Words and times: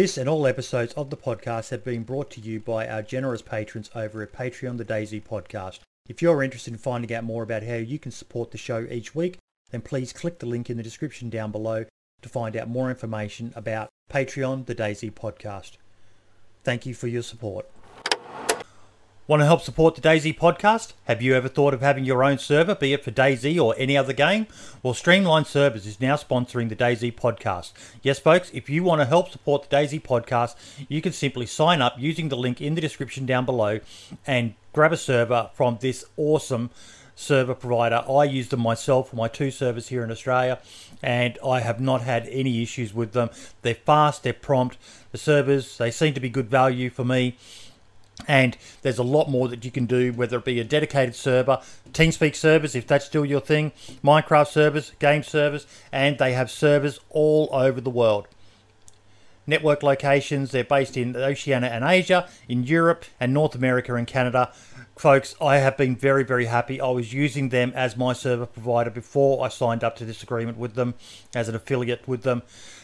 This 0.00 0.16
and 0.16 0.30
all 0.30 0.46
episodes 0.46 0.94
of 0.94 1.10
the 1.10 1.16
podcast 1.18 1.68
have 1.68 1.84
been 1.84 2.04
brought 2.04 2.30
to 2.30 2.40
you 2.40 2.58
by 2.58 2.88
our 2.88 3.02
generous 3.02 3.42
patrons 3.42 3.90
over 3.94 4.22
at 4.22 4.32
Patreon 4.32 4.78
The 4.78 4.84
DayZ 4.86 5.22
Podcast. 5.24 5.80
If 6.08 6.22
you're 6.22 6.42
interested 6.42 6.72
in 6.72 6.78
finding 6.78 7.12
out 7.14 7.22
more 7.22 7.42
about 7.42 7.64
how 7.64 7.74
you 7.74 7.98
can 7.98 8.10
support 8.10 8.50
the 8.50 8.56
show 8.56 8.86
each 8.90 9.14
week, 9.14 9.36
then 9.70 9.82
please 9.82 10.14
click 10.14 10.38
the 10.38 10.46
link 10.46 10.70
in 10.70 10.78
the 10.78 10.82
description 10.82 11.28
down 11.28 11.52
below 11.52 11.84
to 12.22 12.28
find 12.30 12.56
out 12.56 12.70
more 12.70 12.88
information 12.88 13.52
about 13.54 13.90
Patreon 14.10 14.64
The 14.64 14.74
DayZ 14.74 15.12
Podcast. 15.12 15.72
Thank 16.64 16.86
you 16.86 16.94
for 16.94 17.06
your 17.06 17.22
support. 17.22 17.68
Want 19.30 19.42
to 19.42 19.46
help 19.46 19.62
support 19.62 19.94
the 19.94 20.00
DayZ 20.00 20.36
podcast? 20.36 20.94
Have 21.04 21.22
you 21.22 21.36
ever 21.36 21.46
thought 21.46 21.72
of 21.72 21.82
having 21.82 22.04
your 22.04 22.24
own 22.24 22.36
server, 22.36 22.74
be 22.74 22.92
it 22.92 23.04
for 23.04 23.12
DayZ 23.12 23.62
or 23.62 23.76
any 23.78 23.96
other 23.96 24.12
game? 24.12 24.48
Well, 24.82 24.92
Streamline 24.92 25.44
Servers 25.44 25.86
is 25.86 26.00
now 26.00 26.16
sponsoring 26.16 26.68
the 26.68 26.74
DayZ 26.74 27.14
podcast. 27.14 27.72
Yes, 28.02 28.18
folks, 28.18 28.50
if 28.52 28.68
you 28.68 28.82
want 28.82 29.02
to 29.02 29.04
help 29.04 29.30
support 29.30 29.70
the 29.70 29.76
DayZ 29.76 30.02
podcast, 30.02 30.56
you 30.88 31.00
can 31.00 31.12
simply 31.12 31.46
sign 31.46 31.80
up 31.80 31.94
using 31.96 32.28
the 32.28 32.36
link 32.36 32.60
in 32.60 32.74
the 32.74 32.80
description 32.80 33.24
down 33.24 33.44
below 33.46 33.78
and 34.26 34.54
grab 34.72 34.92
a 34.92 34.96
server 34.96 35.50
from 35.54 35.78
this 35.80 36.04
awesome 36.16 36.70
server 37.14 37.54
provider. 37.54 38.02
I 38.10 38.24
use 38.24 38.48
them 38.48 38.58
myself 38.58 39.10
for 39.10 39.16
my 39.16 39.28
two 39.28 39.52
servers 39.52 39.90
here 39.90 40.02
in 40.02 40.10
Australia, 40.10 40.58
and 41.04 41.38
I 41.46 41.60
have 41.60 41.80
not 41.80 42.00
had 42.00 42.26
any 42.26 42.64
issues 42.64 42.92
with 42.92 43.12
them. 43.12 43.30
They're 43.62 43.76
fast, 43.76 44.24
they're 44.24 44.32
prompt. 44.32 44.76
The 45.12 45.18
servers, 45.18 45.78
they 45.78 45.92
seem 45.92 46.14
to 46.14 46.20
be 46.20 46.30
good 46.30 46.50
value 46.50 46.90
for 46.90 47.04
me 47.04 47.36
and 48.28 48.56
there's 48.82 48.98
a 48.98 49.02
lot 49.02 49.28
more 49.28 49.48
that 49.48 49.64
you 49.64 49.70
can 49.70 49.86
do 49.86 50.12
whether 50.12 50.38
it 50.38 50.44
be 50.44 50.60
a 50.60 50.64
dedicated 50.64 51.14
server 51.14 51.60
teamspeak 51.92 52.34
servers 52.34 52.74
if 52.74 52.86
that's 52.86 53.04
still 53.04 53.24
your 53.24 53.40
thing 53.40 53.72
minecraft 54.02 54.48
servers 54.48 54.92
game 54.98 55.22
servers 55.22 55.66
and 55.92 56.18
they 56.18 56.32
have 56.32 56.50
servers 56.50 57.00
all 57.10 57.48
over 57.52 57.80
the 57.80 57.90
world. 57.90 58.28
Network 59.46 59.82
locations 59.82 60.50
they're 60.50 60.64
based 60.64 60.96
in 60.96 61.16
oceania 61.16 61.70
and 61.70 61.84
asia 61.84 62.28
in 62.48 62.64
europe 62.64 63.04
and 63.18 63.32
north 63.32 63.54
america 63.54 63.94
and 63.94 64.06
canada. 64.06 64.52
Folks 64.96 65.34
i 65.40 65.56
have 65.56 65.76
been 65.76 65.96
very 65.96 66.24
very 66.24 66.46
happy. 66.46 66.80
I 66.80 66.90
was 66.90 67.12
using 67.12 67.48
them 67.48 67.72
as 67.74 67.96
my 67.96 68.12
server 68.12 68.46
provider 68.46 68.90
before 68.90 69.44
i 69.44 69.48
signed 69.48 69.82
up 69.82 69.96
to 69.96 70.04
this 70.04 70.22
agreement 70.22 70.58
with 70.58 70.74
them 70.74 70.94
as 71.34 71.48
an 71.48 71.54
affiliate 71.54 72.06
with 72.06 72.22
them 72.22 72.42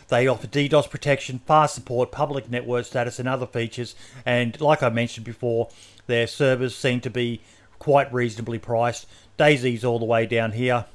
they 0.08 0.26
offer 0.26 0.46
DDoS 0.46 0.88
protection, 0.88 1.40
fast 1.46 1.74
support, 1.74 2.12
public 2.12 2.50
network 2.50 2.86
status, 2.86 3.18
and 3.18 3.28
other 3.28 3.46
features. 3.46 3.94
And 4.24 4.60
like 4.60 4.82
I 4.82 4.88
mentioned 4.88 5.26
before, 5.26 5.68
their 6.06 6.26
servers 6.26 6.76
seem 6.76 7.00
to 7.00 7.10
be 7.10 7.40
quite 7.78 8.12
reasonably 8.12 8.58
priced. 8.58 9.06
DayZ's 9.38 9.84
all 9.84 9.98
the 9.98 10.04
way 10.04 10.26
down 10.26 10.52
here 10.52 10.86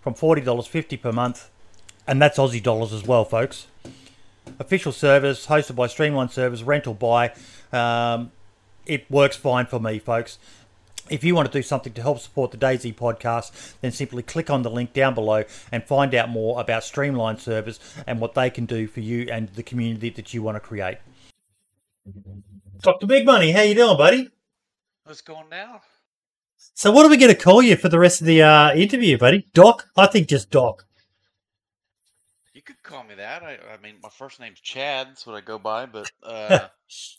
from 0.00 0.14
$40.50 0.14 1.00
per 1.00 1.12
month. 1.12 1.50
And 2.06 2.20
that's 2.20 2.38
Aussie 2.38 2.62
dollars 2.62 2.92
as 2.92 3.04
well, 3.04 3.24
folks. 3.24 3.66
Official 4.58 4.92
service 4.92 5.46
hosted 5.46 5.76
by 5.76 5.86
Streamline 5.86 6.28
Servers, 6.28 6.62
rental 6.62 6.94
by. 6.94 7.32
Um, 7.72 8.32
it 8.86 9.08
works 9.10 9.36
fine 9.36 9.66
for 9.66 9.78
me, 9.78 9.98
folks. 9.98 10.38
If 11.12 11.22
you 11.22 11.34
want 11.34 11.52
to 11.52 11.58
do 11.58 11.62
something 11.62 11.92
to 11.92 12.00
help 12.00 12.20
support 12.20 12.52
the 12.52 12.56
DayZ 12.56 12.94
podcast, 12.94 13.74
then 13.82 13.92
simply 13.92 14.22
click 14.22 14.48
on 14.48 14.62
the 14.62 14.70
link 14.70 14.94
down 14.94 15.14
below 15.14 15.44
and 15.70 15.84
find 15.84 16.14
out 16.14 16.30
more 16.30 16.58
about 16.58 16.84
Streamline 16.84 17.36
Servers 17.36 17.78
and 18.06 18.18
what 18.18 18.32
they 18.32 18.48
can 18.48 18.64
do 18.64 18.86
for 18.86 19.00
you 19.00 19.28
and 19.30 19.50
the 19.50 19.62
community 19.62 20.08
that 20.08 20.32
you 20.32 20.42
want 20.42 20.56
to 20.56 20.60
create. 20.60 20.96
Dr. 22.80 23.06
Big 23.06 23.26
Money, 23.26 23.52
how 23.52 23.60
you 23.60 23.74
doing, 23.74 23.98
buddy? 23.98 24.30
What's 25.04 25.20
going 25.20 25.50
now? 25.50 25.82
So 26.56 26.90
what 26.90 27.04
are 27.04 27.10
we 27.10 27.18
going 27.18 27.34
to 27.34 27.38
call 27.38 27.60
you 27.60 27.76
for 27.76 27.90
the 27.90 27.98
rest 27.98 28.22
of 28.22 28.26
the 28.26 28.42
uh, 28.42 28.72
interview, 28.72 29.18
buddy? 29.18 29.48
Doc? 29.52 29.88
I 29.94 30.06
think 30.06 30.28
just 30.28 30.50
Doc. 30.50 30.86
You 32.54 32.62
could 32.62 32.82
call 32.82 33.04
me 33.04 33.16
that. 33.40 33.42
I, 33.42 33.58
I 33.74 33.78
mean, 33.82 33.96
my 34.02 34.08
first 34.08 34.40
name's 34.40 34.60
Chad. 34.60 35.08
That's 35.08 35.26
what 35.26 35.36
I 35.36 35.40
go 35.40 35.58
by. 35.58 35.86
But 35.86 36.10
uh, 36.22 36.68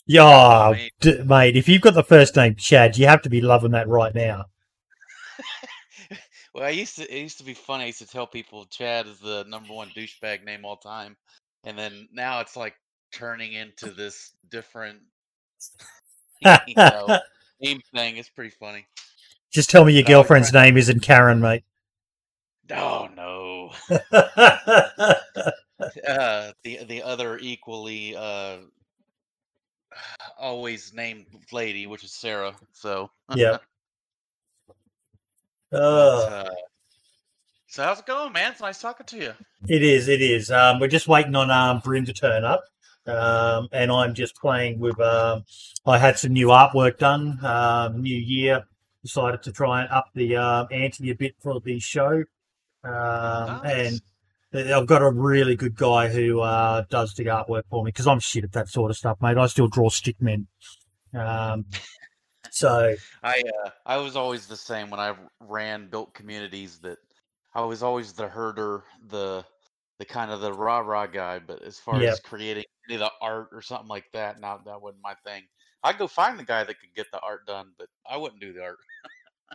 Yeah, 0.06 0.24
I 0.24 0.72
mean- 0.72 0.90
d- 1.00 1.22
mate, 1.22 1.56
if 1.56 1.68
you've 1.68 1.82
got 1.82 1.94
the 1.94 2.04
first 2.04 2.36
name 2.36 2.54
Chad, 2.56 2.96
you 2.96 3.06
have 3.06 3.22
to 3.22 3.30
be 3.30 3.40
loving 3.40 3.72
that 3.72 3.88
right 3.88 4.14
now. 4.14 4.46
well, 6.54 6.64
I 6.64 6.70
used 6.70 6.96
to. 6.96 7.02
It 7.14 7.22
used 7.22 7.38
to 7.38 7.44
be 7.44 7.54
funny. 7.54 7.84
I 7.84 7.86
used 7.88 7.98
to 7.98 8.06
tell 8.06 8.26
people 8.26 8.66
Chad 8.66 9.06
is 9.06 9.18
the 9.18 9.44
number 9.48 9.72
one 9.72 9.88
douchebag 9.90 10.44
name 10.44 10.64
all 10.64 10.76
time, 10.76 11.16
and 11.64 11.76
then 11.78 12.08
now 12.12 12.40
it's 12.40 12.56
like 12.56 12.74
turning 13.12 13.52
into 13.52 13.90
this 13.90 14.32
different, 14.50 15.00
you 16.66 16.74
know, 16.76 17.18
name 17.60 17.80
thing. 17.94 18.16
It's 18.16 18.28
pretty 18.28 18.54
funny. 18.58 18.86
Just 19.52 19.70
tell 19.70 19.84
me 19.84 19.92
your 19.92 20.02
girlfriend's 20.02 20.52
name 20.52 20.76
isn't 20.76 21.00
Karen, 21.00 21.40
mate. 21.40 21.64
Oh 22.70 23.08
no. 23.16 23.72
Uh, 26.06 26.52
the 26.62 26.84
the 26.84 27.02
other 27.02 27.38
equally 27.38 28.16
uh, 28.16 28.56
always 30.38 30.92
named 30.94 31.26
lady, 31.52 31.86
which 31.86 32.04
is 32.04 32.12
Sarah. 32.12 32.54
So 32.72 33.10
yeah. 33.34 33.58
Uh, 35.72 36.44
so 37.66 37.82
how's 37.82 37.98
it 37.98 38.06
going, 38.06 38.32
man? 38.32 38.52
It's 38.52 38.60
nice 38.60 38.80
talking 38.80 39.06
to 39.06 39.16
you. 39.16 39.32
it 39.66 39.82
is, 39.82 40.06
it 40.06 40.22
is. 40.22 40.48
Um, 40.52 40.78
we're 40.78 40.86
just 40.86 41.08
waiting 41.08 41.34
on 41.34 41.50
um, 41.50 41.80
Brim 41.80 42.04
to 42.04 42.12
turn 42.12 42.44
up. 42.44 42.62
Um, 43.08 43.68
and 43.72 43.90
I'm 43.90 44.14
just 44.14 44.36
playing 44.36 44.78
with. 44.78 45.00
Um, 45.00 45.44
I 45.84 45.98
had 45.98 46.16
some 46.16 46.32
new 46.32 46.46
artwork 46.48 46.98
done. 46.98 47.44
Um, 47.44 48.00
new 48.02 48.16
year, 48.16 48.64
decided 49.02 49.42
to 49.42 49.52
try 49.52 49.82
and 49.82 49.90
up 49.90 50.06
the 50.14 50.36
um, 50.36 50.68
ante 50.70 51.10
a 51.10 51.14
bit 51.16 51.34
for 51.40 51.58
the 51.58 51.80
show. 51.80 52.22
Um, 52.84 53.60
Nice. 53.64 53.64
And 53.64 54.00
I've 54.54 54.86
got 54.86 55.02
a 55.02 55.10
really 55.10 55.56
good 55.56 55.74
guy 55.74 56.08
who 56.08 56.40
uh, 56.40 56.84
does 56.88 57.14
the 57.14 57.24
artwork 57.24 57.64
for 57.68 57.82
me 57.82 57.88
because 57.88 58.06
I'm 58.06 58.20
shit 58.20 58.44
at 58.44 58.52
that 58.52 58.68
sort 58.68 58.90
of 58.90 58.96
stuff, 58.96 59.18
mate. 59.20 59.36
I 59.36 59.46
still 59.46 59.66
draw 59.66 59.88
stick 59.88 60.16
men. 60.20 60.46
Um, 61.12 61.64
so 62.50 62.94
I 63.22 63.42
uh, 63.64 63.70
I 63.84 63.96
was 63.96 64.14
always 64.14 64.46
the 64.46 64.56
same 64.56 64.90
when 64.90 65.00
I 65.00 65.14
ran 65.40 65.88
built 65.88 66.14
communities. 66.14 66.78
That 66.78 66.98
I 67.54 67.62
was 67.62 67.82
always 67.82 68.12
the 68.12 68.28
herder, 68.28 68.84
the 69.08 69.44
the 69.98 70.04
kind 70.04 70.30
of 70.30 70.40
the 70.40 70.52
rah 70.52 70.78
rah 70.78 71.06
guy. 71.06 71.40
But 71.40 71.62
as 71.62 71.80
far 71.80 72.00
Yep. 72.00 72.12
as 72.12 72.20
creating 72.20 72.64
any 72.88 72.94
of 72.94 73.00
the 73.00 73.10
art 73.20 73.48
or 73.50 73.60
something 73.60 73.88
like 73.88 74.06
that, 74.12 74.40
now 74.40 74.60
that 74.64 74.80
wasn't 74.80 75.02
my 75.02 75.14
thing. 75.24 75.42
I'd 75.82 75.98
go 75.98 76.06
find 76.06 76.38
the 76.38 76.44
guy 76.44 76.64
that 76.64 76.80
could 76.80 76.94
get 76.94 77.06
the 77.12 77.20
art 77.20 77.46
done, 77.46 77.72
but 77.76 77.88
I 78.08 78.16
wouldn't 78.16 78.40
do 78.40 78.52
the 78.52 78.62
art. 78.62 78.78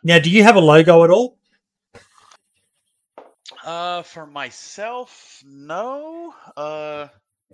now, 0.03 0.19
do 0.19 0.29
you 0.29 0.43
have 0.43 0.57
a 0.57 0.61
logo 0.61 1.03
at 1.03 1.09
all? 1.09 1.39
Uh, 3.63 4.03
for 4.03 4.25
myself, 4.25 5.41
no. 5.45 6.33
Uh, 6.55 7.07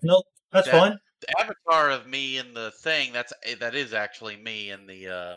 No, 0.04 0.22
that's 0.52 0.68
That- 0.68 0.80
fine. 0.80 1.00
the 1.22 1.40
avatar 1.40 1.90
of 1.90 2.06
me 2.06 2.38
in 2.38 2.54
the 2.54 2.72
thing 2.72 3.14
that's 3.14 3.32
eh, 3.44 3.56
that 3.60 3.74
is 3.76 3.94
actually 3.94 4.36
me 4.36 4.70
in 4.72 4.86
the. 4.88 5.08
Uh, 5.08 5.36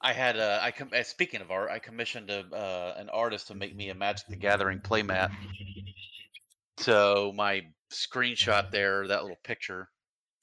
I 0.00 0.12
had 0.12 0.38
uh, 0.38 0.58
I 0.62 0.70
com- 0.70 0.90
uh, 0.94 1.02
speaking 1.02 1.40
of 1.40 1.50
art, 1.50 1.70
I 1.70 1.78
commissioned 1.80 2.30
a 2.30 2.40
uh, 2.54 2.94
an 2.96 3.08
artist 3.08 3.48
to 3.48 3.54
make 3.54 3.74
me 3.74 3.88
a 3.90 3.94
Magic 3.94 4.26
the 4.28 4.36
Gathering 4.36 4.80
playmat. 4.80 5.30
So 6.78 7.32
my 7.34 7.62
screenshot 7.90 8.70
there, 8.70 9.06
that 9.08 9.22
little 9.22 9.38
picture. 9.44 9.88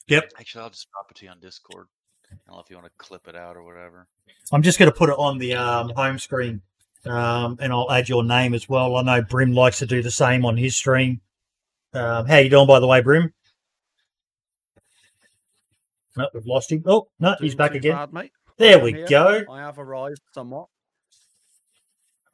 Yep. 0.07 0.31
Actually, 0.39 0.63
I'll 0.63 0.69
just 0.69 0.87
drop 0.91 1.09
it 1.11 1.15
to 1.17 1.25
you 1.25 1.31
on 1.31 1.39
Discord. 1.39 1.87
I 2.31 2.35
don't 2.47 2.55
know 2.55 2.61
if 2.61 2.69
you 2.69 2.75
want 2.75 2.87
to 2.87 2.93
clip 2.97 3.27
it 3.27 3.35
out 3.35 3.55
or 3.55 3.63
whatever. 3.63 4.07
I'm 4.51 4.61
just 4.61 4.79
going 4.79 4.89
to 4.91 4.97
put 4.97 5.09
it 5.09 5.15
on 5.17 5.37
the 5.37 5.53
um, 5.55 5.89
home 5.95 6.17
screen, 6.19 6.61
um, 7.05 7.57
and 7.59 7.71
I'll 7.73 7.91
add 7.91 8.09
your 8.09 8.23
name 8.23 8.53
as 8.53 8.69
well. 8.69 8.95
I 8.95 9.01
know 9.03 9.21
Brim 9.21 9.53
likes 9.53 9.79
to 9.79 9.85
do 9.85 10.01
the 10.01 10.11
same 10.11 10.45
on 10.45 10.57
his 10.57 10.75
stream. 10.75 11.21
Um, 11.93 12.25
how 12.25 12.37
you 12.37 12.49
doing, 12.49 12.67
by 12.67 12.79
the 12.79 12.87
way, 12.87 13.01
Brim? 13.01 13.33
No, 16.17 16.27
we've 16.33 16.45
lost 16.45 16.71
him. 16.71 16.83
Oh 16.85 17.07
no, 17.19 17.35
he's 17.39 17.55
back 17.55 17.73
again. 17.73 18.07
mate. 18.11 18.31
There 18.57 18.77
I'm 18.77 18.83
we 18.83 18.93
here. 18.93 19.07
go. 19.07 19.43
I 19.49 19.59
have 19.59 19.79
arrived 19.79 20.21
somewhat. 20.33 20.67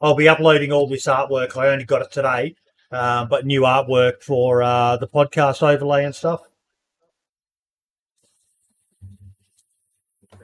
I'll 0.00 0.14
be 0.14 0.28
uploading 0.28 0.72
all 0.72 0.86
this 0.86 1.06
artwork. 1.06 1.56
I 1.56 1.68
only 1.68 1.84
got 1.84 2.02
it 2.02 2.12
today, 2.12 2.54
um, 2.92 3.28
but 3.28 3.46
new 3.46 3.62
artwork 3.62 4.22
for 4.22 4.62
uh, 4.62 4.96
the 4.96 5.08
podcast 5.08 5.62
overlay 5.62 6.04
and 6.04 6.14
stuff. 6.14 6.42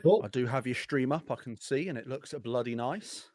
Cool. 0.03 0.23
I 0.25 0.29
do 0.29 0.47
have 0.47 0.67
your 0.67 0.75
stream 0.75 1.13
up, 1.13 1.31
I 1.31 1.37
can 1.37 1.57
see, 1.59 1.89
and 1.89 1.97
it 1.97 2.07
looks 2.07 2.35
bloody 2.43 2.75
nice. 2.75 3.31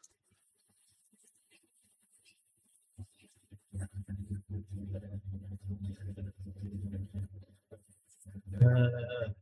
Uh, 8.62 8.66
I 8.66 9.34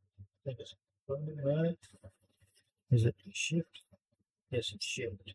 think 0.44 0.58
it's 0.60 0.74
right. 1.44 1.78
Is 2.90 3.06
it 3.06 3.14
shift? 3.32 3.80
Yes, 4.50 4.72
it's 4.74 4.84
shift. 4.86 5.34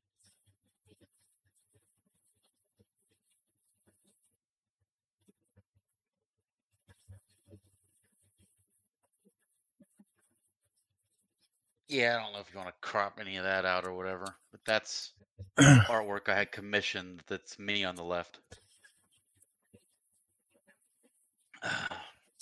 Yeah, 11.87 12.17
I 12.17 12.23
don't 12.23 12.33
know 12.33 12.39
if 12.39 12.51
you 12.51 12.57
want 12.59 12.69
to 12.69 12.87
crop 12.87 13.19
any 13.21 13.37
of 13.37 13.43
that 13.45 13.65
out 13.65 13.85
or 13.85 13.93
whatever, 13.93 14.25
but 14.51 14.61
that's 14.65 15.13
artwork 15.59 16.29
I 16.29 16.35
had 16.35 16.51
commissioned. 16.51 17.23
That's 17.27 17.59
me 17.59 17.83
on 17.85 17.95
the 17.95 18.03
left. 18.03 18.39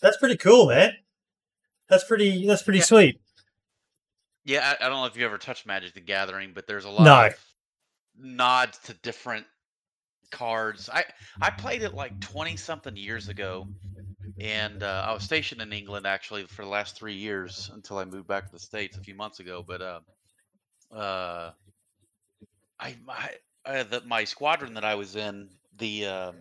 That's 0.02 0.18
pretty 0.18 0.38
cool, 0.38 0.68
man. 0.68 0.94
That's 1.90 2.04
pretty. 2.04 2.48
That's 2.48 2.64
pretty 2.64 2.80
Yeah. 2.80 2.86
sweet. 2.86 3.22
Yeah, 4.44 4.76
I, 4.80 4.86
I 4.86 4.90
don't 4.90 5.00
know 5.00 5.06
if 5.06 5.16
you 5.16 5.26
ever 5.26 5.38
touched 5.38 5.66
Magic 5.68 5.94
the 5.94 6.02
Gathering, 6.02 6.54
but 6.54 6.66
there's 6.66 6.86
a 6.86 6.90
lot 6.90 7.04
No. 7.04 7.28
of 7.28 7.36
nods 8.18 8.80
to 8.80 8.94
different 8.96 9.46
cards. 10.32 10.90
I 10.90 11.06
I 11.42 11.52
played 11.52 11.84
it 11.84 11.94
like 11.94 12.20
twenty 12.22 12.56
something 12.56 12.96
years 12.96 13.28
ago, 13.28 13.68
and 14.40 14.82
uh, 14.82 15.06
I 15.08 15.14
was 15.14 15.24
stationed 15.24 15.62
in 15.62 15.72
England 15.74 16.08
actually 16.08 16.46
for 16.48 16.64
the 16.64 16.70
last 16.70 16.96
three 16.98 17.14
years 17.14 17.70
until 17.74 18.00
I 18.00 18.06
moved 18.06 18.28
back 18.28 18.48
to 18.48 18.52
the 18.52 18.60
states 18.60 18.98
a 18.98 19.02
few 19.02 19.14
months 19.14 19.40
ago. 19.40 19.64
But 19.68 19.82
uh, 19.82 20.00
uh, 20.96 21.52
I 22.80 22.96
my 23.06 23.30
uh, 23.66 23.84
the, 23.84 24.02
my 24.08 24.24
squadron 24.24 24.74
that 24.74 24.86
I 24.86 24.96
was 24.96 25.16
in 25.16 25.50
the. 25.78 26.34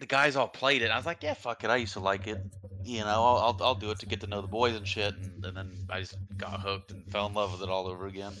The 0.00 0.06
guys 0.06 0.34
all 0.34 0.48
played 0.48 0.82
it. 0.82 0.90
I 0.90 0.96
was 0.96 1.06
like, 1.06 1.22
yeah, 1.22 1.34
fuck 1.34 1.62
it. 1.62 1.70
I 1.70 1.76
used 1.76 1.92
to 1.92 2.00
like 2.00 2.26
it. 2.26 2.42
You 2.84 3.00
know, 3.00 3.06
I'll, 3.06 3.36
I'll, 3.36 3.56
I'll 3.60 3.74
do 3.74 3.90
it 3.90 3.98
to 4.00 4.06
get 4.06 4.20
to 4.22 4.26
know 4.26 4.40
the 4.40 4.48
boys 4.48 4.74
and 4.74 4.88
shit. 4.88 5.14
And, 5.14 5.44
and 5.44 5.56
then 5.56 5.70
I 5.88 6.00
just 6.00 6.16
got 6.36 6.60
hooked 6.60 6.90
and 6.90 7.04
fell 7.12 7.26
in 7.26 7.34
love 7.34 7.52
with 7.52 7.62
it 7.62 7.68
all 7.68 7.86
over 7.86 8.06
again. 8.06 8.32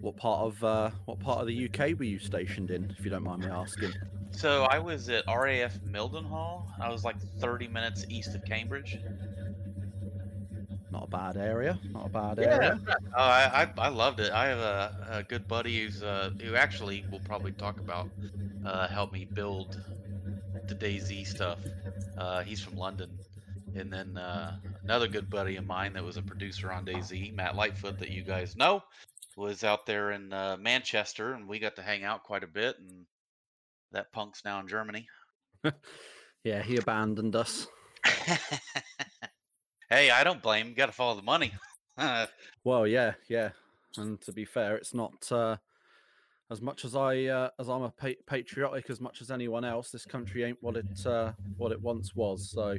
What 0.00 0.16
part 0.16 0.40
of 0.46 0.64
uh, 0.64 0.90
what 1.04 1.18
part 1.18 1.40
of 1.40 1.48
the 1.48 1.68
UK 1.68 1.98
were 1.98 2.04
you 2.04 2.20
stationed 2.20 2.70
in, 2.70 2.94
if 2.96 3.04
you 3.04 3.10
don't 3.10 3.24
mind 3.24 3.42
me 3.42 3.48
asking? 3.48 3.92
So 4.30 4.64
I 4.64 4.78
was 4.78 5.08
at 5.08 5.24
RAF 5.26 5.78
Mildenhall. 5.80 6.66
I 6.80 6.90
was 6.90 7.04
like 7.04 7.20
30 7.40 7.68
minutes 7.68 8.04
east 8.08 8.34
of 8.34 8.44
Cambridge. 8.44 8.98
Not 10.90 11.04
a 11.04 11.10
bad 11.10 11.36
area. 11.36 11.78
Not 11.92 12.06
a 12.06 12.08
bad 12.08 12.38
area. 12.38 12.80
Oh, 12.88 12.96
I, 13.16 13.68
I, 13.76 13.86
I 13.86 13.88
loved 13.88 14.20
it. 14.20 14.32
I 14.32 14.46
have 14.46 14.58
a, 14.58 15.08
a 15.10 15.22
good 15.22 15.48
buddy 15.48 15.80
who's 15.80 16.02
uh, 16.02 16.30
who 16.40 16.54
actually 16.54 17.04
we'll 17.10 17.20
probably 17.20 17.52
talk 17.52 17.80
about 17.80 18.08
uh, 18.64 18.86
helped 18.88 19.12
me 19.12 19.24
build 19.24 19.80
the 20.68 20.74
DayZ 20.74 21.26
stuff. 21.26 21.58
Uh, 22.16 22.42
he's 22.42 22.60
from 22.60 22.76
London, 22.76 23.18
and 23.74 23.92
then 23.92 24.16
uh, 24.16 24.56
another 24.84 25.08
good 25.08 25.28
buddy 25.28 25.56
of 25.56 25.66
mine 25.66 25.92
that 25.94 26.04
was 26.04 26.16
a 26.16 26.22
producer 26.22 26.70
on 26.70 26.84
DayZ, 26.86 27.34
Matt 27.34 27.56
Lightfoot, 27.56 27.98
that 27.98 28.10
you 28.10 28.22
guys 28.22 28.56
know, 28.56 28.82
was 29.36 29.64
out 29.64 29.86
there 29.86 30.12
in 30.12 30.32
uh, 30.32 30.56
Manchester, 30.58 31.32
and 31.32 31.48
we 31.48 31.58
got 31.58 31.76
to 31.76 31.82
hang 31.82 32.04
out 32.04 32.22
quite 32.22 32.44
a 32.44 32.48
bit. 32.48 32.76
And 32.78 33.06
that 33.92 34.12
punk's 34.12 34.44
now 34.44 34.60
in 34.60 34.68
Germany. 34.68 35.08
Yeah, 36.44 36.62
he 36.62 36.76
abandoned 36.76 37.34
us. 37.34 37.66
hey, 39.90 40.10
I 40.10 40.24
don't 40.24 40.42
blame. 40.42 40.68
You 40.68 40.74
got 40.74 40.86
to 40.86 40.92
follow 40.92 41.16
the 41.16 41.22
money. 41.22 41.52
Well, 42.64 42.86
yeah, 42.86 43.14
yeah. 43.28 43.50
And 43.96 44.20
to 44.22 44.32
be 44.32 44.44
fair, 44.44 44.76
it's 44.76 44.92
not 44.92 45.32
uh, 45.32 45.56
as 46.50 46.60
much 46.60 46.84
as 46.84 46.94
I 46.94 47.24
uh, 47.24 47.50
as 47.58 47.68
I'm 47.68 47.82
a 47.82 47.90
pa- 47.90 48.20
patriotic 48.26 48.90
as 48.90 49.00
much 49.00 49.22
as 49.22 49.30
anyone 49.30 49.64
else. 49.64 49.90
This 49.90 50.04
country 50.04 50.44
ain't 50.44 50.62
what 50.62 50.76
it 50.76 51.06
uh, 51.06 51.32
what 51.56 51.72
it 51.72 51.80
once 51.80 52.14
was. 52.14 52.50
So 52.50 52.76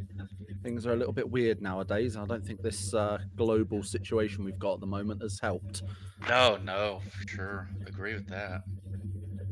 things 0.61 0.85
are 0.85 0.93
a 0.93 0.95
little 0.95 1.13
bit 1.13 1.29
weird 1.29 1.61
nowadays. 1.61 2.15
I 2.15 2.25
don't 2.25 2.45
think 2.45 2.61
this 2.61 2.93
uh, 2.93 3.17
global 3.35 3.81
situation 3.81 4.43
we've 4.43 4.59
got 4.59 4.75
at 4.75 4.79
the 4.81 4.85
moment 4.85 5.21
has 5.21 5.39
helped. 5.39 5.83
No, 6.27 6.57
no, 6.57 7.01
sure, 7.27 7.67
agree 7.85 8.13
with 8.13 8.27
that. 8.27 8.61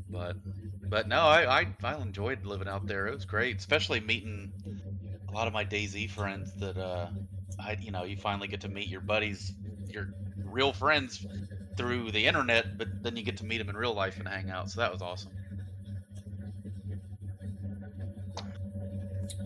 But, 0.09 0.37
but 0.89 1.07
no, 1.07 1.21
I, 1.21 1.61
I, 1.61 1.67
I 1.83 1.95
enjoyed 1.95 2.45
living 2.45 2.67
out 2.67 2.87
there. 2.87 3.07
It 3.07 3.13
was 3.13 3.25
great, 3.25 3.57
especially 3.57 3.99
meeting 3.99 4.51
a 5.27 5.31
lot 5.31 5.47
of 5.47 5.53
my 5.53 5.65
DayZ 5.65 6.09
friends. 6.09 6.53
That, 6.53 6.77
uh, 6.77 7.07
I, 7.59 7.77
you 7.79 7.91
know, 7.91 8.03
you 8.03 8.17
finally 8.17 8.47
get 8.47 8.61
to 8.61 8.69
meet 8.69 8.87
your 8.87 9.01
buddies, 9.01 9.53
your 9.87 10.13
real 10.43 10.73
friends 10.73 11.25
through 11.77 12.11
the 12.11 12.25
internet, 12.25 12.77
but 12.77 12.87
then 13.03 13.15
you 13.15 13.23
get 13.23 13.37
to 13.37 13.45
meet 13.45 13.57
them 13.57 13.69
in 13.69 13.77
real 13.77 13.93
life 13.93 14.17
and 14.19 14.27
hang 14.27 14.49
out. 14.49 14.69
So 14.69 14.81
that 14.81 14.91
was 14.91 15.01
awesome. 15.01 15.31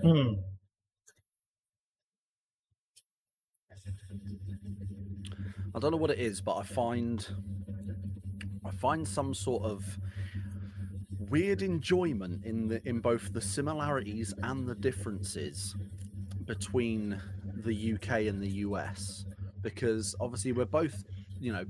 Hmm. 0.04 0.34
I 5.76 5.80
don't 5.80 5.92
know 5.92 5.98
what 5.98 6.12
it 6.12 6.20
is, 6.20 6.42
but 6.42 6.56
I 6.58 6.64
find 6.64 7.26
I 8.66 8.72
find 8.72 9.08
some 9.08 9.34
sort 9.34 9.64
of 9.64 9.98
weird 11.30 11.62
enjoyment 11.62 12.44
in 12.46 12.68
the 12.68 12.88
in 12.88 13.00
both 13.00 13.34
the 13.34 13.42
similarities 13.42 14.34
and 14.42 14.68
the 14.68 14.76
differences 14.76 15.76
between 16.46 17.22
the 17.64 17.76
UK 17.76 18.28
and 18.28 18.42
the 18.42 18.50
US 18.68 19.26
because 19.62 20.16
obviously 20.20 20.52
we're 20.54 20.66
both, 20.66 21.04
you 21.40 21.52
know, 21.54 21.66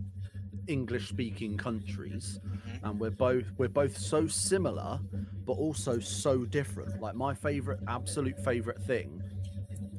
English 0.67 1.09
speaking 1.09 1.57
countries 1.57 2.39
Mhm. 2.55 2.79
and 2.83 2.99
we're 2.99 3.11
both 3.11 3.51
we're 3.57 3.69
both 3.69 3.97
so 3.97 4.27
similar 4.27 5.01
but 5.45 5.53
also 5.53 5.99
so 5.99 6.45
different. 6.45 6.99
Like 6.99 7.15
my 7.15 7.33
favorite 7.33 7.79
absolute 7.87 8.39
favorite 8.39 8.81
thing 8.81 9.23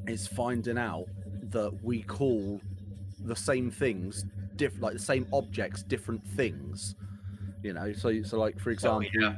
is 0.06 0.26
finding 0.26 0.78
out 0.78 1.06
that 1.42 1.72
we 1.82 2.02
call 2.02 2.62
the 3.24 3.36
same 3.36 3.70
things 3.70 4.24
diff 4.56 4.80
like 4.80 4.94
the 4.94 4.98
same 4.98 5.26
objects 5.32 5.82
different 5.84 6.26
things 6.26 6.94
you 7.62 7.72
know 7.72 7.92
so 7.92 8.22
so 8.22 8.38
like 8.38 8.58
for 8.60 8.70
example 8.70 9.08
yeah. 9.20 9.34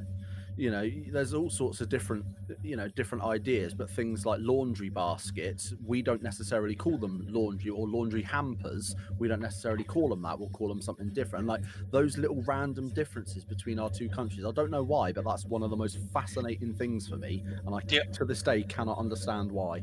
You 0.56 0.70
know 0.70 0.88
there's 1.10 1.32
all 1.32 1.48
sorts 1.48 1.80
of 1.80 1.88
different 1.88 2.24
you 2.62 2.76
know 2.76 2.86
different 2.88 3.24
ideas 3.24 3.72
but 3.72 3.88
things 3.90 4.26
like 4.26 4.38
laundry 4.42 4.90
baskets 4.90 5.72
we 5.84 6.02
don't 6.02 6.22
necessarily 6.22 6.74
call 6.74 6.98
them 6.98 7.26
laundry 7.30 7.70
or 7.70 7.88
laundry 7.88 8.20
hampers 8.22 8.94
we 9.18 9.28
don't 9.28 9.40
necessarily 9.40 9.82
call 9.84 10.08
them 10.10 10.20
that 10.20 10.38
we'll 10.38 10.50
call 10.50 10.68
them 10.68 10.82
something 10.82 11.08
different 11.14 11.46
like 11.46 11.62
those 11.90 12.18
little 12.18 12.42
random 12.42 12.90
differences 12.90 13.44
between 13.46 13.78
our 13.78 13.88
two 13.88 14.08
countries 14.10 14.44
i 14.44 14.50
don't 14.50 14.70
know 14.70 14.82
why 14.82 15.10
but 15.10 15.24
that's 15.24 15.46
one 15.46 15.62
of 15.62 15.70
the 15.70 15.76
most 15.76 15.98
fascinating 16.12 16.74
things 16.74 17.08
for 17.08 17.16
me 17.16 17.42
and 17.64 17.74
i 17.74 17.78
Yeah. 17.88 18.02
to 18.12 18.24
this 18.26 18.42
day 18.42 18.62
cannot 18.64 18.98
understand 18.98 19.50
why 19.50 19.80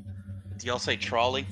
Do 0.57 0.67
y'all 0.67 0.77
say 0.77 0.97
trolley? 0.97 1.47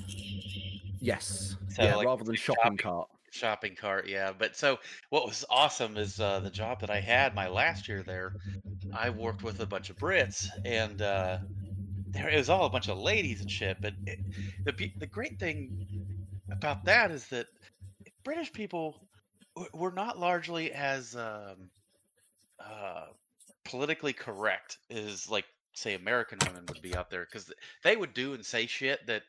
yes 0.99 1.55
So, 1.69 1.83
yeah 1.83 1.95
like, 1.95 2.05
rather 2.05 2.23
than 2.23 2.35
shopping 2.35 2.61
shopping- 2.63 2.77
cart 2.77 3.09
shopping 3.37 3.75
cart 3.75 4.07
yeah 4.07 4.31
but 4.37 4.55
so 4.55 4.77
what 5.09 5.25
was 5.25 5.45
awesome 5.49 5.95
is 5.97 6.19
uh, 6.19 6.39
the 6.39 6.49
job 6.49 6.79
that 6.81 6.89
i 6.89 6.99
had 6.99 7.35
my 7.35 7.47
last 7.47 7.87
year 7.87 8.03
there 8.03 8.33
i 8.93 9.09
worked 9.09 9.43
with 9.43 9.59
a 9.59 9.65
bunch 9.65 9.89
of 9.89 9.97
brits 9.97 10.47
and 10.65 11.01
uh, 11.01 11.37
there 12.07 12.29
it 12.29 12.37
was 12.37 12.49
all 12.49 12.65
a 12.65 12.69
bunch 12.69 12.89
of 12.89 12.97
ladies 12.97 13.41
and 13.41 13.51
shit 13.51 13.77
but 13.81 13.93
it, 14.05 14.19
the, 14.65 14.91
the 14.97 15.05
great 15.05 15.39
thing 15.39 15.87
about 16.51 16.83
that 16.85 17.11
is 17.11 17.27
that 17.27 17.45
british 18.23 18.51
people 18.51 18.99
were 19.73 19.91
not 19.91 20.19
largely 20.19 20.71
as 20.71 21.15
um, 21.15 21.69
uh, 22.59 23.05
politically 23.65 24.13
correct 24.13 24.77
as 24.89 25.29
like 25.29 25.45
say 25.73 25.93
american 25.93 26.39
women 26.45 26.63
would 26.67 26.81
be 26.81 26.95
out 26.95 27.11
there 27.11 27.25
because 27.25 27.51
they 27.83 27.95
would 27.95 28.13
do 28.13 28.33
and 28.33 28.43
say 28.43 28.65
shit 28.65 29.05
that 29.05 29.21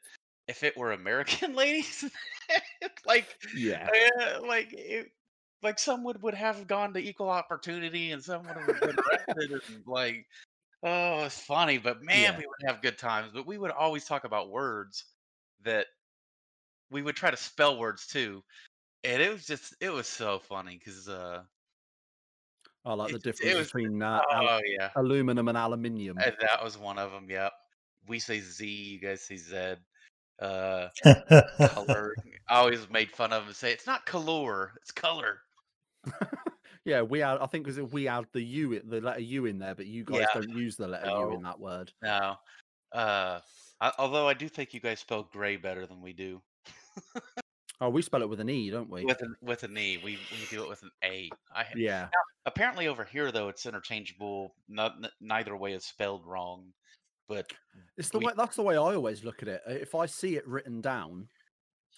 if 0.49 0.63
it 0.63 0.77
were 0.77 0.93
american 0.93 1.55
ladies 1.55 2.05
like 3.07 3.27
yeah 3.55 3.89
uh, 4.21 4.41
like 4.47 4.73
it, 4.73 5.09
like 5.63 5.79
some 5.79 6.03
would 6.05 6.21
would 6.23 6.35
have 6.35 6.67
gone 6.67 6.93
to 6.95 7.01
equal 7.01 7.29
opportunity 7.31 8.13
and 8.13 8.23
some 8.23 8.43
would 8.47 8.57
have 8.57 8.81
been 8.81 8.97
arrested 8.99 9.61
and 9.69 9.83
like 9.87 10.27
oh 10.83 11.25
it's 11.25 11.41
funny 11.41 11.79
but 11.79 12.03
man 12.03 12.33
Yeah. 12.33 12.39
we 12.39 12.47
would 12.47 12.67
have 12.73 12.81
good 12.83 12.99
times 12.99 13.31
but 13.33 13.47
we 13.47 13.59
would 13.59 13.71
always 13.71 14.05
talk 14.05 14.25
about 14.25 14.51
words 14.51 15.05
that 15.65 15.87
we 16.91 17.03
would 17.03 17.17
try 17.17 17.31
to 17.31 17.37
spell 17.37 17.79
words 17.79 18.07
too 18.07 18.43
and 19.05 19.21
it 19.21 19.31
was 19.33 19.45
just 19.47 19.75
it 19.81 19.91
was 19.91 20.07
so 20.07 20.39
funny 20.39 20.79
because 20.79 21.09
uh 21.09 21.43
I 22.85 22.95
like 22.95 23.11
the 23.11 23.17
It- 23.17 23.23
difference 23.25 23.55
was- 23.57 23.67
between 23.67 24.03
uh, 24.03 24.23
al- 24.33 24.49
oh 24.49 24.61
yeah 24.65 24.91
aluminum 24.97 25.49
and 25.49 25.59
aluminium. 25.59 26.17
and 26.19 26.35
that 26.41 26.63
was 26.65 26.79
one 26.79 26.99
of 26.99 27.11
them 27.13 27.29
yep 27.29 27.53
we 28.07 28.19
say 28.21 28.41
z 28.41 28.67
you 28.67 29.01
guys 29.01 29.21
say 29.21 29.37
z 29.37 29.75
uh 30.41 30.89
color 31.69 32.15
i 32.49 32.55
always 32.57 32.89
made 32.91 33.11
fun 33.11 33.33
of 33.33 33.43
him 33.43 33.49
and 33.49 33.57
say 33.57 33.73
it's 33.73 33.87
not 33.87 34.07
color 34.07 34.73
it's 34.81 34.93
color 34.93 35.41
yeah, 36.85 37.03
we 37.03 37.23
add. 37.23 37.39
I 37.39 37.47
think 37.47 37.65
because 37.67 37.93
we 37.93 38.09
add 38.09 38.27
the 38.33 38.41
U, 38.43 38.81
the 38.81 39.01
letter 39.01 39.21
U 39.21 39.47
in 39.47 39.59
there, 39.59 39.75
but 39.75 39.87
you 39.87 40.05
guys 40.05 40.21
Yeah. 40.21 40.41
don't 40.41 40.51
use 40.57 40.77
the 40.77 40.89
letter 40.89 41.11
U 41.11 41.35
in 41.35 41.43
that 41.43 41.59
word. 41.61 41.93
No. 42.03 42.37
Uh, 42.93 43.41
I, 43.81 43.93
although 43.99 44.27
I 44.29 44.35
do 44.35 44.49
think 44.49 44.73
you 44.73 44.81
guys 44.81 45.01
spell 45.01 45.29
gray 45.31 45.57
better 45.57 45.87
than 45.87 46.01
we 46.01 46.13
do. 46.13 46.41
Oh, 47.81 47.91
we 47.91 48.03
spell 48.03 48.23
it 48.23 48.29
with 48.29 48.41
an 48.41 48.49
E, 48.49 48.71
don't 48.71 48.91
we? 48.91 49.05
With 49.05 49.21
an 49.23 49.37
with 49.41 49.63
an 49.63 49.77
E, 49.77 50.01
we 50.03 50.19
we 50.33 50.47
do 50.51 50.63
it 50.63 50.69
with 50.69 50.83
an 50.83 50.91
A. 51.05 51.31
I 51.55 51.67
yeah, 51.77 52.09
apparently 52.47 52.89
over 52.89 53.05
here 53.05 53.31
though 53.31 53.49
it's 53.49 53.67
interchangeable. 53.67 54.55
Not 54.69 54.95
n- 55.05 55.11
neither 55.21 55.57
way 55.57 55.75
is 55.75 55.85
spelled 55.85 56.27
wrong, 56.27 56.73
but 57.29 57.53
it's 57.97 58.11
the 58.11 58.19
we- 58.19 58.27
way. 58.27 58.33
That's 58.37 58.57
the 58.57 58.63
way 58.63 58.75
I 58.75 58.95
always 58.95 59.25
look 59.25 59.43
at 59.43 59.49
it. 59.49 59.63
Uh, 59.69 59.73
If 59.73 59.95
I 59.95 60.07
see 60.07 60.37
it 60.37 60.47
written 60.47 60.81
down, 60.81 61.29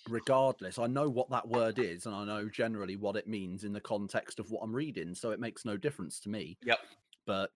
regardless, 0.09 0.79
I 0.79 0.87
know 0.87 1.09
what 1.09 1.31
that 1.31 1.47
word 1.47 1.79
is, 1.79 2.07
and 2.07 2.15
I 2.15 2.25
know 2.25 2.49
generally 2.49 2.97
what 2.97 3.17
it 3.17 3.27
means 3.27 3.65
in 3.65 3.73
the 3.73 3.81
context 3.81 4.39
of 4.41 4.51
what 4.51 4.63
I'm 4.63 4.75
reading, 4.75 5.15
so 5.15 5.31
it 5.31 5.41
makes 5.41 5.65
no 5.65 5.77
difference 5.77 6.21
to 6.21 6.29
me. 6.29 6.59
Yep. 6.65 6.79
But 7.27 7.51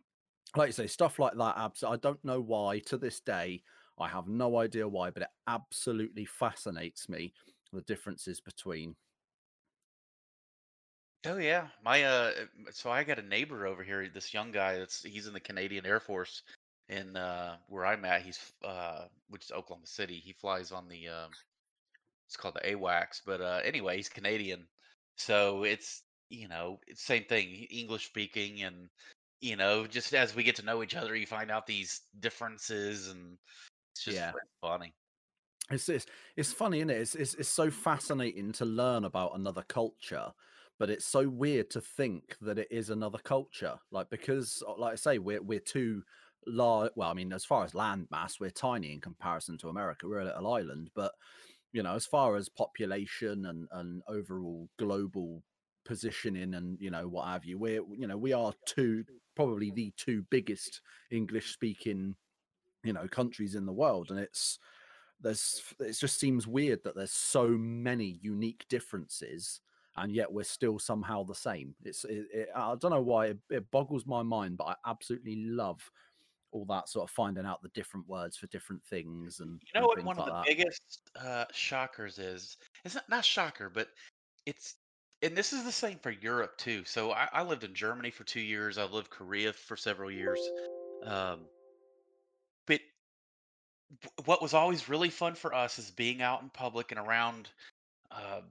like 0.56 0.68
you 0.68 0.72
say, 0.72 0.86
stuff 0.86 1.18
like 1.18 1.34
that. 1.36 1.56
Abs- 1.58 1.82
I 1.84 1.96
don't 1.96 2.24
know 2.24 2.40
why 2.40 2.78
to 2.80 2.96
this 2.96 3.20
day. 3.20 3.62
I 3.98 4.08
have 4.08 4.28
no 4.28 4.58
idea 4.58 4.86
why, 4.88 5.10
but 5.10 5.22
it 5.22 5.28
absolutely 5.46 6.24
fascinates 6.24 7.08
me 7.08 7.32
the 7.72 7.82
differences 7.82 8.40
between. 8.40 8.94
oh 11.26 11.38
yeah, 11.38 11.68
my 11.84 12.04
uh, 12.04 12.32
so 12.70 12.90
I 12.90 13.02
got 13.04 13.18
a 13.18 13.22
neighbor 13.22 13.66
over 13.66 13.82
here. 13.82 14.08
This 14.12 14.34
young 14.34 14.52
guy 14.52 14.78
that's 14.78 15.02
he's 15.02 15.26
in 15.26 15.32
the 15.32 15.40
Canadian 15.40 15.86
Air 15.86 16.00
Force, 16.00 16.42
in 16.88 17.16
uh, 17.16 17.58
where 17.68 17.86
I'm 17.86 18.04
at. 18.04 18.22
He's 18.22 18.52
uh, 18.62 19.06
which 19.28 19.44
is 19.44 19.52
Oklahoma 19.52 19.86
City. 19.86 20.20
He 20.20 20.32
flies 20.32 20.72
on 20.72 20.88
the 20.88 21.08
um, 21.08 21.30
it's 22.28 22.36
called 22.36 22.54
the 22.54 22.60
AWACS. 22.74 23.22
But 23.24 23.40
uh, 23.40 23.60
anyway, 23.64 23.96
he's 23.96 24.08
Canadian, 24.08 24.68
so 25.16 25.64
it's 25.64 26.02
you 26.28 26.48
know 26.48 26.80
it's 26.86 27.02
same 27.02 27.24
thing, 27.24 27.50
English 27.70 28.06
speaking, 28.06 28.62
and 28.62 28.90
you 29.40 29.56
know 29.56 29.86
just 29.86 30.14
as 30.14 30.34
we 30.34 30.42
get 30.44 30.56
to 30.56 30.64
know 30.64 30.82
each 30.82 30.96
other, 30.96 31.16
you 31.16 31.26
find 31.26 31.50
out 31.50 31.66
these 31.66 32.02
differences, 32.20 33.08
and 33.08 33.38
it's 33.94 34.04
just 34.04 34.16
Yeah. 34.16 34.32
funny. 34.60 34.94
It's 35.70 35.88
it's, 35.88 36.06
it's 36.36 36.52
funny, 36.52 36.78
isn't 36.78 36.90
it? 36.90 37.00
It's, 37.00 37.14
it's 37.14 37.34
it's 37.34 37.48
so 37.48 37.70
fascinating 37.70 38.52
to 38.52 38.64
learn 38.66 39.04
about 39.04 39.34
another 39.34 39.62
culture, 39.62 40.32
but 40.78 40.90
it's 40.90 41.06
so 41.06 41.28
weird 41.28 41.70
to 41.70 41.80
think 41.80 42.36
that 42.42 42.58
it 42.58 42.68
is 42.70 42.90
another 42.90 43.18
culture. 43.18 43.78
Like 43.90 44.10
because, 44.10 44.62
uh, 44.66 44.76
like 44.76 44.92
I 44.92 44.96
say, 44.96 45.18
we're 45.18 45.42
we're 45.42 45.60
too 45.60 46.04
large. 46.46 46.92
Well, 46.96 47.10
I 47.10 47.14
mean, 47.14 47.32
as 47.32 47.44
far 47.44 47.64
as 47.64 47.74
land 47.74 48.08
mass, 48.10 48.40
we're 48.40 48.50
tiny 48.50 48.92
in 48.92 49.00
comparison 49.00 49.58
to 49.58 49.68
America. 49.68 50.08
We're 50.08 50.20
a 50.20 50.24
little 50.24 50.52
island, 50.52 50.90
but 50.94 51.12
you 51.72 51.82
know, 51.82 51.94
as 51.94 52.06
far 52.06 52.36
as 52.36 52.48
population 52.48 53.46
and 53.46 53.68
and 53.72 54.02
overall 54.08 54.68
global 54.78 55.42
positioning 55.84 56.54
and 56.54 56.78
you 56.80 56.90
know 56.90 57.08
what 57.08 57.26
have 57.26 57.44
you, 57.44 57.58
we're 57.58 57.82
you 57.96 58.06
know 58.06 58.16
we 58.16 58.32
are 58.32 58.52
two 58.66 59.04
probably 59.36 59.70
the 59.70 59.92
two 59.96 60.24
biggest 60.30 60.80
English 61.10 61.52
speaking 61.52 62.14
you 62.84 62.92
know 62.92 63.08
countries 63.08 63.54
in 63.54 63.66
the 63.66 63.72
world, 63.72 64.10
and 64.10 64.18
it's 64.20 64.58
there's 65.20 65.62
it 65.80 65.92
just 65.92 66.18
seems 66.18 66.46
weird 66.46 66.82
that 66.84 66.94
there's 66.94 67.12
so 67.12 67.48
many 67.48 68.18
unique 68.22 68.64
differences 68.68 69.60
and 69.96 70.12
yet 70.12 70.32
we're 70.32 70.44
still 70.44 70.78
somehow 70.78 71.22
the 71.22 71.34
same 71.34 71.74
it's 71.84 72.04
it, 72.04 72.26
it, 72.32 72.48
i 72.54 72.74
don't 72.80 72.90
know 72.90 73.00
why 73.00 73.26
it, 73.26 73.38
it 73.50 73.70
boggles 73.70 74.06
my 74.06 74.22
mind 74.22 74.56
but 74.56 74.64
i 74.64 74.74
absolutely 74.86 75.36
love 75.36 75.90
all 76.54 76.64
that 76.66 76.88
sort 76.88 77.08
of 77.08 77.10
finding 77.10 77.44
out 77.44 77.60
the 77.62 77.68
different 77.70 78.08
words 78.08 78.36
for 78.36 78.46
different 78.46 78.82
things 78.84 79.40
and 79.40 79.60
You 79.74 79.80
know 79.80 79.92
and 79.96 80.04
what 80.06 80.16
one 80.16 80.18
of 80.18 80.26
the 80.26 80.32
that 80.32 80.46
biggest 80.46 81.00
uh, 81.20 81.44
shockers 81.52 82.18
is? 82.18 82.56
It's 82.84 82.94
not 82.94 83.08
not 83.08 83.24
shocker, 83.24 83.68
but 83.68 83.88
it's 84.46 84.76
and 85.22 85.36
this 85.36 85.52
is 85.52 85.64
the 85.64 85.72
same 85.72 85.98
for 85.98 86.10
Europe 86.10 86.56
too. 86.56 86.84
So 86.84 87.10
I, 87.10 87.28
I 87.32 87.42
lived 87.42 87.64
in 87.64 87.74
Germany 87.74 88.10
for 88.10 88.24
two 88.24 88.40
years. 88.40 88.78
I 88.78 88.84
lived 88.84 89.10
Korea 89.10 89.52
for 89.52 89.76
several 89.76 90.10
years. 90.10 90.40
Um, 91.04 91.40
but 92.66 92.80
what 94.24 94.40
was 94.40 94.54
always 94.54 94.88
really 94.88 95.10
fun 95.10 95.34
for 95.34 95.54
us 95.54 95.78
is 95.78 95.90
being 95.90 96.22
out 96.22 96.42
in 96.42 96.50
public 96.50 96.92
and 96.92 97.00
around 97.00 97.50
uh, 98.10 98.42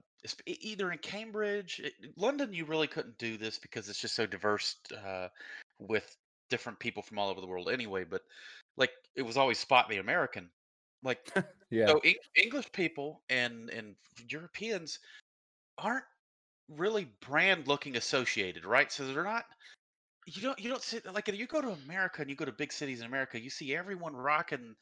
either 0.46 0.92
in 0.92 0.98
Cambridge, 0.98 1.80
London. 2.16 2.52
You 2.52 2.66
really 2.66 2.86
couldn't 2.86 3.18
do 3.18 3.38
this 3.38 3.58
because 3.58 3.88
it's 3.88 4.00
just 4.00 4.14
so 4.14 4.26
diverse 4.26 4.76
uh, 5.06 5.28
with 5.78 6.16
different 6.50 6.78
people 6.78 7.02
from 7.02 7.18
all 7.18 7.30
over 7.30 7.40
the 7.40 7.46
world 7.46 7.70
anyway. 7.70 8.04
But 8.04 8.22
like 8.76 8.90
it 9.14 9.22
was 9.22 9.36
always 9.36 9.58
spot 9.58 9.88
the 9.88 9.98
American. 9.98 10.50
Like 11.02 11.30
yeah 11.70 11.86
so 11.86 12.00
Eng- 12.04 12.14
English 12.36 12.70
people 12.72 13.22
and 13.28 13.70
and 13.70 13.94
Europeans 14.28 14.98
aren't 15.78 16.04
really 16.68 17.08
brand 17.20 17.68
looking 17.68 17.96
associated, 17.96 18.64
right? 18.64 18.90
So 18.90 19.06
they're 19.06 19.24
not. 19.24 19.46
You 20.26 20.40
don't 20.40 20.58
you 20.58 20.70
don't 20.70 20.82
see 20.82 21.00
like 21.12 21.28
if 21.28 21.36
you 21.36 21.46
go 21.46 21.60
to 21.60 21.76
America 21.84 22.22
and 22.22 22.30
you 22.30 22.36
go 22.36 22.46
to 22.46 22.52
big 22.52 22.72
cities 22.72 23.00
in 23.00 23.06
America, 23.06 23.40
you 23.40 23.50
see 23.50 23.76
everyone 23.76 24.16
rocking 24.16 24.74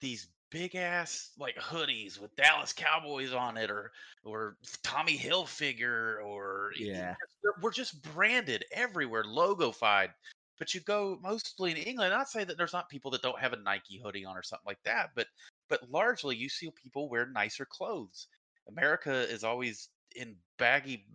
these 0.00 0.28
big 0.50 0.74
ass 0.74 1.30
like 1.38 1.54
hoodies 1.56 2.18
with 2.18 2.34
Dallas 2.34 2.72
Cowboys 2.72 3.32
on 3.32 3.56
it, 3.56 3.70
or 3.70 3.92
or 4.24 4.56
Tommy 4.82 5.16
Hilfiger, 5.16 6.20
or 6.24 6.72
y- 6.76 6.84
y- 6.84 6.86
yeah 6.90 7.14
we're 7.60 7.70
just 7.70 8.02
branded 8.14 8.64
everywhere, 8.72 9.24
logofied. 9.24 10.10
But 10.58 10.74
you 10.74 10.80
go 10.80 11.18
mostly 11.22 11.70
in 11.70 11.76
England. 11.76 12.12
Not 12.12 12.28
say 12.28 12.44
that 12.44 12.56
there's 12.56 12.72
not 12.72 12.88
people 12.88 13.10
that 13.12 13.22
don't 13.22 13.38
have 13.38 13.52
a 13.52 13.56
Nike 13.56 14.00
hoodie 14.02 14.24
on 14.24 14.36
or 14.36 14.42
something 14.42 14.66
like 14.66 14.82
that, 14.84 15.10
but 15.14 15.26
but 15.68 15.88
largely 15.90 16.36
you 16.36 16.48
see 16.48 16.70
people 16.70 17.08
wear 17.08 17.26
nicer 17.26 17.66
clothes. 17.66 18.28
America 18.68 19.12
is 19.12 19.44
always 19.44 19.88
in 20.16 20.36
baggy 20.58 21.06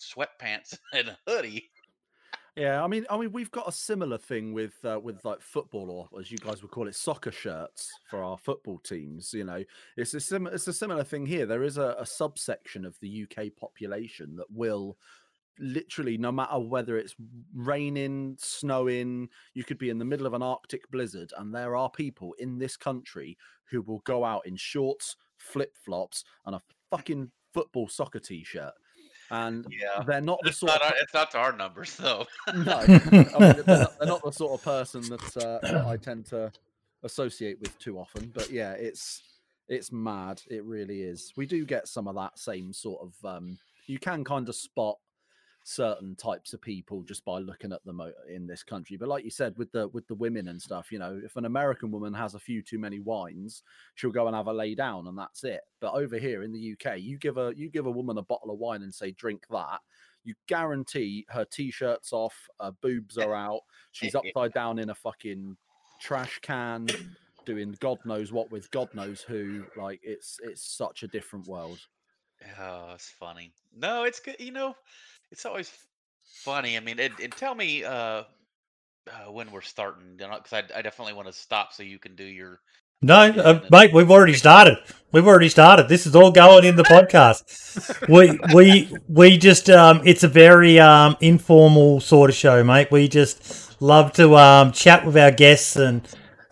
sweatpants 0.00 0.78
and 0.92 1.08
a 1.08 1.18
hoodie. 1.26 1.70
Yeah, 2.58 2.82
I 2.82 2.88
mean, 2.88 3.06
I 3.08 3.16
mean, 3.16 3.30
we've 3.30 3.52
got 3.52 3.68
a 3.68 3.72
similar 3.72 4.18
thing 4.18 4.52
with 4.52 4.84
uh, 4.84 4.98
with 5.00 5.24
like 5.24 5.40
football, 5.40 6.08
or 6.10 6.20
as 6.20 6.32
you 6.32 6.38
guys 6.38 6.60
would 6.60 6.72
call 6.72 6.88
it, 6.88 6.96
soccer 6.96 7.30
shirts 7.30 7.88
for 8.10 8.20
our 8.20 8.36
football 8.36 8.78
teams. 8.78 9.32
You 9.32 9.44
know, 9.44 9.62
it's 9.96 10.12
a 10.14 10.18
sim- 10.18 10.48
it's 10.48 10.66
a 10.66 10.72
similar 10.72 11.04
thing 11.04 11.24
here. 11.24 11.46
There 11.46 11.62
is 11.62 11.78
a, 11.78 11.94
a 12.00 12.04
subsection 12.04 12.84
of 12.84 12.98
the 13.00 13.28
UK 13.30 13.54
population 13.56 14.34
that 14.36 14.50
will 14.50 14.98
literally, 15.58 16.18
no 16.18 16.32
matter 16.32 16.58
whether 16.58 16.96
it's 16.96 17.14
raining, 17.54 18.36
snowing, 18.38 19.28
you 19.54 19.64
could 19.64 19.78
be 19.78 19.90
in 19.90 19.98
the 19.98 20.04
middle 20.04 20.26
of 20.26 20.34
an 20.34 20.42
Arctic 20.42 20.90
blizzard, 20.90 21.32
and 21.38 21.54
there 21.54 21.76
are 21.76 21.90
people 21.90 22.34
in 22.38 22.58
this 22.58 22.76
country 22.76 23.36
who 23.70 23.82
will 23.82 24.00
go 24.00 24.24
out 24.24 24.46
in 24.46 24.56
shorts, 24.56 25.16
flip 25.36 25.74
flops, 25.76 26.24
and 26.46 26.54
a 26.54 26.60
fucking 26.90 27.30
football 27.52 27.88
soccer 27.88 28.18
t-shirt. 28.20 28.72
And 29.30 29.66
Yeah. 29.70 30.02
they're 30.06 30.20
not 30.22 30.38
the 30.42 30.48
It's 30.50 30.58
sort 30.58 30.72
not, 30.72 30.82
of 30.82 30.92
our, 30.92 30.98
it's 31.00 31.14
not 31.14 31.30
to 31.32 31.38
our 31.38 31.52
numbers 31.52 31.96
though. 31.96 32.26
no, 32.54 32.72
I 32.78 32.86
mean, 32.88 33.28
they're, 33.34 33.64
not, 33.66 33.98
they're 33.98 34.08
not 34.08 34.22
the 34.24 34.32
sort 34.32 34.58
of 34.58 34.64
person 34.64 35.02
that, 35.02 35.36
uh, 35.36 35.58
that 35.62 35.84
I 35.86 35.98
tend 35.98 36.24
to 36.26 36.50
associate 37.02 37.60
with 37.60 37.78
too 37.78 37.98
often. 37.98 38.32
But 38.34 38.50
yeah, 38.50 38.72
it's 38.72 39.22
it's 39.68 39.92
mad. 39.92 40.40
It 40.50 40.64
really 40.64 41.02
is. 41.02 41.34
We 41.36 41.44
do 41.44 41.66
get 41.66 41.88
some 41.88 42.08
of 42.08 42.14
that 42.14 42.38
same 42.38 42.72
sort 42.72 43.02
of. 43.02 43.24
Um, 43.24 43.58
you 43.86 43.98
can 43.98 44.24
kind 44.24 44.48
of 44.48 44.54
spot 44.54 44.96
certain 45.68 46.14
types 46.16 46.54
of 46.54 46.62
people 46.62 47.02
just 47.02 47.22
by 47.26 47.38
looking 47.38 47.72
at 47.74 47.84
them 47.84 48.00
in 48.32 48.46
this 48.46 48.62
country. 48.62 48.96
But 48.96 49.08
like 49.08 49.22
you 49.22 49.30
said, 49.30 49.54
with 49.58 49.70
the 49.70 49.88
with 49.88 50.06
the 50.08 50.14
women 50.14 50.48
and 50.48 50.60
stuff, 50.60 50.90
you 50.90 50.98
know, 50.98 51.20
if 51.22 51.36
an 51.36 51.44
American 51.44 51.90
woman 51.90 52.14
has 52.14 52.34
a 52.34 52.38
few 52.38 52.62
too 52.62 52.78
many 52.78 53.00
wines, 53.00 53.62
she'll 53.94 54.10
go 54.10 54.26
and 54.26 54.34
have 54.34 54.46
a 54.46 54.52
lay 54.52 54.74
down, 54.74 55.06
and 55.08 55.18
that's 55.18 55.44
it. 55.44 55.60
But 55.80 55.92
over 55.92 56.16
here 56.16 56.42
in 56.42 56.52
the 56.52 56.72
UK, 56.72 57.00
you 57.00 57.18
give 57.18 57.36
a 57.36 57.52
you 57.54 57.68
give 57.68 57.84
a 57.84 57.90
woman 57.90 58.16
a 58.16 58.22
bottle 58.22 58.50
of 58.50 58.58
wine 58.58 58.82
and 58.82 58.94
say 58.94 59.10
drink 59.10 59.44
that, 59.50 59.80
you 60.24 60.34
guarantee 60.46 61.26
her 61.28 61.44
t-shirts 61.44 62.14
off, 62.14 62.34
her 62.60 62.72
boobs 62.80 63.18
are 63.18 63.34
out, 63.34 63.60
she's 63.92 64.14
upside 64.14 64.54
down 64.54 64.78
in 64.78 64.88
a 64.88 64.94
fucking 64.94 65.54
trash 66.00 66.38
can, 66.40 66.86
doing 67.44 67.74
God 67.78 67.98
knows 68.06 68.32
what 68.32 68.50
with 68.50 68.70
God 68.70 68.88
knows 68.94 69.20
who. 69.20 69.66
Like 69.76 70.00
it's 70.02 70.40
it's 70.42 70.62
such 70.62 71.02
a 71.02 71.08
different 71.08 71.46
world. 71.46 71.78
Oh, 72.58 72.92
it's 72.94 73.10
funny. 73.10 73.52
No, 73.76 74.04
it's 74.04 74.20
good. 74.20 74.36
You 74.38 74.52
know, 74.52 74.74
it's 75.30 75.46
always 75.46 75.70
funny. 76.44 76.76
I 76.76 76.80
mean, 76.80 76.98
and, 76.98 77.14
and 77.22 77.32
tell 77.32 77.54
me 77.54 77.84
uh, 77.84 77.90
uh, 77.92 78.24
when 79.30 79.50
we're 79.50 79.60
starting, 79.62 80.16
because 80.16 80.52
I, 80.52 80.62
I 80.78 80.82
definitely 80.82 81.14
want 81.14 81.28
to 81.28 81.32
stop 81.32 81.72
so 81.72 81.82
you 81.82 81.98
can 81.98 82.14
do 82.14 82.24
your. 82.24 82.60
No, 83.00 83.14
uh, 83.14 83.60
mate, 83.70 83.92
we've 83.94 84.10
already 84.10 84.34
started. 84.34 84.76
We've 85.12 85.26
already 85.26 85.48
started. 85.48 85.88
This 85.88 86.04
is 86.04 86.16
all 86.16 86.32
going 86.32 86.64
in 86.64 86.74
the 86.74 86.82
podcast. 86.82 88.08
we 88.08 88.38
we 88.52 88.92
we 89.08 89.38
just 89.38 89.70
um, 89.70 90.00
it's 90.04 90.24
a 90.24 90.28
very 90.28 90.80
um, 90.80 91.16
informal 91.20 92.00
sort 92.00 92.28
of 92.28 92.34
show, 92.34 92.64
mate. 92.64 92.90
We 92.90 93.06
just 93.06 93.80
love 93.80 94.12
to 94.14 94.36
um, 94.36 94.72
chat 94.72 95.06
with 95.06 95.16
our 95.16 95.30
guests 95.30 95.76
and 95.76 96.02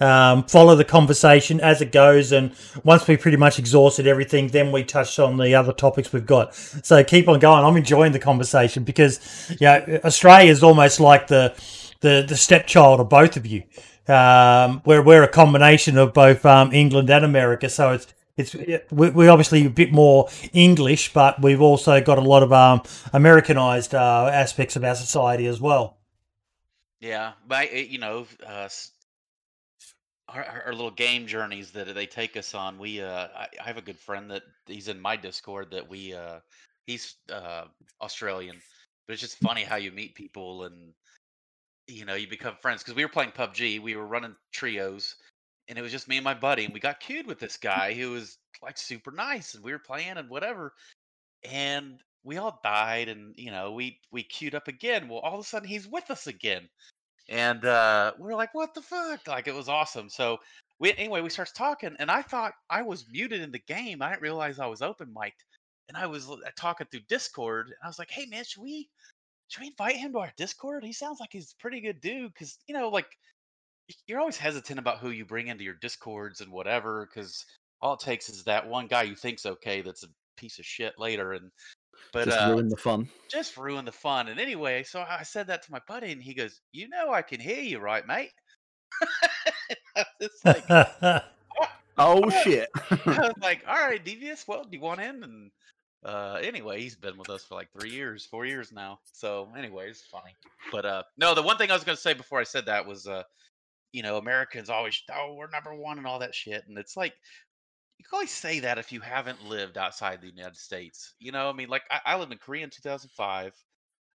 um, 0.00 0.45
follow 0.45 0.75
the 0.75 0.85
conversation 0.85 1.61
as 1.61 1.81
it 1.81 1.93
goes. 1.93 2.33
And 2.33 2.55
once 2.85 3.07
we 3.07 3.17
pretty 3.17 3.37
much 3.37 3.59
exhausted 3.59 4.07
everything, 4.07 4.49
then 4.49 4.73
we 4.73 4.85
touch 4.85 5.19
on 5.19 5.37
the 5.38 5.55
other 5.55 5.73
topics 5.73 6.12
we've 6.12 6.26
got. 6.26 6.55
So 6.55 7.03
keep 7.05 7.29
on 7.29 7.38
going. 7.38 7.65
I'm 7.65 7.76
enjoying 7.76 8.12
the 8.12 8.19
conversation 8.19 8.85
because 8.85 9.21
yeah, 9.61 10.00
Australia 10.05 10.50
is 10.50 10.62
almost 10.62 11.00
like 11.00 11.26
the 11.29 11.55
the 12.00 12.25
the 12.29 12.37
stepchild 12.37 13.00
of 13.00 13.09
both 13.09 13.37
of 13.37 13.47
you. 13.47 13.62
Um, 14.09 14.83
we're 14.85 15.03
we're 15.03 15.23
a 15.25 15.29
combination 15.29 15.99
of 15.99 16.12
both 16.12 16.45
um, 16.47 16.73
England 16.73 17.11
and 17.11 17.25
America, 17.25 17.69
so 17.69 17.93
it's 17.93 18.07
it's 18.37 18.55
we- 18.93 19.11
we're 19.11 19.31
obviously 19.31 19.65
a 19.67 19.71
bit 19.71 19.93
more 19.93 20.29
English, 20.53 21.12
but 21.12 21.41
we've 21.43 21.61
also 21.62 22.00
got 22.00 22.19
a 22.19 22.21
lot 22.21 22.43
of 22.43 22.53
um, 22.53 22.83
Americanized 23.12 23.95
uh, 23.95 24.31
aspects 24.33 24.76
of 24.76 24.85
our 24.85 24.95
society 24.95 25.47
as 25.47 25.61
well. 25.61 25.97
Yeah, 27.00 27.33
but 27.49 27.73
you 27.73 27.99
know, 27.99 28.26
uh, 28.47 28.69
our, 30.37 30.62
our 30.66 30.73
little 30.73 30.90
game 30.90 31.26
journeys 31.26 31.71
that 31.73 31.95
they 31.95 32.07
take 32.07 32.37
us 32.37 32.55
on. 32.55 32.78
We, 32.78 33.00
uh, 33.00 33.28
I, 33.37 33.49
I 33.61 33.64
have 33.64 33.78
a 33.78 33.83
good 33.83 33.99
friend 33.99 34.31
that 34.31 34.43
he's 34.66 34.88
in 34.88 35.00
my 35.00 35.16
Discord 35.16 35.71
that 35.73 35.88
we, 35.88 36.14
uh, 36.14 36.40
he's 36.87 37.14
uh, 37.33 37.64
Australian, 38.00 38.57
but 39.07 39.14
it's 39.14 39.23
just 39.23 39.38
funny 39.38 39.62
how 39.62 39.76
you 39.76 39.93
meet 39.93 40.14
people 40.14 40.64
and 40.64 40.93
you 41.88 42.05
know 42.05 42.14
you 42.14 42.26
become 42.28 42.57
friends 42.61 42.83
because 42.83 42.97
we 42.97 43.05
were 43.05 43.11
playing 43.11 43.31
PUBG. 43.31 43.81
We 43.81 43.97
were 43.97 44.07
running 44.07 44.35
trios, 44.52 45.16
and 45.69 45.78
it 45.78 45.83
was 45.83 45.93
just 45.93 46.09
me 46.09 46.16
and 46.16 46.25
my 46.25 46.35
buddy, 46.35 46.64
and 46.64 46.75
we 46.75 46.81
got 46.81 47.00
queued 47.00 47.26
with 47.26 47.38
this 47.38 47.57
guy 47.57 47.95
who 47.95 48.11
was 48.11 48.38
like 48.62 48.78
super 48.78 49.12
nice, 49.12 49.55
and 49.55 49.62
we 49.62 49.73
were 49.73 49.78
playing 49.78 50.16
and 50.16 50.28
whatever, 50.28 50.73
and 51.45 52.00
we 52.25 52.38
all 52.38 52.61
died, 52.64 53.09
and 53.09 53.35
you 53.37 53.50
know 53.50 53.73
we 53.73 54.00
we 54.11 54.23
queued 54.23 54.55
up 54.55 54.69
again. 54.69 55.09
Well, 55.09 55.21
all 55.21 55.35
of 55.35 55.40
a 55.40 55.45
sudden 55.45 55.69
he's 55.69 55.87
with 55.87 56.11
us 56.11 56.26
again 56.26 56.69
and 57.28 57.64
uh, 57.64 58.12
we 58.18 58.30
are 58.30 58.37
like, 58.37 58.54
"What 58.54 58.75
the 58.75 58.83
fuck?" 58.83 59.26
Like 59.26 59.49
it 59.49 59.54
was 59.54 59.68
awesome. 59.68 60.09
So 60.09 60.38
we 60.78 60.92
anyway, 60.92 61.21
we 61.21 61.30
starts 61.30 61.52
talking, 61.52 61.97
and 61.99 62.11
I 62.11 62.23
thought 62.23 62.52
I 62.71 62.83
was 62.83 63.06
muted 63.11 63.40
in 63.40 63.52
the 63.52 63.59
game. 63.59 64.02
I 64.02 64.11
didn't 64.11 64.23
realize 64.23 64.59
I 64.59 64.66
was 64.66 64.83
open 64.83 65.12
mic'd, 65.12 65.45
and 65.88 65.97
I 65.97 66.06
was 66.06 66.28
uh, 66.30 66.37
talking 66.56 66.87
through 66.90 67.00
Discord. 67.09 67.66
And 67.66 67.76
I 67.83 67.88
was 67.88 67.99
like, 67.99 68.11
"Hey 68.11 68.26
man, 68.26 68.45
should 68.45 68.62
we 68.62 68.88
should 69.49 69.62
we 69.62 69.68
invite 69.68 69.97
him 69.97 70.12
to 70.12 70.18
our 70.21 70.33
Discord? 70.37 70.85
He 70.85 70.92
sounds 70.92 71.21
like 71.21 71.30
he's 71.33 71.52
a 71.52 71.62
pretty 71.62 71.80
good 71.80 72.00
dude." 72.00 72.33
Because 72.33 72.59
you 72.66 72.75
know, 72.75 72.88
like 72.88 73.09
you're 74.06 74.21
always 74.21 74.37
hesitant 74.37 74.78
about 74.78 74.99
who 74.99 75.11
you 75.11 75.25
bring 75.25 75.49
into 75.49 75.64
your 75.64 75.75
discords 75.75 76.40
and 76.40 76.50
whatever 76.50 77.06
because 77.06 77.45
all 77.80 77.95
it 77.95 78.00
takes 78.00 78.28
is 78.28 78.45
that 78.45 78.68
one 78.68 78.87
guy 78.87 79.02
you 79.02 79.14
think's 79.14 79.47
okay 79.47 79.80
that's 79.80 80.02
a 80.02 80.09
piece 80.37 80.59
of 80.59 80.64
shit 80.64 80.95
later 80.99 81.33
and 81.33 81.50
but 82.12 82.25
Just 82.26 82.38
uh 82.41 82.50
ruin 82.53 82.69
the 82.69 82.76
fun. 82.76 83.09
just 83.31 83.57
ruin 83.57 83.85
the 83.85 83.93
fun 83.93 84.29
and 84.29 84.38
anyway 84.41 84.83
so 84.83 85.00
i 85.09 85.23
said 85.23 85.47
that 85.49 85.62
to 85.65 85.73
my 85.73 85.81
buddy 85.88 86.12
and 86.12 86.23
he 86.23 86.35
goes 86.35 86.61
you 86.73 86.88
know 86.88 87.12
i 87.12 87.23
can 87.23 87.41
hear 87.41 87.61
you 87.61 87.79
right 87.79 88.07
mate 88.07 88.31
it's 90.21 90.45
like 90.45 90.65
Oh 91.99 92.29
shit! 92.29 92.69
I 92.91 92.97
was 93.07 93.33
like, 93.41 93.65
all 93.67 93.75
right, 93.75 94.05
Devious, 94.05 94.47
well, 94.47 94.65
do 94.65 94.69
you 94.76 94.83
want 94.83 95.00
in? 95.00 95.23
And 95.25 95.50
uh, 96.05 96.38
anyway, 96.43 96.79
he's 96.83 96.95
been 96.95 97.17
with 97.17 97.31
us 97.31 97.45
for 97.45 97.55
like 97.55 97.69
three 97.73 97.88
years, 97.88 98.26
four 98.26 98.45
years 98.45 98.71
now. 98.71 98.99
So, 99.15 99.49
anyway, 99.57 99.88
it's 99.88 100.03
funny. 100.03 100.37
But 100.71 100.85
uh, 100.85 101.03
no, 101.17 101.35
the 101.35 101.41
one 101.41 101.57
thing 101.57 101.71
I 101.71 101.75
was 101.75 101.85
going 101.85 101.97
to 101.97 102.03
say 102.03 102.12
before 102.12 102.38
I 102.38 102.45
said 102.45 102.67
that 102.67 102.87
was, 102.87 103.07
uh, 103.07 103.23
you 103.93 104.03
know, 104.03 104.19
Americans 104.19 104.69
always, 104.69 105.03
oh, 105.11 105.37
we're 105.38 105.49
number 105.49 105.75
one 105.75 105.97
and 105.97 106.07
all 106.07 106.19
that 106.19 106.35
shit. 106.35 106.65
And 106.69 106.76
it's 106.76 106.99
like, 106.99 107.15
you 107.99 108.05
can 108.05 108.15
always 108.17 108.31
say 108.31 108.61
that 108.61 108.79
if 108.79 108.93
you 108.93 109.00
haven't 109.00 109.45
lived 109.45 109.79
outside 109.79 110.21
the 110.21 110.29
United 110.29 110.57
States. 110.57 111.15
You 111.19 111.33
know, 111.33 111.49
I 111.49 111.53
mean, 111.53 111.69
like, 111.69 111.83
I, 111.91 112.00
I 112.05 112.19
lived 112.19 112.33
in 112.33 112.38
Korea 112.38 112.65
in 112.65 112.71
2005. 112.71 113.53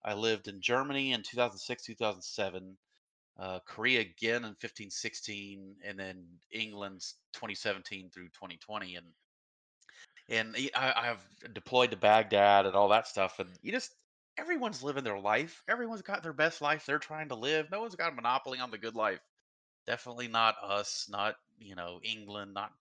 I 0.04 0.14
lived 0.14 0.48
in 0.48 0.62
Germany 0.62 1.14
in 1.14 1.24
2006, 1.24 1.86
2007 1.86 2.78
uh, 3.40 3.60
Korea 3.66 4.02
again 4.02 4.44
in 4.44 4.54
15, 4.56 4.92
16, 4.92 5.76
and 5.86 5.98
then 5.98 6.26
England's 6.52 7.16
2017 7.34 8.10
through 8.10 8.28
2020, 8.28 8.96
and 8.96 9.06
and 10.28 10.56
I, 10.76 11.06
have 11.06 11.26
deployed 11.54 11.90
to 11.90 11.98
Baghdad 11.98 12.68
and 12.68 12.76
all 12.76 12.90
that 12.90 13.08
stuff, 13.08 13.40
and 13.40 13.50
you 13.64 13.72
just 13.72 13.96
everyone's 14.38 14.84
living 14.84 15.04
their 15.04 15.20
life. 15.20 15.64
Everyone's 15.68 16.02
got 16.02 16.22
their 16.22 16.34
best 16.34 16.62
life 16.62 16.86
they're 16.86 17.00
trying 17.00 17.30
to 17.30 17.36
live. 17.36 17.72
No 17.72 17.82
one's 17.82 17.96
got 17.96 18.12
a 18.12 18.16
monopoly 18.16 18.60
on 18.60 18.70
the 18.70 18.78
good 18.78 18.96
life. 18.96 19.22
Definitely 19.88 20.28
not 20.28 20.56
us. 20.62 21.08
Not 21.10 21.36
you 21.58 21.76
know 21.76 22.00
England. 22.04 22.54
Not 22.54 22.74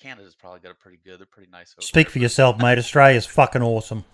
Canada's 0.00 0.34
probably 0.34 0.60
got 0.60 0.72
a 0.72 0.74
pretty 0.74 0.98
good. 1.04 1.18
They're 1.18 1.26
pretty 1.26 1.50
nice. 1.50 1.74
Over 1.76 1.82
Speak 1.82 2.08
for 2.08 2.18
yourself, 2.18 2.58
mate. 2.58 2.78
Australia's 2.78 3.26
fucking 3.26 3.62
awesome. 3.62 4.04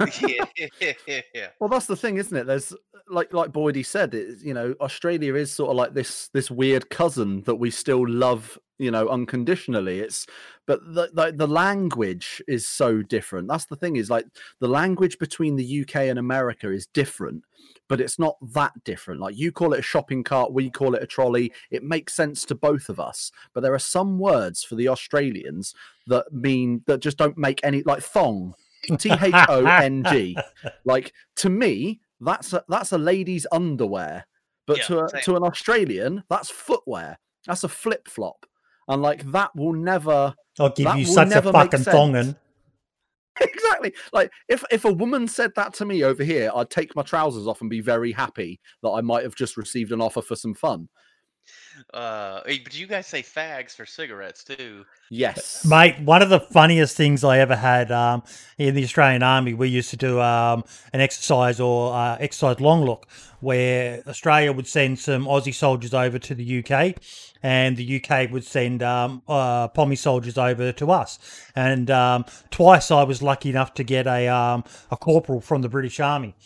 Yeah. 0.00 1.48
Well, 1.60 1.68
that's 1.68 1.86
the 1.86 1.96
thing, 1.96 2.16
isn't 2.16 2.36
it? 2.36 2.46
There's 2.46 2.74
like 3.08 3.32
like 3.32 3.52
Boydie 3.52 3.86
said, 3.86 4.14
it, 4.14 4.38
you 4.42 4.54
know, 4.54 4.74
Australia 4.80 5.34
is 5.34 5.52
sort 5.52 5.70
of 5.70 5.76
like 5.76 5.94
this 5.94 6.28
this 6.32 6.50
weird 6.50 6.90
cousin 6.90 7.42
that 7.42 7.56
we 7.56 7.70
still 7.70 8.08
love, 8.08 8.58
you 8.78 8.90
know, 8.90 9.08
unconditionally. 9.08 10.00
It's 10.00 10.26
but 10.66 10.80
the, 10.94 11.10
the 11.12 11.32
the 11.32 11.46
language 11.46 12.42
is 12.48 12.66
so 12.66 13.02
different. 13.02 13.48
That's 13.48 13.66
the 13.66 13.76
thing 13.76 13.96
is 13.96 14.10
like 14.10 14.26
the 14.60 14.68
language 14.68 15.18
between 15.18 15.56
the 15.56 15.82
UK 15.82 15.96
and 15.96 16.18
America 16.18 16.70
is 16.70 16.86
different, 16.86 17.44
but 17.88 18.00
it's 18.00 18.18
not 18.18 18.36
that 18.54 18.72
different. 18.84 19.20
Like 19.20 19.36
you 19.36 19.52
call 19.52 19.72
it 19.72 19.80
a 19.80 19.82
shopping 19.82 20.24
cart, 20.24 20.52
we 20.52 20.70
call 20.70 20.94
it 20.94 21.02
a 21.02 21.06
trolley. 21.06 21.52
It 21.70 21.82
makes 21.82 22.14
sense 22.14 22.44
to 22.46 22.54
both 22.54 22.88
of 22.88 23.00
us. 23.00 23.30
But 23.54 23.60
there 23.62 23.74
are 23.74 23.78
some 23.78 24.18
words 24.18 24.62
for 24.64 24.76
the 24.76 24.88
Australians 24.88 25.74
that 26.06 26.32
mean 26.32 26.82
that 26.86 27.00
just 27.00 27.18
don't 27.18 27.38
make 27.38 27.60
any 27.62 27.82
like 27.82 28.02
thong. 28.02 28.54
T 28.98 29.10
H 29.10 29.34
O 29.48 29.64
N 29.64 30.04
G. 30.10 30.36
Like 30.84 31.12
to 31.36 31.50
me, 31.50 32.00
that's 32.20 32.52
a 32.52 32.64
that's 32.68 32.92
a 32.92 32.98
lady's 32.98 33.46
underwear, 33.52 34.26
but 34.66 34.78
Yeah, 34.78 34.84
to 34.84 34.98
a, 35.04 35.22
to 35.22 35.36
an 35.36 35.42
Australian, 35.42 36.24
that's 36.28 36.50
footwear. 36.50 37.18
That's 37.46 37.64
a 37.64 37.68
flip 37.68 38.08
flop, 38.08 38.46
and 38.88 39.02
like 39.02 39.24
that 39.32 39.54
will 39.56 39.72
never 39.72 40.34
I'll 40.58 40.70
give 40.70 40.96
you 40.96 41.04
such 41.04 41.32
a 41.32 41.42
fucking 41.42 41.80
thongin. 41.80 42.36
exactly 43.40 43.94
like 44.12 44.30
if 44.48 44.62
if 44.70 44.84
a 44.84 44.92
woman 44.92 45.26
said 45.26 45.52
that 45.56 45.72
to 45.74 45.84
me 45.84 46.04
over 46.04 46.22
here, 46.22 46.50
I'd 46.54 46.70
take 46.70 46.94
my 46.94 47.02
trousers 47.02 47.46
off 47.46 47.60
and 47.60 47.70
be 47.70 47.80
very 47.80 48.12
happy 48.12 48.60
that 48.82 48.90
I 48.90 49.00
might 49.00 49.24
have 49.24 49.34
just 49.34 49.56
received 49.56 49.92
an 49.92 50.00
offer 50.00 50.22
for 50.22 50.36
some 50.36 50.54
fun. 50.54 50.88
Uh, 51.92 52.40
hey, 52.46 52.60
but 52.62 52.78
you 52.78 52.86
guys 52.86 53.06
say 53.06 53.22
fags 53.22 53.74
for 53.74 53.86
cigarettes 53.86 54.44
too. 54.44 54.84
Yes, 55.10 55.64
Mate, 55.66 56.00
one 56.00 56.22
of 56.22 56.30
the 56.30 56.40
funniest 56.40 56.96
things 56.96 57.24
I 57.24 57.38
ever 57.38 57.56
had 57.56 57.90
um, 57.90 58.22
in 58.58 58.74
the 58.74 58.84
Australian 58.84 59.22
Army, 59.22 59.54
we 59.54 59.68
used 59.68 59.90
to 59.90 59.96
do 59.96 60.20
um, 60.20 60.64
an 60.92 61.00
exercise 61.00 61.60
or 61.60 61.94
uh, 61.94 62.16
exercise 62.18 62.60
long 62.60 62.84
look 62.84 63.06
where 63.40 64.02
Australia 64.06 64.52
would 64.52 64.66
send 64.66 64.98
some 64.98 65.24
Aussie 65.24 65.54
soldiers 65.54 65.92
over 65.92 66.18
to 66.18 66.34
the 66.34 66.64
UK 66.64 66.96
and 67.42 67.76
the 67.76 68.02
UK 68.02 68.30
would 68.30 68.44
send 68.44 68.82
um, 68.82 69.22
uh, 69.26 69.68
Pommy 69.68 69.96
soldiers 69.96 70.38
over 70.38 70.72
to 70.72 70.90
us. 70.90 71.18
And 71.56 71.90
um, 71.90 72.24
twice 72.50 72.90
I 72.90 73.02
was 73.02 73.22
lucky 73.22 73.50
enough 73.50 73.74
to 73.74 73.84
get 73.84 74.06
a, 74.06 74.28
um, 74.28 74.64
a 74.90 74.96
corporal 74.96 75.40
from 75.40 75.62
the 75.62 75.68
British 75.68 75.98
Army. 75.98 76.36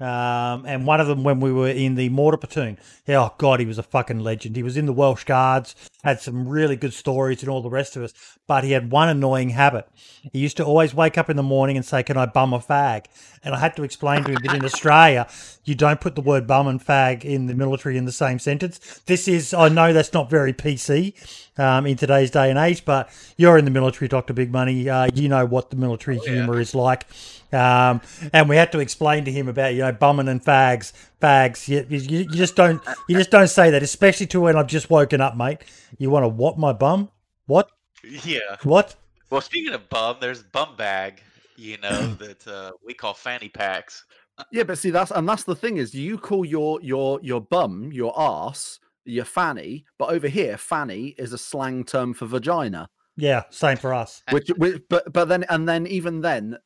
Um, 0.00 0.66
and 0.66 0.86
one 0.86 1.00
of 1.00 1.06
them 1.06 1.22
when 1.22 1.38
we 1.38 1.52
were 1.52 1.68
in 1.68 1.94
the 1.94 2.08
mortar 2.08 2.36
platoon. 2.36 2.78
Oh 3.08 3.32
god, 3.38 3.60
he 3.60 3.66
was 3.66 3.78
a 3.78 3.82
fucking 3.82 4.20
legend. 4.20 4.56
He 4.56 4.62
was 4.62 4.76
in 4.76 4.86
the 4.86 4.92
Welsh 4.92 5.24
Guards, 5.24 5.76
had 6.04 6.20
some 6.20 6.46
really 6.46 6.76
good 6.76 6.92
stories 6.92 7.42
and 7.42 7.50
all 7.50 7.62
the 7.62 7.70
rest 7.70 7.96
of 7.96 8.02
us. 8.02 8.12
But 8.46 8.62
he 8.62 8.72
had 8.72 8.92
one 8.92 9.08
annoying 9.08 9.50
habit. 9.50 9.88
He 10.32 10.38
used 10.38 10.56
to 10.58 10.64
always 10.64 10.94
wake 10.94 11.18
up 11.18 11.30
in 11.30 11.36
the 11.36 11.42
morning 11.42 11.76
and 11.76 11.84
say, 11.84 12.02
"Can 12.02 12.16
I 12.16 12.26
bum 12.26 12.52
a 12.52 12.60
fag?" 12.60 13.06
And 13.42 13.54
I 13.54 13.58
had 13.58 13.76
to 13.76 13.82
explain 13.82 14.24
to 14.24 14.32
him 14.32 14.38
that 14.44 14.54
in 14.54 14.64
Australia, 14.64 15.26
you 15.64 15.74
don't 15.74 16.00
put 16.00 16.14
the 16.14 16.22
word 16.22 16.46
bum 16.46 16.66
and 16.66 16.84
fag 16.84 17.24
in 17.24 17.46
the 17.46 17.54
military 17.54 17.96
in 17.96 18.04
the 18.04 18.12
same 18.12 18.38
sentence. 18.38 19.00
This 19.06 19.28
is, 19.28 19.52
I 19.52 19.68
know 19.68 19.92
that's 19.92 20.14
not 20.14 20.30
very 20.30 20.52
PC 20.52 21.14
um, 21.58 21.86
in 21.86 21.96
today's 21.96 22.30
day 22.30 22.48
and 22.48 22.58
age, 22.58 22.84
but 22.84 23.10
you're 23.36 23.58
in 23.58 23.64
the 23.64 23.70
military, 23.70 24.08
Doctor 24.08 24.32
Big 24.32 24.50
Money. 24.50 24.88
Uh, 24.88 25.08
you 25.14 25.28
know 25.28 25.44
what 25.44 25.70
the 25.70 25.76
military 25.76 26.18
yeah. 26.24 26.32
humour 26.32 26.58
is 26.58 26.74
like. 26.74 27.06
Um, 27.52 28.00
and 28.32 28.48
we 28.48 28.56
had 28.56 28.72
to 28.72 28.80
explain 28.80 29.24
to 29.26 29.32
him 29.32 29.46
about 29.46 29.74
you 29.74 29.80
know 29.80 29.92
bumming 29.92 30.28
and 30.28 30.42
fags, 30.42 30.92
fags. 31.20 31.68
You, 31.68 31.86
you, 31.88 31.98
you 32.20 32.24
just 32.26 32.56
don't 32.56 32.82
you 33.08 33.16
just 33.16 33.30
don't 33.30 33.48
say 33.48 33.70
that, 33.70 33.82
especially 33.82 34.26
to 34.28 34.40
when 34.40 34.56
I've 34.56 34.66
just 34.66 34.90
woken 34.90 35.20
up, 35.20 35.36
mate. 35.36 35.58
You 35.98 36.10
want 36.10 36.24
to 36.24 36.28
what 36.28 36.58
my 36.58 36.72
bum? 36.72 37.10
What 37.46 37.70
Yeah. 38.02 38.56
what? 38.62 38.96
Well, 39.30 39.40
speaking 39.40 39.74
of 39.74 39.88
bum, 39.88 40.16
there's 40.20 40.42
bum 40.42 40.76
bag. 40.76 41.22
You 41.56 41.78
know 41.78 42.14
that 42.18 42.46
uh, 42.46 42.72
we 42.84 42.94
call 42.94 43.14
fanny 43.14 43.48
packs. 43.48 44.04
yeah, 44.50 44.64
but 44.64 44.78
see 44.78 44.90
that's 44.90 45.10
and 45.12 45.28
that's 45.28 45.44
the 45.44 45.54
thing 45.54 45.76
is 45.76 45.94
you 45.94 46.18
call 46.18 46.44
your 46.44 46.80
your 46.82 47.20
your 47.22 47.40
bum 47.40 47.92
your 47.92 48.12
ass 48.18 48.78
your 49.04 49.24
fanny, 49.24 49.84
but 49.98 50.08
over 50.08 50.28
here 50.28 50.56
fanny 50.56 51.08
is 51.18 51.32
a 51.32 51.38
slang 51.38 51.84
term 51.84 52.14
for 52.14 52.26
vagina. 52.26 52.88
Yeah, 53.16 53.44
same 53.50 53.76
for 53.76 53.94
us. 53.94 54.22
which, 54.30 54.48
which 54.56 54.82
but 54.88 55.12
but 55.12 55.28
then 55.28 55.44
and 55.48 55.68
then 55.68 55.86
even 55.86 56.20
then 56.20 56.56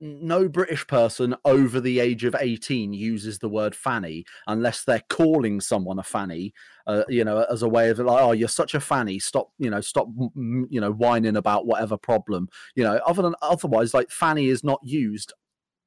no 0.00 0.48
british 0.48 0.86
person 0.86 1.34
over 1.44 1.80
the 1.80 2.00
age 2.00 2.24
of 2.24 2.36
18 2.38 2.92
uses 2.92 3.38
the 3.38 3.48
word 3.48 3.74
fanny 3.74 4.24
unless 4.46 4.84
they're 4.84 5.02
calling 5.08 5.60
someone 5.60 5.98
a 5.98 6.02
fanny 6.02 6.52
uh, 6.86 7.02
you 7.08 7.24
know 7.24 7.46
as 7.50 7.62
a 7.62 7.68
way 7.68 7.88
of 7.88 7.98
like 7.98 8.22
oh 8.22 8.32
you're 8.32 8.48
such 8.48 8.74
a 8.74 8.80
fanny 8.80 9.18
stop 9.18 9.50
you 9.58 9.70
know 9.70 9.80
stop 9.80 10.06
you 10.36 10.80
know 10.80 10.92
whining 10.92 11.36
about 11.36 11.66
whatever 11.66 11.96
problem 11.96 12.48
you 12.74 12.84
know 12.84 13.00
other 13.06 13.22
than 13.22 13.34
otherwise 13.40 13.94
like 13.94 14.10
fanny 14.10 14.48
is 14.48 14.62
not 14.62 14.80
used 14.82 15.32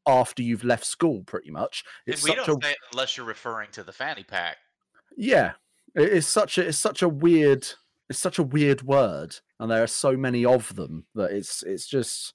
after 0.08 0.42
you've 0.42 0.64
left 0.64 0.86
school 0.86 1.24
pretty 1.24 1.52
much 1.52 1.84
it's 2.08 2.24
we 2.24 2.34
don't 2.34 2.64
a 2.64 2.66
say 2.66 2.72
it 2.72 2.78
unless 2.92 3.16
you're 3.16 3.26
referring 3.26 3.70
to 3.72 3.84
the 3.84 3.92
fanny 3.92 4.24
pack. 4.24 4.58
yeah 5.16 5.54
it's 5.96 6.28
such 6.28 6.58
a 6.58 6.68
it's 6.68 6.78
such 6.78 7.02
a 7.02 7.10
weird 7.10 7.68
it's 8.10 8.20
such 8.20 8.40
a 8.40 8.44
weird 8.44 8.82
word 8.82 9.36
and 9.60 9.70
there 9.70 9.84
are 9.84 9.88
so 9.88 10.18
many 10.18 10.44
of 10.46 10.76
them 10.76 11.06
that 11.14 11.32
it's 11.32 11.64
it's 11.64 11.88
just 11.88 12.34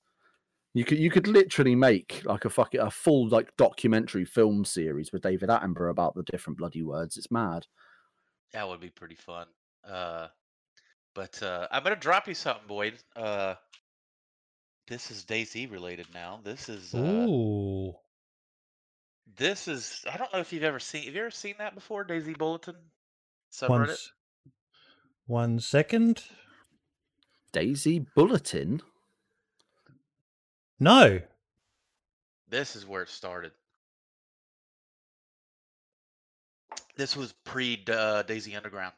you 0.75 0.85
could 0.85 0.99
you 0.99 1.09
could 1.09 1.29
literally 1.29 1.77
make 1.77 2.23
like 2.25 2.45
a 2.45 2.51
fucking 2.51 2.81
a 2.81 2.91
full 2.91 3.29
like 3.29 3.57
documentary 3.57 4.25
film 4.25 4.65
series 4.65 5.13
with 5.13 5.23
David 5.23 5.49
Attenborough 5.49 5.91
about 5.91 6.17
the 6.17 6.25
different 6.25 6.59
bloody 6.59 6.83
words. 6.83 7.17
It's 7.17 7.31
mad. 7.31 7.67
That 8.53 8.69
would 8.69 8.81
be 8.81 8.91
pretty 8.91 9.15
fun. 9.15 9.47
Uh, 9.89 10.29
but 11.15 11.41
uh, 11.43 11.69
I'm 11.71 11.85
gonna 11.85 11.97
drop 11.97 12.27
you 12.27 12.35
something, 12.35 12.67
Boyd. 12.67 12.95
Uh, 13.15 13.55
this 14.89 15.13
is 15.13 15.25
DayZ 15.25 15.71
related 15.71 16.07
now. 16.13 16.41
This 16.43 16.69
is 16.69 16.93
uh, 16.93 16.99
Ooh. 16.99 17.95
this 19.37 19.69
is. 19.69 20.05
I 20.13 20.17
don't 20.17 20.33
know 20.35 20.41
if 20.41 20.53
you've 20.53 20.65
ever 20.65 20.81
seen. 20.81 21.05
Have 21.05 21.15
you 21.15 21.21
ever 21.21 21.31
seen 21.31 21.55
that 21.59 21.77
before, 21.77 22.05
DayZ 22.05 22.37
Bulletin 22.37 22.75
subreddit? 23.53 24.09
One, 25.27 25.53
one 25.53 25.61
second. 25.61 26.25
DayZ 27.53 28.07
Bulletin. 28.17 28.83
No. 30.81 31.21
This 32.49 32.77
is 32.77 32.87
where 32.87 33.03
it 33.03 33.09
started. 33.09 33.53
This 36.97 37.17
was 37.17 37.33
pre 37.45 37.83
uh, 37.89 38.23
DayZ 38.23 38.57
Underground. 38.57 38.93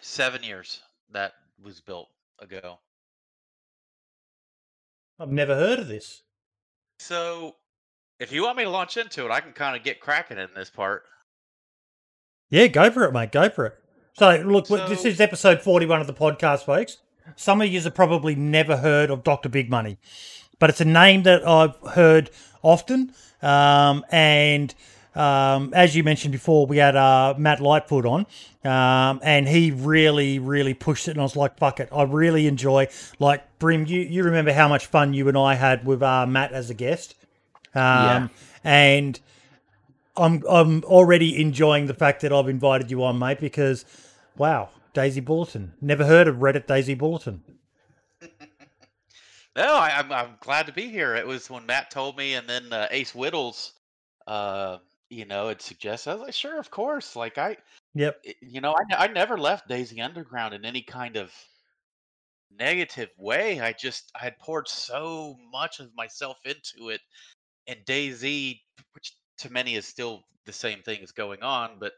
Seven 0.00 0.42
years 0.42 0.80
that 1.12 1.32
was 1.62 1.80
built 1.80 2.08
ago. 2.38 2.78
I've 5.18 5.30
never 5.30 5.54
heard 5.54 5.78
of 5.78 5.88
this. 5.88 6.22
So, 6.98 7.56
if 8.18 8.32
you 8.32 8.42
want 8.42 8.56
me 8.56 8.64
to 8.64 8.70
launch 8.70 8.96
into 8.96 9.24
it, 9.24 9.30
I 9.30 9.40
can 9.40 9.52
kind 9.52 9.76
of 9.76 9.84
get 9.84 10.00
cracking 10.00 10.38
in 10.38 10.48
this 10.54 10.70
part. 10.70 11.04
Yeah, 12.50 12.66
go 12.66 12.90
for 12.90 13.04
it, 13.04 13.12
mate. 13.12 13.32
Go 13.32 13.48
for 13.48 13.66
it. 13.66 13.74
So, 14.14 14.36
look, 14.44 14.68
w 14.68 14.88
this 14.88 15.04
is 15.04 15.20
episode 15.20 15.62
41 15.62 16.00
of 16.00 16.06
the 16.06 16.12
podcast, 16.12 16.64
folks. 16.64 16.98
Some 17.36 17.60
of 17.62 17.68
you 17.68 17.80
have 17.80 17.94
probably 17.94 18.34
never 18.34 18.76
heard 18.76 19.10
of 19.10 19.22
Dr. 19.24 19.48
Big 19.48 19.70
Money, 19.70 19.98
but 20.58 20.70
it's 20.70 20.80
a 20.80 20.84
name 20.84 21.22
that 21.24 21.46
I've 21.46 21.76
heard 21.92 22.30
often. 22.62 23.12
Um, 23.42 24.04
and 24.10 24.74
um, 25.14 25.72
as 25.74 25.94
you 25.96 26.04
mentioned 26.04 26.32
before, 26.32 26.66
we 26.66 26.78
had 26.78 26.96
uh, 26.96 27.34
Matt 27.36 27.60
Lightfoot 27.60 28.06
on, 28.06 28.26
um, 28.64 29.20
and 29.22 29.46
he 29.48 29.70
really, 29.70 30.38
really 30.38 30.74
pushed 30.74 31.08
it. 31.08 31.12
And 31.12 31.20
I 31.20 31.24
was 31.24 31.36
like, 31.36 31.58
"Fuck 31.58 31.80
it!" 31.80 31.88
I 31.92 32.04
really 32.04 32.46
enjoy. 32.46 32.88
Like 33.18 33.58
Brim, 33.58 33.84
you 33.86 34.00
you 34.00 34.22
remember 34.22 34.52
how 34.52 34.68
much 34.68 34.86
fun 34.86 35.12
you 35.12 35.28
and 35.28 35.36
I 35.36 35.54
had 35.54 35.84
with 35.86 36.02
uh, 36.02 36.26
Matt 36.26 36.52
as 36.52 36.70
a 36.70 36.74
guest, 36.74 37.14
um, 37.74 37.80
Yeah. 37.82 38.28
and 38.64 39.20
I'm 40.16 40.42
I'm 40.48 40.84
already 40.84 41.40
enjoying 41.40 41.86
the 41.86 41.94
fact 41.94 42.22
that 42.22 42.32
I've 42.32 42.48
invited 42.48 42.90
you 42.90 43.02
on, 43.04 43.18
mate. 43.18 43.40
Because 43.40 43.84
wow, 44.36 44.70
DayZ 44.94 45.24
Bulletin. 45.24 45.74
Never 45.80 46.04
heard 46.04 46.28
of 46.28 46.36
Reddit 46.36 46.66
DayZ 46.66 46.96
Bulletin. 46.98 47.42
No, 49.54 49.74
I, 49.74 49.98
I'm 49.98 50.10
I'm 50.10 50.36
glad 50.40 50.66
to 50.66 50.72
be 50.72 50.88
here. 50.88 51.14
It 51.14 51.26
was 51.26 51.50
when 51.50 51.66
Matt 51.66 51.90
told 51.90 52.16
me, 52.16 52.34
and 52.34 52.48
then 52.48 52.72
uh, 52.72 52.88
Ace 52.90 53.12
Whittles, 53.12 53.72
uh, 54.26 54.78
you 55.10 55.26
know, 55.26 55.48
had 55.48 55.60
suggested. 55.60 56.10
I 56.10 56.14
was 56.14 56.22
like, 56.22 56.32
sure, 56.32 56.58
of 56.58 56.70
course. 56.70 57.14
Like 57.16 57.36
I, 57.36 57.58
Yep. 57.94 58.24
you 58.40 58.62
know, 58.62 58.74
I 58.74 59.04
I 59.04 59.06
never 59.08 59.36
left 59.36 59.68
DayZ 59.68 60.02
Underground 60.02 60.54
in 60.54 60.64
any 60.64 60.80
kind 60.80 61.16
of 61.16 61.30
negative 62.58 63.10
way. 63.18 63.60
I 63.60 63.72
just 63.74 64.10
I 64.18 64.24
had 64.24 64.38
poured 64.38 64.68
so 64.68 65.36
much 65.50 65.80
of 65.80 65.94
myself 65.94 66.38
into 66.46 66.88
it, 66.88 67.02
and 67.66 67.78
DayZ, 67.84 68.58
which 68.94 69.12
to 69.38 69.52
many 69.52 69.74
is 69.74 69.84
still 69.86 70.24
the 70.46 70.52
same 70.52 70.80
thing 70.80 71.02
is 71.02 71.12
going 71.12 71.42
on, 71.42 71.72
but 71.78 71.92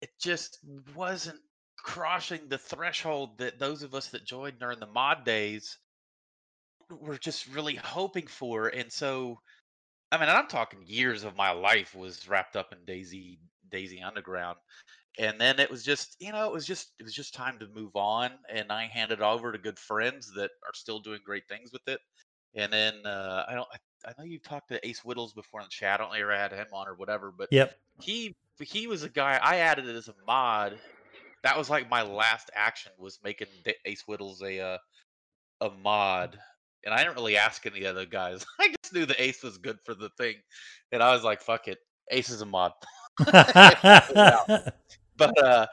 it 0.00 0.10
just 0.20 0.60
wasn't 0.94 1.40
crossing 1.84 2.48
the 2.48 2.56
threshold 2.56 3.36
that 3.36 3.58
those 3.58 3.82
of 3.82 3.94
us 3.94 4.08
that 4.08 4.24
joined 4.24 4.58
during 4.58 4.80
the 4.80 4.86
mod 4.86 5.22
days 5.24 5.76
were 6.90 7.18
just 7.18 7.46
really 7.48 7.74
hoping 7.74 8.26
for. 8.26 8.68
And 8.68 8.90
so, 8.90 9.38
I 10.10 10.18
mean, 10.18 10.30
I'm 10.30 10.48
talking 10.48 10.80
years 10.86 11.24
of 11.24 11.36
my 11.36 11.50
life 11.50 11.94
was 11.94 12.26
wrapped 12.26 12.56
up 12.56 12.72
in 12.72 12.78
DayZ 12.86 13.38
DayZ 13.70 14.02
Underground. 14.02 14.56
And 15.18 15.38
then 15.38 15.60
it 15.60 15.70
was 15.70 15.84
just, 15.84 16.16
you 16.18 16.32
know, 16.32 16.46
it 16.46 16.52
was 16.52 16.66
just 16.66 16.92
it 16.98 17.02
was 17.02 17.14
just 17.14 17.34
time 17.34 17.58
to 17.58 17.68
move 17.68 17.94
on. 17.94 18.30
And 18.48 18.72
I 18.72 18.86
handed 18.86 19.20
it 19.20 19.22
over 19.22 19.52
to 19.52 19.58
good 19.58 19.78
friends 19.78 20.32
that 20.34 20.50
are 20.66 20.74
still 20.74 21.00
doing 21.00 21.20
great 21.22 21.46
things 21.48 21.70
with 21.70 21.86
it. 21.86 22.00
And 22.54 22.72
then 22.72 22.94
uh, 23.04 23.44
I 23.46 23.54
don't, 23.54 23.68
I, 23.72 24.08
I 24.08 24.12
know 24.16 24.24
you've 24.24 24.42
talked 24.42 24.68
to 24.68 24.86
Ace 24.86 25.00
Whittles 25.00 25.34
before 25.34 25.60
in 25.60 25.66
the 25.66 25.70
chat. 25.70 26.00
I 26.00 26.04
don't 26.04 26.12
know 26.12 26.16
if 26.16 26.22
ever 26.22 26.36
had 26.36 26.52
him 26.52 26.66
on 26.72 26.88
or 26.88 26.94
whatever, 26.94 27.30
but 27.36 27.48
Yep. 27.52 27.76
he 28.00 28.34
he 28.60 28.86
was 28.86 29.02
a 29.02 29.08
guy 29.08 29.38
I 29.42 29.56
added 29.56 29.86
it 29.86 29.96
as 29.96 30.08
a 30.08 30.14
mod. 30.26 30.78
That 31.44 31.56
was 31.56 31.70
like 31.70 31.88
my 31.88 32.02
last 32.02 32.50
action 32.54 32.90
was 32.98 33.20
making 33.22 33.46
Ace 33.84 34.02
Whittles 34.02 34.42
a 34.42 34.60
uh, 34.60 34.78
a 35.60 35.70
mod, 35.82 36.38
and 36.84 36.92
I 36.92 36.98
didn't 37.04 37.14
really 37.14 37.36
ask 37.36 37.64
any 37.66 37.86
other 37.86 38.06
guys. 38.06 38.44
I 38.58 38.74
just 38.82 38.92
knew 38.92 39.06
the 39.06 39.22
Ace 39.22 39.42
was 39.42 39.58
good 39.58 39.78
for 39.84 39.94
the 39.94 40.10
thing, 40.18 40.34
and 40.90 41.02
I 41.02 41.12
was 41.12 41.22
like, 41.22 41.40
"Fuck 41.40 41.68
it, 41.68 41.78
Ace 42.10 42.30
is 42.30 42.40
a 42.40 42.46
mod." 42.46 42.72
But 45.16 45.42
uh, 45.42 45.66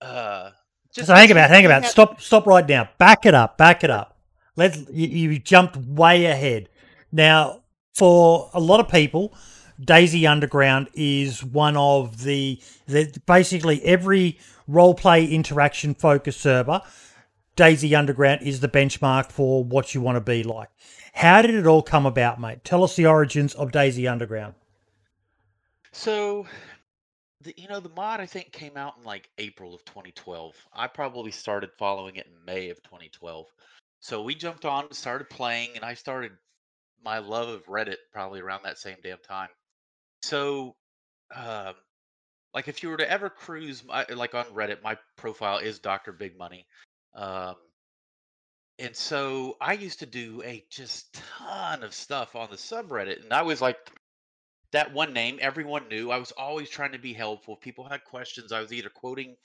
uh, 0.00 0.50
just 0.94 1.08
so 1.08 1.14
hang 1.14 1.30
about, 1.30 1.50
hang 1.50 1.66
about. 1.66 1.82
had 1.82 1.90
Stop, 1.90 2.20
stop 2.20 2.46
right 2.46 2.66
now. 2.66 2.88
Back 2.98 3.26
it 3.26 3.34
up, 3.34 3.58
back 3.58 3.84
it 3.84 3.90
up. 3.90 4.16
Let's. 4.56 4.78
You, 4.90 5.06
you 5.06 5.38
jumped 5.38 5.76
way 5.76 6.26
ahead. 6.26 6.68
Now, 7.12 7.62
for 7.94 8.50
a 8.54 8.60
lot 8.60 8.80
of 8.80 8.88
people, 8.88 9.34
DayZ 9.80 10.28
Underground 10.28 10.88
is 10.94 11.44
one 11.44 11.76
of 11.76 12.22
the, 12.22 12.60
the 12.86 13.12
basically 13.26 13.82
every 13.84 14.38
role 14.66 14.94
play 14.94 15.24
interaction 15.24 15.94
focus 15.94 16.36
server. 16.36 16.80
DayZ 17.56 17.96
Underground 17.96 18.42
is 18.42 18.60
the 18.60 18.68
benchmark 18.68 19.30
for 19.30 19.64
what 19.64 19.94
you 19.94 20.00
want 20.00 20.16
to 20.16 20.20
be 20.20 20.42
like. 20.42 20.68
How 21.12 21.42
did 21.42 21.54
it 21.54 21.66
all 21.66 21.82
come 21.82 22.06
about, 22.06 22.40
mate? 22.40 22.64
Tell 22.64 22.84
us 22.84 22.96
the 22.96 23.06
origins 23.06 23.54
of 23.54 23.70
DayZ 23.70 24.10
Underground. 24.10 24.54
So, 25.92 26.46
the, 27.40 27.54
you 27.56 27.68
know, 27.68 27.80
the 27.80 27.88
mod 27.90 28.20
I 28.20 28.26
think 28.26 28.52
came 28.52 28.76
out 28.76 28.94
in 28.98 29.04
like 29.04 29.30
April 29.38 29.74
of 29.74 29.84
2012. 29.86 30.54
I 30.74 30.86
probably 30.86 31.30
started 31.30 31.70
following 31.78 32.16
it 32.16 32.26
in 32.26 32.44
May 32.44 32.68
of 32.68 32.82
2012. 32.82 33.46
So 34.00 34.22
we 34.22 34.34
jumped 34.34 34.64
on 34.64 34.92
started 34.92 35.30
playing, 35.30 35.70
and 35.74 35.84
I 35.84 35.94
started 35.94 36.32
my 37.02 37.18
love 37.18 37.48
of 37.48 37.64
Reddit 37.66 37.96
probably 38.12 38.40
around 38.40 38.62
that 38.64 38.78
same 38.78 38.96
damn 39.02 39.18
time. 39.18 39.48
So, 40.26 40.74
um, 41.36 41.74
like 42.52 42.66
if 42.66 42.82
you 42.82 42.88
were 42.88 42.96
to 42.96 43.08
ever 43.08 43.30
cruise, 43.30 43.84
my, 43.84 44.04
like 44.12 44.34
on 44.34 44.44
Reddit, 44.46 44.82
my 44.82 44.98
profile 45.16 45.58
is 45.58 45.78
Dr. 45.78 46.12
Big 46.12 46.36
Money. 46.36 46.66
Um, 47.14 47.54
and 48.80 48.94
so 48.96 49.56
I 49.60 49.74
used 49.74 50.00
to 50.00 50.06
do 50.06 50.42
a 50.44 50.64
just 50.68 51.14
ton 51.14 51.84
of 51.84 51.94
stuff 51.94 52.34
on 52.34 52.48
the 52.50 52.56
subreddit, 52.56 53.22
and 53.22 53.32
I 53.32 53.42
was 53.42 53.62
like 53.62 53.78
that 54.72 54.92
one 54.92 55.12
name 55.12 55.38
everyone 55.40 55.86
knew. 55.88 56.10
I 56.10 56.18
was 56.18 56.32
always 56.32 56.68
trying 56.68 56.92
to 56.92 56.98
be 56.98 57.12
helpful. 57.12 57.54
If 57.54 57.60
people 57.60 57.84
had 57.88 58.02
questions, 58.02 58.50
I 58.50 58.60
was 58.60 58.72
either 58.72 58.90
quoting, 58.90 59.36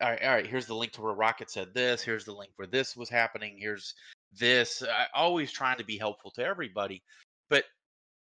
all 0.00 0.08
right, 0.08 0.24
all 0.24 0.30
right, 0.30 0.46
here's 0.46 0.66
the 0.66 0.74
link 0.74 0.92
to 0.92 1.02
where 1.02 1.12
Rocket 1.12 1.50
said 1.50 1.74
this, 1.74 2.00
here's 2.00 2.24
the 2.24 2.32
link 2.32 2.52
where 2.56 2.66
this 2.66 2.96
was 2.96 3.10
happening, 3.10 3.58
here's 3.58 3.94
this. 4.32 4.82
I 4.82 5.04
always 5.14 5.52
trying 5.52 5.76
to 5.76 5.84
be 5.84 5.98
helpful 5.98 6.30
to 6.36 6.42
everybody. 6.42 7.02
But 7.50 7.64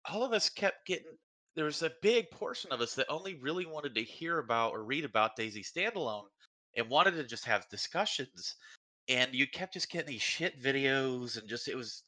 all 0.09 0.23
of 0.23 0.31
us 0.31 0.49
kept 0.49 0.87
getting 0.87 1.17
there 1.57 1.65
was 1.65 1.81
a 1.81 1.91
big 2.03 2.29
portion 2.29 2.71
of 2.71 2.81
us 2.81 2.93
that 2.93 3.07
only 3.09 3.33
really 3.33 3.65
wanted 3.65 3.95
to 3.95 4.03
hear 4.03 4.37
about 4.37 4.73
or 4.73 4.83
read 4.83 5.03
about 5.03 5.35
DayZ 5.35 5.65
Standalone 5.65 6.27
and 6.75 6.87
wanted 6.87 7.15
to 7.15 7.23
just 7.23 7.45
have 7.45 7.67
discussions. 7.69 8.53
And 9.09 9.33
you 9.33 9.47
kept 9.47 9.73
just 9.73 9.89
getting 9.89 10.11
these 10.11 10.21
shit 10.21 10.61
videos 10.61 11.35
and 11.35 11.49
just 11.49 11.67
it 11.67 11.75
was 11.75 12.03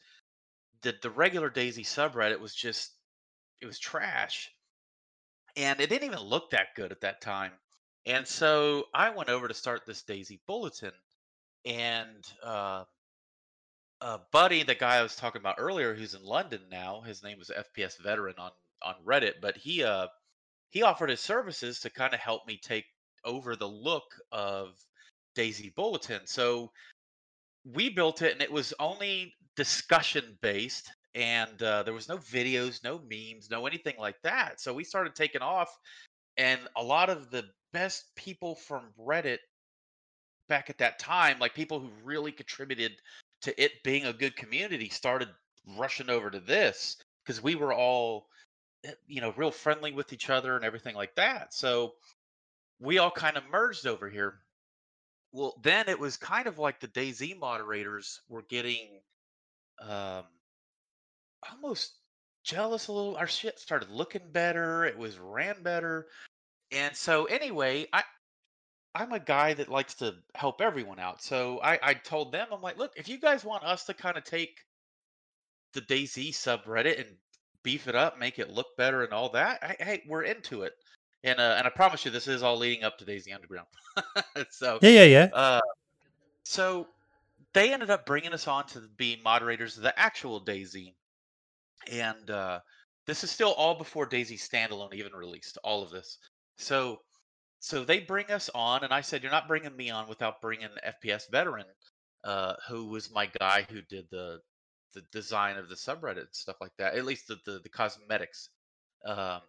the 0.84 0.94
the 1.02 1.10
regular 1.10 1.50
DayZ 1.50 1.80
subreddit 1.80 2.40
was 2.40 2.54
just 2.54 2.92
it 3.60 3.66
was 3.66 3.80
trash 3.80 4.52
and 5.58 5.82
it 5.82 5.90
didn't 5.90 6.06
even 6.06 6.20
look 6.20 6.52
that 6.52 6.76
good 6.76 6.92
at 6.92 7.02
that 7.02 7.20
time. 7.20 7.52
And 8.06 8.28
so 8.28 8.86
I 8.94 9.10
went 9.10 9.30
over 9.30 9.48
to 9.48 9.54
start 9.56 9.82
this 9.88 10.04
DayZ 10.04 10.40
Bulletin, 10.46 10.94
and 11.66 12.24
uh, 12.44 12.86
Buddy, 14.32 14.64
the 14.64 14.76
guy 14.76 14.98
I 14.98 15.04
was 15.04 15.16
talking 15.16 15.42
about 15.42 15.56
earlier, 15.58 15.96
who's 15.96 16.14
in 16.14 16.24
London 16.24 16.62
now, 16.72 17.02
his 17.02 17.24
name 17.24 17.40
was 17.40 17.50
FPS 17.50 17.98
Veteran 17.98 18.36
on 18.38 18.52
on 18.84 18.96
Reddit, 19.06 19.36
but 19.42 19.58
he 19.58 19.84
uh 19.84 20.08
he 20.72 20.84
offered 20.84 21.10
his 21.10 21.20
services 21.20 21.80
to 21.82 21.90
kind 21.90 22.14
of 22.14 22.20
help 22.20 22.46
me 22.48 22.60
take 22.62 22.86
over 23.26 23.56
the 23.56 23.68
look 23.68 24.16
of 24.32 24.78
DayZ 25.36 25.74
Bulletin. 25.76 26.22
So 26.26 26.72
we 27.66 27.90
built 27.90 28.22
it 28.22 28.34
and 28.34 28.42
it 28.42 28.52
was 28.52 28.74
only 28.80 29.34
discussion 29.56 30.38
based 30.42 30.92
and 31.16 31.62
uh, 31.64 31.84
there 31.84 31.94
was 31.94 32.08
no 32.08 32.18
videos 32.18 32.84
no 32.84 33.02
memes 33.10 33.50
no 33.50 33.66
anything 33.66 33.96
like 33.98 34.16
that 34.24 34.60
so 34.62 34.74
we 34.74 34.84
started 34.84 35.16
taking 35.16 35.42
off 35.42 35.78
and 36.38 36.60
a 36.78 36.84
lot 36.84 37.10
of 37.10 37.30
the 37.32 37.44
best 37.74 38.06
people 38.16 38.56
from 38.56 38.84
reddit 39.00 39.40
back 40.48 40.70
at 40.70 40.78
that 40.78 41.00
time 41.00 41.38
like 41.40 41.54
people 41.54 41.80
who 41.80 41.90
really 42.04 42.32
contributed 42.32 42.94
to 43.42 43.62
it 43.62 43.72
being 43.84 44.06
a 44.06 44.14
good 44.14 44.36
community 44.36 44.90
started 44.90 45.28
rushing 45.78 46.10
over 46.10 46.30
to 46.30 46.40
this 46.40 46.98
because 47.26 47.44
we 47.44 47.56
were 47.56 47.74
all 47.74 48.28
you 49.08 49.22
know 49.22 49.34
real 49.36 49.52
friendly 49.52 49.92
with 49.92 50.14
each 50.14 50.30
other 50.30 50.56
and 50.56 50.64
everything 50.64 50.96
like 50.96 51.16
that 51.16 51.54
so 51.54 51.94
we 52.80 52.98
all 52.98 53.12
kind 53.12 53.38
of 53.38 53.44
merged 53.52 53.86
over 53.86 54.10
here 54.10 54.40
well, 55.32 55.56
then 55.62 55.90
it 55.90 56.00
was 56.00 56.18
kind 56.18 56.48
of 56.48 56.58
like 56.58 56.80
the 56.80 56.88
DayZ 56.88 57.38
moderators 57.38 58.22
were 58.30 58.42
getting 58.42 58.88
um, 59.82 60.24
almost 61.52 61.94
jealous 62.44 62.88
a 62.88 62.94
little. 62.94 63.16
Our 63.16 63.28
shit 63.28 63.60
started 63.60 63.92
looking 63.92 64.32
better. 64.32 64.86
It 64.86 64.98
was 64.98 65.20
ran 65.20 65.62
better, 65.62 66.08
and 66.72 66.96
so 66.96 67.26
anyway, 67.26 67.88
I 67.94 68.04
I'm 68.96 69.12
a 69.14 69.20
guy 69.20 69.54
that 69.54 69.70
likes 69.70 69.96
to 69.96 70.16
help 70.34 70.62
everyone 70.62 71.00
out. 71.00 71.22
So 71.22 71.60
I 71.62 71.80
I 71.82 71.94
told 71.94 72.32
them 72.32 72.48
I'm 72.52 72.62
like, 72.62 72.78
look, 72.78 72.94
if 72.96 73.08
you 73.08 73.20
guys 73.20 73.46
want 73.46 73.64
us 73.64 73.86
to 73.86 73.94
kind 73.94 74.18
of 74.18 74.24
take 74.24 74.60
the 75.74 75.82
DayZ 75.82 76.30
subreddit 76.32 77.00
and 77.00 77.18
beef 77.64 77.88
it 77.88 77.96
up, 77.96 78.20
make 78.20 78.40
it 78.40 78.52
look 78.52 78.68
better, 78.78 79.04
and 79.04 79.14
all 79.14 79.30
that, 79.30 79.60
I, 79.62 79.76
hey, 79.84 80.04
we're 80.08 80.24
into 80.24 80.64
it. 80.64 80.74
And 81.24 81.40
uh, 81.40 81.56
and 81.58 81.68
I 81.68 81.70
promise 81.70 82.06
you, 82.06 82.12
this 82.12 82.28
is 82.28 82.44
all 82.44 82.58
leading 82.58 82.84
up 82.84 82.98
to 82.98 83.06
DayZ 83.06 83.34
Underground. 83.34 83.68
so 84.52 84.80
Yeah, 84.82 84.90
yeah, 84.90 85.04
yeah. 85.04 85.30
uh, 85.34 85.62
so 86.44 86.88
they 87.54 87.74
ended 87.74 87.90
up 87.90 88.06
bringing 88.06 88.34
us 88.34 88.48
on 88.48 88.66
to 88.68 88.82
be 88.98 89.20
moderators 89.24 89.76
of 89.78 89.84
the 89.84 89.98
actual 90.00 90.44
DayZ, 90.44 90.94
and 91.92 92.30
uh, 92.32 92.60
this 93.06 93.24
is 93.24 93.32
still 93.32 93.54
all 93.54 93.76
before 93.76 94.08
DayZ 94.08 94.36
standalone 94.36 94.94
even 94.94 95.12
released. 95.14 95.58
All 95.64 95.84
of 95.84 95.90
this, 95.90 96.18
so 96.58 97.02
so 97.60 97.84
they 97.84 98.00
bring 98.00 98.32
us 98.32 98.50
on, 98.56 98.86
and 98.86 98.94
I 98.94 99.02
said, 99.02 99.22
"You're 99.22 99.32
not 99.32 99.48
bringing 99.50 99.76
me 99.76 99.90
on 99.90 100.08
without 100.08 100.42
bringing 100.42 100.70
the 100.74 100.94
FPS 101.10 101.30
veteran, 101.30 101.66
uh, 102.24 102.54
who 102.70 102.86
was 102.86 103.12
my 103.12 103.30
guy 103.40 103.66
who 103.70 103.82
did 103.82 104.06
the 104.10 104.40
the 104.94 105.02
design 105.12 105.58
of 105.58 105.70
the 105.70 105.76
subreddit 105.76 106.20
and 106.20 106.28
stuff 106.32 106.58
like 106.62 106.76
that. 106.78 106.96
At 106.96 107.06
least 107.06 107.28
the 107.28 107.38
the, 107.46 107.60
the 107.60 107.70
cosmetics." 107.70 108.50
Um, 109.06 109.42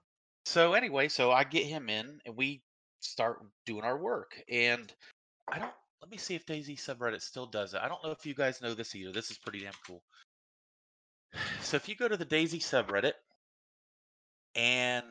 so 0.44 0.74
anyway, 0.74 1.09
so 1.09 1.31
I 1.31 1.44
get 1.44 1.66
him 1.66 1.88
in, 1.88 2.20
and 2.24 2.37
we 2.37 2.62
start 3.00 3.40
doing 3.66 3.83
our 3.85 3.98
work, 3.98 4.40
and 4.50 4.92
I 5.48 5.59
don't. 5.59 5.72
Let 6.00 6.11
me 6.11 6.16
see 6.16 6.35
if 6.35 6.46
DayZ 6.46 6.79
subreddit 6.79 7.20
still 7.20 7.46
does 7.46 7.74
it. 7.74 7.81
I 7.83 7.88
don't 7.88 8.03
know 8.03 8.11
if 8.11 8.24
you 8.24 8.35
guys 8.35 8.62
know 8.62 8.72
this 8.72 8.94
either. 8.94 9.12
This 9.12 9.31
is 9.31 9.37
pretty 9.37 9.61
damn 9.61 9.72
cool. 9.87 10.03
So 11.62 11.76
if 11.76 11.88
you 11.88 11.94
go 11.94 12.09
to 12.09 12.16
the 12.16 12.26
DayZ 12.26 12.57
subreddit 12.57 13.12
and 14.57 15.05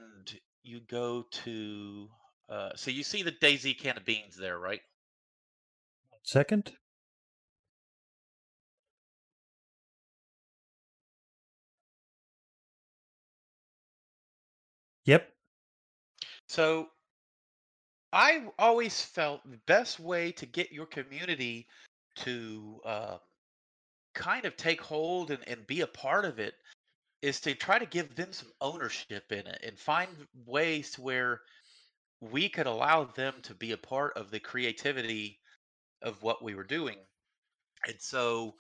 you 0.64 0.82
go 0.82 1.26
to 1.46 2.10
uh, 2.50 2.72
so 2.76 2.92
you 2.92 3.04
see 3.04 3.22
the 3.24 3.32
DayZ 3.32 3.78
can 3.80 3.98
of 3.98 4.06
beans 4.06 4.36
there, 4.36 4.58
right? 4.58 4.82
Second. 6.24 6.74
So 16.50 16.88
I 18.12 18.44
always 18.58 19.02
felt 19.02 19.50
the 19.50 19.60
best 19.68 20.00
way 20.00 20.32
to 20.34 20.46
get 20.48 20.72
your 20.72 20.88
community 20.88 21.68
to 22.18 22.82
uh, 22.86 23.18
kind 24.16 24.46
of 24.46 24.58
take 24.58 24.82
hold 24.82 25.30
and, 25.30 25.48
and 25.48 25.66
be 25.68 25.82
a 25.82 25.88
part 25.88 26.26
of 26.26 26.40
it 26.40 26.56
is 27.22 27.40
to 27.42 27.54
try 27.54 27.78
to 27.78 27.86
give 27.86 28.16
them 28.16 28.34
some 28.34 28.52
ownership 28.62 29.32
in 29.32 29.46
it 29.46 29.64
and 29.64 29.78
find 29.78 30.10
ways 30.46 30.92
to 30.92 31.02
where 31.02 31.42
we 32.20 32.50
could 32.50 32.68
allow 32.68 33.04
them 33.04 33.34
to 33.44 33.54
be 33.54 33.72
a 33.74 33.78
part 33.78 34.18
of 34.18 34.32
the 34.32 34.40
creativity 34.40 35.40
of 36.02 36.22
what 36.24 36.44
we 36.44 36.56
were 36.56 36.64
doing. 36.64 36.98
And 37.88 37.96
so 38.00 38.56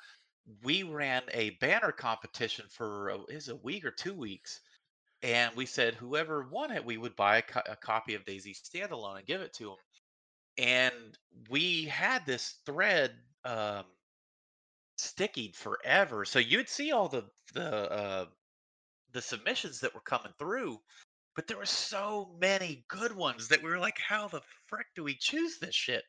we 0.63 0.83
ran 0.83 1.23
a 1.33 1.51
banner 1.61 1.91
competition 1.91 2.65
for 2.69 3.09
a, 3.09 3.23
is 3.29 3.49
a 3.49 3.55
week 3.55 3.83
or 3.83 3.91
two 3.91 4.13
weeks. 4.13 4.59
And 5.21 5.53
we 5.55 5.65
said 5.65 5.95
whoever 5.95 6.47
won 6.49 6.71
it, 6.71 6.85
we 6.85 6.97
would 6.97 7.15
buy 7.15 7.37
a, 7.37 7.41
co- 7.41 7.61
a 7.69 7.75
copy 7.75 8.15
of 8.15 8.25
DayZ 8.25 8.55
Standalone 8.61 9.17
and 9.17 9.27
give 9.27 9.41
it 9.41 9.53
to 9.55 9.65
them. 9.65 9.75
And 10.57 11.17
we 11.49 11.85
had 11.85 12.25
this 12.25 12.55
thread 12.65 13.11
um, 13.43 13.83
stickied 14.97 15.55
forever. 15.55 16.25
So 16.25 16.39
you'd 16.39 16.69
see 16.69 16.91
all 16.91 17.07
the 17.07 17.25
the 17.53 17.91
uh, 17.91 18.25
the 19.11 19.21
submissions 19.21 19.79
that 19.81 19.93
were 19.93 20.01
coming 20.01 20.33
through, 20.37 20.79
but 21.35 21.47
there 21.47 21.57
were 21.57 21.65
so 21.65 22.35
many 22.39 22.85
good 22.87 23.15
ones 23.15 23.47
that 23.47 23.63
we 23.63 23.69
were 23.69 23.79
like, 23.79 23.97
how 23.97 24.27
the 24.27 24.41
frick 24.67 24.87
do 24.95 25.03
we 25.03 25.15
choose 25.15 25.57
this 25.57 25.75
shit? 25.75 26.03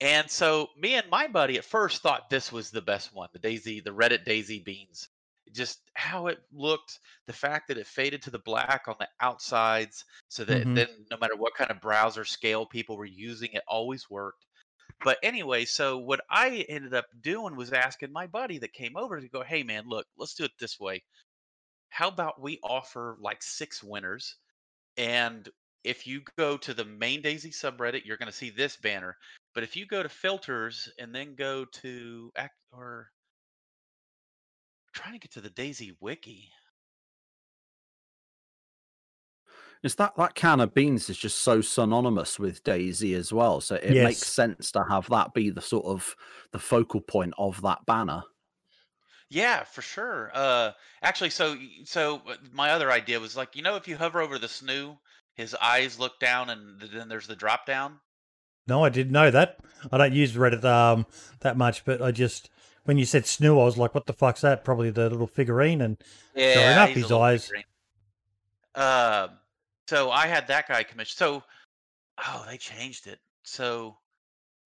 And 0.00 0.30
so 0.30 0.68
me 0.78 0.94
and 0.94 1.08
my 1.10 1.26
buddy 1.26 1.56
at 1.56 1.64
first 1.64 2.02
thought 2.02 2.28
this 2.28 2.52
was 2.52 2.70
the 2.70 2.82
best 2.82 3.14
one, 3.14 3.28
the 3.32 3.38
DayZ, 3.38 3.84
the 3.84 3.90
Reddit 3.90 4.26
DayZ 4.26 4.64
beans. 4.64 5.08
Just 5.52 5.80
how 5.94 6.26
it 6.28 6.40
looked, 6.52 7.00
the 7.26 7.32
fact 7.32 7.68
that 7.68 7.78
it 7.78 7.86
faded 7.86 8.22
to 8.22 8.30
the 8.30 8.38
black 8.38 8.88
on 8.88 8.96
the 8.98 9.08
outsides, 9.20 10.04
so 10.28 10.44
that 10.44 10.66
Mhm. 10.66 10.74
then 10.74 11.06
no 11.10 11.16
matter 11.18 11.36
what 11.36 11.54
kind 11.54 11.70
of 11.70 11.80
browser 11.80 12.24
scale 12.24 12.66
people 12.66 12.96
were 12.96 13.04
using, 13.04 13.52
it 13.52 13.62
always 13.68 14.10
worked. 14.10 14.46
But 15.02 15.18
anyway, 15.22 15.64
so 15.64 15.98
what 15.98 16.20
I 16.30 16.66
ended 16.68 16.94
up 16.94 17.06
doing 17.22 17.56
was 17.56 17.72
asking 17.72 18.12
my 18.12 18.26
buddy 18.26 18.58
that 18.58 18.72
came 18.72 18.96
over 18.96 19.20
to 19.20 19.28
go, 19.28 19.42
hey 19.42 19.62
man, 19.62 19.84
look, 19.88 20.06
let's 20.16 20.34
do 20.34 20.44
it 20.44 20.52
this 20.58 20.80
way. 20.80 21.02
How 21.88 22.08
about 22.08 22.40
we 22.40 22.60
offer 22.62 23.16
like 23.20 23.42
six 23.42 23.82
winners? 23.82 24.36
And 24.96 25.48
if 25.84 26.06
you 26.06 26.22
go 26.36 26.56
to 26.58 26.74
the 26.74 26.84
main 26.84 27.22
DayZ 27.22 27.50
subreddit, 27.52 28.04
you're 28.04 28.16
going 28.18 28.30
to 28.30 28.36
see 28.36 28.50
this 28.50 28.76
banner. 28.76 29.16
But 29.54 29.64
if 29.64 29.76
you 29.76 29.86
go 29.86 30.02
to 30.02 30.08
filters 30.08 30.88
and 30.98 31.14
then 31.14 31.34
go 31.36 31.64
to 31.64 32.32
act 32.36 32.56
or 32.72 33.10
trying 34.96 35.12
to 35.12 35.18
get 35.18 35.32
to 35.32 35.40
the 35.40 35.50
DayZ 35.50 35.94
wiki. 36.00 36.50
Is 39.82 39.94
that 39.96 40.16
that 40.16 40.34
can 40.34 40.60
of 40.60 40.74
beans 40.74 41.10
is 41.10 41.18
just 41.18 41.38
so 41.42 41.60
synonymous 41.60 42.38
with 42.38 42.64
DayZ 42.64 43.14
as 43.14 43.32
well, 43.32 43.60
so 43.60 43.76
it 43.76 44.02
makes 44.02 44.26
sense 44.26 44.72
to 44.72 44.84
have 44.88 45.08
that 45.10 45.34
be 45.34 45.50
the 45.50 45.60
sort 45.60 45.84
of 45.84 46.16
the 46.50 46.58
focal 46.58 47.00
point 47.00 47.34
of 47.38 47.60
that 47.62 47.84
banner. 47.86 48.22
Yeah, 49.28 49.64
for 49.64 49.82
sure. 49.82 50.30
Uh, 50.32 50.72
actually, 51.02 51.30
so 51.30 51.56
so 51.84 52.22
uh, 52.28 52.36
my 52.52 52.70
other 52.70 52.90
idea 52.90 53.20
was 53.20 53.36
like, 53.36 53.54
you 53.54 53.62
know, 53.62 53.76
if 53.76 53.86
you 53.86 53.96
hover 53.96 54.20
over 54.20 54.38
the 54.38 54.46
snoo, 54.46 54.96
his 55.34 55.54
eyes 55.54 55.98
look 55.98 56.18
down, 56.20 56.50
and 56.50 56.80
then 56.80 57.08
there's 57.08 57.26
the 57.26 57.36
drop 57.36 57.66
down. 57.66 58.00
No, 58.66 58.82
I 58.82 58.88
didn't 58.88 59.12
know 59.12 59.30
that. 59.30 59.58
I 59.92 59.98
don't 59.98 60.14
use 60.14 60.32
Reddit 60.34 60.64
um 60.64 61.06
that 61.40 61.56
much, 61.56 61.84
but 61.84 62.00
I 62.00 62.12
just 62.12 62.50
when 62.86 62.98
you 62.98 63.04
said 63.04 63.24
snoo, 63.24 63.60
I 63.60 63.64
was 63.64 63.76
like, 63.76 63.94
"What 63.94 64.06
the 64.06 64.12
fuck's 64.12 64.40
that?" 64.40 64.64
Probably 64.64 64.90
the 64.90 65.10
little 65.10 65.26
figurine, 65.26 65.80
and 65.80 66.02
Yeah, 66.34 66.72
enough, 66.72 66.90
his 66.90 67.10
eyes- 67.10 67.50
Uh, 68.74 69.28
so 69.88 70.10
I 70.10 70.26
had 70.26 70.46
that 70.48 70.68
guy 70.68 70.82
commissioned. 70.82 71.18
So, 71.18 71.42
oh, 72.18 72.44
they 72.48 72.58
changed 72.58 73.06
it. 73.06 73.20
So, 73.42 73.98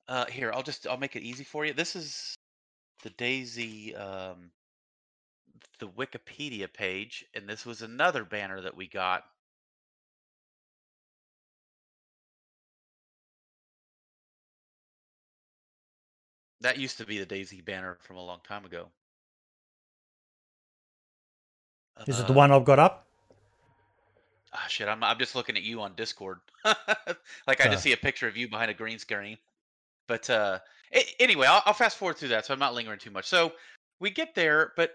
uh, 0.09 0.27
here 0.27 0.53
I'll 0.53 0.63
just 0.63 0.87
I'll 0.87 0.97
make 0.97 1.17
it 1.17 1.23
easy 1.23 1.45
for 1.45 1.65
you. 1.65 1.73
This 1.73 1.97
is 1.97 2.35
the 3.03 3.11
DayZ 3.11 3.99
um 3.99 4.51
the 5.79 5.89
Wikipedia 5.89 6.71
page, 6.73 7.25
and 7.35 7.49
this 7.49 7.65
was 7.65 7.81
another 7.83 8.25
banner 8.25 8.61
that 8.61 8.77
we 8.77 8.87
got. 8.87 9.25
That 16.61 16.79
used 16.79 16.99
to 16.99 17.07
be 17.07 17.19
the 17.19 17.27
DayZ 17.27 17.65
banner 17.65 17.99
from 18.03 18.17
a 18.17 18.25
long 18.25 18.41
time 18.47 18.65
ago. 18.65 18.89
is 22.07 22.19
it 22.19 22.27
the 22.27 22.33
Uh, 22.33 22.37
one 22.37 22.53
I've 22.53 22.65
got 22.65 22.79
up? 22.79 23.07
Ah, 24.53 24.67
shit, 24.69 24.89
I'm 24.89 25.03
I'm 25.05 25.19
just 25.19 25.35
looking 25.35 25.57
at 25.57 25.63
you 25.63 25.81
on 25.81 25.95
Discord. 25.95 26.41
like 26.65 27.61
I 27.61 27.69
just 27.69 27.83
see 27.83 27.93
a 27.93 27.97
picture 27.97 28.27
of 28.27 28.37
you 28.37 28.49
behind 28.49 28.71
a 28.71 28.75
green 28.75 28.99
screen. 28.99 29.39
But 30.09 30.29
uh 30.29 30.59
anyway, 31.19 31.47
I'll, 31.47 31.63
I'll 31.67 31.73
fast 31.75 31.97
forward 31.99 32.17
through 32.17 32.31
that, 32.31 32.47
so 32.47 32.53
I'm 32.53 32.59
not 32.59 32.75
lingering 32.75 32.99
too 32.99 33.11
much. 33.11 33.27
So 33.27 33.53
we 34.01 34.11
get 34.11 34.35
there, 34.35 34.73
but 34.77 34.93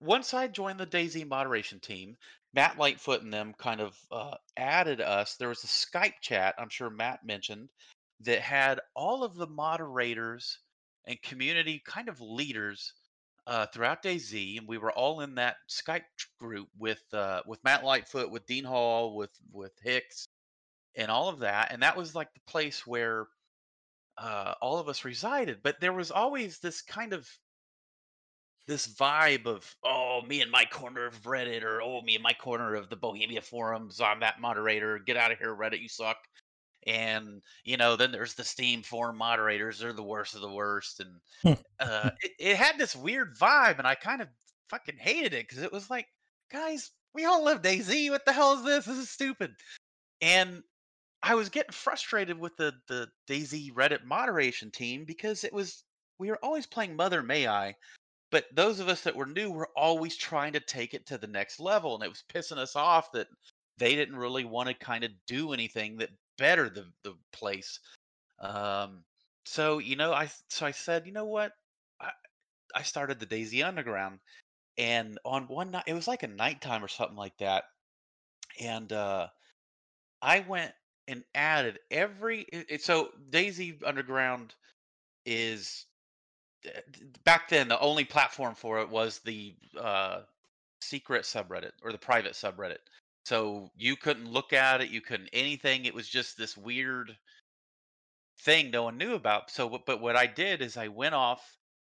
once 0.00 0.32
I 0.32 0.48
joined 0.48 0.80
the 0.80 0.86
DayZ 0.86 1.26
moderation 1.28 1.80
team, 1.80 2.16
Matt 2.54 2.78
Lightfoot 2.78 3.22
and 3.22 3.32
them 3.32 3.54
kind 3.58 3.80
of 3.80 3.98
uh, 4.10 4.34
added 4.56 5.00
us. 5.00 5.36
There 5.36 5.48
was 5.48 5.64
a 5.64 5.66
Skype 5.66 6.20
chat, 6.20 6.54
I'm 6.58 6.68
sure 6.68 6.88
Matt 6.88 7.24
mentioned, 7.24 7.68
that 8.20 8.40
had 8.40 8.80
all 8.94 9.22
of 9.24 9.34
the 9.34 9.46
moderators 9.46 10.58
and 11.08 11.20
community 11.22 11.82
kind 11.84 12.08
of 12.08 12.20
leaders 12.20 12.92
uh, 13.46 13.66
throughout 13.66 14.02
DayZ, 14.02 14.58
and 14.58 14.68
we 14.68 14.76
were 14.76 14.92
all 14.92 15.22
in 15.22 15.34
that 15.36 15.56
Skype 15.68 16.02
group 16.38 16.68
with 16.78 17.02
uh, 17.12 17.40
with 17.46 17.64
Matt 17.64 17.82
Lightfoot, 17.82 18.30
with 18.30 18.46
Dean 18.46 18.64
Hall, 18.64 19.16
with 19.16 19.30
with 19.50 19.72
Hicks, 19.82 20.26
and 20.94 21.10
all 21.10 21.28
of 21.28 21.40
that. 21.40 21.72
And 21.72 21.82
that 21.82 21.96
was 21.96 22.14
like 22.14 22.32
the 22.34 22.40
place 22.46 22.86
where 22.86 23.26
uh, 24.18 24.54
all 24.60 24.78
of 24.78 24.88
us 24.88 25.04
resided. 25.04 25.60
But 25.62 25.80
there 25.80 25.94
was 25.94 26.10
always 26.10 26.58
this 26.58 26.82
kind 26.82 27.14
of 27.14 27.26
this 28.66 28.86
vibe 28.86 29.46
of 29.46 29.74
oh 29.82 30.20
me 30.28 30.42
in 30.42 30.50
my 30.50 30.66
corner 30.66 31.06
of 31.06 31.22
reddit 31.22 31.62
or 31.62 31.80
oh 31.80 32.02
me 32.02 32.16
in 32.16 32.22
my 32.22 32.34
corner 32.34 32.74
of 32.74 32.90
the 32.90 32.96
bohemia 32.96 33.40
forums 33.40 33.98
i'm 33.98 34.20
that 34.20 34.42
moderator 34.42 34.98
get 34.98 35.16
out 35.16 35.32
of 35.32 35.38
here 35.38 35.56
reddit 35.56 35.80
you 35.80 35.88
suck 35.88 36.18
and 36.86 37.42
you 37.64 37.76
know 37.76 37.96
then 37.96 38.12
there's 38.12 38.34
the 38.34 38.44
steam 38.44 38.82
forum 38.82 39.16
moderators 39.16 39.78
they're 39.78 39.92
the 39.92 40.02
worst 40.02 40.34
of 40.34 40.40
the 40.40 40.50
worst 40.50 41.00
and 41.00 41.56
uh 41.80 42.10
it, 42.22 42.32
it 42.38 42.56
had 42.56 42.78
this 42.78 42.94
weird 42.94 43.36
vibe 43.36 43.78
and 43.78 43.86
i 43.86 43.94
kind 43.94 44.22
of 44.22 44.28
fucking 44.70 44.96
hated 44.98 45.34
it 45.34 45.48
because 45.48 45.62
it 45.62 45.72
was 45.72 45.90
like 45.90 46.06
guys 46.52 46.90
we 47.14 47.24
all 47.24 47.44
love 47.44 47.62
DayZ 47.62 48.10
what 48.10 48.24
the 48.24 48.32
hell 48.32 48.54
is 48.54 48.64
this? 48.64 48.84
This 48.84 48.98
is 48.98 49.10
stupid. 49.10 49.52
And 50.20 50.62
i 51.22 51.34
was 51.34 51.48
getting 51.48 51.72
frustrated 51.72 52.38
with 52.38 52.56
the 52.56 52.72
the 52.86 53.08
DayZ 53.28 53.72
reddit 53.72 54.04
moderation 54.04 54.70
team 54.70 55.04
because 55.04 55.42
it 55.44 55.52
was 55.52 55.84
we 56.18 56.30
were 56.30 56.38
always 56.42 56.66
playing 56.66 56.94
mother 56.94 57.22
may 57.22 57.48
i 57.48 57.74
but 58.30 58.44
those 58.54 58.78
of 58.78 58.88
us 58.88 59.00
that 59.02 59.16
were 59.16 59.26
new 59.26 59.50
were 59.50 59.70
always 59.74 60.16
trying 60.16 60.52
to 60.52 60.60
take 60.60 60.94
it 60.94 61.06
to 61.06 61.18
the 61.18 61.26
next 61.26 61.58
level 61.58 61.94
and 61.94 62.04
it 62.04 62.08
was 62.08 62.24
pissing 62.32 62.58
us 62.58 62.76
off 62.76 63.10
that 63.12 63.26
they 63.78 63.94
didn't 63.94 64.16
really 64.16 64.44
want 64.44 64.68
to 64.68 64.74
kind 64.74 65.02
of 65.02 65.10
do 65.26 65.52
anything 65.52 65.96
that 65.96 66.10
bettered 66.38 66.74
the, 66.74 66.86
the 67.04 67.14
place 67.32 67.80
um 68.40 69.04
so 69.44 69.78
you 69.78 69.96
know 69.96 70.12
i 70.12 70.30
so 70.50 70.66
i 70.66 70.70
said 70.72 71.06
you 71.06 71.12
know 71.12 71.26
what? 71.26 71.52
I 72.00 72.10
i 72.74 72.82
started 72.82 73.20
the 73.20 73.26
DayZ 73.26 73.64
underground 73.64 74.20
and 74.78 75.18
on 75.24 75.44
one 75.48 75.72
night 75.72 75.84
it 75.86 75.94
was 75.94 76.08
like 76.08 76.22
a 76.24 76.28
nighttime 76.28 76.84
or 76.84 76.88
something 76.88 77.16
like 77.16 77.36
that 77.38 77.64
and 78.60 78.92
uh 78.92 79.28
i 80.22 80.40
went 80.40 80.72
and 81.08 81.24
added 81.34 81.78
every 81.90 82.42
it, 82.42 82.66
it- 82.70 82.82
so 82.82 83.10
DayZ 83.30 83.82
underground 83.84 84.54
is 85.26 85.86
d- 86.62 86.70
back 87.24 87.48
then 87.48 87.68
the 87.68 87.80
only 87.80 88.04
platform 88.04 88.54
for 88.54 88.80
it 88.80 88.88
was 88.88 89.20
the 89.20 89.54
uh, 89.78 90.20
secret 90.82 91.24
subreddit 91.24 91.72
or 91.82 91.92
the 91.92 91.98
private 91.98 92.32
subreddit 92.34 92.78
so 93.28 93.70
you 93.76 93.94
couldn't 93.94 94.32
look 94.32 94.54
at 94.54 94.80
it 94.80 94.88
you 94.88 95.02
couldn't 95.02 95.28
anything 95.34 95.84
it 95.84 95.94
was 95.94 96.08
just 96.08 96.38
this 96.38 96.56
weird 96.56 97.14
thing 98.40 98.70
no 98.70 98.84
one 98.84 98.96
knew 98.96 99.14
about. 99.14 99.50
So 99.50 99.80
but 99.86 100.00
what 100.00 100.16
i 100.16 100.26
did 100.26 100.62
is 100.62 100.78
i 100.78 100.88
went 100.88 101.14
off 101.14 101.42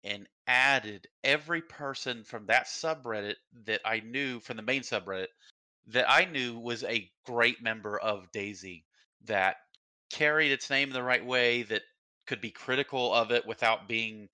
and 0.03 0.27
added 0.49 1.07
every 1.23 1.63
person 1.63 2.25
from 2.25 2.47
that 2.47 2.67
subreddit 2.67 3.37
that 3.65 3.81
i 3.85 4.01
knew 4.01 4.41
from 4.41 4.57
the 4.57 4.63
main 4.63 4.83
subreddit 4.83 5.29
that 5.87 6.11
i 6.11 6.25
knew 6.25 6.59
was 6.59 6.83
a 6.83 7.09
great 7.25 7.63
member 7.63 7.97
of 7.99 8.33
DayZ 8.33 8.83
that 9.27 9.57
carried 10.11 10.51
its 10.51 10.69
name 10.69 10.91
the 10.91 11.03
right 11.03 11.25
way 11.25 11.63
that 11.63 11.83
could 12.27 12.41
be 12.41 12.51
critical 12.51 13.15
of 13.15 13.31
it 13.31 13.47
without 13.47 13.87
being 13.87 14.29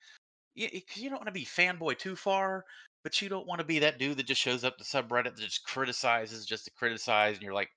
because 0.55 1.03
you 1.03 1.11
don't 1.11 1.19
want 1.19 1.27
to 1.27 1.33
be 1.33 1.45
fanboy 1.45 1.99
too 1.99 2.17
far, 2.17 2.65
but 3.07 3.23
you 3.23 3.29
don't 3.29 3.47
want 3.47 3.61
to 3.61 3.65
be 3.65 3.79
that 3.79 4.01
dude 4.01 4.17
that 4.17 4.27
just 4.27 4.41
shows 4.41 4.65
up 4.65 4.77
to 4.77 4.83
subreddit 4.83 5.37
that 5.37 5.39
just 5.39 5.63
criticizes 5.63 6.45
just 6.45 6.65
to 6.65 6.73
criticize, 6.73 7.37
and 7.37 7.43
you're 7.45 7.55
like, 7.55 7.71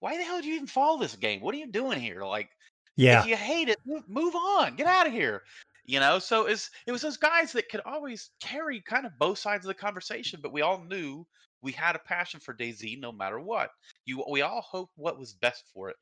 why 0.00 0.16
the 0.16 0.24
hell 0.24 0.40
do 0.40 0.48
you 0.48 0.54
even 0.54 0.66
follow 0.66 0.98
this 0.98 1.14
game? 1.14 1.42
What 1.42 1.54
are 1.54 1.58
you 1.58 1.70
doing 1.70 2.00
here? 2.00 2.22
Like, 2.24 2.48
Yeah. 2.96 3.20
if 3.20 3.26
you 3.26 3.36
hate 3.36 3.68
it, 3.68 3.76
move, 4.08 4.34
on, 4.34 4.74
get 4.76 4.86
out 4.86 5.06
of 5.06 5.12
here. 5.12 5.42
You 5.84 6.00
know, 6.00 6.18
so 6.18 6.46
it's 6.46 6.70
it 6.86 6.92
was 6.92 7.02
those 7.02 7.18
guys 7.18 7.52
that 7.52 7.68
could 7.68 7.82
always 7.84 8.30
carry 8.40 8.80
kind 8.80 9.04
of 9.04 9.18
both 9.18 9.38
sides 9.38 9.66
of 9.66 9.68
the 9.68 9.74
conversation, 9.74 10.40
but 10.42 10.54
we 10.54 10.62
all 10.62 10.82
knew 10.82 11.26
we 11.60 11.72
had 11.72 11.94
a 11.94 11.98
passion 11.98 12.40
for 12.40 12.54
DayZ 12.54 12.98
no 12.98 13.12
matter 13.12 13.38
what. 13.38 13.72
You 14.06 14.24
we 14.26 14.40
all 14.40 14.62
hoped 14.62 14.94
what 14.96 15.18
was 15.18 15.34
best 15.34 15.64
for 15.74 15.90
it. 15.90 15.96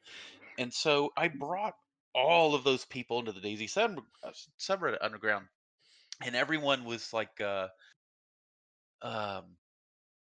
And 0.59 0.73
so 0.73 1.13
I 1.17 1.27
brought 1.27 1.75
all 2.15 2.55
of 2.55 2.63
those 2.63 2.85
people 2.85 3.19
into 3.19 3.33
the 3.33 3.41
DayZ 3.41 3.71
sub, 3.71 4.01
uh, 4.23 4.31
subreddit 4.61 4.99
underground, 5.01 5.47
and 6.25 6.37
everyone 6.37 6.85
was 6.85 7.13
like, 7.13 7.41
uh, 7.41 7.67
um, 9.05 9.45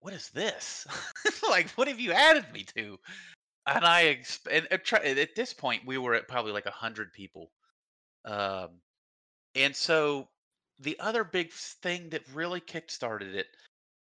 "What 0.01 0.15
is 0.15 0.31
this? 0.31 0.87
like, 1.49 1.71
what 1.71 1.89
have 1.89 1.99
you 1.99 2.13
added 2.13 2.47
me 2.53 2.65
to?" 2.77 2.99
And 3.67 3.85
I 3.85 4.05
exp- 4.15 4.47
and 4.51 4.69
at, 4.71 4.85
try- 4.85 5.01
at 5.01 5.35
this 5.35 5.53
point 5.53 5.87
we 5.87 5.99
were 5.99 6.15
at 6.15 6.29
probably 6.29 6.53
like 6.53 6.67
a 6.67 6.71
hundred 6.71 7.13
people, 7.13 7.51
um, 8.25 8.69
and 9.55 9.75
so 9.75 10.29
the 10.79 10.99
other 11.01 11.25
big 11.25 11.53
thing 11.53 12.11
that 12.11 12.23
really 12.33 12.61
kickstarted 12.61 13.35
it 13.35 13.49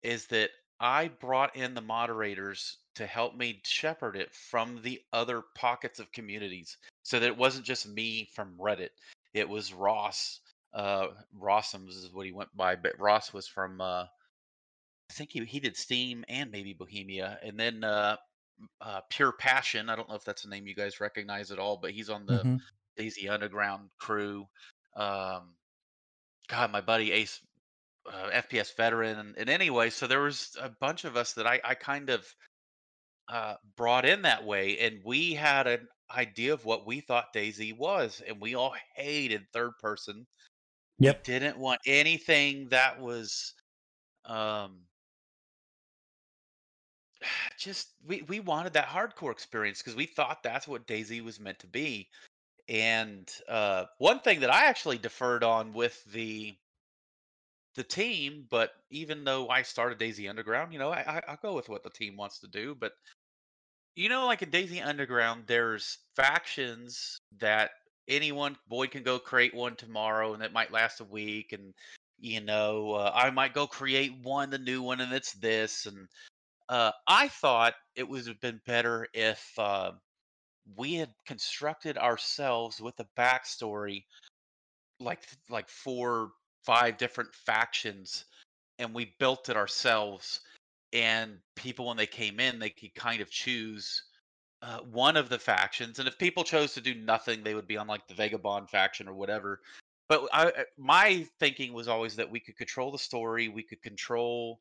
is 0.03 0.27
that 0.27 0.51
I 0.81 1.09
brought 1.09 1.57
in 1.57 1.75
the 1.75 1.81
moderators 1.81 2.79
to 2.95 3.07
help 3.07 3.37
me 3.37 3.61
shepherd 3.65 4.17
it 4.17 4.33
from 4.35 4.81
the 4.83 5.01
other 5.13 5.43
pockets 5.55 5.99
of 5.99 6.13
communities 6.13 6.77
so 7.03 7.19
that 7.19 7.27
it 7.27 7.37
wasn't 7.37 7.67
just 7.67 7.89
me 7.89 8.29
from 8.35 8.57
Reddit. 8.59 8.91
It 9.35 9.49
was 9.49 9.73
Ross. 9.73 10.41
Uh, 10.73 11.09
Rossums 11.37 11.91
is 11.91 12.13
what 12.13 12.27
he 12.27 12.33
went 12.33 12.55
by, 12.57 12.77
but 12.77 12.99
Ross 13.01 13.33
was 13.33 13.49
from, 13.49 13.81
uh, 13.81 14.05
I 15.11 15.13
think 15.15 15.31
he, 15.33 15.45
he 15.45 15.61
did 15.61 15.77
Steam 15.77 16.25
and 16.29 16.51
maybe 16.51 16.75
Bohemia. 16.75 17.39
And 17.43 17.59
then 17.59 17.83
uh, 17.85 18.17
uh, 18.81 19.01
Pure 19.11 19.33
Passion. 19.33 19.89
I 19.89 19.97
don't 19.97 20.09
know 20.09 20.15
if 20.15 20.25
that's 20.25 20.45
a 20.45 20.49
name 20.49 20.67
you 20.67 20.75
guys 20.75 21.01
recognize 21.01 21.51
at 21.51 21.59
all, 21.59 21.77
but 21.77 21.93
he's 21.93 22.11
on 22.11 22.27
the 22.27 22.45
Mhm. 22.45 22.61
DayZ 22.99 23.31
Underground 23.31 23.91
crew. 23.99 24.47
Um, 24.97 25.55
God, 26.49 26.73
my 26.73 26.81
buddy 26.81 27.13
Ace 27.13 27.41
uh, 28.07 28.31
FPS 28.31 28.75
veteran, 28.77 29.19
and, 29.19 29.37
and 29.37 29.51
anyway, 29.51 29.91
so 29.91 30.07
there 30.07 30.23
was 30.23 30.57
a 30.61 30.71
bunch 30.71 31.05
of 31.05 31.17
us 31.17 31.35
that 31.35 31.47
I, 31.47 31.61
I 31.63 31.75
kind 31.75 32.09
of 32.11 32.27
uh, 33.29 33.55
brought 33.77 34.07
in 34.07 34.23
that 34.23 34.45
way, 34.45 34.79
and 34.79 35.01
we 35.05 35.35
had 35.35 35.67
an 35.67 35.87
idea 36.11 36.55
of 36.55 36.65
what 36.65 36.87
we 36.87 37.01
thought 37.01 37.35
DayZ 37.35 37.77
was, 37.77 38.23
and 38.27 38.41
we 38.41 38.55
all 38.55 38.75
hated 38.97 39.43
third 39.53 39.73
person. 39.81 40.27
Yep. 40.99 41.25
Didn't 41.25 41.59
want 41.59 41.81
anything 41.87 42.69
that 42.71 42.99
was 42.99 43.55
um, 44.25 44.81
just 47.59 47.89
we 48.07 48.23
we 48.29 48.41
wanted 48.41 48.73
that 48.75 48.89
hardcore 48.89 49.33
experience 49.33 49.79
because 49.79 49.97
we 49.97 50.07
thought 50.07 50.43
that's 50.43 50.69
what 50.69 50.87
DayZ 50.87 51.23
was 51.23 51.41
meant 51.41 51.59
to 51.61 51.67
be. 51.67 52.09
And 52.69 53.31
uh, 53.49 53.87
one 53.99 54.21
thing 54.21 54.41
that 54.41 54.53
I 54.53 54.67
actually 54.67 54.99
deferred 54.99 55.43
on 55.43 55.73
with 55.73 56.03
the 56.13 56.55
the 57.75 57.85
team, 57.85 58.45
but 58.51 58.73
even 58.91 59.25
though 59.25 59.49
I 59.49 59.63
started 59.63 59.99
DayZ 59.99 60.29
Underground, 60.29 60.73
you 60.73 60.79
know, 60.79 60.91
I, 60.91 60.99
I 61.07 61.23
I'll 61.29 61.39
go 61.41 61.55
with 61.55 61.69
what 61.69 61.85
the 61.85 61.91
team 61.91 62.17
wants 62.17 62.41
to 62.41 62.49
do. 62.49 62.75
But 62.75 62.93
you 63.97 64.09
know, 64.09 64.27
like 64.27 64.43
in 64.43 64.51
DayZ 64.51 64.85
Underground, 64.85 65.45
there's 65.47 65.99
factions 66.15 67.19
that 67.39 67.71
anyone 68.07 68.57
Boyd 68.69 68.91
can 68.91 69.03
go 69.03 69.19
create 69.19 69.55
one 69.55 69.77
tomorrow, 69.77 70.35
and 70.35 70.43
it 70.43 70.53
might 70.53 70.73
last 70.73 71.01
a 71.01 71.05
week. 71.05 71.53
And 71.53 71.73
you 72.21 72.41
know, 72.41 72.93
uh, 72.93 73.13
I 73.15 73.31
might 73.31 73.55
go 73.55 73.67
create 73.67 74.13
one, 74.23 74.51
the 74.51 74.59
new 74.59 74.83
one, 74.83 75.01
and 75.01 75.13
it's 75.13 75.33
this. 75.33 75.87
And 75.87 76.09
uh, 76.69 76.93
I 77.07 77.29
thought 77.29 77.75
it 77.97 78.09
would 78.09 78.27
have 78.27 78.41
been 78.41 78.61
better 78.67 79.09
if 79.15 79.53
uh, 79.59 79.93
we 80.77 80.95
had 80.95 81.11
constructed 81.27 81.97
ourselves 81.97 82.81
with 82.81 82.99
a 83.01 83.07
backstory 83.19 84.05
like 85.01 85.21
like 85.49 85.69
four 85.69 86.31
five 86.65 86.97
different 86.99 87.33
factions 87.35 88.25
and 88.79 88.93
we 88.93 89.15
built 89.19 89.49
it 89.49 89.57
ourselves 89.57 90.41
and 90.93 91.39
people 91.57 91.87
when 91.87 91.97
they 91.97 92.07
came 92.07 92.41
in 92.41 92.59
they 92.59 92.71
could 92.71 92.95
kind 92.95 93.21
of 93.21 93.31
choose 93.31 94.03
uh, 94.63 94.79
one 94.91 95.17
of 95.17 95.29
the 95.29 95.39
factions 95.39 95.99
and 96.01 96.09
if 96.09 96.19
people 96.19 96.43
chose 96.43 96.75
to 96.75 96.81
do 96.81 96.95
nothing 96.97 97.43
they 97.43 97.55
would 97.55 97.69
be 97.69 97.77
on 97.77 97.87
like 97.87 98.07
the 98.09 98.15
vagabond 98.15 98.69
faction 98.69 99.09
or 99.09 99.15
whatever 99.15 99.61
but 100.09 100.29
I, 100.33 100.47
I- 100.49 100.65
my 100.77 101.27
thinking 101.39 101.73
was 101.73 101.87
always 101.87 102.17
that 102.17 102.31
we 102.31 102.41
could 102.41 102.57
control 102.57 102.91
the 102.91 102.99
story 102.99 103.49
we 103.49 103.63
could 103.63 103.81
control 103.83 104.61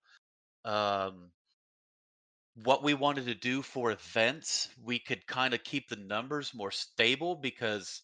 um, 0.65 1.32
what 2.63 2.84
we 2.84 2.93
wanted 2.93 3.26
to 3.26 3.36
do 3.36 3.62
for 3.62 3.91
events 3.91 4.70
we 4.84 5.00
could 5.00 5.26
kind 5.28 5.54
of 5.54 5.63
keep 5.63 5.89
the 5.89 5.96
numbers 5.96 6.54
more 6.54 6.72
stable 6.72 7.36
because 7.36 8.02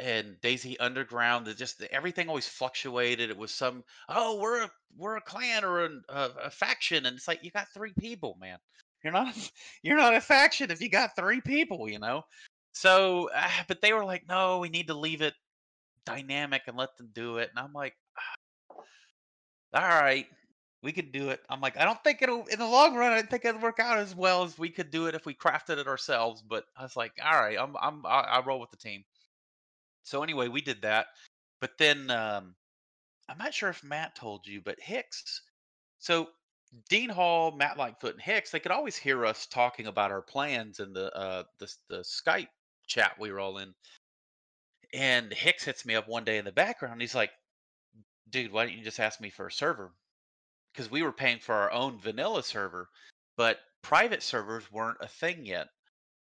and 0.00 0.36
DayZ 0.42 0.76
Underground, 0.80 1.52
just 1.56 1.82
everything 1.90 2.28
always 2.28 2.48
fluctuated. 2.48 3.30
It 3.30 3.36
was 3.36 3.52
some, 3.52 3.84
oh, 4.08 4.38
we're 4.40 4.62
a 4.64 4.70
we're 4.96 5.16
a 5.16 5.20
clan 5.20 5.64
or 5.64 5.84
an, 5.84 6.02
a, 6.08 6.30
a 6.44 6.50
faction, 6.50 7.06
and 7.06 7.16
it's 7.16 7.28
like 7.28 7.44
you 7.44 7.50
got 7.50 7.68
three 7.74 7.92
people, 7.98 8.36
man. 8.40 8.58
You're 9.04 9.12
not 9.12 9.34
you're 9.82 9.96
not 9.96 10.14
a 10.14 10.20
faction 10.20 10.70
if 10.70 10.80
you 10.80 10.88
got 10.88 11.16
three 11.16 11.40
people, 11.40 11.88
you 11.88 11.98
know. 11.98 12.24
So, 12.72 13.30
uh, 13.34 13.48
but 13.68 13.80
they 13.80 13.92
were 13.92 14.04
like, 14.04 14.28
no, 14.28 14.58
we 14.58 14.68
need 14.68 14.88
to 14.88 14.94
leave 14.94 15.22
it 15.22 15.34
dynamic 16.04 16.62
and 16.66 16.76
let 16.76 16.96
them 16.96 17.08
do 17.14 17.38
it. 17.38 17.50
And 17.50 17.58
I'm 17.58 17.72
like, 17.72 17.94
all 18.70 19.82
right, 19.82 20.26
we 20.86 20.92
could 20.92 21.10
do 21.10 21.30
it. 21.30 21.40
I'm 21.50 21.60
like, 21.60 21.76
I 21.76 21.84
don't 21.84 22.02
think 22.04 22.22
it'll 22.22 22.46
in 22.46 22.60
the 22.60 22.64
long 22.64 22.94
run. 22.94 23.10
I 23.10 23.20
think 23.22 23.44
it'll 23.44 23.60
work 23.60 23.80
out 23.80 23.98
as 23.98 24.14
well 24.14 24.44
as 24.44 24.56
we 24.56 24.68
could 24.70 24.92
do 24.92 25.08
it 25.08 25.16
if 25.16 25.26
we 25.26 25.34
crafted 25.34 25.78
it 25.78 25.88
ourselves. 25.88 26.44
But 26.48 26.64
I 26.76 26.84
was 26.84 26.94
like, 26.94 27.10
all 27.20 27.32
right, 27.32 27.58
I'm 27.58 27.74
I'm 27.82 28.06
I, 28.06 28.20
I 28.20 28.44
roll 28.44 28.60
with 28.60 28.70
the 28.70 28.76
team. 28.76 29.02
So 30.04 30.22
anyway, 30.22 30.46
we 30.46 30.60
did 30.60 30.82
that. 30.82 31.08
But 31.60 31.72
then 31.76 32.08
um, 32.12 32.54
I'm 33.28 33.36
not 33.36 33.52
sure 33.52 33.68
if 33.68 33.82
Matt 33.82 34.14
told 34.14 34.46
you, 34.46 34.60
but 34.64 34.78
Hicks. 34.78 35.42
So 35.98 36.28
Dean 36.88 37.10
Hall, 37.10 37.50
Matt 37.50 37.78
Lightfoot, 37.78 38.12
and 38.12 38.22
Hicks, 38.22 38.52
they 38.52 38.60
could 38.60 38.70
always 38.70 38.96
hear 38.96 39.26
us 39.26 39.46
talking 39.46 39.88
about 39.88 40.12
our 40.12 40.22
plans 40.22 40.78
in 40.78 40.92
the 40.92 41.12
uh, 41.16 41.42
the 41.58 41.74
the 41.88 41.98
Skype 42.02 42.46
chat 42.86 43.16
we 43.18 43.32
were 43.32 43.40
all 43.40 43.58
in. 43.58 43.74
And 44.94 45.32
Hicks 45.32 45.64
hits 45.64 45.84
me 45.84 45.96
up 45.96 46.06
one 46.06 46.22
day 46.22 46.38
in 46.38 46.44
the 46.44 46.52
background. 46.52 47.00
He's 47.00 47.16
like, 47.16 47.32
"Dude, 48.30 48.52
why 48.52 48.66
don't 48.66 48.78
you 48.78 48.84
just 48.84 49.00
ask 49.00 49.20
me 49.20 49.30
for 49.30 49.48
a 49.48 49.52
server?" 49.52 49.90
Because 50.76 50.90
we 50.90 51.02
were 51.02 51.12
paying 51.12 51.38
for 51.38 51.54
our 51.54 51.72
own 51.72 51.98
vanilla 51.98 52.42
server, 52.42 52.90
but 53.38 53.60
private 53.80 54.22
servers 54.22 54.70
weren't 54.70 54.98
a 55.00 55.08
thing 55.08 55.46
yet. 55.46 55.68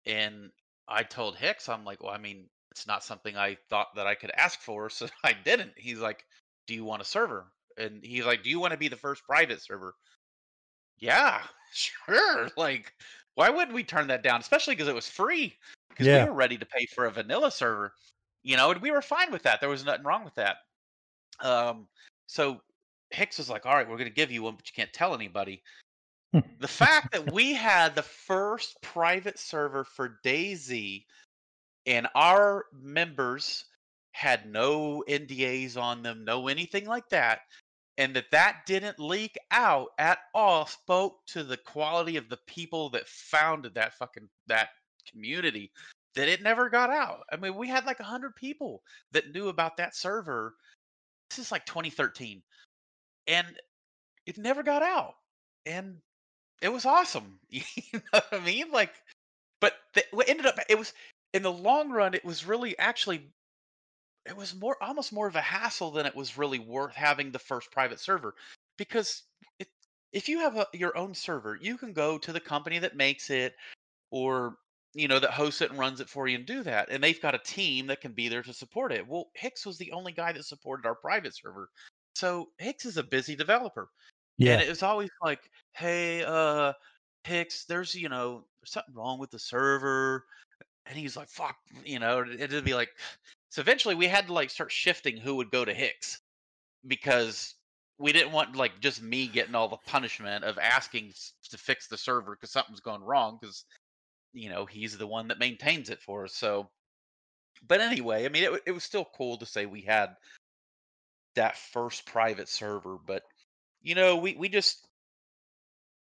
And 0.06 0.52
I 0.88 1.04
told 1.04 1.36
Hicks, 1.36 1.68
I'm 1.68 1.84
like, 1.84 2.02
well, 2.02 2.14
I 2.14 2.18
mean, 2.18 2.48
it's 2.72 2.88
not 2.88 3.04
something 3.04 3.36
I 3.36 3.58
thought 3.70 3.88
that 3.98 4.08
I 4.08 4.16
could 4.16 4.32
ask 4.38 4.62
for, 4.62 4.90
so 4.90 5.10
I 5.24 5.34
didn't. 5.34 5.74
He's 5.76 6.00
like, 6.00 6.24
do 6.66 6.74
you 6.74 6.86
want 6.86 7.02
a 7.02 7.06
server? 7.06 7.52
And 7.78 8.02
he's 8.02 8.26
like, 8.26 8.42
do 8.42 8.50
you 8.50 8.62
want 8.62 8.72
to 8.72 8.78
be 8.78 8.88
the 8.88 8.96
first 8.96 9.26
private 9.26 9.62
server? 9.62 9.94
Yeah, 10.98 11.42
sure. 11.74 12.50
Like, 12.56 12.94
why 13.36 13.50
wouldn't 13.50 13.76
we 13.76 13.84
turn 13.84 14.08
that 14.08 14.24
down? 14.24 14.40
Especially 14.40 14.76
because 14.76 14.88
it 14.88 14.96
was 14.96 15.10
free. 15.10 15.58
Because 15.90 16.08
Yeah. 16.08 16.24
we 16.24 16.30
were 16.30 16.36
ready 16.36 16.58
to 16.58 16.66
pay 16.66 16.86
for 16.86 17.06
a 17.06 17.12
vanilla 17.12 17.52
server, 17.52 17.94
you 18.44 18.56
know, 18.56 18.72
and 18.72 18.82
we 18.82 18.92
were 18.92 19.02
fine 19.02 19.30
with 19.30 19.44
that. 19.44 19.60
There 19.60 19.70
was 19.70 19.84
nothing 19.84 20.06
wrong 20.06 20.24
with 20.24 20.36
that. 20.36 20.58
Um, 21.42 21.88
so 22.28 22.62
Hicks 23.12 23.38
was 23.38 23.50
like, 23.50 23.65
all 23.65 23.74
right, 23.74 23.88
we're 23.88 23.98
going 23.98 24.10
to 24.10 24.15
give 24.15 24.32
you 24.32 24.43
one, 24.43 24.56
but 24.56 24.67
you 24.67 24.74
can't 24.76 24.93
tell 24.93 25.13
anybody. 25.13 25.62
Hmm. 26.34 26.39
the 26.60 26.67
fact 26.67 27.13
that 27.13 27.32
we 27.32 27.54
had 27.54 27.96
the 27.96 28.04
first 28.04 28.82
private 28.82 29.39
server 29.39 29.86
for 29.86 30.19
DayZ 30.25 31.06
and 31.86 32.08
our 32.15 32.65
members 32.73 33.63
had 34.12 34.46
no 34.46 35.04
NDAs 35.08 35.77
on 35.77 36.04
them, 36.04 36.25
no 36.25 36.50
anything 36.50 36.86
like 36.86 37.08
that, 37.10 37.42
and 37.98 38.15
that 38.15 38.32
that 38.32 38.65
didn't 38.65 39.00
leak 39.00 39.38
out 39.52 39.90
at 39.98 40.19
all 40.34 40.65
spoke 40.65 41.25
to 41.27 41.44
the 41.44 41.58
quality 41.58 42.17
of 42.17 42.27
the 42.27 42.40
people 42.46 42.90
that 42.90 43.08
founded 43.08 43.73
that 43.75 43.94
fucking 43.94 44.27
that 44.48 44.69
community 45.10 45.71
that 46.15 46.27
it 46.27 46.42
never 46.42 46.69
got 46.69 46.90
out. 46.90 47.21
I 47.32 47.38
mean, 47.38 47.56
we 47.56 47.67
had 47.67 47.86
like 47.86 48.00
100 48.00 48.36
people 48.36 48.82
that 49.12 49.34
knew 49.34 49.50
about 49.50 49.77
that 49.77 49.96
server. 49.96 50.56
This 51.29 51.40
is 51.40 51.52
like 51.52 51.65
2013. 51.65 52.42
And 53.28 53.48
it 54.25 54.38
never 54.38 54.63
got 54.63 54.84
out. 54.84 55.15
And 55.65 55.98
it 56.62 56.69
was 56.69 56.86
awesome. 56.86 57.40
You 57.50 57.63
know 57.94 58.02
what 58.12 58.28
I 58.32 58.40
mean? 58.40 58.71
Like, 58.71 58.94
but 59.60 59.73
the, 59.94 60.04
what 60.12 60.30
ended 60.30 60.46
up, 60.46 60.60
it 60.69 60.78
was 60.78 60.94
in 61.34 61.44
the 61.44 61.52
long 61.52 61.92
run, 61.92 62.13
it 62.13 62.25
was 62.25 62.46
really 62.46 62.78
actually, 62.78 63.30
it 64.25 64.36
was 64.36 64.56
more 64.56 64.78
almost 64.82 65.13
more 65.13 65.28
of 65.28 65.36
a 65.36 65.42
hassle 65.42 65.92
than 65.92 66.06
it 66.06 66.15
was 66.15 66.38
really 66.38 66.60
worth 66.60 66.96
having 66.96 67.32
the 67.32 67.40
first 67.40 67.71
private 67.71 68.00
server 68.00 68.36
because 68.78 69.23
it, 69.60 69.67
if 70.12 70.30
you 70.30 70.40
have 70.40 70.58
a, 70.58 70.67
your 70.73 70.98
own 70.98 71.13
server, 71.13 71.58
you 71.60 71.78
can 71.78 71.94
go 71.94 72.17
to 72.17 72.34
the 72.34 72.40
company 72.40 72.80
that 72.80 72.96
makes 72.96 73.30
it 73.30 73.56
or 74.12 74.58
you 74.94 75.08
know 75.08 75.19
that 75.19 75.32
hosts 75.32 75.62
it 75.62 75.69
and 75.69 75.80
runs 75.80 76.00
it 76.00 76.10
for 76.10 76.28
you 76.28 76.38
and 76.38 76.46
do 76.46 76.63
that 76.63 76.90
and 76.90 77.04
they've 77.04 77.21
got 77.21 77.36
a 77.36 77.40
team 77.40 77.88
that 77.88 78.02
can 78.02 78.13
be 78.13 78.30
there 78.30 78.42
to 78.42 78.54
support 78.54 78.92
it 78.92 79.08
well 79.08 79.28
hicks 79.36 79.65
was 79.65 79.78
the 79.78 79.92
only 79.92 80.12
guy 80.12 80.32
that 80.32 80.46
supported 80.46 80.86
our 80.86 80.96
private 80.96 81.36
server 81.36 81.69
so 82.18 82.50
hicks 82.58 82.86
is 82.86 82.98
a 82.98 83.04
busy 83.04 83.36
developer 83.36 83.90
Yeah. 84.38 84.54
and 84.54 84.62
it 84.62 84.70
was 84.70 84.84
always 84.84 85.10
like, 85.22 85.50
hey, 85.74 86.24
uh, 86.24 86.74
Hicks, 87.24 87.65
there's 87.65 87.94
you 87.94 88.10
know 88.10 88.46
there's 88.62 88.72
something 88.72 88.96
wrong 88.96 89.20
with 89.20 89.32
the 89.32 89.40
server, 89.40 90.26
and 90.86 90.98
he's 90.98 91.18
like, 91.18 91.30
fuck, 91.30 91.58
you 91.86 92.00
know, 92.00 92.24
it'd 92.40 92.63
be 92.63 92.74
like. 92.74 92.90
So 93.50 93.62
eventually, 93.62 93.96
we 93.96 94.08
had 94.08 94.28
to 94.28 94.34
like 94.34 94.50
start 94.50 94.72
shifting 94.72 95.18
who 95.18 95.36
would 95.36 95.52
go 95.52 95.65
to 95.65 95.74
Hicks 95.74 96.22
because 96.88 97.56
we 97.98 98.13
didn't 98.13 98.32
want 98.32 98.56
like 98.56 98.80
just 98.80 99.02
me 99.02 99.28
getting 99.28 99.56
all 99.56 99.68
the 99.68 99.78
punishment 99.88 100.44
of 100.46 100.58
asking 100.58 101.13
to 101.50 101.58
fix 101.58 101.88
the 101.88 101.98
server 101.98 102.36
because 102.36 102.52
something's 102.52 102.80
going 102.80 103.04
wrong 103.04 103.38
because 103.42 103.65
you 104.34 104.50
know 104.50 104.65
he's 104.65 104.98
the 104.98 105.08
one 105.08 105.28
that 105.28 105.40
maintains 105.40 105.90
it 105.90 106.02
for 106.02 106.26
us. 106.26 106.34
So, 106.36 106.70
but 107.68 107.82
anyway, 107.82 108.26
I 108.26 108.30
mean, 108.30 108.44
it 108.44 108.62
it 108.68 108.72
was 108.72 108.84
still 108.84 109.06
cool 109.15 109.38
to 109.38 109.46
say 109.46 109.65
we 109.65 109.82
had 109.82 110.15
that 111.38 111.58
first 111.58 112.06
private 112.06 112.50
server, 112.50 112.98
but 113.06 113.23
you 113.81 113.96
know, 113.96 114.17
we 114.17 114.35
we 114.35 114.50
just 114.50 114.85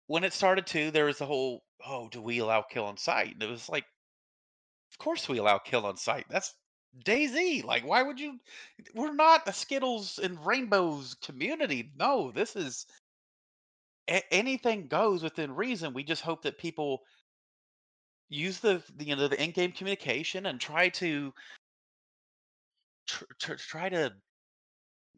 when 0.06 0.24
it 0.24 0.32
started 0.32 0.66
to, 0.66 0.90
there 0.90 1.04
was 1.04 1.18
the 1.18 1.26
whole, 1.26 1.62
oh, 1.86 2.08
do 2.08 2.20
we 2.20 2.40
allow 2.40 2.62
kill 2.62 2.84
on 2.86 2.96
site? 2.96 3.32
And 3.34 3.42
it 3.44 3.48
was 3.48 3.68
like, 3.68 3.84
of 4.92 4.98
course 4.98 5.28
we 5.28 5.38
allow 5.38 5.58
kill 5.58 5.86
on 5.86 5.96
site. 5.96 6.26
That's 6.28 6.52
DayZ. 7.04 7.64
Like, 7.64 7.86
why 7.86 8.02
would 8.02 8.18
you? 8.18 8.40
We're 8.94 9.14
not 9.14 9.46
a 9.46 9.52
Skittles 9.52 10.18
and 10.18 10.44
Rainbows 10.44 11.14
community. 11.22 11.92
No, 11.96 12.32
this 12.32 12.56
is 12.56 12.86
a- 14.08 14.34
anything 14.34 14.88
goes 14.88 15.22
within 15.22 15.54
reason. 15.54 15.94
We 15.94 16.02
just 16.02 16.22
hope 16.22 16.42
that 16.42 16.58
people 16.58 17.02
use 18.28 18.58
the, 18.60 18.82
the 18.96 19.04
you 19.04 19.16
know 19.16 19.28
the 19.28 19.42
in-game 19.42 19.72
communication 19.72 20.46
and 20.46 20.60
try 20.60 20.88
to 20.88 21.32
tr- 23.06 23.24
tr- 23.38 23.54
try 23.54 23.88
to 23.88 24.12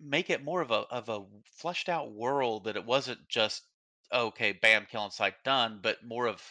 make 0.02 0.30
it 0.30 0.44
more 0.44 0.60
of 0.60 0.70
a 0.70 0.84
of 0.90 1.08
a 1.08 1.24
fleshed 1.52 1.88
out 1.88 2.12
world 2.12 2.64
that 2.64 2.76
it 2.76 2.84
wasn't 2.84 3.28
just 3.28 3.62
okay, 4.12 4.52
bam, 4.52 4.86
kill 4.90 5.02
on 5.02 5.10
site 5.10 5.42
done, 5.44 5.80
but 5.82 6.04
more 6.04 6.26
of 6.26 6.42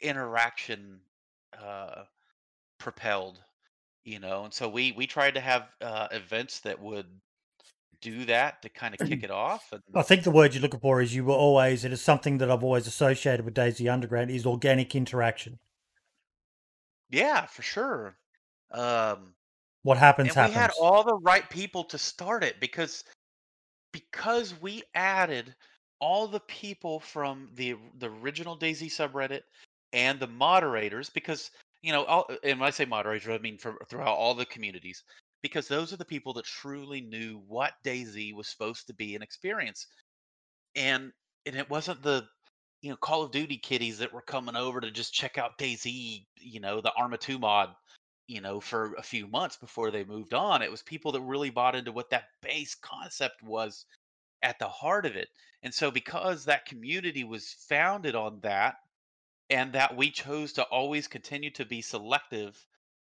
interaction 0.00 1.00
uh, 1.58 2.02
propelled, 2.78 3.38
you 4.04 4.18
know. 4.18 4.44
And 4.44 4.54
so 4.54 4.68
we 4.68 4.92
we 4.92 5.06
tried 5.06 5.34
to 5.34 5.40
have 5.40 5.68
uh, 5.80 6.08
events 6.12 6.60
that 6.60 6.80
would 6.80 7.06
do 8.02 8.24
that 8.26 8.60
to 8.62 8.68
kind 8.68 8.94
of 8.94 9.08
kick 9.08 9.22
it 9.22 9.30
off. 9.30 9.72
And 9.72 9.80
I 9.94 10.02
think 10.02 10.24
the 10.24 10.30
word 10.30 10.52
you're 10.54 10.62
looking 10.62 10.80
for 10.80 11.00
is 11.00 11.14
you 11.14 11.24
were 11.24 11.34
always, 11.34 11.84
it 11.84 11.92
is 11.92 12.02
something 12.02 12.38
that 12.38 12.50
I've 12.50 12.64
always 12.64 12.86
associated 12.86 13.44
with 13.44 13.54
DayZ 13.54 13.90
Underground 13.90 14.30
is 14.30 14.44
organic 14.44 14.94
interaction. 14.94 15.58
yeah, 17.10 17.46
for 17.46 17.62
sure. 17.62 18.16
Um, 18.72 19.34
What 19.84 19.98
happens 19.98 20.36
and 20.36 20.48
we 20.48 20.54
had 20.54 20.70
all 20.80 21.02
the 21.02 21.18
right 21.22 21.48
people 21.50 21.84
to 21.84 21.98
start 21.98 22.44
it 22.44 22.60
because 22.60 23.04
because 23.92 24.54
we 24.60 24.82
added 24.94 25.54
all 26.00 26.26
the 26.28 26.40
people 26.40 27.00
from 27.00 27.48
the 27.54 27.76
the 27.98 28.10
original 28.10 28.56
DayZ 28.56 28.86
subreddit 28.86 29.42
and 29.92 30.20
the 30.20 30.26
moderators 30.26 31.10
because 31.10 31.50
you 31.82 31.92
know 31.92 32.04
all, 32.04 32.26
and 32.44 32.60
when 32.60 32.66
I 32.66 32.70
say 32.70 32.84
moderators 32.84 33.28
I 33.28 33.38
mean 33.38 33.58
from 33.58 33.76
throughout 33.88 34.16
all 34.16 34.34
the 34.34 34.46
communities 34.46 35.02
because 35.42 35.66
those 35.66 35.92
are 35.92 35.96
the 35.96 36.04
people 36.04 36.32
that 36.34 36.44
truly 36.44 37.00
knew 37.00 37.42
what 37.48 37.72
DayZ 37.84 38.34
was 38.34 38.48
supposed 38.48 38.86
to 38.86 38.94
be 38.94 39.14
an 39.16 39.22
experience. 39.22 39.86
And 40.76 41.12
and 41.44 41.56
it 41.56 41.68
wasn't 41.68 42.02
the 42.02 42.24
you 42.80 42.90
know 42.90 42.96
Call 42.96 43.22
of 43.22 43.32
Duty 43.32 43.58
kiddies 43.58 43.98
that 43.98 44.12
were 44.12 44.22
coming 44.22 44.56
over 44.56 44.80
to 44.80 44.90
just 44.90 45.12
check 45.12 45.38
out 45.38 45.58
DayZ 45.58 46.24
you 46.36 46.60
know 46.60 46.80
the 46.80 46.92
Arma 46.96 47.18
2 47.18 47.38
mod 47.38 47.70
you 48.28 48.40
know 48.40 48.60
for 48.60 48.94
a 48.94 49.02
few 49.02 49.26
months 49.26 49.56
before 49.56 49.90
they 49.90 50.04
moved 50.04 50.32
on 50.34 50.62
it 50.62 50.70
was 50.70 50.82
people 50.82 51.12
that 51.12 51.20
really 51.20 51.50
bought 51.50 51.74
into 51.74 51.92
what 51.92 52.10
that 52.10 52.24
base 52.42 52.74
concept 52.74 53.42
was 53.42 53.84
at 54.42 54.58
the 54.58 54.68
heart 54.68 55.06
of 55.06 55.16
it. 55.16 55.28
And 55.62 55.72
so 55.72 55.90
because 55.90 56.44
that 56.44 56.66
community 56.66 57.24
was 57.24 57.54
founded 57.68 58.14
on 58.14 58.40
that 58.40 58.76
and 59.48 59.72
that 59.74 59.96
we 59.96 60.10
chose 60.10 60.54
to 60.54 60.64
always 60.64 61.08
continue 61.08 61.50
to 61.52 61.64
be 61.64 61.82
selective 61.82 62.66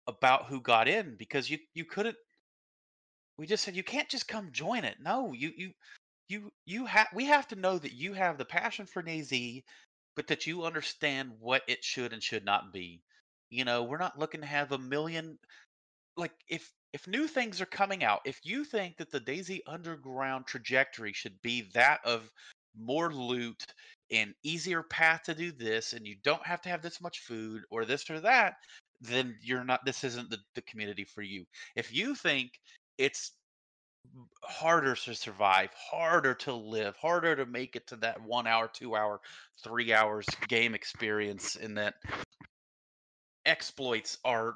about 0.08 0.46
who 0.46 0.62
got 0.62 0.88
in 0.88 1.16
because 1.18 1.50
you 1.50 1.58
you 1.74 1.86
couldn't 1.86 2.16
we 3.38 3.48
just 3.48 3.64
said 3.64 3.76
you 3.76 3.84
can't 3.84 4.08
just 4.08 4.28
come 4.28 4.52
join 4.52 4.86
it. 4.86 4.98
No, 5.02 5.34
you 5.34 5.52
you 5.58 5.72
you 6.30 6.52
you 6.66 6.86
have 6.86 7.08
we 7.14 7.26
have 7.26 7.48
to 7.48 7.56
know 7.56 7.78
that 7.78 7.94
you 7.94 8.14
have 8.14 8.38
the 8.38 8.46
passion 8.46 8.86
for 8.86 9.02
DayZ 9.02 9.64
but 10.16 10.28
that 10.28 10.48
you 10.48 10.64
understand 10.64 11.32
what 11.40 11.64
it 11.68 11.84
should 11.84 12.14
and 12.14 12.24
should 12.24 12.46
not 12.46 12.72
be. 12.72 13.02
You 13.56 13.64
know, 13.64 13.84
we're 13.84 13.98
not 13.98 14.20
looking 14.20 14.42
to 14.42 14.48
have 14.48 14.74
a 14.74 14.78
million 14.78 15.38
like 16.18 16.34
if 16.50 16.72
if 16.94 17.08
new 17.08 17.28
things 17.28 17.62
are 17.62 17.66
coming 17.66 18.04
out, 18.04 18.22
if 18.26 18.40
you 18.44 18.64
think 18.64 18.98
that 18.98 19.12
the 19.12 19.20
DayZ 19.20 19.62
Underground 19.68 20.46
trajectory 20.46 21.14
should 21.14 21.42
be 21.42 21.70
that 21.74 22.00
of 22.06 22.30
more 22.78 23.12
loot 23.12 23.66
and 24.12 24.34
easier 24.44 24.84
path 24.84 25.24
to 25.24 25.34
do 25.34 25.52
this, 25.52 25.94
and 25.94 26.06
you 26.06 26.16
don't 26.24 26.46
have 26.46 26.62
to 26.64 26.70
have 26.70 26.82
this 26.82 27.02
much 27.02 27.20
food 27.20 27.64
or 27.70 27.86
this 27.86 28.10
or 28.10 28.20
that, 28.22 28.56
then 29.02 29.36
you're 29.42 29.64
not. 29.64 29.86
This 29.86 30.04
isn't 30.04 30.30
the, 30.30 30.40
the 30.56 30.62
community 30.62 31.06
for 31.06 31.22
you. 31.22 31.46
If 31.76 31.94
you 31.94 32.16
think 32.16 32.52
it's 32.98 33.32
harder 34.44 34.96
to 34.96 35.16
survive, 35.16 35.70
harder 35.74 36.34
to 36.34 36.54
live, 36.54 36.96
harder 36.96 37.36
to 37.36 37.46
make 37.46 37.76
it 37.76 37.88
to 37.88 37.96
that 37.98 38.22
one 38.22 38.48
hour, 38.48 38.70
two 38.72 38.96
hour, 38.96 39.20
three 39.64 39.94
hours 39.94 40.26
game 40.48 40.76
experience, 40.76 41.56
in 41.56 41.76
that 41.76 41.96
exploits 43.46 44.18
are 44.26 44.56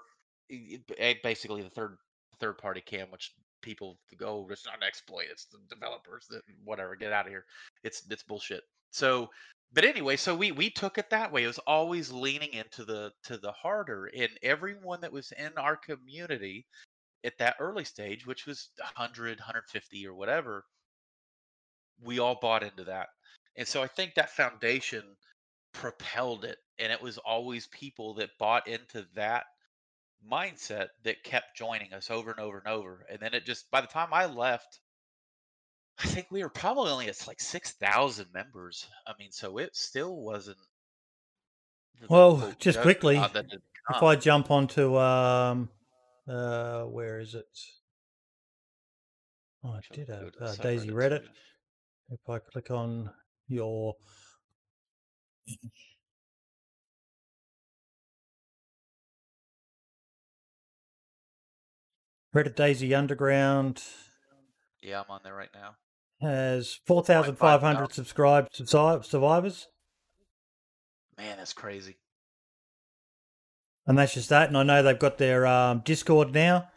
eh, 0.51 1.13
basically 1.23 1.61
the 1.61 1.69
third 1.69 1.97
third 2.39 2.57
party 2.57 2.81
cam, 2.81 3.11
which 3.11 3.33
people 3.61 3.97
go, 4.17 4.47
it's 4.49 4.65
not 4.65 4.77
an 4.77 4.83
exploit, 4.83 5.25
it's 5.29 5.45
the 5.45 5.59
developers 5.69 6.25
that 6.29 6.41
whatever, 6.63 6.95
get 6.95 7.11
out 7.11 7.25
of 7.25 7.31
here. 7.31 7.45
It's 7.83 8.03
it's 8.09 8.23
bullshit. 8.23 8.63
So 8.91 9.29
but 9.71 9.85
anyway, 9.85 10.15
so 10.15 10.35
we 10.35 10.51
we 10.51 10.69
took 10.69 10.97
it 10.97 11.11
that 11.11 11.31
way. 11.31 11.43
It 11.43 11.47
was 11.47 11.59
always 11.59 12.11
leaning 12.11 12.53
into 12.53 12.85
the 12.85 13.11
to 13.25 13.37
the 13.37 13.51
harder. 13.51 14.09
And 14.15 14.29
everyone 14.41 15.01
that 15.01 15.11
was 15.11 15.31
in 15.33 15.51
our 15.57 15.75
community 15.75 16.65
at 17.23 17.37
that 17.37 17.57
early 17.59 17.83
stage, 17.83 18.25
which 18.25 18.45
was 18.47 18.69
100, 18.77 19.39
150 19.39 20.07
or 20.07 20.13
whatever, 20.15 20.63
we 22.01 22.19
all 22.19 22.39
bought 22.41 22.63
into 22.63 22.85
that. 22.85 23.09
And 23.57 23.67
so 23.67 23.83
I 23.83 23.87
think 23.87 24.15
that 24.15 24.31
foundation 24.31 25.03
propelled 25.73 26.45
it. 26.45 26.57
And 26.79 26.91
it 26.91 27.01
was 27.01 27.17
always 27.17 27.67
people 27.67 28.15
that 28.15 28.37
bought 28.37 28.67
into 28.67 29.05
that 29.15 29.45
mindset 30.29 30.87
that 31.03 31.23
kept 31.23 31.55
joining 31.55 31.93
us 31.93 32.09
over 32.09 32.31
and 32.31 32.39
over 32.39 32.57
and 32.57 32.67
over. 32.67 33.05
And 33.09 33.19
then 33.19 33.33
it 33.33 33.45
just, 33.45 33.69
by 33.71 33.81
the 33.81 33.87
time 33.87 34.09
I 34.13 34.25
left, 34.25 34.79
I 35.99 36.07
think 36.07 36.27
we 36.31 36.43
were 36.43 36.49
probably 36.49 36.91
only 36.91 37.07
at 37.07 37.27
like 37.27 37.41
6,000 37.41 38.27
members. 38.33 38.87
I 39.05 39.13
mean, 39.19 39.31
so 39.31 39.57
it 39.57 39.75
still 39.75 40.15
wasn't. 40.15 40.57
Well, 42.09 42.53
just 42.59 42.79
quickly, 42.81 43.17
If. 43.17 44.03
I 44.03 44.15
jump 44.15 44.51
onto, 44.51 44.97
um, 44.97 45.69
uh, 46.27 46.83
where 46.83 47.19
is 47.19 47.35
it? 47.35 47.59
Oh, 49.63 49.71
I 49.71 49.81
did 49.93 50.07
have 50.07 50.31
uh, 50.39 50.53
DayZ 50.53 50.89
Reddit. 50.91 51.23
If 52.09 52.29
I 52.29 52.39
click 52.39 52.71
on 52.71 53.09
your 53.49 53.95
Reddit 62.33 62.55
DayZ 62.55 62.95
Underground 62.97 63.83
Yeah, 64.81 64.99
I'm 65.01 65.09
on 65.09 65.21
there 65.23 65.33
right 65.33 65.49
now. 65.53 65.75
has 66.21 66.79
4,500 66.85 67.93
subscribed 67.93 68.55
survivors. 68.55 69.67
Man, 71.17 71.37
that's 71.37 71.53
crazy. 71.53 71.97
And 73.87 73.97
that's 73.97 74.13
just 74.13 74.29
that. 74.29 74.47
And 74.49 74.57
I 74.57 74.63
know 74.63 74.83
they've 74.83 74.99
got 74.99 75.17
their 75.17 75.47
um, 75.47 75.81
Discord 75.83 76.33
now. 76.33 76.69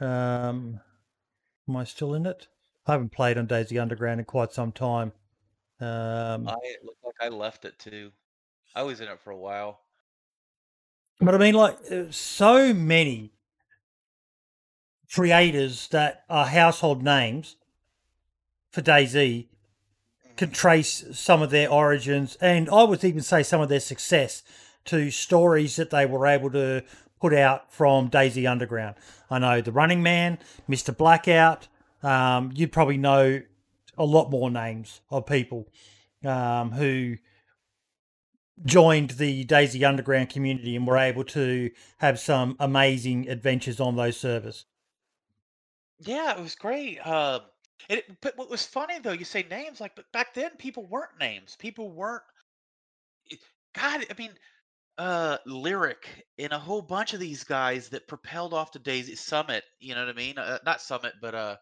Um, 0.00 0.80
am 1.68 1.76
I 1.76 1.84
still 1.84 2.14
in 2.14 2.26
it? 2.26 2.48
I 2.86 2.92
haven't 2.92 3.12
played 3.12 3.38
on 3.38 3.46
DayZ 3.46 3.80
Underground 3.80 4.20
in 4.20 4.26
quite 4.26 4.52
some 4.52 4.72
time. 4.72 5.12
Um, 5.80 6.48
I 6.48 6.54
it 6.64 6.84
looked 6.84 7.04
like 7.04 7.14
I 7.20 7.28
left 7.28 7.64
it 7.64 7.78
too. 7.78 8.12
I 8.74 8.82
was 8.82 9.00
in 9.00 9.08
it 9.08 9.20
for 9.20 9.30
a 9.30 9.36
while. 9.36 9.80
but 11.20 11.34
I 11.34 11.38
mean, 11.38 11.54
like, 11.54 11.78
uh, 11.90 12.10
so 12.10 12.74
many 12.74 13.32
creators 15.12 15.88
that 15.88 16.24
are 16.28 16.46
household 16.46 17.02
names 17.02 17.56
for 18.70 18.82
DayZ 18.82 19.46
can 20.36 20.50
trace 20.50 21.04
some 21.12 21.42
of 21.42 21.50
their 21.50 21.70
origins 21.70 22.36
and 22.40 22.68
I 22.70 22.84
would 22.84 23.02
even 23.04 23.22
say 23.22 23.42
some 23.42 23.60
of 23.60 23.68
their 23.68 23.80
success 23.80 24.42
to 24.84 25.10
stories 25.10 25.76
that 25.76 25.90
they 25.90 26.06
were 26.06 26.26
able 26.26 26.50
to 26.50 26.82
put 27.20 27.34
out 27.34 27.72
from 27.72 28.08
DayZ 28.08 28.48
Underground. 28.48 28.96
I 29.30 29.38
know 29.38 29.60
The 29.60 29.72
Running 29.72 30.02
Man, 30.02 30.38
Mr. 30.68 30.96
Blackout. 30.96 31.68
Um, 32.02 32.52
you'd 32.54 32.72
probably 32.72 32.96
know 32.96 33.42
a 33.96 34.04
lot 34.04 34.30
more 34.30 34.50
names 34.50 35.00
of 35.10 35.26
people 35.26 35.68
um, 36.24 36.72
who 36.72 37.16
joined 38.64 39.10
the 39.10 39.44
DayZ 39.44 39.86
Underground 39.86 40.30
community 40.30 40.76
and 40.76 40.86
were 40.86 40.96
able 40.96 41.24
to 41.24 41.70
have 41.98 42.18
some 42.18 42.56
amazing 42.58 43.28
adventures 43.28 43.80
on 43.80 43.96
those 43.96 44.16
servers. 44.16 44.64
Yeah, 46.00 46.36
it 46.36 46.40
was 46.40 46.54
great. 46.54 46.98
Um, 46.98 47.42
it, 47.88 48.04
but 48.20 48.36
what 48.36 48.50
was 48.50 48.64
funny 48.66 48.98
though, 48.98 49.12
you 49.12 49.24
say 49.24 49.44
names 49.50 49.80
like, 49.80 49.94
but 49.96 50.10
back 50.12 50.34
then 50.34 50.50
people 50.58 50.86
weren't 50.86 51.18
names. 51.18 51.56
People 51.56 51.90
weren't. 51.92 52.22
it- 53.26 53.40
God, 53.74 54.04
I 54.10 54.14
mean, 54.18 54.32
uh, 54.98 55.38
Lyric 55.46 56.26
and 56.38 56.52
a 56.52 56.58
whole 56.58 56.82
bunch 56.82 57.14
of 57.14 57.20
these 57.20 57.44
guys 57.44 57.90
that 57.90 58.08
propelled 58.08 58.54
off 58.54 58.72
to 58.72 58.80
DayZ 58.80 59.18
Summit. 59.18 59.64
You 59.80 59.94
know 59.94 60.06
what 60.06 60.14
I 60.14 60.18
mean? 60.18 60.38
Uh, 60.38 60.58
not 60.64 60.80
Summit, 60.82 61.14
but 61.20 61.34
uh, 61.34 61.56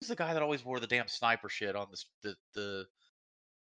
who's 0.00 0.08
the 0.08 0.16
guy 0.16 0.34
that 0.34 0.42
always 0.42 0.64
wore 0.64 0.80
the 0.80 0.86
damn 0.86 1.08
sniper 1.08 1.48
shit 1.48 1.76
on 1.76 1.88
the 1.90 2.04
the 2.22 2.36
the? 2.54 2.86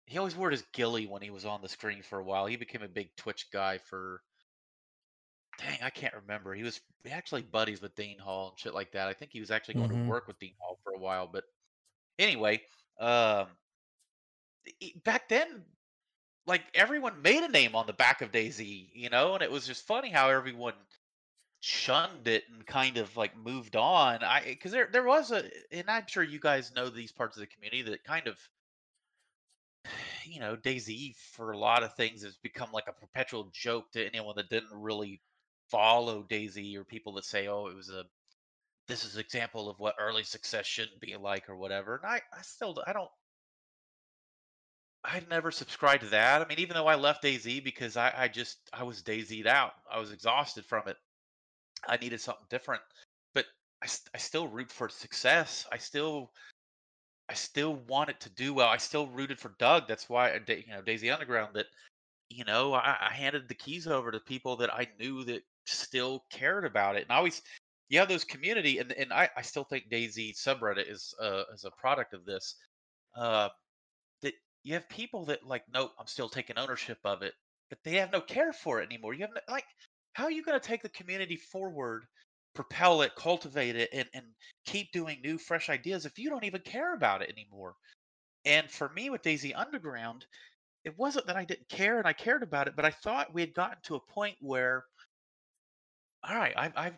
He 0.05 0.17
always 0.17 0.35
wore 0.35 0.51
his 0.51 0.63
ghillie 0.73 1.07
when 1.07 1.21
he 1.21 1.29
was 1.31 1.45
on 1.45 1.61
the 1.61 1.69
screen 1.69 2.01
for 2.03 2.19
a 2.19 2.23
while. 2.23 2.45
He 2.45 2.57
became 2.57 2.81
a 2.83 2.87
big 2.89 3.15
Twitch 3.17 3.47
guy 3.51 3.79
for. 3.79 4.21
Dang, 5.61 5.81
I 5.83 5.89
can't 5.91 6.13
remember. 6.15 6.53
He 6.53 6.63
was 6.63 6.81
actually 7.09 7.43
buddies 7.43 7.81
with 7.81 7.95
Dean 7.95 8.17
Hall 8.19 8.49
and 8.49 8.59
shit 8.59 8.73
like 8.73 8.91
that. 8.93 9.07
I 9.07 9.13
think 9.13 9.31
he 9.31 9.39
was 9.39 9.51
actually 9.51 9.75
going 9.75 9.89
Mhm. 9.89 9.97
to 9.97 10.07
work 10.07 10.27
with 10.27 10.39
Dean 10.39 10.55
Hall 10.59 10.79
for 10.83 10.93
a 10.93 10.97
while. 10.97 11.27
But 11.27 11.43
anyway, 12.19 12.63
um, 12.99 13.57
back 15.03 15.27
then 15.29 15.65
like 16.47 16.63
everyone 16.75 17.21
made 17.21 17.43
a 17.43 17.49
name 17.49 17.75
on 17.75 17.87
the 17.87 17.93
back 17.93 18.21
of 18.21 18.31
DayZ, 18.31 18.91
you 18.93 19.09
know, 19.09 19.35
and 19.35 19.43
it 19.43 19.51
was 19.51 19.67
just 19.67 19.85
funny 19.87 20.09
how 20.09 20.29
everyone 20.29 20.75
shunned 21.61 22.27
it 22.27 22.45
and 22.49 22.65
kind 22.67 22.97
of 22.97 23.17
like 23.17 23.37
moved 23.37 23.75
on. 23.75 24.23
I 24.23 24.43
because 24.45 24.71
there 24.73 24.89
there 24.91 25.03
was 25.05 25.31
a, 25.31 25.49
and 25.71 25.89
I'm 25.89 26.07
sure 26.07 26.23
you 26.23 26.39
guys 26.39 26.73
know 26.73 26.89
these 26.89 27.11
parts 27.13 27.37
of 27.37 27.41
the 27.41 27.47
community 27.47 27.83
that 27.91 28.03
kind 28.03 28.27
of, 28.27 28.39
you 30.25 30.39
know, 30.39 30.55
DayZ 30.55 31.15
for 31.15 31.51
a 31.51 31.57
lot 31.57 31.83
of 31.83 31.95
things 31.95 32.23
has 32.23 32.37
become 32.37 32.71
like 32.71 32.87
a 32.87 32.93
perpetual 32.93 33.45
joke 33.53 33.91
to 33.91 34.05
anyone 34.05 34.35
that 34.37 34.49
didn't 34.49 34.73
really 34.73 35.21
follow 35.71 36.23
DayZ 36.29 36.75
or 36.75 36.83
people 36.83 37.13
that 37.13 37.25
say, 37.25 37.47
oh, 37.47 37.67
it 37.67 37.75
was 37.75 37.89
a 37.89 38.03
this 38.87 39.05
is 39.05 39.15
an 39.15 39.21
example 39.21 39.69
of 39.69 39.79
what 39.79 39.95
early 39.99 40.23
success 40.23 40.65
shouldn't 40.65 40.99
be 40.99 41.15
like 41.15 41.49
or 41.49 41.55
whatever. 41.55 41.95
And 41.95 42.05
I 42.05 42.21
I 42.37 42.41
still 42.41 42.77
I 42.85 42.93
don't 42.93 43.09
I 45.03 45.21
never 45.29 45.49
subscribed 45.49 46.03
to 46.03 46.09
that. 46.09 46.41
I 46.41 46.47
mean, 46.47 46.59
even 46.59 46.75
though 46.75 46.87
I 46.87 46.95
left 46.95 47.23
DayZ 47.23 47.63
because 47.63 47.97
I, 47.97 48.13
I 48.15 48.27
just 48.27 48.57
I 48.71 48.83
was 48.83 49.01
DayZ'd 49.01 49.47
out. 49.47 49.73
I 49.91 49.99
was 49.99 50.11
exhausted 50.11 50.65
from 50.65 50.87
it. 50.87 50.97
I 51.87 51.97
needed 51.97 52.21
something 52.21 52.45
different. 52.49 52.81
But 53.33 53.45
I, 53.81 53.87
I 54.13 54.17
still 54.19 54.47
root 54.47 54.71
for 54.71 54.89
success. 54.89 55.65
I 55.71 55.77
still 55.77 56.31
I 57.29 57.33
still 57.33 57.75
wanted 57.87 58.19
to 58.19 58.29
do 58.29 58.53
well. 58.53 58.67
I 58.67 58.77
still 58.77 59.07
rooted 59.07 59.39
for 59.39 59.55
Doug. 59.57 59.87
That's 59.87 60.09
why 60.09 60.33
you 60.33 60.63
know 60.67 60.81
DayZ 60.81 61.11
Underground. 61.11 61.55
That 61.55 61.67
you 62.29 62.45
know 62.45 62.73
I, 62.73 62.97
I 63.09 63.13
handed 63.13 63.47
the 63.47 63.55
keys 63.55 63.87
over 63.87 64.11
to 64.11 64.19
people 64.19 64.57
that 64.57 64.73
I 64.73 64.87
knew 64.99 65.23
that 65.23 65.43
still 65.65 66.25
cared 66.31 66.65
about 66.65 66.95
it. 66.95 67.03
And 67.03 67.11
I 67.11 67.15
always 67.15 67.41
you 67.89 67.99
have 67.99 68.07
those 68.07 68.23
community, 68.23 68.79
and 68.79 68.91
and 68.93 69.11
I, 69.11 69.29
I 69.35 69.41
still 69.41 69.65
think 69.65 69.89
DayZ 69.91 70.35
subreddit 70.41 70.89
is 70.89 71.13
uh, 71.21 71.43
is 71.53 71.65
a 71.65 71.71
product 71.71 72.13
of 72.13 72.25
this. 72.25 72.55
Uh, 73.15 73.49
that 74.21 74.33
you 74.63 74.73
have 74.73 74.87
people 74.87 75.25
that 75.25 75.45
like, 75.45 75.63
nope, 75.73 75.91
I'm 75.99 76.07
still 76.07 76.29
taking 76.29 76.57
ownership 76.57 76.99
of 77.03 77.21
it, 77.21 77.33
but 77.69 77.79
they 77.83 77.95
have 77.95 78.11
no 78.11 78.21
care 78.21 78.53
for 78.53 78.81
it 78.81 78.85
anymore. 78.85 79.13
You 79.13 79.21
have 79.21 79.31
no, 79.35 79.41
like, 79.49 79.65
how 80.13 80.23
are 80.23 80.31
you 80.31 80.43
going 80.43 80.59
to 80.59 80.65
take 80.65 80.81
the 80.81 80.89
community 80.89 81.35
forward, 81.35 82.05
propel 82.55 83.01
it, 83.01 83.15
cultivate 83.15 83.75
it, 83.75 83.89
and 83.91 84.07
and 84.13 84.25
keep 84.65 84.91
doing 84.93 85.19
new, 85.21 85.37
fresh 85.37 85.69
ideas 85.69 86.05
if 86.05 86.17
you 86.17 86.29
don't 86.29 86.45
even 86.45 86.61
care 86.61 86.95
about 86.95 87.21
it 87.21 87.29
anymore? 87.29 87.75
And 88.45 88.71
for 88.71 88.89
me 88.89 89.09
with 89.09 89.21
DayZ 89.21 89.53
Underground, 89.55 90.25
it 90.83 90.97
wasn't 90.97 91.27
that 91.27 91.35
I 91.35 91.45
didn't 91.45 91.69
care 91.69 91.99
and 91.99 92.07
I 92.07 92.13
cared 92.13 92.41
about 92.41 92.67
it, 92.67 92.75
but 92.75 92.85
I 92.85 92.91
thought 92.91 93.33
we 93.33 93.41
had 93.41 93.53
gotten 93.53 93.77
to 93.83 93.95
a 93.95 93.99
point 94.13 94.35
where, 94.39 94.85
all 96.23 96.35
right, 96.35 96.53
I've, 96.55 96.73
I've 96.75 96.93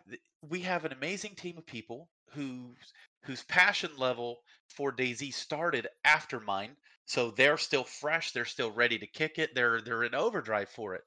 we 0.48 0.60
have 0.60 0.84
an 0.84 0.92
amazing 0.92 1.34
team 1.34 1.56
of 1.58 1.66
people 1.66 2.08
whose 2.30 2.92
whose 3.24 3.42
passion 3.44 3.90
level 3.96 4.38
for 4.68 4.92
DayZ 4.92 5.32
started 5.32 5.88
after 6.04 6.40
mine, 6.40 6.76
so 7.06 7.30
they're 7.30 7.56
still 7.58 7.84
fresh, 7.84 8.32
they're 8.32 8.44
still 8.44 8.70
ready 8.70 8.98
to 8.98 9.06
kick 9.06 9.38
it, 9.38 9.54
they're 9.54 9.80
they're 9.80 10.04
in 10.04 10.14
overdrive 10.14 10.68
for 10.68 10.94
it, 10.94 11.02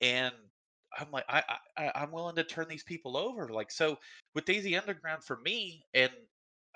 and 0.00 0.34
I'm 0.98 1.10
like, 1.10 1.24
I, 1.28 1.42
I 1.48 1.84
I- 1.86 2.02
I'm 2.02 2.12
willing 2.12 2.36
to 2.36 2.44
turn 2.44 2.68
these 2.68 2.84
people 2.84 3.16
over. 3.16 3.48
Like 3.48 3.70
so 3.70 3.98
with 4.34 4.44
DayZ 4.44 4.78
Underground 4.80 5.24
for 5.24 5.38
me, 5.40 5.84
and 5.94 6.12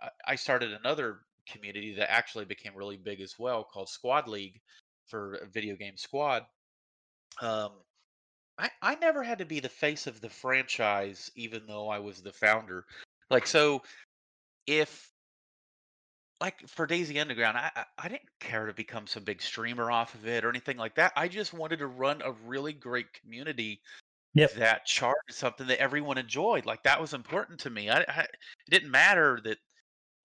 I 0.01 0.09
I 0.26 0.34
started 0.36 0.72
another 0.72 1.20
community 1.47 1.95
that 1.95 2.11
actually 2.11 2.45
became 2.45 2.74
really 2.76 2.97
big 2.99 3.20
as 3.20 3.34
well 3.39 3.64
called 3.64 3.89
Squad 3.89 4.28
League 4.28 4.61
for 5.07 5.39
video 5.53 5.76
game 5.76 5.97
squad. 5.97 6.45
Um, 7.41 7.72
I, 8.59 8.70
I 8.82 8.94
never 8.96 9.22
had 9.22 9.38
to 9.38 9.44
be 9.44 9.61
the 9.61 9.68
face 9.68 10.06
of 10.06 10.20
the 10.20 10.28
franchise, 10.28 11.30
even 11.36 11.62
though 11.66 11.88
I 11.88 11.98
was 12.00 12.20
the 12.20 12.32
founder. 12.32 12.84
Like, 13.30 13.46
so 13.46 13.82
if, 14.66 15.12
like, 16.40 16.66
for 16.68 16.86
DayZ 16.86 17.20
Underground, 17.20 17.56
I, 17.56 17.70
I, 17.76 17.84
I 17.98 18.09
didn't 18.09 18.28
care 18.40 18.66
to 18.66 18.72
become 18.72 19.06
some 19.06 19.22
big 19.22 19.40
streamer 19.40 19.90
off 19.90 20.14
of 20.14 20.26
it 20.26 20.44
or 20.44 20.48
anything 20.48 20.76
like 20.76 20.96
that. 20.96 21.12
I 21.16 21.28
just 21.28 21.54
wanted 21.54 21.78
to 21.78 21.86
run 21.86 22.20
a 22.24 22.32
really 22.46 22.72
great 22.72 23.12
community 23.12 23.80
Yep. 24.34 24.54
that 24.54 24.84
charted 24.86 25.34
something 25.34 25.66
that 25.68 25.80
everyone 25.80 26.18
enjoyed. 26.18 26.66
Like, 26.66 26.82
that 26.82 27.00
was 27.00 27.14
important 27.14 27.61
to 27.61 27.70
me. 27.70 27.90
I, 27.90 28.00
I, 28.00 28.20
it 28.22 28.30
didn't 28.70 28.90
matter 28.90 29.40
that, 29.44 29.59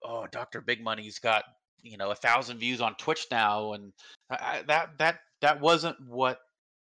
oh, 0.02 0.26
Dr. 0.30 0.60
Big 0.60 0.82
Money's 0.82 1.18
got, 1.18 1.44
you 1.82 1.96
know, 1.96 2.10
a 2.10 2.16
thousand 2.16 2.58
views 2.58 2.80
on 2.80 2.94
Twitch 2.96 3.26
now. 3.30 3.72
And 3.74 3.92
I, 4.28 4.34
I, 4.34 4.62
that, 4.66 4.98
that, 4.98 5.20
that 5.40 5.60
wasn't 5.60 5.96
what 6.06 6.38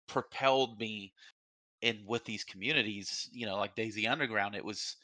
propelled 0.09 0.77
me 0.79 1.13
in 1.81 2.03
with 2.05 2.25
these 2.25 2.43
communities, 2.43 3.29
you 3.31 3.45
know, 3.45 3.55
like 3.55 3.75
DayZ 3.75 4.09
Underground, 4.11 4.55
it 4.55 4.65
was 4.65 4.97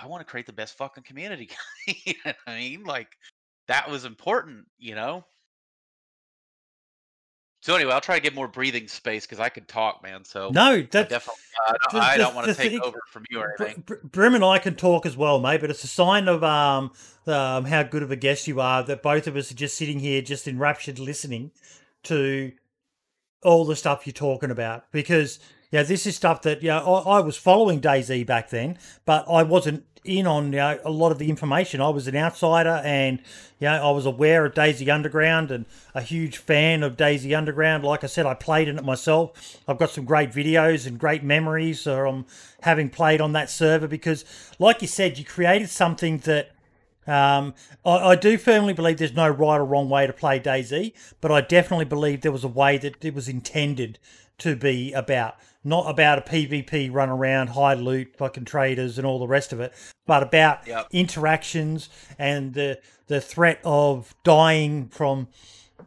I 0.00 0.06
want 0.06 0.20
to 0.20 0.30
create 0.30 0.46
the 0.46 0.52
best 0.52 0.78
fucking 0.78 1.02
community. 1.02 1.50
you 1.86 2.14
know 2.24 2.32
what 2.44 2.54
I 2.54 2.58
mean? 2.58 2.84
Like 2.84 3.08
that 3.68 3.90
was 3.90 4.04
important, 4.04 4.66
you 4.78 4.94
know. 4.94 5.24
So 7.62 7.76
anyway, 7.76 7.92
I'll 7.92 8.00
try 8.00 8.16
to 8.16 8.20
get 8.20 8.34
more 8.34 8.48
breathing 8.48 8.88
space 8.88 9.24
because 9.24 9.38
I 9.38 9.48
could 9.48 9.68
talk, 9.68 10.02
man. 10.02 10.24
So 10.24 10.50
No, 10.50 10.72
I 10.72 10.88
that 10.90 11.08
definitely, 11.10 11.42
I 11.68 11.70
don't, 11.70 11.92
the- 11.92 12.06
I 12.06 12.16
don't 12.16 12.34
want 12.34 12.48
to 12.48 12.54
take 12.54 12.72
thing- 12.72 12.80
over 12.82 12.98
from 13.08 13.24
you 13.30 13.38
or 13.40 13.54
anything. 13.60 13.84
Br- 13.86 13.94
Brim 14.02 14.34
and 14.34 14.44
I 14.44 14.58
can 14.58 14.74
talk 14.74 15.06
as 15.06 15.16
well, 15.16 15.38
mate, 15.38 15.60
but 15.60 15.70
it's 15.70 15.84
a 15.84 15.88
sign 15.88 16.26
of 16.28 16.42
um, 16.42 16.90
um 17.26 17.64
how 17.66 17.84
good 17.84 18.02
of 18.02 18.10
a 18.10 18.16
guest 18.16 18.48
you 18.48 18.60
are 18.60 18.82
that 18.82 19.00
both 19.02 19.26
of 19.28 19.36
us 19.36 19.52
are 19.52 19.54
just 19.54 19.76
sitting 19.76 20.00
here 20.00 20.20
just 20.22 20.48
enraptured 20.48 20.98
listening 20.98 21.52
to 22.04 22.50
all 23.42 23.64
the 23.64 23.76
stuff 23.76 24.06
you're 24.06 24.12
talking 24.12 24.50
about 24.50 24.90
because 24.92 25.38
yeah, 25.70 25.82
this 25.82 26.06
is 26.06 26.14
stuff 26.14 26.42
that 26.42 26.62
yeah 26.62 26.80
I, 26.80 27.18
I 27.18 27.20
was 27.20 27.36
following 27.36 27.80
DayZ 27.80 28.26
back 28.26 28.50
then, 28.50 28.78
but 29.04 29.24
I 29.28 29.42
wasn't 29.42 29.84
in 30.04 30.26
on 30.26 30.46
you 30.46 30.58
know, 30.58 30.78
a 30.84 30.90
lot 30.90 31.12
of 31.12 31.18
the 31.18 31.28
information. 31.28 31.80
I 31.80 31.88
was 31.88 32.08
an 32.08 32.16
outsider, 32.16 32.82
and 32.84 33.20
you 33.58 33.68
know, 33.68 33.88
I 33.88 33.90
was 33.92 34.04
aware 34.04 34.44
of 34.44 34.54
DayZ 34.54 34.92
Underground 34.92 35.50
and 35.50 35.64
a 35.94 36.02
huge 36.02 36.38
fan 36.38 36.82
of 36.82 36.96
DayZ 36.96 37.36
Underground. 37.36 37.84
Like 37.84 38.04
I 38.04 38.08
said, 38.08 38.26
I 38.26 38.34
played 38.34 38.68
in 38.68 38.78
it 38.78 38.84
myself. 38.84 39.58
I've 39.68 39.78
got 39.78 39.90
some 39.90 40.04
great 40.04 40.30
videos 40.30 40.86
and 40.86 40.98
great 40.98 41.22
memories 41.22 41.84
from 41.84 42.26
having 42.62 42.90
played 42.90 43.20
on 43.20 43.32
that 43.32 43.48
server 43.50 43.88
because, 43.88 44.24
like 44.58 44.82
you 44.82 44.88
said, 44.88 45.18
you 45.18 45.24
created 45.24 45.70
something 45.70 46.18
that 46.18 46.50
um, 47.06 47.54
I, 47.84 47.90
I 47.90 48.16
do 48.16 48.38
firmly 48.38 48.72
believe 48.72 48.98
there's 48.98 49.14
no 49.14 49.28
right 49.28 49.58
or 49.58 49.64
wrong 49.64 49.88
way 49.88 50.06
to 50.06 50.12
play 50.12 50.38
DayZ, 50.40 50.92
but 51.20 51.30
I 51.32 51.40
definitely 51.40 51.84
believe 51.84 52.20
there 52.20 52.32
was 52.32 52.44
a 52.44 52.48
way 52.48 52.78
that 52.78 53.04
it 53.04 53.14
was 53.14 53.28
intended 53.28 53.98
to 54.38 54.56
be 54.56 54.92
about. 54.92 55.36
Not 55.64 55.88
about 55.88 56.18
a 56.18 56.22
PvP 56.22 56.92
run 56.92 57.08
around, 57.08 57.48
high 57.48 57.74
loot, 57.74 58.16
fucking 58.16 58.46
traders, 58.46 58.98
and 58.98 59.06
all 59.06 59.20
the 59.20 59.28
rest 59.28 59.52
of 59.52 59.60
it, 59.60 59.72
but 60.06 60.22
about 60.22 60.66
Yep. 60.66 60.88
interactions 60.92 61.88
and 62.18 62.54
the 62.54 62.80
the 63.06 63.20
threat 63.20 63.60
of 63.64 64.14
dying 64.24 64.88
from 64.88 65.28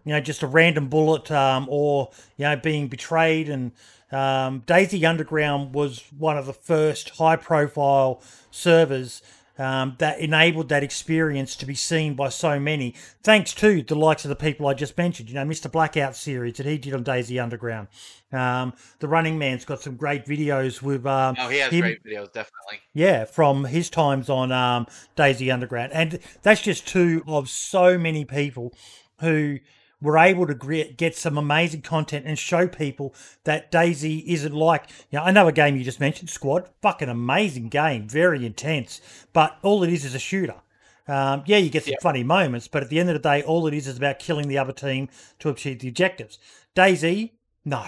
you 0.03 0.13
know, 0.13 0.19
just 0.21 0.43
a 0.43 0.47
random 0.47 0.87
bullet 0.87 1.31
um, 1.31 1.67
or, 1.69 2.09
you 2.37 2.45
know, 2.45 2.55
being 2.55 2.87
betrayed. 2.87 3.49
And 3.49 3.71
um, 4.11 4.61
DayZ 4.67 5.07
Underground 5.07 5.73
was 5.73 6.03
one 6.17 6.37
of 6.37 6.45
the 6.45 6.53
first 6.53 7.09
high 7.11 7.35
profile 7.35 8.21
servers 8.51 9.21
um, 9.57 9.95
that 9.99 10.19
enabled 10.19 10.69
that 10.69 10.83
experience 10.83 11.55
to 11.57 11.65
be 11.65 11.75
seen 11.75 12.13
by 12.15 12.29
so 12.29 12.59
many, 12.59 12.93
thanks 13.23 13.53
to 13.55 13.81
the 13.81 13.95
likes 13.95 14.25
of 14.25 14.29
the 14.29 14.35
people 14.35 14.67
I 14.67 14.73
just 14.73 14.97
mentioned. 14.97 15.29
You 15.29 15.35
know, 15.35 15.45
Mr. 15.45 15.71
Blackout 15.71 16.15
series 16.15 16.57
that 16.57 16.65
he 16.65 16.77
did 16.77 16.93
on 16.93 17.03
DayZ 17.03 17.41
Underground. 17.41 17.87
Um, 18.33 18.73
the 18.99 19.07
Running 19.07 19.37
Man's 19.37 19.63
got 19.65 19.81
some 19.81 19.95
great 19.95 20.25
videos 20.25 20.81
with 20.81 21.05
um, 21.05 21.35
No, 21.37 21.47
he 21.47 21.59
has 21.59 21.71
him- 21.71 21.81
great 21.81 22.03
videos, 22.03 22.33
definitely. 22.33 22.81
yeah, 22.93 23.23
from 23.25 23.65
his 23.65 23.89
times 23.89 24.29
on 24.29 24.51
um, 24.51 24.87
DayZ 25.15 25.53
Underground. 25.53 25.93
And 25.93 26.19
that's 26.41 26.61
just 26.61 26.87
two 26.87 27.23
of 27.27 27.49
so 27.49 27.97
many 27.97 28.25
people 28.25 28.73
who 29.21 29.59
were 30.01 30.17
able 30.17 30.45
to 30.47 30.83
get 30.97 31.15
some 31.15 31.37
amazing 31.37 31.81
content 31.81 32.25
and 32.25 32.37
show 32.37 32.67
people 32.67 33.13
that 33.43 33.71
DayZ 33.71 34.25
isn't 34.25 34.53
like, 34.53 34.89
you 35.09 35.19
know, 35.19 35.25
another 35.25 35.51
game 35.51 35.75
you 35.75 35.83
just 35.83 35.99
mentioned, 35.99 36.29
Squad. 36.29 36.69
Fucking 36.81 37.09
amazing 37.09 37.69
game, 37.69 38.07
very 38.07 38.45
intense. 38.45 39.01
But 39.33 39.57
all 39.63 39.83
it 39.83 39.91
is 39.91 40.05
is 40.05 40.15
a 40.15 40.19
shooter. 40.19 40.55
Um, 41.07 41.43
yeah, 41.45 41.57
you 41.57 41.69
get 41.69 41.85
some 41.85 41.93
funny 42.01 42.23
moments, 42.23 42.67
but 42.67 42.81
at 42.81 42.89
the 42.89 42.99
end 42.99 43.09
of 43.09 43.13
the 43.13 43.19
day, 43.19 43.43
all 43.43 43.67
it 43.67 43.73
is 43.73 43.87
is 43.87 43.97
about 43.97 44.19
killing 44.19 44.47
the 44.47 44.57
other 44.57 44.73
team 44.73 45.09
to 45.39 45.49
achieve 45.49 45.79
the 45.79 45.87
objectives. 45.87 46.39
DayZ, 46.75 47.31
no, 47.63 47.85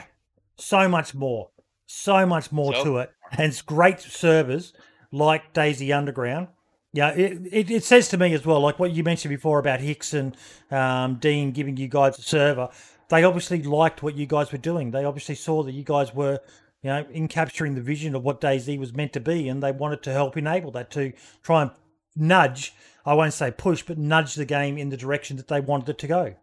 so 0.55 0.87
much 0.87 1.15
more, 1.15 1.49
so 1.87 2.25
much 2.25 2.51
more 2.51 2.75
So 2.75 2.83
to 2.83 2.97
it, 2.97 3.11
and 3.31 3.41
it's 3.41 3.61
great 3.61 3.99
servers 3.99 4.73
like 5.11 5.53
DayZ 5.53 5.95
Underground. 5.95 6.49
Yeah, 6.93 7.09
it, 7.09 7.41
it, 7.51 7.71
it 7.71 7.83
says 7.83 8.07
to 8.09 8.17
me 8.17 8.33
as 8.33 8.45
well, 8.45 8.59
like 8.59 8.79
what 8.79 8.91
you 8.91 9.03
mentioned 9.03 9.29
before 9.29 9.59
about 9.59 9.81
Hicks 9.81 10.13
and 10.13 10.35
um, 10.71 11.15
Dean 11.15 11.51
giving 11.51 11.77
you 11.77 11.87
guys 11.87 12.17
a 12.17 12.21
server. 12.21 12.69
they 13.09 13.23
obviously 13.23 13.61
liked 13.61 14.01
what 14.01 14.15
you 14.15 14.25
guys 14.25 14.51
were 14.51 14.57
doing. 14.57 14.91
They 14.91 15.03
obviously 15.03 15.35
saw 15.35 15.63
that 15.63 15.73
you 15.73 15.83
guys 15.83 16.13
were, 16.15 16.39
you 16.81 16.89
know, 16.89 17.05
in 17.11 17.27
capturing 17.27 17.75
the 17.75 17.81
vision 17.81 18.15
of 18.15 18.23
what 18.23 18.41
DayZ 18.41 18.79
was 18.79 18.93
meant 18.93 19.13
to 19.13 19.19
be, 19.19 19.49
and 19.49 19.61
they 19.61 19.71
wanted 19.71 20.01
to 20.03 20.13
help 20.13 20.37
enable 20.37 20.71
that 20.71 20.89
to 20.91 21.13
try 21.43 21.63
and 21.63 21.71
nudge. 22.15 22.73
I 23.05 23.13
won't 23.13 23.33
say 23.33 23.51
push, 23.51 23.83
but 23.83 23.97
nudge 23.97 24.35
the 24.35 24.45
game 24.45 24.77
in 24.77 24.89
the 24.89 24.97
direction 24.97 25.37
that 25.37 25.47
they 25.47 25.61
wanted 25.61 25.89
it 25.89 25.97
to 25.99 26.07
go. 26.07 26.35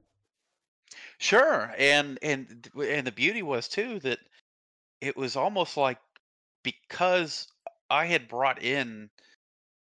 Sure, 1.18 1.72
and 1.78 2.18
and 2.22 2.68
and 2.76 3.06
the 3.06 3.12
beauty 3.12 3.42
was 3.42 3.68
too 3.68 3.98
that 4.00 4.18
it 5.00 5.16
was 5.16 5.36
almost 5.36 5.76
like 5.76 5.98
because 6.62 7.48
I 7.90 8.06
had 8.06 8.28
brought 8.28 8.62
in 8.62 9.10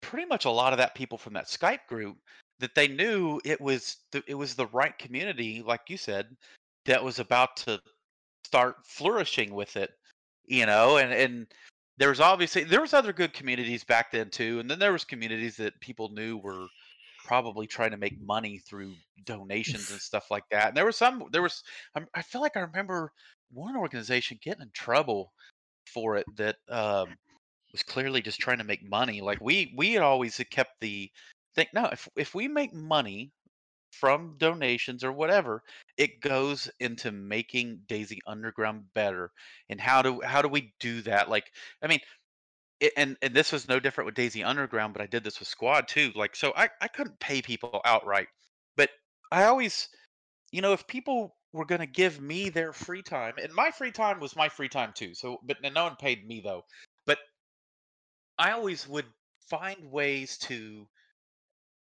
pretty 0.00 0.26
much 0.26 0.44
a 0.44 0.50
lot 0.50 0.72
of 0.72 0.78
that 0.78 0.94
people 0.94 1.18
from 1.18 1.32
that 1.34 1.46
Skype 1.46 1.86
group 1.88 2.16
that 2.58 2.74
they 2.74 2.88
knew 2.88 3.40
it 3.44 3.60
was 3.60 3.96
the, 4.12 4.22
it 4.26 4.34
was 4.34 4.54
the 4.54 4.66
right 4.66 4.96
community, 4.98 5.62
like 5.64 5.82
you 5.88 5.96
said, 5.96 6.36
that 6.86 7.02
was 7.02 7.18
about 7.18 7.56
to 7.56 7.80
start 8.44 8.76
flourishing 8.84 9.54
with 9.54 9.76
it, 9.76 9.90
you 10.46 10.66
know, 10.66 10.98
and 10.98 11.12
and 11.12 11.46
there 11.98 12.08
was 12.08 12.20
obviously 12.20 12.64
there 12.64 12.80
was 12.80 12.94
other 12.94 13.12
good 13.12 13.32
communities 13.32 13.84
back 13.84 14.10
then 14.10 14.30
too, 14.30 14.60
and 14.60 14.70
then 14.70 14.78
there 14.78 14.92
was 14.92 15.04
communities 15.04 15.56
that 15.56 15.78
people 15.80 16.08
knew 16.10 16.38
were 16.38 16.66
probably 17.24 17.66
trying 17.66 17.90
to 17.90 17.96
make 17.96 18.20
money 18.20 18.58
through 18.58 18.94
donations 19.24 19.90
and 19.90 20.00
stuff 20.00 20.30
like 20.30 20.44
that. 20.50 20.68
And 20.68 20.76
there 20.76 20.86
was 20.86 20.96
some 20.96 21.24
there 21.32 21.42
was 21.42 21.62
I 22.14 22.22
feel 22.22 22.40
like 22.40 22.56
I 22.56 22.60
remember 22.60 23.12
one 23.52 23.76
organization 23.76 24.38
getting 24.42 24.62
in 24.62 24.70
trouble 24.72 25.32
for 25.86 26.16
it 26.16 26.26
that 26.36 26.56
um, 26.68 27.16
was 27.72 27.82
clearly 27.82 28.22
just 28.22 28.40
trying 28.40 28.58
to 28.58 28.64
make 28.64 28.88
money. 28.88 29.20
Like 29.20 29.40
we 29.40 29.72
we 29.76 29.92
had 29.92 30.02
always 30.02 30.40
kept 30.50 30.80
the 30.80 31.10
think 31.54 31.70
no 31.74 31.86
if 31.86 32.08
if 32.16 32.34
we 32.34 32.48
make 32.48 32.72
money 32.74 33.32
from 33.92 34.36
donations 34.38 35.02
or 35.02 35.12
whatever, 35.12 35.62
it 35.96 36.20
goes 36.20 36.70
into 36.80 37.10
making 37.10 37.80
DayZ 37.88 38.18
Underground 38.26 38.84
better. 38.94 39.32
And 39.68 39.80
how 39.80 40.02
do 40.02 40.20
how 40.24 40.42
do 40.42 40.48
we 40.48 40.72
do 40.80 41.02
that? 41.02 41.28
Like 41.28 41.52
I 41.82 41.86
mean. 41.86 42.00
It, 42.80 42.94
and 42.96 43.18
and 43.20 43.34
this 43.34 43.52
was 43.52 43.68
no 43.68 43.78
different 43.78 44.06
with 44.06 44.14
DayZ 44.14 44.42
Underground, 44.42 44.94
but 44.94 45.02
I 45.02 45.06
did 45.06 45.22
this 45.22 45.38
with 45.38 45.48
Squad 45.48 45.86
too. 45.86 46.12
Like, 46.14 46.34
so 46.34 46.54
I, 46.56 46.70
I 46.80 46.88
couldn't 46.88 47.20
pay 47.20 47.42
people 47.42 47.82
outright, 47.84 48.28
but 48.74 48.88
I 49.30 49.44
always, 49.44 49.90
you 50.50 50.62
know, 50.62 50.72
if 50.72 50.86
people 50.86 51.36
were 51.52 51.66
going 51.66 51.82
to 51.82 51.86
give 51.86 52.22
me 52.22 52.48
their 52.48 52.72
free 52.72 53.02
time, 53.02 53.34
and 53.42 53.52
my 53.52 53.70
free 53.70 53.90
time 53.90 54.18
was 54.18 54.34
my 54.34 54.48
free 54.48 54.70
time 54.70 54.92
too. 54.94 55.12
So, 55.12 55.40
but 55.42 55.58
no 55.60 55.84
one 55.84 55.96
paid 55.96 56.26
me 56.26 56.40
though. 56.40 56.64
I 58.40 58.52
always 58.52 58.88
would 58.88 59.04
find 59.50 59.92
ways 59.92 60.38
to 60.38 60.88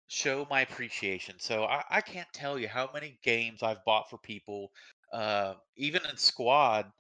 show 0.08 0.44
my 0.50 0.62
appreciation. 0.62 1.36
So 1.38 1.62
I, 1.62 1.84
I 1.88 2.00
can't 2.00 2.26
tell 2.32 2.58
you 2.58 2.66
how 2.66 2.90
many 2.92 3.20
games 3.22 3.62
I've 3.62 3.84
bought 3.84 4.10
for 4.10 4.18
people. 4.18 4.72
Uh, 5.12 5.54
even 5.76 6.02
in 6.10 6.16
squad, 6.16 6.90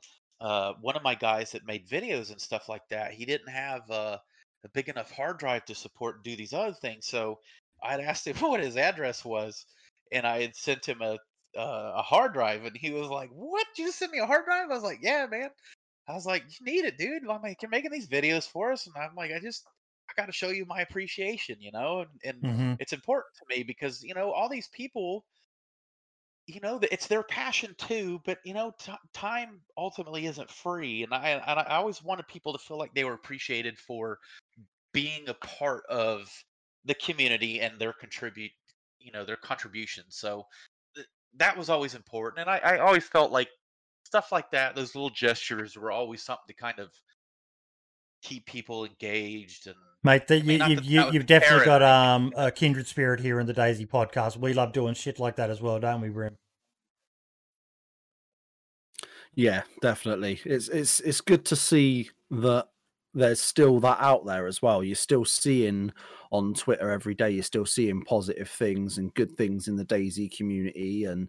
uh, 0.40 0.74
one 0.80 0.94
of 0.94 1.02
my 1.02 1.16
guys 1.16 1.50
that 1.50 1.66
made 1.66 1.88
videos 1.88 2.30
and 2.30 2.40
stuff 2.40 2.68
like 2.68 2.86
that, 2.90 3.12
he 3.12 3.24
didn't 3.24 3.48
have 3.48 3.90
uh, 3.90 4.18
a 4.64 4.68
big 4.68 4.88
enough 4.88 5.10
hard 5.10 5.38
drive 5.38 5.64
to 5.64 5.74
support 5.74 6.14
and 6.14 6.24
do 6.24 6.36
these 6.36 6.52
other 6.52 6.74
things. 6.74 7.08
So 7.08 7.40
I'd 7.82 7.98
asked 7.98 8.28
him 8.28 8.36
what 8.48 8.60
his 8.62 8.76
address 8.76 9.24
was, 9.24 9.66
and 10.12 10.24
I 10.24 10.42
had 10.42 10.54
sent 10.54 10.86
him 10.86 11.02
a 11.02 11.18
uh, 11.58 11.94
a 11.96 12.02
hard 12.02 12.34
drive, 12.34 12.64
and 12.64 12.76
he 12.76 12.92
was 12.92 13.08
like, 13.08 13.30
"What? 13.30 13.66
You 13.76 13.90
sent 13.90 14.12
me 14.12 14.20
a 14.20 14.26
hard 14.26 14.44
drive?" 14.44 14.70
I 14.70 14.74
was 14.74 14.84
like, 14.84 15.00
"Yeah, 15.02 15.26
man." 15.28 15.50
I 16.10 16.14
was 16.14 16.26
like, 16.26 16.44
"You 16.60 16.66
need 16.66 16.84
it, 16.84 16.98
dude." 16.98 17.22
I'm 17.28 17.42
like, 17.42 17.62
"You're 17.62 17.70
making 17.70 17.90
these 17.92 18.08
videos 18.08 18.48
for 18.48 18.72
us," 18.72 18.86
and 18.86 18.96
I'm 18.96 19.14
like, 19.14 19.32
"I 19.32 19.40
just 19.40 19.66
I 20.10 20.14
got 20.16 20.26
to 20.26 20.32
show 20.32 20.48
you 20.50 20.64
my 20.66 20.80
appreciation, 20.82 21.60
you 21.60 21.72
know, 21.72 22.00
and, 22.02 22.20
and 22.24 22.44
Mm-hmm. 22.44 22.74
it's 22.78 22.92
important 22.92 23.34
to 23.36 23.56
me 23.56 23.62
because 23.64 24.02
you 24.02 24.14
know 24.14 24.32
all 24.32 24.48
these 24.48 24.68
people, 24.68 25.26
you 26.46 26.60
know, 26.60 26.80
it's 26.90 27.06
their 27.06 27.22
passion 27.22 27.74
too. 27.78 28.20
But 28.24 28.38
you 28.44 28.54
know, 28.54 28.72
t- 28.78 28.92
time 29.12 29.62
ultimately 29.76 30.26
isn't 30.26 30.50
free, 30.50 31.02
and 31.02 31.14
I 31.14 31.30
and 31.30 31.60
I 31.60 31.76
always 31.76 32.02
wanted 32.02 32.26
people 32.28 32.52
to 32.52 32.58
feel 32.58 32.78
like 32.78 32.94
they 32.94 33.04
were 33.04 33.12
appreciated 33.14 33.78
for 33.78 34.18
being 34.92 35.28
a 35.28 35.34
part 35.34 35.84
of 35.90 36.30
the 36.84 36.94
community 36.96 37.60
and 37.60 37.80
their 37.80 37.94
contribute, 37.94 38.52
you 38.98 39.12
know, 39.12 39.24
their 39.24 39.36
contributions. 39.36 40.16
So 40.18 40.46
th- 40.96 41.08
that 41.34 41.56
was 41.58 41.70
always 41.70 41.94
important, 41.96 42.40
and 42.40 42.50
I, 42.50 42.58
I 42.58 42.78
always 42.80 43.06
felt 43.08 43.32
like 43.32 43.50
stuff 44.10 44.32
like 44.32 44.50
that, 44.50 44.74
those 44.74 44.96
little 44.96 45.10
gestures, 45.10 45.76
were 45.76 45.92
always 45.92 46.20
something 46.20 46.48
to 46.48 46.54
kind 46.54 46.80
of 46.80 46.90
keep 48.22 48.44
people 48.44 48.84
engaged 48.84 49.68
and 49.68 49.76
Mate, 50.02 50.26
the, 50.26 50.36
I 50.36 50.42
mean, 50.42 50.50
you, 50.50 50.58
not 50.58 50.70
you, 50.70 50.76
that 50.76 50.84
you, 50.84 50.96
that 50.96 51.06
was 51.06 51.14
you've 51.14 51.26
definitely 51.26 51.62
apparent 51.62 51.82
got 51.82 51.82
um, 51.82 52.32
a 52.34 52.50
kindred 52.50 52.86
spirit 52.86 53.20
here 53.20 53.38
in 53.38 53.46
the 53.46 53.52
DayZ 53.52 53.86
podcast. 53.86 54.38
We 54.38 54.54
love 54.54 54.72
doing 54.72 54.94
shit 54.94 55.20
like 55.20 55.36
that 55.36 55.50
as 55.50 55.60
well, 55.60 55.78
don't 55.78 56.00
we, 56.00 56.08
Brim? 56.08 56.38
Yeah, 59.34 59.62
definitely. 59.82 60.40
It's 60.44 60.68
it's 60.68 61.00
it's 61.00 61.20
good 61.20 61.44
to 61.46 61.56
see 61.56 62.10
that 62.30 62.68
there's 63.12 63.40
still 63.40 63.78
that 63.80 63.98
out 64.00 64.24
there 64.24 64.46
as 64.46 64.62
well. 64.62 64.82
You're 64.82 64.94
still 64.94 65.26
seeing 65.26 65.92
on 66.32 66.54
Twitter 66.54 66.90
every 66.90 67.14
day. 67.14 67.30
You're 67.30 67.42
still 67.42 67.66
seeing 67.66 68.02
positive 68.02 68.48
things 68.48 68.96
and 68.96 69.12
good 69.12 69.36
things 69.36 69.68
in 69.68 69.76
the 69.76 69.84
DayZ 69.84 70.34
community, 70.34 71.04
and 71.04 71.28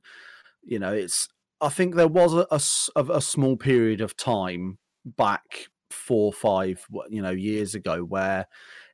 you 0.64 0.80
know, 0.80 0.94
it's. 0.94 1.28
I 1.62 1.70
think 1.70 1.96
there 1.96 2.08
was 2.08 2.34
a, 2.34 2.48
a 2.96 3.18
a 3.18 3.22
small 3.22 3.56
period 3.56 4.02
of 4.02 4.18
time 4.18 4.80
back 5.06 5.68
four, 5.92 6.34
five, 6.34 6.86
you 7.10 7.22
know, 7.22 7.32
years 7.32 7.76
ago 7.76 8.04
where 8.04 8.48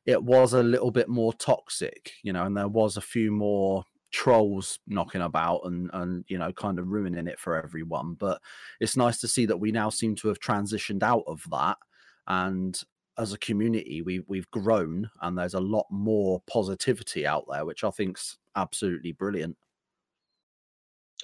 it 0.06 0.22
was 0.22 0.52
a 0.52 0.62
little 0.62 0.90
bit 0.90 1.08
more 1.08 1.32
toxic, 1.32 2.12
you 2.22 2.32
know, 2.32 2.44
and 2.44 2.56
there 2.56 2.68
was 2.68 2.96
a 2.96 3.02
few 3.02 3.30
more 3.30 3.84
trolls 4.10 4.78
knocking 4.86 5.20
about 5.20 5.60
and 5.64 5.90
and 5.92 6.24
you 6.28 6.38
know 6.38 6.50
kind 6.50 6.78
of 6.78 6.88
ruining 6.88 7.26
it 7.26 7.38
for 7.38 7.56
everyone. 7.56 8.14
But 8.14 8.40
it's 8.80 8.96
nice 8.96 9.18
to 9.20 9.28
see 9.28 9.46
that 9.46 9.60
we 9.60 9.72
now 9.72 9.90
seem 9.90 10.14
to 10.16 10.28
have 10.28 10.40
transitioned 10.40 11.02
out 11.02 11.24
of 11.26 11.44
that. 11.50 11.78
And 12.26 12.80
as 13.18 13.32
a 13.32 13.38
community 13.38 14.00
we 14.00 14.20
we've 14.28 14.50
grown 14.50 15.10
and 15.20 15.36
there's 15.36 15.54
a 15.54 15.60
lot 15.60 15.86
more 15.90 16.40
positivity 16.46 17.26
out 17.26 17.44
there 17.50 17.66
which 17.66 17.82
i 17.82 17.90
think's 17.90 18.38
absolutely 18.54 19.10
brilliant 19.10 19.56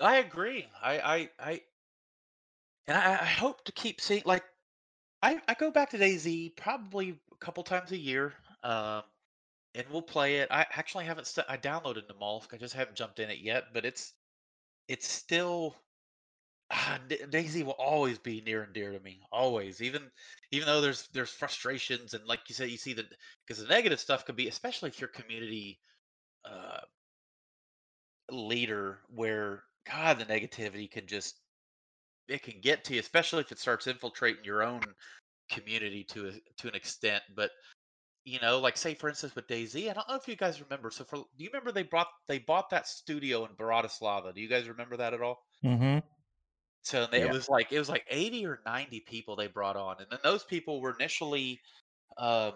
I 0.00 0.18
agree. 0.18 0.68
I 0.80 1.00
I 1.00 1.30
I 1.40 1.62
and 2.86 2.96
I, 2.96 3.12
I 3.12 3.24
hope 3.24 3.64
to 3.64 3.72
keep 3.72 4.00
seeing 4.00 4.22
like 4.24 4.44
I 5.22 5.40
I 5.48 5.54
go 5.54 5.72
back 5.72 5.90
to 5.90 5.98
DayZ 5.98 6.56
probably 6.56 7.20
a 7.32 7.36
couple 7.38 7.64
times 7.64 7.92
a 7.92 7.98
year. 7.98 8.34
Um 8.62 9.04
and 9.74 9.86
we'll 9.90 10.02
play 10.02 10.38
it. 10.38 10.48
I 10.50 10.66
actually 10.72 11.04
haven't 11.06 11.26
st- 11.28 11.46
I 11.48 11.56
downloaded 11.58 12.08
them 12.08 12.18
all. 12.22 12.44
I 12.52 12.58
just 12.58 12.74
haven't 12.74 12.96
jumped 12.96 13.20
in 13.20 13.30
it 13.30 13.38
yet, 13.40 13.66
but 13.74 13.84
it's 13.86 14.14
it's 14.88 15.08
still 15.08 15.76
ah, 16.70 17.00
D- 17.08 17.18
DayZ 17.30 17.64
will 17.64 17.72
always 17.74 18.18
be 18.18 18.40
near 18.42 18.62
and 18.64 18.72
dear 18.74 18.92
to 18.92 19.00
me. 19.00 19.22
Always. 19.32 19.82
Even 19.82 20.10
even 20.52 20.66
though 20.66 20.80
there's 20.82 21.08
there's 21.14 21.30
frustrations 21.32 22.14
and 22.14 22.26
like 22.26 22.40
you 22.48 22.54
said 22.56 22.70
you 22.70 22.78
see 22.78 22.94
the 22.94 23.06
because 23.46 23.62
the 23.62 23.68
negative 23.68 24.00
stuff 24.00 24.24
could 24.26 24.36
be 24.36 24.48
especially 24.48 24.90
if 24.90 25.00
your 25.00 25.08
community 25.10 25.80
uh 26.46 26.80
leader 28.30 29.00
where 29.08 29.64
god 29.90 30.18
the 30.18 30.24
negativity 30.24 30.90
can 30.90 31.06
just 31.06 31.36
it 32.28 32.42
can 32.42 32.60
get 32.60 32.84
to 32.84 32.94
you, 32.94 33.00
especially 33.00 33.40
if 33.40 33.52
it 33.52 33.58
starts 33.58 33.86
infiltrating 33.86 34.44
your 34.44 34.62
own 34.62 34.80
community 35.50 36.04
to 36.04 36.28
a, 36.28 36.32
to 36.58 36.68
an 36.68 36.74
extent. 36.74 37.22
But 37.34 37.50
you 38.24 38.40
know, 38.40 38.60
like 38.60 38.76
say 38.76 38.94
for 38.94 39.08
instance 39.08 39.34
with 39.34 39.46
DayZ, 39.46 39.90
I 39.90 39.92
don't 39.92 40.08
know 40.08 40.16
if 40.16 40.26
you 40.26 40.36
guys 40.36 40.62
remember. 40.62 40.90
So 40.90 41.04
for 41.04 41.16
do 41.16 41.24
you 41.44 41.50
remember 41.52 41.72
they 41.72 41.82
brought 41.82 42.08
they 42.26 42.38
bought 42.38 42.70
that 42.70 42.88
studio 42.88 43.44
in 43.44 43.52
Bratislava? 43.52 44.34
Do 44.34 44.40
you 44.40 44.48
guys 44.48 44.68
remember 44.68 44.96
that 44.96 45.14
at 45.14 45.20
all? 45.20 45.42
Mm-hmm. 45.64 45.98
So 46.82 47.06
they, 47.10 47.22
it 47.22 47.32
was 47.32 47.48
like 47.48 47.72
it 47.72 47.78
was 47.78 47.88
like 47.88 48.04
eighty 48.10 48.46
or 48.46 48.60
ninety 48.66 49.00
people 49.00 49.36
they 49.36 49.46
brought 49.46 49.76
on, 49.76 49.96
and 50.00 50.06
then 50.10 50.18
those 50.22 50.44
people 50.44 50.80
were 50.80 50.94
initially 50.98 51.60
um, 52.18 52.52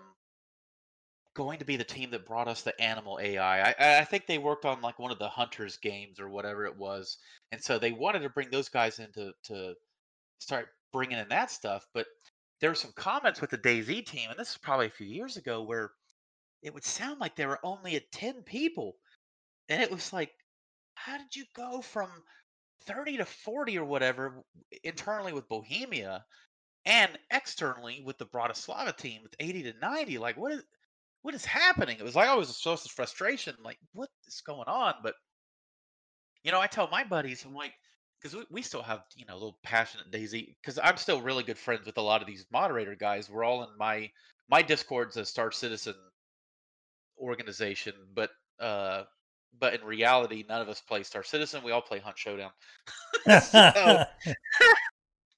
going 1.39 1.61
to 1.61 1.65
be 1.65 1.77
the 1.77 1.85
team 1.85 2.11
that 2.11 2.27
brought 2.27 2.49
us 2.49 2.63
the 2.63 2.79
animal 2.83 3.21
AI. 3.23 3.71
I, 3.71 4.01
I 4.01 4.05
think 4.05 4.27
they 4.27 4.39
worked 4.39 4.65
on 4.65 4.83
like 4.83 4.99
one 4.99 5.13
of 5.13 5.21
the 5.21 5.29
Hunters 5.29 5.77
games 5.77 6.19
or 6.19 6.29
whatever 6.29 6.67
it 6.67 6.77
was, 6.77 7.17
and 7.53 7.63
so 7.63 7.79
they 7.79 7.93
wanted 7.93 8.23
to 8.23 8.29
bring 8.29 8.51
those 8.51 8.69
guys 8.69 8.99
in 8.99 9.13
to 9.13 9.33
to 9.45 9.75
start 10.41 10.71
bringing 10.93 11.17
in 11.17 11.29
that 11.29 11.53
stuff. 11.53 11.87
But 11.95 12.07
there 12.61 12.71
were 12.71 12.75
some 12.75 12.93
comments 12.97 13.41
with 13.41 13.51
the 13.51 13.59
DayZ 13.59 14.07
team, 14.07 14.31
and 14.31 14.39
this 14.39 14.51
is 14.51 14.59
probably 14.59 14.87
a 14.87 14.91
few 14.91 15.07
years 15.07 15.37
ago, 15.37 15.63
where 15.63 15.93
it 16.63 16.75
would 16.75 16.85
sound 16.85 17.21
like 17.21 17.37
they 17.37 17.47
were 17.47 17.61
only 17.63 17.95
at 17.95 18.11
10 18.11 18.43
people. 18.43 18.97
And 19.69 19.81
it 19.81 19.93
was 19.93 20.13
like, 20.13 20.33
how 20.95 21.19
did 21.19 21.37
you 21.37 21.45
go 21.55 21.81
from 21.81 22.09
30 22.87 23.19
to 23.19 23.25
40 23.25 23.79
or 23.79 23.85
whatever 23.85 24.43
internally 24.83 25.33
with 25.33 25.49
Bohemia 25.49 26.25
and 26.85 27.17
externally 27.31 28.03
with 28.05 28.19
the 28.19 28.27
Bratislava 28.27 28.97
team 28.97 29.23
with 29.23 29.37
80 29.39 29.63
to 29.65 29.79
90? 29.79 30.19
Like, 30.19 30.37
what 30.37 30.51
is 30.51 30.65
what 31.29 31.35
is 31.35 31.45
happening? 31.45 31.99
It 32.01 32.03
was 32.03 32.17
like 32.17 32.27
always 32.27 32.49
a 32.49 32.55
source 32.55 32.87
of 32.87 32.91
frustration. 32.91 33.55
Like, 33.63 33.77
what 33.93 34.09
is 34.27 34.41
going 34.41 34.67
on? 34.67 34.95
But 35.03 35.13
you 36.43 36.51
know, 36.51 36.59
I 36.59 36.67
tell 36.67 36.89
my 36.89 37.05
buddies, 37.05 37.45
I'm 37.45 37.53
like, 37.53 37.75
because 38.19 38.35
we, 38.35 38.47
we 38.51 38.63
still 38.63 38.81
have, 38.81 39.03
you 39.15 39.27
know, 39.27 39.35
a 39.35 39.35
little 39.35 39.59
passionate 39.63 40.11
DayZ, 40.11 40.55
because 40.63 40.79
I'm 40.83 40.97
still 40.97 41.21
really 41.21 41.43
good 41.43 41.59
friends 41.59 41.85
with 41.85 41.99
a 41.99 42.01
lot 42.01 42.23
of 42.23 42.27
these 42.27 42.47
moderator 42.51 42.95
guys. 42.95 43.29
We're 43.29 43.45
all 43.45 43.63
in 43.63 43.69
my 43.79 44.11
my 44.49 44.63
Discord's 44.63 45.19
a 45.19 45.27
Star 45.27 45.53
Citizen 45.53 45.97
organization, 47.19 47.93
but 48.15 48.31
uh 48.59 49.03
but 49.61 49.75
in 49.75 49.85
reality, 49.85 50.47
none 50.49 50.63
of 50.63 50.71
us 50.71 50.81
play 50.81 51.03
Star 51.03 51.23
Citizen. 51.23 51.63
We 51.63 51.73
all 51.73 51.83
play 51.83 51.99
Hunt 51.99 52.17
Showdown. 52.17 52.53
so, 53.43 54.05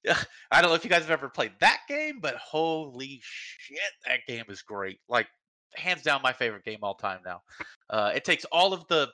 I 0.51 0.61
don't 0.61 0.69
know 0.69 0.75
if 0.75 0.85
you 0.85 0.89
guys 0.89 1.01
have 1.01 1.11
ever 1.11 1.27
played 1.27 1.51
that 1.59 1.81
game, 1.89 2.19
but 2.21 2.35
holy 2.35 3.19
shit, 3.21 3.79
that 4.07 4.21
game 4.25 4.45
is 4.47 4.61
great. 4.61 4.99
Like, 5.09 5.27
hands 5.75 6.01
down, 6.01 6.21
my 6.21 6.33
favorite 6.33 6.65
game 6.65 6.79
all 6.81 6.95
time 6.95 7.19
now. 7.25 7.41
Uh, 7.89 8.11
it 8.13 8.23
takes 8.23 8.45
all 8.45 8.73
of 8.73 8.87
the 8.87 9.09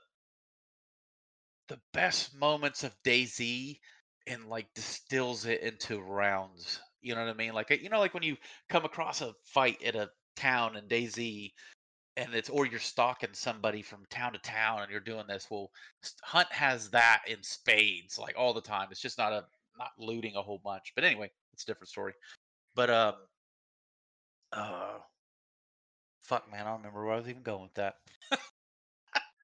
the 1.68 1.80
best 1.94 2.34
moments 2.34 2.84
of 2.84 2.96
DayZ 3.04 3.80
and 4.26 4.46
like 4.46 4.74
distills 4.74 5.46
it 5.46 5.62
into 5.62 6.00
rounds. 6.00 6.80
You 7.02 7.16
know 7.16 7.22
what 7.22 7.30
I 7.30 7.34
mean? 7.34 7.54
Like 7.54 7.70
you 7.70 7.90
know, 7.90 8.00
like 8.00 8.14
when 8.14 8.24
you 8.24 8.38
come 8.70 8.86
across 8.86 9.22
a 9.22 9.34
fight 9.44 9.82
at 9.84 9.96
a 9.96 10.10
town 10.36 10.76
in 10.76 10.86
DayZ, 10.86 11.52
and 12.16 12.34
it's 12.34 12.50
or 12.50 12.66
you're 12.66 12.80
stalking 12.80 13.30
somebody 13.34 13.82
from 13.82 14.06
town 14.10 14.34
to 14.34 14.40
town, 14.40 14.82
and 14.82 14.92
you're 14.92 15.00
doing 15.00 15.26
this. 15.28 15.48
Well, 15.50 15.72
Hunt 16.24 16.52
has 16.52 16.90
that 16.90 17.22
in 17.28 17.42
spades, 17.44 18.18
like 18.18 18.36
all 18.38 18.54
the 18.54 18.62
time. 18.62 18.88
It's 18.92 19.02
just 19.02 19.18
not 19.18 19.34
a 19.34 19.46
not 19.78 19.92
looting 19.98 20.36
a 20.36 20.42
whole 20.42 20.62
bunch. 20.64 20.94
But 20.96 21.04
anyway, 21.04 21.32
it's 21.54 21.64
a 21.64 21.68
different 21.68 21.90
story. 21.90 22.14
But 22.76 22.90
um, 22.90 23.14
uh, 24.52 24.98
fuck, 26.28 26.52
man, 26.52 26.62
I 26.62 26.70
don't 26.70 26.80
remember 26.80 27.06
where 27.06 27.16
I 27.16 27.18
was 27.18 27.30
even 27.30 27.42
going 27.42 27.64
with 27.64 27.74
that. 27.76 27.96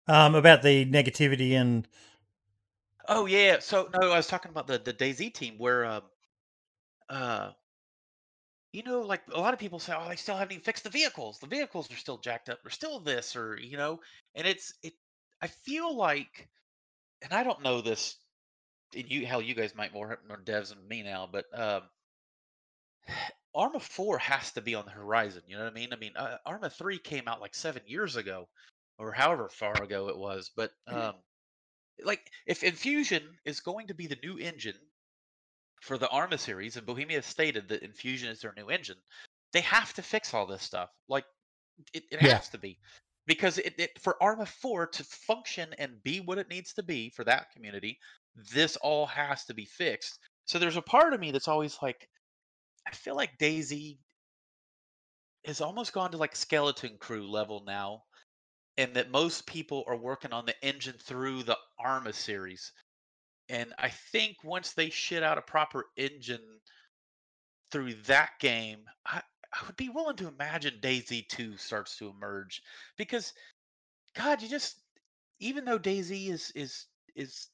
um, 0.08 0.36
about 0.36 0.62
the 0.62 0.86
negativity 0.86 1.54
and 1.54 1.88
Oh 3.08 3.26
yeah. 3.26 3.60
So 3.60 3.90
no, 3.94 4.12
I 4.12 4.18
was 4.18 4.28
talking 4.28 4.52
about 4.52 4.68
the 4.68 4.78
the 4.80 4.94
DayZ 4.94 5.34
team 5.34 5.56
where 5.58 5.86
um 5.86 6.04
uh 7.10 7.52
you 8.72 8.84
know 8.84 9.02
like 9.02 9.22
a 9.34 9.40
lot 9.40 9.54
of 9.54 9.60
people 9.60 9.80
say 9.80 9.94
oh 9.96 10.08
they 10.08 10.16
still 10.16 10.38
haven't 10.38 10.54
even 10.54 10.64
fixed 10.64 10.84
the 10.84 10.90
vehicles. 10.90 11.40
The 11.40 11.48
vehicles 11.48 11.92
are 11.92 11.98
still 11.98 12.18
jacked 12.18 12.50
up. 12.50 12.60
They're 12.64 12.72
still 12.72 13.00
this 13.00 13.36
or 13.36 13.58
you 13.60 13.78
know 13.78 14.00
and 14.36 14.48
it's 14.48 14.74
it 14.84 14.94
I 15.42 15.48
feel 15.48 15.96
like 15.96 16.48
and 17.22 17.34
I 17.34 17.44
don't 17.44 17.64
know 17.64 17.82
this 17.82 18.16
and 18.96 19.10
you 19.10 19.26
hell 19.26 19.42
you 19.42 19.54
guys 19.54 19.76
might 19.76 19.94
more 19.94 20.20
more 20.28 20.40
devs 20.40 20.70
than 20.70 20.88
me 20.88 21.04
now 21.04 21.28
but 21.32 21.46
um 21.54 21.82
Arma 23.56 23.80
4 23.80 24.18
has 24.20 24.52
to 24.54 24.62
be 24.62 24.76
on 24.76 24.86
the 24.86 24.92
horizon, 24.92 25.44
you 25.48 25.56
know 25.56 25.64
what 25.64 25.72
I 25.72 25.76
mean? 25.76 25.94
I 25.94 25.96
mean, 25.98 26.16
uh, 26.18 26.38
Arma 26.46 26.70
3 26.70 27.00
came 27.00 27.28
out 27.28 27.42
like 27.42 27.56
7 27.56 27.84
years 27.88 28.16
ago 28.16 28.50
or 28.98 29.12
however 29.14 29.50
far 29.50 29.82
ago 29.84 30.10
it 30.10 30.18
was, 30.18 30.50
but 30.56 30.72
um 30.88 31.24
like 32.04 32.32
if 32.48 32.64
Enfusion 32.64 33.38
is 33.46 33.62
going 33.62 33.88
to 33.88 33.96
be 33.96 34.08
the 34.08 34.18
new 34.24 34.38
engine 34.40 34.92
for 35.82 35.98
the 35.98 36.10
Arma 36.10 36.38
series, 36.38 36.78
and 36.78 36.86
Bohemia 36.88 37.22
stated 37.22 37.68
that 37.68 37.84
Enfusion 37.84 38.30
is 38.30 38.42
their 38.42 38.54
new 38.58 38.70
engine, 38.70 39.02
they 39.52 39.62
have 39.62 39.94
to 39.96 40.02
fix 40.02 40.34
all 40.34 40.48
this 40.48 40.64
stuff. 40.64 40.90
Like 41.08 41.26
it, 41.94 42.04
it 42.12 42.20
Yeah. 42.20 42.42
has 42.42 42.50
to 42.50 42.58
be. 42.58 42.80
Because 43.26 43.58
it, 43.58 43.80
it 43.80 44.00
for 44.02 44.22
Arma 44.22 44.46
4 44.46 44.88
to 44.88 45.04
function 45.04 45.74
and 45.78 46.04
be 46.04 46.20
what 46.20 46.38
it 46.40 46.50
needs 46.50 46.74
to 46.74 46.84
be 46.84 47.10
for 47.10 47.24
that 47.26 47.52
community, 47.52 48.00
this 48.36 48.76
all 48.78 49.06
has 49.08 49.46
to 49.46 49.54
be 49.54 49.66
fixed. 49.66 50.20
So 50.46 50.60
there's 50.60 50.78
a 50.78 50.82
part 50.82 51.14
of 51.14 51.20
me 51.22 51.32
that's 51.32 51.48
always 51.48 51.78
like, 51.82 52.10
I 52.88 52.92
feel 52.92 53.16
like 53.16 53.38
DayZ 53.38 53.98
has 55.46 55.62
almost 55.62 55.94
gone 55.94 56.12
to 56.12 56.18
like 56.18 56.36
skeleton 56.36 56.98
crew 57.00 57.30
level 57.30 57.64
now 57.66 58.04
and 58.78 58.94
that 58.96 59.12
most 59.12 59.46
people 59.46 59.84
are 59.88 59.98
working 59.98 60.32
on 60.34 60.46
the 60.46 60.66
engine 60.66 60.96
through 60.98 61.44
the 61.44 61.58
Arma 61.80 62.14
series. 62.14 62.72
And 63.50 63.74
I 63.78 63.90
think 63.90 64.38
once 64.44 64.74
they 64.74 64.90
shit 64.90 65.22
out 65.22 65.38
a 65.38 65.42
proper 65.42 65.86
engine 65.98 66.60
through 67.72 67.94
that 68.06 68.32
game, 68.40 68.86
I, 69.06 69.22
I 69.54 69.66
would 69.68 69.76
be 69.76 69.90
willing 69.90 70.16
to 70.18 70.28
imagine 70.28 70.80
DayZ 70.82 71.28
2 71.28 71.58
starts 71.58 71.98
to 71.98 72.10
emerge 72.10 72.62
because 72.98 73.34
God, 74.16 74.42
you 74.42 74.50
just 74.50 74.78
even 75.40 75.66
though 75.66 75.80
DayZ 75.80 76.30
is 76.30 76.52
is 76.56 76.86
is 77.16 77.48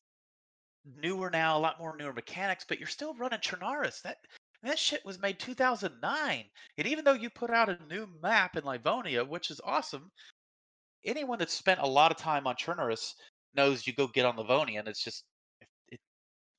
newer 0.86 1.30
now, 1.30 1.58
a 1.58 1.60
lot 1.60 1.80
more 1.80 1.96
newer 1.98 2.14
mechanics, 2.14 2.66
but 2.68 2.80
you're 2.80 2.88
still 2.88 3.14
running 3.16 3.40
Chernarus. 3.40 4.02
That 4.04 4.18
that 4.64 4.80
shit 4.80 5.06
was 5.06 5.20
made 5.20 5.40
2009. 5.40 6.46
And 6.78 6.88
even 6.88 7.06
though 7.06 7.14
you 7.14 7.30
put 7.30 7.50
out 7.50 7.70
a 7.70 7.78
new 7.90 8.08
map 8.22 8.58
in 8.58 8.66
Livonia, 8.66 9.24
which 9.24 9.52
is 9.52 9.62
awesome, 9.64 10.12
anyone 11.06 11.40
that's 11.40 11.54
spent 11.54 11.80
a 11.80 11.88
lot 11.88 12.12
of 12.12 12.18
time 12.18 12.48
on 12.48 12.56
Chernarus 12.56 13.14
knows 13.56 13.88
you 13.88 13.94
go 13.94 14.08
get 14.08 14.26
on 14.26 14.38
Livonia, 14.38 14.80
and 14.80 14.88
it's 14.88 15.04
just 15.04 15.24
it. 15.62 15.68
it 15.88 16.00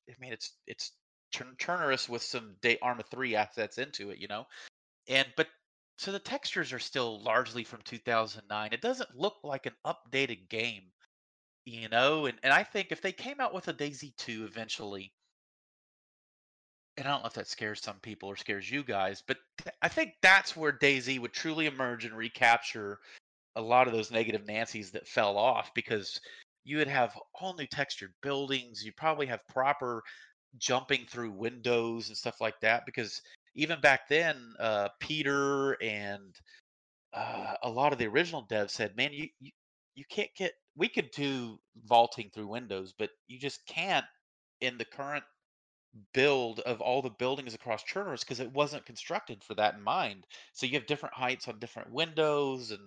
I 0.09 0.15
mean, 0.19 0.33
it's 0.33 0.53
it's 0.67 0.91
Chern- 1.33 1.57
Chernarus 1.57 2.09
with 2.09 2.23
some 2.23 2.55
Day 2.61 2.77
Arma 2.81 3.03
three 3.03 3.35
assets 3.35 3.77
into 3.77 4.09
it, 4.09 4.17
you 4.17 4.27
know, 4.27 4.45
and 5.07 5.27
but 5.37 5.47
so 5.97 6.11
the 6.11 6.19
textures 6.19 6.73
are 6.73 6.79
still 6.79 7.21
largely 7.21 7.63
from 7.63 7.81
2009. 7.83 8.73
It 8.73 8.81
doesn't 8.81 9.15
look 9.15 9.37
like 9.43 9.67
an 9.67 9.75
updated 9.85 10.49
game, 10.49 10.83
you 11.65 11.89
know, 11.89 12.25
and 12.25 12.37
and 12.43 12.53
I 12.53 12.63
think 12.63 12.91
if 12.91 13.01
they 13.01 13.11
came 13.11 13.39
out 13.39 13.53
with 13.53 13.67
a 13.67 13.73
DayZ 13.73 14.15
two 14.17 14.45
eventually. 14.45 15.13
And 17.01 17.07
I 17.07 17.13
don't 17.13 17.23
know 17.23 17.29
if 17.29 17.33
that 17.33 17.47
scares 17.47 17.81
some 17.81 17.97
people 18.01 18.29
or 18.29 18.35
scares 18.35 18.69
you 18.69 18.83
guys, 18.83 19.23
but 19.25 19.37
th- 19.57 19.73
I 19.81 19.87
think 19.87 20.13
that's 20.21 20.55
where 20.55 20.71
DayZ 20.71 21.17
would 21.19 21.33
truly 21.33 21.65
emerge 21.65 22.05
and 22.05 22.15
recapture 22.15 22.99
a 23.55 23.61
lot 23.61 23.87
of 23.87 23.93
those 23.93 24.11
negative 24.11 24.45
Nancy's 24.45 24.91
that 24.91 25.07
fell 25.07 25.35
off 25.35 25.73
because 25.73 26.21
you 26.63 26.77
would 26.77 26.87
have 26.87 27.17
all 27.33 27.55
new 27.55 27.65
textured 27.65 28.13
buildings. 28.21 28.85
You 28.85 28.91
probably 28.91 29.25
have 29.25 29.39
proper 29.49 30.03
jumping 30.59 31.07
through 31.09 31.31
windows 31.31 32.09
and 32.09 32.15
stuff 32.15 32.39
like 32.39 32.59
that 32.61 32.85
because 32.85 33.19
even 33.55 33.81
back 33.81 34.07
then, 34.07 34.53
uh, 34.59 34.89
Peter 34.99 35.71
and 35.81 36.35
uh, 37.15 37.55
a 37.63 37.69
lot 37.69 37.93
of 37.93 37.97
the 37.97 38.05
original 38.05 38.45
devs 38.45 38.69
said, 38.69 38.95
"Man, 38.95 39.11
you, 39.11 39.27
you 39.39 39.49
you 39.95 40.03
can't 40.07 40.29
get. 40.37 40.51
We 40.75 40.87
could 40.87 41.09
do 41.09 41.57
vaulting 41.83 42.29
through 42.29 42.49
windows, 42.49 42.93
but 42.95 43.09
you 43.27 43.39
just 43.39 43.65
can't 43.65 44.05
in 44.59 44.77
the 44.77 44.85
current 44.85 45.23
build 46.13 46.59
of 46.61 46.81
all 46.81 47.01
the 47.01 47.09
buildings 47.09 47.53
across 47.53 47.83
Chernarus 47.83 48.21
because 48.21 48.39
it 48.39 48.51
wasn't 48.53 48.85
constructed 48.85 49.43
for 49.43 49.55
that 49.55 49.75
in 49.75 49.81
mind. 49.81 50.25
So 50.53 50.65
you 50.65 50.73
have 50.73 50.85
different 50.85 51.15
heights 51.15 51.47
on 51.47 51.59
different 51.59 51.91
windows 51.91 52.71
and 52.71 52.81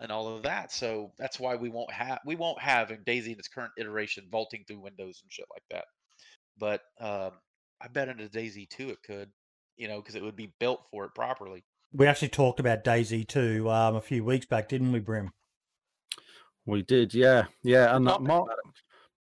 and 0.00 0.10
all 0.10 0.36
of 0.36 0.42
that. 0.42 0.72
So 0.72 1.12
that's 1.18 1.38
why 1.38 1.56
we 1.56 1.68
won't 1.68 1.92
have 1.92 2.18
we 2.24 2.36
won't 2.36 2.60
have 2.60 2.90
in 2.90 2.98
DayZ 3.04 3.26
in 3.26 3.38
its 3.38 3.48
current 3.48 3.72
iteration 3.78 4.26
vaulting 4.30 4.64
through 4.66 4.80
windows 4.80 5.20
and 5.22 5.32
shit 5.32 5.46
like 5.52 5.62
that. 5.70 5.84
But 6.58 6.82
um, 7.00 7.32
I 7.80 7.88
bet 7.88 8.08
into 8.08 8.28
DayZ 8.28 8.68
2 8.70 8.90
it 8.90 8.98
could, 9.04 9.30
you 9.76 9.88
know, 9.88 10.00
because 10.00 10.14
it 10.14 10.22
would 10.22 10.36
be 10.36 10.52
built 10.60 10.84
for 10.90 11.04
it 11.04 11.14
properly. 11.14 11.64
we 11.92 12.06
actually 12.06 12.28
talked 12.28 12.60
about 12.60 12.84
DayZ 12.84 13.28
too 13.28 13.68
um, 13.70 13.96
a 13.96 14.00
few 14.00 14.24
weeks 14.24 14.46
back, 14.46 14.68
didn't 14.68 14.92
we, 14.92 15.00
Brim? 15.00 15.32
We 16.66 16.82
did, 16.82 17.12
yeah, 17.12 17.44
yeah. 17.62 17.94
And 17.94 18.08
uh, 18.08 18.12
talking 18.12 18.26
Mark, 18.26 18.48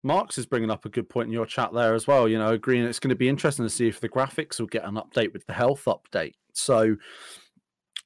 Marks 0.03 0.39
is 0.39 0.47
bringing 0.47 0.71
up 0.71 0.85
a 0.87 0.89
good 0.89 1.09
point 1.09 1.27
in 1.27 1.33
your 1.33 1.47
chat 1.47 1.73
there 1.75 1.95
as 1.95 2.07
well. 2.07 2.27
You 2.27 2.39
know, 2.39 2.53
agreeing 2.53 2.85
it's 2.85 2.99
going 2.99 3.11
to 3.11 3.17
be 3.17 3.29
interesting 3.29 3.65
to 3.65 3.71
see 3.71 3.89
if 3.89 4.01
the 4.01 4.09
graphics 4.09 4.59
will 4.59 4.67
get 4.67 4.85
an 4.85 4.95
update 4.95 5.33
with 5.33 5.47
the 5.47 5.53
health 5.53 5.85
update. 5.87 6.35
So, 6.53 6.97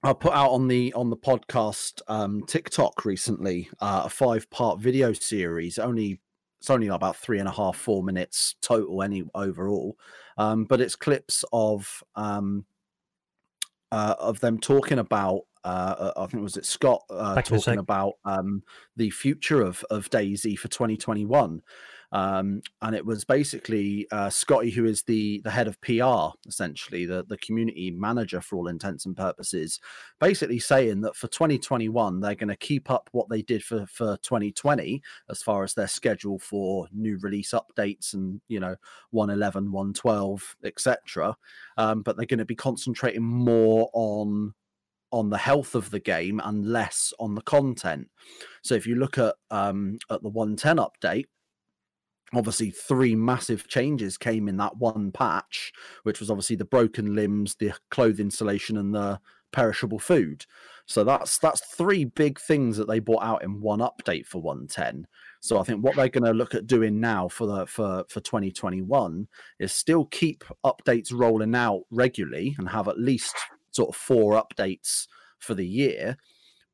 I 0.05 0.13
put 0.13 0.35
out 0.35 0.51
on 0.51 0.69
the 0.69 0.93
on 0.93 1.09
the 1.09 1.17
podcast 1.17 2.03
um, 2.09 2.45
TikTok 2.47 3.07
recently 3.07 3.71
uh, 3.81 4.03
a 4.05 4.11
five 4.11 4.51
part 4.51 4.79
video 4.79 5.15
series. 5.15 5.79
Only 5.79 6.21
it's 6.61 6.69
only 6.69 6.89
about 6.89 7.17
three 7.17 7.39
and 7.39 7.49
a 7.49 7.53
half 7.53 7.77
four 7.77 8.03
minutes 8.03 8.57
total 8.61 9.03
any 9.03 9.25
overall, 9.35 9.97
um, 10.37 10.65
but 10.65 10.81
it's 10.81 10.95
clips 10.95 11.43
of 11.55 12.03
um, 12.17 12.67
uh, 13.93 14.15
of 14.19 14.41
them 14.41 14.59
talking 14.59 14.99
about. 14.99 15.43
Uh, 15.65 16.13
I 16.17 16.27
think 16.27 16.41
it 16.41 16.43
was 16.43 16.57
it 16.57 16.67
Scott 16.67 17.03
uh, 17.09 17.35
Back 17.35 17.51
in 17.51 17.57
a 17.57 17.59
talking 17.59 17.79
about 17.79 18.15
um, 18.25 18.63
the 18.97 19.11
future 19.11 19.63
of 19.63 19.83
of 19.91 20.11
DayZ 20.11 20.59
for 20.59 20.69
2021, 20.69 21.63
um, 22.13 22.61
and 22.83 22.95
it 22.95 23.07
was 23.07 23.25
basically 23.25 24.07
uh, 24.13 24.29
Scotty, 24.29 24.71
who 24.71 24.85
is 24.85 25.05
the 25.05 25.41
the 25.43 25.51
head 25.51 25.67
of 25.67 25.81
PR, 25.81 26.37
essentially 26.47 27.07
the 27.07 27.25
the 27.27 27.39
community 27.39 27.91
manager 27.91 28.43
for 28.43 28.57
all 28.57 28.69
intents 28.69 29.07
and 29.07 29.17
purposes, 29.17 29.81
basically 30.21 30.59
saying 30.59 31.01
that 31.01 31.17
for 31.17 31.29
2021 31.29 32.21
they're 32.21 32.35
going 32.35 32.49
to 32.49 32.57
keep 32.57 32.91
up 32.91 33.09
what 33.13 33.31
they 33.31 33.41
did 33.41 33.65
for 33.65 33.87
for 33.87 34.19
2020 34.19 35.03
as 35.31 35.43
far 35.43 35.65
as 35.65 35.73
their 35.73 35.89
schedule 35.89 36.39
for 36.39 36.89
new 36.93 37.19
release 37.23 37.53
updates 37.53 38.13
and 38.13 38.41
you 38.49 38.61
know 38.61 38.77
111, 39.13 39.73
112, 39.73 40.57
etc. 40.63 41.37
Um, 41.79 42.03
but 42.03 42.19
they're 42.19 42.27
going 42.27 42.39
to 42.39 42.45
be 42.45 42.55
concentrating 42.55 43.25
more 43.25 43.89
on 43.95 44.53
on 45.11 45.31
the 45.31 45.39
health 45.39 45.75
of 45.75 45.91
the 45.91 46.01
game 46.01 46.41
and 46.45 46.67
less 46.67 47.13
on 47.19 47.35
the 47.35 47.43
content. 47.43 48.09
So 48.63 48.75
if 48.75 48.87
you 48.87 48.97
look 48.97 49.19
at 49.19 49.35
um, 49.51 49.99
at 50.11 50.23
the 50.23 50.29
110 50.29 50.77
update, 50.79 51.27
obviously 52.35 52.71
three 52.71 53.15
massive 53.15 53.69
changes 53.69 54.17
came 54.19 54.49
in 54.49 54.57
that 54.57 54.77
one 54.77 55.13
patch, 55.13 55.73
which 56.03 56.21
was 56.21 56.31
obviously 56.31 56.57
the 56.57 56.65
broken 56.65 57.15
limbs, 57.15 57.57
the 57.57 57.73
cloth 57.91 58.19
insulation, 58.19 58.77
and 58.77 58.95
the 58.95 59.21
perishable 59.53 60.01
food. 60.01 60.45
So 60.87 61.05
that's 61.05 61.39
that's 61.39 61.61
three 61.77 62.05
big 62.05 62.39
things 62.39 62.77
that 62.77 62.89
they 62.89 62.99
brought 62.99 63.23
out 63.23 63.43
in 63.43 63.61
one 63.61 63.79
update 63.79 64.27
for 64.27 64.43
110. 64.43 65.07
So 65.41 65.59
I 65.59 65.63
think 65.63 65.83
what 65.83 65.97
they're 65.97 66.09
going 66.09 66.25
to 66.25 66.33
look 66.33 66.55
at 66.55 66.67
doing 66.67 67.01
now 67.01 67.29
for 67.29 67.47
the 67.47 67.67
for 67.67 68.05
for 68.09 68.21
2021 68.21 69.27
is 69.59 69.73
still 69.73 70.05
keep 70.07 70.45
updates 70.65 71.11
rolling 71.13 71.55
out 71.55 71.83
regularly 71.91 72.55
and 72.59 72.69
have 72.69 72.89
at 72.89 72.99
least 72.99 73.35
sort 73.75 73.91
of 73.91 73.97
four 73.97 74.43
updates 74.43 75.07
for 75.39 75.55
the 75.55 75.67
year 75.67 76.17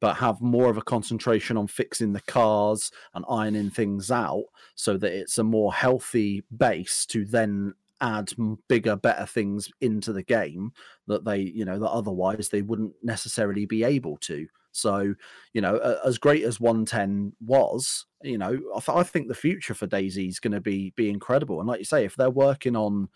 but 0.00 0.14
have 0.14 0.40
more 0.40 0.70
of 0.70 0.78
a 0.78 0.82
concentration 0.82 1.56
on 1.56 1.66
fixing 1.66 2.12
the 2.12 2.22
cars 2.22 2.90
and 3.14 3.24
ironing 3.28 3.70
things 3.70 4.10
out 4.10 4.44
so 4.74 4.96
that 4.96 5.12
it's 5.12 5.38
a 5.38 5.44
more 5.44 5.72
healthy 5.72 6.42
base 6.56 7.04
to 7.06 7.24
then 7.26 7.74
add 8.00 8.32
bigger 8.68 8.96
better 8.96 9.26
things 9.26 9.70
into 9.82 10.12
the 10.12 10.22
game 10.22 10.72
that 11.06 11.24
they 11.24 11.38
you 11.38 11.64
know 11.66 11.78
that 11.78 11.90
otherwise 11.90 12.48
they 12.48 12.62
wouldn't 12.62 12.94
necessarily 13.02 13.66
be 13.66 13.84
able 13.84 14.16
to. 14.16 14.46
So 14.72 15.14
you 15.52 15.60
know 15.60 15.98
as 16.04 16.16
great 16.16 16.44
as 16.44 16.60
110 16.60 17.32
was 17.44 18.06
you 18.22 18.38
know 18.38 18.58
i, 18.76 18.80
th- 18.80 18.96
I 18.96 19.02
think 19.02 19.28
the 19.28 19.34
future 19.34 19.74
for 19.74 19.86
DayZ 19.86 20.28
is 20.28 20.40
going 20.40 20.52
to 20.52 20.60
be 20.60 20.94
be 20.96 21.10
incredible. 21.10 21.60
And 21.60 21.68
like 21.68 21.80
you 21.80 21.84
say 21.84 22.04
if 22.04 22.16
they're 22.16 22.30
working 22.30 22.76
on 22.76 23.08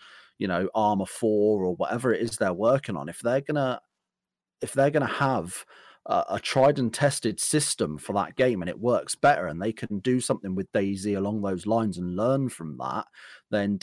you 0.44 0.48
know 0.48 0.68
Arma 0.74 1.06
4 1.06 1.64
or 1.64 1.74
whatever 1.74 2.12
it 2.12 2.20
is 2.20 2.36
they're 2.36 2.52
working 2.52 2.98
on 2.98 3.08
if 3.08 3.20
they're 3.20 3.40
to 3.54 3.80
if 4.60 4.74
they're 4.74 4.90
to 5.06 5.14
have 5.14 5.64
a, 6.04 6.24
a 6.32 6.38
tried 6.38 6.78
and 6.78 6.92
tested 6.92 7.40
system 7.40 7.96
for 7.96 8.12
that 8.12 8.36
game 8.36 8.60
and 8.60 8.68
it 8.68 8.78
works 8.78 9.14
better 9.14 9.46
and 9.46 9.62
they 9.62 9.72
can 9.72 10.00
do 10.00 10.20
something 10.20 10.54
with 10.54 10.70
DayZ 10.72 11.16
along 11.16 11.40
those 11.40 11.64
lines 11.64 11.96
and 11.96 12.14
learn 12.14 12.50
from 12.50 12.76
that 12.76 13.06
then 13.50 13.78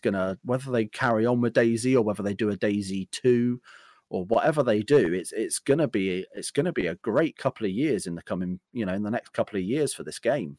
going 0.00 0.14
to 0.14 0.36
whether 0.42 0.72
they 0.72 0.86
carry 0.86 1.26
on 1.26 1.40
with 1.40 1.54
DayZ 1.54 1.94
or 1.94 2.02
whether 2.02 2.24
they 2.24 2.34
do 2.34 2.50
a 2.50 2.56
DayZ 2.56 3.08
2 3.12 3.60
or 4.08 4.24
whatever 4.24 4.64
they 4.64 4.82
do 4.82 5.14
it's 5.14 5.30
it's 5.30 5.60
to 5.78 5.86
be 5.86 6.26
it's 6.34 6.50
to 6.64 6.72
be 6.72 6.88
a 6.88 6.96
great 6.96 7.36
couple 7.36 7.66
of 7.66 7.70
years 7.70 8.08
in 8.08 8.16
the 8.16 8.22
coming 8.22 8.58
you 8.72 8.84
know 8.84 8.94
in 8.94 9.04
the 9.04 9.12
next 9.12 9.32
couple 9.32 9.56
of 9.56 9.62
years 9.64 9.94
for 9.94 10.02
this 10.02 10.18
game. 10.18 10.58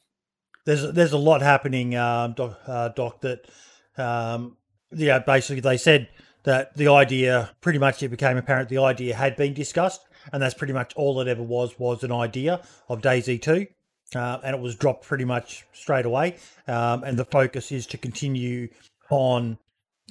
There's 0.66 0.94
there's 0.94 1.12
a 1.12 1.18
lot 1.18 1.42
happening 1.42 1.98
um, 1.98 2.36
doc, 2.36 2.58
uh, 2.66 2.90
doc 2.90 3.20
that 3.20 3.50
um, 3.98 4.56
yeah 4.92 5.20
basically 5.20 5.62
they 5.62 5.78
said 5.78 6.08
that 6.44 6.76
the 6.76 6.88
idea 6.88 7.52
pretty 7.62 7.80
much 7.80 8.02
it 8.02 8.10
became 8.10 8.38
apparent 8.38 8.70
the 8.70 8.78
idea 8.78 9.16
had 9.16 9.36
been 9.36 9.54
discussed 9.54 10.02
and 10.32 10.42
that's 10.42 10.54
pretty 10.54 10.74
much 10.74 10.94
all 10.96 11.20
it 11.20 11.28
ever 11.28 11.44
was 11.44 11.78
was 11.80 12.04
an 12.04 12.12
idea 12.12 12.62
of 12.90 13.02
DayZ 13.02 13.42
2 13.42 13.68
uh, 14.16 14.40
and 14.44 14.56
it 14.56 14.62
was 14.62 14.76
dropped 14.76 15.06
pretty 15.06 15.26
much 15.26 15.66
straight 15.74 16.06
away. 16.06 16.36
Um, 16.68 17.04
and 17.04 17.18
the 17.18 17.26
focus 17.26 17.72
is 17.72 17.88
to 17.88 17.98
continue 17.98 18.68
on 19.10 19.58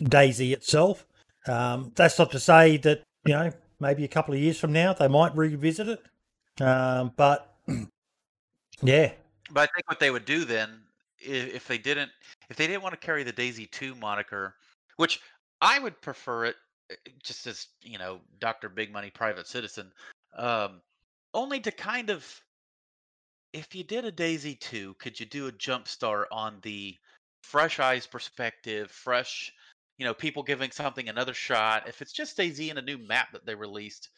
DayZ 0.01 0.53
itself. 0.53 1.07
Um, 1.47 1.93
that's 1.95 2.19
not 2.19 2.31
to 2.33 2.41
say 2.41 2.77
that 2.79 3.03
you 3.25 3.35
know 3.35 3.53
maybe 3.79 4.05
a 4.05 4.09
couple 4.09 4.35
of 4.35 4.41
years 4.41 4.59
from 4.59 4.73
now 4.73 4.93
they 4.93 5.09
might 5.09 5.35
revisit 5.35 5.89
it 5.89 6.63
um, 6.63 7.13
but 7.17 7.55
yeah. 8.83 9.13
But 9.53 9.61
i 9.61 9.67
think 9.75 9.89
what 9.89 10.01
they 10.01 10.11
would 10.11 10.27
do 10.27 10.45
then 10.45 10.83
if 11.19 11.67
they 11.67 11.79
didn't 11.79 12.11
if 12.51 12.57
they 12.57 12.67
didn't 12.67 12.83
want 12.83 12.93
to 12.93 13.01
carry 13.05 13.23
the 13.23 13.33
DayZ 13.33 13.71
2 13.71 13.95
moniker 13.95 14.55
which 15.01 15.21
i 15.61 15.79
would 15.79 16.01
prefer 16.01 16.45
it 16.45 16.57
Eh, 16.91 16.95
just 17.23 17.47
as 17.47 17.69
you 17.83 17.99
know, 17.99 18.21
Doctor 18.39 18.69
Big 18.69 18.93
Money 18.93 19.11
Private 19.11 19.47
Citizen, 19.47 19.93
um, 20.37 20.81
only 21.35 21.61
to 21.61 21.71
kind 21.71 22.11
of, 22.11 22.43
if 23.53 23.75
you 23.75 23.85
did 23.85 24.05
a 24.05 24.13
DayZ 24.13 24.61
two, 24.61 24.95
could 24.95 25.19
you 25.19 25.27
do 25.27 25.47
a 25.47 25.53
jump 25.53 25.89
start 25.89 26.29
on 26.33 26.59
the 26.63 26.97
fresh 27.43 27.79
eyes 27.81 28.07
perspective, 28.07 28.91
fresh, 28.91 29.53
you 29.99 30.05
know, 30.05 30.15
people 30.15 30.43
giving 30.43 30.71
something 30.71 31.09
another 31.09 31.35
shot? 31.35 31.89
If 31.89 32.03
it's 32.03 32.13
just 32.13 32.37
DayZ 32.37 32.71
and 32.71 32.79
a 32.79 32.83
new 32.83 32.99
map 32.99 33.33
that 33.33 33.47
they 33.47 33.55
released, 33.55 34.09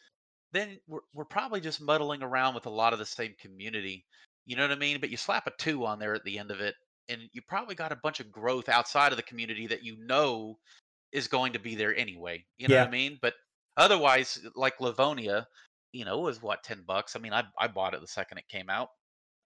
then 0.51 0.79
we're 0.87 1.01
we're 1.13 1.25
probably 1.25 1.61
just 1.61 1.81
muddling 1.81 2.23
around 2.23 2.55
with 2.55 2.65
a 2.65 2.71
lot 2.71 2.93
of 2.93 2.99
the 2.99 3.05
same 3.05 3.35
community. 3.39 4.05
You 4.45 4.55
know 4.55 4.63
what 4.63 4.71
I 4.71 4.79
mean? 4.79 4.99
But 4.99 5.09
you 5.09 5.17
slap 5.17 5.47
a 5.47 5.51
two 5.51 5.85
on 5.85 5.99
there 5.99 6.13
at 6.13 6.23
the 6.25 6.39
end 6.39 6.51
of 6.51 6.61
it, 6.61 6.75
and 7.09 7.21
you 7.33 7.41
probably 7.47 7.75
got 7.75 7.91
a 7.91 7.97
bunch 7.97 8.19
of 8.19 8.31
growth 8.31 8.69
outside 8.69 9.11
of 9.11 9.17
the 9.17 9.23
community 9.23 9.67
that 9.67 9.83
you 9.83 9.97
know 9.99 10.57
is 11.11 11.27
going 11.27 11.53
to 11.53 11.59
be 11.59 11.75
there 11.75 11.95
anyway. 11.95 12.43
You 12.57 12.67
know 12.67 12.75
yeah. 12.75 12.81
what 12.81 12.89
I 12.89 12.91
mean? 12.91 13.19
But 13.21 13.33
otherwise, 13.77 14.39
like 14.55 14.79
Livonia, 14.79 15.47
you 15.91 16.05
know, 16.05 16.19
was 16.19 16.41
what 16.41 16.63
ten 16.63 16.83
bucks. 16.85 17.15
I 17.15 17.19
mean, 17.19 17.33
I 17.33 17.43
I 17.59 17.67
bought 17.67 17.93
it 17.93 18.01
the 18.01 18.07
second 18.07 18.39
it 18.39 18.47
came 18.49 18.69
out. 18.69 18.89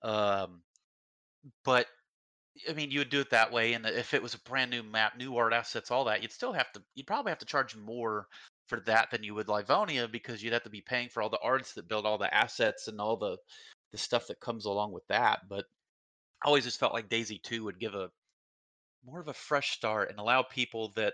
Um, 0.03 0.61
but 1.63 1.87
I 2.69 2.73
mean, 2.73 2.91
you 2.91 2.99
would 2.99 3.09
do 3.09 3.19
it 3.19 3.29
that 3.31 3.51
way, 3.51 3.73
and 3.73 3.85
if 3.85 4.13
it 4.13 4.23
was 4.23 4.33
a 4.33 4.39
brand 4.39 4.71
new 4.71 4.83
map, 4.83 5.17
new 5.17 5.37
art 5.37 5.53
assets, 5.53 5.91
all 5.91 6.05
that, 6.05 6.21
you'd 6.21 6.31
still 6.31 6.53
have 6.53 6.71
to. 6.73 6.81
You'd 6.95 7.07
probably 7.07 7.31
have 7.31 7.39
to 7.39 7.45
charge 7.45 7.75
more 7.75 8.27
for 8.67 8.79
that 8.81 9.11
than 9.11 9.23
you 9.23 9.33
would 9.35 9.47
Livonia 9.47 10.07
because 10.07 10.43
you'd 10.43 10.53
have 10.53 10.63
to 10.63 10.69
be 10.69 10.81
paying 10.81 11.09
for 11.09 11.21
all 11.21 11.29
the 11.29 11.39
artists 11.41 11.73
that 11.75 11.87
build 11.87 12.05
all 12.05 12.17
the 12.17 12.33
assets 12.33 12.87
and 12.87 12.99
all 12.99 13.17
the 13.17 13.37
the 13.91 13.97
stuff 13.97 14.27
that 14.27 14.39
comes 14.39 14.65
along 14.65 14.91
with 14.91 15.07
that. 15.07 15.41
But 15.49 15.65
I 16.43 16.47
always 16.47 16.63
just 16.63 16.79
felt 16.79 16.93
like 16.93 17.09
DayZ 17.09 17.41
Two 17.43 17.63
would 17.65 17.79
give 17.79 17.95
a 17.95 18.09
more 19.05 19.19
of 19.19 19.27
a 19.27 19.33
fresh 19.33 19.71
start 19.71 20.09
and 20.09 20.19
allow 20.19 20.43
people 20.43 20.91
that 20.95 21.13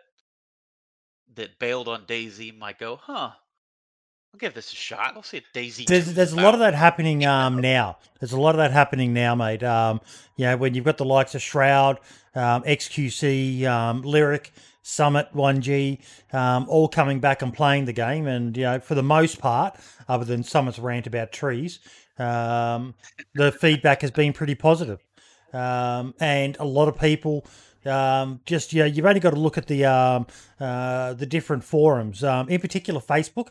that 1.35 1.59
bailed 1.59 1.87
on 1.87 2.05
DayZ 2.05 2.57
might 2.57 2.79
go, 2.79 2.97
huh? 2.97 3.31
I'll 4.33 4.39
give 4.39 4.55
this 4.55 4.71
a 4.73 4.75
shot. 4.75 5.13
I'll 5.15 5.23
see 5.23 5.37
a 5.37 5.57
DayZ. 5.57 5.85
There's 5.85 6.13
there's 6.13 6.33
a 6.33 6.37
lot 6.37 6.55
of 6.55 6.59
that 6.61 6.73
happening 6.73 7.25
um 7.25 7.59
now. 7.61 7.97
There's 8.19 8.33
a 8.33 8.39
lot 8.39 8.51
of 8.51 8.57
that 8.57 8.71
happening 8.71 9.13
now, 9.13 9.35
mate. 9.35 9.63
Um, 9.63 10.01
you 10.37 10.45
know, 10.45 10.57
when 10.57 10.73
you've 10.73 10.85
got 10.85 10.97
the 10.97 11.05
likes 11.05 11.35
of 11.35 11.41
Shroud, 11.41 11.99
um, 12.33 12.63
XQC, 12.63 13.65
um, 13.65 14.01
Lyric, 14.01 14.51
Summit, 14.81 15.27
1G, 15.35 15.99
um, 16.33 16.65
all 16.67 16.87
coming 16.87 17.19
back 17.19 17.43
and 17.43 17.53
playing 17.53 17.85
the 17.85 17.93
game, 17.93 18.25
and 18.25 18.57
you 18.57 18.63
know, 18.63 18.79
for 18.79 18.95
the 18.95 19.03
most 19.03 19.39
part, 19.39 19.77
other 20.07 20.25
than 20.25 20.43
Summit's 20.43 20.79
rant 20.79 21.05
about 21.05 21.31
trees, 21.31 21.79
um, 22.17 22.95
the 23.35 23.51
feedback 23.61 24.01
has 24.01 24.09
been 24.09 24.33
pretty 24.33 24.55
positive. 24.55 24.99
Um, 25.53 26.15
and 26.19 26.57
a 26.59 26.65
lot 26.65 26.87
of 26.87 26.99
people 26.99 27.45
um, 27.85 28.39
just 28.45 28.73
yeah, 28.73 28.85
you've 28.85 29.05
only 29.05 29.19
got 29.19 29.31
to 29.31 29.39
look 29.39 29.57
at 29.57 29.67
the 29.67 29.85
um, 29.85 30.27
uh, 30.59 31.13
the 31.13 31.25
different 31.25 31.63
forums, 31.63 32.23
um, 32.23 32.47
in 32.49 32.61
particular 32.61 33.01
Facebook, 33.01 33.49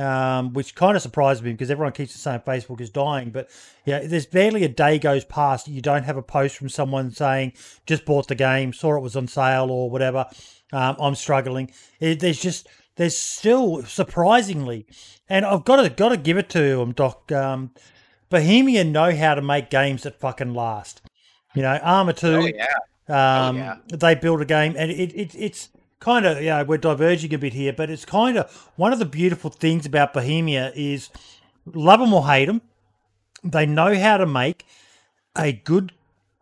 um, 0.00 0.52
which 0.52 0.74
kind 0.74 0.96
of 0.96 1.02
surprised 1.02 1.42
me 1.42 1.52
because 1.52 1.70
everyone 1.70 1.92
keeps 1.92 2.14
saying 2.14 2.40
Facebook 2.40 2.80
is 2.80 2.90
dying, 2.90 3.30
but 3.30 3.50
yeah, 3.84 4.00
there's 4.00 4.26
barely 4.26 4.64
a 4.64 4.68
day 4.68 4.98
goes 4.98 5.24
past 5.24 5.68
you 5.68 5.80
don't 5.80 6.04
have 6.04 6.16
a 6.16 6.22
post 6.22 6.56
from 6.56 6.68
someone 6.68 7.10
saying 7.10 7.52
just 7.86 8.04
bought 8.04 8.28
the 8.28 8.34
game, 8.34 8.72
saw 8.72 8.96
it 8.96 9.00
was 9.02 9.16
on 9.16 9.26
sale 9.26 9.70
or 9.70 9.90
whatever. 9.90 10.26
Um, 10.72 10.96
I'm 11.00 11.14
struggling. 11.14 11.70
It, 12.00 12.20
there's 12.20 12.40
just 12.40 12.68
there's 12.96 13.16
still 13.16 13.82
surprisingly, 13.82 14.86
and 15.28 15.44
I've 15.44 15.64
got 15.64 15.82
to 15.82 15.90
got 15.90 16.10
to 16.10 16.16
give 16.16 16.38
it 16.38 16.48
to 16.50 16.76
them, 16.76 16.92
Doc. 16.92 17.32
Um, 17.32 17.72
Bohemia 18.30 18.84
know 18.84 19.14
how 19.14 19.34
to 19.34 19.42
make 19.42 19.68
games 19.68 20.04
that 20.04 20.18
fucking 20.18 20.54
last. 20.54 21.02
You 21.54 21.62
know, 21.62 21.78
Arma 21.82 22.12
Two. 22.12 22.34
Oh, 22.34 22.46
yeah 22.46 22.66
Oh, 23.08 23.14
um, 23.14 23.56
oh, 23.56 23.58
yeah. 23.58 23.76
They 23.88 24.14
build 24.14 24.40
a 24.40 24.44
game, 24.44 24.74
and 24.76 24.90
it, 24.90 25.12
it 25.14 25.34
it's 25.34 25.68
kind 26.00 26.24
of 26.24 26.42
yeah, 26.42 26.62
we're 26.62 26.78
diverging 26.78 27.34
a 27.34 27.38
bit 27.38 27.52
here, 27.52 27.72
but 27.72 27.90
it's 27.90 28.04
kind 28.04 28.38
of 28.38 28.70
one 28.76 28.92
of 28.92 28.98
the 28.98 29.04
beautiful 29.04 29.50
things 29.50 29.86
about 29.86 30.12
Bohemia 30.12 30.72
is 30.74 31.10
love 31.66 32.00
them 32.00 32.12
or 32.12 32.26
hate 32.26 32.46
them, 32.46 32.62
they 33.42 33.66
know 33.66 33.98
how 33.98 34.16
to 34.16 34.26
make 34.26 34.64
a 35.36 35.52
good 35.52 35.92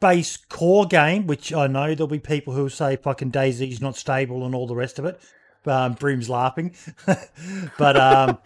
base 0.00 0.36
core 0.36 0.86
game. 0.86 1.26
Which 1.26 1.52
I 1.52 1.66
know 1.66 1.94
there'll 1.94 2.08
be 2.08 2.18
people 2.18 2.54
who 2.54 2.68
say 2.68 2.96
fucking 2.96 3.32
DayZ's 3.32 3.80
not 3.80 3.96
stable 3.96 4.44
and 4.44 4.54
all 4.54 4.66
the 4.66 4.76
rest 4.76 4.98
of 4.98 5.06
it. 5.06 5.20
Um, 5.66 5.94
Brim's 5.94 6.30
laughing, 6.30 6.74
but 7.78 7.96
um, 7.96 8.38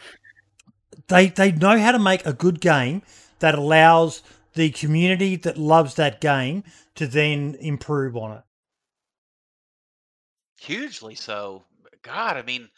they 1.09 1.29
they 1.29 1.53
know 1.53 1.79
how 1.79 1.93
to 1.93 1.99
make 1.99 2.25
a 2.25 2.33
good 2.33 2.61
game 2.61 3.03
that 3.41 3.55
allows 3.57 4.23
the 4.55 4.71
community 4.71 5.37
that 5.37 5.59
loves 5.59 5.95
that 5.97 6.21
game 6.21 6.65
to 6.95 7.07
then 7.07 7.57
improve 7.61 8.17
on 8.17 8.39
it. 8.39 8.43
Hugely 10.61 11.15
so. 11.15 11.65
God, 12.03 12.37
I 12.37 12.43
mean, 12.43 12.69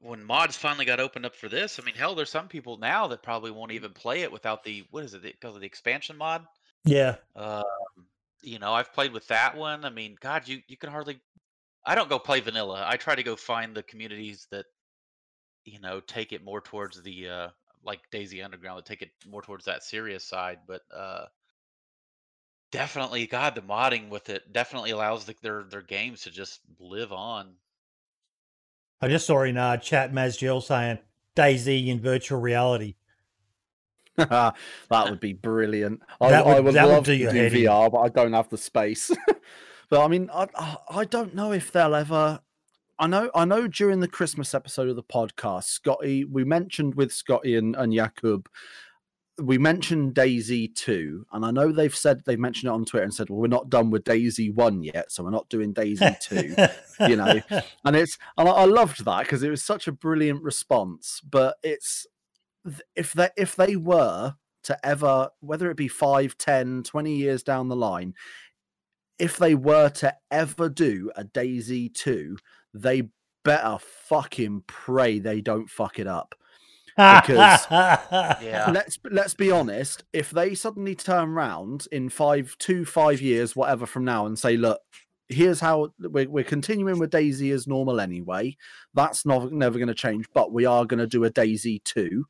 when 0.00 0.24
mods 0.24 0.56
finally 0.56 0.84
got 0.84 1.00
opened 1.00 1.24
up 1.26 1.34
for 1.34 1.48
this, 1.48 1.78
I 1.80 1.84
mean, 1.84 1.94
hell, 1.94 2.14
there's 2.14 2.30
some 2.30 2.48
people 2.48 2.76
now 2.76 3.06
that 3.06 3.22
probably 3.22 3.50
won't 3.50 3.72
even 3.72 3.92
play 3.92 4.22
it 4.22 4.32
without 4.32 4.64
the 4.64 4.84
what 4.90 5.04
is 5.04 5.14
it 5.14 5.22
because 5.22 5.54
of 5.54 5.60
the 5.60 5.66
expansion 5.66 6.16
mod. 6.16 6.44
Yeah. 6.84 7.16
Um, 7.36 7.62
you 8.42 8.58
know, 8.58 8.72
I've 8.72 8.92
played 8.92 9.12
with 9.12 9.26
that 9.28 9.56
one. 9.56 9.84
I 9.84 9.90
mean, 9.90 10.16
God, 10.20 10.46
you 10.48 10.60
you 10.66 10.76
can 10.76 10.90
hardly. 10.90 11.20
I 11.86 11.94
don't 11.94 12.08
go 12.08 12.18
play 12.18 12.40
vanilla. 12.40 12.84
I 12.86 12.96
try 12.96 13.14
to 13.14 13.22
go 13.22 13.36
find 13.36 13.74
the 13.74 13.82
communities 13.84 14.46
that, 14.50 14.66
you 15.64 15.80
know, 15.80 16.00
take 16.00 16.32
it 16.32 16.44
more 16.44 16.60
towards 16.60 17.00
the 17.02 17.28
uh 17.28 17.48
like 17.84 18.00
DayZ 18.12 18.44
Underground, 18.44 18.78
that 18.78 18.86
take 18.86 19.02
it 19.02 19.10
more 19.28 19.42
towards 19.42 19.64
that 19.66 19.82
serious 19.82 20.24
side. 20.24 20.58
But 20.66 20.82
uh 20.94 21.26
definitely 22.70 23.26
god 23.26 23.54
the 23.54 23.60
modding 23.60 24.08
with 24.08 24.30
it 24.30 24.50
definitely 24.52 24.90
allows 24.90 25.24
the, 25.26 25.34
their 25.42 25.64
their 25.64 25.82
games 25.82 26.22
to 26.22 26.30
just 26.30 26.60
live 26.80 27.12
on. 27.12 27.52
I 29.00 29.08
just 29.08 29.26
saw 29.26 29.42
in 29.42 29.56
uh, 29.56 29.76
chat 29.76 30.12
mazgel 30.12 30.62
saying 30.62 30.98
DayZ 31.36 31.86
in 31.86 32.00
virtual 32.00 32.40
reality. 32.40 32.94
That 34.16 34.54
would 34.90 35.20
be 35.20 35.32
brilliant. 35.32 36.02
I, 36.20 36.26
would, 36.26 36.34
I 36.34 36.60
would 36.60 36.74
love 36.74 37.06
would 37.08 37.18
do 37.18 37.18
to 37.18 37.50
do 37.50 37.66
vr 37.66 37.90
but 37.90 37.98
i 37.98 38.08
don't 38.08 38.32
have 38.32 38.48
the 38.48 38.58
space. 38.58 39.10
But 39.90 40.04
i 40.04 40.08
mean 40.08 40.30
I, 40.32 40.48
I 40.88 41.04
don't 41.04 41.34
know 41.34 41.52
if 41.52 41.70
they'll 41.70 41.94
ever 41.94 42.40
I 43.02 43.08
know, 43.08 43.32
I 43.34 43.44
know. 43.44 43.66
During 43.66 43.98
the 43.98 44.06
Christmas 44.06 44.54
episode 44.54 44.88
of 44.88 44.94
the 44.94 45.02
podcast, 45.02 45.64
Scotty, 45.64 46.24
we 46.24 46.44
mentioned 46.44 46.94
with 46.94 47.12
Scotty 47.12 47.56
and, 47.56 47.74
and 47.74 47.92
Jakub 47.92 48.46
we 49.38 49.58
mentioned 49.58 50.14
DayZ 50.14 50.72
2, 50.76 51.26
and 51.32 51.44
I 51.44 51.50
know 51.50 51.72
they've 51.72 51.92
said 51.92 52.22
they've 52.24 52.38
mentioned 52.38 52.70
it 52.70 52.74
on 52.74 52.84
Twitter 52.84 53.02
and 53.02 53.12
said, 53.12 53.28
Well, 53.28 53.40
we're 53.40 53.48
not 53.48 53.70
done 53.70 53.90
with 53.90 54.04
DayZ 54.04 54.54
1 54.54 54.84
yet, 54.84 55.10
so 55.10 55.24
we're 55.24 55.30
not 55.30 55.48
doing 55.48 55.74
DayZ 55.74 56.20
2, 57.00 57.08
you 57.08 57.16
know. 57.16 57.40
And 57.84 57.96
it's 57.96 58.18
and 58.38 58.48
I, 58.48 58.52
I 58.52 58.64
loved 58.66 59.04
that 59.04 59.24
because 59.24 59.42
it 59.42 59.50
was 59.50 59.64
such 59.64 59.88
a 59.88 59.92
brilliant 59.92 60.44
response. 60.44 61.20
But 61.28 61.56
it's 61.64 62.06
if 62.94 63.14
they 63.14 63.30
if 63.36 63.56
they 63.56 63.74
were 63.74 64.34
to 64.64 64.86
ever, 64.86 65.30
whether 65.40 65.72
it 65.72 65.76
be 65.76 65.88
5, 65.88 66.38
10, 66.38 66.84
20 66.84 67.16
years 67.16 67.42
down 67.42 67.66
the 67.66 67.74
line, 67.74 68.14
if 69.18 69.38
they 69.38 69.56
were 69.56 69.88
to 69.88 70.14
ever 70.30 70.68
do 70.68 71.10
a 71.16 71.24
DayZ 71.24 71.94
2, 71.94 72.36
they 72.74 73.08
better 73.44 73.78
fucking 73.80 74.62
pray 74.66 75.18
they 75.18 75.40
don't 75.40 75.68
fuck 75.68 75.98
it 75.98 76.06
up. 76.06 76.34
Because- 76.96 77.66
Yeah. 77.70 78.70
Let's 78.72 78.98
let's 79.10 79.34
be 79.34 79.50
honest. 79.50 80.04
If 80.12 80.30
they 80.30 80.54
suddenly 80.54 80.94
turn 80.94 81.30
around 81.30 81.86
in 81.90 82.08
five, 82.08 82.56
two, 82.58 82.84
five 82.84 83.20
years, 83.20 83.56
whatever 83.56 83.86
from 83.86 84.04
now, 84.04 84.26
and 84.26 84.38
say, 84.38 84.56
"Look, 84.56 84.80
here's 85.28 85.60
how 85.60 85.92
we're, 85.98 86.28
we're 86.28 86.44
continuing 86.44 86.98
with 86.98 87.10
DayZ 87.10 87.50
as 87.52 87.66
normal 87.66 88.00
anyway. 88.00 88.56
That's 88.94 89.24
not 89.24 89.50
never 89.52 89.78
going 89.78 89.88
to 89.88 89.94
change, 89.94 90.26
but 90.34 90.52
we 90.52 90.66
are 90.66 90.84
going 90.84 91.00
to 91.00 91.06
do 91.06 91.24
a 91.24 91.30
DayZ 91.30 91.82
two, 91.84 92.26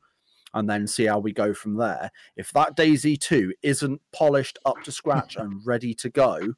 and 0.53 0.69
then 0.69 0.87
see 0.87 1.05
how 1.05 1.19
we 1.19 1.33
go 1.33 1.53
from 1.53 1.75
there. 1.75 2.09
If 2.37 2.51
that 2.53 2.77
DayZ 2.77 3.19
two 3.19 3.53
isn't 3.63 4.01
polished 4.13 4.57
up 4.65 4.81
to 4.83 4.91
scratch 4.93 5.35
and 5.37 5.61
ready 5.65 5.93
to 5.95 6.09
go, 6.09 6.53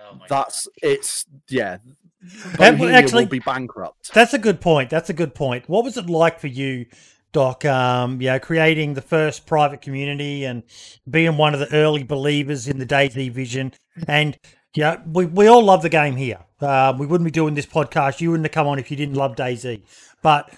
Oh 0.00 0.18
that's 0.28 0.66
it's 0.82 1.26
yeah. 1.50 1.78
That- 2.22 2.78
Bohemia 2.78 2.92
actually- 2.96 3.24
will 3.24 3.30
be 3.30 3.38
bankrupt. 3.40 4.12
That's 4.14 4.34
a 4.34 4.38
good 4.38 4.60
point. 4.60 4.90
That's 4.90 5.10
a 5.10 5.14
good 5.14 5.34
point. 5.34 5.68
What 5.68 5.84
was 5.84 5.96
it 5.96 6.08
like 6.08 6.38
for 6.38 6.46
you, 6.46 6.86
Doc? 7.32 7.64
Um, 7.64 8.20
you 8.20 8.28
know, 8.28 8.38
creating 8.38 8.94
the 8.94 9.00
first 9.02 9.46
private 9.46 9.80
community 9.80 10.44
and 10.44 10.62
being 11.08 11.36
one 11.36 11.54
of 11.54 11.60
the 11.60 11.72
early 11.74 12.02
believers 12.02 12.68
in 12.68 12.78
the 12.78 12.86
DayZ 12.86 13.30
vision. 13.32 13.72
And 14.06 14.38
yeah, 14.74 15.02
we, 15.06 15.26
we 15.26 15.46
all 15.46 15.62
love 15.62 15.82
the 15.82 15.88
game 15.88 16.16
here. 16.16 16.38
Uh, 16.60 16.94
we 16.96 17.06
wouldn't 17.06 17.26
be 17.26 17.32
doing 17.32 17.54
this 17.54 17.66
podcast. 17.66 18.20
You 18.20 18.30
wouldn't 18.30 18.46
have 18.46 18.52
come 18.54 18.66
on 18.66 18.78
if 18.78 18.90
you 18.90 18.96
didn't 18.96 19.16
love 19.16 19.34
DayZ. 19.34 19.82
But 20.22 20.50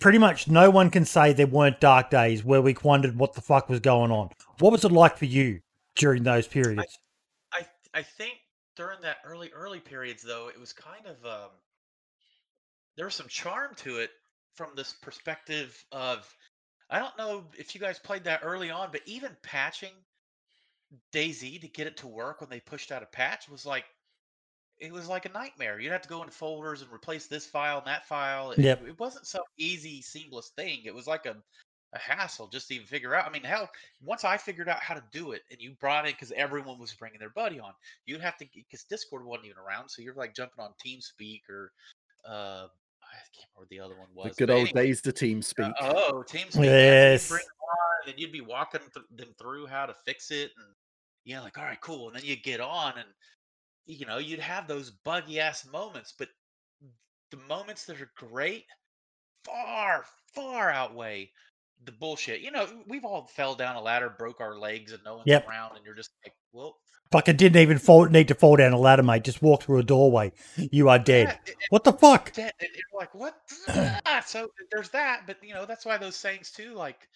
pretty 0.00 0.18
much 0.18 0.48
no 0.48 0.70
one 0.70 0.90
can 0.90 1.04
say 1.04 1.32
there 1.32 1.46
weren't 1.46 1.80
dark 1.80 2.10
days 2.10 2.44
where 2.44 2.62
we 2.62 2.74
wondered 2.82 3.16
what 3.18 3.34
the 3.34 3.40
fuck 3.40 3.68
was 3.68 3.80
going 3.80 4.10
on. 4.10 4.30
What 4.60 4.72
was 4.72 4.84
it 4.84 4.92
like 4.92 5.18
for 5.18 5.26
you 5.26 5.60
during 5.96 6.22
those 6.22 6.46
periods? 6.46 6.98
I 7.52 7.66
I 7.94 8.02
think 8.02 8.34
during 8.76 9.00
that 9.02 9.18
early 9.24 9.50
early 9.54 9.80
periods 9.80 10.22
though 10.22 10.48
it 10.48 10.58
was 10.58 10.72
kind 10.72 11.06
of 11.06 11.24
um 11.24 11.50
there 12.96 13.06
was 13.06 13.14
some 13.14 13.28
charm 13.28 13.74
to 13.76 13.98
it 13.98 14.10
from 14.54 14.70
this 14.74 14.92
perspective 15.02 15.84
of 15.92 16.32
I 16.88 16.98
don't 16.98 17.18
know 17.18 17.44
if 17.58 17.74
you 17.74 17.80
guys 17.80 17.98
played 17.98 18.24
that 18.24 18.40
early 18.44 18.70
on, 18.70 18.90
but 18.92 19.02
even 19.06 19.36
patching 19.42 19.92
DayZ 21.12 21.60
to 21.60 21.68
get 21.68 21.86
it 21.86 21.96
to 21.98 22.06
work 22.06 22.40
when 22.40 22.50
they 22.50 22.60
pushed 22.60 22.92
out 22.92 23.02
a 23.02 23.06
patch 23.06 23.48
was 23.48 23.66
like 23.66 23.84
it 24.78 24.92
was 24.92 25.08
like 25.08 25.24
a 25.24 25.30
nightmare. 25.30 25.80
You'd 25.80 25.92
have 25.92 26.02
to 26.02 26.08
go 26.08 26.22
into 26.22 26.34
folders 26.34 26.82
and 26.82 26.92
replace 26.92 27.26
this 27.26 27.46
file 27.46 27.78
and 27.78 27.86
that 27.86 28.06
file. 28.06 28.50
It, 28.52 28.58
Yep. 28.58 28.86
it 28.86 29.00
wasn't 29.00 29.26
some 29.26 29.42
easy, 29.56 30.02
seamless 30.02 30.52
thing. 30.54 30.82
It 30.84 30.94
was 30.94 31.06
like 31.06 31.24
a, 31.24 31.34
a 31.96 31.98
hassle 31.98 32.46
just 32.48 32.68
to 32.68 32.74
even 32.74 32.86
figure 32.86 33.14
out. 33.14 33.26
I 33.26 33.30
mean, 33.30 33.42
hell, 33.42 33.68
once 34.02 34.24
I 34.24 34.36
figured 34.36 34.68
out 34.68 34.80
how 34.80 34.94
to 34.94 35.02
do 35.12 35.32
it 35.32 35.42
and 35.50 35.60
you 35.60 35.72
brought 35.80 36.06
it 36.06 36.14
because 36.14 36.32
everyone 36.36 36.78
was 36.78 36.92
bringing 36.94 37.18
their 37.18 37.30
buddy 37.30 37.58
on, 37.58 37.72
you'd 38.06 38.20
have 38.20 38.36
to, 38.38 38.46
because 38.54 38.84
Discord 38.84 39.24
wasn't 39.24 39.46
even 39.46 39.58
around. 39.58 39.88
So 39.88 40.02
you're 40.02 40.14
like 40.14 40.34
jumping 40.34 40.62
on 40.64 40.70
TeamSpeak 40.84 41.42
or, 41.50 41.72
uh, 42.28 42.66
I 43.02 43.18
can't 43.34 43.48
remember 43.54 43.60
what 43.60 43.68
the 43.68 43.80
other 43.80 43.96
one 43.96 44.08
The 44.14 44.28
was. 44.28 44.36
good 44.36 44.48
but 44.48 44.54
old 44.54 44.68
anyway, 44.68 44.86
days 44.86 45.00
to 45.02 45.12
TeamSpeak. 45.12 45.72
uh, 45.80 45.94
oh, 45.96 46.24
TeamSpeak. 46.28 46.64
Yes. 46.64 46.64
Yes. 46.64 47.28
Bring 47.28 47.42
on, 47.42 48.10
and 48.10 48.20
you'd 48.20 48.32
be 48.32 48.40
walking 48.40 48.80
th- 48.92 49.06
them 49.16 49.34
through 49.38 49.66
how 49.66 49.86
to 49.86 49.94
fix 49.94 50.30
it, 50.30 50.50
and 50.56 50.66
you 51.24 51.34
know, 51.36 51.42
like, 51.42 51.56
all 51.58 51.64
right, 51.64 51.80
cool. 51.80 52.08
And 52.08 52.16
then 52.16 52.24
you 52.24 52.36
get 52.36 52.60
on, 52.60 52.94
and 52.98 53.08
you 53.86 54.06
know, 54.06 54.18
you'd 54.18 54.40
have 54.40 54.66
those 54.66 54.90
buggy 54.90 55.40
ass 55.40 55.66
moments, 55.72 56.12
but 56.18 56.28
the 57.30 57.36
moments 57.48 57.84
that 57.86 58.00
are 58.00 58.10
great 58.16 58.64
far, 59.44 60.04
far 60.34 60.70
outweigh 60.70 61.30
the 61.84 61.92
bullshit. 61.92 62.40
You 62.40 62.50
know, 62.50 62.66
we've 62.88 63.04
all 63.04 63.26
fell 63.26 63.54
down 63.54 63.76
a 63.76 63.80
ladder, 63.80 64.08
broke 64.18 64.40
our 64.40 64.58
legs, 64.58 64.92
and 64.92 65.02
no 65.04 65.16
one's 65.16 65.26
Yep. 65.26 65.48
around, 65.48 65.76
and 65.76 65.84
you're 65.84 65.94
just 65.94 66.10
like, 66.24 66.34
well, 66.52 66.76
Fuck, 67.12 67.28
I 67.28 67.32
didn't 67.32 67.62
even 67.62 67.78
fall, 67.78 68.06
need 68.06 68.26
to 68.28 68.34
fall 68.34 68.56
down 68.56 68.72
a 68.72 68.78
ladder, 68.78 69.04
mate. 69.04 69.22
Just 69.22 69.40
walk 69.40 69.62
through 69.62 69.78
a 69.78 69.84
doorway. 69.84 70.32
You 70.56 70.88
are 70.88 70.98
dead. 70.98 71.28
yeah, 71.46 71.52
it- 71.52 71.56
What 71.70 71.84
the 71.84 71.92
fuck? 71.92 72.32
you're 72.36 72.50
like 72.98 73.14
what 73.14 73.36
Ah, 73.68 74.24
so 74.26 74.50
there's 74.72 74.88
that 74.90 75.22
but 75.24 75.36
you 75.40 75.54
know 75.54 75.64
that's 75.66 75.86
why 75.86 75.96
those 75.98 76.16
sayings 76.16 76.50
too 76.50 76.74
like 76.74 77.08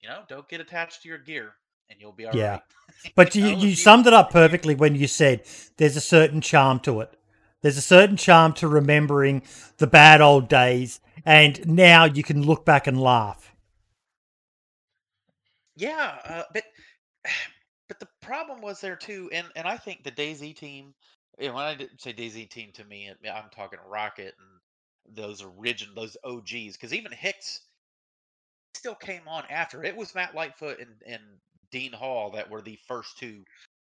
you 0.00 0.08
know 0.08 0.20
don't 0.28 0.48
get 0.48 0.60
attached 0.60 1.02
to 1.02 1.08
your 1.08 1.18
gear 1.18 1.54
and 1.90 2.00
you'll 2.00 2.12
be 2.12 2.24
all 2.24 2.30
right. 2.30 2.38
Yeah. 2.38 2.58
But 3.16 3.34
you, 3.34 3.42
know, 3.42 3.58
you 3.58 3.74
summed 3.74 4.06
it 4.06 4.12
up 4.12 4.30
perfectly 4.30 4.76
when 4.76 4.94
you 4.94 5.08
said 5.08 5.42
there's 5.76 5.96
a 5.96 6.00
certain 6.00 6.40
charm 6.40 6.78
to 6.80 7.00
it. 7.00 7.12
There's 7.62 7.76
a 7.78 7.82
certain 7.82 8.16
charm 8.16 8.52
to 8.54 8.68
remembering 8.68 9.42
the 9.78 9.88
bad 9.88 10.20
old 10.20 10.48
days, 10.48 11.00
and 11.24 11.66
now 11.66 12.04
you 12.04 12.22
can 12.22 12.42
look 12.42 12.64
back 12.64 12.86
and 12.86 13.00
laugh. 13.00 13.51
Yeah 15.76 16.18
uh, 16.24 16.42
but 16.52 16.64
but 17.88 18.00
the 18.00 18.08
problem 18.20 18.60
was 18.60 18.80
there 18.80 18.96
too 18.96 19.28
and 19.32 19.46
and 19.56 19.66
i 19.66 19.76
think 19.76 20.02
the 20.04 20.10
DayZ 20.10 20.56
team 20.56 20.94
and 21.38 21.54
when 21.54 21.64
i 21.64 21.74
did 21.74 22.00
say 22.00 22.12
DayZ 22.12 22.48
team 22.50 22.70
to 22.72 22.84
me 22.84 23.10
i'm 23.32 23.50
talking 23.50 23.78
rocket 23.86 24.34
and 24.38 25.16
those 25.16 25.42
original 25.42 25.94
those 25.94 26.16
og's 26.24 26.72
because 26.76 26.94
even 26.94 27.12
hicks 27.12 27.62
still 28.74 28.94
came 28.94 29.28
on 29.28 29.44
after. 29.50 29.84
It 29.84 29.96
was 29.96 30.14
matt 30.14 30.34
lightfoot 30.34 30.78
and 30.80 31.02
and 31.06 31.22
dean 31.70 31.92
hall 31.92 32.30
that 32.30 32.50
were 32.50 32.62
the 32.62 32.78
first 32.86 33.18
two 33.18 33.44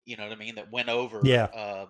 you 0.06 0.16
know 0.18 0.24
what 0.24 0.32
i 0.32 0.36
mean 0.36 0.56
that 0.56 0.72
went 0.72 0.90
over 0.90 1.22
Yeah. 1.26 1.48
um 1.54 1.90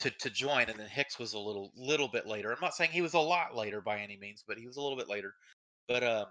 to 0.00 0.10
to 0.10 0.30
join 0.30 0.68
and 0.68 0.78
then 0.78 0.88
hicks 0.88 1.18
was 1.18 1.34
a 1.34 1.38
little 1.38 1.72
little 1.76 2.08
bit 2.08 2.26
later. 2.26 2.52
I'm 2.52 2.60
not 2.60 2.74
saying 2.74 2.90
he 2.90 3.02
was 3.02 3.14
a 3.14 3.18
lot 3.20 3.54
later 3.56 3.80
by 3.80 3.98
any 4.00 4.16
means 4.16 4.42
but 4.46 4.58
he 4.58 4.66
was 4.66 4.76
a 4.76 4.82
little 4.82 4.98
bit 4.98 5.08
later. 5.08 5.34
But 5.88 6.02
um 6.02 6.26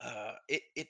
uh 0.00 0.32
it 0.48 0.62
it 0.76 0.88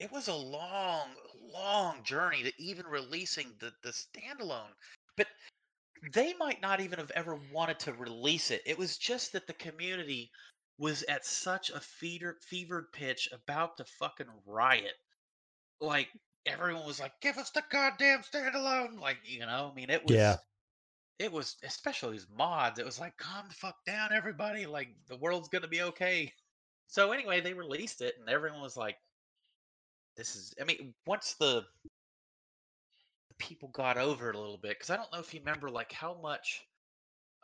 it 0.00 0.10
was 0.10 0.28
a 0.28 0.34
long, 0.34 1.08
long 1.52 2.02
journey 2.02 2.42
to 2.42 2.52
even 2.60 2.86
releasing 2.86 3.52
the 3.60 3.72
the 3.82 3.90
standalone. 3.90 4.72
But 5.16 5.28
they 6.14 6.32
might 6.34 6.62
not 6.62 6.80
even 6.80 6.98
have 6.98 7.10
ever 7.12 7.38
wanted 7.52 7.78
to 7.80 7.92
release 7.92 8.50
it. 8.50 8.62
It 8.64 8.78
was 8.78 8.96
just 8.96 9.32
that 9.32 9.46
the 9.46 9.52
community 9.52 10.30
was 10.78 11.02
at 11.04 11.26
such 11.26 11.68
a 11.68 11.78
fever 11.78 12.38
fevered 12.48 12.90
pitch 12.92 13.28
about 13.32 13.76
to 13.76 13.84
fucking 13.84 14.30
riot. 14.46 14.94
Like 15.80 16.08
everyone 16.46 16.86
was 16.86 16.98
like, 16.98 17.12
"Give 17.20 17.36
us 17.36 17.50
the 17.50 17.62
goddamn 17.70 18.22
standalone!" 18.22 18.98
Like 18.98 19.18
you 19.24 19.40
know, 19.40 19.70
I 19.70 19.74
mean, 19.74 19.90
it 19.90 20.04
was. 20.06 20.16
Yeah. 20.16 20.36
It 21.18 21.30
was 21.30 21.56
especially 21.62 22.12
these 22.12 22.26
mods. 22.34 22.78
It 22.78 22.86
was 22.86 22.98
like, 22.98 23.14
"Calm 23.18 23.46
the 23.46 23.54
fuck 23.54 23.84
down, 23.84 24.10
everybody! 24.10 24.64
Like 24.64 24.88
the 25.06 25.18
world's 25.18 25.50
gonna 25.50 25.68
be 25.68 25.82
okay." 25.82 26.32
So 26.86 27.12
anyway, 27.12 27.42
they 27.42 27.52
released 27.52 28.00
it, 28.00 28.14
and 28.18 28.28
everyone 28.30 28.62
was 28.62 28.76
like, 28.76 28.96
this 30.16 30.36
is 30.36 30.54
i 30.60 30.64
mean 30.64 30.94
once 31.06 31.34
the 31.34 31.64
people 33.38 33.68
got 33.68 33.96
over 33.96 34.28
it 34.28 34.36
a 34.36 34.38
little 34.38 34.58
bit 34.58 34.70
because 34.70 34.90
i 34.90 34.96
don't 34.96 35.10
know 35.12 35.18
if 35.18 35.32
you 35.32 35.40
remember 35.40 35.70
like 35.70 35.92
how 35.92 36.16
much 36.22 36.62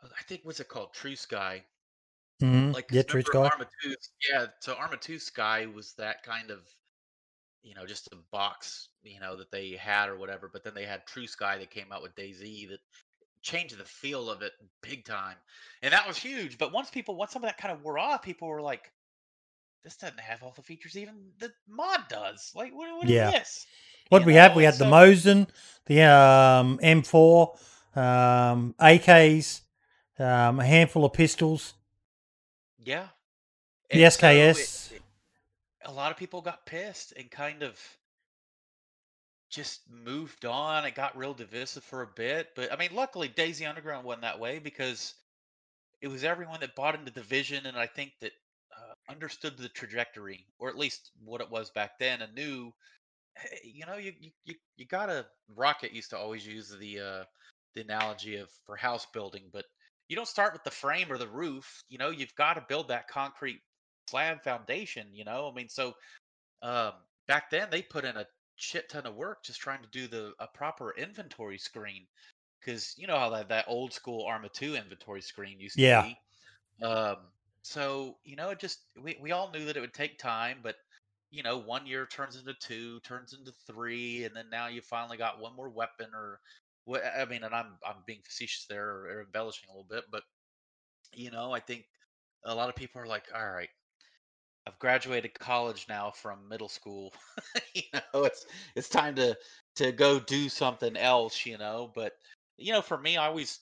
uh, 0.03 0.07
i 0.17 0.23
think 0.23 0.41
what's 0.43 0.59
it 0.59 0.67
called 0.67 0.93
true 0.93 1.15
sky 1.15 1.63
Mm-hmm. 2.41 2.71
like 2.71 2.85
yeah, 2.91 3.01
True 3.01 3.23
Sky. 3.23 3.49
Arma 3.51 3.65
2 3.83 3.95
yeah 4.31 4.45
so 4.59 4.75
arma 4.75 4.97
2 4.97 5.17
sky 5.17 5.65
was 5.73 5.93
that 5.93 6.21
kind 6.21 6.51
of 6.51 6.59
you 7.63 7.73
know 7.73 7.85
just 7.85 8.07
a 8.13 8.15
box 8.31 8.89
you 9.01 9.19
know 9.19 9.35
that 9.35 9.51
they 9.51 9.71
had 9.71 10.07
or 10.09 10.17
whatever 10.17 10.47
but 10.51 10.63
then 10.63 10.73
they 10.75 10.85
had 10.85 11.05
true 11.07 11.25
sky 11.25 11.57
that 11.57 11.71
came 11.71 11.91
out 11.91 12.03
with 12.03 12.15
DayZ 12.15 12.69
that 12.69 12.79
changed 13.41 13.77
the 13.77 13.83
feel 13.83 14.29
of 14.29 14.43
it 14.43 14.51
big 14.83 15.03
time 15.03 15.35
and 15.81 15.93
that 15.93 16.07
was 16.07 16.15
huge 16.17 16.59
but 16.59 16.71
once 16.71 16.91
people 16.91 17.15
once 17.15 17.31
some 17.31 17.43
of 17.43 17.49
that 17.49 17.57
kind 17.57 17.73
of 17.73 17.83
wore 17.83 17.97
off 17.97 18.21
people 18.21 18.47
were 18.47 18.61
like 18.61 18.91
this 19.87 19.95
doesn't 19.95 20.19
have 20.19 20.43
all 20.43 20.51
the 20.53 20.61
features 20.61 20.97
even 20.97 21.15
the 21.39 21.49
mod 21.65 22.01
does 22.09 22.51
like 22.53 22.75
what, 22.75 22.93
what 22.97 23.05
is 23.05 23.11
Yeah. 23.11 23.31
this 23.31 23.65
What 24.09 24.21
You 24.21 24.27
we 24.27 24.33
had, 24.33 24.51
know, 24.51 24.57
we 24.57 24.65
and 24.65 24.73
had 24.73 24.79
the 24.79 24.91
Mosin, 24.91 25.47
the 25.85 26.01
um, 26.03 26.77
M4, 26.79 27.57
um, 27.97 28.75
AKs, 28.79 29.61
um, 30.19 30.59
a 30.59 30.65
handful 30.65 31.05
of 31.05 31.13
pistols, 31.13 31.73
Yeah. 32.79 33.07
the 33.89 34.03
And 34.03 34.13
so 34.13 34.27
it- 34.27 34.31
SKS. 34.31 34.91
it- 34.91 35.01
a 35.85 35.91
lot 35.91 36.11
of 36.11 36.17
people 36.17 36.41
got 36.41 36.65
pissed 36.65 37.13
and 37.13 37.31
kind 37.31 37.63
of 37.63 37.79
just 39.49 39.89
moved 39.89 40.43
on. 40.45 40.85
It 40.85 40.95
got 40.95 41.15
real 41.17 41.33
divisive 41.33 41.83
for 41.83 42.01
a 42.01 42.07
bit. 42.07 42.53
But 42.55 42.71
I 42.73 42.75
mean, 42.75 42.93
luckily, 42.93 43.29
DayZ 43.29 43.65
Underground 43.67 44.05
went 44.05 44.21
that 44.21 44.39
way 44.39 44.59
because 44.59 45.13
it 46.01 46.07
was 46.09 46.23
everyone 46.25 46.59
that 46.59 46.75
bought 46.75 46.95
into 46.95 47.11
the 47.11 47.23
vision 47.23 47.65
and 47.65 47.77
I 47.77 47.87
think 47.87 48.11
that 48.19 48.33
understood 49.09 49.57
the 49.57 49.69
trajectory, 49.69 50.47
or 50.59 50.69
at 50.69 50.77
least 50.77 51.11
what 51.23 51.41
it 51.41 51.49
was 51.49 51.71
back 51.71 51.99
then, 51.99 52.21
and 52.21 52.33
knew, 52.35 52.71
hey, 53.37 53.59
you 53.63 53.85
know, 53.85 53.97
you 53.97 54.13
you 54.45 54.55
you, 54.77 54.85
gotta. 54.87 55.27
Rocket 55.55 55.93
used 55.93 56.09
to 56.11 56.17
always 56.17 56.45
use 56.45 56.69
the 56.69 56.99
uh, 56.99 57.25
the 57.75 57.81
analogy 57.81 58.37
of 58.37 58.51
for 58.65 58.75
house 58.75 59.05
building, 59.13 59.49
but 59.53 59.65
you 60.09 60.15
don't 60.15 60.27
start 60.27 60.53
with 60.53 60.63
the 60.63 60.71
frame 60.71 61.11
or 61.11 61.17
the 61.17 61.27
roof. 61.27 61.83
You 61.89 61.97
know, 61.99 62.09
you've 62.11 62.35
got 62.35 62.55
to 62.55 62.65
build 62.67 62.89
that 62.89 63.07
concrete 63.07 63.61
slab 64.09 64.43
foundation. 64.43 65.13
You 65.15 65.25
know, 65.25 65.49
I 65.49 65.53
mean, 65.55 65.69
so 65.69 65.93
um, 66.61 66.93
back 67.27 67.49
then 67.49 67.69
they 67.69 67.81
put 67.81 68.05
in 68.05 68.17
a 68.17 68.27
shit 68.55 68.89
ton 68.89 69.05
of 69.05 69.15
work 69.15 69.43
just 69.43 69.59
trying 69.59 69.81
to 69.83 69.89
do 69.89 70.07
the 70.07 70.33
a 70.39 70.47
proper 70.47 70.93
inventory 70.97 71.57
screen 71.57 72.07
because 72.61 72.95
you 72.97 73.07
know 73.07 73.17
how 73.19 73.29
that, 73.29 73.49
that 73.49 73.65
old 73.67 73.93
school 73.93 74.25
Arma 74.25 74.49
2 74.49 74.75
inventory 74.75 75.21
screen 75.21 75.59
used 75.59 75.79
to 75.81 75.87
Yeah. 75.87 75.87
be. 75.87 76.19
Um, 76.83 77.17
so 77.67 78.17
you 78.23 78.37
know, 78.37 78.49
it 78.51 78.59
just 78.59 78.79
we, 79.01 79.17
we 79.21 79.31
all 79.33 79.51
knew 79.51 79.65
that 79.65 79.75
it 79.75 79.81
would 79.81 79.93
take 79.93 80.17
time, 80.17 80.59
but 80.63 80.75
you 81.29 81.43
know, 81.43 81.57
one 81.57 81.85
year 81.85 82.05
turns 82.05 82.37
into 82.37 82.53
two, 82.61 83.01
turns 83.01 83.33
into 83.33 83.51
three, 83.67 84.23
and 84.23 84.33
then 84.35 84.45
now 84.49 84.67
you 84.67 84.81
finally 84.81 85.17
got 85.17 85.41
one 85.41 85.53
more 85.55 85.69
weapon 85.69 86.07
or 86.13 86.39
what 86.85 87.03
I 87.05 87.25
mean, 87.25 87.43
and 87.43 87.53
I'm 87.53 87.77
I'm 87.85 87.97
being 88.05 88.21
facetious 88.23 88.65
there 88.69 88.87
or, 88.89 89.07
or 89.07 89.21
embellishing 89.23 89.67
a 89.69 89.73
little 89.73 89.87
bit, 89.89 90.05
but 90.09 90.23
you 91.13 91.29
know, 91.31 91.51
I 91.51 91.59
think 91.59 91.85
a 92.45 92.55
lot 92.55 92.69
of 92.69 92.75
people 92.75 93.01
are 93.01 93.07
like, 93.07 93.25
all 93.35 93.51
right, 93.51 93.69
I've 94.65 94.79
graduated 94.79 95.37
college 95.37 95.87
now 95.89 96.11
from 96.11 96.47
middle 96.47 96.69
school. 96.69 97.13
you 97.73 97.83
know, 97.93 98.23
it's 98.23 98.45
it's 98.75 98.89
time 98.89 99.15
to 99.15 99.37
to 99.77 99.91
go 99.91 100.19
do 100.19 100.47
something 100.49 100.95
else, 100.95 101.45
you 101.45 101.57
know. 101.57 101.91
But 101.93 102.13
you 102.57 102.71
know, 102.71 102.81
for 102.81 102.97
me, 102.97 103.17
I 103.17 103.27
always 103.27 103.59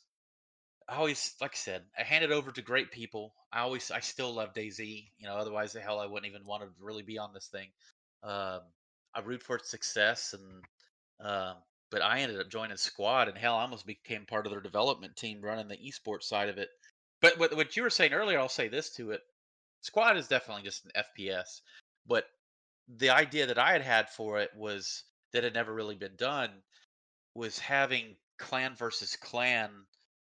I 0.87 0.95
always 0.95 1.33
like 1.41 1.53
I 1.53 1.57
said, 1.57 1.83
I 1.97 2.03
hand 2.03 2.23
it 2.23 2.31
over 2.31 2.51
to 2.51 2.61
great 2.61 2.91
people. 2.91 3.33
I 3.51 3.61
always 3.61 3.89
I 3.91 4.01
still 4.01 4.33
love 4.33 4.53
DayZ, 4.53 5.07
you 5.17 5.27
know, 5.27 5.35
otherwise 5.35 5.73
the 5.73 5.81
hell 5.81 5.99
I 5.99 6.05
wouldn't 6.05 6.29
even 6.29 6.45
want 6.45 6.63
to 6.63 6.69
really 6.79 7.03
be 7.03 7.17
on 7.17 7.33
this 7.33 7.47
thing. 7.47 7.67
Um 8.23 8.61
I 9.13 9.21
root 9.21 9.41
for 9.43 9.55
its 9.55 9.69
success 9.69 10.33
and 10.33 10.63
um 11.27 11.55
but 11.89 12.01
I 12.01 12.19
ended 12.19 12.39
up 12.39 12.49
joining 12.49 12.77
squad 12.77 13.29
and 13.29 13.37
hell 13.37 13.55
I 13.55 13.61
almost 13.61 13.85
became 13.85 14.25
part 14.25 14.45
of 14.45 14.51
their 14.51 14.61
development 14.61 15.15
team 15.15 15.41
running 15.41 15.67
the 15.67 15.77
esports 15.77 16.23
side 16.23 16.49
of 16.49 16.57
it. 16.57 16.69
But 17.21 17.39
what, 17.39 17.55
what 17.55 17.75
you 17.77 17.83
were 17.83 17.89
saying 17.89 18.13
earlier, 18.13 18.39
I'll 18.39 18.49
say 18.49 18.67
this 18.67 18.91
to 18.95 19.11
it. 19.11 19.21
Squad 19.81 20.17
is 20.17 20.27
definitely 20.27 20.63
just 20.63 20.85
an 20.85 20.91
FPS, 20.95 21.61
but 22.05 22.25
the 22.87 23.11
idea 23.11 23.47
that 23.47 23.57
I 23.59 23.71
had 23.71 23.81
had 23.81 24.09
for 24.09 24.39
it 24.39 24.51
was 24.55 25.03
that 25.31 25.43
had 25.43 25.53
never 25.53 25.73
really 25.73 25.95
been 25.95 26.15
done 26.17 26.49
was 27.33 27.57
having 27.59 28.15
clan 28.37 28.75
versus 28.75 29.15
clan 29.15 29.85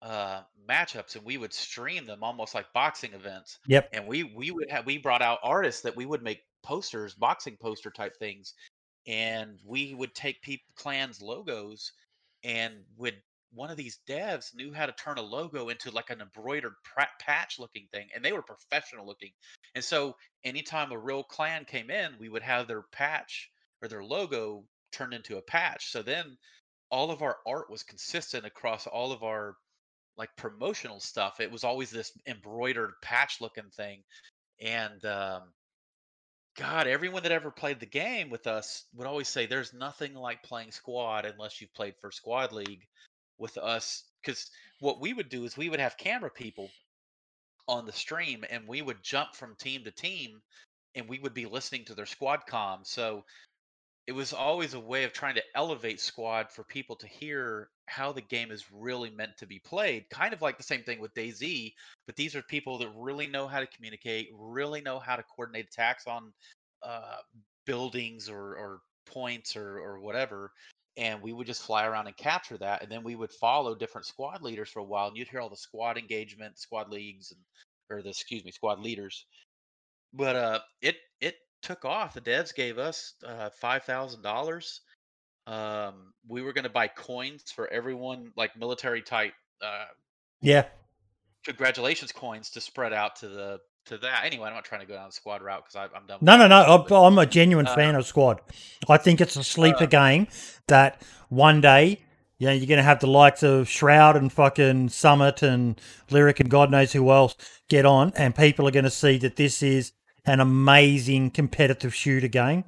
uh 0.01 0.41
matchups 0.69 1.15
and 1.15 1.25
we 1.25 1.37
would 1.37 1.53
stream 1.53 2.05
them 2.05 2.23
almost 2.23 2.55
like 2.55 2.71
boxing 2.73 3.13
events 3.13 3.59
Yep. 3.67 3.89
and 3.93 4.07
we 4.07 4.23
we 4.23 4.51
would 4.51 4.69
have 4.69 4.85
we 4.85 4.97
brought 4.97 5.21
out 5.21 5.39
artists 5.43 5.81
that 5.81 5.95
we 5.95 6.05
would 6.05 6.23
make 6.23 6.41
posters 6.63 7.13
boxing 7.13 7.57
poster 7.57 7.89
type 7.91 8.15
things 8.17 8.53
and 9.07 9.59
we 9.65 9.93
would 9.93 10.13
take 10.15 10.41
people 10.41 10.65
clans 10.75 11.21
logos 11.21 11.91
and 12.43 12.75
would 12.97 13.15
one 13.51 13.71
of 13.71 13.77
these 13.77 13.99
devs 14.07 14.55
knew 14.55 14.71
how 14.71 14.85
to 14.85 14.91
turn 14.93 15.17
a 15.17 15.21
logo 15.21 15.69
into 15.69 15.91
like 15.91 16.09
an 16.11 16.21
embroidered 16.21 16.73
patch 17.19 17.59
looking 17.59 17.87
thing 17.91 18.07
and 18.15 18.23
they 18.23 18.31
were 18.31 18.43
professional 18.43 19.05
looking 19.05 19.31
and 19.75 19.83
so 19.83 20.15
anytime 20.45 20.91
a 20.91 20.97
real 20.97 21.23
clan 21.23 21.65
came 21.65 21.89
in 21.89 22.13
we 22.19 22.29
would 22.29 22.43
have 22.43 22.67
their 22.67 22.83
patch 22.83 23.49
or 23.81 23.87
their 23.89 24.03
logo 24.03 24.63
turned 24.93 25.13
into 25.13 25.37
a 25.37 25.41
patch 25.41 25.91
so 25.91 26.01
then 26.01 26.37
all 26.91 27.11
of 27.11 27.21
our 27.21 27.37
art 27.45 27.69
was 27.69 27.83
consistent 27.83 28.45
across 28.45 28.87
all 28.87 29.11
of 29.11 29.23
our 29.23 29.55
like 30.19 30.29
promotional 30.35 30.99
stuff 30.99 31.39
it 31.39 31.51
was 31.51 31.63
always 31.63 31.89
this 31.89 32.11
embroidered 32.27 32.91
patch 33.01 33.41
looking 33.41 33.69
thing 33.71 34.03
and 34.61 35.03
um 35.05 35.41
God, 36.59 36.87
everyone 36.87 37.23
that 37.23 37.31
ever 37.31 37.51
played 37.51 37.79
the 37.79 37.85
game 37.85 38.29
with 38.29 38.45
us 38.45 38.83
would 38.93 39.07
always 39.07 39.29
say 39.29 39.45
there's 39.45 39.73
nothing 39.73 40.13
like 40.13 40.43
playing 40.43 40.71
squad 40.71 41.25
unless 41.25 41.61
you've 41.61 41.73
played 41.73 41.95
for 42.01 42.11
squad 42.11 42.51
league 42.51 42.85
with 43.37 43.57
us. 43.57 44.03
Because 44.21 44.51
what 44.81 44.99
we 44.99 45.13
would 45.13 45.29
do 45.29 45.45
is 45.45 45.55
we 45.55 45.69
would 45.69 45.79
have 45.79 45.95
camera 45.95 46.29
people 46.29 46.69
on 47.69 47.85
the 47.85 47.93
stream 47.93 48.43
and 48.49 48.67
we 48.67 48.81
would 48.81 49.01
jump 49.01 49.35
from 49.35 49.55
team 49.55 49.85
to 49.85 49.91
team 49.91 50.41
and 50.95 51.07
we 51.07 51.19
would 51.19 51.33
be 51.33 51.45
listening 51.45 51.85
to 51.85 51.95
their 51.95 52.05
squad 52.05 52.41
com. 52.45 52.79
So 52.83 53.23
it 54.05 54.11
was 54.11 54.33
always 54.33 54.73
a 54.73 54.79
way 54.81 55.05
of 55.05 55.13
trying 55.13 55.35
to 55.35 55.43
elevate 55.55 56.01
squad 56.01 56.51
for 56.51 56.63
people 56.63 56.97
to 56.97 57.07
hear 57.07 57.69
how 57.89 58.11
the 58.11 58.21
game 58.21 58.51
is 58.51 58.65
really 58.71 59.09
meant 59.09 59.37
to 59.37 59.45
be 59.45 59.59
played 59.59 60.09
kind 60.09 60.33
of 60.33 60.41
like 60.41 60.57
the 60.57 60.63
same 60.63 60.83
thing 60.83 60.99
with 60.99 61.13
DayZ 61.13 61.73
but 62.05 62.15
these 62.15 62.35
are 62.35 62.41
people 62.43 62.77
that 62.77 62.89
really 62.95 63.27
know 63.27 63.47
how 63.47 63.59
to 63.59 63.67
communicate 63.67 64.29
really 64.33 64.81
know 64.81 64.99
how 64.99 65.15
to 65.15 65.23
coordinate 65.23 65.67
attacks 65.67 66.07
on 66.07 66.31
uh, 66.83 67.17
buildings 67.65 68.29
or, 68.29 68.55
or 68.55 68.79
points 69.05 69.55
or, 69.55 69.79
or 69.79 69.99
whatever 69.99 70.51
and 70.97 71.21
we 71.21 71.33
would 71.33 71.47
just 71.47 71.63
fly 71.63 71.85
around 71.85 72.07
and 72.07 72.17
capture 72.17 72.57
that 72.57 72.81
and 72.81 72.91
then 72.91 73.03
we 73.03 73.15
would 73.15 73.31
follow 73.31 73.75
different 73.75 74.05
squad 74.07 74.41
leaders 74.41 74.69
for 74.69 74.79
a 74.79 74.83
while 74.83 75.07
and 75.07 75.17
you'd 75.17 75.27
hear 75.27 75.41
all 75.41 75.49
the 75.49 75.55
squad 75.55 75.97
engagement 75.97 76.57
squad 76.57 76.89
leagues 76.89 77.31
and 77.31 77.39
or 77.89 78.01
the 78.01 78.09
excuse 78.09 78.45
me 78.45 78.51
squad 78.51 78.79
leaders 78.79 79.25
but 80.13 80.35
uh 80.35 80.59
it 80.81 80.95
it 81.21 81.35
took 81.61 81.85
off. 81.85 82.13
The 82.13 82.21
devs 82.21 82.53
gave 82.53 82.77
us 82.77 83.13
uh, 83.25 83.49
five 83.49 83.83
thousand 83.83 84.21
dollars. 84.21 84.81
Um, 85.49 86.13
we 86.27 86.41
were 86.41 86.53
going 86.53 86.63
to 86.65 86.69
buy 86.69 86.87
coins 86.87 87.51
for 87.53 87.67
everyone, 87.71 88.31
like 88.35 88.55
military 88.57 89.01
type. 89.01 89.33
Uh, 89.61 89.85
Yeah. 90.41 90.65
congratulations 91.45 92.11
coins 92.11 92.49
to 92.51 92.61
spread 92.61 92.93
out 92.93 93.15
to 93.17 93.27
the 93.29 93.59
to 93.85 93.97
that. 93.97 94.23
Anyway, 94.25 94.47
I'm 94.47 94.53
not 94.53 94.65
trying 94.65 94.81
to 94.81 94.87
go 94.87 94.93
down 94.93 95.07
the 95.07 95.13
squad 95.13 95.41
route 95.41 95.63
because 95.65 95.89
I'm 95.95 96.05
done. 96.05 96.19
No, 96.21 96.37
no, 96.37 96.47
no. 96.47 96.61
stuff, 96.63 96.85
but, 96.89 97.01
I- 97.01 97.07
I'm 97.07 97.17
a 97.17 97.25
genuine 97.25 97.65
uh, 97.67 97.73
fan 97.75 97.95
of 97.95 98.05
Squad. 98.05 98.41
I 98.87 98.97
think 98.97 99.19
it's 99.21 99.35
a 99.35 99.43
sleeper 99.43 99.85
uh, 99.85 99.87
game 99.87 100.27
that 100.67 101.01
one 101.29 101.61
day, 101.61 102.01
you 102.37 102.47
know, 102.47 102.53
you're 102.53 102.67
going 102.67 102.77
to 102.77 102.83
have 102.83 102.99
the 102.99 103.07
likes 103.07 103.41
of 103.41 103.67
Shroud 103.67 104.15
and 104.15 104.31
fucking 104.31 104.89
Summit 104.89 105.41
and 105.41 105.79
Lirik 106.09 106.39
and 106.39 106.49
God 106.51 106.69
knows 106.69 106.93
who 106.93 107.09
else 107.09 107.35
get 107.69 107.85
on, 107.85 108.13
and 108.15 108.35
people 108.35 108.67
are 108.67 108.71
going 108.71 108.85
to 108.85 108.91
see 108.91 109.17
that 109.19 109.37
this 109.37 109.63
is 109.63 109.93
an 110.25 110.39
amazing 110.39 111.31
competitive 111.31 111.95
shooter 111.95 112.27
game 112.27 112.65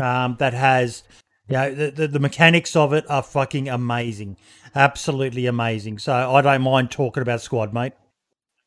um, 0.00 0.36
that 0.40 0.54
has, 0.54 1.04
you 1.48 1.56
know, 1.56 1.74
the, 1.74 1.90
the, 1.90 2.08
the 2.08 2.20
mechanics 2.20 2.74
of 2.76 2.92
it 2.92 3.04
are 3.08 3.22
fucking 3.22 3.68
amazing. 3.68 4.36
Absolutely 4.74 5.46
amazing. 5.46 5.98
So 5.98 6.12
I 6.12 6.40
don't 6.40 6.62
mind 6.62 6.90
talking 6.90 7.20
about 7.22 7.40
Squad, 7.40 7.72
mate. 7.72 7.92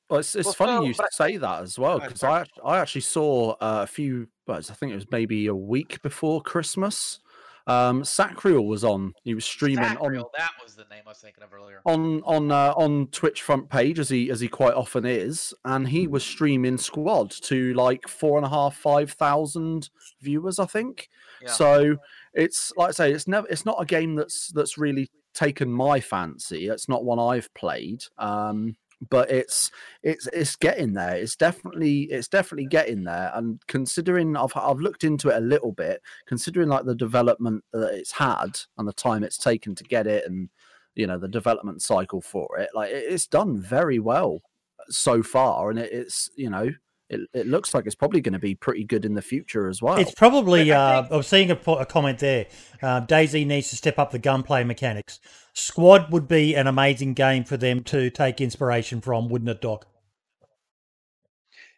Well, 0.09 0.19
it's, 0.21 0.35
it's 0.35 0.45
Well, 0.45 0.53
funny 0.53 0.71
so- 0.77 0.83
you 0.83 0.93
but- 0.97 1.13
say 1.13 1.37
that 1.37 1.63
as 1.63 1.77
well 1.77 1.99
because. 1.99 2.23
I 2.23 2.45
I 2.63 2.79
actually 2.79 3.01
saw 3.01 3.51
uh, 3.59 3.81
a 3.83 3.87
few. 3.87 4.27
Well, 4.45 4.57
I 4.57 4.61
think 4.61 4.91
it 4.91 4.95
was 4.95 5.07
maybe 5.11 5.47
a 5.47 5.55
week 5.55 6.01
before 6.01 6.41
Christmas. 6.41 7.19
Um, 7.65 8.05
Sacriel 8.05 8.65
was 8.65 8.85
on. 8.85 9.13
He 9.25 9.35
was 9.35 9.43
streaming 9.43 9.83
on 9.83 10.13
that 10.37 10.51
was 10.63 10.75
the 10.75 10.85
name 10.89 11.01
I 11.05 11.09
was 11.09 11.17
thinking 11.17 11.43
of 11.43 11.53
earlier. 11.53 11.81
on 11.85 12.21
on 12.23 12.49
uh, 12.49 12.71
on 12.77 13.07
Twitch 13.07 13.41
front 13.41 13.69
page 13.69 13.99
as 13.99 14.07
he 14.07 14.31
as 14.31 14.39
he 14.39 14.47
quite 14.47 14.73
often 14.73 15.05
is, 15.05 15.53
and 15.65 15.89
he 15.89 16.07
was 16.07 16.23
streaming 16.23 16.77
Squad 16.77 17.29
to 17.41 17.73
like 17.73 18.07
four 18.07 18.37
and 18.37 18.45
a 18.45 18.49
half 18.49 18.77
five 18.77 19.11
thousand 19.11 19.89
viewers, 20.21 20.59
I 20.59 20.65
think. 20.65 21.09
Yeah. 21.41 21.51
So 21.51 21.97
it's 22.37 22.71
like 22.77 22.89
I 22.89 22.91
say, 22.91 23.11
it's 23.11 23.27
never 23.27 23.47
it's 23.47 23.65
not 23.65 23.81
a 23.81 23.85
game 23.85 24.15
that's 24.15 24.51
that's 24.53 24.77
really 24.77 25.09
taken 25.33 25.71
my 25.71 25.99
fancy. 25.99 26.67
It's 26.67 26.87
not 26.87 27.03
one 27.03 27.19
I've 27.19 27.53
played. 27.53 28.03
Um, 28.17 28.77
but 29.09 29.29
it's 29.29 29.71
it's 30.03 30.27
it's 30.33 30.55
getting 30.55 30.93
there. 30.93 31.15
It's 31.15 31.35
definitely 31.35 32.03
it's 32.03 32.27
definitely 32.27 32.67
getting 32.67 33.03
there. 33.03 33.31
And 33.33 33.59
considering 33.67 34.35
I've 34.37 34.55
I've 34.55 34.79
looked 34.79 35.03
into 35.03 35.29
it 35.29 35.37
a 35.37 35.41
little 35.45 35.71
bit, 35.71 36.01
considering 36.27 36.69
like 36.69 36.85
the 36.85 36.95
development 36.95 37.63
that 37.73 37.93
it's 37.93 38.11
had 38.11 38.59
and 38.77 38.87
the 38.87 38.93
time 38.93 39.23
it's 39.23 39.37
taken 39.37 39.75
to 39.75 39.83
get 39.83 40.07
it, 40.07 40.25
and 40.25 40.49
you 40.95 41.07
know 41.07 41.17
the 41.17 41.27
development 41.27 41.81
cycle 41.81 42.21
for 42.21 42.57
it, 42.59 42.69
like 42.73 42.91
it's 42.91 43.27
done 43.27 43.59
very 43.59 43.99
well 43.99 44.41
so 44.89 45.21
far, 45.23 45.69
and 45.69 45.79
it, 45.79 45.91
it's 45.91 46.29
you 46.35 46.49
know 46.49 46.69
it, 47.09 47.21
it 47.33 47.47
looks 47.47 47.73
like 47.73 47.85
it's 47.85 47.95
probably 47.95 48.21
going 48.21 48.33
to 48.33 48.39
be 48.39 48.55
pretty 48.55 48.83
good 48.83 49.05
in 49.05 49.13
the 49.13 49.21
future 49.21 49.67
as 49.69 49.81
well. 49.81 49.97
It's 49.97 50.13
probably. 50.13 50.69
But 50.69 50.77
I 50.77 50.95
Uh, 50.97 51.07
I 51.11 51.17
was 51.17 51.27
seeing 51.27 51.51
a, 51.51 51.55
a 51.55 51.85
comment 51.85 52.19
there. 52.19 52.47
Uh, 52.81 53.01
DayZ 53.01 53.45
needs 53.47 53.69
to 53.69 53.75
step 53.75 53.97
up 53.97 54.11
the 54.11 54.19
gunplay 54.19 54.63
mechanics. 54.63 55.19
Squad 55.53 56.11
would 56.11 56.27
be 56.27 56.55
an 56.55 56.67
amazing 56.67 57.13
game 57.13 57.43
for 57.43 57.57
them 57.57 57.83
to 57.85 58.09
take 58.09 58.41
inspiration 58.41 59.01
from, 59.01 59.29
wouldn't 59.29 59.49
it, 59.49 59.61
Doc? 59.61 59.87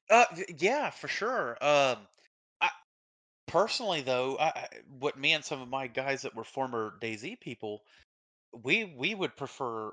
Uh, 0.09 0.25
yeah, 0.57 0.89
for 0.89 1.07
sure. 1.07 1.51
Um, 1.61 1.97
I 2.59 2.69
personally 3.47 4.01
though, 4.01 4.37
I, 4.39 4.45
I- 4.47 4.67
what 4.99 5.17
me 5.17 5.33
and 5.33 5.45
some 5.45 5.61
of 5.61 5.69
my 5.69 5.87
guys 5.87 6.23
that 6.23 6.35
were 6.35 6.43
former 6.43 6.93
DayZ 7.01 7.39
people, 7.39 7.81
we 8.63 8.85
we 8.97 9.13
would 9.13 9.35
prefer 9.37 9.91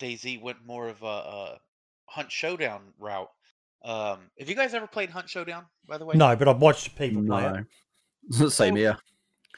DayZ 0.00 0.42
went 0.42 0.66
more 0.66 0.88
of 0.88 1.02
a, 1.02 1.06
a 1.06 1.58
Hunt 2.06 2.32
Showdown 2.32 2.80
route. 2.98 3.30
Um, 3.84 4.30
have 4.38 4.48
you 4.48 4.54
guys 4.54 4.72
ever 4.74 4.86
played 4.86 5.10
Hunt 5.10 5.28
Showdown? 5.28 5.66
By 5.86 5.98
the 5.98 6.06
way, 6.06 6.14
No, 6.16 6.34
but 6.34 6.48
I've 6.48 6.60
watched 6.60 6.96
people 6.96 7.22
play 7.24 7.44
it. 7.46 7.66
no, 8.40 8.48
same 8.48 8.74
So- 8.74 8.76
here. 8.76 8.96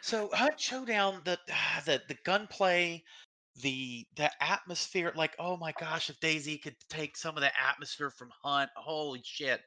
So 0.03 0.29
Hunt 0.33 0.61
Showdown, 0.61 1.21
the 1.25 1.39
the 1.85 2.01
the 2.09 2.17
gunplay, 2.25 3.03
the 3.63 4.05
the 4.17 4.31
atmosphere, 4.41 5.13
like 5.17 5.35
oh 5.39 5.57
my 5.57 5.73
gosh, 5.81 6.11
if 6.11 6.21
DayZ 6.21 6.63
could 6.63 6.77
take 6.91 7.17
some 7.17 7.37
of 7.37 7.41
the 7.41 7.51
atmosphere 7.61 8.11
from 8.11 8.31
Hunt, 8.45 8.71
holy 8.77 9.21
shit! 9.25 9.63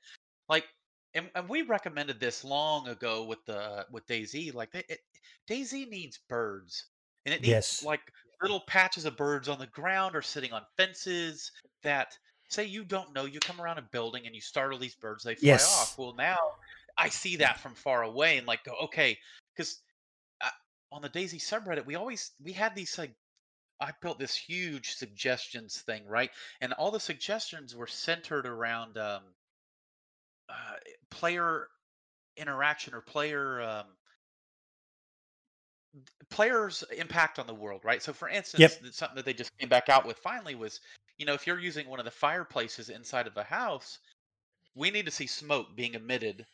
Like, 0.47 0.65
and, 1.13 1.29
and 1.35 1.49
we 1.49 1.63
recommended 1.63 2.19
this 2.21 2.43
long 2.45 2.87
ago 2.87 3.25
with 3.25 3.39
the 3.47 3.85
with 3.91 4.05
DayZ. 4.07 4.53
Like, 4.53 4.71
they, 4.71 4.83
it, 4.87 4.99
DayZ 5.49 5.89
needs 5.89 6.19
birds, 6.29 6.85
and 7.25 7.33
it 7.33 7.41
needs 7.41 7.49
Yes. 7.49 7.83
like 7.83 8.01
little 8.41 8.61
patches 8.67 9.03
of 9.05 9.17
birds 9.17 9.49
on 9.49 9.59
the 9.59 9.67
ground 9.67 10.15
or 10.15 10.21
sitting 10.21 10.53
on 10.53 10.61
fences 10.77 11.51
that 11.83 12.17
say 12.49 12.65
you 12.65 12.83
don't 12.83 13.13
know. 13.13 13.25
You 13.25 13.39
come 13.39 13.61
around 13.61 13.77
a 13.77 13.83
building 13.83 14.25
and 14.25 14.35
you 14.35 14.41
startle 14.41 14.79
these 14.79 14.95
birds, 14.95 15.23
they 15.23 15.35
fly 15.35 15.47
Yes. 15.47 15.65
off. 15.65 15.97
Well, 15.97 16.15
now 16.15 16.37
I 16.97 17.09
see 17.09 17.37
that 17.37 17.59
from 17.59 17.75
far 17.75 18.03
away 18.03 18.37
and 18.37 18.47
like 18.47 18.63
go, 18.63 18.73
okay, 18.83 19.17
because 19.55 19.81
on 20.91 21.01
the 21.01 21.09
DayZ 21.09 21.35
subreddit, 21.35 21.85
we 21.85 21.95
always 21.95 22.31
we 22.43 22.51
had 22.51 22.75
these 22.75 22.97
like 22.97 23.13
I 23.79 23.91
built 24.01 24.19
this 24.19 24.35
huge 24.35 24.95
suggestions 24.95 25.79
thing, 25.81 26.05
right? 26.07 26.31
And 26.61 26.73
all 26.73 26.91
the 26.91 26.99
suggestions 26.99 27.75
were 27.75 27.87
centered 27.87 28.45
around 28.45 28.97
um, 28.97 29.21
uh, 30.49 30.75
player 31.09 31.67
interaction 32.37 32.93
or 32.93 33.01
player 33.01 33.61
um, 33.61 33.85
players 36.29 36.83
impact 36.95 37.39
on 37.39 37.47
the 37.47 37.53
world 37.53 37.81
right 37.83 38.01
so 38.01 38.13
for 38.13 38.29
instance 38.29 38.77
Yep. 38.81 38.95
something 38.95 39.15
that 39.15 39.25
they 39.25 39.33
just 39.33 39.51
came 39.57 39.67
back 39.67 39.89
out 39.89 40.05
with 40.05 40.17
finally 40.17 40.55
was 40.55 40.79
you 41.19 41.25
know 41.27 41.35
if 41.35 41.45
you're 41.45 41.59
using 41.59 41.87
one 41.87 41.99
of 41.99 42.05
the 42.05 42.11
fireplaces 42.11 42.89
inside 42.89 43.27
of 43.27 43.37
a 43.37 43.43
house 43.43 43.99
we 44.75 44.89
need 44.89 45.05
to 45.05 45.11
see 45.11 45.27
smoke 45.27 45.75
being 45.75 45.93
emitted 45.93 46.45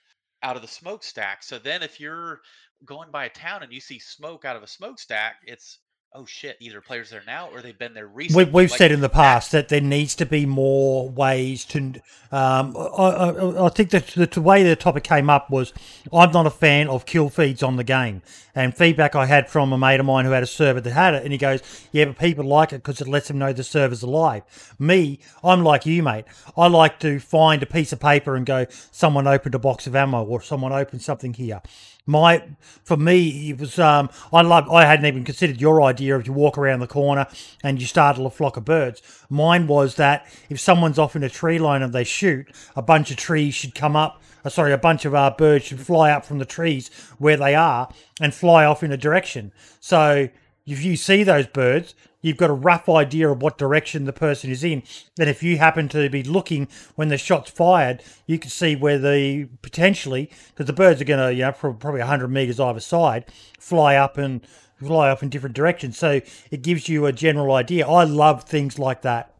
out 0.43 0.55
of 0.55 0.61
the 0.61 0.67
smokestack. 0.67 1.43
So 1.43 1.59
then 1.59 1.83
if 1.83 1.99
you're 1.99 2.41
going 2.85 3.11
by 3.11 3.25
a 3.25 3.29
town 3.29 3.63
and 3.63 3.71
you 3.71 3.79
see 3.79 3.99
smoke 3.99 4.45
out 4.45 4.55
of 4.55 4.63
a 4.63 4.67
smokestack 4.67 5.37
it's 5.43 5.79
oh 6.15 6.25
shit 6.25 6.55
either 6.61 6.79
players 6.79 7.09
there 7.09 7.21
now 7.27 7.49
or 7.51 7.61
they've 7.61 7.77
been 7.77 7.93
there 7.93 8.07
recently 8.07 8.45
We, 8.45 8.51
we've 8.51 8.71
Like, 8.71 8.77
said 8.77 8.91
in 8.91 9.01
the 9.01 9.09
past 9.09 9.51
that 9.51 9.67
there 9.67 9.81
needs 9.81 10.15
to 10.15 10.25
be 10.25 10.45
more 10.45 11.09
ways 11.09 11.65
to. 11.65 11.95
Um, 12.31 12.75
I, 12.77 13.03
I, 13.03 13.65
I 13.65 13.69
think 13.69 13.89
that 13.89 14.07
the, 14.07 14.25
the 14.25 14.41
way 14.41 14.63
the 14.63 14.75
topic 14.75 15.03
came 15.03 15.29
up 15.29 15.49
was 15.49 15.73
I'm 16.13 16.31
not 16.31 16.47
a 16.47 16.51
fan 16.51 16.87
of 16.87 17.05
kill 17.05 17.29
feeds 17.29 17.61
on 17.61 17.75
the 17.75 17.83
game. 17.83 18.21
And 18.53 18.75
feedback 18.75 19.15
I 19.15 19.25
had 19.25 19.49
from 19.49 19.73
a 19.73 19.77
mate 19.77 19.99
of 19.99 20.05
mine 20.05 20.23
who 20.23 20.31
had 20.31 20.43
a 20.43 20.47
server 20.47 20.79
that 20.79 20.91
had 20.91 21.13
it, 21.13 21.23
and 21.23 21.33
he 21.33 21.37
goes, 21.37 21.61
Yeah, 21.91 22.05
but 22.05 22.17
people 22.17 22.45
like 22.45 22.71
it 22.71 22.77
because 22.77 23.01
it 23.01 23.07
lets 23.07 23.27
them 23.27 23.37
know 23.37 23.51
the 23.51 23.63
server's 23.63 24.01
alive. 24.01 24.43
Me, 24.79 25.19
I'm 25.43 25.63
like 25.63 25.85
you, 25.85 26.01
mate. 26.01 26.25
I 26.55 26.67
like 26.67 26.99
to 27.01 27.19
find 27.19 27.61
a 27.61 27.65
piece 27.65 27.91
of 27.91 27.99
paper 27.99 28.35
and 28.37 28.45
go, 28.45 28.65
Someone 28.91 29.27
opened 29.27 29.55
a 29.55 29.59
box 29.59 29.85
of 29.85 29.95
ammo 29.95 30.23
or 30.23 30.41
someone 30.41 30.71
opened 30.71 31.01
something 31.01 31.33
here 31.33 31.61
my 32.05 32.43
for 32.83 32.97
me 32.97 33.49
it 33.49 33.59
was 33.59 33.79
um 33.79 34.09
i 34.31 34.41
love 34.41 34.69
i 34.69 34.85
hadn't 34.85 35.05
even 35.05 35.23
considered 35.23 35.59
your 35.59 35.81
idea 35.81 36.04
of 36.11 36.27
you 36.27 36.33
walk 36.33 36.57
around 36.57 36.79
the 36.79 36.87
corner 36.87 37.27
and 37.63 37.79
you 37.79 37.87
startle 37.87 38.25
a 38.25 38.29
flock 38.29 38.57
of 38.57 38.65
birds 38.65 39.01
mine 39.29 39.65
was 39.65 39.95
that 39.95 40.25
if 40.49 40.59
someone's 40.59 40.99
off 40.99 41.15
in 41.15 41.23
a 41.23 41.29
tree 41.29 41.57
line 41.57 41.81
and 41.81 41.93
they 41.93 42.03
shoot 42.03 42.47
a 42.75 42.81
bunch 42.81 43.09
of 43.09 43.17
trees 43.17 43.53
should 43.53 43.73
come 43.73 43.95
up 43.95 44.21
uh, 44.43 44.49
sorry 44.49 44.71
a 44.71 44.77
bunch 44.77 45.05
of 45.05 45.15
uh, 45.15 45.33
birds 45.37 45.65
should 45.65 45.79
fly 45.79 46.11
up 46.11 46.25
from 46.25 46.37
the 46.37 46.45
trees 46.45 46.89
where 47.17 47.37
they 47.37 47.55
are 47.55 47.89
and 48.21 48.33
fly 48.33 48.65
off 48.65 48.83
in 48.83 48.91
a 48.91 48.97
direction 48.97 49.51
so 49.79 50.29
if 50.65 50.83
you 50.83 50.95
see 50.95 51.23
those 51.23 51.45
birds, 51.45 51.93
you've 52.21 52.37
got 52.37 52.49
a 52.49 52.53
rough 52.53 52.89
idea 52.89 53.29
of 53.29 53.41
what 53.41 53.57
direction 53.57 54.05
the 54.05 54.13
person 54.13 54.49
is 54.49 54.63
in. 54.63 54.81
And 55.19 55.29
if 55.29 55.43
you 55.43 55.57
happen 55.59 55.87
to 55.89 56.09
be 56.09 56.23
looking 56.23 56.67
when 56.95 57.09
the 57.09 57.17
shot's 57.17 57.51
fired, 57.51 58.01
you 58.25 58.39
can 58.39 58.49
see 58.49 58.75
where 58.75 58.97
the 58.97 59.47
potentially, 59.61 60.31
because 60.49 60.65
the 60.65 60.73
birds 60.73 61.01
are 61.01 61.05
going 61.05 61.19
to, 61.19 61.33
you 61.33 61.43
know, 61.43 61.51
prob- 61.51 61.79
probably 61.79 61.99
100 61.99 62.27
meters 62.29 62.59
either 62.59 62.79
side, 62.79 63.25
fly 63.59 63.95
up 63.95 64.17
and 64.17 64.41
fly 64.79 65.09
up 65.09 65.23
in 65.23 65.29
different 65.29 65.55
directions. 65.55 65.97
So 65.97 66.21
it 66.51 66.61
gives 66.61 66.87
you 66.89 67.05
a 67.05 67.11
general 67.13 67.55
idea. 67.55 67.87
I 67.87 68.03
love 68.03 68.43
things 68.43 68.77
like 68.79 69.01
that. 69.03 69.33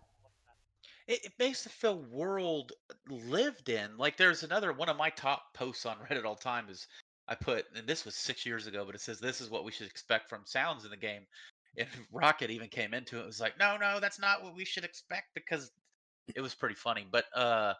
it, 1.07 1.26
it 1.26 1.34
makes 1.40 1.64
the 1.64 1.70
feel 1.70 1.99
world 1.99 2.72
lived 3.10 3.70
in. 3.70 3.98
Like 3.98 4.18
there's 4.18 4.44
another 4.44 4.74
one 4.74 4.90
of 4.90 4.98
my 4.98 5.10
top 5.10 5.53
posts 5.53 5.86
on 5.86 5.98
Reddit 6.10 6.26
all 6.26 6.36
time 6.36 6.68
is 6.70 6.88
I 7.28 7.36
put, 7.36 7.66
and 7.76 7.88
this 7.88 8.06
was 8.06 8.16
six 8.16 8.45
years 8.45 8.68
ago, 8.68 8.86
but 8.86 8.95
it 8.95 9.02
says 9.02 9.20
this 9.20 9.41
is 9.41 9.49
what 9.49 9.64
we 9.66 9.72
should 9.72 9.88
expect 9.88 10.30
from 10.30 10.41
sounds 10.45 10.84
in 10.86 10.91
the 10.91 10.98
game. 10.98 11.24
And 11.78 11.88
Rocket 12.12 12.49
even 12.52 12.70
came 12.70 12.94
into 12.94 13.18
it. 13.18 13.22
it 13.24 13.26
was 13.26 13.40
like, 13.41 13.57
no, 13.60 13.78
no, 13.78 13.99
that's 13.99 14.20
not 14.20 14.44
what 14.44 14.56
we 14.56 14.66
should 14.66 14.84
expect 14.86 15.28
because 15.34 15.72
it 16.36 16.41
was 16.41 16.56
pretty 16.56 16.76
funny. 16.76 17.06
But 17.12 17.26
uh, 17.36 17.74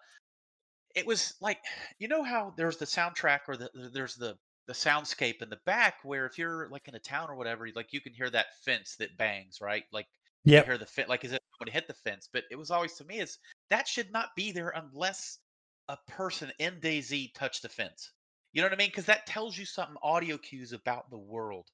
it 0.95 1.06
was 1.06 1.34
like, 1.41 1.60
you 1.99 2.07
know 2.07 2.23
how 2.23 2.53
there's 2.57 2.77
the 2.77 2.86
soundtrack 2.86 3.41
or 3.48 3.57
the- 3.57 3.72
there's 3.94 4.15
the 4.15 4.38
the 4.68 4.74
soundscape 4.74 5.42
in 5.42 5.50
the 5.50 5.60
back 5.66 5.96
where 6.04 6.26
if 6.26 6.38
you're 6.38 6.70
like 6.70 6.88
in 6.88 6.96
a 6.96 7.00
town 7.00 7.30
or 7.30 7.36
whatever, 7.36 7.68
like 7.76 7.94
you 7.94 8.02
can 8.02 8.14
hear 8.14 8.30
that 8.30 8.48
fence 8.64 8.96
that 8.98 9.18
bangs, 9.18 9.60
right? 9.62 9.84
Like 9.92 10.08
yeah, 10.44 10.64
hear 10.64 10.78
the 10.78 10.86
fence, 10.86 11.10
like 11.10 11.24
is 11.24 11.34
it 11.34 11.42
when 11.58 11.68
it 11.68 11.74
hit 11.74 11.88
the 11.88 11.94
fence? 11.94 12.30
But 12.32 12.44
it 12.52 12.56
was 12.56 12.72
always 12.72 12.94
to 12.94 13.06
me 13.06 13.20
is 13.20 13.38
that 13.70 13.88
should 13.88 14.12
not 14.12 14.36
be 14.36 14.52
there 14.52 14.74
unless 14.76 15.40
a 15.88 15.98
person 16.08 16.52
in 16.60 16.80
DayZ 16.80 17.34
touched 17.34 17.62
the 17.62 17.70
fence. 17.70 18.12
You 18.54 18.62
know 18.62 18.68
what 18.68 18.74
I 18.74 18.78
mean? 18.78 18.90
Because 18.90 19.06
that 19.06 19.28
tells 19.28 19.58
you 19.58 19.66
something 19.66 19.98
audio 20.02 20.38
cues 20.38 20.72
about 20.72 21.10
the 21.10 21.18
world. 21.18 21.68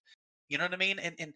You 0.49 0.57
know 0.57 0.65
what 0.65 0.73
I 0.73 0.77
mean? 0.77 0.99
And 0.99 1.15
and 1.19 1.33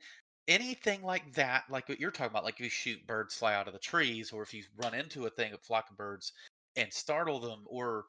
anything 0.47 1.03
like 1.03 1.33
that, 1.33 1.63
like 1.69 1.87
what 1.87 1.99
you're 1.99 2.11
talking 2.11 2.31
about, 2.31 2.43
like 2.43 2.55
if 2.55 2.61
you 2.61 2.69
shoot 2.69 3.07
birds 3.07 3.35
fly 3.35 3.55
out 3.55 3.67
of 3.67 3.73
the 3.73 3.79
trees, 3.79 4.31
or 4.31 4.43
if 4.43 4.53
you 4.53 4.63
run 4.77 4.93
into 4.93 5.25
a 5.25 5.29
thing, 5.29 5.53
a 5.53 5.57
flock 5.57 5.89
of 5.89 5.97
birds, 5.97 6.33
and 6.77 6.91
startle 6.91 7.39
them, 7.39 7.63
or 7.65 8.05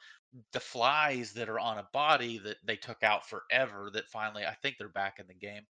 the 0.53 0.61
flies 0.61 1.33
that 1.33 1.49
are 1.49 1.59
on 1.59 1.79
a 1.79 1.89
body 1.93 2.39
that 2.39 2.57
they 2.65 2.77
took 2.77 3.03
out 3.03 3.29
forever, 3.29 3.91
that 3.93 4.09
finally 4.09 4.45
I 4.45 4.55
think 4.55 4.77
they're 4.79 4.89
back 4.89 5.19
in 5.19 5.27
the 5.27 5.35
game. 5.35 5.63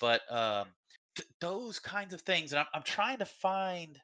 But 0.00 0.20
um, 0.30 0.68
th- 1.16 1.28
those 1.40 1.78
kinds 1.78 2.14
of 2.14 2.20
things, 2.22 2.52
and 2.52 2.60
I'm 2.60 2.66
I'm 2.74 2.82
trying 2.82 3.18
to 3.18 3.26
find. 3.26 3.98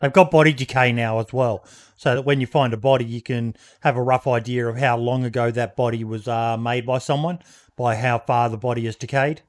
They've 0.00 0.12
got 0.12 0.30
body 0.30 0.52
decay 0.52 0.92
now 0.92 1.18
as 1.18 1.32
well, 1.32 1.64
so 1.96 2.14
that 2.14 2.22
when 2.22 2.40
you 2.40 2.46
find 2.46 2.72
a 2.72 2.76
body, 2.76 3.04
you 3.04 3.20
can 3.20 3.56
have 3.80 3.96
a 3.96 4.02
rough 4.02 4.28
idea 4.28 4.68
of 4.68 4.76
how 4.76 4.96
long 4.96 5.24
ago 5.24 5.50
that 5.50 5.74
body 5.74 6.04
was 6.04 6.28
uh, 6.28 6.56
made 6.56 6.86
by 6.86 6.98
someone, 6.98 7.40
by 7.76 7.96
how 7.96 8.18
far 8.18 8.48
the 8.48 8.56
body 8.56 8.84
has 8.84 8.94
decayed. 8.94 9.42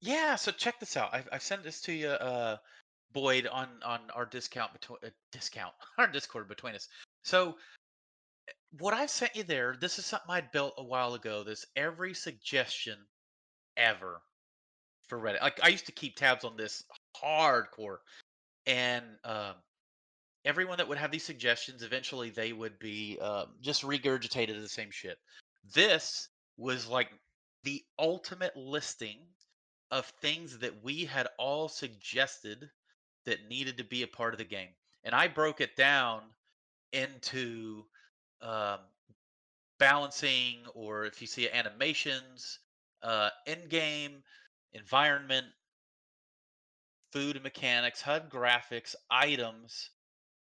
Yeah, 0.00 0.36
so 0.36 0.52
check 0.52 0.78
this 0.78 0.96
out. 0.96 1.10
I've, 1.12 1.28
I've 1.32 1.42
sent 1.42 1.64
this 1.64 1.80
to 1.82 1.92
you, 1.92 2.08
uh, 2.08 2.58
Boyd, 3.14 3.46
on 3.46 3.68
on 3.84 4.00
our 4.14 4.26
discount 4.26 4.72
between 4.72 4.98
uh, 5.04 5.08
discount 5.32 5.72
our 5.98 6.06
Discord 6.06 6.48
between 6.48 6.74
us. 6.74 6.88
So 7.22 7.56
what 8.78 8.92
I 8.92 9.06
sent 9.06 9.36
you 9.36 9.44
there, 9.44 9.76
this 9.80 9.98
is 9.98 10.04
something 10.04 10.30
I'd 10.30 10.50
built 10.50 10.74
a 10.76 10.84
while 10.84 11.14
ago. 11.14 11.44
This 11.44 11.64
every 11.76 12.12
suggestion 12.12 12.98
ever 13.76 14.20
for 15.08 15.18
Reddit. 15.18 15.40
Like 15.40 15.60
I 15.62 15.68
used 15.68 15.86
to 15.86 15.92
keep 15.92 16.16
tabs 16.16 16.44
on 16.44 16.56
this 16.56 16.84
hardcore, 17.16 17.98
and 18.66 19.04
um, 19.24 19.54
everyone 20.44 20.78
that 20.78 20.88
would 20.88 20.98
have 20.98 21.10
these 21.10 21.24
suggestions, 21.24 21.82
eventually 21.82 22.30
they 22.30 22.52
would 22.52 22.78
be 22.78 23.18
um, 23.20 23.46
just 23.60 23.82
regurgitated 23.82 24.60
the 24.60 24.68
same 24.68 24.90
shit. 24.90 25.18
This 25.72 26.28
was 26.56 26.86
like 26.88 27.10
the 27.62 27.82
ultimate 27.98 28.56
listing 28.56 29.18
of 29.90 30.06
things 30.20 30.58
that 30.58 30.82
we 30.82 31.04
had 31.04 31.28
all 31.38 31.68
suggested 31.68 32.68
that 33.26 33.48
needed 33.48 33.78
to 33.78 33.84
be 33.84 34.02
a 34.02 34.06
part 34.06 34.34
of 34.34 34.38
the 34.38 34.44
game, 34.44 34.74
and 35.04 35.14
I 35.14 35.28
broke 35.28 35.60
it 35.60 35.76
down 35.76 36.22
into 36.92 37.84
um, 38.42 38.78
balancing, 39.78 40.58
or 40.74 41.04
if 41.04 41.20
you 41.20 41.26
see 41.26 41.50
animations, 41.50 42.58
uh, 43.02 43.30
in-game 43.46 44.22
environment, 44.72 45.46
food 47.12 47.36
and 47.36 47.44
mechanics, 47.44 48.00
HUD 48.00 48.30
graphics, 48.30 48.94
items, 49.10 49.90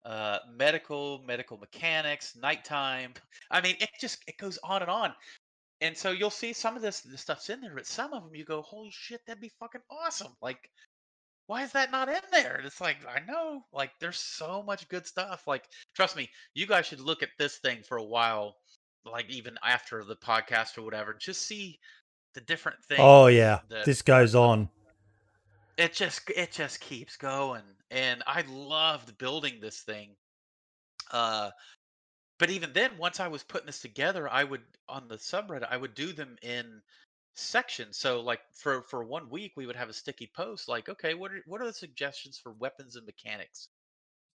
uh, 0.06 0.40
medical, 0.56 1.24
medical 1.26 1.58
mechanics, 1.58 2.36
nighttime. 2.36 3.14
I 3.52 3.62
mean, 3.62 3.76
it 3.80 3.90
just 4.00 4.24
it 4.28 4.38
goes 4.38 4.60
on 4.64 4.82
and 4.82 4.92
on. 4.92 5.14
And 5.82 5.98
so 5.98 6.12
you'll 6.12 6.30
see 6.30 6.54
some 6.54 6.76
of 6.76 6.82
this 6.82 7.06
stuff's 7.16 7.50
in 7.50 7.60
there, 7.62 7.76
but 7.76 7.86
some 7.86 8.14
of 8.14 8.24
them 8.24 8.36
you 8.36 8.46
go, 8.46 8.62
holy 8.62 8.92
shit, 8.92 9.22
that'd 9.26 9.42
be 9.42 9.52
fucking 9.60 9.82
awesome. 9.92 10.32
Like, 10.42 10.70
why 11.48 11.64
is 11.64 11.72
that 11.74 11.92
not 11.92 12.10
in 12.10 12.22
there? 12.32 12.56
And 12.56 12.66
it's 12.66 12.80
like, 12.82 12.98
I 13.08 13.20
know, 13.30 13.64
like, 13.74 13.92
there's 14.00 14.18
so 14.18 14.64
much 14.64 14.88
good 14.90 15.06
stuff. 15.06 15.44
Like, 15.48 15.66
trust 15.96 16.16
me, 16.16 16.30
you 16.54 16.66
guys 16.66 16.86
should 16.86 17.00
look 17.02 17.22
at 17.24 17.30
this 17.38 17.58
thing 17.58 17.80
for 17.84 17.98
a 17.98 18.04
while, 18.04 18.56
like 19.06 19.30
even 19.30 19.58
after 19.64 20.04
the 20.04 20.16
podcast 20.16 20.78
or 20.78 20.84
whatever, 20.84 21.14
just 21.14 21.42
see 21.46 21.80
the 22.34 22.42
different 22.42 22.84
things. 22.86 23.00
Oh 23.02 23.28
yeah, 23.28 23.60
that- 23.70 23.86
this 23.86 24.02
goes 24.02 24.36
on. 24.36 24.70
it 25.78 25.94
just 25.94 26.30
it 26.30 26.52
just 26.52 26.80
keeps 26.82 27.18
going 27.18 27.64
and 27.90 28.22
i 28.28 28.44
loved 28.48 29.18
building 29.18 29.60
this 29.60 29.80
thing 29.82 30.10
uh 31.12 31.50
but 32.38 32.52
even 32.52 32.72
then 32.74 32.92
once 33.00 33.20
i 33.20 33.28
was 33.28 33.42
putting 33.44 33.66
this 33.66 33.80
together 33.82 34.30
i 34.32 34.44
would 34.44 34.62
on 34.88 35.08
the 35.08 35.16
subreddit 35.18 35.68
i 35.72 35.76
would 35.76 35.96
do 35.96 36.14
them 36.14 36.36
in 36.44 36.80
sections 37.36 37.98
so 37.98 38.22
like 38.22 38.42
for 38.54 38.84
for 38.84 39.04
one 39.04 39.30
week 39.30 39.54
we 39.56 39.66
would 39.66 39.76
have 39.76 39.90
a 39.90 39.94
sticky 39.94 40.30
post 40.36 40.70
like 40.70 40.88
okay 40.88 41.16
what 41.16 41.32
are 41.32 41.42
what 41.48 41.62
are 41.62 41.66
the 41.66 41.74
suggestions 41.74 42.38
for 42.38 42.52
weapons 42.54 42.96
and 42.96 43.06
mechanics? 43.06 43.70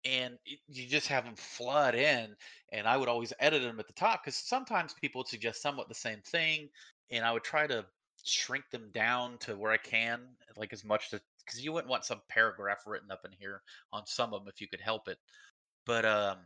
And 0.05 0.37
you 0.67 0.87
just 0.87 1.07
have 1.07 1.25
them 1.25 1.35
flood 1.35 1.95
in 1.95 2.35
and 2.71 2.87
i 2.87 2.95
would 2.95 3.09
always 3.09 3.33
edit 3.39 3.63
them 3.63 3.79
at 3.79 3.87
the 3.87 3.93
top 3.93 4.23
because 4.23 4.35
sometimes 4.35 4.93
people 4.93 5.19
would 5.19 5.27
suggest 5.27 5.61
somewhat 5.61 5.89
the 5.89 5.95
same 5.95 6.21
thing 6.21 6.69
and 7.09 7.25
i 7.25 7.31
would 7.31 7.43
try 7.43 7.65
to 7.65 7.85
shrink 8.23 8.65
them 8.71 8.91
down 8.93 9.39
to 9.39 9.57
where 9.57 9.71
i 9.71 9.77
can 9.77 10.21
like 10.57 10.73
as 10.73 10.85
much 10.85 11.09
to 11.09 11.19
because 11.43 11.63
you 11.63 11.73
wouldn't 11.73 11.89
want 11.89 12.05
some 12.05 12.21
paragraph 12.29 12.79
written 12.85 13.11
up 13.11 13.25
in 13.25 13.31
here 13.39 13.61
on 13.91 14.05
some 14.05 14.33
of 14.33 14.41
them 14.41 14.51
if 14.53 14.61
you 14.61 14.67
could 14.67 14.81
help 14.81 15.07
it. 15.07 15.17
But 15.85 16.05
um 16.05 16.37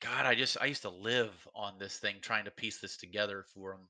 god 0.00 0.26
i 0.26 0.34
just 0.34 0.58
i 0.60 0.66
used 0.66 0.82
to 0.82 0.90
live 0.90 1.30
on 1.54 1.78
this 1.78 1.96
thing 1.98 2.16
trying 2.20 2.44
to 2.44 2.50
piece 2.50 2.78
this 2.80 2.98
together 2.98 3.44
for 3.54 3.72
them 3.72 3.88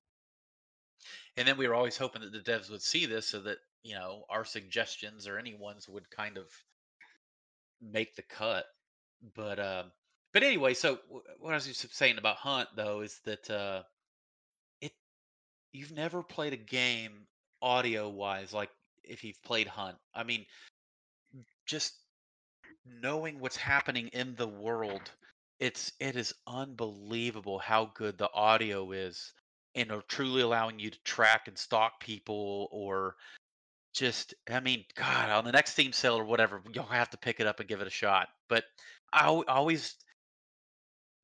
and 1.37 1.47
then 1.47 1.57
we 1.57 1.69
were 1.69 1.75
always 1.75 1.97
hoping 1.97 2.23
that 2.23 2.33
the 2.33 2.39
devs 2.39 2.71
would 2.71 2.83
see 2.83 3.07
this 3.07 3.27
so 3.27 3.41
that 3.41 3.59
you 3.83 3.95
know 3.95 4.25
our 4.31 4.45
suggestions 4.45 5.27
or 5.27 5.39
anyone's 5.39 5.89
would 5.89 6.11
kind 6.11 6.37
of 6.37 6.47
make 7.81 8.15
the 8.17 8.23
cut. 8.23 8.65
But 9.35 9.59
um 9.59 9.93
but 10.33 10.43
anyway 10.43 10.75
so 10.75 10.99
what 11.41 11.53
i 11.53 11.55
was 11.55 11.67
just 11.67 11.95
saying 11.95 12.19
about 12.19 12.37
hunt 12.37 12.69
though 12.77 13.01
is 13.01 13.19
that 13.25 13.49
uh 13.51 13.83
it 14.83 14.93
you've 15.73 15.93
never 15.93 16.23
played 16.23 16.53
a 16.53 16.59
game 16.59 17.27
audio 17.63 18.09
wise 18.09 18.53
like 18.53 18.71
if 19.05 19.25
you've 19.25 19.43
played 19.43 19.67
hunt. 19.67 19.97
I 20.15 20.25
mean 20.25 20.45
just 21.65 21.95
knowing 23.03 23.41
what's 23.41 23.57
happening 23.57 24.09
in 24.09 24.35
the 24.37 24.47
world 24.47 25.11
it's 25.59 25.93
it 25.99 26.17
is 26.17 26.35
unbelievable 26.47 27.59
how 27.59 27.91
good 27.95 28.19
the 28.19 28.31
audio 28.33 28.93
is 28.93 29.33
and 29.77 29.93
are 29.93 30.03
truly 30.09 30.41
allowing 30.41 30.81
you 30.81 30.91
to 30.91 30.99
track 31.05 31.47
and 31.47 31.57
stalk 31.57 32.01
people 32.01 32.69
or 32.73 33.15
just 33.95 34.35
I 34.51 34.61
mean, 34.61 34.85
God, 34.95 35.31
on 35.31 35.45
the 35.45 35.53
next 35.53 35.73
Steam 35.73 35.93
sale 35.93 36.19
or 36.19 36.25
whatever, 36.25 36.63
you'll 36.73 36.85
have 36.85 37.11
to 37.11 37.19
pick 37.19 37.39
it 37.39 37.47
up 37.47 37.61
and 37.61 37.69
give 37.69 37.81
it 37.81 37.87
a 37.87 37.91
shot. 37.91 38.29
But 38.49 38.65
I 39.13 39.27
always, 39.27 39.95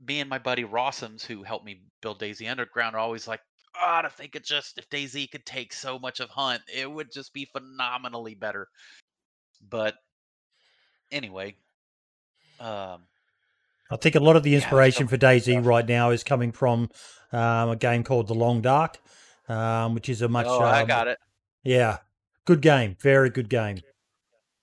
me 0.06 0.20
and 0.20 0.30
my 0.30 0.38
buddy 0.38 0.64
Rossums, 0.64 1.24
who 1.24 1.42
helped 1.42 1.64
me 1.64 1.82
build 2.00 2.20
DayZ 2.20 2.48
Underground, 2.50 2.94
are 2.94 3.00
always 3.00 3.26
like, 3.26 3.40
God, 3.74 4.04
I 4.04 4.08
think 4.08 4.36
it 4.36 4.44
just 4.44 4.78
if 4.78 4.88
DayZ 4.90 5.30
could 5.30 5.46
take 5.46 5.72
so 5.72 5.98
much 5.98 6.20
of 6.20 6.28
Hunt, 6.28 6.62
it 6.72 6.90
would 6.90 7.10
just 7.10 7.32
be 7.32 7.46
phenomenally 7.46 8.34
better. 8.34 8.68
But 9.68 9.94
anyway, 11.10 11.56
um, 12.60 13.02
I 13.92 13.96
think 13.96 14.14
a 14.14 14.20
lot 14.20 14.36
of 14.36 14.42
the 14.42 14.54
inspiration 14.54 15.06
so 15.06 15.10
for 15.10 15.14
much 15.16 15.44
DayZ 15.44 15.64
right 15.64 15.86
now 15.86 16.10
is 16.10 16.24
coming 16.24 16.52
from 16.52 16.88
um, 17.32 17.70
a 17.70 17.76
game 17.76 18.04
called 18.04 18.28
The 18.28 18.34
Long 18.34 18.60
Dark, 18.62 18.98
um, 19.48 19.94
which 19.94 20.08
is 20.08 20.22
a 20.22 20.28
much 20.28 20.46
oh, 20.48 20.60
I 20.60 20.82
um, 20.82 20.88
got 20.88 21.08
it. 21.08 21.18
yeah, 21.62 21.98
good 22.44 22.62
game, 22.62 22.96
very 23.00 23.30
good 23.30 23.48
game. 23.48 23.80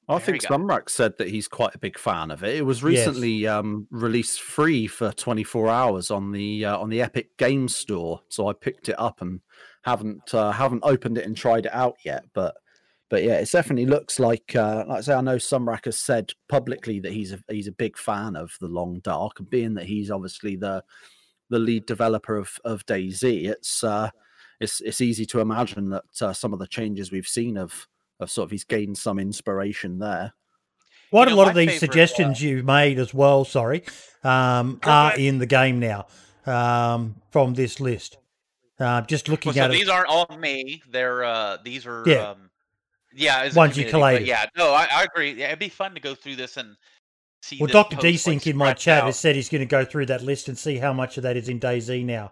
I 0.08 0.14
There 0.18 0.22
think 0.22 0.42
Sumrak 0.42 0.90
said 0.90 1.20
that 1.20 1.28
he's 1.28 1.48
quite 1.48 1.76
a 1.76 1.78
big 1.78 2.00
fan 2.00 2.32
of 2.32 2.44
it. 2.44 2.56
It 2.56 2.66
was 2.66 2.80
Yes. 2.80 2.84
recently 2.84 3.46
um, 3.46 3.88
released 3.92 4.42
free 4.42 4.88
for 4.88 5.12
24 5.12 5.70
hours 5.70 6.10
on 6.10 6.32
the 6.32 6.66
uh, 6.66 6.78
on 6.80 6.90
the 6.90 7.04
Epic 7.04 7.38
Games 7.38 7.76
Store, 7.76 8.22
so 8.30 8.48
I 8.48 8.54
picked 8.54 8.90
it 8.90 8.96
up 9.00 9.22
and 9.22 9.42
haven't 9.84 10.34
uh, 10.34 10.52
haven't 10.52 10.82
opened 10.84 11.20
it 11.20 11.28
and 11.28 11.38
tried 11.38 11.68
it 11.68 11.74
out 11.74 11.98
yet. 12.04 12.26
But 12.34 12.56
but 13.10 13.24
yeah, 13.24 13.38
it 13.40 13.52
definitely 13.52 13.88
looks 13.88 14.20
like 14.20 14.56
uh, 14.56 14.86
like 14.88 15.00
I 15.00 15.02
say, 15.02 15.14
I 15.14 15.22
know 15.22 15.38
Sumrak 15.38 15.86
has 15.86 15.98
said 15.98 16.32
publicly 16.48 17.00
that 17.00 17.12
he's 17.12 17.34
a 17.34 17.40
he's 17.50 17.68
a 17.68 17.72
big 17.74 17.98
fan 17.98 18.36
of 18.36 18.56
the 18.62 18.68
Long 18.68 19.00
Dark, 19.00 19.40
and 19.40 19.50
being 19.50 19.74
that 19.76 19.86
he's 19.86 20.12
obviously 20.12 20.56
the 20.56 20.84
the 21.50 21.60
lead 21.60 21.86
developer 21.86 22.38
of 22.38 22.58
of 22.64 22.86
DayZ, 22.86 23.46
it's 23.50 23.84
uh, 23.84 24.12
it's 24.60 24.80
it's 24.82 25.02
easy 25.02 25.26
to 25.28 25.40
imagine 25.40 25.90
that 25.90 26.22
uh, 26.22 26.34
some 26.34 26.54
of 26.54 26.60
the 26.60 26.68
changes 26.68 27.12
we've 27.12 27.28
seen 27.28 27.58
of 27.58 27.88
of 28.20 28.30
sort 28.30 28.46
of 28.46 28.52
he's 28.52 28.64
gained 28.64 28.98
some 28.98 29.18
inspiration 29.18 30.00
there. 30.00 30.34
Quite 31.10 31.30
know, 31.30 31.34
a 31.34 31.38
lot 31.38 31.48
of 31.48 31.56
these 31.56 31.72
favorite, 31.72 31.78
uh, 31.78 31.92
suggestions 31.92 32.44
you 32.44 32.62
made 32.62 33.00
as 33.00 33.14
well, 33.14 33.44
sorry, 33.44 33.84
um, 34.24 34.80
are 34.84 35.16
in 35.18 35.40
the 35.40 35.48
game 35.48 35.80
now 35.80 36.06
um, 36.46 37.16
from 37.32 37.56
this 37.56 37.80
list. 37.80 38.18
Uh, 38.80 39.02
just 39.02 39.28
looking 39.28 39.50
Well, 39.50 39.56
so 39.56 39.64
at 39.66 39.72
these 39.72 39.88
it, 39.88 39.90
aren't 39.90 40.08
all 40.08 40.38
me. 40.38 40.84
They're 40.90 41.24
uh 41.24 41.58
these 41.64 41.86
are 41.88 42.08
Yeah. 42.08 42.30
um 42.30 42.50
yeah, 43.16 43.42
as 43.42 43.56
Ones 43.56 43.78
you 43.78 43.86
collate. 43.86 44.26
Yeah, 44.26 44.46
no, 44.58 44.72
I, 44.72 44.88
I 44.92 45.04
agree. 45.04 45.34
Yeah, 45.34 45.48
it'd 45.48 45.60
be 45.60 45.70
fun 45.70 45.94
to 45.94 46.00
go 46.00 46.16
through 46.16 46.36
this 46.36 46.58
and 46.58 46.76
see. 47.42 47.58
well, 47.60 47.68
Doctor 47.68 47.98
Desync 47.98 48.46
in 48.48 48.58
my 48.58 48.74
chat 48.74 49.02
out. 49.02 49.06
has 49.08 49.18
said 49.20 49.36
he's 49.36 49.50
going 49.50 49.62
to 49.62 49.66
go 49.66 49.86
through 49.86 50.08
that 50.08 50.22
list 50.22 50.48
and 50.48 50.58
see 50.58 50.78
how 50.78 50.94
much 50.94 51.18
of 51.18 51.24
that 51.24 51.38
is 51.38 51.50
in 51.50 51.60
DayZ 51.60 52.06
now. 52.06 52.32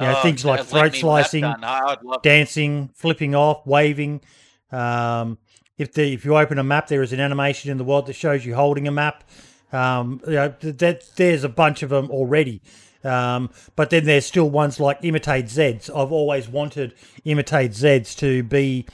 You 0.00 0.06
know, 0.06 0.14
Oh, 0.16 0.22
things 0.22 0.44
like 0.44 0.64
throat 0.64 0.92
me 0.92 1.02
when 1.04 1.16
that's 1.16 1.30
slicing, 1.30 1.54
dancing, 2.22 2.90
flipping 2.94 3.34
off, 3.34 3.64
waving. 3.64 4.22
Um, 4.72 5.38
if 5.78 5.92
the 5.92 6.12
if 6.12 6.24
you 6.24 6.36
open 6.36 6.58
a 6.58 6.64
map, 6.64 6.88
there 6.88 7.02
is 7.02 7.12
an 7.12 7.20
animation 7.20 7.70
in 7.70 7.78
the 7.78 7.84
world 7.84 8.06
that 8.06 8.14
shows 8.14 8.44
you 8.44 8.54
holding 8.54 8.88
a 8.88 8.92
map. 8.92 9.24
Um, 9.72 10.20
you 10.26 10.32
know, 10.32 10.54
that 10.60 11.04
there's 11.16 11.44
a 11.44 11.48
bunch 11.48 11.82
of 11.82 11.90
them 11.90 12.10
already. 12.10 12.62
Um, 13.04 13.50
but 13.76 13.90
then 13.90 14.04
there's 14.04 14.24
still 14.24 14.48
ones 14.48 14.80
like 14.80 14.98
imitate 15.02 15.46
Zeds. 15.46 15.90
I've 15.90 16.10
always 16.10 16.48
wanted 16.48 16.94
imitate 17.24 17.72
Zeds 17.72 18.16
to 18.18 18.42
be 18.42 18.86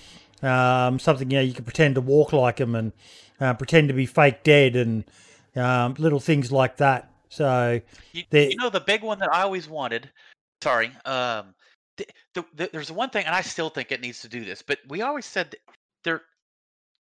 um, 0.42 0.98
something 0.98 1.30
you 1.30 1.38
know 1.38 1.42
you 1.42 1.52
can 1.52 1.64
pretend 1.64 1.94
to 1.96 2.00
walk 2.00 2.32
like 2.32 2.56
them 2.56 2.74
and 2.74 2.92
uh, 3.40 3.54
pretend 3.54 3.88
to 3.88 3.94
be 3.94 4.06
fake 4.06 4.42
dead 4.42 4.76
and 4.76 5.04
um, 5.56 5.94
little 5.98 6.20
things 6.20 6.52
like 6.52 6.76
that. 6.78 7.10
So 7.28 7.80
You, 8.12 8.24
you 8.32 8.56
know 8.56 8.70
the 8.70 8.80
big 8.80 9.02
one 9.02 9.18
that 9.20 9.32
I 9.32 9.42
always 9.42 9.68
wanted. 9.68 10.10
Sorry, 10.62 10.90
um, 11.04 11.54
the, 11.96 12.06
the, 12.34 12.44
the, 12.54 12.70
there's 12.72 12.92
one 12.92 13.10
thing, 13.10 13.24
and 13.24 13.34
I 13.34 13.40
still 13.40 13.70
think 13.70 13.92
it 13.92 14.00
needs 14.00 14.20
to 14.22 14.28
do 14.28 14.44
this. 14.44 14.62
But 14.62 14.78
we 14.88 15.02
always 15.02 15.26
said 15.26 15.54
there, 16.04 16.22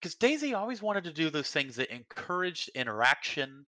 because 0.01 0.15
DayZ 0.17 0.57
always 0.57 0.81
wanted 0.81 1.05
to 1.05 1.13
do 1.13 1.31
those 1.31 1.51
things 1.51 1.77
that 1.77 1.93
encouraged 1.93 2.71
interaction 2.75 3.67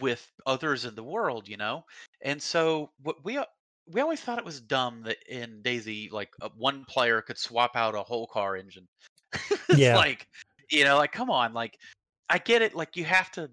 with 0.00 0.26
others 0.46 0.84
in 0.84 0.94
the 0.94 1.02
world, 1.02 1.48
you 1.48 1.56
know. 1.56 1.84
And 2.22 2.42
so 2.42 2.90
what 3.02 3.24
we 3.24 3.38
we 3.92 4.00
always 4.00 4.20
thought 4.20 4.38
it 4.38 4.44
was 4.44 4.60
dumb 4.60 5.02
that 5.02 5.18
in 5.28 5.62
DayZ, 5.62 6.12
like 6.12 6.30
uh, 6.40 6.48
one 6.56 6.84
player 6.84 7.22
could 7.22 7.38
swap 7.38 7.76
out 7.76 7.94
a 7.94 8.02
whole 8.02 8.26
car 8.26 8.56
engine. 8.56 8.88
it's 9.70 9.92
Yeah. 9.92 9.94
like, 9.94 10.28
you 10.70 10.84
know, 10.84 10.96
like 10.96 11.12
come 11.12 11.30
on, 11.30 11.52
like 11.52 11.78
I 12.28 12.38
get 12.38 12.62
it. 12.62 12.74
Like 12.74 12.96
you 12.96 13.04
have 13.04 13.30
to 13.32 13.50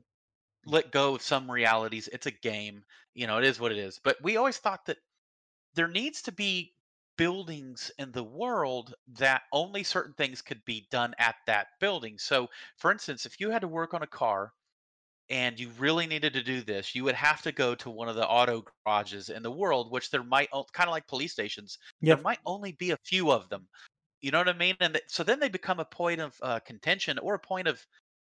let 0.65 0.91
go 0.91 1.15
of 1.15 1.21
some 1.21 1.49
realities. 1.49 2.09
It's 2.09 2.27
a 2.27 2.31
game, 2.31 2.83
you 3.15 3.27
know, 3.27 3.37
it 3.39 3.45
is 3.45 3.59
what 3.59 3.71
it 3.71 3.77
is. 3.79 3.99
But 4.03 4.17
we 4.23 4.37
always 4.37 4.57
thought 4.57 4.85
that 4.87 4.97
there 5.75 5.87
needs 5.87 6.21
to 6.23 6.31
be 6.31 6.73
buildings 7.17 7.91
in 7.97 8.11
the 8.11 8.23
world 8.23 8.93
that 9.07 9.43
only 9.53 9.83
certain 9.83 10.13
things 10.13 10.41
could 10.41 10.63
be 10.65 10.87
done 10.91 11.15
at 11.19 11.35
that 11.47 11.67
building. 11.79 12.17
So, 12.19 12.49
for 12.77 12.91
instance, 12.91 13.25
if 13.25 13.39
you 13.39 13.49
had 13.49 13.61
to 13.61 13.67
work 13.67 13.93
on 13.93 14.03
a 14.03 14.07
car 14.07 14.53
and 15.29 15.59
you 15.59 15.69
really 15.77 16.07
needed 16.07 16.33
to 16.33 16.43
do 16.43 16.61
this, 16.61 16.95
you 16.95 17.03
would 17.03 17.15
have 17.15 17.41
to 17.41 17.51
go 17.51 17.75
to 17.75 17.89
one 17.89 18.07
of 18.07 18.15
the 18.15 18.27
auto 18.27 18.63
garages 18.85 19.29
in 19.29 19.43
the 19.43 19.51
world, 19.51 19.91
which 19.91 20.09
there 20.09 20.23
might 20.23 20.49
kind 20.73 20.87
of 20.87 20.91
like 20.91 21.07
police 21.07 21.33
stations. 21.33 21.77
Yep. 22.01 22.17
There 22.17 22.23
might 22.23 22.39
only 22.45 22.73
be 22.73 22.91
a 22.91 22.97
few 23.05 23.31
of 23.31 23.49
them. 23.49 23.67
You 24.21 24.31
know 24.31 24.39
what 24.39 24.49
I 24.49 24.53
mean? 24.53 24.75
And 24.79 24.93
th- 24.93 25.05
so 25.07 25.23
then 25.23 25.39
they 25.39 25.49
become 25.49 25.79
a 25.79 25.85
point 25.85 26.21
of 26.21 26.33
uh, 26.41 26.59
contention 26.61 27.19
or 27.19 27.35
a 27.35 27.39
point 27.39 27.67
of 27.67 27.85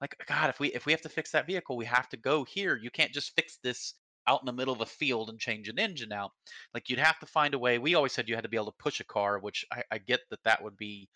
like, 0.01 0.17
God, 0.27 0.51
if 0.51 0.61
we 0.61 0.69
if 0.69 0.85
we 0.85 0.93
have 0.93 1.03
to 1.03 1.09
fix 1.09 1.31
that 1.31 1.47
vehicle, 1.47 1.77
we 1.77 1.85
have 1.87 2.09
to 2.11 2.17
go 2.17 2.45
here. 2.45 2.77
You 2.77 2.91
can't 2.91 3.13
just 3.13 3.35
fix 3.37 3.59
this 3.63 3.95
out 4.27 4.41
in 4.43 4.47
the 4.47 4.53
middle 4.53 4.75
of 4.75 4.81
a 4.81 4.87
field 4.87 5.31
and 5.31 5.39
change 5.39 5.69
an 5.69 5.79
engine 5.79 6.13
out. 6.13 6.31
Like 6.75 6.89
you'd 6.89 6.99
have 6.99 7.19
to 7.21 7.27
find 7.27 7.55
a 7.55 7.59
way. 7.59 7.79
We 7.79 7.95
always 7.95 8.13
said 8.13 8.29
you 8.29 8.35
had 8.35 8.45
to 8.45 8.51
be 8.51 8.57
able 8.57 8.73
to 8.73 8.79
push 8.79 9.01
a 9.01 9.05
car, 9.05 9.39
which 9.39 9.65
I, 9.73 9.83
I 9.91 9.99
get 9.99 10.21
that 10.31 10.43
that 10.45 10.63
would 10.63 10.77
be 10.77 11.09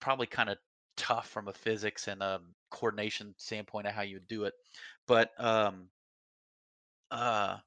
probably 0.00 0.26
kind 0.26 0.50
of 0.50 0.58
tough 0.96 1.28
from 1.28 1.48
a 1.48 1.52
physics 1.52 2.08
and 2.08 2.22
a 2.22 2.40
coordination 2.70 3.34
standpoint 3.38 3.86
of 3.86 3.94
how 3.94 4.02
you 4.02 4.16
would 4.16 4.28
do 4.28 4.44
it. 4.44 4.54
But 5.06 5.30
um, 5.38 5.88
uh, 7.10 7.58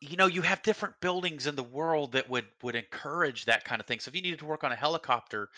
you 0.00 0.16
know, 0.16 0.26
you 0.26 0.42
have 0.42 0.62
different 0.62 0.94
buildings 1.00 1.46
in 1.46 1.56
the 1.56 1.62
world 1.62 2.12
that 2.12 2.28
would 2.28 2.46
would 2.62 2.76
encourage 2.76 3.44
that 3.44 3.64
kind 3.64 3.80
of 3.80 3.86
thing. 3.86 4.00
So 4.00 4.08
if 4.08 4.16
you 4.16 4.22
needed 4.22 4.38
to 4.40 4.46
work 4.46 4.64
on 4.64 4.72
a 4.72 4.76
helicopter, 4.76 5.48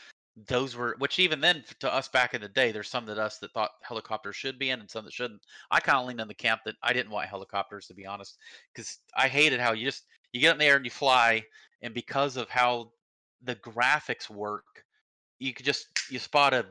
those 0.46 0.76
were 0.76 0.94
which 0.98 1.18
even 1.18 1.40
then 1.40 1.64
to 1.80 1.92
us 1.92 2.08
back 2.08 2.34
in 2.34 2.40
the 2.40 2.48
day, 2.48 2.72
there's 2.72 2.88
some 2.88 3.06
that 3.06 3.18
us 3.18 3.38
that 3.38 3.52
thought 3.52 3.70
helicopters 3.82 4.36
should 4.36 4.58
be 4.58 4.70
in 4.70 4.80
and 4.80 4.90
some 4.90 5.04
that 5.04 5.12
shouldn't. 5.12 5.42
I 5.70 5.80
kind 5.80 5.98
of 5.98 6.06
leaned 6.06 6.20
in 6.20 6.28
the 6.28 6.34
camp 6.34 6.60
that 6.64 6.76
I 6.82 6.92
didn't 6.92 7.12
want 7.12 7.28
helicopters 7.28 7.86
to 7.88 7.94
be 7.94 8.06
honest, 8.06 8.38
because 8.72 8.98
I 9.16 9.28
hated 9.28 9.60
how 9.60 9.72
you 9.72 9.84
just 9.84 10.04
you 10.32 10.40
get 10.40 10.52
in 10.52 10.58
the 10.58 10.64
air 10.64 10.76
and 10.76 10.84
you 10.84 10.90
fly, 10.90 11.42
and 11.82 11.92
because 11.94 12.36
of 12.36 12.48
how 12.48 12.92
the 13.42 13.56
graphics 13.56 14.30
work, 14.30 14.84
you 15.38 15.52
could 15.52 15.66
just 15.66 15.86
you 16.10 16.18
spot 16.18 16.54
a 16.54 16.66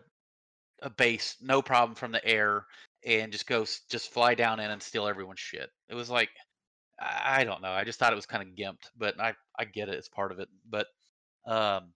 a 0.84 0.90
base 0.90 1.36
no 1.42 1.62
problem 1.62 1.96
from 1.96 2.12
the 2.12 2.24
air 2.26 2.66
and 3.08 3.32
just 3.32 3.48
go 3.48 3.66
just 3.90 4.12
fly 4.12 4.36
down 4.36 4.60
in 4.60 4.70
and 4.70 4.84
steal 4.84 5.08
everyone's 5.08 5.40
shit. 5.40 5.70
It 5.90 5.96
was 5.96 6.10
like 6.10 6.30
I 7.00 7.44
don't 7.44 7.62
know. 7.62 7.72
I 7.72 7.84
just 7.84 8.00
thought 8.00 8.12
it 8.12 8.18
was 8.18 8.26
kind 8.26 8.44
of 8.44 8.56
gimped, 8.56 8.90
but 8.98 9.20
I 9.20 9.34
I 9.58 9.66
get 9.66 9.90
it. 9.90 9.96
It's 9.96 10.10
part 10.10 10.32
of 10.32 10.40
it. 10.40 10.50
But 10.70 10.88
um, 11.46 11.94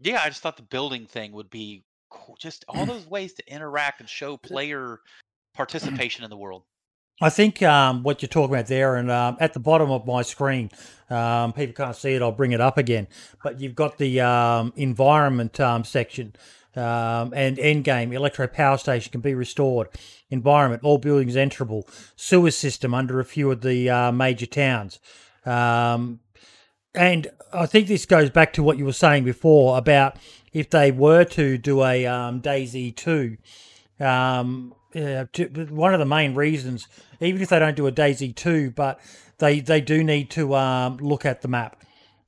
yeah, 0.00 0.20
I 0.22 0.28
just 0.28 0.42
thought 0.42 0.56
the 0.56 0.62
building 0.62 1.06
thing 1.06 1.32
would 1.32 1.50
be 1.50 1.84
cool. 2.10 2.36
just 2.38 2.64
all 2.68 2.86
those 2.86 3.06
ways 3.06 3.32
to 3.34 3.52
interact 3.52 4.00
and 4.00 4.08
show 4.08 4.36
player 4.36 5.00
participation 5.54 6.24
in 6.24 6.30
the 6.30 6.36
world. 6.36 6.64
I 7.22 7.28
think 7.28 7.62
um, 7.62 8.02
what 8.02 8.22
you're 8.22 8.30
talking 8.30 8.54
about 8.54 8.66
there, 8.66 8.96
and 8.96 9.10
um, 9.10 9.36
at 9.40 9.52
the 9.52 9.60
bottom 9.60 9.90
of 9.90 10.06
my 10.06 10.22
screen, 10.22 10.70
um, 11.10 11.52
people 11.52 11.74
can't 11.74 11.94
see 11.94 12.14
it. 12.14 12.22
I'll 12.22 12.32
bring 12.32 12.52
it 12.52 12.62
up 12.62 12.78
again. 12.78 13.08
But 13.44 13.60
you've 13.60 13.74
got 13.74 13.98
the 13.98 14.22
um, 14.22 14.72
environment 14.76 15.60
um, 15.60 15.84
section 15.84 16.34
um, 16.76 17.32
and 17.34 17.58
end 17.58 17.84
game. 17.84 18.12
Electro 18.12 18.46
power 18.46 18.78
station 18.78 19.12
can 19.12 19.20
be 19.20 19.34
restored. 19.34 19.88
Environment, 20.30 20.82
all 20.84 20.98
buildings 20.98 21.36
enterable. 21.36 21.86
Sewer 22.16 22.50
system 22.50 22.94
under 22.94 23.20
a 23.20 23.24
few 23.24 23.50
of 23.50 23.62
the 23.62 23.90
uh, 23.90 24.12
major 24.12 24.46
towns. 24.46 24.98
Um, 25.44 26.20
and 26.94 27.28
I 27.52 27.66
think 27.66 27.88
this 27.88 28.06
goes 28.06 28.30
back 28.30 28.52
to 28.54 28.62
what 28.62 28.78
you 28.78 28.84
were 28.84 28.92
saying 28.92 29.24
before 29.24 29.78
about 29.78 30.16
if 30.52 30.70
they 30.70 30.90
were 30.90 31.24
to 31.24 31.58
do 31.58 31.84
a 31.84 32.06
um, 32.06 32.42
DayZ 32.42 32.96
2, 32.96 33.36
um, 34.04 34.74
one 34.92 35.94
of 35.94 36.00
the 36.00 36.06
main 36.06 36.34
reasons, 36.34 36.88
even 37.20 37.40
if 37.40 37.48
they 37.50 37.58
don't 37.58 37.76
do 37.76 37.86
a 37.86 37.92
DayZ 37.92 38.34
2, 38.34 38.72
but 38.72 39.00
they, 39.38 39.60
they 39.60 39.80
do 39.80 40.02
need 40.02 40.30
to 40.30 40.54
um, 40.56 40.96
look 40.96 41.24
at 41.24 41.42
the 41.42 41.48
map 41.48 41.79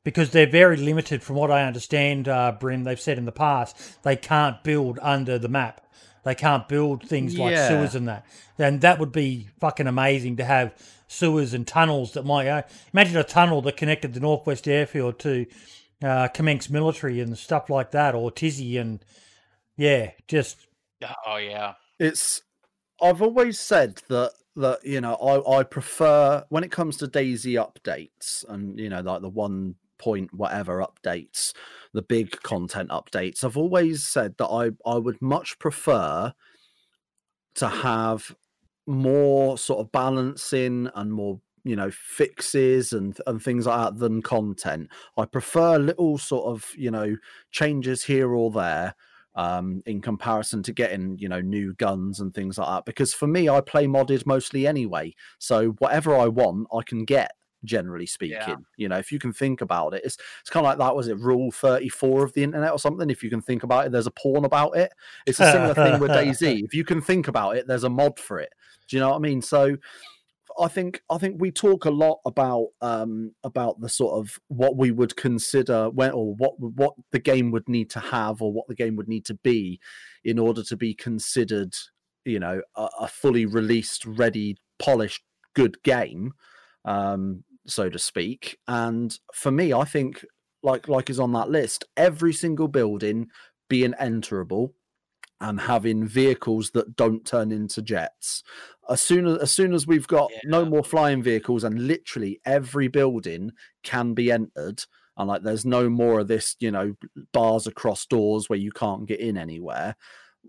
because 0.05 0.31
they're 0.31 0.47
very 0.51 0.77
limited 0.77 1.23
from 1.23 1.37
what 1.37 1.51
I 1.51 1.65
understand, 1.65 2.29
uh, 2.29 2.53
Brim, 2.59 2.85
they've 2.85 3.01
said 3.01 3.19
in 3.19 3.25
the 3.25 3.33
past, 3.33 4.03
they 4.03 4.17
can't 4.17 4.63
build 4.65 4.99
under 5.03 5.39
the 5.39 5.49
map. 5.49 5.81
They 6.25 6.35
can't 6.35 6.69
build 6.69 7.03
things 7.09 7.37
like 7.39 7.53
Yeah. 7.53 7.69
sewers 7.69 7.95
and 7.95 8.07
that. 8.09 8.25
And 8.59 8.81
that 8.81 8.99
would 8.99 9.13
be 9.13 9.49
fucking 9.61 9.87
amazing 9.89 10.37
to 10.37 10.45
have 10.45 10.73
sewers 11.09 11.53
and 11.53 11.67
tunnels 11.67 12.13
that 12.13 12.25
might. 12.25 12.49
Uh, 12.49 12.63
imagine 12.93 13.17
a 13.17 13.25
tunnel 13.25 13.61
that 13.63 13.77
connected 13.77 14.15
the 14.15 14.21
Northwest 14.21 14.69
Airfield 14.69 15.19
to 15.21 15.47
uh, 16.03 16.29
Kamensk 16.29 16.71
Military 16.71 17.21
and 17.21 17.37
stuff 17.37 17.69
like 17.71 17.91
that, 17.91 18.15
or 18.15 18.31
Tisy 18.31 18.81
and 18.81 19.05
yeah, 19.77 20.13
just 20.29 20.67
Oh 21.27 21.37
yeah, 21.37 21.75
It's 21.99 22.43
I've 23.01 23.23
always 23.23 23.59
said 23.59 24.01
that 24.09 24.33
that 24.55 24.85
you 24.85 25.01
know 25.01 25.15
I, 25.15 25.59
I 25.59 25.63
prefer 25.65 26.45
when 26.51 26.63
it 26.63 26.71
comes 26.71 26.99
to 26.99 27.09
DayZ 27.09 27.55
updates 27.55 28.45
and 28.49 28.79
you 28.79 28.89
know 28.89 29.01
like 29.01 29.23
the 29.23 29.29
one 29.29 29.77
point 30.03 30.35
whatever 30.35 30.85
updates 30.85 31.53
the 31.93 32.03
big 32.03 32.31
content 32.43 32.91
updates 32.91 33.45
i've 33.45 33.57
always 33.57 34.03
said 34.03 34.37
that 34.37 34.49
i 34.49 34.71
i 34.85 34.97
would 34.97 35.21
much 35.23 35.59
prefer 35.61 36.33
to 37.55 37.69
have 37.69 38.35
more 38.87 39.57
sort 39.57 39.79
of 39.79 39.93
balancing 39.93 40.91
and 40.97 41.13
more 41.13 41.41
you 41.63 41.77
know 41.77 41.91
fixes 41.93 42.93
and 42.93 43.19
and 43.29 43.41
things 43.41 43.67
like 43.67 43.79
that 43.79 44.01
than 44.01 44.21
content 44.21 44.89
i 45.17 45.25
prefer 45.25 45.79
little 45.79 46.19
sort 46.19 46.47
of 46.47 46.73
you 46.77 46.91
know 46.91 47.17
changes 47.53 48.03
here 48.03 48.35
or 48.35 48.51
there 48.51 48.95
um, 49.35 49.83
in 49.87 50.01
comparison 50.01 50.63
to 50.65 50.73
getting 50.73 51.19
you 51.19 51.29
know 51.29 51.41
new 51.41 51.75
guns 51.75 52.21
and 52.21 52.35
things 52.35 52.59
like 52.59 52.69
that. 52.69 52.85
Because 52.85 53.15
for 53.15 53.27
me, 53.27 53.49
I 53.49 53.61
play 53.61 53.87
modded 53.87 54.27
mostly 54.27 54.67
anyway, 54.67 55.15
so 55.39 55.71
whatever 55.79 56.17
I 56.17 56.29
want, 56.29 56.69
I 56.73 56.83
can 56.83 57.05
get. 57.05 57.33
Generally 57.65 58.07
speaking, 58.07 58.37
Yeah. 58.37 58.57
you 58.77 58.89
know, 58.89 58.99
if 58.99 59.13
you 59.13 59.19
can 59.19 59.33
think 59.33 59.61
about 59.61 59.95
it, 59.95 60.03
it's 60.05 60.17
it's 60.41 60.51
kind 60.51 60.67
of 60.67 60.71
like 60.71 60.79
that. 60.79 60.97
Was 60.97 61.09
it 61.09 61.19
Rule 61.19 61.51
Thirty 61.53 61.89
Four 61.89 62.25
of 62.25 62.33
the 62.33 62.43
internet 62.43 62.73
or 62.73 62.79
something? 62.79 63.09
If 63.09 63.23
you 63.23 63.31
can 63.31 63.41
think 63.41 63.63
about 63.63 63.87
it, 63.87 63.93
there's 63.93 64.07
a 64.09 64.11
porn 64.11 64.45
about 64.45 64.77
it. 64.77 64.93
It's 65.27 65.39
a 65.41 65.53
similar 65.53 65.75
thing 65.75 66.01
with 66.01 66.11
DayZ. 66.13 66.65
If 66.65 66.75
you 66.75 66.85
can 66.85 67.01
think 67.01 67.29
about 67.29 67.57
it, 67.57 67.67
there's 67.67 67.85
a 67.85 67.89
mod 67.91 68.19
for 68.19 68.41
it. 68.41 68.53
Do 68.89 68.97
you 68.97 69.01
know 69.01 69.11
what 69.11 69.17
I 69.17 69.21
mean? 69.21 69.43
So 69.43 69.77
I 70.61 70.69
think 70.69 71.03
I 71.09 71.19
think 71.19 71.41
we 71.41 71.51
talk 71.51 71.85
a 71.85 71.91
lot 71.91 72.19
about 72.27 72.69
um 72.81 73.33
about 73.45 73.81
the 73.81 73.89
sort 73.89 74.19
of 74.19 74.39
what 74.49 74.77
we 74.77 74.91
would 74.91 75.17
consider 75.17 75.89
when 75.89 76.11
or 76.11 76.35
what 76.35 76.59
what 76.59 76.95
the 77.11 77.19
game 77.21 77.51
would 77.53 77.69
need 77.69 77.91
to 77.91 78.01
have 78.01 78.43
or 78.43 78.53
what 78.53 78.67
the 78.69 78.75
game 78.75 78.97
would 78.97 79.09
need 79.09 79.25
to 79.27 79.35
be 79.35 79.81
in 80.25 80.39
order 80.39 80.63
to 80.65 80.77
be 80.77 80.95
considered, 80.95 81.75
you 82.25 82.39
know, 82.39 82.61
a, 82.77 82.89
a 83.01 83.09
fully 83.09 83.47
released, 83.47 84.05
ready, 84.05 84.57
polished, 84.79 85.23
good 85.55 85.83
game, 85.83 86.33
um, 86.85 87.45
so 87.67 87.89
to 87.89 87.99
speak. 87.99 88.59
And 88.69 89.19
for 89.35 89.51
me, 89.51 89.73
I 89.73 89.85
think 89.85 90.25
like 90.63 90.89
like 90.89 91.11
is 91.11 91.21
on 91.21 91.33
that 91.33 91.51
list, 91.51 91.85
every 91.97 92.33
single 92.33 92.69
building 92.69 93.29
being 93.69 93.95
enterable 93.99 94.75
and 95.41 95.61
having 95.61 96.07
vehicles 96.07 96.71
that 96.71 96.97
don't 96.97 97.27
turn 97.27 97.51
into 97.51 97.83
jets. 97.83 98.43
As 98.89 99.01
soon 99.01 99.27
as 99.27 99.39
as 99.39 99.51
soon 99.51 99.73
as 99.73 99.87
we've 99.87 100.07
got 100.07 100.31
no 100.45 100.65
more 100.65 100.85
flying 100.85 101.23
vehicles 101.23 101.65
and 101.65 101.87
literally 101.87 102.41
every 102.45 102.89
building 102.89 103.53
can 103.83 104.15
be 104.15 104.31
entered 104.31 104.85
and 105.17 105.29
like 105.29 105.43
there's 105.43 105.65
no 105.65 105.89
more 105.89 106.21
of 106.21 106.29
this, 106.29 106.57
you 106.61 106.71
know, 106.71 106.95
bars 107.33 107.67
across 107.67 108.07
doors 108.07 108.49
where 108.49 108.59
you 108.59 108.73
can't 108.73 109.07
get 109.07 109.21
in 109.21 109.37
anywhere. 109.37 109.97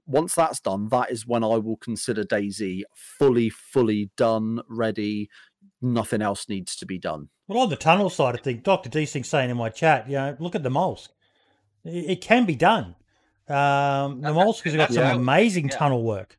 Once 0.07 0.33
that's 0.33 0.59
done, 0.59 0.87
that 0.89 1.11
is 1.11 1.27
when 1.27 1.43
I 1.43 1.57
will 1.57 1.77
consider 1.77 2.23
DayZ 2.23 2.81
fully, 2.95 3.49
fully 3.49 4.09
done, 4.17 4.61
ready. 4.67 5.29
Nothing 5.81 6.21
else 6.21 6.47
needs 6.47 6.75
to 6.77 6.85
be 6.85 6.97
done. 6.97 7.29
Well, 7.47 7.59
on 7.63 7.69
the 7.69 7.75
tunnel 7.75 8.09
side 8.09 8.35
of 8.35 8.41
things, 8.41 8.61
Dr. 8.63 8.89
Desync's 8.89 9.27
saying 9.27 9.49
in 9.49 9.57
my 9.57 9.69
chat, 9.69 10.07
you 10.07 10.15
know, 10.15 10.35
look 10.39 10.55
at 10.55 10.63
the 10.63 10.69
Molsk. 10.69 11.09
It, 11.83 12.11
it 12.11 12.21
can 12.21 12.45
be 12.45 12.55
done. 12.55 12.95
Um, 13.49 13.55
the 13.55 13.55
And 13.55 14.23
that- 14.23 14.33
Molsk 14.33 14.63
has 14.63 14.75
got 14.75 14.93
some 14.93 15.03
what- 15.03 15.15
amazing 15.15 15.67
yeah. 15.69 15.75
tunnel 15.77 16.03
work. 16.03 16.37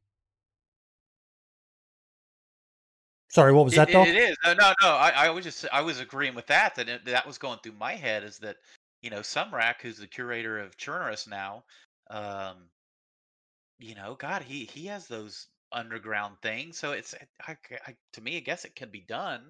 Sorry, 3.29 3.53
what 3.53 3.65
was 3.65 3.75
It- 3.75 3.77
that, 3.77 3.91
Doc? 3.91 4.07
it 4.07 4.17
is. 4.17 4.37
No, 4.45 4.55
no, 4.55 4.73
no. 4.81 4.89
I, 4.91 5.11
I 5.27 5.31
was 5.31 5.45
just 5.45 5.67
I 5.73 5.81
was 5.81 5.99
agreeing 6.01 6.35
with 6.35 6.47
that. 6.47 6.75
That 6.77 6.89
it, 6.89 7.05
that 7.07 7.27
was 7.27 7.37
going 7.37 7.59
through 7.63 7.73
my 7.73 7.95
head 7.95 8.23
is 8.23 8.39
that 8.39 8.59
you 9.03 9.11
know 9.11 9.21
Sumrak, 9.21 9.81
who's 9.83 9.99
the 9.99 10.07
curator 10.07 10.59
of 10.61 10.77
Chernarus 10.77 11.27
now, 11.29 11.65
um, 12.11 12.69
you 13.79 13.95
know, 13.97 14.15
God, 14.15 14.43
he 14.43 14.67
he 14.73 14.87
has 14.87 15.09
those 15.09 15.49
underground 15.75 16.37
things. 16.43 16.79
So 16.79 16.93
it's 16.93 17.15
I, 17.47 17.57
I, 17.87 17.95
to 18.15 18.21
me, 18.23 18.37
I 18.37 18.41
guess 18.41 18.65
it 18.65 18.75
can 18.77 18.91
be 18.91 19.05
done, 19.07 19.43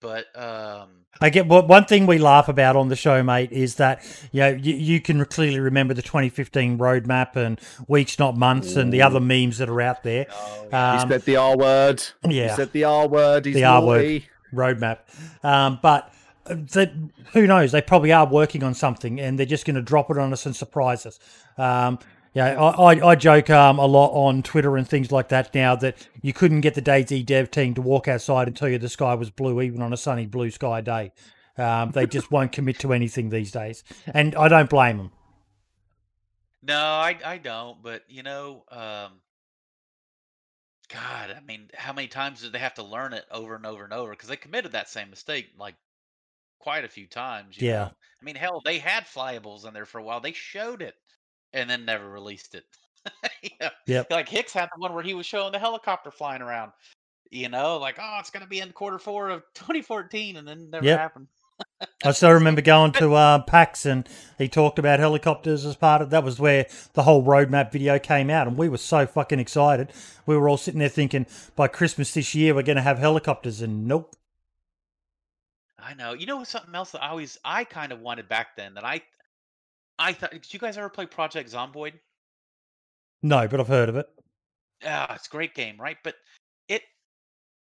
but 0.00 0.24
um, 0.34 0.88
I 1.20 1.28
get 1.28 1.46
what 1.46 1.68
one 1.68 1.84
thing 1.84 2.06
we 2.06 2.18
laugh 2.18 2.48
about 2.48 2.76
on 2.76 2.88
the 2.88 2.96
show, 2.96 3.22
mate, 3.22 3.52
is 3.52 3.74
that 3.76 4.02
you 4.32 4.40
know 4.40 4.48
you, 4.48 4.74
you 4.74 5.00
can 5.00 5.22
clearly 5.26 5.60
remember 5.60 5.92
the 5.92 6.02
2015 6.02 6.78
roadmap 6.78 7.36
and 7.36 7.60
weeks, 7.88 8.18
not 8.18 8.36
months, 8.36 8.76
and 8.76 8.92
the 8.92 9.02
other 9.02 9.20
memes 9.20 9.58
that 9.58 9.68
are 9.68 9.80
out 9.82 10.02
there. 10.02 10.26
oh, 10.32 10.62
he 10.64 10.68
yeah. 10.70 11.02
Um, 11.02 11.08
said 11.10 11.22
the 11.22 11.36
R 11.36 11.56
word. 11.56 12.02
Yeah, 12.28 12.48
He 12.50 12.56
said 12.56 12.72
the 12.72 12.84
R 12.84 13.08
word. 13.08 13.44
He's 13.46 13.54
The 13.56 13.64
R 13.64 13.84
word. 13.84 14.22
roadmap. 14.54 14.98
Um, 15.44 15.78
but 15.82 16.12
uh, 16.46 16.54
that 16.72 16.92
who 17.34 17.46
knows? 17.46 17.72
They 17.72 17.82
probably 17.82 18.12
are 18.12 18.26
working 18.26 18.62
on 18.62 18.72
something, 18.74 19.20
and 19.20 19.38
they're 19.38 19.44
just 19.46 19.66
going 19.66 19.76
to 19.76 19.82
drop 19.82 20.10
it 20.10 20.16
on 20.18 20.32
us 20.32 20.46
and 20.46 20.56
surprise 20.56 21.04
us. 21.04 21.18
Um, 21.58 21.98
yeah, 22.32 22.60
I, 22.60 22.94
I, 22.94 23.08
I 23.08 23.14
joke 23.16 23.50
um, 23.50 23.78
a 23.78 23.86
lot 23.86 24.10
on 24.12 24.42
Twitter 24.42 24.76
and 24.76 24.88
things 24.88 25.10
like 25.10 25.28
that 25.28 25.54
now 25.54 25.74
that 25.76 26.06
you 26.22 26.32
couldn't 26.32 26.60
get 26.60 26.74
the 26.74 26.82
DayZ 26.82 27.26
dev 27.26 27.50
team 27.50 27.74
to 27.74 27.82
walk 27.82 28.06
outside 28.08 28.46
and 28.46 28.56
tell 28.56 28.68
you 28.68 28.78
the 28.78 28.88
sky 28.88 29.14
was 29.14 29.30
blue, 29.30 29.60
even 29.60 29.82
on 29.82 29.92
a 29.92 29.96
sunny 29.96 30.26
blue 30.26 30.50
sky 30.50 30.80
day. 30.80 31.12
Um, 31.58 31.90
they 31.90 32.06
just 32.06 32.30
won't 32.32 32.52
commit 32.52 32.78
to 32.80 32.92
anything 32.92 33.30
these 33.30 33.50
days, 33.50 33.82
and 34.06 34.34
I 34.36 34.48
don't 34.48 34.70
blame 34.70 34.98
them. 34.98 35.10
No, 36.62 36.76
I 36.78 37.18
I 37.24 37.38
don't. 37.38 37.82
But 37.82 38.04
you 38.08 38.22
know, 38.22 38.64
um, 38.70 39.20
God, 40.88 41.30
I 41.36 41.40
mean, 41.40 41.70
how 41.74 41.92
many 41.92 42.08
times 42.08 42.42
did 42.42 42.52
they 42.52 42.58
have 42.58 42.74
to 42.74 42.82
learn 42.82 43.12
it 43.12 43.24
over 43.30 43.54
and 43.54 43.64
over 43.64 43.84
and 43.84 43.92
over? 43.92 44.10
Because 44.10 44.28
they 44.28 44.36
committed 44.36 44.72
that 44.72 44.88
same 44.88 45.10
mistake 45.10 45.50
like 45.56 45.76
quite 46.58 46.84
a 46.84 46.88
few 46.88 47.06
times. 47.06 47.56
You 47.56 47.68
Yeah. 47.68 47.84
know? 47.84 47.90
I 48.20 48.24
mean, 48.24 48.36
hell, 48.36 48.60
they 48.64 48.78
had 48.78 49.04
flyables 49.04 49.66
in 49.66 49.72
there 49.74 49.86
for 49.86 49.98
a 49.98 50.02
while. 50.02 50.20
They 50.20 50.32
showed 50.32 50.82
it 50.82 50.94
and 51.52 51.68
then 51.68 51.84
never 51.84 52.08
released 52.08 52.54
it. 52.54 52.64
You 53.42 53.50
know, 53.60 53.70
Yep. 53.86 54.10
Like 54.10 54.28
Hicks 54.28 54.52
had 54.52 54.68
the 54.74 54.78
one 54.78 54.92
where 54.92 55.02
he 55.02 55.14
was 55.14 55.24
showing 55.24 55.52
the 55.52 55.58
helicopter 55.58 56.10
flying 56.10 56.42
around. 56.42 56.72
You 57.30 57.48
know, 57.48 57.78
like 57.78 57.96
oh, 57.98 58.16
it's 58.20 58.30
gonna 58.30 58.46
be 58.46 58.60
in 58.60 58.72
quarter 58.72 58.98
four 58.98 59.30
of 59.30 59.42
2014, 59.54 60.36
and 60.36 60.46
then 60.46 60.68
never 60.68 60.84
Yep. 60.84 60.98
happened. 60.98 61.28
I 62.04 62.12
still 62.12 62.32
remember 62.32 62.60
going 62.60 62.92
to 62.92 63.14
uh, 63.14 63.38
PAX 63.42 63.86
and 63.86 64.08
he 64.38 64.48
talked 64.48 64.78
about 64.78 64.98
helicopters 64.98 65.64
as 65.64 65.76
part 65.76 66.02
of 66.02 66.10
that 66.10 66.24
was 66.24 66.38
where 66.38 66.66
the 66.94 67.02
whole 67.02 67.24
roadmap 67.24 67.72
video 67.72 67.98
came 67.98 68.30
out 68.30 68.46
and 68.46 68.56
we 68.56 68.68
were 68.68 68.78
so 68.78 69.06
fucking 69.06 69.40
excited. 69.40 69.92
We 70.26 70.36
were 70.36 70.48
all 70.48 70.56
sitting 70.56 70.80
there 70.80 70.88
thinking 70.88 71.26
by 71.56 71.68
Christmas 71.68 72.12
this 72.14 72.34
year 72.34 72.54
we're 72.54 72.62
going 72.62 72.76
to 72.76 72.82
have 72.82 72.98
helicopters 72.98 73.60
and 73.62 73.86
nope. 73.86 74.14
I 75.78 75.94
know. 75.94 76.12
You 76.12 76.26
know 76.26 76.44
something 76.44 76.74
else 76.74 76.92
that 76.92 77.02
I 77.02 77.08
always 77.08 77.38
I 77.44 77.64
kind 77.64 77.92
of 77.92 78.00
wanted 78.00 78.28
back 78.28 78.56
then 78.56 78.74
that 78.74 78.84
I 78.84 79.00
I 80.00 80.14
thought. 80.14 80.32
Did 80.32 80.52
you 80.52 80.58
guys 80.58 80.78
ever 80.78 80.88
play 80.88 81.06
Project 81.06 81.52
Zomboid? 81.52 81.92
No, 83.22 83.46
but 83.46 83.60
I've 83.60 83.68
heard 83.68 83.90
of 83.90 83.96
it. 83.96 84.08
Ah, 84.84 85.14
it's 85.14 85.26
a 85.26 85.30
great 85.30 85.54
game, 85.54 85.78
right? 85.78 85.98
But 86.02 86.14
it 86.68 86.82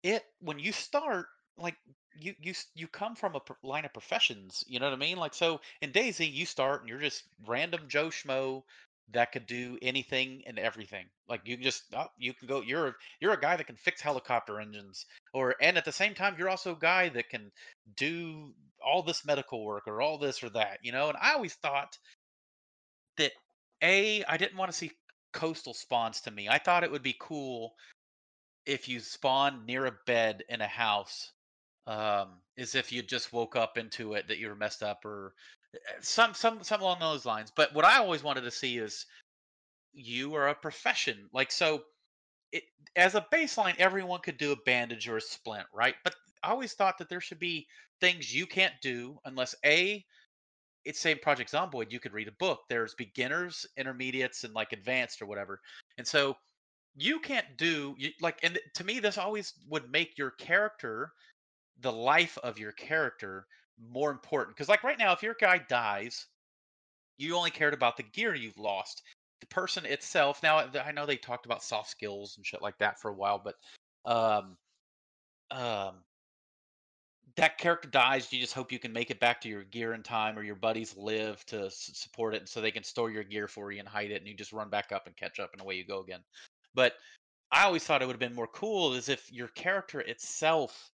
it 0.03 0.23
when 0.41 0.59
you 0.59 0.71
start 0.71 1.27
like 1.57 1.77
you 2.15 2.35
you 2.39 2.53
you 2.75 2.87
come 2.89 3.17
from 3.17 3.35
a 3.37 3.41
line 3.67 3.87
of 3.87 3.95
professions, 3.95 4.63
you 4.69 4.79
know 4.79 4.87
what 4.87 4.93
I 4.93 4.99
mean? 4.99 5.17
Like 5.17 5.33
so 5.33 5.63
in 5.81 5.93
DayZ, 5.93 6.31
you 6.31 6.45
start 6.45 6.83
and 6.83 6.91
you're 6.91 7.01
just 7.01 7.25
random 7.47 7.81
Joe 7.89 8.09
Schmo 8.09 8.65
that 9.13 9.33
could 9.33 9.47
do 9.47 9.79
anything 9.83 10.43
and 10.47 10.59
everything. 10.59 11.07
Like 11.29 11.43
you 11.45 11.57
just 11.57 11.85
oh, 11.97 12.07
you 12.19 12.35
can 12.35 12.49
go. 12.49 12.61
You're 12.63 12.97
you're 13.21 13.33
a 13.33 13.41
guy 13.41 13.57
that 13.57 13.67
can 13.67 13.77
fix 13.77 14.01
helicopter 14.01 14.61
engines, 14.61 15.07
or 15.33 15.55
and 15.61 15.77
at 15.77 15.85
the 15.85 15.93
same 15.93 16.15
time 16.15 16.37
you're 16.39 16.49
also 16.49 16.73
a 16.73 16.79
guy 16.79 17.09
that 17.11 17.29
can 17.29 17.51
do 17.97 18.53
all 18.85 19.03
this 19.03 19.25
medical 19.25 19.65
work 19.65 19.87
or 19.87 20.01
all 20.01 20.19
this 20.19 20.43
or 20.43 20.51
that, 20.51 20.79
you 20.83 20.93
know. 20.93 21.09
And 21.09 21.19
I 21.21 21.35
always 21.35 21.55
thought 21.55 21.99
that 23.19 23.33
a 23.83 24.25
I 24.25 24.37
didn't 24.37 24.59
want 24.59 24.71
to 24.71 24.77
see 24.77 24.93
coastal 25.33 25.75
spawns 25.75 26.23
to 26.23 26.31
me. 26.31 26.49
I 26.49 26.59
thought 26.59 26.85
it 26.85 26.91
would 26.91 27.03
be 27.03 27.17
cool 27.19 27.75
if 28.67 28.89
you 28.89 29.01
spawn 29.01 29.65
near 29.67 29.87
a 29.87 29.93
bed 30.07 30.45
in 30.49 30.61
a 30.61 30.67
house, 30.67 31.33
um, 31.87 32.29
as 32.59 32.75
if 32.75 32.93
you 32.93 33.03
just 33.03 33.33
woke 33.33 33.57
up 33.57 33.79
into 33.79 34.15
it 34.15 34.29
that 34.29 34.39
you 34.39 34.49
were 34.49 34.55
messed 34.55 34.83
up 34.83 35.05
or 35.05 35.35
Uh, 35.75 35.79
some 36.01 36.35
some 36.35 36.63
some 36.63 36.81
along 36.81 37.01
those 37.01 37.27
lines. 37.27 37.53
But 37.55 37.75
what 37.75 37.85
I 37.85 37.99
always 37.99 38.23
wanted 38.23 38.43
to 38.43 38.51
see 38.51 38.79
is 38.79 39.07
you 39.93 40.35
are 40.35 40.49
a 40.49 40.55
profession. 40.55 41.29
Like 41.33 41.51
so 41.53 41.83
it 42.53 42.65
as 42.97 43.15
a 43.15 43.27
baseline, 43.33 43.77
everyone 43.79 44.21
could 44.21 44.39
do 44.39 44.53
a 44.53 44.57
bandage 44.67 45.09
or 45.09 45.17
a 45.17 45.21
splint, 45.21 45.67
right? 45.73 45.95
But 46.05 46.15
I 46.43 46.51
always 46.51 46.73
thought 46.73 46.99
that 46.99 47.09
there 47.09 47.21
should 47.21 47.39
be 47.39 47.67
things 48.01 48.35
you 48.35 48.47
can't 48.47 48.75
do 48.83 49.19
unless 49.25 49.55
A 49.65 50.05
it's 50.85 50.99
same 50.99 51.19
Project 51.19 51.53
Zomboid, 51.53 51.93
you 51.93 52.01
could 52.01 52.13
read 52.13 52.29
a 52.29 52.33
book. 52.33 52.61
There's 52.69 52.95
beginners, 52.95 53.67
intermediates, 53.77 54.45
and 54.45 54.55
like 54.55 54.73
advanced 54.73 55.21
or 55.21 55.27
whatever. 55.27 55.61
And 55.99 56.07
so 56.07 56.37
you 56.97 57.21
can't 57.21 57.47
do 57.57 57.95
you, 57.99 58.11
like 58.21 58.39
and 58.43 58.59
to 58.75 58.85
me 58.85 58.99
this 58.99 59.19
always 59.19 59.53
would 59.69 59.91
make 59.91 60.19
your 60.19 60.33
character 60.33 61.13
the 61.81 61.93
life 61.93 62.37
of 62.43 62.59
your 62.59 62.73
character 62.73 63.47
more 63.93 64.11
important 64.11 64.57
because 64.57 64.69
like 64.69 64.85
right 64.85 64.99
now 64.99 65.13
if 65.13 65.23
your 65.23 65.37
guy 65.41 65.59
dies 65.59 66.27
you 67.19 67.37
only 67.37 67.51
cared 67.51 67.75
about 67.75 67.99
the 67.99 68.03
gear 68.03 68.35
you've 68.35 68.59
lost. 68.59 69.03
The 69.41 69.47
person 69.47 69.87
itself 69.87 70.43
now 70.43 70.59
i 70.59 70.93
know 70.93 71.07
they 71.07 71.17
talked 71.17 71.47
about 71.47 71.63
soft 71.63 71.89
skills 71.89 72.37
and 72.37 72.45
shit 72.45 72.61
like 72.61 72.77
that 72.79 73.01
for 73.01 73.11
a 73.11 73.15
while 73.15 73.41
but 73.43 73.55
um 74.05 74.57
um 75.51 75.95
that 77.37 77.59
character 77.59 77.89
dies 77.89 78.31
you 78.33 78.41
just 78.41 78.53
hope 78.53 78.73
you 78.73 78.79
can 78.79 78.93
make 78.93 79.11
it 79.11 79.21
back 79.21 79.41
to 79.41 79.49
your 79.49 79.65
gear 79.65 79.95
in 79.95 80.03
time 80.03 80.39
or 80.39 80.43
your 80.43 80.57
buddies 80.57 80.95
live 80.97 81.45
to 81.47 81.71
support 81.71 82.35
it 82.35 82.49
so 82.49 82.61
they 82.61 82.71
can 82.71 82.85
store 82.85 83.11
your 83.11 83.25
gear 83.25 83.49
for 83.49 83.73
you 83.73 83.79
and 83.79 83.89
hide 83.89 84.11
it 84.11 84.21
and 84.21 84.29
you 84.29 84.35
just 84.35 84.53
run 84.53 84.69
back 84.69 84.93
up 84.93 85.07
and 85.07 85.17
catch 85.17 85.41
up 85.41 85.51
and 85.53 85.63
away 85.63 85.77
you 85.77 85.85
go 85.85 86.01
again. 86.01 86.21
But 86.75 86.95
I 87.51 87.65
always 87.65 87.85
thought 87.85 88.03
it 88.03 88.07
would 88.07 88.15
have 88.15 88.21
been 88.21 88.35
more 88.35 88.47
cool 88.47 88.95
is 88.95 89.09
if 89.09 89.33
your 89.33 89.49
character 89.49 90.01
itself 90.01 90.91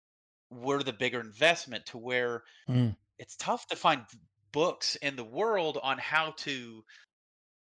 were 0.52 0.82
the 0.82 0.92
bigger 0.92 1.20
investment 1.20 1.86
to 1.86 1.98
where 1.98 2.44
Mm. 2.68 2.96
it's 3.18 3.36
tough 3.36 3.66
to 3.68 3.76
find 3.76 4.06
books 4.52 4.96
in 4.96 5.16
the 5.16 5.24
world 5.24 5.78
on 5.82 5.98
how 5.98 6.32
to 6.32 6.84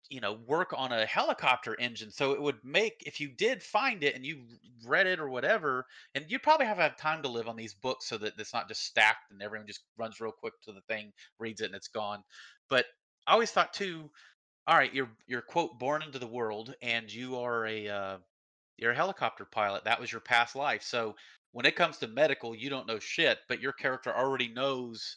you 0.09 0.21
know 0.21 0.33
work 0.33 0.71
on 0.77 0.91
a 0.91 1.05
helicopter 1.05 1.75
engine. 1.79 2.11
So 2.11 2.33
it 2.33 2.41
would 2.41 2.63
make 2.63 3.03
if 3.05 3.19
you 3.19 3.29
did 3.29 3.63
find 3.63 4.03
it 4.03 4.15
and 4.15 4.25
you 4.25 4.45
read 4.85 5.07
it 5.07 5.19
or 5.19 5.29
whatever 5.29 5.85
and 6.13 6.25
you'd 6.29 6.43
probably 6.43 6.67
have 6.67 6.77
to 6.77 6.83
have 6.83 6.97
time 6.97 7.23
to 7.23 7.29
live 7.29 7.47
on 7.47 7.55
these 7.55 7.73
books 7.73 8.07
so 8.07 8.17
that 8.19 8.33
it's 8.37 8.53
not 8.53 8.67
just 8.67 8.83
stacked 8.83 9.31
and 9.31 9.41
everyone 9.41 9.67
just 9.67 9.81
runs 9.97 10.21
real 10.21 10.31
quick 10.31 10.53
to 10.63 10.73
the 10.73 10.81
thing 10.81 11.11
reads 11.39 11.61
it 11.61 11.65
and 11.65 11.75
it's 11.75 11.87
gone. 11.87 12.23
But 12.69 12.85
i 13.27 13.33
always 13.33 13.51
thought 13.51 13.73
too 13.73 14.11
all 14.67 14.77
right 14.77 14.93
you're 14.93 15.11
you're 15.27 15.41
quote 15.41 15.79
born 15.79 16.03
into 16.03 16.19
the 16.19 16.27
world 16.27 16.75
and 16.81 17.11
you 17.11 17.37
are 17.37 17.65
a 17.67 17.87
uh, 17.89 18.17
you're 18.77 18.91
a 18.91 18.95
helicopter 18.95 19.45
pilot. 19.45 19.85
That 19.85 19.99
was 19.99 20.11
your 20.11 20.21
past 20.21 20.55
life. 20.55 20.83
So 20.83 21.15
when 21.55 21.65
it 21.65 21.77
comes 21.77 21.97
to 21.97 22.07
medical 22.07 22.53
you 22.53 22.69
don't 22.69 22.85
know 22.85 22.99
shit 22.99 23.37
but 23.47 23.61
your 23.61 23.71
character 23.71 24.13
already 24.13 24.49
knows 24.49 25.15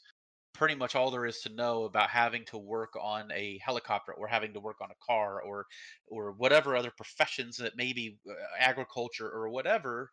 pretty 0.55 0.77
much 0.77 0.95
all 0.95 1.11
there 1.11 1.27
is 1.27 1.41
to 1.41 1.49
know 1.49 1.83
about 1.83 2.09
having 2.09 2.45
to 2.45 2.57
work 2.57 2.91
on 3.01 3.29
a 3.33 3.59
helicopter 3.61 4.13
or 4.13 4.29
having 4.29 4.53
to 4.53 4.61
work 4.61 4.77
on 4.81 4.89
a 4.93 5.05
car 5.05 5.43
or 5.43 5.67
or 6.07 6.31
whatever 6.39 6.77
other 6.77 6.93
professions 6.97 7.57
that 7.57 7.77
maybe 7.77 8.21
uh, 8.31 8.35
agriculture 8.61 9.29
or 9.29 9.49
whatever 9.49 10.13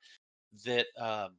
that 0.66 0.88
um 1.00 1.30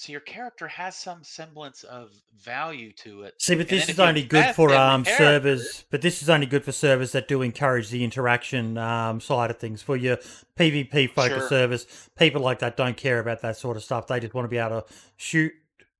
so 0.00 0.12
your 0.12 0.22
character 0.22 0.66
has 0.66 0.96
some 0.96 1.22
semblance 1.22 1.82
of 1.84 2.10
value 2.42 2.90
to 2.90 3.24
it 3.24 3.34
See, 3.36 3.54
but 3.54 3.68
And 3.68 3.68
this 3.68 3.90
is 3.90 4.00
only 4.00 4.22
good 4.22 4.54
for 4.54 4.74
um 4.74 5.04
servers. 5.04 5.84
But 5.90 6.00
this 6.00 6.22
is 6.22 6.30
only 6.30 6.46
good 6.46 6.64
for 6.64 6.72
servers 6.72 7.12
that 7.12 7.28
do 7.28 7.42
encourage 7.42 7.90
the 7.90 8.02
interaction 8.02 8.78
um, 8.78 9.20
side 9.20 9.50
of 9.50 9.58
things. 9.58 9.82
For 9.82 9.98
your 9.98 10.16
PvP 10.56 11.10
focused 11.10 11.40
Sure. 11.40 11.48
servers, 11.48 12.08
people 12.18 12.40
like 12.40 12.60
that 12.60 12.78
don't 12.78 12.96
care 12.96 13.18
about 13.18 13.42
that 13.42 13.58
sort 13.58 13.76
of 13.76 13.82
stuff. 13.82 14.06
They 14.06 14.20
just 14.20 14.32
want 14.32 14.46
to 14.46 14.48
be 14.48 14.56
able 14.56 14.80
to 14.80 14.86
shoot 15.18 15.52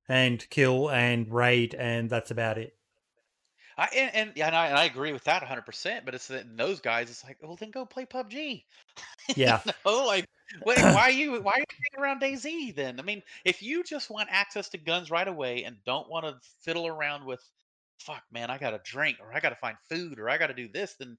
and 0.08 0.48
kill 0.48 0.90
and 0.90 1.30
raid, 1.30 1.74
and 1.74 2.08
that's 2.08 2.30
about 2.30 2.56
it. 2.56 2.74
I, 3.76 3.88
and, 3.96 4.14
and, 4.14 4.38
and 4.38 4.56
I, 4.56 4.66
and 4.68 4.78
I 4.78 4.84
agree 4.84 5.12
with 5.12 5.24
that 5.24 5.42
100%. 5.42 6.04
But 6.04 6.14
it's 6.14 6.28
that 6.28 6.46
in 6.46 6.56
those 6.56 6.80
guys, 6.80 7.10
it's 7.10 7.24
like, 7.24 7.38
well, 7.42 7.56
then 7.56 7.70
go 7.70 7.84
play 7.84 8.06
PUBG. 8.06 8.64
Yeah. 9.36 9.60
you 9.64 9.72
know, 9.84 10.06
like, 10.06 10.26
wait, 10.64 10.78
why 10.78 11.02
are 11.02 11.10
you 11.10 11.40
why 11.42 11.52
are 11.52 11.58
you 11.58 11.64
hanging 11.70 12.04
around 12.04 12.20
DayZ 12.20 12.74
then? 12.74 12.98
I 12.98 13.02
mean, 13.02 13.22
if 13.44 13.62
you 13.62 13.82
just 13.82 14.10
want 14.10 14.28
access 14.30 14.68
to 14.70 14.78
guns 14.78 15.10
right 15.10 15.28
away 15.28 15.64
and 15.64 15.76
don't 15.84 16.08
want 16.08 16.26
to 16.26 16.36
fiddle 16.62 16.86
around 16.86 17.24
with, 17.24 17.40
fuck, 17.98 18.22
man, 18.32 18.50
I 18.50 18.58
got 18.58 18.70
to 18.70 18.80
drink 18.84 19.18
or 19.20 19.34
I 19.34 19.40
got 19.40 19.50
to 19.50 19.56
find 19.56 19.76
food 19.88 20.18
or 20.18 20.28
I 20.28 20.38
got 20.38 20.48
to 20.48 20.54
do 20.54 20.68
this, 20.68 20.94
then 20.98 21.16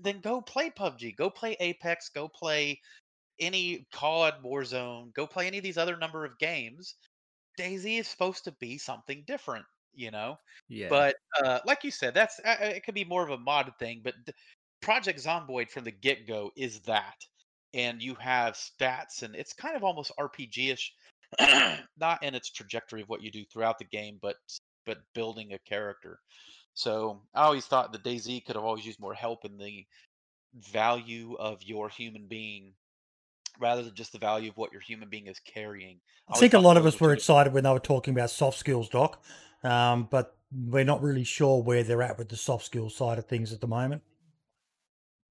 then 0.00 0.20
go 0.20 0.40
play 0.40 0.70
PUBG, 0.70 1.16
go 1.16 1.30
play 1.30 1.56
Apex, 1.60 2.08
go 2.08 2.28
play 2.28 2.80
any 3.38 3.86
COD, 3.92 4.34
Warzone, 4.44 5.12
go 5.14 5.26
play 5.26 5.46
any 5.46 5.58
of 5.58 5.64
these 5.64 5.78
other 5.78 5.96
number 5.96 6.24
of 6.24 6.38
games. 6.38 6.94
DayZ 7.58 8.00
is 8.00 8.08
supposed 8.08 8.44
to 8.44 8.52
be 8.52 8.78
something 8.78 9.24
different, 9.26 9.64
you 9.94 10.10
know. 10.10 10.38
Yeah. 10.68 10.88
But 10.88 11.16
uh, 11.42 11.60
like 11.66 11.84
you 11.84 11.90
said, 11.90 12.14
that's 12.14 12.38
uh, 12.44 12.56
it 12.60 12.84
could 12.84 12.94
be 12.94 13.04
more 13.04 13.22
of 13.22 13.30
a 13.30 13.38
mod 13.38 13.72
thing. 13.78 14.00
But 14.04 14.14
th- 14.24 14.36
Project 14.80 15.22
Zomboid 15.22 15.70
from 15.70 15.84
the 15.84 15.90
get 15.90 16.26
go 16.26 16.50
is 16.56 16.80
that, 16.80 17.16
and 17.74 18.02
you 18.02 18.14
have 18.14 18.54
stats, 18.54 19.22
and 19.22 19.34
it's 19.34 19.52
kind 19.52 19.76
of 19.76 19.84
almost 19.84 20.12
RPG-ish, 20.18 20.92
not 21.98 22.22
in 22.22 22.34
its 22.34 22.50
trajectory 22.50 23.02
of 23.02 23.08
what 23.08 23.22
you 23.22 23.30
do 23.30 23.44
throughout 23.52 23.78
the 23.78 23.84
game, 23.84 24.18
but 24.20 24.36
but 24.84 24.98
building 25.14 25.52
a 25.52 25.58
character. 25.68 26.20
So 26.74 27.22
I 27.34 27.42
always 27.42 27.66
thought 27.66 27.92
the 27.92 27.98
DayZ 27.98 28.44
could 28.44 28.54
have 28.54 28.64
always 28.64 28.86
used 28.86 29.00
more 29.00 29.14
help 29.14 29.44
in 29.44 29.56
the 29.56 29.84
value 30.54 31.34
of 31.38 31.62
your 31.62 31.88
human 31.88 32.26
being 32.28 32.74
rather 33.58 33.82
than 33.82 33.94
just 33.94 34.12
the 34.12 34.18
value 34.18 34.50
of 34.50 34.56
what 34.56 34.72
your 34.72 34.80
human 34.80 35.08
being 35.08 35.26
is 35.26 35.40
carrying. 35.40 35.98
I 36.28 36.32
always 36.32 36.40
think 36.40 36.54
a 36.54 36.58
lot 36.58 36.76
of 36.76 36.86
us 36.86 37.00
were 37.00 37.08
were 37.08 37.14
excited 37.14 37.52
when 37.52 37.64
they 37.64 37.70
were 37.70 37.80
talking 37.80 38.14
about 38.14 38.30
soft 38.30 38.58
skills, 38.58 38.88
Doc, 38.88 39.22
um, 39.62 40.08
but 40.10 40.36
we're 40.52 40.84
not 40.84 41.02
really 41.02 41.24
sure 41.24 41.62
where 41.62 41.82
they're 41.82 42.02
at 42.02 42.18
with 42.18 42.28
the 42.28 42.36
soft 42.36 42.64
skills 42.64 42.94
side 42.94 43.18
of 43.18 43.26
things 43.26 43.52
at 43.52 43.60
the 43.60 43.66
moment. 43.66 44.02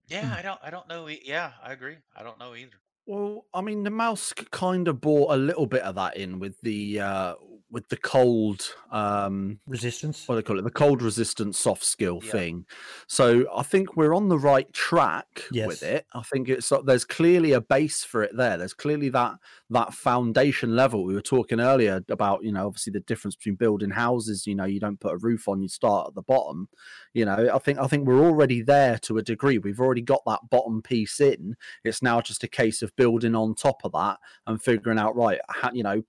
Yeah, 0.08 0.34
I 0.38 0.42
don't. 0.42 0.60
I 0.64 0.70
don't 0.70 0.88
know. 0.88 1.08
Yeah, 1.08 1.52
I 1.64 1.74
agree. 1.74 1.98
I 2.16 2.24
don't 2.24 2.40
know 2.40 2.56
either. 2.56 2.72
Well, 3.08 3.46
I 3.54 3.62
mean, 3.62 3.84
the 3.84 3.92
mouse 3.92 4.34
kind 4.52 4.88
of 4.88 5.00
brought 5.02 5.34
a 5.34 5.38
little 5.38 5.68
bit 5.68 5.84
of 5.84 5.96
that 5.96 6.18
in 6.18 6.40
with 6.40 6.60
the 6.62 7.00
uh, 7.00 7.36
with 7.72 7.90
the 7.90 7.98
cold, 7.98 8.62
um, 8.92 9.60
Resistance. 9.68 10.28
what 10.28 10.36
do 10.36 10.42
they 10.42 10.46
call 10.46 10.60
it, 10.60 10.62
the 10.62 10.70
cold 10.70 11.02
resistant 11.02 11.56
soft 11.56 11.84
skill 11.84 12.20
Yeah. 12.24 12.32
thing. 12.32 12.66
So 13.08 13.46
I 13.54 13.64
think 13.64 13.98
we're 13.98 14.14
on 14.16 14.30
the 14.30 14.38
right 14.38 14.72
track 14.72 15.44
Yes. 15.52 15.68
with 15.68 15.84
it. 15.84 16.06
I 16.14 16.22
think 16.22 16.48
it's 16.48 16.72
there's 16.86 17.04
clearly 17.04 17.52
a 17.54 17.60
base 17.62 18.04
for 18.04 18.24
it 18.24 18.36
there. 18.38 18.58
There's 18.58 18.74
clearly 18.74 19.10
that 19.10 19.36
that 19.72 19.94
foundation 19.94 20.76
level 20.76 21.04
we 21.04 21.16
were 21.16 21.22
talking 21.22 21.60
earlier 21.60 22.02
about. 22.10 22.44
You 22.44 22.52
know, 22.52 22.68
obviously 22.68 22.92
the 22.92 23.00
difference 23.02 23.36
between 23.36 23.56
building 23.56 23.90
houses. 23.90 24.46
You 24.46 24.56
know, 24.56 24.66
you 24.66 24.80
don't 24.80 25.00
put 25.00 25.14
a 25.14 25.18
roof 25.18 25.48
on, 25.48 25.62
you 25.62 25.68
start 25.68 26.10
at 26.10 26.16
the 26.16 26.22
bottom. 26.22 26.70
You 27.14 27.26
know, 27.26 27.50
I 27.54 27.58
think 27.60 27.80
I 27.80 27.88
think 27.88 28.08
we're 28.08 28.24
already 28.24 28.62
there 28.62 29.00
to 29.00 29.18
a 29.18 29.24
degree. 29.24 29.58
We've 29.58 29.80
already 29.82 30.02
got 30.04 30.22
that 30.28 30.42
bottom 30.50 30.82
piece 30.82 31.20
in. 31.20 31.56
It's 31.84 32.02
now 32.04 32.22
just 32.22 32.44
a 32.44 32.48
case 32.48 32.82
of 32.84 32.96
building 32.96 33.36
on 33.36 33.56
top 33.56 33.82
of 33.84 33.92
that 33.94 34.20
and 34.48 34.62
figuring 34.62 35.00
out 35.00 35.16
right. 35.16 35.40
How, 35.50 35.72
you 35.74 35.84
know 35.84 36.04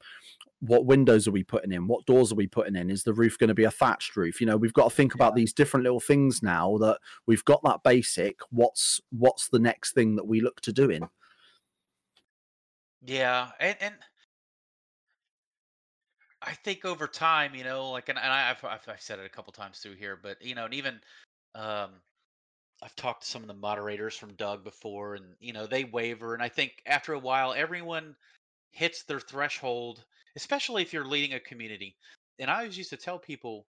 what 0.60 0.86
windows 0.86 1.28
are 1.28 1.32
we 1.32 1.44
putting 1.44 1.72
in? 1.72 1.86
What 1.86 2.06
doors 2.06 2.32
are 2.32 2.36
we 2.36 2.46
putting 2.46 2.76
in? 2.76 2.90
Is 2.90 3.02
the 3.02 3.12
roof 3.12 3.38
going 3.38 3.48
to 3.48 3.54
be 3.54 3.64
a 3.64 3.70
thatched 3.70 4.16
roof? 4.16 4.40
You 4.40 4.46
know, 4.46 4.56
we've 4.56 4.72
got 4.72 4.90
to 4.90 4.94
think 4.94 5.14
about 5.14 5.34
these 5.34 5.52
different 5.52 5.84
little 5.84 6.00
things 6.00 6.42
now 6.42 6.78
that 6.78 6.98
we've 7.26 7.44
got 7.44 7.62
that 7.64 7.82
basic. 7.82 8.40
What's 8.50 9.00
what's 9.10 9.48
the 9.48 9.58
next 9.58 9.92
thing 9.92 10.16
that 10.16 10.26
we 10.26 10.40
look 10.40 10.60
to 10.62 10.72
doing? 10.72 11.08
Yeah, 13.04 13.50
and 13.60 13.76
and 13.80 13.94
I 16.42 16.52
think 16.52 16.84
over 16.84 17.06
time, 17.06 17.54
you 17.54 17.64
know, 17.64 17.90
like, 17.90 18.08
and, 18.08 18.18
and 18.18 18.32
I've, 18.32 18.64
I've 18.64 18.88
I've 18.88 19.00
said 19.00 19.18
it 19.18 19.26
a 19.26 19.30
couple 19.30 19.52
times 19.52 19.78
through 19.78 19.96
here, 19.96 20.18
but 20.20 20.42
you 20.42 20.54
know, 20.54 20.64
and 20.64 20.74
even 20.74 21.00
um, 21.54 21.90
I've 22.82 22.96
talked 22.96 23.22
to 23.22 23.28
some 23.28 23.42
of 23.42 23.48
the 23.48 23.54
moderators 23.54 24.16
from 24.16 24.34
Doug 24.34 24.64
before, 24.64 25.14
and 25.14 25.24
you 25.40 25.52
know, 25.52 25.66
they 25.66 25.84
waver, 25.84 26.34
and 26.34 26.42
I 26.42 26.48
think 26.48 26.82
after 26.86 27.12
a 27.12 27.18
while, 27.18 27.52
everyone 27.52 28.16
hits 28.70 29.02
their 29.02 29.20
threshold, 29.20 30.04
especially 30.36 30.82
if 30.82 30.92
you're 30.92 31.06
leading 31.06 31.34
a 31.34 31.40
community. 31.40 31.96
And 32.38 32.50
I 32.50 32.58
always 32.58 32.78
used 32.78 32.90
to 32.90 32.96
tell 32.96 33.18
people, 33.18 33.66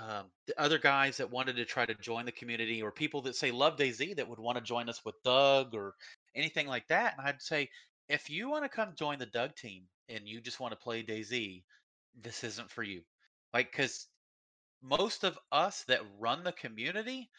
um, 0.00 0.26
the 0.46 0.60
other 0.60 0.78
guys 0.78 1.16
that 1.16 1.30
wanted 1.30 1.56
to 1.56 1.64
try 1.64 1.86
to 1.86 1.94
join 1.94 2.26
the 2.26 2.32
community, 2.32 2.82
or 2.82 2.90
people 2.90 3.22
that 3.22 3.36
say 3.36 3.50
love 3.50 3.76
DayZ 3.76 4.16
that 4.16 4.28
would 4.28 4.40
want 4.40 4.58
to 4.58 4.64
join 4.64 4.88
us 4.88 5.00
with 5.04 5.14
Doug 5.24 5.74
or 5.74 5.94
anything 6.34 6.66
like 6.66 6.86
that, 6.88 7.14
and 7.16 7.26
I'd 7.26 7.40
say, 7.40 7.70
if 8.08 8.28
you 8.28 8.50
want 8.50 8.64
to 8.64 8.68
come 8.68 8.90
join 8.98 9.18
the 9.18 9.26
Doug 9.26 9.54
team 9.56 9.84
and 10.08 10.28
you 10.28 10.40
just 10.40 10.60
want 10.60 10.72
to 10.72 10.76
play 10.76 11.02
DayZ, 11.02 11.62
this 12.20 12.44
isn't 12.44 12.70
for 12.70 12.82
you. 12.82 13.02
Like, 13.52 13.70
because 13.70 14.08
most 14.82 15.24
of 15.24 15.38
us 15.52 15.84
that 15.88 16.02
run 16.18 16.44
the 16.44 16.52
community, 16.52 17.30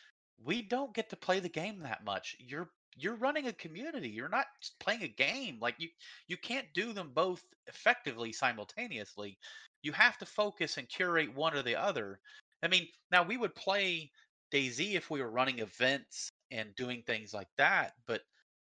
we 0.43 0.61
don't 0.61 0.93
get 0.93 1.09
to 1.09 1.15
play 1.15 1.39
the 1.39 1.49
game 1.49 1.79
that 1.83 2.03
much. 2.03 2.35
You're 2.39 2.69
you're 2.95 3.15
running 3.15 3.47
a 3.47 3.53
community. 3.53 4.09
You're 4.09 4.29
not 4.29 4.47
playing 4.79 5.03
a 5.03 5.07
game. 5.07 5.57
Like 5.61 5.75
you 5.77 5.89
you 6.27 6.37
can't 6.37 6.67
do 6.73 6.93
them 6.93 7.11
both 7.13 7.43
effectively 7.67 8.31
simultaneously. 8.31 9.37
You 9.83 9.91
have 9.91 10.17
to 10.19 10.25
focus 10.25 10.77
and 10.77 10.89
curate 10.89 11.35
one 11.35 11.53
or 11.53 11.61
the 11.61 11.75
other. 11.75 12.19
I 12.63 12.67
mean, 12.67 12.87
now 13.11 13.23
we 13.23 13.37
would 13.37 13.53
play 13.53 14.11
DayZ 14.51 14.95
if 14.95 15.09
we 15.09 15.21
were 15.21 15.29
running 15.29 15.59
events 15.59 16.29
and 16.51 16.75
doing 16.75 17.03
things 17.05 17.33
like 17.33 17.49
that, 17.57 17.93
but 18.07 18.21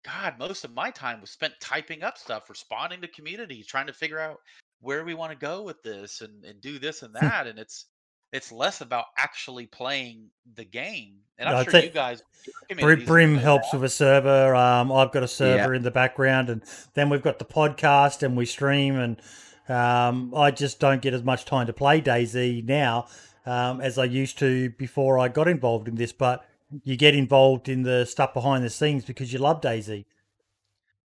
God, 0.03 0.37
most 0.39 0.63
of 0.63 0.73
my 0.73 0.91
time 0.91 1.21
was 1.21 1.31
spent 1.31 1.53
typing 1.59 2.03
up 2.03 2.17
stuff, 2.17 2.49
responding 2.49 3.01
to 3.01 3.07
community, 3.07 3.63
trying 3.63 3.87
to 3.87 3.93
figure 3.93 4.19
out 4.19 4.39
where 4.79 5.03
we 5.03 5.13
want 5.13 5.31
to 5.31 5.37
go 5.37 5.63
with 5.63 5.81
this 5.83 6.21
and, 6.21 6.45
and 6.45 6.61
do 6.61 6.79
this 6.79 7.01
and 7.01 7.13
that. 7.21 7.47
and 7.47 7.59
it's 7.59 7.85
it's 8.31 8.51
less 8.51 8.81
about 8.81 9.05
actually 9.17 9.65
playing 9.65 10.29
the 10.55 10.65
game. 10.65 11.15
And 11.39 11.49
I'm 11.49 11.63
sure 11.69 11.81
you 11.81 11.89
guys 11.89 12.23
your 12.45 12.53
Br- 12.53 12.65
communities 12.69 12.99
would 12.99 13.07
Brim 13.07 13.35
helps 13.35 13.71
that. 13.71 13.77
with 13.77 13.91
a 13.91 13.93
server. 13.93 14.55
Um, 14.55 14.91
I've 14.91 15.11
got 15.11 15.23
a 15.23 15.27
server 15.27 15.73
in 15.73 15.83
the 15.83 15.91
background, 15.91 16.49
and 16.49 16.63
then 16.93 17.09
we've 17.09 17.21
got 17.21 17.39
the 17.39 17.45
podcast, 17.45 18.23
and 18.23 18.35
we 18.35 18.45
stream. 18.45 18.95
And 18.97 19.21
um, 19.69 20.33
I 20.35 20.51
just 20.51 20.79
don't 20.79 21.01
get 21.01 21.13
as 21.13 21.23
much 21.23 21.45
time 21.45 21.67
to 21.67 21.73
play 21.73 22.01
DayZ 22.01 22.65
now 22.65 23.07
um, 23.45 23.81
as 23.81 23.97
I 23.97 24.05
used 24.05 24.39
to 24.39 24.69
before 24.71 25.19
I 25.19 25.27
got 25.27 25.47
involved 25.47 25.87
in 25.87 25.95
this. 25.95 26.11
But 26.11 26.45
you 26.83 26.97
get 26.97 27.15
involved 27.15 27.69
in 27.69 27.83
the 27.83 28.05
stuff 28.05 28.33
behind 28.33 28.63
the 28.63 28.69
scenes 28.69 29.05
because 29.05 29.31
you 29.31 29.39
love 29.39 29.61
DayZ. 29.61 30.05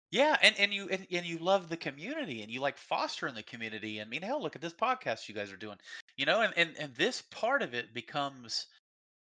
Yeah, 0.10 0.38
and, 0.41 0.56
and 0.57 0.73
you 0.73 0.88
and, 0.89 1.06
and 1.11 1.26
you 1.26 1.38
love 1.39 1.68
the 1.68 1.76
community 1.76 2.41
and 2.41 2.49
you 2.49 2.61
like 2.61 2.77
fostering 2.77 3.35
the 3.35 3.44
community. 3.44 4.02
I 4.02 4.06
mean, 4.06 4.22
hell, 4.22 4.41
look 4.41 4.56
at 4.56 4.61
this 4.61 4.73
podcast 4.73 5.27
you 5.27 5.35
guys 5.35 5.52
are 5.52 5.57
doing. 5.57 5.77
You 6.18 6.26
know, 6.26 6.41
and, 6.41 6.53
and, 6.57 6.76
and 6.77 6.95
this 6.95 7.22
part 7.22 7.61
of 7.61 7.73
it 7.73 7.94
becomes 7.94 8.68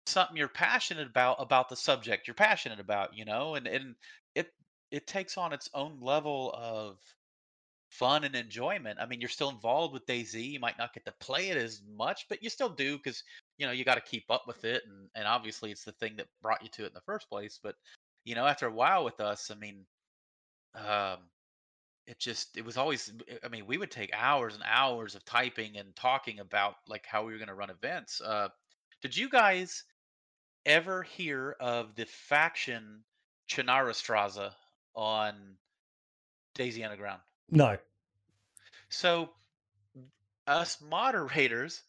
something 0.06 0.36
you're 0.36 0.48
passionate 0.48 1.06
about 1.08 1.36
about 1.40 1.68
the 1.68 1.76
subject 1.76 2.28
you're 2.28 2.34
passionate 2.34 2.80
about, 2.80 3.14
you 3.16 3.24
know, 3.24 3.54
and, 3.56 3.66
and 3.66 3.96
it 4.34 4.52
it 4.90 5.06
takes 5.06 5.38
on 5.38 5.52
its 5.52 5.70
own 5.74 6.00
level 6.00 6.52
of 6.56 6.98
fun 7.90 8.24
and 8.24 8.34
enjoyment. 8.36 8.98
I 9.00 9.06
mean, 9.06 9.20
you're 9.20 9.28
still 9.28 9.50
involved 9.50 9.94
with 9.94 10.06
DayZ. 10.06 10.42
You 10.42 10.60
might 10.60 10.78
not 10.78 10.94
get 10.94 11.04
to 11.06 11.12
play 11.20 11.50
it 11.50 11.56
as 11.56 11.82
much, 11.96 12.26
but 12.28 12.42
you 12.42 12.50
still 12.50 12.68
do 12.70 12.96
because 12.96 13.22
you 13.58 13.66
know 13.66 13.72
you 13.72 13.84
got 13.84 13.96
to 13.96 14.00
keep 14.02 14.30
up 14.30 14.44
with 14.46 14.64
it, 14.64 14.84
and 14.86 15.10
and 15.14 15.26
obviously 15.26 15.70
it's 15.72 15.84
the 15.84 15.92
thing 15.92 16.16
that 16.16 16.28
brought 16.42 16.62
you 16.62 16.68
to 16.70 16.84
it 16.84 16.88
in 16.88 16.94
the 16.94 17.00
first 17.02 17.28
place. 17.28 17.60
But 17.62 17.76
you 18.24 18.34
know, 18.34 18.46
after 18.46 18.66
a 18.66 18.72
while 18.72 19.04
with 19.04 19.20
us, 19.20 19.50
I 19.50 19.54
mean, 19.56 19.86
um, 20.74 21.30
it 22.10 22.18
just 22.18 22.56
it 22.56 22.64
was 22.64 22.76
always 22.76 23.12
i 23.44 23.48
mean 23.48 23.66
we 23.66 23.78
would 23.78 23.90
take 23.90 24.10
hours 24.12 24.54
and 24.54 24.62
hours 24.66 25.14
of 25.14 25.24
typing 25.24 25.76
and 25.76 25.94
talking 25.94 26.40
about 26.40 26.74
like 26.88 27.06
how 27.06 27.24
we 27.24 27.32
were 27.32 27.38
going 27.38 27.48
to 27.48 27.54
run 27.54 27.70
events 27.70 28.20
uh 28.20 28.48
did 29.00 29.16
you 29.16 29.28
guys 29.28 29.84
ever 30.66 31.02
hear 31.02 31.56
of 31.60 31.94
the 31.94 32.04
faction 32.04 33.02
Chernarerstraße 33.48 34.50
on 34.94 35.34
DayZ 36.58 36.84
underground? 36.84 37.20
No. 37.50 37.78
so 38.88 39.30
us 40.46 40.78
moderators 40.80 41.82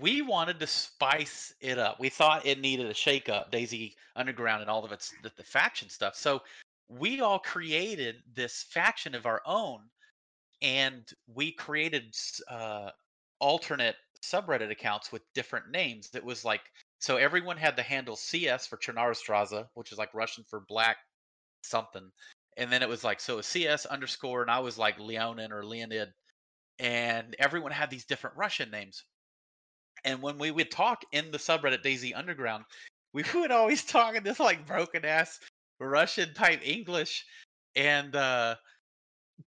we 0.00 0.20
wanted 0.20 0.60
to 0.60 0.66
spice 0.66 1.54
it 1.62 1.78
up. 1.78 1.98
We 1.98 2.10
thought 2.10 2.44
it 2.44 2.60
needed 2.60 2.86
a 2.86 2.94
shake 2.94 3.30
up 3.30 3.50
DayZ 3.50 3.94
underground 4.14 4.60
and 4.60 4.70
all 4.70 4.84
of 4.84 4.92
its 4.92 5.14
the, 5.22 5.32
the 5.36 5.42
faction 5.42 5.88
stuff. 5.88 6.14
So 6.14 6.42
we 6.88 7.20
all 7.20 7.38
created 7.38 8.16
this 8.34 8.64
faction 8.70 9.14
of 9.14 9.26
our 9.26 9.42
own 9.46 9.80
and 10.62 11.08
we 11.34 11.52
created 11.52 12.14
uh, 12.50 12.90
alternate 13.40 13.96
subreddit 14.22 14.70
accounts 14.70 15.12
with 15.12 15.22
different 15.34 15.70
names. 15.70 16.10
It 16.14 16.24
was 16.24 16.44
like 16.44 16.62
so 17.00 17.16
everyone 17.16 17.56
had 17.56 17.76
the 17.76 17.82
handle 17.82 18.16
cs 18.16 18.66
for 18.66 18.76
Chernarerstraße, 18.76 19.68
which 19.74 19.92
is 19.92 19.98
like 19.98 20.12
russian 20.14 20.44
for 20.48 20.60
black 20.68 20.96
something 21.62 22.10
and 22.56 22.72
then 22.72 22.82
it 22.82 22.88
was 22.88 23.04
like 23.04 23.20
so 23.20 23.36
was 23.36 23.46
cs 23.46 23.86
underscore 23.86 24.42
and 24.42 24.50
i 24.50 24.58
was 24.58 24.78
like 24.78 24.98
leonin 24.98 25.52
or 25.52 25.64
leonid 25.64 26.12
and 26.78 27.34
everyone 27.38 27.72
had 27.72 27.90
these 27.90 28.04
different 28.04 28.36
russian 28.36 28.70
names. 28.70 29.04
And 30.04 30.22
when 30.22 30.38
we 30.38 30.52
would 30.52 30.70
talk 30.70 31.02
in 31.10 31.32
the 31.32 31.38
subreddit 31.38 31.82
DayZ 31.82 32.16
underground 32.16 32.64
we 33.12 33.24
would 33.34 33.50
always 33.50 33.84
talk 33.84 34.14
in 34.14 34.22
this 34.24 34.40
like 34.40 34.66
broken 34.66 35.04
ass 35.04 35.38
russian 35.80 36.32
type 36.34 36.60
english 36.64 37.24
and 37.76 38.14
uh 38.16 38.54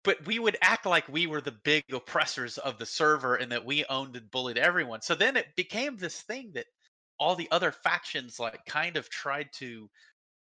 but 0.03 0.25
we 0.25 0.39
would 0.39 0.57
act 0.61 0.85
like 0.85 1.07
we 1.07 1.27
were 1.27 1.41
the 1.41 1.55
big 1.63 1.83
oppressors 1.93 2.57
of 2.57 2.77
the 2.77 2.85
server 2.85 3.35
and 3.35 3.51
that 3.51 3.65
we 3.65 3.85
owned 3.85 4.15
and 4.15 4.29
bullied 4.31 4.57
everyone. 4.57 5.01
So 5.01 5.15
then 5.15 5.37
it 5.37 5.55
became 5.55 5.97
this 5.97 6.21
thing 6.21 6.51
that 6.55 6.65
all 7.19 7.35
the 7.35 7.49
other 7.51 7.71
factions 7.71 8.39
like 8.39 8.65
kind 8.65 8.97
of 8.97 9.09
tried 9.09 9.49
to 9.53 9.89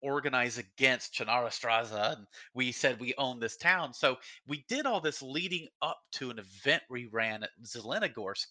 organize 0.01 0.59
against 0.59 1.15
Chernarerstraße 1.15 2.17
and 2.17 2.27
we 2.55 2.71
said 2.71 3.01
we 3.01 3.15
own 3.19 3.41
this 3.41 3.57
town. 3.57 3.93
So 3.93 4.17
we 4.47 4.65
did 4.69 4.87
all 4.87 5.01
this 5.01 5.23
leading 5.23 5.67
up 5.83 5.99
to 6.13 6.31
an 6.31 6.39
event 6.39 6.83
we 6.89 7.07
ran 7.07 7.43
at 7.43 7.51
Zelenogorsk 7.65 8.47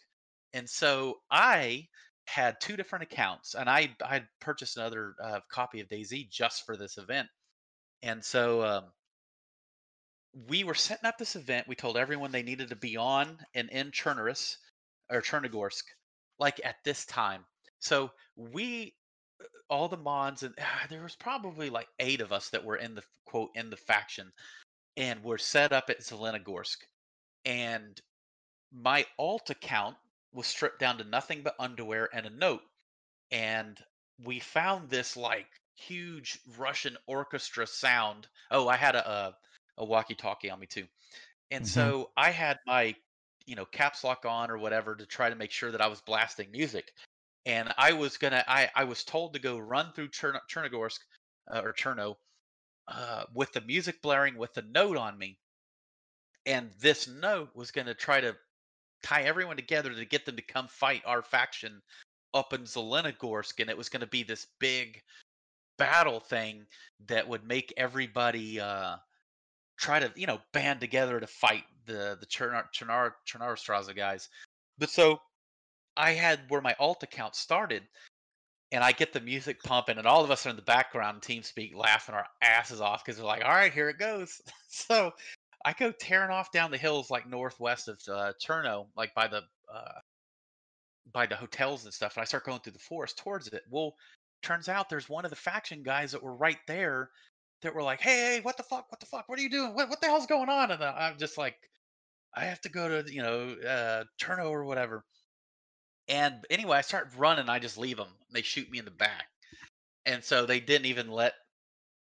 and 0.54 0.70
so 0.70 1.20
I 1.30 1.88
had 2.28 2.60
two 2.60 2.78
different 2.78 3.04
accounts, 3.04 3.56
and 3.56 3.70
I 3.70 3.95
I 4.04 4.14
had 4.16 4.28
purchased 4.40 4.78
another 4.78 5.16
uh, 5.24 5.40
copy 5.49 5.80
of 5.82 5.88
DayZ 5.88 6.30
just 6.30 6.66
for 6.66 6.78
this 6.78 6.98
event. 6.98 7.28
And 8.04 8.24
so 8.24 8.64
um, 8.64 8.84
we 10.48 10.64
were 10.64 10.76
setting 10.76 11.08
up 11.08 11.18
this 11.18 11.36
event. 11.36 11.68
We 11.68 11.76
told 11.76 11.98
everyone 11.98 12.32
they 12.32 12.44
needed 12.44 12.70
to 12.70 12.76
be 12.76 12.98
on 12.98 13.40
and 13.56 13.70
in 13.70 13.91
Chernoris 13.91 14.58
or 15.10 15.22
Chernogorsk, 15.22 15.84
like 16.38 16.62
at 16.64 16.76
this 16.84 17.06
time. 17.06 17.44
So 17.80 18.12
we 18.36 18.94
all 19.70 19.88
the 19.88 19.98
mods 19.98 20.44
and 20.44 20.54
ah, 20.60 20.86
there 20.90 21.04
was 21.04 21.16
probably 21.16 21.70
like 21.70 21.88
eight 21.99 22.22
of 22.22 22.32
us 22.32 22.49
that 22.49 22.64
were 22.64 22.78
in 22.78 22.95
the 22.95 23.04
quote 23.26 23.49
in 23.56 23.70
the 23.70 23.78
faction 23.78 24.32
and 24.95 25.24
were 25.24 25.38
set 25.38 25.72
up 25.72 25.90
at 25.90 26.02
Zelenogorsk. 26.02 26.78
And 27.45 27.99
my 28.72 29.06
alt 29.18 29.49
account 29.49 29.95
was 30.32 30.48
stripped 30.48 30.80
down 30.80 30.98
to 30.99 31.04
nothing 31.04 31.44
but 31.44 31.56
underwear 31.60 32.10
and 32.14 32.26
a 32.26 32.30
note. 32.30 32.64
And 33.32 33.84
we 34.20 34.40
found 34.40 34.90
this 34.90 35.18
like 35.18 35.48
huge 35.76 36.40
Russian 36.58 36.98
orchestra 37.08 37.68
sound. 37.68 38.30
Oh, 38.52 38.68
I 38.68 38.78
had 38.78 38.95
a 38.95 39.10
a, 39.10 39.38
a 39.78 39.86
walkie-talkie 39.86 40.49
on 40.49 40.60
me 40.60 40.68
too. 40.68 40.88
And 41.52 41.66
Mhm. 41.66 41.68
so 41.68 42.12
I 42.18 42.32
had 42.32 42.60
my, 42.66 42.95
you 43.45 43.56
know, 43.56 43.66
caps 43.66 44.04
lock 44.04 44.26
on 44.26 44.52
or 44.52 44.58
whatever 44.58 44.95
to 44.95 45.06
try 45.06 45.30
to 45.30 45.36
make 45.36 45.52
sure 45.52 45.72
that 45.72 45.82
I 45.82 45.88
was 45.88 46.02
blasting 46.02 46.52
music. 46.52 46.94
And 47.45 47.74
I 47.78 47.94
was 47.94 48.18
gonna, 48.18 48.44
I 48.48 48.72
I 48.76 48.86
was 48.86 49.04
told 49.06 49.34
to 49.34 49.40
go 49.40 49.58
run 49.60 49.94
through 49.94 50.10
Chern- 50.10 50.41
Chernogorsk 50.49 50.99
uh, 51.52 51.62
or 51.64 51.74
Cherno 51.74 52.18
uh, 52.88 53.26
with 53.34 53.54
the 53.54 53.62
music 53.62 54.02
blaring 54.02 54.38
with 54.38 54.54
the 54.54 54.64
note 54.64 54.98
on 54.98 55.18
me. 55.18 55.40
And 56.48 56.72
this 56.80 57.06
note 57.08 57.56
was 57.56 57.70
gonna 57.70 57.94
try 57.94 58.22
to 58.22 58.40
tie 59.03 59.24
everyone 59.24 59.56
together 59.56 59.94
to 59.94 60.06
get 60.06 60.26
them 60.26 60.36
to 60.36 60.41
come 60.41 60.68
fight 60.68 61.02
our 61.06 61.22
faction 61.22 61.82
up 62.34 62.53
in 62.53 62.64
Zelenogorsk, 62.64 63.60
and 63.60 63.69
it 63.69 63.78
was 63.78 63.90
going 63.90 64.02
to 64.02 64.07
be 64.07 64.24
this 64.24 64.48
big 64.60 65.02
battle 65.78 66.19
thing 66.19 66.65
that 67.07 67.28
would 67.28 67.45
make 67.45 67.74
everybody 67.78 68.60
uh, 68.60 68.95
try 69.78 69.99
to, 69.99 70.11
you 70.15 70.28
know, 70.28 70.40
band 70.53 70.80
together 70.80 71.19
to 71.19 71.28
fight 71.28 71.64
the 71.86 72.18
the 72.19 72.26
Chernar 72.26 72.65
Chernar 72.74 73.14
Chernarerstraße 73.28 73.95
guys. 73.95 74.30
But 74.78 74.90
so 74.90 75.19
I 75.95 76.11
had 76.11 76.41
where 76.49 76.61
my 76.61 76.76
alt 76.80 77.03
account 77.03 77.36
started, 77.36 77.84
and 78.72 78.84
I 78.84 78.91
get 78.91 79.14
the 79.14 79.22
music 79.22 79.64
pumping, 79.64 79.98
and 79.98 80.07
all 80.07 80.24
of 80.24 80.32
us 80.32 80.45
are 80.45 80.49
in 80.49 80.56
the 80.56 80.61
background, 80.61 81.22
TeamSpeak, 81.22 81.76
laughing 81.76 82.15
our 82.15 82.28
asses 82.41 82.82
off 82.82 83.03
because 83.06 83.19
we're 83.19 83.28
like, 83.28 83.44
"All 83.44 83.52
right, 83.52 83.74
here 83.74 83.90
it 83.90 83.98
goes." 83.98 84.41
so 84.68 85.14
I 85.68 85.73
go 85.73 85.91
tearing 85.91 86.31
off 86.31 86.53
down 86.53 86.72
the 86.72 86.77
hills 86.77 87.11
like 87.11 87.27
northwest 87.27 87.89
of 87.89 87.99
uh, 88.07 88.31
like 88.95 89.14
by 89.14 89.27
the 89.27 89.41
uh, 89.73 89.99
by 91.11 91.26
the 91.26 91.35
hotels 91.35 91.84
and 91.84 91.94
stuff. 91.94 92.15
And 92.15 92.22
I 92.22 92.26
start 92.26 92.45
going 92.45 92.61
through 92.61 92.72
the 92.72 92.80
forest 92.80 93.18
towards 93.18 93.49
it. 93.49 93.64
Well, 93.69 93.95
turns 94.41 94.69
out 94.69 94.89
there's 94.89 95.10
one 95.10 95.26
of 95.26 95.30
the 95.30 95.35
faction 95.35 95.84
guys 95.84 96.14
that 96.14 96.23
were 96.23 96.34
right 96.34 96.60
there 96.68 97.10
that 97.64 97.76
were 97.76 97.84
like, 97.84 97.99
"Hey, 97.99 98.39
what 98.41 98.56
the 98.56 98.64
fuck? 98.64 98.89
What 98.89 99.02
the 99.02 99.07
fuck? 99.07 99.27
What 99.27 99.39
are 99.39 99.41
you 99.41 99.49
doing? 99.49 99.73
What 99.73 99.89
what 99.89 99.99
the 99.99 100.07
hell's 100.07 100.26
going 100.26 100.48
on?" 100.48 100.72
And 100.72 100.81
I'm 100.81 101.18
just 101.18 101.38
like, 101.38 101.57
"I 102.34 102.45
have 102.45 102.61
to 102.61 102.69
go 102.69 103.02
to 103.02 103.14
you 103.14 103.22
know 103.22 103.49
uh, 103.49 104.06
Cherno 104.22 104.49
or 104.49 104.64
whatever." 104.64 105.03
And 106.07 106.45
anyway, 106.49 106.77
I 106.77 106.81
start 106.81 107.11
running. 107.18 107.49
I 107.49 107.60
just 107.60 107.77
leave 107.77 107.98
them. 107.98 108.15
They 108.31 108.41
shoot 108.41 108.72
me 108.72 108.80
in 108.80 108.85
the 108.85 108.91
back, 108.91 109.27
and 110.06 110.23
so 110.23 110.45
they 110.45 110.61
didn't 110.61 110.85
even 110.85 111.11
let 111.11 111.34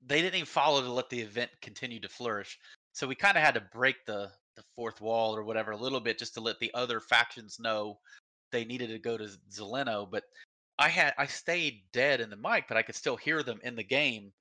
they 0.05 0.21
didn't 0.21 0.35
even 0.35 0.45
follow 0.45 0.81
to 0.81 0.93
let 0.93 1.09
the 1.09 1.19
event 1.19 1.51
continue 1.61 1.99
to 1.99 2.07
flourish. 2.07 2.57
So 2.93 3.07
we 3.07 3.15
kind 3.15 3.37
of 3.37 3.43
had 3.43 3.55
to 3.55 3.61
break 3.73 4.05
the 4.05 4.31
the 4.55 4.63
fourth 4.75 4.99
wall 4.99 5.35
or 5.35 5.43
whatever 5.43 5.71
a 5.71 5.77
little 5.77 6.01
bit 6.01 6.19
just 6.19 6.33
to 6.33 6.41
let 6.41 6.59
the 6.59 6.73
other 6.73 6.99
factions 6.99 7.59
know 7.59 7.97
they 8.51 8.65
needed 8.65 8.89
to 8.89 8.99
go 8.99 9.17
to 9.17 9.29
Zeleno. 9.51 10.09
But 10.09 10.23
I 10.77 10.89
had 10.89 11.13
I 11.17 11.27
stayed 11.27 11.83
dead 11.93 12.21
in 12.21 12.29
the 12.29 12.35
mic, 12.35 12.65
but 12.67 12.77
I 12.77 12.81
could 12.81 12.95
still 12.95 13.15
hear 13.15 13.43
them 13.43 13.59
in 13.63 13.75
the 13.75 13.83
game 13.83 14.31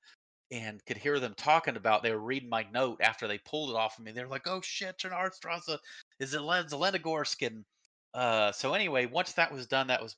and 0.50 0.84
could 0.86 0.96
hear 0.96 1.20
them 1.20 1.34
talking 1.36 1.76
about 1.76 2.02
they 2.02 2.10
were 2.10 2.18
reading 2.18 2.48
my 2.48 2.66
note 2.72 3.00
after 3.02 3.28
they 3.28 3.38
pulled 3.38 3.70
it 3.70 3.76
off 3.76 3.98
of 3.98 4.04
me. 4.04 4.12
They 4.12 4.22
were 4.22 4.30
like, 4.30 4.46
"Oh 4.46 4.60
shit, 4.60 4.98
Chernarstrasse 4.98 5.78
is 6.20 6.34
it 6.34 6.40
Zelenogorsk?" 6.40 7.46
And 7.46 7.64
uh, 8.14 8.52
so 8.52 8.74
anyway, 8.74 9.06
once 9.06 9.32
that 9.34 9.52
was 9.52 9.66
done, 9.66 9.88
that 9.88 10.02
was 10.02 10.16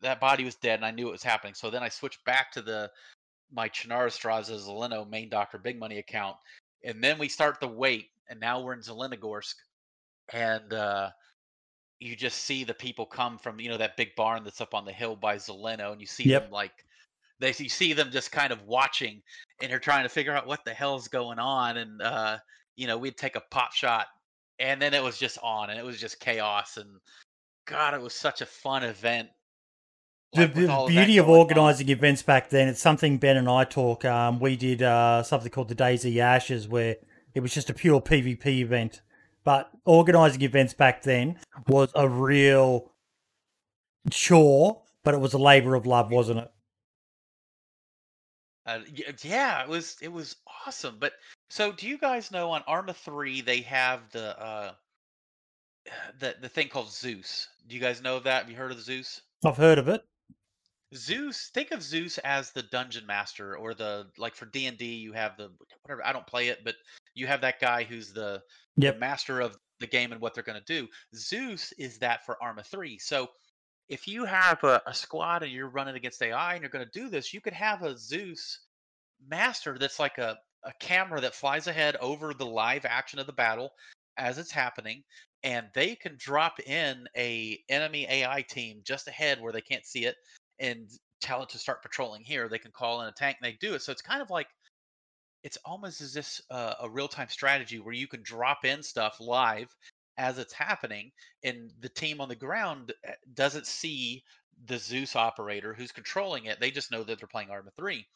that 0.00 0.20
body 0.20 0.44
was 0.44 0.56
dead, 0.56 0.76
and 0.76 0.84
I 0.84 0.90
knew 0.90 1.08
it 1.08 1.12
was 1.12 1.22
happening. 1.22 1.54
So 1.54 1.70
then 1.70 1.82
I 1.82 1.88
switched 1.88 2.24
back 2.24 2.52
to 2.52 2.62
the 2.62 2.90
my 3.52 3.68
Chernarstrasse 3.68 4.50
Zeleno 4.50 5.08
main 5.08 5.28
doctor 5.28 5.58
big 5.58 5.78
money 5.78 5.98
account, 5.98 6.36
and 6.84 7.02
then 7.02 7.18
we 7.18 7.28
start 7.28 7.60
the 7.60 7.68
wait, 7.68 8.08
and 8.28 8.40
now 8.40 8.60
we're 8.60 8.74
in 8.74 8.80
Zelenogorsk, 8.80 9.54
and 10.32 10.72
uh, 10.72 11.10
you 12.00 12.16
just 12.16 12.40
see 12.40 12.64
the 12.64 12.74
people 12.74 13.06
come 13.06 13.38
from 13.38 13.60
you 13.60 13.68
know 13.68 13.78
that 13.78 13.96
big 13.96 14.14
barn 14.16 14.44
that's 14.44 14.60
up 14.60 14.74
on 14.74 14.84
the 14.84 14.92
hill 14.92 15.16
by 15.16 15.36
Zeleno, 15.36 15.92
and 15.92 16.00
you 16.00 16.06
see 16.06 16.26
Yep. 16.26 16.44
them 16.44 16.50
like 16.50 16.84
they 17.38 17.54
you 17.58 17.68
see 17.68 17.92
them 17.92 18.10
just 18.10 18.32
kind 18.32 18.52
of 18.52 18.62
watching, 18.66 19.22
and 19.60 19.70
they're 19.70 19.78
trying 19.78 20.04
to 20.04 20.08
figure 20.08 20.34
out 20.34 20.46
what 20.46 20.64
the 20.64 20.74
hell's 20.74 21.08
going 21.08 21.38
on, 21.38 21.76
and 21.76 22.02
uh, 22.02 22.38
you 22.76 22.86
know 22.86 22.98
we'd 22.98 23.16
take 23.16 23.36
a 23.36 23.42
pop 23.50 23.72
shot, 23.72 24.06
and 24.58 24.80
then 24.80 24.94
it 24.94 25.02
was 25.02 25.18
just 25.18 25.38
on, 25.42 25.70
and 25.70 25.78
it 25.78 25.84
was 25.84 26.00
just 26.00 26.20
chaos, 26.20 26.76
and 26.76 26.88
God, 27.66 27.94
it 27.94 28.00
was 28.00 28.14
such 28.14 28.40
a 28.40 28.46
fun 28.46 28.82
event. 28.84 29.28
The, 30.34 30.40
like, 30.42 30.54
with 30.54 30.66
the 30.66 30.84
beauty 30.86 31.18
of 31.18 31.28
on. 31.28 31.36
organising 31.36 31.90
events 31.90 32.22
back 32.22 32.48
then, 32.48 32.68
it's 32.68 32.80
something 32.80 33.18
Ben 33.18 33.36
and 33.36 33.48
I 33.48 33.64
talk. 33.64 34.04
Um, 34.04 34.40
we 34.40 34.56
did 34.56 34.82
uh, 34.82 35.22
something 35.22 35.50
called 35.50 35.68
the 35.68 35.74
DayZ 35.74 36.16
Ashes, 36.18 36.66
where 36.66 36.96
it 37.34 37.40
was 37.40 37.52
just 37.52 37.68
a 37.68 37.74
pure 37.74 38.00
PvP 38.00 38.46
event. 38.46 39.02
But 39.44 39.70
organising 39.84 40.42
events 40.42 40.72
back 40.72 41.02
then 41.02 41.38
was 41.66 41.90
a 41.94 42.08
real 42.08 42.92
chore, 44.10 44.82
but 45.04 45.14
it 45.14 45.20
was 45.20 45.34
a 45.34 45.38
labour 45.38 45.74
of 45.74 45.84
love, 45.84 46.10
wasn't 46.10 46.38
it? 46.38 46.50
Uh, 48.64 48.78
yeah, 49.22 49.62
it 49.62 49.68
was 49.68 49.96
it 50.00 50.12
was 50.12 50.36
awesome. 50.66 50.96
But 51.00 51.14
so, 51.50 51.72
do 51.72 51.88
you 51.88 51.98
guys 51.98 52.30
know 52.30 52.50
on 52.50 52.62
Arma 52.66 52.94
three 52.94 53.40
they 53.40 53.60
have 53.62 54.00
the 54.12 54.40
uh 54.40 54.72
the 56.20 56.36
the 56.40 56.48
thing 56.48 56.68
called 56.68 56.90
Zeus? 56.90 57.48
Do 57.68 57.74
you 57.74 57.80
guys 57.80 58.00
know 58.00 58.16
of 58.16 58.24
that? 58.24 58.42
Have 58.42 58.50
you 58.50 58.56
heard 58.56 58.72
of 58.72 58.80
Zeus? 58.80 59.20
I've 59.44 59.56
heard 59.56 59.78
of 59.78 59.88
it. 59.88 60.04
Zeus, 60.94 61.50
think 61.54 61.70
of 61.70 61.82
Zeus 61.82 62.18
as 62.18 62.50
the 62.50 62.62
dungeon 62.64 63.06
master, 63.06 63.56
or 63.56 63.74
the 63.74 64.06
like 64.18 64.34
for 64.34 64.46
D 64.46 64.66
and 64.66 64.76
D. 64.76 64.86
You 64.94 65.12
have 65.12 65.36
the 65.36 65.50
whatever. 65.82 66.04
I 66.06 66.12
don't 66.12 66.26
play 66.26 66.48
it, 66.48 66.60
but 66.64 66.74
you 67.14 67.26
have 67.26 67.40
that 67.40 67.60
guy 67.60 67.84
who's 67.84 68.12
the, 68.12 68.42
the 68.76 68.94
master 68.94 69.40
of 69.40 69.56
the 69.80 69.86
game 69.86 70.12
and 70.12 70.20
what 70.20 70.34
they're 70.34 70.42
going 70.42 70.60
to 70.62 70.80
do. 70.80 70.88
Zeus 71.14 71.72
is 71.78 71.98
that 71.98 72.24
for 72.24 72.42
Arma 72.42 72.62
three. 72.62 72.98
So 72.98 73.28
if 73.88 74.06
you 74.06 74.24
have 74.24 74.62
a, 74.64 74.82
a 74.86 74.94
squad 74.94 75.42
and 75.42 75.52
you're 75.52 75.68
running 75.68 75.96
against 75.96 76.22
AI 76.22 76.54
and 76.54 76.62
you're 76.62 76.70
going 76.70 76.84
to 76.84 76.98
do 76.98 77.08
this, 77.08 77.32
you 77.34 77.40
could 77.40 77.52
have 77.52 77.82
a 77.82 77.96
Zeus 77.96 78.60
master 79.28 79.78
that's 79.78 79.98
like 79.98 80.18
a 80.18 80.36
a 80.64 80.72
camera 80.78 81.20
that 81.20 81.34
flies 81.34 81.66
ahead 81.66 81.96
over 81.96 82.32
the 82.34 82.46
live 82.46 82.84
action 82.84 83.18
of 83.18 83.26
the 83.26 83.32
battle 83.32 83.72
as 84.16 84.38
it's 84.38 84.52
happening 84.52 85.02
and 85.42 85.66
they 85.74 85.96
can 85.96 86.14
drop 86.18 86.60
in 86.60 87.06
a 87.16 87.58
enemy 87.68 88.06
AI 88.08 88.42
team 88.42 88.80
just 88.84 89.08
ahead 89.08 89.40
where 89.40 89.52
they 89.52 89.60
can't 89.60 89.86
see 89.86 90.04
it 90.04 90.16
and 90.62 90.88
tell 91.20 91.42
it 91.42 91.50
to 91.50 91.58
start 91.58 91.82
patrolling 91.82 92.22
here. 92.22 92.48
They 92.48 92.58
can 92.58 92.70
call 92.70 93.02
in 93.02 93.08
a 93.08 93.12
tank 93.12 93.36
and 93.42 93.52
they 93.52 93.58
do 93.60 93.74
it. 93.74 93.82
So 93.82 93.92
it's 93.92 94.00
kind 94.00 94.22
of 94.22 94.30
like 94.30 94.46
it's 95.42 95.58
almost 95.64 96.00
as 96.00 96.14
this 96.14 96.40
uh, 96.50 96.74
a 96.80 96.88
real 96.88 97.08
time 97.08 97.28
strategy 97.28 97.80
where 97.80 97.94
you 97.94 98.06
can 98.06 98.22
drop 98.22 98.64
in 98.64 98.82
stuff 98.82 99.18
live 99.20 99.74
as 100.16 100.38
it's 100.38 100.52
happening, 100.52 101.10
and 101.42 101.70
the 101.80 101.88
team 101.88 102.20
on 102.20 102.28
the 102.28 102.36
ground 102.36 102.92
eh, 103.04 103.12
doesn't 103.34 103.66
see 103.66 104.22
the 104.66 104.78
Zeus 104.78 105.16
operator 105.16 105.74
who's 105.74 105.90
controlling 105.90 106.44
it. 106.44 106.60
They 106.60 106.70
just 106.70 106.92
know 106.92 107.02
that 107.02 107.18
they're 107.18 107.26
playing 107.26 107.50
Arma 107.50 107.70
3. 107.76 108.06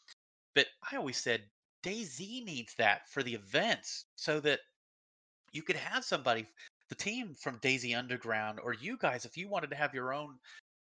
But 0.55 0.67
I 0.89 0.95
always 0.95 1.17
said 1.17 1.41
DayZ 1.83 2.45
needs 2.45 2.73
that 2.75 3.09
for 3.09 3.23
the 3.23 3.33
events 3.33 4.05
so 4.15 4.39
that 4.41 4.59
you 5.51 5.63
could 5.63 5.75
have 5.75 6.05
somebody, 6.05 6.47
the 6.89 6.95
team 6.95 7.35
from 7.35 7.59
DayZ 7.59 7.97
Underground, 7.97 8.59
or 8.63 8.73
you 8.73 8.97
guys, 8.97 9.25
if 9.25 9.35
you 9.35 9.49
wanted 9.49 9.71
to 9.71 9.75
have 9.75 9.93
your 9.93 10.13
own 10.13 10.35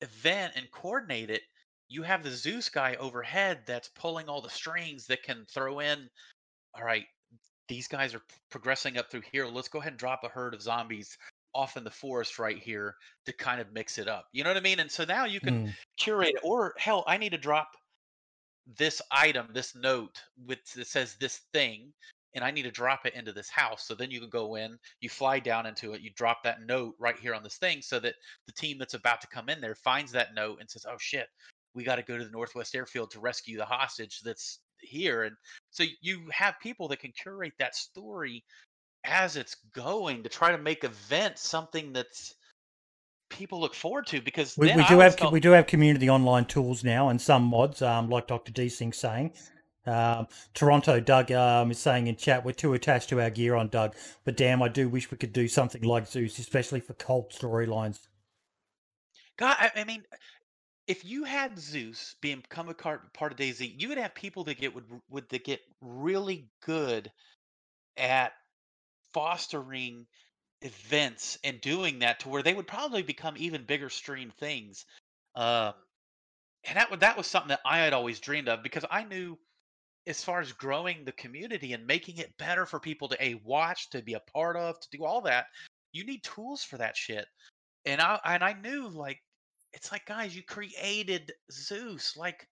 event 0.02 0.54
and 0.56 0.70
coordinate 0.72 1.30
it, 1.30 1.42
you 1.90 2.04
have 2.04 2.24
the 2.24 2.32
Zeus 2.32 2.70
guy 2.70 2.96
overhead 2.96 3.62
that's 3.66 3.90
pulling 3.90 4.28
all 4.28 4.42
the 4.42 4.50
strings 4.50 5.08
that 5.08 5.24
can 5.24 5.46
throw 5.50 5.80
in, 5.80 6.10
all 6.76 6.84
right, 6.84 7.06
these 7.68 7.88
guys 7.88 8.14
are 8.14 8.22
progressing 8.50 8.98
up 8.98 9.10
through 9.10 9.24
here. 9.32 9.46
Let's 9.46 9.68
go 9.68 9.80
ahead 9.80 9.94
and 9.94 10.00
drop 10.00 10.24
a 10.24 10.30
herd 10.30 10.54
of 10.54 10.62
zombies 10.62 11.18
off 11.54 11.78
in 11.78 11.84
the 11.84 11.92
forest 11.92 12.40
right 12.40 12.58
here 12.58 12.96
to 13.26 13.34
kind 13.34 13.60
of 13.60 13.74
mix 13.74 13.98
it 13.98 14.08
up. 14.08 14.28
You 14.32 14.44
know 14.44 14.50
what 14.50 14.58
I 14.58 14.62
mean? 14.62 14.80
And 14.80 14.92
so 14.92 15.06
now 15.06 15.26
you 15.26 15.40
can 15.40 15.54
Mm. 15.54 15.74
curate 15.98 16.36
it. 16.36 16.42
Or 16.44 16.74
hell, 16.78 17.04
I 17.08 17.18
need 17.18 17.32
to 17.32 17.38
drop 17.38 17.76
this 18.78 19.02
item, 19.12 19.48
this 19.54 19.76
note 19.76 20.22
with 20.46 20.60
that 20.74 20.88
says 20.88 21.16
this 21.16 21.38
thing, 21.54 21.94
and 22.38 22.46
I 22.46 22.52
need 22.52 22.64
to 22.64 22.72
drop 22.72 23.06
it 23.08 23.16
into 23.16 23.34
this 23.34 23.50
house. 23.50 23.88
So 23.88 23.96
then 23.96 24.12
you 24.12 24.20
can 24.20 24.30
go 24.30 24.56
in, 24.56 24.78
you 25.02 25.10
fly 25.10 25.40
down 25.40 25.66
into 25.66 25.94
it, 25.94 26.02
you 26.02 26.12
drop 26.16 26.44
that 26.44 26.62
note 26.62 26.94
right 27.00 27.18
here 27.18 27.34
on 27.34 27.42
this 27.42 27.58
thing 27.58 27.82
so 27.82 28.00
that 28.00 28.14
the 28.46 28.54
team 28.54 28.78
that's 28.78 28.94
about 28.94 29.22
to 29.22 29.28
come 29.28 29.50
in 29.50 29.60
there 29.60 29.74
finds 29.74 30.12
that 30.12 30.36
note 30.36 30.60
and 30.60 30.70
says, 30.70 30.86
Oh 30.88 30.98
shit, 31.00 31.28
we 31.74 31.84
got 31.84 31.96
to 31.96 32.04
go 32.04 32.16
to 32.16 32.24
the 32.24 32.30
Northwest 32.30 32.76
Airfield 32.76 33.10
to 33.12 33.20
rescue 33.20 33.58
the 33.58 33.66
hostage 33.66 34.22
that's 34.22 34.60
here. 34.80 35.24
And 35.24 35.36
so 35.72 35.84
you 36.02 36.22
have 36.32 36.54
people 36.62 36.88
that 36.90 37.00
can 37.00 37.12
curate 37.12 37.54
that 37.58 37.76
story 37.76 38.44
as 39.04 39.36
it's 39.36 39.56
going 39.74 40.22
to 40.22 40.30
try 40.30 40.52
to 40.52 40.60
make 40.60 40.84
events 40.84 41.50
something 41.50 41.92
that's 41.92 42.36
people 43.30 43.60
look 43.60 43.74
forward 43.74 44.06
to 44.08 44.22
because 44.22 44.56
We, 44.58 44.74
we 44.76 44.86
do 44.86 45.00
have 45.00 45.18
felt- 45.18 45.34
we 45.34 45.40
do 45.40 45.52
have 45.52 45.66
community 45.66 46.08
online 46.08 46.46
tools 46.46 46.84
now 46.84 47.10
and 47.10 47.20
some 47.20 47.44
mods, 47.44 47.82
um, 47.82 48.10
like 48.10 48.28
Doctor 48.28 48.52
Desync 48.52 48.94
saying. 48.94 49.34
Um, 49.88 50.28
Toronto 50.54 51.00
Doug 51.00 51.32
um, 51.32 51.72
is 51.72 51.80
saying 51.80 52.08
in 52.08 52.16
chat 52.16 52.44
we're 52.44 52.52
too 52.52 52.74
attached 52.74 53.10
to 53.10 53.22
our 53.22 53.30
gear 53.30 53.56
on 53.56 53.70
Doug, 53.70 53.96
but 54.26 54.36
damn, 54.36 54.62
I 54.62 54.68
do 54.68 54.90
wish 54.90 55.10
we 55.10 55.18
could 55.18 55.34
do 55.34 55.48
something 55.48 55.82
like 55.82 56.08
Zeus, 56.08 56.38
especially 56.40 56.82
for 56.82 56.94
cult 56.94 57.32
storylines. 57.32 58.08
God, 59.38 59.56
I, 59.60 59.72
I 59.76 59.84
mean, 59.84 60.04
if 60.88 61.06
you 61.06 61.24
had 61.24 61.58
Zeus 61.60 62.16
being 62.22 62.40
become 62.40 62.70
a 62.70 62.74
part 62.74 63.14
part 63.14 63.32
of 63.32 63.38
DayZ, 63.38 63.80
you 63.80 63.90
would 63.90 63.98
have 63.98 64.16
people 64.16 64.44
that 64.46 64.60
get 64.60 64.74
would 64.74 64.86
would 65.10 65.30
that 65.30 65.44
get 65.44 65.62
really 65.82 66.50
good 66.66 67.12
at 67.96 68.34
fostering 69.14 70.06
events 70.62 71.38
and 71.44 71.62
doing 71.62 72.00
that 72.00 72.20
to 72.22 72.30
where 72.30 72.42
they 72.42 72.54
would 72.54 72.68
probably 72.68 73.04
become 73.04 73.36
even 73.38 73.64
bigger 73.64 73.90
stream 73.90 74.32
things. 74.40 74.86
Um, 75.36 75.74
and 76.64 76.78
that 76.78 77.00
that 77.00 77.18
was 77.18 77.28
something 77.28 77.50
that 77.50 77.62
I 77.66 77.80
had 77.80 77.94
always 77.94 78.20
dreamed 78.20 78.50
of 78.50 78.64
because 78.64 78.86
I 78.90 79.04
knew 79.04 79.38
as 80.08 80.24
far 80.24 80.40
as 80.40 80.54
growing 80.54 81.04
the 81.04 81.12
community 81.14 81.74
and 81.74 81.86
making 81.86 82.18
it 82.18 82.36
better 82.38 82.66
for 82.66 82.80
people 82.80 83.10
to 83.10 83.24
a 83.24 83.36
watch, 83.44 83.90
to 83.90 84.02
be 84.02 84.14
a 84.14 84.22
part 84.22 84.56
of, 84.56 84.80
to 84.80 84.88
do 84.90 85.04
all 85.04 85.22
that, 85.22 85.48
you 85.92 86.06
need 86.06 86.24
tools 86.24 86.64
for 86.64 86.78
that 86.78 86.96
shit. 86.96 87.26
And 87.86 88.02
I 88.02 88.20
and 88.26 88.44
I 88.44 88.54
knew 88.54 88.88
like 88.88 89.22
it's 89.74 89.92
like 89.92 90.06
guys, 90.06 90.36
you 90.36 90.44
created 90.44 91.34
Zeus, 91.52 92.16
like 92.16 92.48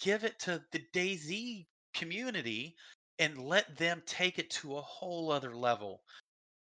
give 0.00 0.24
it 0.24 0.38
to 0.40 0.62
the 0.72 0.82
DayZ 0.94 1.66
community 1.94 2.76
and 3.18 3.38
let 3.38 3.76
them 3.76 4.02
take 4.06 4.38
it 4.38 4.50
to 4.50 4.76
a 4.76 4.82
whole 4.82 5.30
other 5.30 5.54
level. 5.54 6.02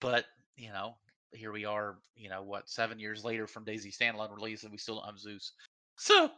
But 0.01 0.27
you 0.57 0.69
know, 0.69 0.97
here 1.33 1.53
we 1.53 1.65
are. 1.65 1.99
You 2.17 2.31
know 2.31 2.43
what? 2.43 2.69
Seven 2.69 2.99
years 2.99 3.25
later 3.25 3.47
from 3.47 3.65
DayZ 3.65 3.97
standalone 3.97 4.35
release, 4.35 4.65
and 4.65 4.73
we 4.73 4.79
still 4.79 4.97
don't 4.97 5.07
have 5.07 5.19
Zeus. 5.19 5.53
So 5.97 6.31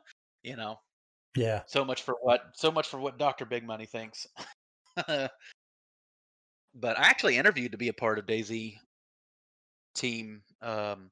you 0.43 0.57
know, 0.57 0.79
Yeah, 1.37 1.63
so 1.67 1.85
much 1.85 2.03
for 2.03 2.17
what? 2.21 2.43
So 2.55 2.71
much 2.71 2.89
for 2.89 2.99
what 2.99 3.19
Doctor 3.19 3.45
Big 3.45 3.65
Money 3.65 3.87
thinks. 3.87 4.27
but 5.07 5.31
I 6.99 7.09
actually 7.09 7.37
interviewed 7.37 7.73
to 7.73 7.79
be 7.79 7.89
a 7.89 7.93
part 7.93 8.19
of 8.19 8.27
DayZ 8.27 8.75
team 9.95 10.43
um, 10.63 11.11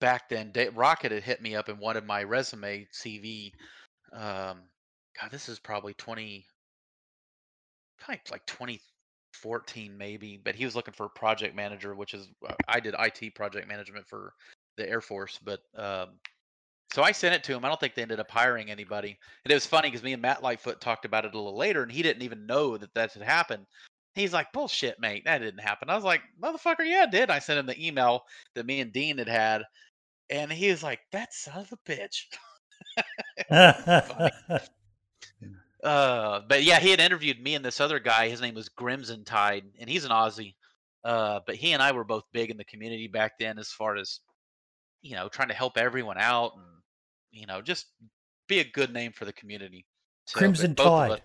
back 0.00 0.28
then. 0.28 0.50
Da- 0.52 0.70
Rocket 0.74 1.12
had 1.12 1.22
hit 1.22 1.42
me 1.42 1.54
up 1.54 1.68
and 1.68 1.78
wanted 1.78 2.06
my 2.06 2.22
resume 2.22 2.86
CV. 2.92 3.52
Um, 4.12 4.62
God, 5.20 5.30
this 5.30 5.48
is 5.48 5.58
probably 5.58 5.94
twenty, 5.94 6.46
probably 8.00 8.20
like 8.30 8.46
twenty 8.46 8.80
fourteen 9.34 9.96
maybe. 9.96 10.40
But 10.42 10.54
he 10.54 10.64
was 10.64 10.74
looking 10.74 10.94
for 10.94 11.06
a 11.06 11.10
project 11.10 11.54
manager, 11.54 11.94
which 11.94 12.14
is 12.14 12.28
uh, 12.46 12.54
I 12.68 12.80
did 12.80 12.94
IT 12.98 13.34
project 13.34 13.68
management 13.68 14.06
for 14.08 14.32
the 14.76 14.88
Air 14.88 15.00
Force, 15.00 15.38
but 15.42 15.60
um, 15.76 16.18
so 16.94 17.02
I 17.02 17.10
sent 17.10 17.34
it 17.34 17.42
to 17.42 17.54
him. 17.54 17.64
I 17.64 17.68
don't 17.68 17.80
think 17.80 17.96
they 17.96 18.02
ended 18.02 18.20
up 18.20 18.30
hiring 18.30 18.70
anybody. 18.70 19.18
And 19.44 19.50
it 19.50 19.54
was 19.54 19.66
funny 19.66 19.88
because 19.88 20.04
me 20.04 20.12
and 20.12 20.22
Matt 20.22 20.44
Lightfoot 20.44 20.80
talked 20.80 21.04
about 21.04 21.24
it 21.24 21.34
a 21.34 21.36
little 21.36 21.56
later, 21.56 21.82
and 21.82 21.90
he 21.90 22.04
didn't 22.04 22.22
even 22.22 22.46
know 22.46 22.76
that 22.76 22.94
that 22.94 23.12
had 23.12 23.24
happened. 23.24 23.66
He's 24.14 24.32
like, 24.32 24.52
"Bullshit, 24.52 25.00
mate, 25.00 25.24
that 25.24 25.38
didn't 25.38 25.58
happen." 25.58 25.90
I 25.90 25.96
was 25.96 26.04
like, 26.04 26.20
"Motherfucker, 26.40 26.86
yeah, 26.86 27.02
it 27.02 27.10
did." 27.10 27.30
I 27.30 27.40
sent 27.40 27.58
him 27.58 27.66
the 27.66 27.84
email 27.84 28.26
that 28.54 28.64
me 28.64 28.78
and 28.80 28.92
Dean 28.92 29.18
had 29.18 29.26
had, 29.26 29.64
and 30.30 30.52
he 30.52 30.70
was 30.70 30.84
like, 30.84 31.00
"That 31.10 31.34
son 31.34 31.62
of 31.62 31.72
a 31.72 31.78
bitch." 31.84 32.26
Uh, 35.82 36.40
but 36.48 36.62
yeah, 36.62 36.80
he 36.80 36.88
had 36.88 36.98
interviewed 36.98 37.38
me 37.42 37.54
and 37.54 37.62
this 37.62 37.78
other 37.78 37.98
guy. 38.00 38.30
His 38.30 38.40
name 38.40 38.54
was 38.54 38.70
Grimson 38.70 39.22
Tide, 39.22 39.64
and 39.78 39.90
he's 39.90 40.06
an 40.06 40.12
Aussie. 40.12 40.54
Uh, 41.04 41.40
but 41.46 41.56
he 41.56 41.72
and 41.72 41.82
I 41.82 41.92
were 41.92 42.04
both 42.04 42.24
big 42.32 42.50
in 42.50 42.56
the 42.56 42.64
community 42.64 43.06
back 43.06 43.38
then, 43.38 43.58
as 43.58 43.70
far 43.70 43.96
as 43.96 44.20
you 45.02 45.14
know, 45.14 45.28
trying 45.28 45.48
to 45.48 45.54
help 45.54 45.76
everyone 45.76 46.16
out 46.16 46.52
and 46.56 46.73
you 47.34 47.46
know, 47.46 47.60
just 47.60 47.86
be 48.48 48.60
a 48.60 48.64
good 48.64 48.92
name 48.92 49.12
for 49.12 49.24
the 49.24 49.32
community. 49.32 49.84
So, 50.26 50.38
Crimson 50.38 50.74
Tide. 50.74 51.20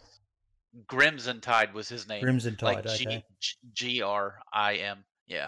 Grimson 0.87 1.41
Tide 1.41 1.73
was 1.73 1.87
his 1.87 2.07
name. 2.07 2.21
Crimson 2.21 2.57
like 2.61 2.83
Tide. 2.83 2.97
G 2.97 3.07
Okay. 3.07 3.25
G- 3.39 3.55
G 3.73 4.01
R 4.01 4.39
I 4.51 4.75
M. 4.75 5.03
Yeah. 5.27 5.47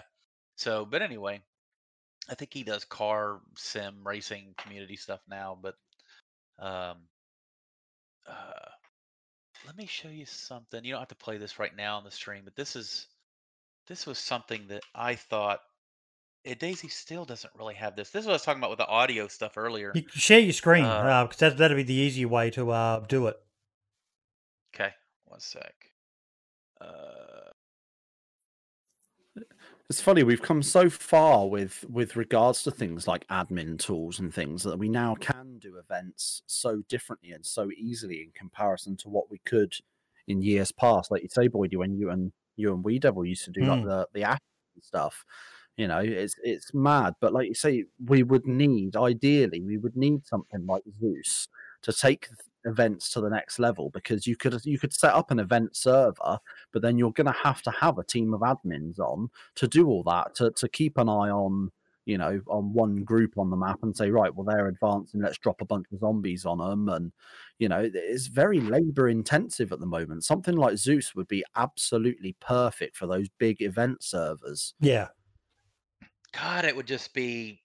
So, 0.56 0.84
but 0.84 1.02
anyway, 1.02 1.40
I 2.28 2.34
think 2.34 2.54
he 2.54 2.62
does 2.62 2.84
car 2.84 3.40
sim 3.56 3.96
racing 4.04 4.54
community 4.58 4.96
stuff 4.96 5.20
now. 5.28 5.58
But 5.60 5.74
um, 6.58 6.96
uh, 8.28 8.70
let 9.66 9.76
me 9.76 9.86
show 9.86 10.08
you 10.08 10.26
something. 10.26 10.84
You 10.84 10.92
don't 10.92 11.00
have 11.00 11.08
to 11.08 11.14
play 11.14 11.38
this 11.38 11.58
right 11.58 11.74
now 11.76 11.96
on 11.96 12.04
the 12.04 12.10
stream, 12.10 12.42
but 12.44 12.56
this 12.56 12.76
is 12.76 13.06
this 13.88 14.06
was 14.06 14.18
something 14.18 14.68
that 14.68 14.82
I 14.94 15.16
thought. 15.16 15.60
Eh, 16.44 16.54
DayZ 16.54 16.90
still 16.90 17.24
doesn't 17.24 17.52
really 17.56 17.74
have 17.74 17.94
this. 17.94 18.10
This 18.10 18.20
is 18.20 18.26
what 18.26 18.32
I 18.32 18.34
was 18.34 18.42
talking 18.42 18.60
about 18.60 18.70
with 18.70 18.78
the 18.78 18.86
audio 18.88 19.28
stuff 19.28 19.56
earlier. 19.56 19.92
You 19.94 20.02
share 20.08 20.40
your 20.40 20.52
screen 20.52 20.84
Uh, 20.84 21.24
because 21.24 21.38
that 21.38 21.56
that'd 21.56 21.76
be 21.76 21.82
the 21.84 21.94
easier 21.94 22.28
way 22.28 22.50
to 22.50 22.70
uh, 22.70 23.00
do 23.00 23.28
it. 23.28 23.36
Okay, 24.74 24.92
one 25.26 25.40
sec. 25.40 25.74
Uh, 26.80 27.50
It's 29.88 30.00
funny 30.00 30.22
we've 30.22 30.40
come 30.42 30.62
so 30.62 30.88
far 30.88 31.46
with 31.46 31.84
with 31.90 32.16
regards 32.16 32.62
to 32.62 32.70
things 32.70 33.06
like 33.06 33.26
admin 33.28 33.78
tools 33.78 34.20
and 34.20 34.32
things 34.32 34.62
that 34.62 34.78
we 34.78 34.88
now 34.88 35.14
can 35.14 35.58
do 35.58 35.76
events 35.76 36.42
so 36.46 36.82
differently 36.88 37.32
and 37.32 37.44
so 37.44 37.70
easily 37.76 38.22
in 38.22 38.30
comparison 38.34 38.96
to 38.98 39.10
what 39.10 39.30
we 39.30 39.38
could 39.44 39.74
in 40.28 40.40
years 40.40 40.72
past. 40.72 41.10
Like 41.10 41.22
you 41.22 41.28
say, 41.28 41.48
Boydie, 41.48 41.76
when 41.76 41.94
you 41.94 42.10
and 42.10 42.32
you 42.56 42.72
and 42.72 42.82
We 42.82 42.98
Devil 42.98 43.26
used 43.26 43.44
to 43.44 43.50
do 43.50 43.60
like 43.66 43.82
Mm. 43.82 43.84
the 43.84 44.08
the 44.14 44.22
app 44.24 44.42
and 44.74 44.82
stuff. 44.82 45.24
You 45.76 45.88
know, 45.88 46.00
it's 46.00 46.36
it's 46.42 46.74
mad. 46.74 47.14
But 47.20 47.32
like 47.32 47.48
you 47.48 47.54
say, 47.54 47.84
we 48.04 48.22
would 48.22 48.46
need 48.46 48.96
ideally 48.96 49.60
we 49.62 49.78
would 49.78 49.96
need 49.96 50.26
something 50.26 50.66
like 50.66 50.82
Zeus 51.00 51.48
to 51.82 51.92
take 51.92 52.28
events 52.64 53.10
to 53.10 53.20
the 53.20 53.30
next 53.30 53.58
level 53.58 53.90
because 53.90 54.26
you 54.26 54.36
could 54.36 54.54
you 54.64 54.78
could 54.78 54.92
set 54.92 55.14
up 55.14 55.30
an 55.30 55.38
event 55.38 55.76
server, 55.76 56.38
but 56.72 56.82
then 56.82 56.98
you're 56.98 57.12
going 57.12 57.26
to 57.26 57.32
have 57.32 57.62
to 57.62 57.70
have 57.70 57.98
a 57.98 58.04
team 58.04 58.34
of 58.34 58.40
admins 58.40 58.98
on 58.98 59.30
to 59.56 59.66
do 59.66 59.88
all 59.88 60.02
that 60.04 60.34
to, 60.36 60.50
to 60.52 60.68
keep 60.68 60.98
an 60.98 61.08
eye 61.08 61.30
on 61.30 61.70
you 62.04 62.18
know 62.18 62.40
on 62.48 62.72
one 62.72 63.04
group 63.04 63.38
on 63.38 63.50
the 63.50 63.56
map 63.56 63.78
and 63.82 63.96
say 63.96 64.10
right 64.10 64.34
well 64.34 64.44
they're 64.44 64.66
advancing 64.66 65.22
let's 65.22 65.38
drop 65.38 65.60
a 65.60 65.64
bunch 65.64 65.86
of 65.92 66.00
zombies 66.00 66.44
on 66.44 66.58
them 66.58 66.88
and 66.88 67.12
you 67.60 67.68
know 67.68 67.88
it's 67.94 68.26
very 68.26 68.60
labor 68.60 69.08
intensive 69.08 69.70
at 69.70 69.78
the 69.78 69.86
moment 69.86 70.24
something 70.24 70.56
like 70.56 70.76
zeus 70.76 71.14
would 71.14 71.28
be 71.28 71.44
absolutely 71.54 72.34
perfect 72.40 72.96
for 72.96 73.06
those 73.06 73.28
big 73.38 73.62
event 73.62 74.02
servers 74.02 74.74
Yeah. 74.80 75.08
God, 76.38 76.64
it 76.64 76.74
would 76.74 76.86
just 76.86 77.12
be. 77.14 77.60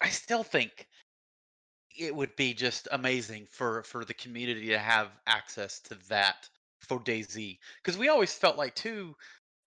I 0.00 0.08
still 0.08 0.42
think 0.42 0.88
it 1.96 2.14
would 2.14 2.34
be 2.36 2.54
just 2.54 2.88
amazing 2.92 3.46
for 3.50 3.82
for 3.82 4.04
the 4.04 4.14
community 4.14 4.68
to 4.68 4.78
have 4.78 5.08
access 5.26 5.80
to 5.80 5.96
that 6.08 6.48
for 6.80 6.98
DayZ 6.98 7.58
because 7.82 7.98
we 7.98 8.08
always 8.08 8.32
felt 8.32 8.56
like 8.56 8.74
too. 8.74 9.14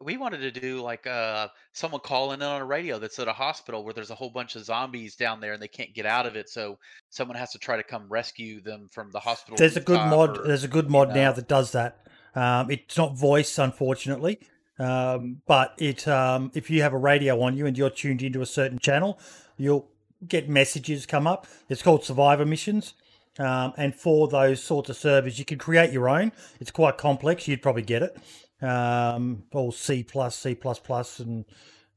We 0.01 0.17
wanted 0.17 0.39
to 0.39 0.51
do 0.59 0.81
like 0.81 1.07
uh 1.07 1.47
someone 1.71 2.01
calling 2.01 2.41
in 2.41 2.45
on 2.47 2.61
a 2.61 2.65
radio 2.65 2.99
that's 2.99 3.17
at 3.17 3.29
a 3.29 3.33
hospital 3.33 3.85
where 3.85 3.93
there's 3.93 4.09
a 4.09 4.15
whole 4.15 4.29
bunch 4.29 4.57
of 4.57 4.65
zombies 4.65 5.15
down 5.15 5.39
there 5.39 5.53
and 5.53 5.61
they 5.61 5.69
can't 5.69 5.93
get 5.93 6.05
out 6.05 6.25
of 6.25 6.35
it, 6.35 6.49
so 6.49 6.77
someone 7.11 7.37
has 7.37 7.51
to 7.51 7.59
try 7.59 7.77
to 7.77 7.83
come 7.83 8.05
rescue 8.09 8.59
them 8.61 8.89
from 8.91 9.09
the 9.11 9.19
hospital. 9.21 9.55
There's 9.55 9.77
a 9.77 9.81
good 9.81 9.99
mod. 10.09 10.37
or- 10.39 10.47
There's 10.47 10.65
a 10.65 10.67
good 10.67 10.89
mod 10.89 11.09
now 11.09 11.29
know. 11.29 11.33
that 11.33 11.47
does 11.47 11.71
that. 11.71 12.05
Um, 12.35 12.69
it's 12.71 12.97
not 12.97 13.15
voice, 13.15 13.57
unfortunately, 13.57 14.39
um, 14.79 15.41
but 15.45 15.73
it 15.77 16.07
um, 16.07 16.51
if 16.53 16.69
you 16.69 16.81
have 16.81 16.93
a 16.93 16.97
radio 16.97 17.41
on 17.41 17.55
you 17.55 17.65
and 17.65 17.77
you're 17.77 17.89
tuned 17.89 18.21
into 18.21 18.41
a 18.41 18.45
certain 18.45 18.79
channel, 18.79 19.19
you'll 19.57 19.87
get 20.27 20.49
messages 20.49 21.05
come 21.05 21.27
up. 21.27 21.47
It's 21.69 21.81
called 21.81 22.03
Survivor 22.03 22.45
Missions, 22.45 22.93
um, 23.39 23.73
and 23.77 23.95
for 23.95 24.27
those 24.27 24.61
sorts 24.61 24.89
of 24.89 24.97
servers, 24.97 25.39
you 25.39 25.45
can 25.45 25.57
create 25.57 25.91
your 25.91 26.09
own. 26.09 26.31
It's 26.59 26.71
quite 26.71 26.97
complex. 26.97 27.47
You'd 27.47 27.61
probably 27.61 27.83
get 27.83 28.01
it. 28.03 28.17
Um, 28.63 29.43
all 29.53 29.71
C 29.71 30.03
plus, 30.03 30.35
C 30.35 30.55
plus 30.55 30.79
plus, 30.79 31.19
and 31.19 31.45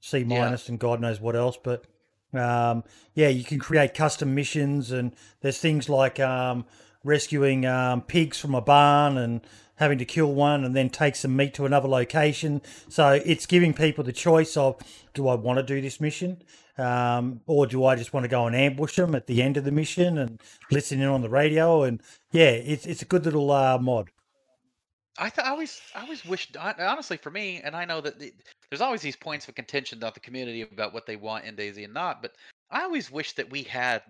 C 0.00 0.24
minus, 0.24 0.68
and 0.68 0.78
God 0.78 1.00
knows 1.00 1.20
what 1.20 1.36
else, 1.36 1.58
but. 1.62 1.84
Um, 2.34 2.84
yeah, 3.14 3.28
you 3.28 3.42
can 3.42 3.58
create 3.58 3.94
custom 3.94 4.34
missions, 4.34 4.92
and 4.92 5.16
there's 5.40 5.56
things 5.56 5.88
like 5.88 6.20
um, 6.20 6.66
rescuing 7.02 7.64
um, 7.64 8.02
pigs 8.02 8.38
from 8.38 8.54
a 8.54 8.60
barn 8.60 9.16
and 9.16 9.40
having 9.78 9.98
to 9.98 10.04
kill 10.04 10.34
one 10.34 10.64
and 10.64 10.76
then 10.76 10.90
take 10.90 11.16
some 11.16 11.34
meat 11.34 11.54
to 11.54 11.66
another 11.66 11.88
location. 11.88 12.62
So 12.88 13.20
it's 13.24 13.46
giving 13.46 13.72
people 13.72 14.04
the 14.04 14.12
choice 14.12 14.56
of 14.56 14.76
do 15.14 15.28
I 15.28 15.34
want 15.34 15.58
to 15.58 15.62
do 15.62 15.80
this 15.80 16.00
mission? 16.00 16.42
Um, 16.76 17.40
or 17.46 17.66
do 17.66 17.84
I 17.84 17.96
just 17.96 18.12
want 18.12 18.24
to 18.24 18.28
go 18.28 18.46
and 18.46 18.54
ambush 18.54 18.96
them 18.96 19.14
at 19.14 19.26
the 19.26 19.42
end 19.42 19.56
of 19.56 19.64
the 19.64 19.72
mission 19.72 20.18
and 20.18 20.40
listen 20.70 21.00
in 21.00 21.08
on 21.08 21.22
the 21.22 21.28
radio? 21.28 21.82
And 21.82 22.00
yeah, 22.30 22.50
it's, 22.50 22.86
it's 22.86 23.02
a 23.02 23.06
good 23.06 23.24
little 23.24 23.50
uh, 23.50 23.78
mod. 23.78 24.10
I 25.18 25.30
th- 25.30 25.44
I 25.44 25.50
always 25.50 25.80
I 25.96 26.02
always 26.02 26.24
wished 26.24 26.56
honestly 26.56 27.16
for 27.16 27.30
me, 27.30 27.60
and 27.64 27.74
I 27.74 27.84
know 27.84 28.00
that 28.00 28.20
the, 28.20 28.32
there's 28.70 28.80
always 28.80 29.02
these 29.02 29.16
points 29.16 29.48
of 29.48 29.56
contention 29.56 29.98
about 29.98 30.14
the 30.14 30.20
community 30.20 30.62
about 30.62 30.94
what 30.94 31.06
they 31.06 31.16
want 31.16 31.44
in 31.44 31.56
DayZ 31.56 31.82
and 31.82 31.92
not, 31.92 32.22
but 32.22 32.36
I 32.70 32.82
always 32.82 33.10
wish 33.10 33.32
that 33.32 33.50
we 33.50 33.64
had 33.64 34.02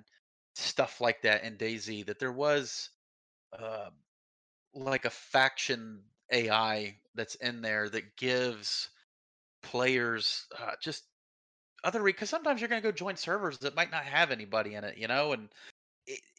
stuff 0.54 1.00
like 1.00 1.22
that 1.22 1.44
in 1.44 1.56
DayZ. 1.56 2.04
That 2.04 2.18
there 2.18 2.32
was 2.32 2.90
uh, 3.58 3.88
like 4.74 5.04
a 5.04 5.10
faction 5.10 6.00
AI 6.32 6.96
that's 7.14 7.34
in 7.36 7.62
there 7.62 7.88
that 7.88 8.16
gives 8.16 8.90
players 9.62 10.46
uh, 10.60 10.72
just 10.80 11.04
other 11.84 12.02
because 12.02 12.30
sometimes 12.30 12.60
you're 12.60 12.68
going 12.68 12.82
to 12.82 12.88
go 12.88 12.92
join 12.92 13.16
servers 13.16 13.58
that 13.58 13.74
might 13.74 13.90
not 13.90 14.04
have 14.04 14.30
anybody 14.30 14.74
in 14.74 14.84
it, 14.84 14.96
you 14.98 15.08
know, 15.08 15.32
and 15.32 15.48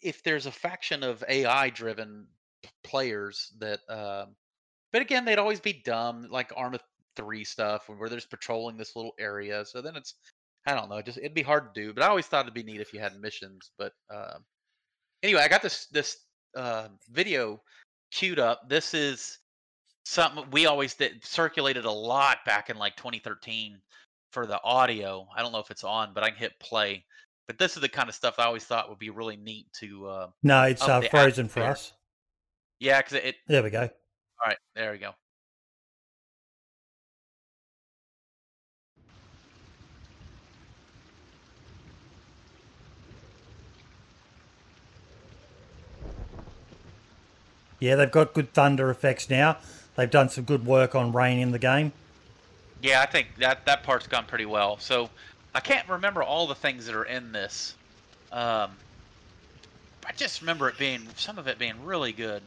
if 0.01 0.23
there's 0.23 0.45
a 0.45 0.51
faction 0.51 1.03
of 1.03 1.23
AI 1.27 1.69
driven 1.69 2.27
players 2.83 3.53
that 3.59 3.79
um 3.89 4.35
but 4.91 5.01
again 5.01 5.25
they'd 5.25 5.39
always 5.39 5.59
be 5.59 5.81
dumb 5.85 6.27
like 6.29 6.51
arma 6.55 6.79
3 7.15 7.43
stuff 7.43 7.87
where 7.87 8.09
there's 8.09 8.25
patrolling 8.25 8.77
this 8.77 8.95
little 8.95 9.13
area 9.19 9.63
so 9.65 9.81
then 9.81 9.95
it's 9.95 10.15
i 10.65 10.73
don't 10.73 10.89
know 10.89 11.01
just 11.01 11.17
it'd 11.17 11.33
be 11.33 11.41
hard 11.41 11.73
to 11.73 11.81
do 11.81 11.93
but 11.93 12.03
i 12.03 12.07
always 12.07 12.25
thought 12.25 12.45
it'd 12.45 12.53
be 12.53 12.63
neat 12.63 12.81
if 12.81 12.93
you 12.93 12.99
had 12.99 13.19
missions 13.19 13.71
but 13.77 13.93
um 14.09 14.43
anyway 15.23 15.41
i 15.41 15.47
got 15.47 15.61
this 15.61 15.85
this 15.87 16.17
uh 16.55 16.87
video 17.11 17.61
queued 18.11 18.39
up 18.39 18.67
this 18.69 18.93
is 18.93 19.37
something 20.05 20.43
we 20.51 20.65
always 20.65 20.95
did 20.95 21.23
circulated 21.23 21.85
a 21.85 21.91
lot 21.91 22.37
back 22.45 22.69
in 22.69 22.77
like 22.77 22.95
2013 22.95 23.79
for 24.31 24.45
the 24.47 24.59
audio 24.63 25.27
i 25.35 25.41
don't 25.41 25.51
know 25.51 25.59
if 25.59 25.69
it's 25.71 25.83
on 25.83 26.11
but 26.13 26.23
i 26.23 26.29
can 26.29 26.37
hit 26.37 26.53
play 26.59 27.03
but 27.47 27.57
this 27.57 27.75
is 27.75 27.81
the 27.81 27.89
kind 27.89 28.09
of 28.09 28.15
stuff 28.15 28.35
i 28.39 28.43
always 28.43 28.63
thought 28.63 28.89
would 28.89 28.99
be 28.99 29.09
really 29.09 29.35
neat 29.37 29.67
to 29.73 30.07
uh 30.07 30.27
No, 30.43 30.63
it's 30.63 30.81
uh, 30.87 31.01
frozen 31.01 31.47
for 31.47 31.61
us. 31.63 31.93
yeah 32.79 32.99
because 32.99 33.13
it 33.13 33.35
There 33.47 33.61
we 33.63 33.69
go. 33.69 33.81
all 33.81 33.89
right 34.47 34.57
there 34.75 34.91
we 34.91 34.97
go 34.97 35.11
Yeah, 47.79 47.95
they've 47.95 48.11
got 48.11 48.33
good 48.33 48.53
thunder 48.53 48.89
effects 48.89 49.29
now. 49.29 49.57
They've 49.95 50.09
done 50.09 50.29
some 50.29 50.43
good 50.43 50.65
work 50.65 50.95
on 50.95 51.11
rain 51.11 51.39
in 51.39 51.51
the 51.51 51.59
game. 51.59 51.91
Yeah, 52.81 53.01
I 53.01 53.05
think 53.05 53.27
that 53.39 53.65
that 53.65 53.83
part's 53.83 54.07
gone 54.07 54.25
pretty 54.25 54.45
well. 54.45 54.77
So 54.77 55.09
I 55.53 55.59
can't 55.59 55.87
remember 55.89 56.23
all 56.23 56.47
the 56.47 56.55
things 56.55 56.85
that 56.85 56.95
are 56.95 57.03
in 57.03 57.31
this. 57.31 57.75
Um, 58.31 58.71
I 60.05 60.11
just 60.15 60.41
remember 60.41 60.69
it 60.69 60.77
being 60.77 61.07
some 61.15 61.37
of 61.37 61.47
it 61.47 61.59
being 61.59 61.83
really 61.83 62.13
good. 62.13 62.41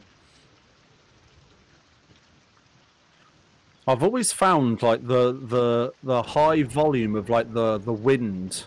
I've 3.87 4.01
always 4.01 4.31
found 4.31 4.81
like 4.81 5.05
the 5.05 5.33
the 5.33 5.93
the 6.03 6.23
high 6.23 6.63
volume 6.63 7.15
of 7.15 7.29
like 7.29 7.53
the 7.53 7.77
the 7.79 7.91
wind, 7.91 8.63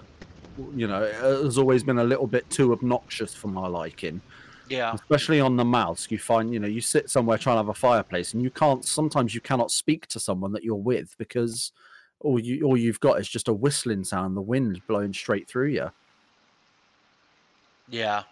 you 0.75 0.87
know, 0.87 1.05
has 1.05 1.57
always 1.57 1.83
been 1.83 1.99
a 1.99 2.05
little 2.05 2.27
bit 2.27 2.49
too 2.51 2.73
obnoxious 2.73 3.35
for 3.35 3.49
my 3.49 3.67
liking. 3.67 4.21
Yeah, 4.69 4.93
Especially 4.95 5.41
on 5.41 5.57
the 5.57 5.65
mouse, 5.65 6.09
you 6.11 6.19
find 6.19 6.53
you 6.53 6.59
know 6.59 6.67
you 6.67 6.81
sit 6.81 7.09
somewhere 7.09 7.39
trying 7.39 7.55
to 7.55 7.59
have 7.59 7.69
a 7.69 7.75
fireplace 7.75 8.35
and 8.35 8.43
you 8.43 8.51
can't. 8.51 8.85
Sometimes 8.85 9.35
you 9.35 9.41
cannot 9.41 9.71
speak 9.71 10.07
to 10.09 10.21
someone 10.21 10.53
that 10.53 10.65
you're 10.65 10.75
with 10.75 11.15
because 11.19 11.73
all 12.21 12.39
you 12.39 12.65
all 12.65 12.77
you've 12.77 13.01
got 13.01 13.21
is 13.21 13.29
just 13.29 13.49
a 13.49 13.53
whistling 13.53 14.05
sound, 14.05 14.37
the 14.37 14.43
wind 14.43 14.81
blowing 14.89 15.13
straight 15.13 15.49
through 15.49 15.69
you. 15.69 15.91
yeah. 17.89 18.25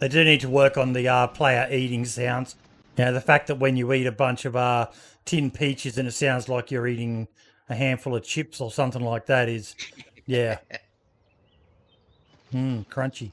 They 0.00 0.08
do 0.08 0.22
need 0.22 0.40
to 0.40 0.50
work 0.50 0.76
on 0.76 0.92
the 0.92 1.08
uh, 1.08 1.28
player 1.28 1.66
eating 1.70 2.04
sounds. 2.04 2.56
Know, 2.96 3.12
the 3.12 3.20
fact 3.20 3.48
that 3.48 3.56
when 3.56 3.76
you 3.76 3.92
eat 3.92 4.06
a 4.06 4.12
bunch 4.12 4.44
of 4.44 4.54
uh, 4.54 4.88
tin 5.24 5.50
peaches 5.50 5.98
and 5.98 6.06
it 6.06 6.12
sounds 6.12 6.48
like 6.48 6.70
you're 6.70 6.86
eating 6.86 7.26
a 7.68 7.74
handful 7.74 8.14
of 8.14 8.22
chips 8.22 8.60
or 8.60 8.70
something 8.70 9.02
like 9.02 9.26
that 9.26 9.48
is, 9.48 9.74
yeah. 10.26 10.58
Mmm, 12.52 12.86
crunchy. 12.90 13.32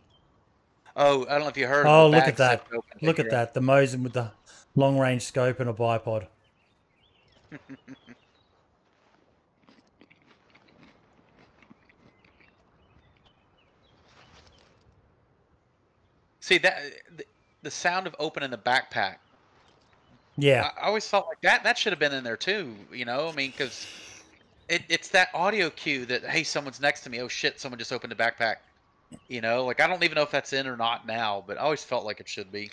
Oh, 0.95 1.25
I 1.25 1.33
don't 1.33 1.41
know 1.41 1.47
if 1.47 1.57
you 1.57 1.67
heard. 1.67 1.85
Oh, 1.85 2.09
look 2.09 2.27
at 2.27 2.37
that. 2.37 2.65
Look 3.01 3.19
at 3.19 3.29
that. 3.29 3.53
The 3.53 3.61
Mosin 3.61 4.01
with 4.03 4.13
the 4.13 4.31
long 4.75 4.97
range 4.97 5.21
scope 5.21 5.59
and 5.59 5.69
a 5.69 5.73
bipod. 5.73 6.27
See 16.39 16.57
that 16.57 16.81
the, 17.15 17.23
the 17.61 17.71
sound 17.71 18.07
of 18.07 18.15
opening 18.19 18.49
the 18.49 18.57
backpack. 18.57 19.17
Yeah. 20.37 20.69
I, 20.77 20.81
I 20.81 20.87
always 20.87 21.07
felt 21.07 21.27
like 21.27 21.41
that 21.41 21.63
that 21.63 21.77
should 21.77 21.91
have 21.91 21.99
been 21.99 22.13
in 22.13 22.23
there 22.23 22.37
too. 22.37 22.75
You 22.91 23.05
know, 23.05 23.29
I 23.29 23.31
mean, 23.33 23.51
because 23.51 23.87
it, 24.69 24.83
it's 24.89 25.09
that 25.09 25.29
audio 25.33 25.69
cue 25.69 26.05
that 26.05 26.23
hey, 26.23 26.43
someone's 26.43 26.79
next 26.79 27.01
to 27.01 27.09
me. 27.09 27.19
Oh 27.19 27.27
shit, 27.27 27.59
someone 27.59 27.79
just 27.79 27.91
opened 27.91 28.13
a 28.13 28.15
backpack. 28.15 28.57
You 29.27 29.41
know, 29.41 29.65
like 29.65 29.81
I 29.81 29.87
don't 29.87 30.03
even 30.03 30.15
know 30.15 30.23
if 30.23 30.31
that's 30.31 30.53
in 30.53 30.67
or 30.67 30.77
not 30.77 31.05
now, 31.05 31.43
but 31.45 31.57
I 31.57 31.61
always 31.61 31.83
felt 31.83 32.05
like 32.05 32.19
it 32.19 32.29
should 32.29 32.51
be. 32.51 32.71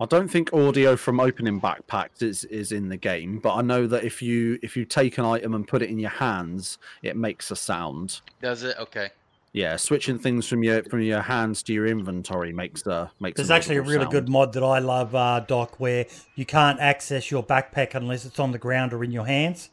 I 0.00 0.04
don't 0.06 0.26
think 0.26 0.52
audio 0.52 0.96
from 0.96 1.20
opening 1.20 1.60
backpacks 1.60 2.22
is, 2.22 2.42
is 2.46 2.72
in 2.72 2.88
the 2.88 2.96
game, 2.96 3.38
but 3.38 3.54
I 3.54 3.62
know 3.62 3.86
that 3.86 4.02
if 4.02 4.20
you 4.20 4.58
if 4.60 4.76
you 4.76 4.84
take 4.84 5.16
an 5.16 5.24
item 5.24 5.54
and 5.54 5.66
put 5.66 5.80
it 5.80 5.90
in 5.90 5.98
your 6.00 6.10
hands, 6.10 6.78
it 7.04 7.16
makes 7.16 7.52
a 7.52 7.56
sound. 7.56 8.20
Does 8.40 8.64
it? 8.64 8.76
Okay. 8.78 9.10
Yeah, 9.52 9.76
switching 9.76 10.18
things 10.18 10.48
from 10.48 10.62
your 10.62 10.82
from 10.84 11.02
your 11.02 11.20
hands 11.20 11.62
to 11.64 11.74
your 11.74 11.86
inventory 11.86 12.54
makes 12.54 12.86
a 12.86 13.10
makes. 13.20 13.36
There's 13.36 13.50
actually 13.50 13.76
a 13.76 13.82
really 13.82 14.04
sound. 14.04 14.10
good 14.10 14.28
mod 14.28 14.54
that 14.54 14.62
I 14.62 14.78
love, 14.78 15.14
uh, 15.14 15.40
Doc, 15.40 15.78
where 15.78 16.06
you 16.36 16.46
can't 16.46 16.80
access 16.80 17.30
your 17.30 17.44
backpack 17.44 17.94
unless 17.94 18.24
it's 18.24 18.38
on 18.38 18.52
the 18.52 18.58
ground 18.58 18.94
or 18.94 19.04
in 19.04 19.12
your 19.12 19.26
hands. 19.26 19.68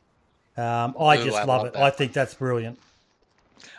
Um, 0.58 0.96
I 1.00 1.18
Ooh, 1.18 1.24
just 1.24 1.38
I 1.38 1.46
love, 1.46 1.48
love 1.48 1.66
it. 1.68 1.74
that. 1.74 1.82
I 1.82 1.90
think 1.92 2.12
that's 2.12 2.34
brilliant. 2.34 2.78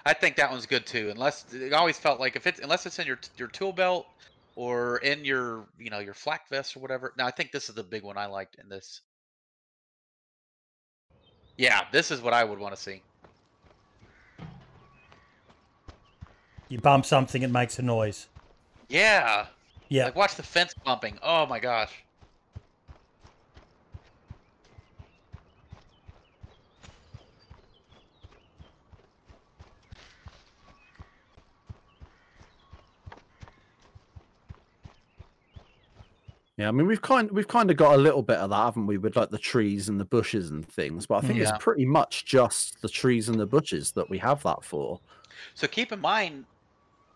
I 0.06 0.14
think 0.14 0.36
that 0.36 0.50
one's 0.50 0.64
good 0.64 0.86
too. 0.86 1.10
Unless 1.10 1.44
I 1.54 1.70
always 1.72 1.98
felt 1.98 2.18
like 2.18 2.34
if 2.34 2.46
it's 2.46 2.60
unless 2.60 2.86
it's 2.86 2.98
in 2.98 3.06
your 3.06 3.18
your 3.36 3.48
tool 3.48 3.72
belt 3.72 4.06
or 4.56 4.98
in 4.98 5.24
your 5.24 5.66
you 5.78 5.90
know 5.90 5.98
your 5.98 6.14
flak 6.14 6.48
vest 6.48 6.76
or 6.76 6.80
whatever. 6.80 7.12
Now 7.18 7.26
I 7.26 7.30
think 7.30 7.52
this 7.52 7.68
is 7.68 7.74
the 7.74 7.82
big 7.82 8.02
one 8.04 8.16
I 8.16 8.26
liked 8.26 8.56
in 8.56 8.70
this. 8.70 9.02
Yeah, 11.58 11.82
this 11.92 12.10
is 12.10 12.22
what 12.22 12.32
I 12.32 12.42
would 12.42 12.58
want 12.58 12.74
to 12.74 12.80
see. 12.80 13.02
You 16.70 16.78
bump 16.78 17.04
something, 17.04 17.42
it 17.42 17.50
makes 17.50 17.80
a 17.80 17.82
noise. 17.82 18.28
Yeah. 18.88 19.46
Yeah. 19.88 20.04
Like 20.04 20.14
watch 20.14 20.36
the 20.36 20.44
fence 20.44 20.72
bumping. 20.84 21.18
Oh 21.20 21.44
my 21.46 21.58
gosh. 21.58 21.90
Yeah, 36.56 36.68
I 36.68 36.72
mean 36.72 36.86
we've 36.86 37.02
kind 37.02 37.28
we've 37.32 37.48
kind 37.48 37.70
of 37.70 37.76
got 37.76 37.94
a 37.94 37.96
little 37.96 38.22
bit 38.22 38.36
of 38.36 38.50
that, 38.50 38.56
haven't 38.56 38.86
we, 38.86 38.96
with 38.98 39.16
like 39.16 39.30
the 39.30 39.38
trees 39.38 39.88
and 39.88 39.98
the 39.98 40.04
bushes 40.04 40.50
and 40.50 40.64
things. 40.68 41.06
But 41.06 41.16
I 41.24 41.26
think 41.26 41.38
Yeah. 41.40 41.48
it's 41.48 41.64
pretty 41.64 41.86
much 41.86 42.26
just 42.26 42.80
the 42.80 42.88
trees 42.88 43.28
and 43.28 43.40
the 43.40 43.46
bushes 43.46 43.90
that 43.92 44.08
we 44.08 44.18
have 44.18 44.42
that 44.44 44.62
for. 44.62 45.00
So 45.54 45.66
keep 45.66 45.90
in 45.90 46.00
mind, 46.00 46.44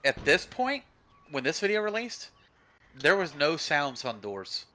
at 0.05 0.23
this 0.25 0.47
point, 0.47 0.85
when 1.31 1.45
this 1.45 1.61
video 1.61 1.81
released, 1.81 2.31
there 3.01 3.17
was 3.17 3.35
no 3.35 3.57
sounds 3.57 4.05
on 4.05 4.21
doors. 4.21 4.67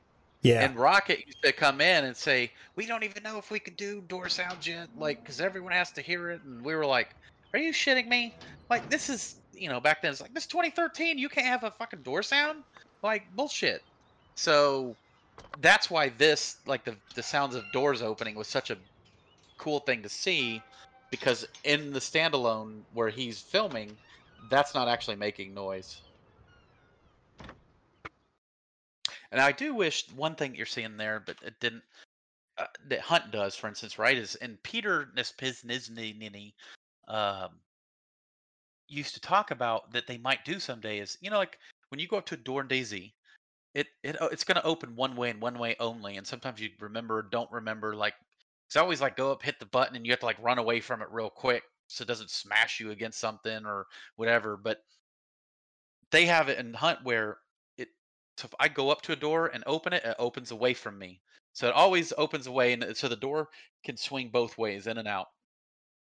Yeah. 0.41 0.61
And 0.63 0.75
Rocket 0.75 1.25
used 1.25 1.41
to 1.43 1.51
come 1.51 1.81
in 1.81 2.05
and 2.05 2.15
say, 2.15 2.51
"We 2.75 2.85
don't 2.85 3.03
even 3.03 3.23
know 3.23 3.37
if 3.37 3.51
we 3.51 3.59
can 3.59 3.73
do 3.75 4.01
door 4.01 4.29
sounds 4.29 4.65
yet, 4.65 4.87
like, 4.97 5.21
because 5.21 5.41
everyone 5.41 5.73
has 5.73 5.91
to 5.91 6.01
hear 6.01 6.31
it." 6.31 6.41
And 6.43 6.63
we 6.63 6.75
were 6.75 6.85
like, 6.85 7.09
"Are 7.53 7.59
you 7.59 7.73
shitting 7.73 8.07
me? 8.07 8.33
Like, 8.69 8.89
this 8.89 9.09
is, 9.09 9.35
you 9.53 9.67
know, 9.67 9.79
back 9.79 10.01
then 10.01 10.11
it's 10.11 10.21
like 10.21 10.33
this 10.33 10.45
2013. 10.47 11.17
You 11.17 11.29
can't 11.29 11.47
have 11.47 11.63
a 11.65 11.71
fucking 11.71 12.03
door 12.03 12.23
sound, 12.23 12.63
like 13.03 13.23
bullshit." 13.35 13.83
So 14.35 14.95
that's 15.59 15.89
why 15.89 16.09
this, 16.09 16.55
like, 16.65 16.85
the 16.85 16.95
the 17.15 17.23
sounds 17.23 17.55
of 17.55 17.69
doors 17.73 18.01
opening 18.01 18.35
was 18.35 18.47
such 18.47 18.69
a 18.69 18.77
cool 19.57 19.81
thing 19.81 20.03
to 20.03 20.09
see, 20.09 20.61
because 21.11 21.45
in 21.65 21.91
the 21.91 21.99
standalone 21.99 22.81
where 22.93 23.09
he's 23.09 23.41
filming, 23.41 23.97
that's 24.49 24.73
not 24.73 24.87
actually 24.87 25.15
making 25.15 25.53
noise. 25.53 26.01
And 29.31 29.39
I 29.39 29.51
do 29.51 29.73
wish 29.75 30.09
one 30.15 30.35
thing 30.35 30.55
you're 30.55 30.65
seeing 30.65 30.97
there, 30.97 31.21
but 31.25 31.37
it 31.43 31.59
didn't. 31.59 31.83
Uh, 32.57 32.65
that 32.87 32.99
Hunt 32.99 33.31
does, 33.31 33.55
for 33.55 33.67
instance, 33.67 33.99
right? 33.99 34.17
Is 34.17 34.35
and 34.35 34.61
Peter 34.63 35.09
Nispiznini 35.15 36.53
um, 37.07 37.49
used 38.87 39.13
to 39.13 39.21
talk 39.21 39.51
about 39.51 39.91
that 39.93 40.07
they 40.07 40.17
might 40.17 40.43
do 40.45 40.59
someday. 40.59 40.99
Is 40.99 41.17
you 41.21 41.29
know 41.29 41.37
like 41.37 41.57
when 41.89 41.99
you 41.99 42.07
go 42.07 42.17
up 42.17 42.25
to 42.27 42.35
a 42.35 42.37
door 42.37 42.61
in 42.61 42.67
DayZ, 42.67 43.13
it 43.75 43.87
it 44.03 44.17
it's 44.31 44.43
going 44.43 44.55
to 44.55 44.65
open 44.65 44.95
one 44.95 45.15
way 45.15 45.29
and 45.29 45.39
one 45.39 45.59
way 45.59 45.75
only, 45.79 46.17
and 46.17 46.25
sometimes 46.25 46.59
you 46.59 46.69
remember, 46.79 47.21
don't 47.21 47.51
remember. 47.51 47.95
Like 47.95 48.15
it's 48.67 48.75
always 48.75 48.99
like 48.99 49.15
go 49.15 49.31
up, 49.31 49.43
hit 49.43 49.59
the 49.59 49.65
button, 49.67 49.95
and 49.95 50.05
you 50.05 50.11
have 50.11 50.19
to 50.21 50.25
like 50.25 50.43
run 50.43 50.57
away 50.57 50.79
from 50.81 51.01
it 51.01 51.07
real 51.11 51.29
quick 51.29 51.63
so 51.89 52.03
it 52.03 52.07
doesn't 52.07 52.29
smash 52.29 52.79
you 52.79 52.91
against 52.91 53.19
something 53.19 53.65
or 53.65 53.87
whatever. 54.15 54.55
But 54.55 54.79
they 56.11 56.25
have 56.25 56.47
it 56.47 56.59
in 56.59 56.73
Hunt 56.73 56.99
where 57.03 57.37
it 57.77 57.89
so 58.37 58.45
if 58.45 58.53
I 58.59 58.67
go 58.67 58.89
up 58.89 59.01
to 59.03 59.11
a 59.11 59.17
door 59.17 59.47
and 59.47 59.63
open 59.65 59.93
it, 59.93 60.05
it 60.05 60.15
opens 60.19 60.51
away 60.51 60.73
from 60.73 60.97
me. 60.97 61.19
So 61.53 61.67
it 61.67 61.73
always 61.73 62.13
opens 62.17 62.47
away, 62.47 62.73
and 62.73 62.83
uh, 62.83 62.93
so 62.93 63.07
the 63.07 63.15
door 63.15 63.49
can 63.83 63.97
swing 63.97 64.29
both 64.29 64.57
ways, 64.57 64.87
in 64.87 64.97
and 64.97 65.07
out. 65.07 65.27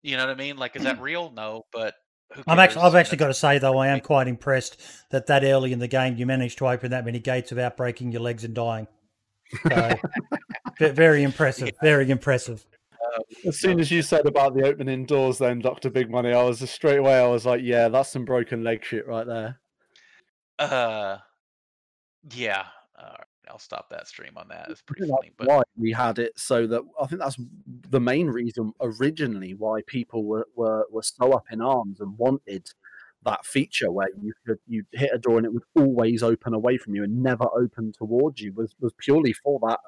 You 0.04 0.18
know 0.18 0.28
what 0.28 0.36
I 0.36 0.38
mean? 0.38 0.58
Like, 0.58 0.76
is 0.76 0.84
that 0.84 1.02
real? 1.02 1.32
No, 1.32 1.66
but 1.72 1.96
who 2.34 2.44
I'm 2.46 2.60
actually, 2.60 2.82
I've 2.82 2.96
actually 2.96 3.18
got 3.18 3.28
to 3.28 3.34
say 3.34 3.58
though, 3.58 3.78
I 3.78 3.88
am 3.88 4.02
quite 4.02 4.28
impressed 4.28 4.82
that 5.12 5.28
that 5.28 5.44
early 5.44 5.72
in 5.72 5.80
the 5.80 5.88
game 5.88 6.18
you 6.18 6.26
managed 6.26 6.58
to 6.58 6.68
open 6.68 6.92
that 6.92 7.06
many 7.06 7.20
gates 7.20 7.52
without 7.52 7.78
breaking 7.78 8.12
your 8.12 8.22
legs 8.22 8.44
and 8.44 8.54
dying. 8.54 8.88
So, 9.64 9.96
very 10.80 11.24
impressive. 11.24 11.72
Very 11.82 12.12
impressive. 12.12 12.66
As 13.46 13.60
soon 13.60 13.80
as 13.80 13.92
you 13.92 14.02
said 14.02 14.26
about 14.26 14.56
the 14.56 14.64
opening 14.64 15.06
doors, 15.06 15.38
then 15.38 15.60
Doctor 15.60 15.90
Big 15.90 16.10
Money, 16.10 16.34
I 16.34 16.44
was 16.44 16.60
just 16.60 16.74
straight 16.74 17.00
away. 17.00 17.20
I 17.20 17.28
was 17.28 17.46
like, 17.46 17.62
yeah, 17.64 17.88
that's 17.90 18.10
some 18.10 18.26
broken 18.26 18.64
leg 18.64 18.84
shit 18.84 19.08
right 19.08 19.26
there. 19.26 19.60
Uh, 20.60 21.18
yeah. 22.34 22.66
All 23.00 23.06
right, 23.06 23.28
I'll 23.50 23.60
stop 23.60 23.90
that 23.90 24.08
stream 24.08 24.34
on 24.38 24.48
that. 24.50 24.68
It's 24.70 24.82
pretty 24.82 25.08
funny, 25.08 25.32
but 25.38 25.48
why 25.48 25.62
we 25.78 25.92
had 25.92 26.20
it 26.20 26.38
so 26.38 26.66
that 26.68 26.82
I 27.00 27.06
think 27.06 27.22
that's 27.22 27.38
the 27.90 28.00
main 28.00 28.28
reason 28.28 28.74
originally 28.82 29.54
why 29.54 29.82
people 29.86 30.26
were, 30.26 30.48
were, 30.56 30.88
were 30.92 31.04
so 31.04 31.34
up 31.34 31.46
in 31.52 31.62
arms 31.62 32.00
and 32.00 32.18
wanted 32.18 32.70
that 33.24 33.46
feature 33.46 33.92
where 33.92 34.10
you 34.22 34.34
could 34.46 34.60
you 34.68 34.84
hit 34.94 35.12
a 35.14 35.18
door 35.18 35.38
and 35.38 35.46
it 35.46 35.54
would 35.54 35.64
always 35.76 36.24
open 36.24 36.54
away 36.54 36.78
from 36.78 36.96
you 36.96 37.04
and 37.04 37.22
never 37.22 37.46
open 37.56 37.92
towards 37.92 38.40
you 38.40 38.54
was 38.54 38.74
was 38.80 38.94
purely 38.98 39.34
for 39.34 39.60
that 39.68 39.80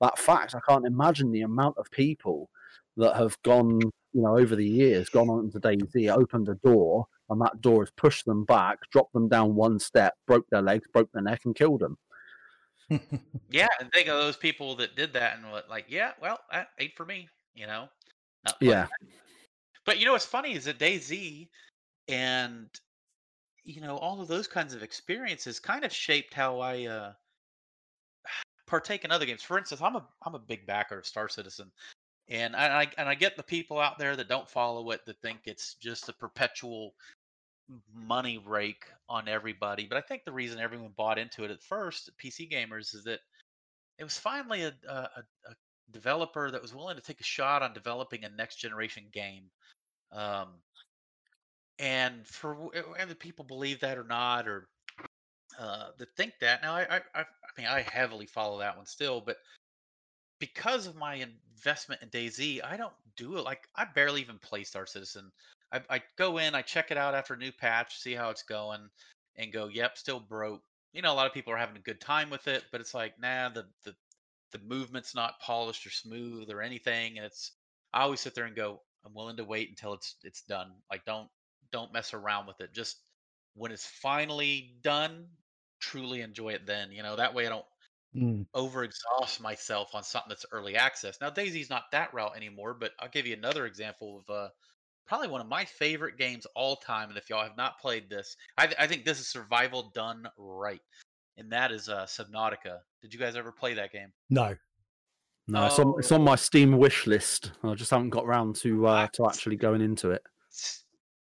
that 0.00 0.18
fact. 0.18 0.54
I 0.54 0.60
can't 0.68 0.86
imagine 0.86 1.32
the 1.32 1.42
amount 1.42 1.78
of 1.78 1.90
people 1.90 2.50
that 2.96 3.16
have 3.16 3.40
gone, 3.42 3.80
you 3.80 4.22
know, 4.22 4.38
over 4.38 4.56
the 4.56 4.66
years, 4.66 5.08
gone 5.08 5.28
on 5.28 5.50
to 5.50 5.60
DayZ, 5.60 6.08
opened 6.16 6.48
a 6.48 6.54
door, 6.54 7.06
and 7.28 7.40
that 7.40 7.60
door 7.60 7.82
has 7.82 7.90
pushed 7.96 8.24
them 8.24 8.44
back, 8.44 8.78
dropped 8.90 9.12
them 9.12 9.28
down 9.28 9.54
one 9.54 9.78
step, 9.78 10.14
broke 10.26 10.48
their 10.50 10.62
legs, 10.62 10.86
broke 10.92 11.10
their 11.12 11.22
neck, 11.22 11.42
and 11.44 11.54
killed 11.54 11.80
them. 11.80 11.98
yeah, 13.50 13.66
and 13.80 13.90
think 13.92 14.08
of 14.08 14.18
those 14.18 14.36
people 14.36 14.76
that 14.76 14.96
did 14.96 15.12
that 15.12 15.36
and 15.36 15.50
what, 15.50 15.68
like, 15.68 15.86
yeah, 15.88 16.12
well, 16.20 16.38
that 16.52 16.68
ain't 16.78 16.94
for 16.96 17.04
me. 17.04 17.28
You 17.54 17.66
know. 17.66 17.88
Yeah. 18.60 18.86
But 19.84 19.98
you 19.98 20.04
know 20.04 20.12
what's 20.12 20.26
funny 20.26 20.54
is 20.54 20.64
that 20.64 20.78
DayZ 20.78 21.48
and 22.08 22.68
you 23.64 23.80
know 23.80 23.96
all 23.96 24.20
of 24.20 24.28
those 24.28 24.46
kinds 24.46 24.74
of 24.74 24.82
experiences 24.82 25.58
kind 25.58 25.84
of 25.84 25.92
shaped 25.92 26.34
how 26.34 26.60
I 26.60 26.86
uh, 26.86 27.12
partake 28.66 29.04
in 29.04 29.10
other 29.10 29.26
games. 29.26 29.42
For 29.42 29.58
instance, 29.58 29.80
I'm 29.80 29.96
a 29.96 30.06
I'm 30.24 30.34
a 30.34 30.40
big 30.40 30.66
backer 30.66 30.98
of 30.98 31.06
Star 31.06 31.28
Citizen, 31.28 31.70
and 32.28 32.56
I, 32.56 32.88
and 32.98 33.08
I 33.08 33.14
get 33.14 33.36
the 33.36 33.42
people 33.42 33.78
out 33.78 33.98
there 33.98 34.16
that 34.16 34.28
don't 34.28 34.48
follow 34.48 34.90
it 34.90 35.04
that 35.06 35.20
think 35.20 35.40
it's 35.44 35.74
just 35.74 36.08
a 36.08 36.12
perpetual 36.12 36.94
money 37.94 38.38
rake 38.44 38.84
on 39.08 39.28
everybody. 39.28 39.86
But 39.86 39.98
I 39.98 40.00
think 40.00 40.24
the 40.24 40.32
reason 40.32 40.58
everyone 40.58 40.92
bought 40.96 41.18
into 41.18 41.44
it 41.44 41.50
at 41.50 41.62
first, 41.62 42.10
PC 42.22 42.50
gamers, 42.50 42.94
is 42.94 43.04
that 43.04 43.20
it 43.98 44.04
was 44.04 44.18
finally 44.18 44.62
a, 44.62 44.74
a, 44.88 44.92
a 44.92 45.54
developer 45.92 46.50
that 46.50 46.62
was 46.62 46.74
willing 46.74 46.96
to 46.96 47.02
take 47.02 47.20
a 47.20 47.24
shot 47.24 47.62
on 47.62 47.72
developing 47.72 48.24
a 48.24 48.28
next 48.28 48.56
generation 48.56 49.04
game. 49.12 49.44
Um, 50.12 50.48
and 51.78 52.26
for 52.26 52.54
wh- 52.54 52.98
whether 52.98 53.14
people 53.14 53.44
believe 53.44 53.80
that 53.80 53.98
or 53.98 54.04
not, 54.04 54.48
or 54.48 54.68
uh, 55.58 55.88
that 55.98 56.14
think 56.16 56.34
that 56.40 56.62
now, 56.62 56.74
I 56.74 56.96
I 56.96 57.00
I 57.14 57.24
mean 57.58 57.66
I 57.66 57.82
heavily 57.82 58.26
follow 58.26 58.58
that 58.58 58.76
one 58.76 58.86
still, 58.86 59.20
but 59.20 59.38
because 60.38 60.86
of 60.86 60.96
my 60.96 61.26
investment 61.56 62.02
in 62.02 62.08
DayZ, 62.08 62.64
I 62.64 62.76
don't 62.76 62.92
do 63.16 63.36
it 63.36 63.44
like 63.44 63.68
I 63.74 63.84
barely 63.84 64.20
even 64.20 64.38
play 64.38 64.64
Star 64.64 64.86
Citizen. 64.86 65.30
I, 65.72 65.80
I 65.90 66.02
go 66.16 66.38
in, 66.38 66.54
I 66.54 66.62
check 66.62 66.90
it 66.90 66.98
out 66.98 67.14
after 67.14 67.34
a 67.34 67.38
new 67.38 67.52
patch, 67.52 67.98
see 67.98 68.14
how 68.14 68.30
it's 68.30 68.42
going, 68.42 68.88
and 69.36 69.52
go, 69.52 69.68
yep, 69.68 69.98
still 69.98 70.20
broke. 70.20 70.62
You 70.92 71.02
know, 71.02 71.12
a 71.12 71.14
lot 71.16 71.26
of 71.26 71.34
people 71.34 71.52
are 71.52 71.58
having 71.58 71.76
a 71.76 71.80
good 71.80 72.00
time 72.00 72.30
with 72.30 72.46
it, 72.48 72.64
but 72.70 72.80
it's 72.80 72.94
like, 72.94 73.20
nah, 73.20 73.48
the 73.48 73.66
the 73.84 73.94
the 74.52 74.58
movement's 74.60 75.14
not 75.14 75.40
polished 75.40 75.86
or 75.86 75.90
smooth 75.90 76.50
or 76.50 76.62
anything, 76.62 77.16
and 77.16 77.26
it's. 77.26 77.52
I 77.92 78.02
always 78.02 78.20
sit 78.20 78.34
there 78.34 78.44
and 78.44 78.54
go, 78.54 78.82
I'm 79.04 79.14
willing 79.14 79.36
to 79.38 79.44
wait 79.44 79.68
until 79.70 79.94
it's 79.94 80.16
it's 80.22 80.42
done. 80.42 80.72
Like, 80.90 81.04
don't 81.04 81.28
don't 81.72 81.92
mess 81.92 82.14
around 82.14 82.46
with 82.46 82.60
it. 82.60 82.72
Just 82.72 82.98
when 83.54 83.72
it's 83.72 83.86
finally 83.86 84.76
done, 84.82 85.26
truly 85.80 86.20
enjoy 86.20 86.50
it. 86.50 86.66
Then, 86.66 86.92
you 86.92 87.02
know, 87.02 87.16
that 87.16 87.34
way 87.34 87.46
I 87.46 87.50
don't 87.50 87.64
Mm. 88.16 88.46
overexhaust 88.54 89.40
myself 89.40 89.94
on 89.94 90.02
something 90.02 90.30
that's 90.30 90.46
early 90.50 90.74
access. 90.74 91.18
Now 91.20 91.28
DayZ's 91.28 91.68
not 91.68 91.90
that 91.92 92.14
route 92.14 92.36
anymore, 92.36 92.72
but 92.72 92.92
I'll 92.98 93.10
give 93.10 93.26
you 93.26 93.34
another 93.34 93.66
example 93.66 94.22
of 94.26 94.34
uh, 94.34 94.48
probably 95.06 95.28
one 95.28 95.40
of 95.40 95.48
my 95.48 95.64
favorite 95.64 96.16
games 96.16 96.46
all 96.54 96.76
time. 96.76 97.10
And 97.10 97.18
if 97.18 97.28
y'all 97.28 97.42
have 97.42 97.56
not 97.56 97.78
played 97.78 98.08
this, 98.08 98.36
I, 98.56 98.66
th- 98.66 98.78
I 98.78 98.86
think 98.86 99.04
this 99.04 99.20
is 99.20 99.28
survival 99.28 99.90
done 99.94 100.26
right, 100.38 100.80
and 101.36 101.50
that 101.52 101.72
is 101.72 101.88
uh, 101.88 102.06
Subnautica. 102.06 102.78
Did 103.02 103.12
you 103.12 103.20
guys 103.20 103.36
ever 103.36 103.52
play 103.52 103.74
that 103.74 103.92
game? 103.92 104.12
No. 104.30 104.56
No, 105.48 105.66
it's, 105.66 105.78
on, 105.78 105.94
it's 105.98 106.10
on 106.10 106.22
my 106.22 106.34
Steam 106.34 106.76
wish 106.76 107.06
list. 107.06 107.52
I 107.62 107.74
just 107.74 107.92
haven't 107.92 108.10
got 108.10 108.24
around 108.24 108.56
to 108.56 108.86
uh, 108.88 109.06
to 109.12 109.26
actually 109.26 109.54
going 109.54 109.80
into 109.80 110.10
it. 110.10 110.22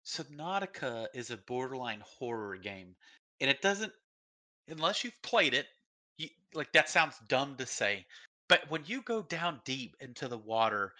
Subnautica 0.07 1.09
is 1.15 1.31
a 1.31 1.37
borderline 1.37 2.03
horror 2.03 2.57
game, 2.57 2.95
and 3.43 3.51
it 3.51 3.61
doesn't 3.61 3.93
unless 4.69 5.05
you've 5.05 5.21
played 5.23 5.53
it. 5.53 5.67
Like 6.57 6.73
that 6.73 6.89
sounds 6.89 7.17
dumb 7.29 7.57
to 7.57 7.67
say, 7.67 8.07
but 8.49 8.69
when 8.71 8.83
you 8.87 9.03
go 9.03 9.23
down 9.23 9.61
deep 9.65 9.97
into 10.01 10.29
the 10.29 10.39
water 10.39 10.93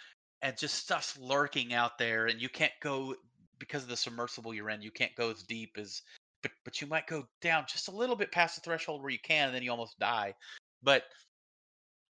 and 0.43 0.57
just 0.57 0.75
stuff's 0.75 1.19
lurking 1.19 1.73
out 1.73 1.99
there, 1.99 2.27
and 2.27 2.41
you 2.41 2.49
can't 2.49 2.73
go 2.83 3.15
because 3.59 3.83
of 3.83 3.89
the 3.89 3.97
submersible 3.97 4.55
you're 4.55 4.71
in, 4.71 4.83
you 4.83 4.91
can't 4.91 5.15
go 5.17 5.31
as 5.31 5.43
deep 5.43 5.77
as, 5.79 6.03
but 6.43 6.53
but 6.65 6.81
you 6.81 6.87
might 6.87 7.07
go 7.07 7.27
down 7.41 7.65
just 7.69 7.89
a 7.89 7.93
little 7.93 8.17
bit 8.17 8.33
past 8.33 8.57
the 8.57 8.61
threshold 8.61 9.03
where 9.03 9.11
you 9.11 9.19
can, 9.19 9.47
and 9.47 9.55
then 9.55 9.63
you 9.63 9.71
almost 9.71 9.99
die. 9.99 10.35
But 10.83 11.05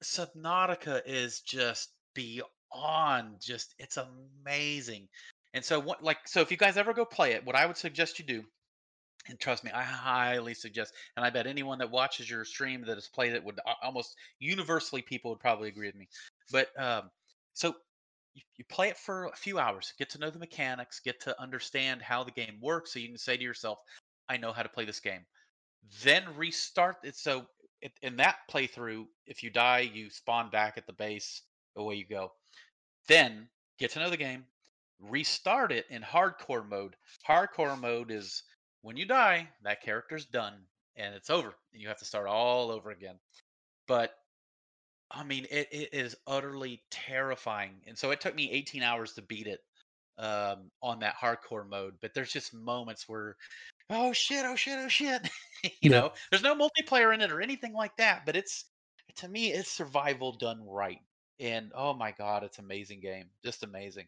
Subnautica 0.03 1.03
is 1.07 1.41
just 1.41 1.91
beyond 2.15 3.41
just 3.41 3.75
it's 3.79 3.99
amazing. 3.99 5.09
And 5.53 5.65
so 5.65 5.81
what 5.81 6.03
like 6.03 6.27
so 6.27 6.41
if 6.41 6.51
you 6.51 6.57
guys 6.57 6.77
ever 6.77 6.93
go 6.93 7.05
play 7.05 7.33
it, 7.33 7.45
what 7.45 7.57
I 7.57 7.67
would 7.67 7.77
suggest 7.77 8.19
you 8.19 8.25
do, 8.25 8.45
and 9.29 9.39
trust 9.39 9.65
me, 9.65 9.71
I 9.73 9.83
highly 9.83 10.55
suggest, 10.55 10.93
and 11.17 11.25
I 11.25 11.31
bet 11.31 11.47
anyone 11.47 11.79
that 11.79 11.91
watches 11.91 12.29
your 12.29 12.45
stream 12.45 12.85
that 12.87 12.97
has 12.97 13.09
played 13.09 13.33
it 13.35 13.45
would 13.45 13.61
almost 13.83 14.17
universally 14.39 15.03
people 15.03 15.31
would 15.31 15.41
probably 15.41 15.69
agree 15.69 15.89
with 15.89 15.97
me. 15.97 16.09
But 16.53 16.69
um 16.79 17.11
so 17.55 17.75
you, 18.35 18.43
you 18.57 18.65
play 18.69 18.89
it 18.89 18.97
for 18.99 19.27
a 19.27 19.37
few 19.37 19.59
hours, 19.59 19.93
get 19.99 20.11
to 20.11 20.19
know 20.19 20.31
the 20.31 20.39
mechanics, 20.39 21.01
get 21.01 21.21
to 21.23 21.41
understand 21.41 22.03
how 22.03 22.25
the 22.25 22.33
game 22.33 22.59
works, 22.61 22.93
so 22.93 22.99
you 22.99 23.09
can 23.09 23.19
say 23.19 23.37
to 23.37 23.43
yourself, 23.43 23.79
I 24.29 24.37
know 24.39 24.53
how 24.53 24.63
to 24.63 24.69
play 24.69 24.85
this 24.85 25.01
game 25.01 25.25
then 26.03 26.25
restart 26.37 26.97
it. 27.05 27.17
So 27.17 27.47
in 28.03 28.17
that 28.17 28.37
playthrough, 28.51 29.07
if 29.27 29.43
you 29.43 29.51
die, 29.51 29.81
you 29.81 30.11
spawn 30.11 30.51
back 30.51 30.79
at 30.79 30.87
the 30.87 30.93
base. 30.93 31.43
Away 31.77 31.97
you 31.97 32.07
go. 32.07 32.33
Then 33.09 33.49
get 33.79 33.91
to 33.93 33.99
know 33.99 34.11
the 34.11 34.17
game. 34.17 34.45
Restart 35.01 35.73
it 35.73 35.87
in 35.91 36.03
hardcore 36.03 36.67
mode. 36.69 36.95
Hardcore 37.29 37.79
mode 37.79 38.11
is 38.11 38.45
when 38.85 38.97
you 38.97 39.07
die, 39.07 39.49
that 39.65 39.83
character's 39.83 40.27
done 40.27 40.55
and 40.97 41.15
it's 41.15 41.31
over, 41.31 41.55
and 41.73 41.83
you 41.83 41.89
have 41.89 41.99
to 41.99 42.05
start 42.05 42.29
all 42.29 42.71
over 42.71 42.91
again. 42.91 43.17
but 43.89 44.15
I 45.11 45.23
mean, 45.25 45.47
it, 45.51 45.69
it 45.73 45.91
is 45.93 46.17
utterly 46.27 46.83
terrifying. 46.91 47.83
And 47.87 47.97
so 47.97 48.11
it 48.11 48.21
took 48.21 48.35
me 48.35 48.51
18 48.51 48.83
hours 48.83 49.13
to 49.15 49.23
beat 49.23 49.47
it 49.47 49.61
um, 50.19 50.71
on 50.83 51.01
that 51.01 51.17
hardcore 51.17 51.69
mode. 51.69 51.95
But 52.01 52.15
there's 52.15 52.33
just 52.33 52.53
moments 52.55 53.09
where, 53.09 53.37
oh 53.91 54.13
shit, 54.13 54.45
oh 54.45 54.57
shit, 54.57 54.79
oh 54.79 54.89
shit. 54.89 55.29
you 55.83 55.91
Yeah. 55.91 55.91
know, 55.91 56.13
there's 56.31 56.43
no 56.43 56.57
multiplayer 56.57 57.15
in 57.15 57.21
it 57.21 57.31
or 57.33 57.41
anything 57.41 57.73
like 57.75 57.97
that. 57.99 58.27
But 58.27 58.37
it's, 58.37 58.65
to 59.17 59.29
me, 59.29 59.53
it's 59.53 59.71
survival 59.71 60.33
done 60.33 60.67
right. 60.67 61.01
And 61.41 61.71
oh 61.75 61.95
my 61.95 62.13
God, 62.13 62.43
it's 62.45 62.59
amazing 62.59 63.01
game. 63.01 63.27
Just 63.45 63.63
amazing. 63.63 64.07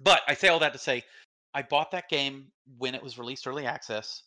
But 0.00 0.22
I 0.28 0.34
say 0.34 0.48
all 0.48 0.60
that 0.60 0.72
to 0.72 0.78
say, 0.78 1.04
I 1.54 1.62
bought 1.62 1.90
that 1.90 2.08
game 2.08 2.46
when 2.78 2.94
it 2.94 3.02
was 3.02 3.18
released 3.18 3.46
early 3.46 3.66
access. 3.66 4.22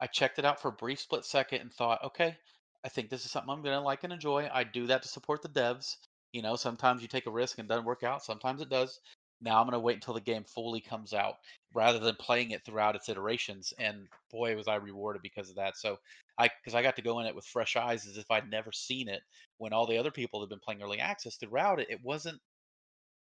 I 0.00 0.06
checked 0.06 0.38
it 0.38 0.44
out 0.44 0.60
for 0.60 0.68
a 0.68 0.72
brief 0.72 1.00
split 1.00 1.24
second 1.24 1.60
and 1.60 1.72
thought, 1.72 2.02
okay, 2.04 2.36
I 2.84 2.88
think 2.88 3.08
this 3.08 3.24
is 3.24 3.30
something 3.30 3.50
I'm 3.50 3.62
going 3.62 3.76
to 3.76 3.80
like 3.80 4.04
and 4.04 4.12
enjoy. 4.12 4.48
I 4.52 4.64
do 4.64 4.86
that 4.88 5.02
to 5.02 5.08
support 5.08 5.42
the 5.42 5.48
devs. 5.48 5.96
You 6.32 6.42
know, 6.42 6.56
sometimes 6.56 7.00
you 7.00 7.08
take 7.08 7.26
a 7.26 7.30
risk 7.30 7.58
and 7.58 7.66
it 7.66 7.68
doesn't 7.68 7.86
work 7.86 8.02
out. 8.02 8.24
Sometimes 8.24 8.60
it 8.60 8.68
does. 8.68 8.98
Now 9.40 9.58
I'm 9.58 9.66
going 9.66 9.74
to 9.74 9.78
wait 9.78 9.94
until 9.94 10.14
the 10.14 10.20
game 10.20 10.44
fully 10.44 10.80
comes 10.80 11.12
out 11.12 11.34
rather 11.74 11.98
than 11.98 12.16
playing 12.16 12.50
it 12.50 12.64
throughout 12.64 12.96
its 12.96 13.08
iterations. 13.08 13.72
And 13.78 14.08
boy, 14.30 14.56
was 14.56 14.68
I 14.68 14.76
rewarded 14.76 15.22
because 15.22 15.50
of 15.50 15.56
that. 15.56 15.76
So 15.76 15.98
I, 16.38 16.48
because 16.48 16.74
I 16.74 16.82
got 16.82 16.96
to 16.96 17.02
go 17.02 17.20
in 17.20 17.26
it 17.26 17.34
with 17.34 17.44
fresh 17.44 17.76
eyes 17.76 18.06
as 18.06 18.16
if 18.16 18.30
I'd 18.30 18.50
never 18.50 18.72
seen 18.72 19.08
it 19.08 19.22
when 19.58 19.72
all 19.72 19.86
the 19.86 19.98
other 19.98 20.10
people 20.10 20.40
have 20.40 20.50
been 20.50 20.60
playing 20.60 20.82
early 20.82 20.98
access 20.98 21.36
throughout 21.36 21.78
it, 21.78 21.90
it 21.90 22.00
wasn't 22.02 22.40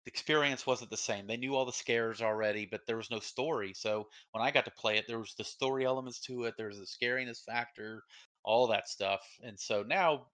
the 0.06 0.10
experience 0.12 0.66
wasn't 0.66 0.90
the 0.90 0.96
same. 0.98 1.26
They 1.28 1.36
knew 1.36 1.54
all 1.56 1.66
the 1.66 1.72
scares 1.74 2.22
already, 2.22 2.66
but 2.66 2.86
there 2.86 2.96
was 2.96 3.10
no 3.10 3.20
story. 3.20 3.74
So 3.74 4.08
when 4.32 4.42
I 4.44 4.52
got 4.52 4.64
to 4.66 4.72
play 4.72 4.98
it, 4.98 5.06
there 5.08 5.20
was 5.20 5.34
the 5.36 5.44
story 5.44 5.84
elements 5.86 6.20
to 6.22 6.44
it. 6.44 6.54
There 6.58 6.68
was 6.68 6.78
the 6.78 6.86
scariness 6.86 7.44
factor, 7.44 8.04
all 8.44 8.68
that 8.68 8.88
stuff. 8.88 9.22
And 9.42 9.60
so 9.60 9.82
now, 9.84 10.28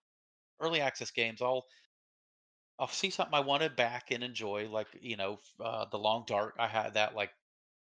early 0.60 0.80
access 0.80 1.10
games, 1.12 1.42
I'll 1.42 1.66
I'll 2.78 2.88
see 2.88 3.08
something 3.10 3.34
I 3.34 3.40
wanted 3.40 3.76
back 3.76 4.10
and 4.10 4.22
enjoy, 4.24 4.68
like 4.68 4.88
you 5.00 5.16
know, 5.16 5.40
uh, 5.60 5.86
the 5.86 5.98
Long 5.98 6.24
Dark. 6.26 6.56
I 6.58 6.68
had 6.68 6.94
that 6.94 7.14
like 7.14 7.32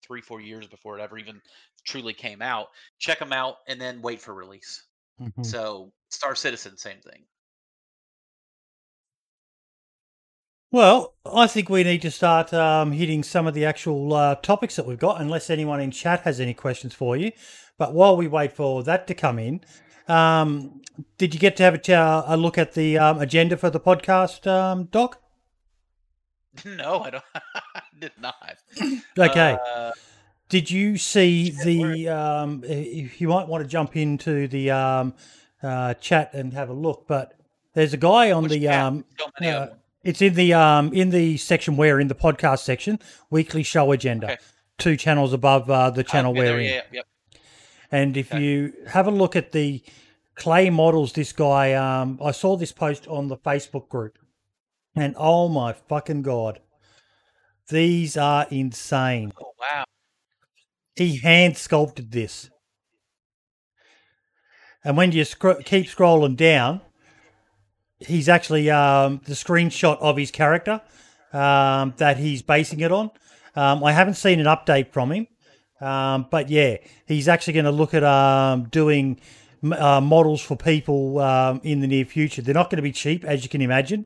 three, 0.03 0.21
four 0.21 0.41
years 0.41 0.67
before 0.67 0.97
it 0.99 1.01
ever 1.03 1.17
even 1.17 1.41
truly 1.85 2.13
came 2.15 2.41
out. 2.41 2.69
Check 2.99 3.19
them 3.19 3.33
out 3.33 3.57
and 3.67 3.81
then 3.81 4.01
wait 4.01 4.21
for 4.21 4.33
release. 4.33 4.87
Mhm. 5.19 5.53
So 5.53 5.93
Star 6.09 6.35
Citizen, 6.35 6.77
same 6.77 7.01
thing. 7.01 7.27
Well, 10.71 11.15
I 11.25 11.47
think 11.47 11.67
we 11.67 11.83
need 11.83 12.03
to 12.03 12.11
start 12.11 12.53
um, 12.53 12.91
hitting 12.91 13.23
some 13.23 13.47
of 13.47 13.55
the 13.55 13.65
actual 13.65 14.13
uh, 14.13 14.35
topics 14.35 14.75
that 14.75 14.85
we've 14.85 14.99
got, 14.99 15.19
unless 15.19 15.49
anyone 15.49 15.79
in 15.79 15.89
chat 15.89 16.21
has 16.21 16.39
any 16.39 16.53
questions 16.53 16.93
for 16.93 17.17
you. 17.17 17.31
But 17.79 17.95
while 17.95 18.15
we 18.15 18.27
wait 18.27 18.51
for 18.51 18.83
that 18.83 19.07
to 19.07 19.15
come 19.15 19.39
in, 19.39 19.61
um, 20.07 20.81
did 21.17 21.33
you 21.33 21.39
get 21.39 21.57
to 21.57 21.63
have 21.63 21.75
a, 21.89 22.23
a 22.27 22.37
look 22.37 22.59
at 22.59 22.73
the 22.73 22.99
um, 22.99 23.19
agenda 23.19 23.57
for 23.57 23.71
the 23.71 23.79
podcast, 23.79 24.45
um, 24.45 24.85
Doc? 24.91 25.19
no, 26.65 26.99
I 26.99 27.09
don't. 27.09 27.23
I 27.33 27.81
did 27.99 28.11
not. 28.19 28.35
Okay. 29.17 29.57
Uh, 29.75 29.91
Did 30.49 30.69
you 30.71 30.97
see 30.97 31.49
the? 31.49 32.09
Um, 32.09 32.63
if 32.65 33.19
you 33.19 33.27
might 33.29 33.47
want 33.47 33.63
to 33.63 33.67
jump 33.67 33.95
into 33.95 34.47
the 34.47 34.71
um, 34.71 35.13
uh, 35.61 35.95
chat 35.95 36.33
and 36.33 36.53
have 36.53 36.69
a 36.69 36.73
look, 36.73 37.05
but 37.07 37.33
there's 37.73 37.93
a 37.93 37.97
guy 37.97 38.31
on 38.31 38.43
which 38.43 38.53
the. 38.53 38.67
Tab? 40.13 40.19
So 40.19 40.25
many 40.25 40.31
of 40.31 40.33
them. 40.33 40.33
it's 40.33 40.33
in 40.33 40.33
the 40.33 40.53
um, 40.53 40.93
in 40.93 41.09
the 41.09 41.37
section 41.37 41.77
where 41.77 41.99
in 41.99 42.07
the 42.07 42.15
podcast 42.15 42.59
section, 42.59 42.99
weekly 43.29 43.63
show 43.63 43.91
agenda, 43.91 44.25
Okay. 44.27 44.37
two 44.77 44.95
channels 44.97 45.33
above 45.33 45.69
uh, 45.69 45.89
the 45.89 46.03
channel 46.03 46.31
Okay, 46.31 46.39
we're 46.39 46.45
there, 46.45 46.59
in. 46.59 46.65
yeah, 46.65 46.81
yep. 46.91 47.05
And 47.91 48.15
if 48.17 48.31
Okay. 48.33 48.43
you 48.43 48.73
have 48.87 49.07
a 49.07 49.11
look 49.11 49.35
at 49.35 49.51
the 49.51 49.81
clay 50.35 50.69
models, 50.69 51.13
this 51.13 51.33
guy, 51.33 51.73
um, 51.73 52.19
I 52.23 52.31
saw 52.31 52.55
this 52.55 52.71
post 52.71 53.07
on 53.07 53.27
the 53.27 53.37
Facebook 53.37 53.89
group, 53.89 54.17
and 54.95 55.15
oh 55.17 55.49
my 55.49 55.73
fucking 55.73 56.21
god, 56.21 56.59
these 57.69 58.15
are 58.17 58.45
insane. 58.51 59.31
Oh 59.41 59.53
wow. 59.59 59.83
He 60.95 61.17
hand 61.17 61.57
sculpted 61.57 62.11
this, 62.11 62.49
and 64.83 64.97
when 64.97 65.11
you 65.11 65.25
scro- 65.25 65.61
keep 65.63 65.87
scrolling 65.87 66.35
down, 66.35 66.81
he's 67.99 68.29
actually 68.29 68.69
um, 68.69 69.21
the 69.25 69.33
screenshot 69.33 69.97
of 69.99 70.17
his 70.17 70.31
character 70.31 70.81
um, 71.33 71.93
that 71.97 72.17
he's 72.17 72.41
basing 72.41 72.79
it 72.79 72.91
on. 72.91 73.11
Um, 73.55 73.83
I 73.83 73.91
haven't 73.91 74.15
seen 74.15 74.39
an 74.39 74.45
update 74.45 74.91
from 74.91 75.11
him, 75.11 75.27
um, 75.81 76.27
but 76.29 76.49
yeah, 76.49 76.77
he's 77.07 77.27
actually 77.27 77.53
going 77.53 77.65
to 77.65 77.71
look 77.71 77.93
at 77.93 78.03
um, 78.03 78.69
doing 78.69 79.19
uh, 79.71 80.01
models 80.01 80.41
for 80.41 80.55
people 80.55 81.19
um, 81.19 81.59
in 81.63 81.81
the 81.81 81.87
near 81.87 82.05
future. 82.05 82.41
They're 82.41 82.53
not 82.53 82.69
going 82.69 82.77
to 82.77 82.83
be 82.83 82.91
cheap, 82.91 83.25
as 83.25 83.43
you 83.43 83.49
can 83.49 83.61
imagine. 83.61 84.05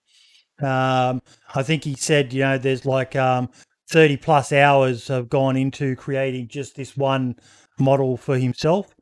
Um, 0.61 1.21
I 1.53 1.63
think 1.63 1.83
he 1.83 1.95
said, 1.95 2.31
you 2.33 2.41
know, 2.41 2.57
there's 2.57 2.85
like 2.85 3.15
um, 3.15 3.49
30 3.89 4.17
plus 4.17 4.51
hours 4.51 5.07
have 5.07 5.29
gone 5.29 5.57
into 5.57 5.95
creating 5.95 6.47
just 6.47 6.75
this 6.75 6.95
one 6.95 7.35
model 7.79 8.17
for 8.17 8.37
himself. 8.37 8.95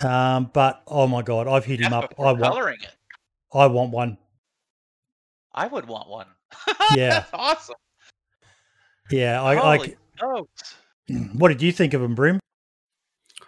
Um, 0.00 0.50
but 0.52 0.82
oh 0.86 1.06
my 1.06 1.22
god, 1.22 1.48
I've 1.48 1.64
hit 1.64 1.80
him 1.80 1.90
That's 1.90 2.04
up. 2.04 2.14
I 2.18 2.32
want, 2.32 2.42
coloring 2.42 2.78
it. 2.82 2.96
I 3.52 3.66
want 3.66 3.92
one. 3.92 4.18
I 5.56 5.66
would 5.66 5.86
want 5.86 6.08
one. 6.08 6.26
Yeah. 6.94 7.10
That's 7.10 7.30
awesome. 7.32 7.74
Yeah, 9.10 9.42
I, 9.42 9.56
Holy 9.56 9.96
smokes. 10.18 10.74
What 11.34 11.48
did 11.48 11.62
you 11.62 11.70
think 11.72 11.94
of 11.94 12.02
him, 12.02 12.14
Brim? 12.14 12.40
I 13.40 13.44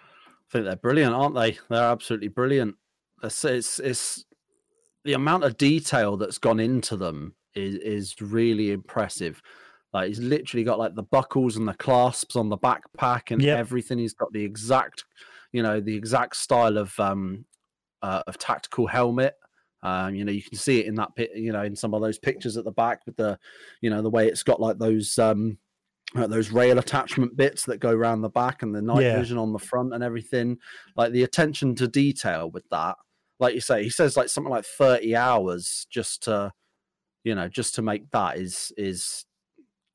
think 0.50 0.64
they're 0.64 0.76
brilliant, 0.76 1.14
aren't 1.14 1.34
they? 1.34 1.58
They're 1.68 1.90
absolutely 1.90 2.28
brilliant. 2.28 2.76
It's, 3.22 3.44
it's, 3.44 3.78
it's 3.80 4.24
the 5.04 5.14
amount 5.14 5.44
of 5.44 5.56
detail 5.58 6.16
that's 6.16 6.38
gone 6.38 6.60
into 6.60 6.96
them 6.96 7.34
is 7.54 7.76
is 7.76 8.14
really 8.20 8.70
impressive. 8.72 9.42
Like 9.92 10.08
he's 10.08 10.20
literally 10.20 10.64
got 10.64 10.78
like 10.78 10.94
the 10.94 11.02
buckles 11.02 11.56
and 11.56 11.66
the 11.66 11.74
clasps 11.74 12.36
on 12.36 12.48
the 12.48 12.58
backpack 12.58 13.30
and 13.30 13.42
Yep. 13.42 13.58
everything. 13.58 13.98
He's 13.98 14.14
got 14.14 14.32
the 14.32 14.44
exact, 14.44 15.04
you 15.52 15.62
know, 15.62 15.80
the 15.80 15.96
exact 15.96 16.36
style 16.36 16.76
of 16.78 16.98
um 17.00 17.44
uh, 18.02 18.22
of 18.26 18.38
tactical 18.38 18.86
helmet. 18.86 19.34
Um, 19.82 20.14
you 20.14 20.24
know, 20.24 20.32
you 20.32 20.42
can 20.42 20.56
see 20.56 20.80
it 20.80 20.86
in 20.86 20.96
that 20.96 21.14
pit, 21.14 21.30
you 21.34 21.52
know, 21.52 21.62
in 21.62 21.76
some 21.76 21.94
of 21.94 22.00
those 22.02 22.18
pictures 22.18 22.56
at 22.56 22.64
the 22.64 22.72
back 22.72 23.06
with 23.06 23.16
the, 23.16 23.38
you 23.80 23.90
know, 23.90 24.02
the 24.02 24.10
way 24.10 24.26
it's 24.26 24.42
got 24.42 24.60
like 24.60 24.78
those 24.78 25.18
um 25.18 25.58
uh, 26.16 26.26
those 26.26 26.50
rail 26.50 26.78
attachment 26.78 27.36
bits 27.36 27.64
that 27.66 27.78
go 27.80 27.90
around 27.90 28.22
the 28.22 28.30
back 28.30 28.62
and 28.62 28.74
the 28.74 28.82
night 28.82 29.04
Yeah. 29.04 29.18
vision 29.18 29.38
on 29.38 29.52
the 29.52 29.58
front 29.58 29.92
and 29.94 30.02
everything. 30.02 30.58
Like 30.96 31.12
the 31.12 31.22
attention 31.22 31.74
to 31.76 31.86
detail 31.88 32.50
with 32.50 32.68
that. 32.70 32.96
Like 33.38 33.54
you 33.54 33.60
say, 33.60 33.84
he 33.84 33.90
says 33.90 34.16
like 34.16 34.28
something 34.28 34.50
like 34.50 34.64
30 34.64 35.14
hours 35.14 35.86
just 35.90 36.22
to, 36.24 36.52
you 37.24 37.34
know, 37.34 37.48
just 37.48 37.74
to 37.76 37.82
make 37.82 38.10
that 38.10 38.38
is 38.38 38.72
is 38.76 39.26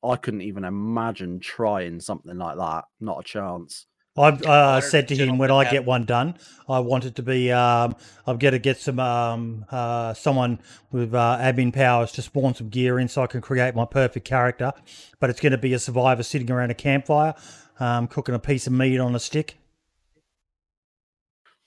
I 0.04 0.16
couldn't 0.16 0.42
even 0.42 0.64
imagine 0.64 1.40
trying 1.40 1.98
something 2.00 2.36
like 2.38 2.58
that. 2.58 2.84
Not 3.00 3.20
a 3.20 3.24
chance. 3.24 3.86
I've 4.16 4.42
uh, 4.42 4.80
said 4.80 5.08
to 5.08 5.16
him 5.16 5.38
when 5.38 5.50
I 5.50 5.68
get 5.68 5.84
one 5.84 6.04
done, 6.04 6.36
I 6.68 6.78
want 6.78 7.04
it 7.04 7.16
to 7.16 7.22
be. 7.22 7.50
Um, 7.50 7.96
I've 8.26 8.38
got 8.38 8.50
to 8.50 8.60
get 8.60 8.78
some 8.78 9.00
um, 9.00 9.66
uh, 9.70 10.14
someone 10.14 10.60
with 10.92 11.14
uh, 11.14 11.38
admin 11.40 11.72
powers 11.72 12.12
to 12.12 12.22
spawn 12.22 12.54
some 12.54 12.68
gear 12.68 13.00
in, 13.00 13.08
so 13.08 13.22
I 13.22 13.26
can 13.26 13.40
create 13.40 13.74
my 13.74 13.84
perfect 13.84 14.24
character. 14.24 14.72
But 15.18 15.30
it's 15.30 15.40
going 15.40 15.52
to 15.52 15.58
be 15.58 15.72
a 15.74 15.80
survivor 15.80 16.22
sitting 16.22 16.48
around 16.48 16.70
a 16.70 16.74
campfire, 16.74 17.34
um, 17.80 18.06
cooking 18.06 18.36
a 18.36 18.38
piece 18.38 18.68
of 18.68 18.72
meat 18.72 19.00
on 19.00 19.16
a 19.16 19.20
stick. 19.20 19.58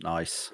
Nice. 0.01 0.51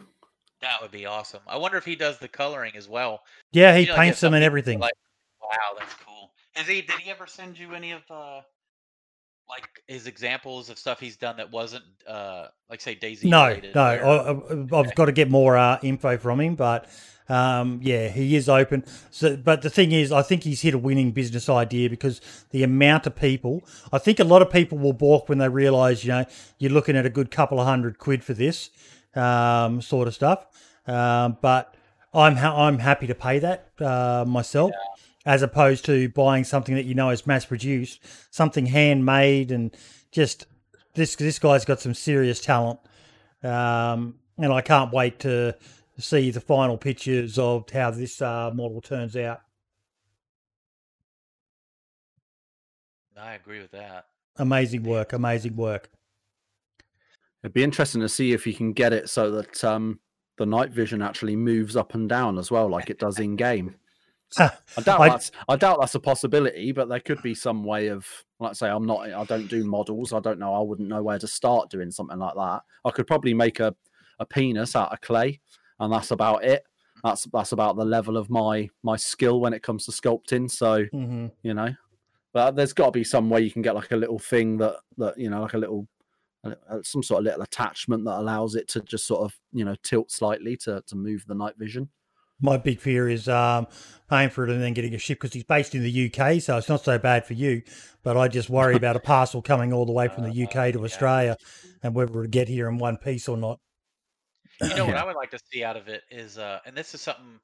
That 0.61 0.81
would 0.81 0.91
be 0.91 1.05
awesome. 1.05 1.41
I 1.45 1.57
wonder 1.57 1.77
if 1.77 1.85
he 1.85 1.95
does 1.95 2.17
the 2.17 2.27
coloring 2.27 2.71
as 2.75 2.87
well. 2.87 3.21
Yeah, 3.51 3.75
he 3.75 3.81
You 3.81 3.87
know, 3.89 3.95
paints 3.95 4.15
guess 4.15 4.21
them 4.21 4.33
and 4.33 4.43
everything. 4.43 4.79
Like, 4.79 4.93
wow, 5.41 5.77
that's 5.77 5.93
cool. 5.95 6.31
Has 6.55 6.67
he? 6.67 6.81
Did 6.81 6.95
he 6.95 7.11
ever 7.11 7.27
send 7.27 7.59
you 7.59 7.75
any 7.75 7.91
of 7.91 8.01
uh, 8.09 8.41
like 9.49 9.83
his 9.87 10.07
examples 10.07 10.69
of 10.69 10.77
stuff 10.79 10.99
he's 10.99 11.17
done 11.17 11.37
that 11.37 11.51
wasn't 11.51 11.83
uh, 12.07 12.47
like 12.69 12.81
say 12.81 12.95
DayZ? 12.95 13.25
No, 13.25 13.59
no, 13.75 13.81
I, 13.81 14.79
I've 14.79 14.95
got 14.95 15.05
to 15.05 15.11
get 15.11 15.29
more 15.29 15.57
uh, 15.57 15.79
info 15.81 16.17
from 16.17 16.39
him, 16.39 16.55
but 16.55 16.87
um, 17.29 17.79
yeah, 17.83 18.09
he 18.09 18.35
is 18.35 18.49
open. 18.49 18.83
So, 19.11 19.37
but 19.37 19.61
the 19.61 19.69
thing 19.69 19.91
is, 19.91 20.11
I 20.11 20.21
think 20.21 20.43
he's 20.43 20.61
hit 20.61 20.73
a 20.73 20.77
winning 20.77 21.11
business 21.11 21.49
idea 21.49 21.89
because 21.89 22.21
the 22.51 22.63
amount 22.63 23.07
of 23.07 23.15
people, 23.15 23.63
I 23.91 23.97
think 23.97 24.19
a 24.19 24.23
lot 24.23 24.41
of 24.41 24.49
people 24.49 24.77
will 24.77 24.93
balk 24.93 25.29
when 25.29 25.37
they 25.37 25.49
realise, 25.49 26.03
you 26.03 26.09
know, 26.09 26.25
you're 26.57 26.71
looking 26.71 26.95
at 26.95 27.05
a 27.05 27.09
good 27.09 27.31
couple 27.31 27.59
of 27.59 27.67
hundred 27.67 27.97
quid 27.97 28.23
for 28.23 28.33
this 28.33 28.69
um, 29.15 29.81
sort 29.81 30.07
of 30.07 30.13
stuff. 30.13 30.45
Um, 30.85 31.37
but 31.41 31.75
I'm 32.13 32.35
ha- 32.35 32.67
I'm 32.67 32.79
happy 32.79 33.07
to 33.07 33.15
pay 33.15 33.39
that 33.39 33.69
uh, 33.79 34.25
myself. 34.27 34.71
As 35.25 35.41
opposed 35.41 35.85
to 35.85 36.09
buying 36.09 36.43
something 36.43 36.75
that 36.75 36.83
you 36.85 36.95
know 36.95 37.09
is 37.09 37.25
mass 37.25 37.45
produced, 37.45 38.01
something 38.29 38.65
handmade, 38.65 39.51
and 39.51 39.75
just 40.11 40.45
this 40.95 41.15
this 41.15 41.39
guy's 41.39 41.63
got 41.63 41.79
some 41.79 41.93
serious 41.93 42.41
talent 42.41 42.79
um, 43.43 44.15
and 44.37 44.53
I 44.53 44.61
can't 44.61 44.91
wait 44.91 45.19
to 45.19 45.55
see 45.97 46.31
the 46.31 46.41
final 46.41 46.77
pictures 46.77 47.37
of 47.37 47.69
how 47.69 47.91
this 47.91 48.21
uh, 48.21 48.51
model 48.53 48.81
turns 48.81 49.15
out. 49.15 49.41
I 53.17 53.35
agree 53.35 53.59
with 53.59 53.71
that. 53.71 54.05
Amazing 54.37 54.83
work, 54.83 55.13
amazing 55.13 55.55
work. 55.55 55.89
It'd 57.43 57.53
be 57.53 57.63
interesting 57.63 58.01
to 58.01 58.09
see 58.09 58.33
if 58.33 58.47
you 58.47 58.53
can 58.53 58.73
get 58.73 58.93
it 58.93 59.09
so 59.09 59.29
that 59.31 59.63
um 59.63 59.99
the 60.37 60.45
night 60.45 60.71
vision 60.71 61.01
actually 61.01 61.35
moves 61.35 61.75
up 61.75 61.93
and 61.93 62.09
down 62.09 62.39
as 62.39 62.49
well, 62.49 62.67
like 62.67 62.89
it 62.89 62.97
does 62.97 63.19
in 63.19 63.35
game. 63.35 63.75
Ah, 64.39 64.57
I 64.77 64.81
doubt 64.81 65.01
I- 65.01 65.10
that's 65.10 65.31
I 65.47 65.55
doubt 65.55 65.80
that's 65.80 65.95
a 65.95 65.99
possibility, 65.99 66.72
but 66.72 66.89
there 66.89 66.99
could 66.99 67.22
be 67.22 67.35
some 67.35 67.64
way 67.64 67.88
of 67.88 68.07
like 68.39 68.55
say 68.55 68.69
I'm 68.69 68.85
not 68.85 69.11
I 69.11 69.23
don't 69.26 69.47
do 69.47 69.64
models. 69.64 70.14
I 70.14 70.19
don't 70.19 70.39
know. 70.39 70.53
I 70.53 70.61
wouldn't 70.61 70.89
know 70.89 71.03
where 71.03 71.19
to 71.19 71.27
start 71.27 71.69
doing 71.69 71.91
something 71.91 72.19
like 72.19 72.35
that. 72.35 72.61
I 72.85 72.91
could 72.91 73.07
probably 73.07 73.34
make 73.34 73.60
a, 73.60 73.76
a 74.19 74.26
penis 74.26 74.76
out 74.76 74.91
of 74.91 75.01
clay, 75.01 75.39
and 75.80 75.91
that's 75.91 76.11
about 76.11 76.43
it. 76.43 76.64
That's 77.03 77.26
that's 77.34 77.51
about 77.51 77.76
the 77.76 77.85
level 77.85 78.18
of 78.18 78.30
my 78.30 78.69
my 78.81 78.95
skill 78.95 79.39
when 79.41 79.53
it 79.53 79.64
comes 79.64 79.85
to 79.85 79.91
sculpting. 79.91 80.49
So 80.49 80.85
mhm. 80.85 81.31
you 81.43 81.53
know, 81.53 81.73
but 82.34 82.55
there's 82.55 82.73
got 82.73 82.85
to 82.85 82.91
be 82.91 83.03
some 83.03 83.30
way 83.30 83.41
you 83.41 83.51
can 83.51 83.61
get 83.61 83.76
like 83.76 83.91
a 83.91 83.97
little 83.97 84.19
thing 84.19 84.57
that 84.57 84.77
that 84.97 85.18
you 85.18 85.30
know 85.30 85.41
like 85.41 85.53
a 85.53 85.57
little 85.57 85.88
uh, 86.43 86.81
some 86.81 87.03
sort 87.03 87.19
of 87.19 87.26
little 87.26 87.41
attachment 87.41 88.03
that 88.05 88.19
allows 88.19 88.55
it 88.55 88.68
to 88.69 88.81
just 88.81 89.05
sort 89.05 89.22
of 89.22 89.38
you 89.51 89.64
know 89.64 89.76
tilt 89.84 90.11
slightly 90.11 90.57
to 90.57 90.84
to 90.88 90.95
move 90.95 91.23
the 91.27 91.35
night 91.35 91.55
vision. 91.57 91.89
My 92.43 92.57
big 92.57 92.79
fear 92.79 93.09
is 93.09 93.27
um, 93.29 93.67
paying 94.09 94.29
for 94.29 94.43
it 94.43 94.49
and 94.51 94.61
then 94.61 94.73
getting 94.73 94.93
a 94.93 94.97
ship 94.97 95.19
because 95.19 95.33
he's 95.33 95.45
based 95.45 95.73
in 95.73 95.81
the 95.81 96.11
UK, 96.11 96.41
so 96.41 96.57
it's 96.57 96.69
not 96.69 96.83
so 96.83 96.99
bad 96.99 97.25
for 97.25 97.33
you. 97.33 97.63
But 98.03 98.17
I 98.17 98.27
just 98.27 98.49
worry 98.49 98.75
about 98.75 98.95
a 98.95 98.99
parcel 99.13 99.41
coming 99.41 99.71
all 99.71 99.85
the 99.85 99.93
way 99.93 100.09
from 100.09 100.29
the 100.29 100.43
UK 100.43 100.73
to 100.73 100.79
yeah. 100.79 100.85
Australia 100.85 101.37
and 101.81 101.95
whether 101.95 102.11
it'll 102.11 102.27
get 102.27 102.47
here 102.47 102.67
in 102.67 102.77
one 102.77 102.97
piece 102.97 103.27
or 103.27 103.37
not. 103.37 103.59
You 104.61 104.75
know 104.75 104.85
what 104.85 104.97
I 104.97 105.05
would 105.05 105.15
like 105.15 105.31
to 105.31 105.39
see 105.51 105.63
out 105.63 105.77
of 105.77 105.87
it 105.87 106.03
is, 106.11 106.37
uh, 106.37 106.59
and 106.65 106.75
this 106.75 106.93
is 106.93 107.01
something 107.01 107.39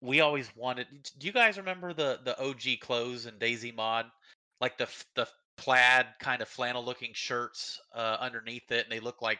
we 0.00 0.20
always 0.20 0.48
wanted. 0.56 0.86
Do 1.18 1.26
you 1.26 1.32
guys 1.32 1.58
remember 1.58 1.92
the 1.92 2.20
the 2.24 2.40
OG 2.42 2.80
clothes 2.80 3.26
and 3.26 3.38
DayZ 3.38 3.74
mod, 3.76 4.06
like 4.60 4.78
the 4.78 4.88
the 5.14 5.28
plaid 5.56 6.06
kind 6.20 6.40
of 6.40 6.48
flannel 6.48 6.84
looking 6.84 7.10
shirts 7.12 7.78
uh, 7.94 8.16
underneath 8.20 8.70
it, 8.70 8.84
and 8.84 8.92
they 8.92 9.00
look 9.00 9.20
like 9.20 9.38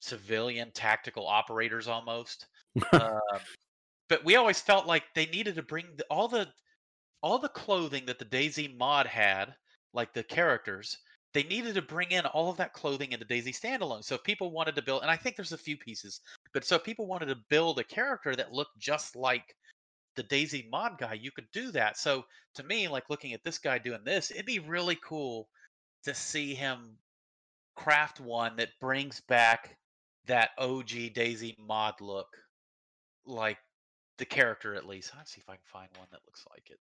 civilian 0.00 0.70
tactical 0.72 1.26
operators 1.26 1.88
almost. 1.88 2.46
uh, 2.92 3.18
but 4.08 4.24
we 4.24 4.36
always 4.36 4.60
felt 4.60 4.86
like 4.86 5.04
they 5.14 5.26
needed 5.26 5.54
to 5.56 5.62
bring 5.62 5.86
the, 5.96 6.04
all 6.10 6.28
the 6.28 6.48
all 7.22 7.38
the 7.38 7.48
clothing 7.48 8.04
that 8.06 8.18
the 8.18 8.24
DayZ 8.26 8.76
mod 8.76 9.06
had, 9.06 9.54
like 9.94 10.12
the 10.12 10.22
characters, 10.22 10.98
they 11.32 11.42
needed 11.42 11.74
to 11.74 11.82
bring 11.82 12.10
in 12.10 12.26
all 12.26 12.50
of 12.50 12.58
that 12.58 12.74
clothing 12.74 13.12
into 13.12 13.24
DayZ 13.24 13.58
standalone. 13.58 14.04
So 14.04 14.14
if 14.14 14.22
people 14.22 14.52
wanted 14.52 14.76
to 14.76 14.82
build, 14.82 15.02
and 15.02 15.10
I 15.10 15.16
think 15.16 15.34
there's 15.34 15.52
a 15.52 15.58
few 15.58 15.76
pieces, 15.76 16.20
but 16.52 16.64
so 16.64 16.76
if 16.76 16.84
people 16.84 17.06
wanted 17.06 17.26
to 17.26 17.44
build 17.48 17.78
a 17.78 17.84
character 17.84 18.36
that 18.36 18.52
looked 18.52 18.78
just 18.78 19.16
like 19.16 19.56
the 20.16 20.22
DayZ 20.22 20.70
mod 20.70 20.98
guy, 20.98 21.14
you 21.14 21.32
could 21.32 21.50
do 21.52 21.72
that. 21.72 21.96
So 21.96 22.24
to 22.54 22.62
me, 22.62 22.88
like 22.88 23.10
looking 23.10 23.32
at 23.32 23.42
this 23.42 23.58
guy 23.58 23.78
doing 23.78 24.04
this, 24.04 24.30
it'd 24.30 24.46
be 24.46 24.60
really 24.60 24.98
cool 25.02 25.48
to 26.04 26.14
see 26.14 26.54
him 26.54 26.96
craft 27.74 28.20
one 28.20 28.56
that 28.56 28.68
brings 28.80 29.20
back 29.22 29.76
that 30.26 30.50
OG 30.58 30.88
DayZ 30.88 31.58
mod 31.58 32.00
look, 32.00 32.28
like 33.26 33.58
the 34.18 34.24
character 34.24 34.74
at 34.74 34.86
least. 34.86 35.12
Let's 35.16 35.32
see 35.32 35.40
if 35.40 35.48
I 35.48 35.54
can 35.54 35.62
find 35.64 35.88
one 35.96 36.08
that 36.12 36.20
looks 36.26 36.44
like 36.50 36.70
it. 36.70 36.78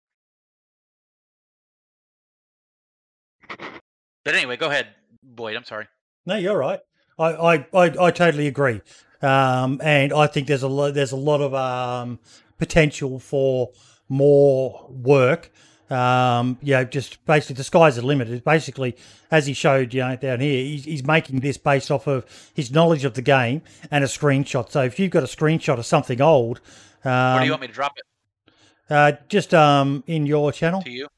But 4.24 4.34
anyway, 4.34 4.56
go 4.56 4.66
ahead, 4.66 4.88
Boyd. 5.22 5.56
I'm 5.56 5.64
sorry. 5.64 5.88
No, 6.26 6.36
you're 6.36 6.56
right. 6.56 6.80
I, 7.18 7.32
I, 7.32 7.54
I, 7.74 8.06
I 8.06 8.10
totally 8.10 8.46
agree. 8.46 8.80
Um, 9.20 9.80
and 9.82 10.12
I 10.12 10.26
think 10.26 10.46
there's 10.48 10.62
a 10.62 10.68
lot 10.68 10.94
there's 10.94 11.12
a 11.12 11.16
lot 11.16 11.40
of 11.40 11.54
um, 11.54 12.18
potential 12.58 13.18
for 13.18 13.70
more 14.08 14.86
work. 14.90 15.50
Um, 15.90 16.58
you 16.62 16.72
know, 16.72 16.84
just 16.84 17.24
basically 17.26 17.56
the 17.56 17.64
sky's 17.64 17.96
the 17.96 18.02
limit. 18.02 18.28
It's 18.30 18.42
basically, 18.42 18.96
as 19.30 19.46
he 19.46 19.52
showed, 19.52 19.92
you 19.92 20.00
know, 20.00 20.16
down 20.16 20.40
here, 20.40 20.64
he's, 20.64 20.84
he's 20.86 21.04
making 21.04 21.40
this 21.40 21.58
based 21.58 21.90
off 21.90 22.06
of 22.06 22.24
his 22.54 22.70
knowledge 22.70 23.04
of 23.04 23.12
the 23.12 23.20
game 23.20 23.60
and 23.90 24.02
a 24.02 24.06
screenshot. 24.06 24.70
So 24.70 24.82
if 24.84 24.98
you've 24.98 25.10
got 25.10 25.22
a 25.22 25.26
screenshot 25.26 25.78
of 25.78 25.84
something 25.84 26.22
old, 26.22 26.62
um, 27.04 27.34
Where 27.34 27.40
do 27.40 27.46
you 27.46 27.52
want 27.52 27.62
me 27.62 27.66
to 27.68 27.72
drop 27.72 27.94
it 27.96 28.04
uh, 28.90 29.12
just 29.28 29.54
um, 29.54 30.04
in 30.06 30.26
your 30.26 30.52
channel. 30.52 30.82
to 30.82 30.90
you? 30.90 31.08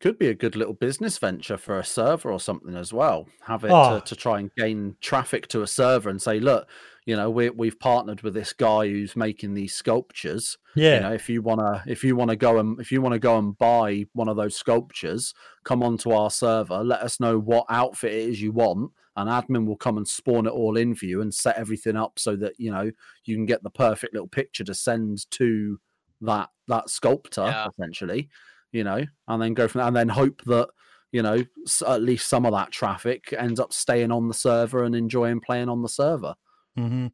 Could 0.00 0.18
be 0.18 0.28
a 0.28 0.34
good 0.34 0.56
little 0.56 0.72
business 0.72 1.18
venture 1.18 1.58
for 1.58 1.78
a 1.78 1.84
server 1.84 2.30
or 2.32 2.40
something 2.40 2.74
as 2.74 2.90
well. 2.92 3.28
Have 3.42 3.64
it 3.64 3.70
Oh. 3.70 3.98
to, 4.00 4.04
to 4.06 4.16
try 4.16 4.38
and 4.38 4.50
gain 4.54 4.96
traffic 5.02 5.46
to 5.48 5.60
a 5.62 5.66
server 5.66 6.08
and 6.08 6.20
say, 6.22 6.40
look, 6.40 6.66
you 7.06 7.16
know, 7.16 7.30
we 7.30 7.50
we've 7.50 7.78
partnered 7.78 8.22
with 8.22 8.34
this 8.34 8.52
guy 8.52 8.86
who's 8.88 9.16
making 9.16 9.54
these 9.54 9.74
sculptures. 9.74 10.58
Yeah, 10.76 10.94
You 10.96 11.00
know, 11.00 11.12
if 11.12 11.28
you 11.28 11.42
wanna 11.42 11.82
if 11.86 12.04
you 12.04 12.14
wanna 12.16 12.36
go 12.36 12.58
and 12.58 12.78
if 12.80 12.92
you 12.92 13.00
wanna 13.02 13.18
go 13.18 13.38
and 13.38 13.56
buy 13.58 14.06
one 14.12 14.28
of 14.28 14.36
those 14.36 14.56
sculptures, 14.56 15.34
come 15.64 15.82
onto 15.82 16.10
our 16.12 16.30
server, 16.30 16.82
let 16.84 17.00
us 17.00 17.18
know 17.20 17.38
what 17.38 17.66
outfit 17.68 18.12
it 18.12 18.28
is 18.28 18.40
you 18.42 18.52
want, 18.52 18.92
and 19.16 19.28
admin 19.28 19.66
will 19.66 19.76
come 19.76 19.96
and 19.96 20.06
spawn 20.08 20.46
it 20.46 20.50
all 20.52 20.76
in 20.76 20.94
for 20.94 21.06
you 21.06 21.20
and 21.20 21.34
set 21.34 21.56
everything 21.56 21.96
up 21.96 22.18
so 22.18 22.36
that 22.36 22.54
you 22.58 22.70
know 22.70 22.90
you 23.24 23.36
can 23.36 23.46
get 23.46 23.62
the 23.62 23.70
perfect 23.70 24.12
little 24.14 24.28
picture 24.28 24.64
to 24.64 24.74
send 24.74 25.28
to 25.32 25.80
that 26.20 26.50
that 26.68 26.90
sculptor 26.90 27.44
Yeah. 27.44 27.66
essentially, 27.68 28.28
you 28.72 28.84
know, 28.84 29.04
and 29.26 29.42
then 29.42 29.54
go 29.54 29.66
from 29.68 29.80
there 29.80 29.88
and 29.88 29.96
then 29.96 30.08
hope 30.10 30.42
that 30.44 30.68
you 31.12 31.22
know 31.22 31.44
at 31.88 32.02
least 32.02 32.28
some 32.28 32.46
of 32.46 32.52
that 32.52 32.70
traffic 32.70 33.32
ends 33.36 33.58
up 33.58 33.72
staying 33.72 34.12
on 34.12 34.28
the 34.28 34.34
server 34.34 34.84
and 34.84 34.94
enjoying 34.94 35.40
playing 35.40 35.68
on 35.68 35.82
the 35.82 35.88
server. 35.88 36.34
Hmm 36.76 37.06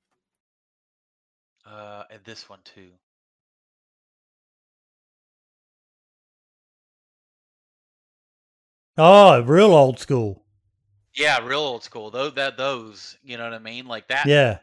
Uh, 1.65 2.05
and 2.11 2.23
this 2.25 2.49
one 2.49 2.61
too. 2.65 2.91
Oh, 8.99 9.41
real 9.43 9.75
old 9.75 9.99
school. 9.99 10.43
Yeah, 11.15 11.39
real 11.45 11.61
old 11.61 11.83
school. 11.83 12.11
Though 12.11 12.31
that 12.31 12.57
those, 12.57 13.17
you 13.23 13.37
know 13.37 13.45
what 13.45 13.55
I 13.55 13.59
mean? 13.59 13.87
Like 13.87 14.09
that. 14.09 14.27
Yeah. 14.27 14.59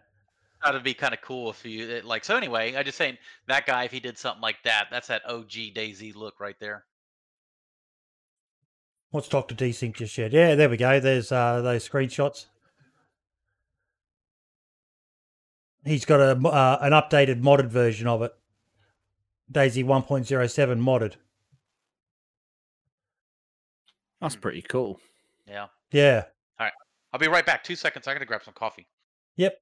That'd 0.64 0.84
be 0.84 0.94
kind 0.94 1.14
of 1.14 1.22
cool 1.22 1.50
if 1.50 1.66
you 1.66 1.90
it- 1.90 2.06
like. 2.06 2.24
So 2.24 2.38
anyway, 2.38 2.76
I 2.76 2.84
just 2.84 2.98
saying 2.98 3.18
that 3.48 3.66
guy 3.66 3.84
if 3.84 3.92
he 3.92 4.00
did 4.00 4.18
something 4.18 4.42
like 4.42 4.64
that, 4.64 4.88
that's 4.90 5.08
that 5.08 5.24
OG 5.28 5.74
DayZ 5.76 6.16
look 6.16 6.40
right 6.40 6.56
there. 6.60 6.86
What's 9.12 9.28
Doctor 9.28 9.54
Desync 9.54 9.96
just 9.96 10.14
shared? 10.14 10.34
Yeah, 10.34 10.56
there 10.56 10.70
we 10.70 10.78
go. 10.78 11.00
There's 11.00 11.32
uh, 11.32 11.62
those 11.62 11.88
screenshots. 11.88 12.46
He's 15.86 16.06
got 16.06 16.20
a 16.20 16.32
uh, 16.48 16.78
an 16.82 16.92
updated 16.94 17.42
modded 17.42 17.68
version 17.68 18.08
of 18.08 18.22
it. 18.22 18.34
DayZ 19.52 19.86
1.07 19.86 20.80
modded. 20.82 21.16
That's 24.22 24.36
pretty 24.38 24.62
cool. 24.62 25.00
Yeah. 25.48 25.68
Yeah. 25.92 26.24
All 26.60 26.66
right. 26.66 26.74
I'll 27.12 27.20
be 27.20 27.28
right 27.28 27.46
back. 27.46 27.64
Two 27.64 27.76
seconds. 27.76 28.08
I 28.08 28.14
gotta 28.14 28.26
grab 28.26 28.44
some 28.44 28.54
coffee. 28.54 28.88
Yep. 29.36 29.58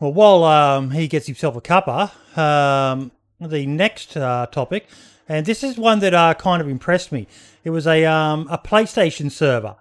Well, 0.00 0.12
while 0.12 0.44
um, 0.44 0.90
he 0.90 1.08
gets 1.08 1.26
himself 1.26 1.56
a 1.56 1.60
cuppa, 1.60 2.10
um, 2.36 3.12
the 3.40 3.66
next 3.66 4.16
uh, 4.16 4.46
topic, 4.46 4.88
and 5.28 5.46
this 5.46 5.62
is 5.64 5.78
one 5.78 6.00
that 6.00 6.12
uh, 6.12 6.34
kind 6.34 6.60
of 6.60 6.68
impressed 6.68 7.12
me. 7.12 7.26
It 7.64 7.70
was 7.70 7.86
a 7.86 8.04
um, 8.04 8.46
a 8.50 8.58
PlayStation 8.58 9.30
server. 9.30 9.76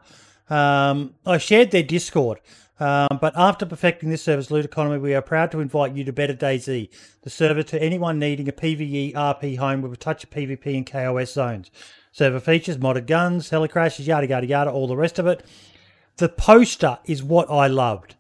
Um, 0.50 1.16
I 1.26 1.38
shared 1.38 1.72
their 1.72 1.84
Discord, 1.84 2.40
um, 2.80 3.20
but 3.22 3.34
after 3.38 3.66
perfecting 3.66 4.10
this 4.10 4.22
service, 4.22 4.52
Loot 4.52 4.66
Economy, 4.66 4.98
we 4.98 5.14
are 5.14 5.22
proud 5.22 5.52
to 5.52 5.60
invite 5.60 5.96
you 5.96 6.04
to 6.04 6.12
Better 6.12 6.34
DayZ, 6.34 6.90
the 7.22 7.30
server 7.30 7.64
to 7.64 7.82
anyone 7.82 8.20
needing 8.20 8.50
a 8.50 8.52
PvE 8.52 9.14
RP 9.14 9.58
home 9.58 9.82
with 9.82 9.94
a 9.94 9.98
touch 9.98 10.24
of 10.24 10.30
PvP 10.30 10.76
and 10.76 10.86
KOS 10.86 11.34
zones. 11.34 11.72
Server 12.12 12.40
features 12.40 12.78
modded 12.78 13.08
guns, 13.08 13.50
helicrashes, 13.50 14.08
yada 14.08 14.28
yada 14.28 14.48
yada, 14.48 14.72
all 14.72 14.88
the 14.88 14.98
rest 14.98 15.20
of 15.20 15.28
it. 15.28 15.46
The 16.18 16.30
poster 16.30 17.00
is 17.06 17.22
what 17.24 17.50
I 17.50 17.68
loved. 17.68 18.16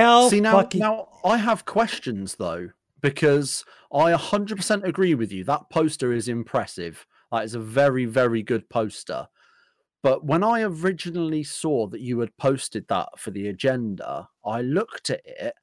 How 0.00 0.28
See 0.28 0.40
now, 0.40 0.52
fucking- 0.52 0.80
now 0.80 1.08
I 1.24 1.38
have 1.38 1.64
questions 1.64 2.36
though 2.36 2.70
because 3.00 3.64
I 3.92 4.12
100% 4.12 4.84
agree 4.84 5.14
with 5.14 5.32
you. 5.32 5.44
That 5.44 5.68
poster 5.70 6.12
is 6.12 6.28
impressive. 6.28 7.06
That 7.30 7.44
is 7.44 7.54
a 7.54 7.58
very, 7.60 8.04
very 8.04 8.42
good 8.42 8.68
poster. 8.68 9.28
But 10.02 10.24
when 10.24 10.42
I 10.42 10.62
originally 10.62 11.44
saw 11.44 11.86
that 11.88 12.00
you 12.00 12.18
had 12.20 12.36
posted 12.36 12.88
that 12.88 13.08
for 13.18 13.30
the 13.30 13.48
agenda, 13.48 14.28
I 14.44 14.60
looked 14.62 15.10
at 15.10 15.20
it, 15.24 15.54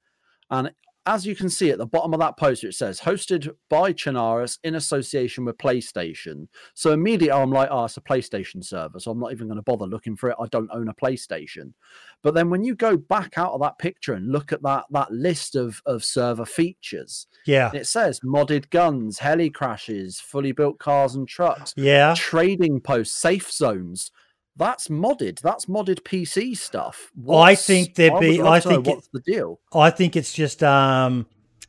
and 0.49 0.71
as 1.05 1.25
you 1.25 1.35
can 1.35 1.49
see 1.49 1.71
at 1.71 1.79
the 1.79 1.87
bottom 1.87 2.13
of 2.13 2.19
that 2.19 2.37
poster, 2.37 2.67
it 2.67 2.75
says 2.75 2.99
hosted 2.99 3.49
by 3.67 3.91
Chinaris 3.91 4.59
in 4.63 4.75
association 4.75 5.43
with 5.43 5.57
PlayStation. 5.57 6.47
So 6.75 6.91
immediately 6.91 7.31
I'm 7.31 7.49
like, 7.51 7.69
oh, 7.71 7.85
it's 7.85 7.97
a 7.97 8.01
PlayStation 8.01 8.63
server. 8.63 8.99
So 8.99 9.09
I'm 9.09 9.19
not 9.19 9.31
even 9.31 9.47
going 9.47 9.57
to 9.57 9.63
bother 9.63 9.87
looking 9.87 10.15
for 10.15 10.29
it. 10.29 10.35
I 10.39 10.45
don't 10.51 10.69
own 10.71 10.87
a 10.87 10.93
PlayStation. 10.93 11.73
But 12.21 12.35
then 12.35 12.51
when 12.51 12.63
you 12.63 12.75
go 12.75 12.95
back 12.95 13.37
out 13.39 13.53
of 13.53 13.61
that 13.61 13.79
picture 13.79 14.13
and 14.13 14.31
look 14.31 14.51
at 14.51 14.61
that 14.61 14.85
that 14.91 15.11
list 15.11 15.55
of 15.55 15.81
of 15.87 16.03
server 16.05 16.45
features, 16.45 17.25
Yeah. 17.47 17.71
it 17.73 17.87
says 17.87 18.19
modded 18.19 18.69
guns, 18.69 19.19
heli 19.19 19.49
crashes, 19.49 20.19
fully 20.19 20.51
built 20.51 20.77
cars 20.77 21.15
and 21.15 21.27
trucks, 21.27 21.73
Yeah. 21.75 22.13
trading 22.15 22.81
posts, 22.81 23.15
safe 23.15 23.51
zones. 23.51 24.11
That's 24.59 24.89
modded. 24.89 25.39
That's 25.41 25.65
modded 25.65 26.01
PC 26.03 26.55
stuff. 26.55 27.11
I 27.31 27.55
think 27.55 27.95
there'd 27.95 28.19
be- 28.19 28.41
I 28.41 28.55
know 28.55 28.59
think 28.59 28.87
it- 28.87 28.95
what's 28.95 29.07
the 29.13 29.21
deal. 29.21 29.59
I 29.73 29.89
think 29.89 30.15
it's 30.15 30.33
just 30.33 30.61
um, 30.61 31.25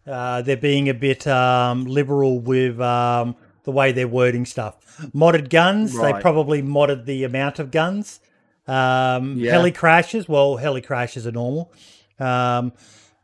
uh, 0.07 0.43
they're 0.43 0.57
being 0.57 0.89
a 0.89 0.95
bit 0.95 1.27
um, 1.27 1.85
liberal 1.87 2.41
with 2.41 2.81
um, 2.81 3.37
the 3.65 3.71
way 3.71 3.93
they're 3.93 4.09
wording 4.09 4.45
stuff. 4.45 4.77
Modded 5.15 5.49
guns, 5.51 5.93
they 5.99 6.13
probably 6.21 6.63
modded 6.63 7.05
the 7.07 7.25
amount 7.25 7.59
of 7.61 7.71
guns. 7.71 8.21
Um, 8.67 9.37
Yeah. 9.39 9.53
Heli 9.53 9.73
crashes, 9.73 10.29
well, 10.29 10.57
heli 10.57 10.81
crashes 10.83 11.27
are 11.27 11.33
normal. 11.33 11.73
Um, 12.19 12.73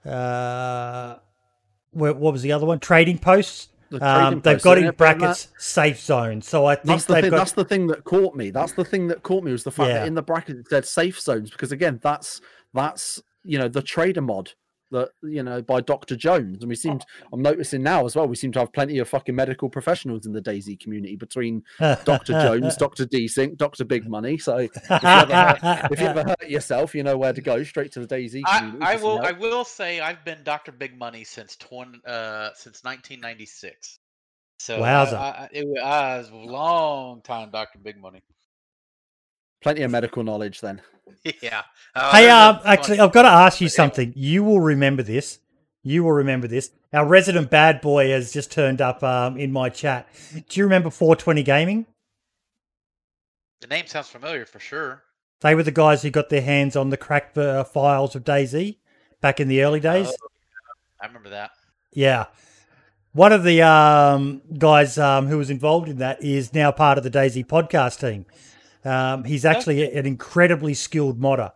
uh, 0.04 1.16
what 1.90 2.18
was 2.18 2.42
the 2.42 2.52
other 2.52 2.66
one? 2.66 2.78
Trading 2.78 3.18
posts. 3.18 3.68
Um, 4.02 4.40
they've 4.40 4.62
got 4.62 4.78
in 4.78 4.90
brackets 4.94 5.48
safe 5.58 6.00
zone. 6.00 6.40
So 6.42 6.66
I 6.66 6.74
think 6.76 6.86
That's 6.86 7.04
the 7.06 7.20
thing. 7.20 7.30
got 7.30 7.36
That's 7.36 7.52
the 7.52 7.64
thing 7.64 7.86
that 7.88 8.04
caught 8.04 8.34
me. 8.34 8.50
That's 8.50 8.72
the 8.72 8.84
thing 8.84 9.08
that 9.08 9.22
caught 9.22 9.44
me 9.44 9.52
was 9.52 9.64
the 9.64 9.70
fact 9.70 9.88
Yeah. 9.88 10.00
that 10.00 10.06
in 10.06 10.14
the 10.14 10.22
bracket 10.22 10.56
it 10.56 10.68
said 10.68 10.84
safe 10.84 11.20
zones 11.20 11.50
because 11.50 11.72
again, 11.72 12.00
that's 12.02 12.40
that's 12.74 13.22
you 13.44 13.58
know 13.58 13.68
the 13.68 13.82
trader 13.82 14.20
mod 14.22 14.52
that 14.90 15.10
you 15.22 15.42
know 15.42 15.62
by 15.62 15.80
Dr. 15.80 16.16
Jones, 16.16 16.58
and 16.62 16.68
we 16.68 16.74
seem 16.76 17.00
I'm 17.32 17.42
noticing 17.42 17.82
now 17.82 18.04
as 18.06 18.14
well. 18.14 18.26
We 18.28 18.36
seem 18.36 18.52
to 18.52 18.60
have 18.60 18.72
plenty 18.72 18.98
of 18.98 19.08
fucking 19.08 19.34
medical 19.34 19.68
professionals 19.68 20.26
in 20.26 20.32
the 20.32 20.40
DayZ 20.40 20.80
community 20.80 21.16
between 21.16 21.62
Dr. 21.78 22.32
Jones, 22.32 22.76
Dr. 22.78 23.06
Desync, 23.06 23.56
Dr. 23.56 23.84
Big 23.84 24.08
Money. 24.08 24.38
So 24.38 24.58
if 24.58 24.70
you, 24.74 24.98
ever 25.02 25.34
hurt, 25.34 25.92
if 25.92 26.00
you 26.00 26.06
ever 26.06 26.22
hurt 26.22 26.48
yourself, 26.48 26.94
you 26.94 27.02
know 27.02 27.16
where 27.16 27.32
to 27.32 27.40
go. 27.40 27.62
Straight 27.64 27.92
to 27.92 28.04
the 28.04 28.06
DayZ. 28.06 28.42
I, 28.46 28.58
community 28.58 28.84
I 28.84 28.94
for 28.94 29.00
some 29.00 29.08
will. 29.10 29.26
I 29.26 29.32
will 29.32 29.64
say 29.64 30.00
I've 30.00 30.24
been 30.24 30.42
Doctor 30.44 30.72
Big 30.72 30.98
Money 30.98 31.24
since 31.24 31.56
twenty 31.56 32.00
uh 32.06 32.50
since 32.54 32.82
1996. 32.84 33.98
So 34.58 34.76
I- 34.76 34.80
Wowza. 34.80 35.14
I, 35.14 35.18
I, 35.18 35.48
it, 35.52 35.66
I 35.82 36.18
was 36.18 36.30
a 36.30 36.34
long 36.36 37.22
time 37.22 37.50
Doctor 37.50 37.78
Big 37.78 38.00
Money. 38.00 38.22
Plenty 39.66 39.82
of 39.82 39.90
medical 39.90 40.22
knowledge 40.22 40.60
then. 40.60 40.80
yeah. 41.42 41.64
Uh, 41.92 42.12
Hey, 42.12 42.26
there's 42.26 42.32
a 42.32 42.36
um, 42.36 42.60
actually, 42.64 43.00
I've 43.00 43.10
got 43.10 43.22
to 43.22 43.28
ask 43.28 43.60
you 43.60 43.66
But 43.66 43.72
something. 43.72 44.12
You 44.14 44.44
will 44.44 44.60
remember 44.60 45.02
this. 45.02 45.40
You 45.82 46.04
will 46.04 46.12
remember 46.12 46.46
this. 46.46 46.70
Our 46.92 47.04
resident 47.04 47.50
bad 47.50 47.80
boy 47.80 48.10
has 48.10 48.32
just 48.32 48.52
turned 48.52 48.80
up 48.80 49.02
um, 49.02 49.36
in 49.36 49.50
my 49.50 49.68
chat. 49.68 50.06
Do 50.32 50.60
you 50.60 50.62
remember 50.62 50.90
420 50.90 51.42
Gaming? 51.42 51.86
the 53.60 53.66
name 53.66 53.88
sounds 53.88 54.08
familiar 54.08 54.44
for 54.46 54.60
sure. 54.60 55.02
They 55.40 55.56
were 55.56 55.64
the 55.64 55.72
guys 55.72 56.02
who 56.02 56.10
got 56.10 56.28
their 56.28 56.42
hands 56.42 56.76
on 56.76 56.90
the 56.90 56.96
cracked 56.96 57.36
uh, 57.36 57.64
files 57.64 58.14
of 58.14 58.22
DayZ 58.22 58.76
back 59.20 59.40
in 59.40 59.48
the 59.48 59.64
early 59.64 59.80
days. 59.80 60.06
Oh, 60.06 60.28
I 61.02 61.06
remember 61.08 61.30
that. 61.30 61.50
Yeah. 61.92 62.26
One 63.14 63.32
of 63.32 63.42
the 63.42 63.62
um, 63.62 64.42
guys 64.58 64.96
um, 64.96 65.26
who 65.26 65.38
was 65.38 65.50
involved 65.50 65.88
in 65.88 65.98
that 65.98 66.22
is 66.22 66.54
now 66.54 66.70
part 66.70 66.98
of 66.98 67.02
the 67.02 67.10
DayZ 67.10 67.46
podcast 67.46 67.98
team. 67.98 68.26
Um, 68.86 69.24
he's 69.24 69.44
actually 69.44 69.92
an 69.92 70.06
incredibly 70.06 70.74
skilled 70.74 71.18
modder. 71.18 71.52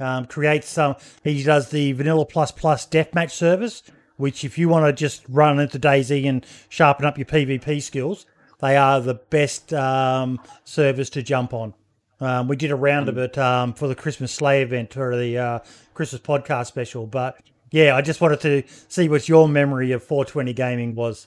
Um, 0.00 0.26
creates 0.26 0.68
some. 0.68 0.96
He 1.22 1.42
does 1.44 1.70
the 1.70 1.92
Vanilla 1.92 2.26
Plus 2.26 2.50
Plus 2.50 2.84
Deathmatch 2.84 3.30
service, 3.30 3.84
which 4.16 4.44
if 4.44 4.58
you 4.58 4.68
want 4.68 4.86
to 4.86 4.92
just 4.92 5.22
run 5.28 5.60
into 5.60 5.78
DayZ 5.78 6.28
and 6.28 6.44
sharpen 6.68 7.06
up 7.06 7.16
your 7.16 7.26
PvP 7.26 7.80
skills, 7.80 8.26
they 8.60 8.76
are 8.76 9.00
the 9.00 9.14
best 9.14 9.72
um, 9.72 10.40
service 10.64 11.10
to 11.10 11.22
jump 11.22 11.54
on. 11.54 11.74
Um, 12.20 12.48
we 12.48 12.56
did 12.56 12.72
a 12.72 12.76
round 12.76 13.08
of 13.08 13.18
it 13.18 13.38
um, 13.38 13.72
for 13.72 13.86
the 13.86 13.94
Christmas 13.94 14.32
Slay 14.32 14.62
event 14.62 14.96
or 14.96 15.16
the 15.16 15.38
uh, 15.38 15.58
Christmas 15.94 16.20
podcast 16.20 16.66
special, 16.66 17.06
but 17.06 17.38
yeah, 17.70 17.96
I 17.96 18.02
just 18.02 18.20
wanted 18.20 18.40
to 18.40 18.62
see 18.88 19.08
what 19.08 19.28
your 19.28 19.48
memory 19.48 19.92
of 19.92 20.02
420 20.02 20.52
gaming 20.52 20.94
was. 20.94 21.26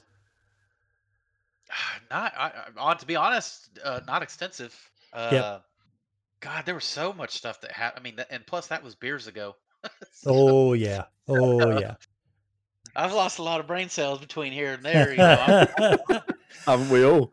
Not. 2.12 2.34
I, 2.38 2.52
I, 2.78 2.94
to 2.96 3.06
be 3.06 3.16
honest, 3.16 3.70
uh, 3.84 4.00
not 4.08 4.24
extensive. 4.24 4.74
Uh, 5.14 5.60
God, 6.40 6.66
there 6.66 6.76
was 6.76 6.86
so 6.86 7.14
much 7.14 7.36
stuff 7.36 7.62
that 7.62 7.72
happened. 7.72 8.06
I 8.06 8.10
mean, 8.10 8.26
and 8.30 8.46
plus 8.46 8.68
that 8.68 8.84
was 8.84 8.96
beers 8.96 9.28
ago. 9.28 9.56
So, 10.12 10.32
Oh 10.34 10.74
yeah, 10.74 11.04
oh 11.28 11.80
yeah. 11.80 11.96
I've 12.96 13.14
lost 13.14 13.38
a 13.38 13.44
lot 13.44 13.60
of 13.60 13.68
brain 13.68 13.90
cells 13.90 14.20
between 14.20 14.52
here 14.52 14.74
and 14.74 14.84
there. 14.84 15.12
You 15.12 15.18
know, 15.18 15.68
I'm 15.78 16.22
Haven't 16.66 16.90
we 16.90 17.06
all? 17.06 17.32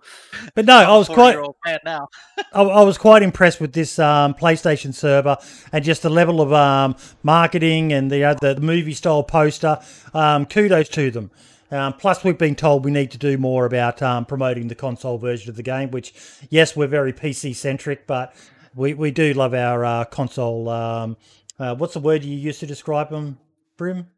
but 0.54 0.66
no, 0.66 0.76
I 0.76 0.96
was 0.96 1.08
quite 1.08 1.34
40-year-old 1.34 1.56
man 1.64 1.78
now. 1.84 2.08
I, 2.52 2.62
I 2.62 2.82
was 2.82 2.98
quite 2.98 3.22
impressed 3.22 3.60
with 3.60 3.72
this 3.72 3.98
um, 3.98 4.34
PlayStation 4.34 4.92
server 4.92 5.38
and 5.72 5.82
just 5.82 6.02
the 6.02 6.10
level 6.10 6.40
of 6.42 6.52
um, 6.52 6.96
marketing 7.22 7.92
and 7.92 8.10
the, 8.10 8.22
uh, 8.24 8.34
the 8.34 8.60
movie 8.60 8.92
style 8.92 9.22
poster. 9.22 9.80
Um, 10.12 10.44
kudos 10.44 10.90
to 10.90 11.10
them. 11.10 11.30
Um, 11.70 11.94
plus, 11.94 12.22
we've 12.22 12.38
been 12.38 12.54
told 12.54 12.84
we 12.84 12.90
need 12.90 13.10
to 13.12 13.18
do 13.18 13.38
more 13.38 13.66
about 13.66 14.02
um, 14.02 14.24
promoting 14.26 14.68
the 14.68 14.74
console 14.74 15.18
version 15.18 15.50
of 15.50 15.56
the 15.56 15.62
game. 15.62 15.90
Which, 15.90 16.14
yes, 16.50 16.76
we're 16.76 16.86
very 16.86 17.12
PC 17.12 17.54
centric, 17.56 18.06
but 18.06 18.34
we, 18.74 18.94
we 18.94 19.10
do 19.10 19.32
love 19.34 19.54
our 19.54 19.84
uh, 19.84 20.04
console. 20.04 20.68
Um, 20.68 21.16
uh, 21.58 21.74
what's 21.74 21.94
the 21.94 22.00
word 22.00 22.24
you 22.24 22.36
used 22.36 22.60
to 22.60 22.66
describe 22.66 23.10
them, 23.10 23.38
Brim? 23.76 24.08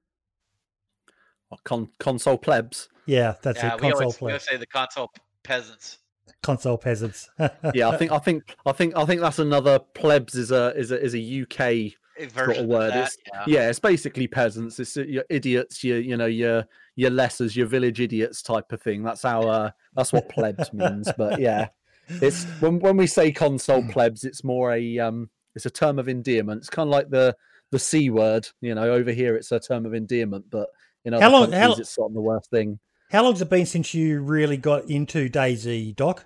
Con- 1.65 1.91
console 1.99 2.37
plebs. 2.39 2.89
Yeah, 3.07 3.35
that's 3.43 3.63
yeah, 3.63 3.75
it. 3.75 3.81
we 3.81 3.91
Console 3.91 4.01
always, 4.03 4.15
we 4.17 4.19
play, 4.19 4.33
always 4.33 4.43
say 4.43 4.57
the 4.57 4.67
console 4.67 5.11
peasants. 5.45 5.99
console 6.43 6.77
peasants. 6.77 7.31
yeah, 7.75 7.89
I 7.89 7.97
think 7.97 8.11
I 8.11 8.19
think 8.19 8.57
I 8.67 8.73
think 8.73 8.97
I 8.97 9.05
think 9.05 9.21
that's 9.21 9.39
another 9.39 9.79
plebs 9.79 10.35
is 10.35 10.51
a 10.51 10.75
is 10.77 10.91
a 10.91 11.01
is 11.01 11.15
a 11.15 11.43
UK 11.43 11.61
A 11.61 11.97
sort 12.35 12.57
of 12.57 12.67
word. 12.67 12.93
that, 12.93 13.07
It's, 13.07 13.17
yeah. 13.33 13.45
yeah. 13.47 13.69
it's 13.69 13.79
basically 13.79 14.27
peasants. 14.27 14.79
It's 14.81 14.97
uh, 14.97 15.03
your 15.03 15.25
idiots, 15.31 15.83
your 15.85 15.99
you 16.01 16.17
know 16.17 16.27
your 16.27 16.65
your 16.97 17.11
lessers, 17.11 17.55
your 17.57 17.67
village 17.67 18.01
idiots 18.01 18.43
type 18.43 18.73
of 18.73 18.81
thing. 18.83 19.03
That's 19.03 19.23
how 19.23 19.43
uh, 19.43 19.71
that's 19.95 20.13
what 20.13 20.29
plebs 20.29 20.73
means. 20.73 21.11
But 21.17 21.41
yeah, 21.49 21.69
it's 22.09 22.45
when 22.61 22.79
when 22.81 22.97
we 22.97 23.07
say 23.07 23.33
console 23.33 23.83
plebs, 23.89 24.25
it's 24.25 24.43
more 24.45 24.73
a 24.73 24.99
um 24.99 25.31
it's 25.55 25.67
a 25.67 25.71
term 25.71 25.99
of 25.99 26.09
endearment. 26.09 26.59
It's 26.61 26.71
kind 26.71 26.89
of 26.89 26.93
like 26.93 27.11
the 27.11 27.37
the 27.71 27.79
c 27.79 28.11
word. 28.11 28.49
You 28.61 28.75
know, 28.75 28.93
over 28.93 29.11
here 29.13 29.37
it's 29.37 29.53
a 29.53 29.61
term 29.61 29.87
of 29.87 29.95
endearment, 29.95 30.47
but 30.51 30.69
in 31.05 31.15
other 31.15 31.23
How 31.25 31.31
long- 31.31 31.51
countries 31.51 31.61
how- 31.63 31.81
it's 31.81 31.91
sort 31.95 32.11
of 32.11 32.15
the 32.15 32.21
worst 32.21 32.51
thing. 32.51 32.79
How 33.11 33.23
long's 33.23 33.41
it 33.41 33.49
been 33.49 33.67
since 33.67 33.95
you 33.95 34.21
really 34.21 34.57
got 34.57 34.91
into 34.91 35.29
DayZ, 35.29 35.95
Doc? 35.95 36.25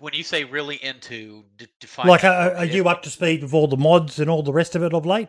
When 0.00 0.14
you 0.14 0.22
say 0.22 0.44
really 0.44 0.76
into, 0.76 1.44
d- 1.56 1.66
define. 1.80 2.06
Like, 2.06 2.24
are, 2.24 2.50
for 2.50 2.56
are 2.58 2.64
you 2.64 2.88
up 2.88 3.02
to 3.02 3.10
speed 3.10 3.42
with 3.42 3.52
all 3.52 3.66
the 3.66 3.76
mods 3.76 4.18
and 4.18 4.30
all 4.30 4.42
the 4.42 4.52
rest 4.52 4.76
of 4.76 4.82
it 4.82 4.94
of 4.94 5.06
late? 5.06 5.28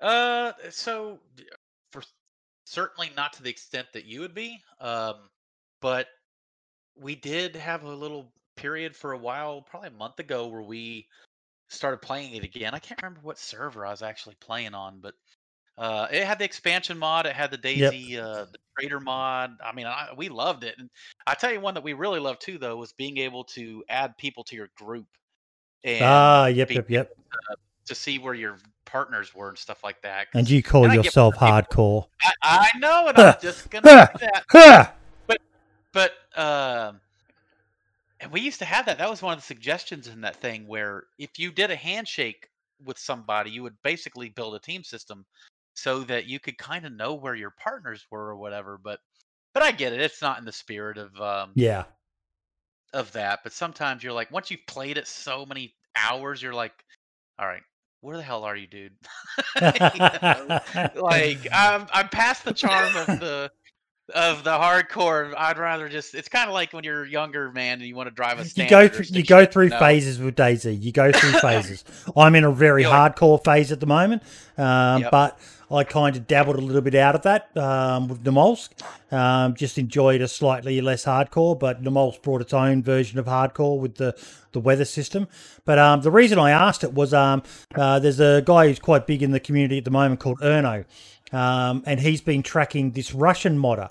Uh, 0.00 0.52
so 0.70 1.18
for 1.90 2.02
certainly 2.64 3.10
not 3.16 3.32
to 3.34 3.42
the 3.42 3.50
extent 3.50 3.88
that 3.92 4.04
you 4.04 4.20
would 4.20 4.34
be. 4.34 4.60
Um, 4.80 5.14
but 5.80 6.08
we 6.96 7.14
did 7.14 7.56
have 7.56 7.82
a 7.84 7.94
little 7.94 8.32
period 8.56 8.94
for 8.94 9.12
a 9.12 9.18
while, 9.18 9.62
probably 9.62 9.88
a 9.88 9.92
month 9.92 10.18
ago, 10.18 10.46
where 10.46 10.62
we 10.62 11.06
started 11.68 11.98
playing 11.98 12.34
it 12.34 12.44
again. 12.44 12.74
I 12.74 12.78
can't 12.78 13.00
remember 13.02 13.20
what 13.22 13.38
server 13.38 13.84
I 13.84 13.90
was 13.90 14.02
actually 14.02 14.36
playing 14.40 14.74
on, 14.74 15.00
but 15.00 15.14
uh, 15.78 16.06
it 16.10 16.24
had 16.24 16.38
the 16.38 16.44
expansion 16.44 16.98
mod. 16.98 17.26
It 17.26 17.34
had 17.34 17.50
the 17.50 17.58
Yep. 17.58 17.92
DayZ, 17.92 18.18
uh, 18.18 18.44
the 18.46 18.58
Trader 18.78 19.00
mod. 19.00 19.56
I 19.62 19.72
mean, 19.72 19.86
I, 19.86 20.08
we 20.16 20.28
loved 20.28 20.64
it. 20.64 20.74
And 20.78 20.88
I 21.26 21.34
tell 21.34 21.52
you, 21.52 21.60
one 21.60 21.74
that 21.74 21.82
we 21.82 21.92
really 21.92 22.20
loved 22.20 22.40
too, 22.40 22.58
though, 22.58 22.76
was 22.76 22.92
being 22.92 23.18
able 23.18 23.44
to 23.44 23.84
add 23.88 24.16
people 24.16 24.44
to 24.44 24.56
your 24.56 24.68
group 24.76 25.06
and 25.84 26.04
ah, 26.04 26.46
yep, 26.46 26.68
be- 26.68 26.74
yep, 26.74 26.90
yep. 26.90 27.12
to 27.86 27.94
see 27.94 28.18
where 28.18 28.34
your 28.34 28.56
partners 28.86 29.34
were 29.34 29.50
and 29.50 29.58
stuff 29.58 29.84
like 29.84 30.00
that. 30.02 30.28
And 30.34 30.48
you 30.48 30.62
call 30.62 30.84
and 30.84 30.94
yourself 30.94 31.36
hardcore. 31.36 32.06
I, 32.22 32.32
I 32.42 32.78
know, 32.78 33.08
and 33.08 33.18
I'm 33.18 33.34
just 33.42 33.70
gonna 33.70 33.86
say 33.86 34.06
that. 34.20 34.44
Ha! 34.50 34.92
But 35.92 36.12
um, 36.36 37.00
and 38.20 38.30
we 38.30 38.40
used 38.40 38.58
to 38.58 38.64
have 38.64 38.86
that. 38.86 38.98
That 38.98 39.08
was 39.08 39.22
one 39.22 39.32
of 39.32 39.38
the 39.38 39.46
suggestions 39.46 40.08
in 40.08 40.20
that 40.22 40.36
thing 40.36 40.66
where 40.66 41.04
if 41.18 41.38
you 41.38 41.50
did 41.50 41.70
a 41.70 41.76
handshake 41.76 42.48
with 42.84 42.98
somebody, 42.98 43.50
you 43.50 43.62
would 43.62 43.76
basically 43.82 44.28
build 44.28 44.54
a 44.54 44.58
team 44.58 44.82
system 44.82 45.24
so 45.76 46.00
that 46.04 46.24
you 46.24 46.40
could 46.40 46.56
kind 46.56 46.86
of 46.86 46.92
know 46.92 47.14
where 47.14 47.34
your 47.34 47.50
partners 47.50 48.04
were 48.10 48.28
or 48.28 48.36
whatever. 48.36 48.78
But 48.82 48.98
but 49.52 49.62
I 49.62 49.72
get 49.72 49.92
it. 49.92 50.00
It's 50.00 50.22
not 50.22 50.38
in 50.38 50.44
the 50.44 50.52
spirit 50.52 50.98
of 50.98 51.20
um, 51.20 51.52
Yeah. 51.54 51.84
of 52.92 53.12
that. 53.12 53.40
But 53.42 53.52
sometimes 53.52 54.02
you're 54.02 54.12
like, 54.12 54.30
once 54.30 54.50
you've 54.50 54.66
played 54.66 54.98
it 54.98 55.06
so 55.06 55.46
many 55.46 55.74
hours, 55.94 56.42
you're 56.42 56.54
like, 56.54 56.72
all 57.38 57.46
right, 57.46 57.62
where 58.00 58.16
the 58.16 58.22
hell 58.22 58.44
are 58.44 58.56
you, 58.56 58.66
dude? 58.66 58.92
You 59.94 60.00
know? 60.00 60.58
like 60.94 61.46
I'm 61.52 61.86
I'm 61.92 62.08
past 62.08 62.44
the 62.44 62.52
charm 62.52 62.96
of 62.96 63.06
the 63.20 63.50
of 64.14 64.44
the 64.44 64.50
hardcore. 64.50 65.34
I'd 65.36 65.58
rather 65.58 65.88
just 65.88 66.14
it's 66.14 66.28
kind 66.28 66.48
of 66.48 66.54
like 66.54 66.72
when 66.72 66.84
you're 66.84 67.04
younger, 67.04 67.50
man, 67.50 67.78
and 67.78 67.88
you 67.88 67.94
want 67.96 68.08
to 68.08 68.14
drive 68.14 68.38
a 68.38 68.44
you 68.60 68.68
go 68.68 68.88
through 68.88 69.06
you 69.10 69.24
go 69.24 69.44
through 69.44 69.68
know? 69.70 69.78
phases 69.78 70.18
with 70.18 70.36
DayZ. 70.36 70.80
You 70.82 70.92
go 70.92 71.10
through 71.12 71.32
phases. 71.40 71.84
I'm 72.16 72.34
in 72.34 72.44
a 72.44 72.52
very 72.52 72.84
hardcore 72.84 73.42
phase 73.42 73.72
at 73.72 73.80
the 73.80 73.86
moment, 73.86 74.22
um, 74.56 75.02
Yep. 75.02 75.10
but 75.10 75.38
I 75.70 75.82
kind 75.82 76.14
of 76.14 76.28
dabbled 76.28 76.56
a 76.56 76.60
little 76.60 76.80
bit 76.82 76.94
out 76.94 77.16
of 77.16 77.22
that 77.22 77.56
um, 77.56 78.06
with 78.06 78.22
Namalsk. 78.22 78.70
Um, 79.12 79.54
just 79.56 79.78
enjoyed 79.78 80.20
a 80.20 80.28
slightly 80.28 80.80
less 80.80 81.04
hardcore, 81.04 81.58
but 81.58 81.82
Namalsk 81.82 82.22
brought 82.22 82.40
its 82.40 82.54
own 82.54 82.82
version 82.82 83.18
of 83.18 83.26
hardcore 83.26 83.78
with 83.78 83.96
the 83.96 84.16
the 84.52 84.60
weather 84.60 84.84
system. 84.84 85.26
But 85.64 85.78
um, 85.78 86.00
the 86.02 86.10
reason 86.10 86.38
I 86.38 86.50
asked 86.50 86.84
it 86.84 86.94
was 86.94 87.12
um, 87.12 87.42
uh, 87.74 87.98
there's 87.98 88.20
a 88.20 88.42
guy 88.46 88.68
who's 88.68 88.78
quite 88.78 89.06
big 89.06 89.22
in 89.22 89.32
the 89.32 89.40
community 89.40 89.78
at 89.78 89.84
the 89.84 89.90
moment 89.90 90.20
called 90.20 90.38
Erno, 90.40 90.84
um, 91.32 91.82
and 91.86 92.00
he's 92.00 92.20
been 92.20 92.42
tracking 92.42 92.92
this 92.92 93.12
Russian 93.14 93.58
modder 93.58 93.88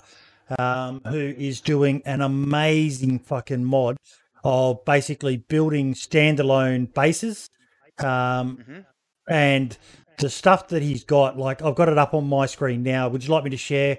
um, 0.58 1.00
who 1.06 1.18
is 1.18 1.60
doing 1.60 2.02
an 2.06 2.20
amazing 2.22 3.18
fucking 3.18 3.64
mod 3.64 3.96
of 4.44 4.84
basically 4.84 5.36
building 5.38 5.94
standalone 5.94 6.92
bases. 6.94 7.50
Um, 7.98 8.58
Mhm. 8.58 8.86
And 9.28 9.76
the 10.18 10.30
stuff 10.30 10.68
that 10.68 10.82
he's 10.82 11.02
got, 11.02 11.36
like 11.36 11.62
I've 11.62 11.74
got 11.74 11.88
it 11.88 11.98
up 11.98 12.14
on 12.14 12.28
my 12.28 12.46
screen 12.46 12.82
now. 12.84 13.08
Would 13.08 13.24
you 13.24 13.30
like 13.32 13.42
me 13.44 13.50
to 13.50 13.56
share 13.56 13.98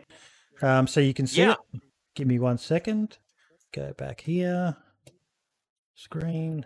um, 0.61 0.87
so 0.87 0.99
you 1.01 1.13
can 1.13 1.27
see 1.27 1.41
Yeah. 1.41 1.55
it? 1.73 1.81
give 2.15 2.27
me 2.27 2.39
one 2.39 2.57
second. 2.57 3.17
Go 3.73 3.93
back 3.93 4.21
here. 4.21 4.77
Screen. 5.95 6.65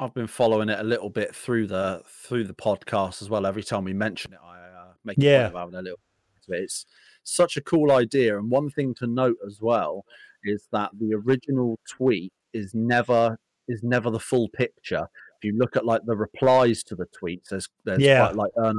I've 0.00 0.14
been 0.14 0.26
following 0.26 0.70
it 0.70 0.80
a 0.80 0.82
little 0.82 1.10
bit 1.10 1.34
through 1.34 1.66
the 1.66 2.02
through 2.08 2.44
the 2.44 2.54
podcast 2.54 3.20
as 3.20 3.28
well. 3.28 3.44
Every 3.44 3.62
time 3.62 3.84
we 3.84 3.92
mention 3.92 4.32
it, 4.32 4.38
I 4.42 4.58
uh, 4.58 4.92
make 5.04 5.18
a 5.18 5.20
Yeah. 5.20 5.50
having 5.50 5.74
a 5.74 5.82
little. 5.82 6.00
It's 6.48 6.86
such 7.22 7.58
a 7.58 7.60
cool 7.60 7.92
idea, 7.92 8.38
and 8.38 8.50
one 8.50 8.70
thing 8.70 8.94
to 8.94 9.06
note 9.06 9.36
as 9.46 9.60
well 9.60 10.04
is 10.42 10.66
that 10.72 10.90
the 10.98 11.14
original 11.14 11.78
tweet 11.86 12.32
is 12.54 12.74
never 12.74 13.38
is 13.68 13.82
never 13.82 14.10
the 14.10 14.18
full 14.18 14.48
picture. 14.48 15.06
If 15.36 15.44
you 15.44 15.56
look 15.56 15.76
at 15.76 15.84
like 15.84 16.04
the 16.06 16.16
replies 16.16 16.82
to 16.84 16.96
the 16.96 17.06
tweets, 17.06 17.50
there's 17.50 17.68
there's 17.84 18.00
Yeah. 18.00 18.24
quite 18.26 18.36
like 18.36 18.52
a 18.56 18.72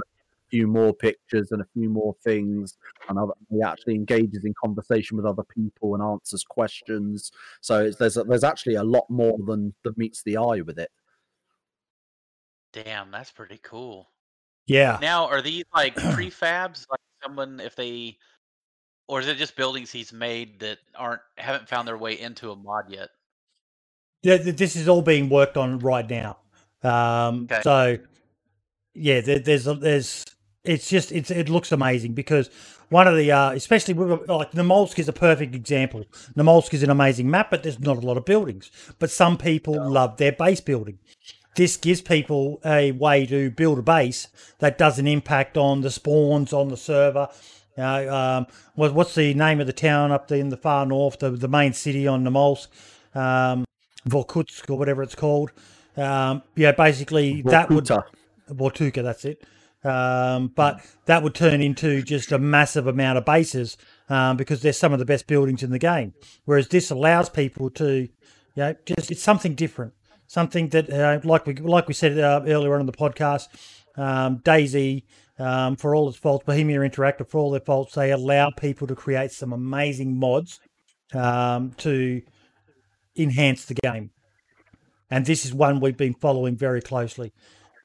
few 0.49 0.65
more 0.67 0.91
pictures 0.91 1.51
and 1.51 1.61
a 1.61 1.67
few 1.73 1.87
more 1.87 2.15
things, 2.23 2.77
and 3.07 3.19
other, 3.19 3.33
he 3.51 3.61
actually 3.61 3.93
engages 3.95 4.43
in 4.43 4.55
conversation 4.59 5.17
with 5.17 5.25
other 5.27 5.43
people 5.43 5.93
and 5.93 6.03
answers 6.03 6.43
questions. 6.43 7.31
So 7.61 7.85
it's, 7.85 7.97
there's 7.97 8.15
there's 8.15 8.43
actually 8.43 8.75
a 8.75 8.83
lot 8.83 9.07
more 9.07 9.37
than 9.45 9.75
that 9.83 9.97
meets 9.99 10.23
the 10.23 10.37
eye 10.37 10.61
with 10.61 10.79
it. 10.79 10.91
Damn, 12.73 13.11
that's 13.11 13.31
pretty 13.31 13.59
cool. 13.63 14.09
Yeah. 14.67 14.97
Now, 15.01 15.27
are 15.27 15.41
these 15.41 15.65
like 15.73 15.95
prefabs? 15.95 16.85
Like 16.89 16.99
someone, 17.23 17.59
if 17.59 17.75
they, 17.75 18.17
or 19.07 19.19
is 19.19 19.27
it 19.27 19.37
just 19.37 19.55
buildings 19.55 19.91
he's 19.91 20.13
made 20.13 20.59
that 20.61 20.77
aren't 20.95 21.21
haven't 21.37 21.67
found 21.67 21.87
their 21.87 21.97
way 21.97 22.19
into 22.19 22.51
a 22.51 22.55
mod 22.55 22.85
yet? 22.89 23.09
Th- 24.23 24.43
th- 24.43 24.55
This 24.55 24.75
is 24.75 24.87
all 24.87 25.01
being 25.01 25.29
worked 25.29 25.57
on 25.57 25.79
right 25.79 26.09
now. 26.09 26.37
Um, 26.83 27.47
Okay. 27.51 27.61
So, 27.63 27.97
yeah, 28.93 29.21
there, 29.21 29.39
there's 29.39 29.67
a, 29.67 29.73
there's 29.73 30.25
it's 30.63 30.89
just 30.89 31.11
it's 31.11 31.31
it 31.31 31.49
looks 31.49 31.71
amazing 31.71 32.13
because 32.13 32.49
one 32.89 33.07
of 33.07 33.15
the 33.15 33.31
uh, 33.31 33.51
especially 33.51 33.93
with, 33.93 34.29
like 34.29 34.51
Namalsk 34.51 34.99
is 34.99 35.07
a 35.07 35.13
perfect 35.13 35.55
example. 35.55 36.05
Namalsk 36.35 36.73
is 36.73 36.83
an 36.83 36.89
amazing 36.89 37.29
map, 37.29 37.49
but 37.49 37.63
there's 37.63 37.79
not 37.79 37.97
a 37.97 38.01
lot 38.01 38.17
of 38.17 38.25
buildings. 38.25 38.69
But 38.99 39.09
some 39.09 39.37
people 39.37 39.89
love 39.89 40.17
their 40.17 40.33
base 40.33 40.61
building. 40.61 40.99
This 41.55 41.77
gives 41.77 42.01
people 42.01 42.59
a 42.65 42.91
way 42.91 43.25
to 43.25 43.51
build 43.51 43.79
a 43.79 43.81
base 43.81 44.27
that 44.59 44.77
doesn't 44.77 45.07
impact 45.07 45.57
on 45.57 45.81
the 45.81 45.91
spawns 45.91 46.53
on 46.53 46.69
the 46.69 46.77
server. 46.77 47.27
You 47.77 47.83
know, 47.83 48.13
um, 48.13 48.47
what, 48.75 48.93
what's 48.93 49.15
the 49.15 49.33
name 49.33 49.59
of 49.59 49.67
the 49.67 49.73
town 49.73 50.11
up 50.11 50.27
there 50.27 50.39
in 50.39 50.49
the 50.49 50.57
far 50.57 50.85
north, 50.85 51.19
the, 51.19 51.31
the 51.31 51.47
main 51.47 51.73
city 51.73 52.07
on 52.07 52.23
Namalsk, 52.23 52.67
um, 53.15 53.65
Vorkutsk 54.07 54.69
or 54.69 54.77
whatever 54.77 55.03
it's 55.03 55.15
called. 55.15 55.51
Um, 55.97 56.43
yeah, 56.55 56.71
basically 56.71 57.41
that 57.43 57.69
would 57.69 57.85
Vorkuta. 57.85 58.03
Bortuka, 58.49 59.03
that's 59.03 59.25
it. 59.25 59.43
Um, 59.83 60.49
but 60.49 60.85
that 61.05 61.23
would 61.23 61.33
turn 61.33 61.61
into 61.61 62.01
just 62.03 62.31
a 62.31 62.37
massive 62.37 62.87
amount 62.87 63.17
of 63.17 63.25
bases 63.25 63.77
um, 64.09 64.37
because 64.37 64.61
they're 64.61 64.73
some 64.73 64.93
of 64.93 64.99
the 64.99 65.05
best 65.05 65.27
buildings 65.27 65.63
in 65.63 65.71
the 65.71 65.79
game. 65.79 66.13
Whereas 66.45 66.67
this 66.67 66.91
allows 66.91 67.29
people 67.29 67.69
to, 67.71 68.01
you 68.01 68.09
know, 68.55 68.75
just 68.85 69.09
it's 69.09 69.23
something 69.23 69.55
different, 69.55 69.93
something 70.31 70.69
that, 70.69 70.89
uh, 70.89 71.19
like 71.25 71.45
we 71.45 71.53
like 71.55 71.89
we 71.89 71.93
said 71.93 72.17
uh, 72.17 72.41
earlier 72.47 72.73
on 72.73 72.79
in 72.79 72.85
the 72.85 72.93
podcast, 72.93 73.49
um, 73.97 74.39
DayZ, 74.39 75.03
um, 75.37 75.75
for 75.75 75.93
all 75.93 76.07
its 76.07 76.17
faults, 76.17 76.45
Bohemia 76.45 76.79
Interactive, 76.79 77.27
for 77.27 77.39
all 77.39 77.51
their 77.51 77.59
faults, 77.59 77.95
they 77.95 78.11
allow 78.11 78.49
people 78.49 78.87
to 78.87 78.95
create 78.95 79.31
some 79.31 79.51
amazing 79.51 80.17
mods 80.17 80.61
um, 81.13 81.71
to 81.79 82.21
enhance 83.17 83.65
the 83.65 83.73
game. 83.73 84.11
And 85.09 85.25
this 85.25 85.45
is 85.45 85.53
one 85.53 85.81
we've 85.81 85.97
been 85.97 86.13
following 86.13 86.55
very 86.55 86.81
closely. 86.81 87.33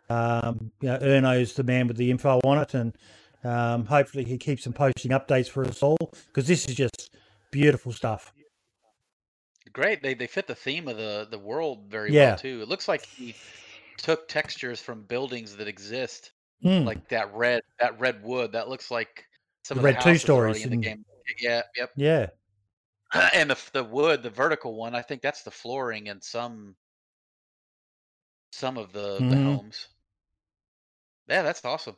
Um, 0.08 0.70
you 0.80 0.88
know, 0.88 0.98
Erno's 0.98 1.54
the 1.54 1.64
man 1.64 1.88
with 1.88 1.96
the 1.96 2.12
info 2.12 2.38
on 2.44 2.58
it, 2.58 2.74
and 2.74 2.96
um, 3.42 3.86
hopefully 3.86 4.22
he 4.22 4.38
keeps 4.38 4.68
on 4.68 4.72
posting 4.72 5.10
updates 5.10 5.48
for 5.48 5.64
us 5.64 5.82
all 5.82 5.98
because 6.28 6.46
this 6.46 6.68
is 6.68 6.76
just 6.76 7.10
beautiful 7.50 7.90
stuff. 7.90 8.32
Great, 9.72 10.02
they 10.02 10.14
they 10.14 10.26
fit 10.26 10.46
the 10.48 10.54
theme 10.56 10.88
of 10.88 10.96
the 10.96 11.26
the 11.30 11.38
world 11.38 11.88
very 11.90 12.10
Yeah. 12.10 12.12
well 12.12 12.32
too. 12.34 12.62
It 12.62 12.68
looks 12.68 12.88
like 12.88 13.06
he 13.06 13.38
took 13.98 14.28
textures 14.28 14.80
from 14.80 15.04
buildings 15.04 15.56
that 15.56 15.68
exist, 15.68 16.32
Mm. 16.64 16.86
like 16.86 17.08
that 17.08 17.32
red 17.34 17.62
that 17.80 17.98
red 18.00 18.22
wood. 18.24 18.52
That 18.52 18.68
looks 18.68 18.90
like 18.90 19.26
some 19.64 19.76
The 19.76 19.80
of 19.80 19.84
red 19.84 20.00
the 20.00 20.00
two 20.00 20.18
stories 20.18 20.64
in 20.64 20.70
the 20.70 20.76
game. 20.76 20.96
Yeah, 21.40 21.62
yep. 21.76 21.90
yeah, 21.96 22.30
and 23.34 23.50
the 23.50 23.70
the 23.72 23.82
wood, 23.82 24.22
the 24.22 24.30
vertical 24.30 24.76
one, 24.76 24.94
I 24.94 25.02
think 25.02 25.20
that's 25.22 25.42
the 25.42 25.50
flooring 25.50 26.06
in 26.06 26.20
some 26.20 26.76
some 28.50 28.76
of 28.76 28.90
the, 28.92 29.24
the 29.28 29.36
Mhm. 29.36 29.36
homes. 29.36 29.88
Yeah, 31.28 31.42
that's 31.42 31.64
awesome. 31.64 31.96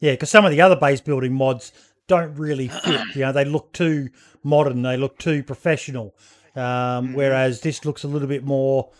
yeah, 0.00 0.12
because 0.12 0.30
some 0.30 0.44
of 0.44 0.50
the 0.50 0.60
other 0.60 0.76
base 0.76 1.00
building 1.00 1.32
mods 1.34 1.72
don't 2.08 2.34
really 2.34 2.68
fit. 2.68 3.14
You 3.14 3.22
know, 3.22 3.32
they 3.32 3.44
look 3.44 3.72
too 3.72 4.10
modern, 4.42 4.82
they 4.82 4.96
look 4.96 5.18
too 5.18 5.42
professional. 5.42 6.14
Um, 6.54 7.08
Mhm. 7.08 7.14
Whereas 7.14 7.60
this 7.62 7.84
looks 7.84 8.04
a 8.04 8.08
little 8.08 8.28
bit 8.28 8.44
more, 8.44 8.90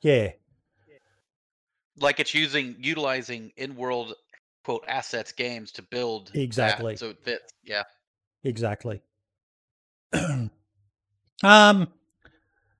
yeah, 0.00 0.32
Like 2.00 2.20
it's 2.20 2.32
using 2.34 2.76
utilizing 2.78 3.52
in-world 3.56 4.14
quote 4.62 4.84
assets 4.86 5.32
games 5.32 5.72
to 5.72 5.82
build 5.82 6.28
that, 6.28 6.40
Exactly. 6.40 6.96
so 6.96 7.10
it 7.10 7.18
fits. 7.24 7.52
Yeah. 7.64 7.82
Exactly. 8.44 9.02
um, 11.42 11.88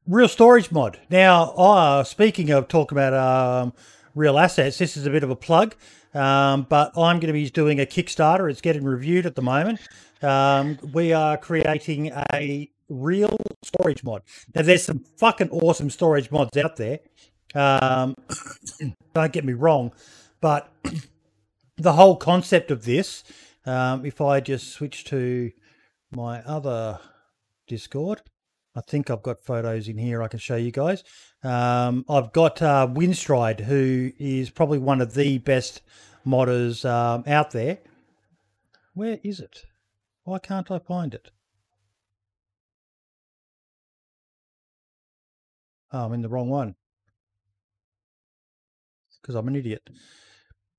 real 0.07 0.29
storage 0.29 0.71
mod. 0.71 1.01
Now, 1.11 1.51
uh, 1.53 2.05
speaking 2.05 2.51
of 2.51 2.69
talking 2.69 2.97
about 2.97 3.15
um, 3.15 3.73
real 4.15 4.39
assets, 4.39 4.79
this 4.79 4.97
is 4.97 5.07
a 5.07 5.11
bit 5.11 5.23
of 5.25 5.31
a 5.31 5.37
plug, 5.37 5.75
um, 6.15 6.67
but 6.69 6.93
I'm 6.97 7.17
going 7.19 7.27
to 7.29 7.33
be 7.33 7.51
doing 7.51 7.81
a 7.81 7.87
Kickstarter. 7.87 8.51
It's 8.51 8.61
getting 8.61 8.85
reviewed 8.85 9.27
at 9.27 9.35
the 9.35 9.43
moment. 9.43 9.81
Um, 10.23 10.79
we 10.93 11.13
are 11.13 11.37
creating 11.37 12.13
a 12.33 12.71
real 12.89 13.37
storage 13.63 14.03
mod. 14.05 14.23
Now, 14.55 14.63
there's 14.63 14.85
some 14.85 15.05
fucking 15.17 15.51
awesome 15.51 15.91
storage 15.91 16.31
mods 16.31 16.57
out 16.57 16.77
there. 16.77 17.01
Um, 17.55 18.15
don't 19.15 19.33
get 19.33 19.45
me 19.45 19.53
wrong, 19.53 19.93
but 20.41 20.73
the 21.77 21.93
whole 21.93 22.17
concept 22.17 22.71
of 22.71 22.85
this, 22.85 23.25
um, 23.67 24.05
if 24.05 24.21
I 24.21 24.41
just 24.41 24.73
switch 24.73 25.05
to 25.07 25.53
my 26.11 26.43
other 26.43 27.01
Discord. 27.67 28.23
I 28.75 28.81
think 28.81 29.11
I've 29.11 29.23
got 29.23 29.41
photos 29.41 29.89
in 29.89 29.99
here 29.99 30.23
I 30.23 30.29
can 30.29 30.39
show 30.39 30.57
you 30.57 30.71
guys. 30.71 31.05
Um, 31.43 32.05
I've 32.09 32.33
got 32.33 32.63
uh, 32.63 32.87
Winstride, 32.91 33.61
who 33.61 34.13
is 34.19 34.51
probably 34.51 34.79
one 34.79 35.01
of 35.01 35.15
the 35.15 35.39
best 35.39 35.83
modders 36.27 36.89
um, 36.89 37.25
out 37.27 37.51
there. 37.51 37.79
Where 38.95 39.19
is 39.23 39.41
it? 39.41 39.65
Why 40.25 40.39
can't 40.39 40.71
I 40.71 40.79
find 40.79 41.15
it? 41.15 41.31
Oh, 45.93 46.05
I'm 46.07 46.13
in 46.13 46.23
the 46.23 46.29
wrong 46.29 46.49
one. 46.49 46.75
Because 49.21 49.35
I'm 49.35 49.49
an 49.49 49.57
idiot. 49.57 49.83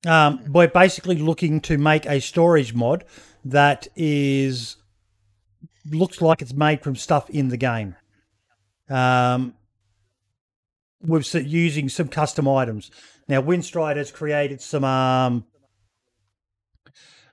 Um, 0.07 0.40
we're 0.48 0.68
basically 0.68 1.18
looking 1.18 1.60
to 1.61 1.77
make 1.77 2.06
a 2.06 2.22
storage 2.22 2.73
mod 2.73 3.03
that 3.44 3.88
is 3.95 4.77
looks 5.90 6.22
like 6.22 6.41
it's 6.41 6.53
made 6.53 6.81
from 6.81 6.95
stuff 6.95 7.30
in 7.30 7.49
the 7.49 7.57
game. 7.57 7.95
Um, 8.90 9.56
s- 11.11 11.34
using 11.36 11.90
some 11.90 12.07
custom 12.07 12.48
items. 12.48 12.91
Now, 13.27 13.41
Winstride 13.41 13.98
has 13.98 14.11
created 14.11 14.61
some 14.61 14.84
um, 14.84 15.45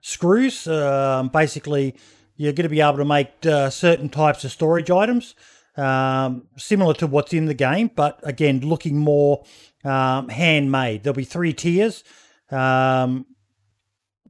screws. 0.00 0.66
Um, 0.66 1.28
basically, 1.28 1.94
you're 2.36 2.52
going 2.52 2.64
to 2.64 2.68
be 2.68 2.80
able 2.80 2.98
to 2.98 3.04
make 3.04 3.30
uh, 3.46 3.70
certain 3.70 4.08
types 4.08 4.44
of 4.44 4.52
storage 4.52 4.90
items, 4.90 5.34
um, 5.76 6.48
similar 6.56 6.94
to 6.94 7.06
what's 7.06 7.32
in 7.32 7.46
the 7.46 7.54
game, 7.54 7.90
but 7.94 8.20
again, 8.22 8.60
looking 8.60 8.96
more 8.98 9.44
um, 9.84 10.28
handmade. 10.28 11.02
There'll 11.02 11.16
be 11.16 11.24
three 11.24 11.52
tiers. 11.52 12.02
Um, 12.50 13.26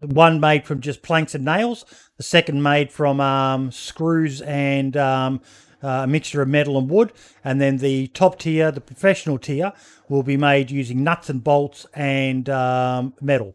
one 0.00 0.40
made 0.40 0.66
from 0.66 0.80
just 0.80 1.02
planks 1.02 1.34
and 1.34 1.44
nails, 1.44 1.84
the 2.16 2.22
second 2.22 2.62
made 2.62 2.92
from 2.92 3.20
um, 3.20 3.72
screws 3.72 4.42
and 4.42 4.96
um, 4.96 5.40
uh, 5.82 6.02
a 6.04 6.06
mixture 6.06 6.42
of 6.42 6.48
metal 6.48 6.78
and 6.78 6.90
wood, 6.90 7.12
and 7.44 7.60
then 7.60 7.78
the 7.78 8.08
top 8.08 8.38
tier, 8.38 8.70
the 8.70 8.80
professional 8.80 9.38
tier, 9.38 9.72
will 10.08 10.22
be 10.22 10.36
made 10.36 10.70
using 10.70 11.02
nuts 11.02 11.30
and 11.30 11.42
bolts 11.42 11.86
and 11.94 12.48
um, 12.50 13.14
metal. 13.20 13.54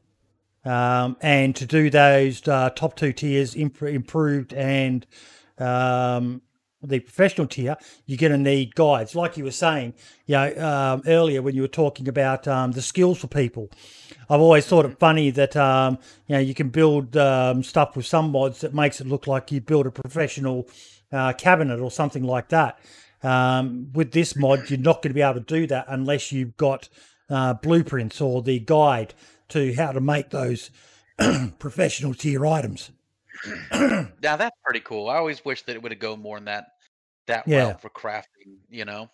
And 0.64 1.56
to 1.56 1.66
do 1.66 1.90
those 1.90 2.48
uh, 2.48 2.70
top 2.72 2.96
two 2.96 3.14
tiers 3.14 3.56
imp- 3.56 3.82
improved 3.82 4.54
and 4.54 5.06
um, 5.58 6.42
the 6.84 7.00
professional 7.00 7.48
tier, 7.48 7.78
you're 8.06 8.18
going 8.18 8.32
to 8.32 8.38
need 8.38 8.76
guides. 8.76 9.16
Like 9.16 9.38
you 9.38 9.44
were 9.44 9.52
saying, 9.52 9.94
you 10.26 10.36
know, 10.36 10.56
um, 10.58 11.02
earlier 11.06 11.42
when 11.42 11.56
you 11.56 11.62
were 11.62 11.68
talking 11.68 12.08
about 12.08 12.48
um, 12.48 12.72
the 12.72 12.82
skills 12.82 13.20
for 13.20 13.28
people, 13.28 13.70
I've 14.30 14.42
always 14.42 14.66
thought 14.66 14.86
it 14.86 14.98
funny 14.98 15.30
that 15.32 15.56
um, 15.56 15.98
you 16.28 16.36
know 16.36 16.42
you 16.42 16.54
can 16.54 16.70
build 16.70 17.18
um, 17.18 17.64
stuff 17.64 17.96
with 17.96 18.06
some 18.06 18.32
mods 18.32 18.62
that 18.62 18.74
makes 18.74 19.02
it 19.02 19.08
look 19.08 19.28
like 19.28 19.52
you 19.52 19.62
build 19.62 19.88
a 19.88 19.92
professional 19.92 20.68
uh, 21.12 21.34
cabinet 21.34 21.80
or 21.80 21.92
something 21.92 22.24
like 22.24 22.50
that. 22.50 22.80
Um, 23.24 23.92
with 23.94 24.14
this 24.14 24.36
mod, 24.36 24.70
you're 24.70 24.80
not 24.80 25.02
going 25.02 25.12
to 25.12 25.14
be 25.14 25.22
able 25.22 25.36
to 25.36 25.40
do 25.42 25.68
that 25.68 25.86
unless 25.88 26.32
you've 26.32 26.58
got 26.58 26.90
uh, 27.30 27.54
blueprints 27.54 28.20
or 28.20 28.42
the 28.42 28.60
guide 28.60 29.14
to 29.50 29.74
how 29.76 29.92
to 29.92 30.02
make 30.02 30.30
those 30.30 30.72
professional 31.60 32.14
tier 32.14 32.46
items. 32.46 32.92
now 34.22 34.38
that's 34.38 34.58
pretty 34.66 34.82
cool. 34.82 35.10
I 35.10 35.18
always 35.18 35.44
wish 35.46 35.64
that 35.64 35.76
it 35.76 35.84
would 35.84 35.92
have 35.92 36.00
go 36.00 36.18
more 36.18 36.38
in 36.38 36.46
that 36.46 36.66
that 37.28 37.46
Yeah. 37.46 37.52
route 37.52 37.82
for 37.82 37.90
crafting. 37.90 38.60
You 38.70 38.86
know, 38.86 39.10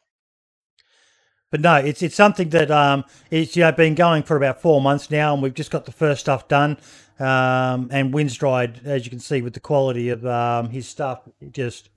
But 1.52 1.62
no, 1.62 1.76
it's 1.78 2.02
it's 2.04 2.16
something 2.16 2.50
that 2.50 2.72
um 2.72 3.06
it's 3.32 3.56
you 3.56 3.64
know 3.64 3.72
been 3.74 3.96
going 3.96 4.24
for 4.24 4.38
about 4.38 4.62
four 4.62 4.82
months 4.82 5.12
now, 5.12 5.34
and 5.34 5.42
we've 5.44 5.54
just 5.54 5.72
got 5.72 5.86
the 5.86 5.94
first 5.94 6.22
stuff 6.22 6.48
done. 6.48 6.78
Um, 7.20 7.90
and 7.92 8.14
Windstride, 8.14 8.82
as 8.86 9.06
you 9.06 9.12
can 9.12 9.20
see, 9.20 9.42
with 9.42 9.54
the 9.56 9.60
quality 9.62 10.10
of 10.10 10.26
um, 10.26 10.70
his 10.70 10.88
stuff, 10.88 11.28
just 11.52 11.90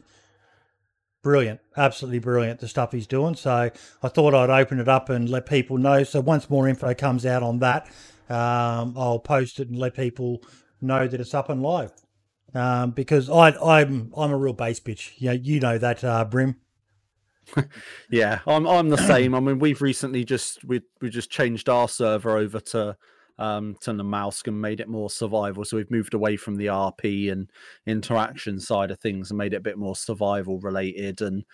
brilliant, 1.23 1.61
absolutely 1.77 2.21
brilliant. 2.21 2.61
The 2.61 2.69
stuff 2.69 2.93
he's 2.93 3.07
doing. 3.07 3.37
So 3.37 3.71
I 4.03 4.09
thought 4.09 4.35
I'd 4.35 4.51
open 4.51 4.81
it 4.81 4.89
up 4.89 5.11
and 5.11 5.29
let 5.31 5.47
people 5.47 5.79
know. 5.79 6.05
So 6.05 6.21
once 6.21 6.51
more 6.51 6.69
info 6.69 6.95
comes 6.95 7.27
out 7.27 7.43
on 7.43 7.61
that, 7.61 7.87
um, 8.31 8.95
I'll 8.97 9.21
post 9.21 9.61
it 9.61 9.69
and 9.69 9.79
let 9.79 9.95
people 9.95 10.43
know 10.81 11.09
that 11.09 11.21
it's 11.21 11.35
up 11.35 11.51
and 11.51 11.63
live. 11.63 11.93
Um, 12.55 12.91
because 12.91 13.31
I, 13.31 13.51
I'm 13.51 14.13
I'm 14.17 14.33
a 14.33 14.37
real 14.37 14.53
base 14.53 14.81
bitch. 14.81 15.13
Yeah, 15.19 15.33
you 15.33 15.61
know 15.61 15.79
that, 15.79 16.03
uh, 16.05 16.25
Brim. 16.25 16.57
Yeah, 18.11 18.41
I'm 18.47 18.67
I'm 18.67 18.89
the 18.89 18.97
same. 18.97 19.35
I 19.35 19.41
mean, 19.41 19.59
we've 19.59 19.83
recently 19.83 20.25
just 20.25 20.65
we 20.65 20.83
we 21.01 21.11
just 21.11 21.31
changed 21.31 21.69
our 21.69 21.89
server 21.89 22.37
over 22.37 22.61
to 22.61 22.97
um 23.39 23.77
to 23.81 23.93
mouse 23.95 24.43
and 24.47 24.61
made 24.61 24.81
it 24.81 24.89
more 24.89 25.11
survival. 25.11 25.65
So 25.65 25.77
we've 25.77 25.91
moved 25.91 26.15
away 26.15 26.37
from 26.37 26.57
the 26.57 26.67
RP 26.67 27.33
and 27.33 27.51
interaction 27.87 28.61
side 28.61 28.91
of 28.91 29.01
things 29.01 29.31
and 29.31 29.39
made 29.39 29.53
it 29.53 29.59
a 29.59 29.61
bit 29.61 29.79
more 29.79 29.97
survival 29.97 30.59
related. 30.61 31.23
And 31.23 31.45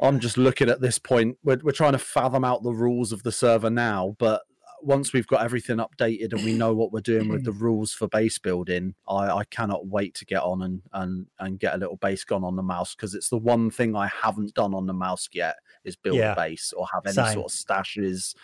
I'm 0.00 0.20
just 0.20 0.36
looking 0.36 0.68
at 0.68 0.80
this 0.80 0.98
point. 0.98 1.36
We're 1.44 1.60
we're 1.62 1.72
trying 1.72 1.92
to 1.92 1.98
fathom 1.98 2.44
out 2.44 2.62
the 2.62 2.72
rules 2.72 3.12
of 3.12 3.22
the 3.22 3.32
server 3.32 3.70
now, 3.70 4.16
but 4.18 4.42
once 4.82 5.12
we've 5.12 5.26
got 5.26 5.42
everything 5.42 5.78
updated 5.78 6.32
and 6.32 6.44
we 6.44 6.52
know 6.52 6.74
what 6.74 6.92
we're 6.92 7.00
doing 7.00 7.28
with 7.28 7.42
mm-hmm. 7.42 7.58
the 7.58 7.64
rules 7.64 7.92
for 7.92 8.08
base 8.08 8.38
building, 8.38 8.94
I, 9.08 9.28
I 9.28 9.44
cannot 9.44 9.86
wait 9.86 10.14
to 10.16 10.24
get 10.24 10.42
on 10.42 10.62
and 10.62 10.82
and 10.92 11.26
and 11.38 11.58
get 11.58 11.74
a 11.74 11.78
little 11.78 11.96
base 11.96 12.24
gone 12.24 12.44
on 12.44 12.56
the 12.56 12.62
mouse 12.62 12.94
because 12.94 13.14
it's 13.14 13.28
the 13.28 13.38
one 13.38 13.70
thing 13.70 13.94
I 13.96 14.08
haven't 14.08 14.54
done 14.54 14.74
on 14.74 14.86
the 14.86 14.92
mouse 14.92 15.28
yet 15.32 15.56
is 15.84 15.96
build 15.96 16.16
Yeah. 16.16 16.32
a 16.32 16.36
base 16.36 16.72
or 16.76 16.86
have 16.92 17.06
any 17.06 17.14
Same. 17.14 17.34
sort 17.34 17.52
of 17.52 17.56
stashes. 17.56 18.34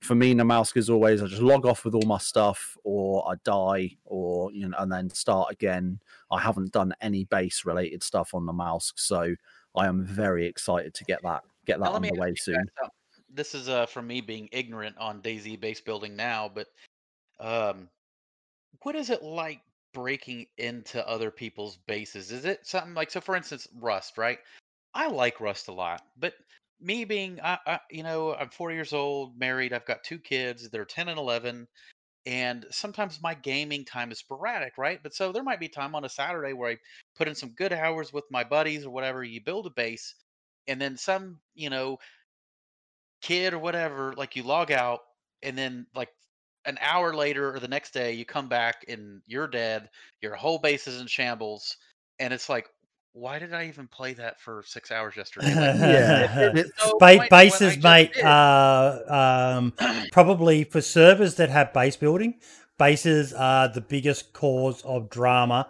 For 0.00 0.14
me, 0.14 0.32
Namalsk 0.32 0.76
is 0.76 0.90
always 0.90 1.22
I 1.22 1.26
just 1.26 1.42
log 1.42 1.66
off 1.66 1.84
with 1.84 1.94
all 1.94 2.06
my 2.06 2.18
stuff, 2.18 2.76
or 2.84 3.28
I 3.28 3.34
die, 3.42 3.96
or 4.04 4.52
you 4.52 4.68
know, 4.68 4.76
and 4.78 4.92
then 4.92 5.10
start 5.10 5.50
again. 5.50 6.00
I 6.30 6.40
haven't 6.40 6.72
done 6.72 6.92
any 7.00 7.24
base 7.24 7.64
related 7.64 8.02
stuff 8.04 8.32
on 8.32 8.46
the 8.46 8.52
mouse, 8.52 8.92
so 8.94 9.34
I 9.74 9.86
am 9.86 10.04
very 10.04 10.46
excited 10.46 10.94
to 10.94 11.04
get 11.04 11.22
that 11.22 11.42
get 11.66 11.80
that 11.80 11.92
let 11.92 11.94
on 11.94 12.02
the 12.02 12.12
way 12.12 12.34
soon. 12.34 12.54
guys 12.54 12.64
something. 12.80 12.90
This 13.30 13.54
is 13.54 13.68
uh 13.68 13.86
from 13.86 14.06
me 14.06 14.20
being 14.20 14.48
ignorant 14.52 14.96
on 14.98 15.22
DayZ 15.22 15.60
base 15.60 15.80
building 15.80 16.16
now, 16.16 16.48
but 16.48 16.68
um, 17.40 17.90
what 18.82 18.96
is 18.96 19.10
it 19.10 19.22
like 19.22 19.60
breaking 19.92 20.46
into 20.58 21.06
other 21.06 21.30
people's 21.30 21.76
bases? 21.76 22.32
Is 22.32 22.44
it 22.44 22.66
something 22.66 22.94
like 22.94 23.10
so? 23.10 23.20
For 23.20 23.36
instance, 23.36 23.66
Rust, 23.80 24.18
right? 24.18 24.38
I 24.94 25.08
like 25.08 25.40
Rust 25.40 25.68
a 25.68 25.72
lot, 25.72 26.02
but 26.16 26.34
me 26.80 27.04
being, 27.04 27.40
I, 27.42 27.58
I, 27.66 27.80
you 27.90 28.02
know, 28.02 28.34
I'm 28.34 28.50
40 28.50 28.74
years 28.76 28.92
old, 28.92 29.38
married, 29.38 29.72
I've 29.72 29.86
got 29.86 30.04
two 30.04 30.18
kids, 30.18 30.70
they're 30.70 30.84
10 30.84 31.08
and 31.08 31.18
11, 31.18 31.68
and 32.26 32.66
sometimes 32.70 33.20
my 33.22 33.34
gaming 33.34 33.84
time 33.84 34.12
is 34.12 34.18
sporadic, 34.20 34.78
right? 34.78 35.02
But 35.02 35.14
so 35.14 35.32
there 35.32 35.42
might 35.42 35.60
be 35.60 35.68
time 35.68 35.94
on 35.94 36.04
a 36.04 36.08
Saturday 36.08 36.52
where 36.52 36.72
I 36.72 36.76
put 37.16 37.28
in 37.28 37.34
some 37.34 37.50
good 37.50 37.72
hours 37.72 38.12
with 38.12 38.24
my 38.30 38.44
buddies 38.44 38.84
or 38.86 38.90
whatever. 38.90 39.24
You 39.24 39.40
build 39.42 39.66
a 39.66 39.70
base, 39.70 40.14
and 40.66 40.80
then 40.80 40.96
some, 40.96 41.40
you 41.54 41.70
know, 41.70 41.98
kid 43.20 43.52
or 43.54 43.58
whatever, 43.58 44.14
like 44.16 44.36
you 44.36 44.42
log 44.42 44.70
out, 44.72 45.00
and 45.42 45.56
then 45.56 45.86
like 45.94 46.08
an 46.64 46.78
hour 46.80 47.14
later 47.14 47.54
or 47.54 47.58
the 47.60 47.68
next 47.68 47.92
day, 47.92 48.12
you 48.12 48.24
come 48.24 48.48
back 48.48 48.84
and 48.88 49.22
you're 49.26 49.46
dead. 49.48 49.88
Your 50.20 50.34
whole 50.34 50.58
base 50.58 50.86
is 50.86 51.00
in 51.00 51.06
shambles, 51.06 51.76
and 52.18 52.32
it's 52.32 52.48
like, 52.48 52.68
why 53.12 53.38
did 53.38 53.52
I 53.54 53.66
even 53.66 53.88
play 53.88 54.12
that 54.14 54.40
for 54.40 54.62
six 54.66 54.90
hours 54.92 55.16
yesterday? 55.16 55.46
Like, 55.48 55.56
Yeah, 55.80 56.20
it- 56.20 56.56
it's- 56.56 56.66
it's 56.66 56.82
so 56.82 56.98
Ba- 56.98 57.16
pointless 57.16 57.30
when 57.60 57.68
I 57.70 57.72
bases, 57.72 57.82
mate, 57.82 58.16
uh, 58.22 59.56
um, 59.58 59.72
probably 60.12 60.64
for 60.64 60.80
servers 60.80 61.36
that 61.36 61.48
have 61.48 61.72
base 61.72 61.96
building, 61.96 62.34
bases 62.78 63.32
are 63.32 63.68
the 63.68 63.80
biggest 63.80 64.32
cause 64.32 64.82
of 64.82 65.08
drama 65.10 65.68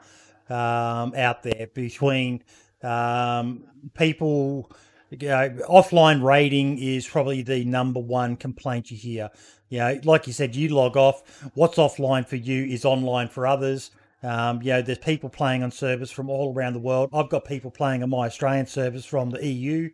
um, 0.51 1.15
out 1.17 1.43
there 1.43 1.69
between 1.75 2.43
um, 2.83 3.65
people. 3.95 4.71
Know, 5.11 5.51
offline 5.69 6.23
raiding 6.23 6.79
is 6.79 7.07
probably 7.07 7.43
the 7.43 7.65
number 7.65 8.01
one 8.01 8.37
complaint 8.37 8.91
you 8.91 8.97
hear. 8.97 9.31
Know, 9.71 10.01
like 10.05 10.27
you 10.27 10.33
said, 10.33 10.55
you 10.55 10.69
log 10.71 10.97
off. 10.97 11.23
What's 11.55 11.77
offline 11.79 12.27
for 12.27 12.37
you 12.37 12.65
is 12.65 12.85
online 12.85 13.29
for 13.29 13.47
others. 13.47 13.91
Um, 14.23 14.61
you 14.63 14.73
know, 14.73 14.83
there's 14.83 14.99
people 14.99 15.29
playing 15.29 15.63
on 15.63 15.71
servers 15.71 16.11
from 16.11 16.29
all 16.29 16.53
around 16.53 16.73
the 16.73 16.81
world. 16.81 17.11
I've 17.13 17.29
got 17.29 17.45
people 17.45 17.71
playing 17.71 18.03
on 18.03 18.11
my 18.11 18.27
Australian 18.27 18.67
servers 18.67 19.05
from 19.05 19.31
the 19.31 19.47
EU, 19.47 19.91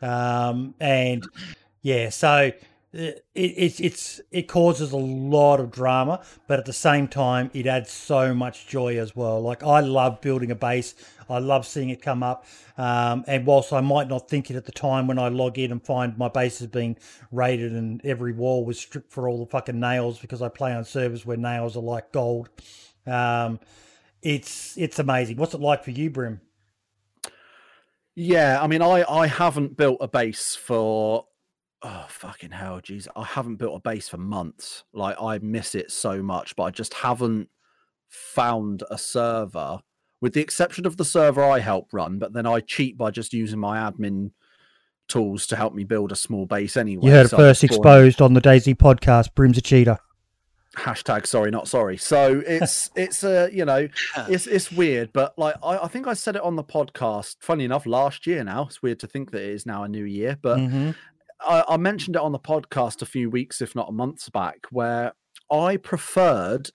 um, 0.00 0.74
and 0.80 1.26
yeah, 1.82 2.08
so 2.08 2.52
it, 2.92 3.26
it's 3.34 3.80
it's 3.80 4.20
it 4.30 4.42
causes 4.42 4.92
a 4.92 4.96
lot 4.96 5.60
of 5.60 5.70
drama, 5.70 6.22
but 6.46 6.58
at 6.58 6.64
the 6.64 6.72
same 6.72 7.08
time, 7.08 7.50
it 7.52 7.66
adds 7.66 7.90
so 7.90 8.32
much 8.32 8.66
joy 8.66 8.98
as 8.98 9.14
well. 9.14 9.40
Like 9.40 9.62
I 9.62 9.80
love 9.80 10.20
building 10.20 10.50
a 10.50 10.54
base. 10.54 10.94
I 11.28 11.38
love 11.38 11.66
seeing 11.66 11.90
it 11.90 12.00
come 12.00 12.22
up. 12.22 12.46
Um, 12.78 13.24
and 13.26 13.44
whilst 13.46 13.72
I 13.72 13.80
might 13.80 14.08
not 14.08 14.28
think 14.28 14.50
it 14.50 14.56
at 14.56 14.64
the 14.64 14.72
time 14.72 15.06
when 15.06 15.18
I 15.18 15.28
log 15.28 15.58
in 15.58 15.72
and 15.72 15.84
find 15.84 16.16
my 16.16 16.28
base 16.28 16.60
has 16.60 16.68
been 16.68 16.96
raided 17.32 17.72
and 17.72 18.00
every 18.04 18.32
wall 18.32 18.64
was 18.64 18.78
stripped 18.78 19.10
for 19.10 19.28
all 19.28 19.38
the 19.38 19.50
fucking 19.50 19.80
nails 19.80 20.18
because 20.18 20.40
I 20.40 20.48
play 20.48 20.72
on 20.72 20.84
servers 20.84 21.26
where 21.26 21.36
nails 21.36 21.76
are 21.76 21.82
like 21.82 22.12
gold. 22.12 22.48
Um, 23.06 23.60
it's 24.22 24.76
it's 24.78 24.98
amazing. 24.98 25.36
What's 25.36 25.54
it 25.54 25.60
like 25.60 25.84
for 25.84 25.90
you, 25.90 26.10
Brim? 26.10 26.40
Yeah, 28.14 28.62
I 28.62 28.66
mean, 28.66 28.80
I 28.80 29.04
I 29.08 29.26
haven't 29.26 29.76
built 29.76 29.98
a 30.00 30.08
base 30.08 30.54
for 30.54 31.26
oh 31.82 32.06
fucking 32.08 32.50
hell, 32.50 32.80
jeez, 32.80 33.06
I 33.16 33.24
haven't 33.24 33.56
built 33.56 33.76
a 33.76 33.80
base 33.80 34.08
for 34.08 34.16
months. 34.18 34.84
Like 34.92 35.16
I 35.20 35.38
miss 35.38 35.74
it 35.74 35.90
so 35.90 36.22
much, 36.22 36.56
but 36.56 36.64
I 36.64 36.70
just 36.70 36.94
haven't 36.94 37.48
found 38.08 38.82
a 38.90 38.98
server, 38.98 39.80
with 40.20 40.32
the 40.34 40.40
exception 40.40 40.86
of 40.86 40.96
the 40.96 41.04
server 41.04 41.44
I 41.44 41.58
help 41.60 41.88
run. 41.92 42.18
But 42.18 42.32
then 42.32 42.46
I 42.46 42.60
cheat 42.60 42.96
by 42.96 43.10
just 43.10 43.32
using 43.32 43.58
my 43.58 43.78
admin 43.78 44.30
tools 45.08 45.46
to 45.48 45.56
help 45.56 45.74
me 45.74 45.84
build 45.84 46.10
a 46.12 46.16
small 46.16 46.46
base 46.46 46.76
anyway. 46.76 47.06
You 47.06 47.12
heard 47.12 47.26
it 47.26 47.30
so 47.30 47.36
first 47.36 47.62
exposed 47.62 48.20
on 48.20 48.34
the 48.34 48.40
DayZ 48.40 48.74
podcast. 48.76 49.34
Broom's 49.34 49.58
a 49.58 49.62
cheater. 49.62 49.98
hashtag 50.76 51.26
sorry 51.26 51.50
not 51.50 51.66
sorry 51.66 51.96
so 51.96 52.42
it's 52.46 52.90
it's 52.96 53.24
uh 53.24 53.48
you 53.50 53.64
know 53.64 53.88
it's 54.28 54.46
it's 54.46 54.70
weird 54.70 55.10
but 55.14 55.32
like 55.38 55.54
I, 55.62 55.78
I 55.78 55.88
think 55.88 56.06
i 56.06 56.12
said 56.12 56.36
it 56.36 56.42
on 56.42 56.56
the 56.56 56.64
podcast 56.64 57.36
funny 57.40 57.64
enough 57.64 57.86
last 57.86 58.26
year 58.26 58.44
now 58.44 58.64
it's 58.66 58.82
weird 58.82 58.98
to 59.00 59.06
think 59.06 59.30
that 59.30 59.40
it 59.40 59.48
is 59.48 59.64
now 59.64 59.84
a 59.84 59.88
new 59.88 60.04
year 60.04 60.36
but 60.42 60.58
Mhm. 60.58 60.94
I, 61.40 61.64
I 61.68 61.76
mentioned 61.76 62.16
it 62.16 62.22
on 62.22 62.32
the 62.32 62.38
podcast 62.38 63.02
a 63.02 63.06
few 63.06 63.30
weeks 63.30 63.60
if 63.60 63.74
not 63.74 63.92
months 63.92 64.28
back 64.28 64.66
where 64.70 65.12
i 65.50 65.76
preferred 65.76 66.70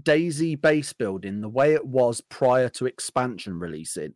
DayZ 0.00 0.60
base 0.60 0.92
building 0.92 1.40
the 1.40 1.48
way 1.48 1.72
it 1.72 1.86
was 1.86 2.20
prior 2.20 2.68
to 2.70 2.86
expansion 2.86 3.58
releasing. 3.58 4.14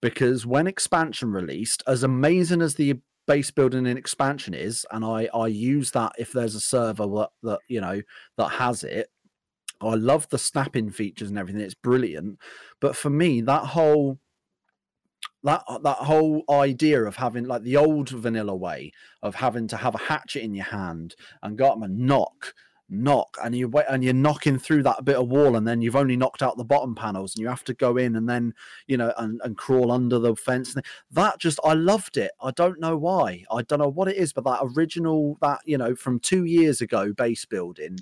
Because 0.00 0.46
when 0.46 0.66
expansion 0.66 1.32
released 1.32 1.82
as 1.86 2.02
amazing 2.02 2.62
as 2.62 2.76
the 2.76 3.00
base 3.26 3.50
building 3.50 3.86
in 3.86 3.96
expansion 3.96 4.54
is 4.54 4.86
and 4.92 5.04
i 5.04 5.28
i 5.34 5.48
use 5.48 5.90
that 5.90 6.12
if 6.16 6.30
there's 6.30 6.54
a 6.54 6.60
server 6.60 7.04
that, 7.08 7.28
that 7.42 7.58
you 7.66 7.80
know 7.80 8.00
that 8.38 8.50
has 8.50 8.84
it 8.84 9.10
i 9.80 9.94
love 9.94 10.28
the 10.28 10.38
snapping 10.38 10.90
features 10.90 11.28
and 11.28 11.36
everything. 11.36 11.60
It's 11.60 11.74
brilliant. 11.74 12.38
But 12.80 12.94
for 12.94 13.10
me 13.10 13.40
that 13.40 13.64
whole 13.64 14.20
that 15.46 15.62
that 15.82 15.96
whole 15.96 16.44
idea 16.50 17.02
of 17.02 17.16
having 17.16 17.44
like 17.44 17.62
the 17.62 17.76
old 17.76 18.10
vanilla 18.10 18.54
way 18.54 18.92
of 19.22 19.34
having 19.34 19.66
to 19.68 19.76
have 19.76 19.94
a 19.94 19.98
hatchet 19.98 20.42
in 20.42 20.54
your 20.54 20.64
hand 20.64 21.14
and 21.42 21.56
go 21.56 21.70
up 21.70 21.82
and 21.82 21.98
knock 21.98 22.54
knock 22.88 23.36
and 23.42 23.54
you 23.54 23.68
wait 23.68 23.84
and 23.88 24.04
you're 24.04 24.14
knocking 24.14 24.58
through 24.58 24.82
that 24.82 25.04
bit 25.04 25.16
of 25.16 25.28
wall 25.28 25.56
and 25.56 25.66
then 25.66 25.82
you've 25.82 25.96
only 25.96 26.16
knocked 26.16 26.42
out 26.42 26.56
the 26.56 26.64
bottom 26.64 26.94
panels 26.94 27.34
and 27.34 27.42
you 27.42 27.48
have 27.48 27.64
to 27.64 27.74
go 27.74 27.96
in 27.96 28.14
and 28.14 28.28
then 28.28 28.54
you 28.86 28.96
know 28.96 29.12
and, 29.18 29.40
and 29.42 29.56
crawl 29.56 29.90
under 29.90 30.18
the 30.18 30.36
fence 30.36 30.76
that 31.10 31.38
just 31.38 31.58
i 31.64 31.72
loved 31.72 32.16
it. 32.16 32.30
I 32.40 32.50
don't 32.52 32.78
know 32.78 32.96
why. 32.96 33.44
I 33.50 33.62
don't 33.62 33.80
know 33.80 33.88
what 33.88 34.08
it 34.08 34.16
is 34.16 34.32
but 34.32 34.44
that 34.44 34.60
original 34.76 35.36
that 35.40 35.60
you 35.64 35.78
know 35.78 35.94
from 35.96 36.20
two 36.20 36.44
years 36.44 36.80
ago 36.80 37.12
base 37.12 37.44
building 37.44 37.98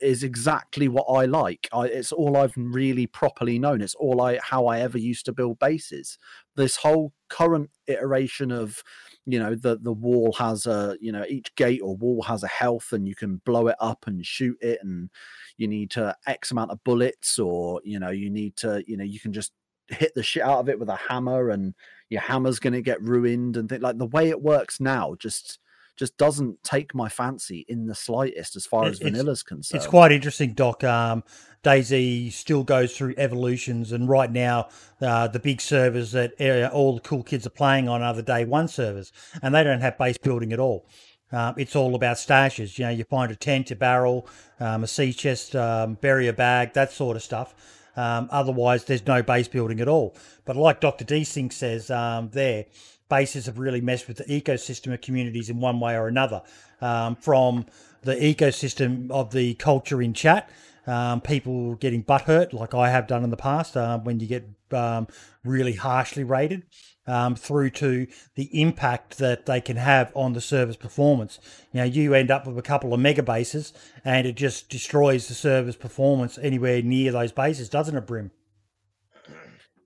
is 0.00 0.22
exactly 0.22 0.88
what 0.88 1.04
i 1.04 1.24
like. 1.24 1.68
I, 1.72 1.86
it's 1.86 2.12
all 2.12 2.36
i've 2.36 2.54
really 2.56 3.06
properly 3.06 3.58
known. 3.58 3.80
It's 3.80 3.94
all 3.94 4.20
i 4.20 4.38
how 4.42 4.66
i 4.66 4.80
ever 4.80 4.98
used 4.98 5.26
to 5.26 5.32
build 5.32 5.58
bases. 5.58 6.18
This 6.56 6.76
whole 6.76 7.12
current 7.28 7.70
iteration 7.86 8.50
of 8.52 8.82
you 9.26 9.38
know 9.38 9.54
the 9.54 9.76
the 9.78 9.92
wall 9.92 10.32
has 10.38 10.66
a 10.66 10.96
you 11.00 11.12
know 11.12 11.24
each 11.28 11.54
gate 11.56 11.80
or 11.82 11.96
wall 11.96 12.22
has 12.22 12.42
a 12.42 12.48
health 12.48 12.92
and 12.92 13.08
you 13.08 13.14
can 13.14 13.40
blow 13.44 13.66
it 13.68 13.76
up 13.80 14.06
and 14.06 14.24
shoot 14.24 14.56
it 14.60 14.78
and 14.82 15.10
you 15.56 15.66
need 15.66 15.90
to 15.90 16.14
x 16.26 16.50
amount 16.50 16.70
of 16.70 16.82
bullets 16.84 17.38
or 17.38 17.80
you 17.84 17.98
know 17.98 18.10
you 18.10 18.30
need 18.30 18.56
to 18.56 18.82
you 18.86 18.96
know 18.96 19.04
you 19.04 19.18
can 19.18 19.32
just 19.32 19.52
hit 19.88 20.14
the 20.14 20.22
shit 20.22 20.42
out 20.42 20.58
of 20.58 20.68
it 20.68 20.78
with 20.78 20.88
a 20.88 20.96
hammer 20.96 21.50
and 21.50 21.74
your 22.08 22.20
hammer's 22.20 22.58
going 22.58 22.72
to 22.72 22.82
get 22.82 23.02
ruined 23.02 23.56
and 23.56 23.68
things 23.68 23.82
like 23.82 23.98
the 23.98 24.06
way 24.06 24.28
it 24.30 24.42
works 24.42 24.80
now 24.80 25.14
just 25.18 25.58
just 25.96 26.16
doesn't 26.18 26.62
take 26.62 26.94
my 26.94 27.08
fancy 27.08 27.64
in 27.68 27.86
the 27.86 27.94
slightest 27.94 28.56
as 28.56 28.66
far 28.66 28.84
as 28.84 29.00
it's- 29.00 29.10
vanilla's 29.10 29.42
concerned. 29.42 29.78
It's 29.78 29.88
quite 29.88 30.12
interesting, 30.12 30.52
Doc. 30.52 30.84
Um, 30.84 31.24
DayZ 31.64 32.32
still 32.32 32.62
goes 32.62 32.96
through 32.96 33.14
evolutions, 33.16 33.92
and 33.92 34.08
right 34.08 34.30
now, 34.30 34.68
uh, 35.00 35.26
the 35.28 35.40
big 35.40 35.60
servers 35.60 36.12
that 36.12 36.40
uh, 36.40 36.72
all 36.72 36.94
the 36.94 37.00
cool 37.00 37.22
kids 37.22 37.46
are 37.46 37.50
playing 37.50 37.88
on 37.88 38.02
are 38.02 38.14
the 38.14 38.22
day 38.22 38.44
one 38.44 38.68
servers, 38.68 39.12
and 39.42 39.54
they 39.54 39.64
don't 39.64 39.80
have 39.80 39.98
base 39.98 40.18
building 40.18 40.52
at 40.52 40.60
all. 40.60 40.86
Um, 41.32 41.54
it's 41.58 41.74
all 41.74 41.96
about 41.96 42.18
stashes. 42.18 42.78
You 42.78 42.84
know, 42.84 42.90
you 42.92 43.04
find 43.04 43.32
a 43.32 43.36
tent, 43.36 43.72
a 43.72 43.76
barrel, 43.76 44.28
um, 44.60 44.84
a 44.84 44.86
sea 44.86 45.12
chest, 45.12 45.56
um, 45.56 45.94
bury 45.94 46.28
a 46.28 46.32
bag, 46.32 46.72
that 46.74 46.92
sort 46.92 47.16
of 47.16 47.22
stuff. 47.22 47.54
Um, 47.96 48.28
otherwise, 48.30 48.84
there's 48.84 49.06
no 49.06 49.22
base 49.22 49.48
building 49.48 49.80
at 49.80 49.88
all. 49.88 50.14
But 50.44 50.54
like 50.56 50.80
Dr. 50.80 51.04
Desync 51.04 51.52
says 51.52 51.90
um, 51.90 52.28
there, 52.32 52.66
bases 53.08 53.46
have 53.46 53.58
really 53.58 53.80
messed 53.80 54.08
with 54.08 54.18
the 54.18 54.24
ecosystem 54.24 54.92
of 54.92 55.00
communities 55.00 55.50
in 55.50 55.60
one 55.60 55.80
way 55.80 55.96
or 55.96 56.08
another. 56.08 56.42
Um, 56.80 57.16
from 57.16 57.66
the 58.02 58.14
ecosystem 58.14 59.10
of 59.10 59.32
the 59.32 59.54
culture 59.54 60.02
in 60.02 60.12
chat, 60.12 60.50
um, 60.86 61.20
people 61.20 61.74
getting 61.76 62.04
butthurt, 62.04 62.52
like 62.52 62.74
I 62.74 62.90
have 62.90 63.06
done 63.06 63.24
in 63.24 63.30
the 63.30 63.36
past, 63.36 63.76
um, 63.76 64.04
when 64.04 64.20
you 64.20 64.26
get 64.26 64.48
um, 64.72 65.08
really 65.44 65.74
harshly 65.74 66.24
rated, 66.24 66.62
um, 67.06 67.34
through 67.34 67.70
to 67.70 68.06
the 68.34 68.60
impact 68.60 69.18
that 69.18 69.46
they 69.46 69.60
can 69.60 69.76
have 69.76 70.12
on 70.14 70.32
the 70.32 70.40
server's 70.40 70.76
performance. 70.76 71.38
You 71.72 71.80
know, 71.80 71.84
you 71.84 72.14
end 72.14 72.30
up 72.30 72.46
with 72.46 72.58
a 72.58 72.62
couple 72.62 72.92
of 72.92 73.00
mega 73.00 73.22
bases, 73.22 73.72
and 74.04 74.26
it 74.26 74.36
just 74.36 74.68
destroys 74.68 75.28
the 75.28 75.34
server's 75.34 75.76
performance 75.76 76.38
anywhere 76.38 76.82
near 76.82 77.12
those 77.12 77.32
bases, 77.32 77.68
doesn't 77.68 77.96
it, 77.96 78.06
Brim? 78.06 78.30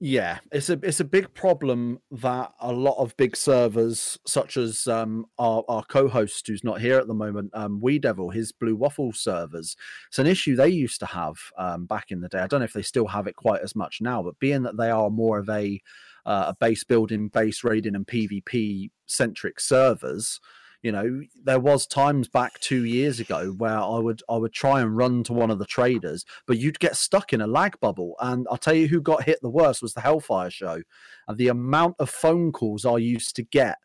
Yeah, 0.03 0.39
it's 0.51 0.71
a 0.71 0.81
it's 0.83 1.01
a 1.01 1.05
big 1.05 1.35
problem 1.35 2.01
that 2.11 2.55
a 2.59 2.73
lot 2.73 2.97
of 2.97 3.15
big 3.19 3.37
servers, 3.37 4.19
such 4.27 4.57
as 4.57 4.87
um, 4.87 5.27
our 5.39 5.63
our 5.69 5.85
co-host 5.85 6.47
who's 6.47 6.65
not 6.65 6.81
here 6.81 6.99
at 6.99 7.07
the 7.07 7.13
moment, 7.13 7.51
um, 7.53 7.81
We 7.83 7.99
Devil, 7.99 8.31
his 8.31 8.51
Blue 8.51 8.75
Waffle 8.75 9.13
servers. 9.13 9.77
It's 10.09 10.19
an 10.19 10.27
issue 10.27 10.57
they 10.57 10.71
used 10.71 11.01
to 11.01 11.07
have 11.07 11.37
um, 11.59 11.85
back 11.85 12.11
in 12.11 12.23
the 12.23 12.31
day. 12.31 12.39
I 12.39 12.47
don't 12.47 12.61
know 12.61 12.65
if 12.65 12.73
they 12.73 12.81
still 12.81 13.09
have 13.09 13.27
it 13.27 13.37
quite 13.37 13.61
as 13.61 13.77
much 13.77 14.01
now, 14.01 14.23
but 14.23 14.39
being 14.39 14.63
that 14.63 14.79
they 14.79 14.89
are 14.91 15.11
more 15.11 15.39
of 15.39 15.51
a 15.51 15.79
uh, 16.25 16.47
a 16.49 16.57
base 16.59 16.83
building, 16.83 17.29
base 17.29 17.63
raiding, 17.63 17.95
and 17.95 18.07
PvP 18.07 18.91
centric 19.05 19.61
servers, 19.61 20.41
you 20.83 20.91
know 20.93 21.21
there 21.45 21.61
was 21.61 21.87
times 21.87 22.29
back 22.29 22.59
two 22.61 22.85
years 22.85 23.21
ago 23.21 23.55
where 23.59 23.79
i 23.79 23.99
would 23.99 24.23
i 24.29 24.37
would 24.37 24.53
try 24.53 24.81
and 24.81 24.97
run 24.97 25.23
to 25.23 25.33
one 25.33 25.51
of 25.51 25.59
the 25.59 25.67
traders 25.67 26.25
but 26.47 26.59
you'd 26.59 26.79
get 26.79 26.97
stuck 26.97 27.33
in 27.33 27.41
a 27.41 27.47
lag 27.47 27.79
bubble. 27.81 28.15
And 28.21 28.47
i'll 28.51 28.57
tell 28.57 28.75
you 28.75 28.89
who 28.89 29.01
got 29.01 29.25
hit 29.25 29.41
the 29.43 29.51
worst 29.51 29.83
was 29.83 29.95
the 29.95 30.01
hellfire 30.01 30.51
show. 30.51 30.83
And 31.29 31.39
the 31.39 31.49
amount 31.49 31.97
of 31.99 32.11
phone 32.11 32.53
calls 32.53 32.87
i 32.87 32.97
used 32.97 33.37
to 33.37 33.43
get 33.43 33.77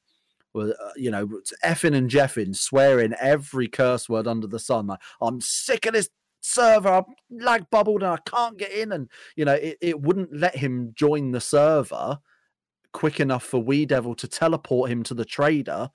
uh, 0.56 0.72
you 0.96 1.12
know 1.12 1.28
effing 1.66 1.96
and 1.96 2.10
jeffing 2.10 2.56
swearing 2.56 3.14
every 3.20 3.68
curse 3.68 4.08
word 4.08 4.26
under 4.26 4.48
the 4.48 4.60
sun 4.60 4.88
like 4.88 5.02
i'm 5.22 5.42
sick 5.42 5.86
of 5.86 5.92
this 5.92 6.10
server 6.40 6.88
i'm 6.88 7.04
lag 7.30 7.70
bubbled 7.70 8.04
and 8.04 8.12
i 8.12 8.18
can't 8.26 8.58
get 8.58 8.72
in. 8.72 8.92
And 8.94 9.10
you 9.36 9.44
know 9.44 9.54
it, 9.54 9.78
it 9.82 10.02
wouldn't 10.02 10.34
let 10.34 10.56
him 10.56 10.94
join 10.96 11.32
the 11.32 11.42
server 11.42 12.20
quick 12.94 13.20
enough 13.20 13.44
for 13.44 13.60
we 13.60 13.86
devil 13.86 14.16
to 14.16 14.28
teleport 14.28 14.90
him 14.90 15.04
to 15.04 15.14
the 15.14 15.26
trader 15.26 15.90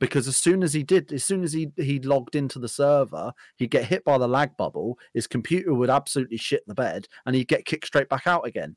because 0.00 0.28
as 0.28 0.36
soon 0.36 0.62
as 0.62 0.72
he 0.72 0.82
did, 0.82 1.12
as 1.12 1.24
soon 1.24 1.42
as 1.42 1.52
he 1.52 1.70
he 1.76 1.98
logged 2.00 2.34
into 2.36 2.58
the 2.58 2.68
server, 2.68 3.32
he'd 3.56 3.70
get 3.70 3.84
hit 3.84 4.04
by 4.04 4.18
the 4.18 4.28
lag 4.28 4.56
bubble. 4.56 4.98
His 5.14 5.26
computer 5.26 5.74
would 5.74 5.90
absolutely 5.90 6.36
shit 6.36 6.62
the 6.66 6.74
bed, 6.74 7.08
and 7.26 7.34
he'd 7.34 7.48
get 7.48 7.64
kicked 7.64 7.86
straight 7.86 8.08
back 8.08 8.26
out 8.26 8.46
again. 8.46 8.76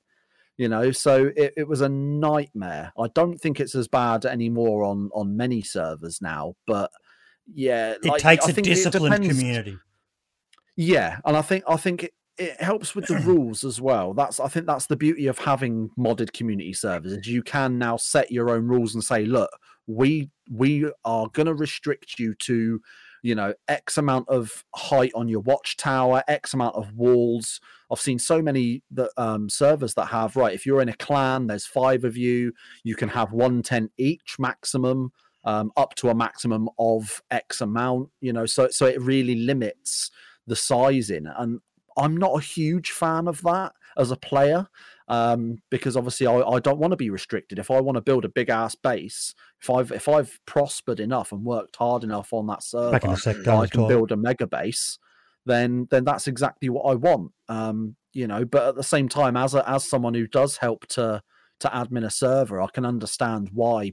You 0.58 0.70
know, 0.70 0.92
so 0.92 1.32
it, 1.36 1.54
it 1.58 1.68
was 1.68 1.82
a 1.82 1.90
nightmare. 1.90 2.92
I 3.00 3.08
don't 3.16 3.38
think 3.40 3.60
it's 3.60 3.74
as 3.74 3.88
bad 3.88 4.26
anymore 4.26 4.84
on 4.84 5.10
on 5.14 5.36
many 5.38 5.62
servers 5.62 6.22
now, 6.22 6.56
but 6.68 6.92
yeah, 7.52 7.96
It 8.04 8.06
like, 8.06 8.22
takes 8.22 8.48
I 8.48 8.50
a 8.50 8.54
think 8.54 8.66
disciplined 8.66 9.24
community. 9.24 9.78
yeah, 10.76 11.20
and 11.26 11.36
I 11.38 11.42
think 11.42 11.64
I 11.68 11.78
think 11.78 12.04
it, 12.04 12.14
it 12.38 12.62
helps 12.62 12.96
with 12.96 13.08
the 13.08 13.16
rules 13.26 13.64
as 13.64 13.80
well. 13.82 14.14
That's 14.14 14.40
I 14.40 14.48
think 14.48 14.66
that's 14.66 14.88
the 14.88 14.96
beauty 14.96 15.28
of 15.28 15.40
having 15.40 15.90
modded 15.98 16.34
community 16.34 16.74
servers. 16.74 17.14
Is 17.14 17.28
you 17.28 17.44
can 17.44 17.78
now 17.78 17.98
set 17.98 18.32
your 18.32 18.50
own 18.50 18.68
rules 18.68 18.94
and 18.94 19.04
say, 19.04 19.26
look, 19.26 19.52
we 19.96 20.30
we 20.50 20.92
are 21.06 21.28
going 21.34 21.48
to 21.48 21.54
restrict 21.54 22.20
you 22.20 22.34
to 22.36 22.82
you 23.24 23.36
know 23.36 23.54
x 23.68 23.98
amount 23.98 24.28
of 24.30 24.64
height 24.76 25.12
on 25.16 25.28
your 25.28 25.42
watchtower 25.42 26.24
x 26.28 26.54
amount 26.54 26.76
of 26.76 26.94
walls. 26.94 27.60
I've 27.92 28.00
seen 28.00 28.20
so 28.20 28.42
many 28.42 28.84
that 28.92 29.12
um 29.18 29.50
servers 29.50 29.94
that 29.96 30.08
have 30.08 30.36
right 30.36 30.54
if 30.54 30.66
you're 30.66 30.82
in 30.82 30.90
a 30.90 30.96
clan 30.96 31.48
there's 31.48 31.66
five 31.66 32.04
of 32.04 32.18
you 32.18 32.54
you 32.84 32.96
can 32.96 33.10
have 33.10 33.32
one 33.34 33.62
tent 33.62 33.92
each 33.98 34.38
maximum 34.40 35.12
um, 35.44 35.72
up 35.76 35.96
to 35.96 36.10
a 36.10 36.16
maximum 36.16 36.70
of 36.78 37.22
x 37.32 37.62
amount 37.62 38.10
you 38.20 38.32
know 38.32 38.46
so 38.46 38.70
so 38.70 38.86
it 38.86 39.02
really 39.02 39.36
limits 39.36 40.12
the 40.48 40.56
sizing 40.56 41.26
and 41.38 41.60
i'm 41.98 42.16
not 42.16 42.38
a 42.38 42.42
huge 42.42 42.92
fan 42.92 43.28
of 43.28 43.42
that 43.42 43.74
as 43.98 44.12
a 44.12 44.16
player 44.16 44.68
um, 45.12 45.58
because 45.70 45.98
obviously 45.98 46.26
I, 46.26 46.38
I 46.38 46.60
don't 46.60 46.80
want 46.80 46.92
to 46.92 46.98
be 46.98 47.10
restricted. 47.10 47.60
If 47.60 47.70
I 47.70 47.82
want 47.82 47.98
to 47.98 48.02
build 48.02 48.24
a 48.24 48.30
big 48.30 48.50
ass 48.50 48.76
base, 48.76 49.36
if 49.62 49.70
I've 49.70 49.92
if 49.92 50.08
I've 50.08 50.40
prospered 50.46 51.02
enough 51.02 51.34
and 51.34 51.44
worked 51.44 51.76
hard 51.76 52.06
enough 52.06 52.32
on 52.32 52.48
that 52.48 52.64
server, 52.64 52.92
Back 52.92 53.04
in 53.04 53.12
the 53.12 53.18
sec, 53.18 53.36
that 53.44 53.50
I 53.50 53.68
can 53.68 53.90
build 53.90 54.14
a 54.14 54.18
mega 54.18 54.48
base, 54.48 54.98
then 55.46 55.88
then 55.92 56.06
that's 56.06 56.28
exactly 56.28 56.70
what 56.70 56.90
I 56.90 56.96
want. 56.96 57.34
Um, 57.50 57.98
you 58.14 58.26
know, 58.26 58.46
but 58.46 58.70
at 58.70 58.76
the 58.76 58.84
same 58.84 59.10
time, 59.10 59.36
as 59.36 59.54
a, 59.54 59.70
as 59.70 59.90
someone 59.90 60.14
who 60.14 60.28
does 60.28 60.58
help 60.58 60.88
to 60.88 61.22
to 61.60 61.68
admin 61.68 62.06
a 62.06 62.10
server, 62.10 62.62
I 62.62 62.68
can 62.74 62.86
understand 62.86 63.50
why 63.52 63.92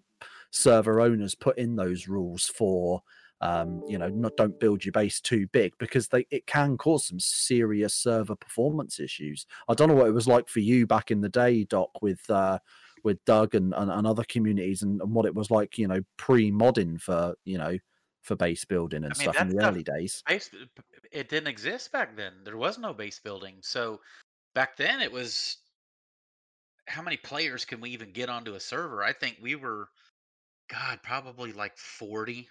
server 0.52 1.00
owners 1.00 1.34
put 1.34 1.58
in 1.58 1.74
those 1.74 2.06
rules 2.06 2.44
for 2.47 3.02
um, 3.41 3.83
you 3.86 3.99
know, 3.99 4.08
not 4.08 4.36
don't 4.36 4.58
build 4.58 4.84
your 4.84 4.92
base 4.92 5.20
too 5.20 5.47
big 5.49 5.73
because 5.78 6.08
they 6.08 6.26
it 6.31 6.47
can 6.47 6.76
cause 6.76 7.07
some 7.07 7.20
serious 7.20 7.94
server 7.94 8.34
performance 8.34 8.99
issues. 8.99 9.47
I 9.68 9.75
don't 9.75 9.89
know 9.89 9.94
what 9.94 10.08
it 10.08 10.15
was 10.15 10.26
like 10.26 10.49
for 10.49 10.60
you 10.60 10.86
back 10.86 11.10
in 11.10 11.20
the 11.20 11.28
day, 11.28 11.65
Doc, 11.65 12.02
with 12.02 12.28
uh, 12.31 12.58
with 13.05 13.25
Doug 13.25 13.55
and, 13.55 13.73
and, 13.75 13.91
and 13.91 14.07
other 14.07 14.25
communities, 14.25 14.83
and, 14.83 15.00
and 15.00 15.15
what 15.15 15.26
it 15.26 15.34
was 15.34 15.50
like, 15.50 15.78
you 15.78 15.86
know, 15.86 16.00
pre-modding 16.17 17.00
for 17.00 17.34
you 17.44 17.58
know 17.58 17.78
for 18.23 18.34
base 18.36 18.65
building 18.65 19.05
and 19.05 19.15
I 19.15 19.18
mean, 19.18 19.33
stuff 19.33 19.41
in 19.41 19.49
the 19.49 19.60
stuff- 19.60 19.70
early 19.70 19.83
days. 19.83 20.23
base 20.26 20.50
it 21.10 21.28
didn't 21.31 21.49
exist 21.49 21.91
back 21.92 22.15
then 22.17 22.33
there 22.44 22.58
was 22.58 22.78
no 22.78 22.92
base 22.92 23.18
building 23.18 23.57
so 23.62 24.00
back 24.55 24.76
then 24.76 25.00
it 25.00 25.10
was 25.10 25.57
how 26.86 27.00
many 27.00 27.17
players 27.17 27.65
can 27.65 27.81
we 27.81 27.91
even 27.91 28.12
get 28.12 28.28
onto 28.28 28.55
a 28.55 28.60
server 28.60 29.02
i 29.02 29.12
think 29.12 29.39
we 29.41 29.55
were 29.55 29.89
god 30.68 30.99
probably 31.02 31.52
like 31.52 31.76
40 31.78 32.47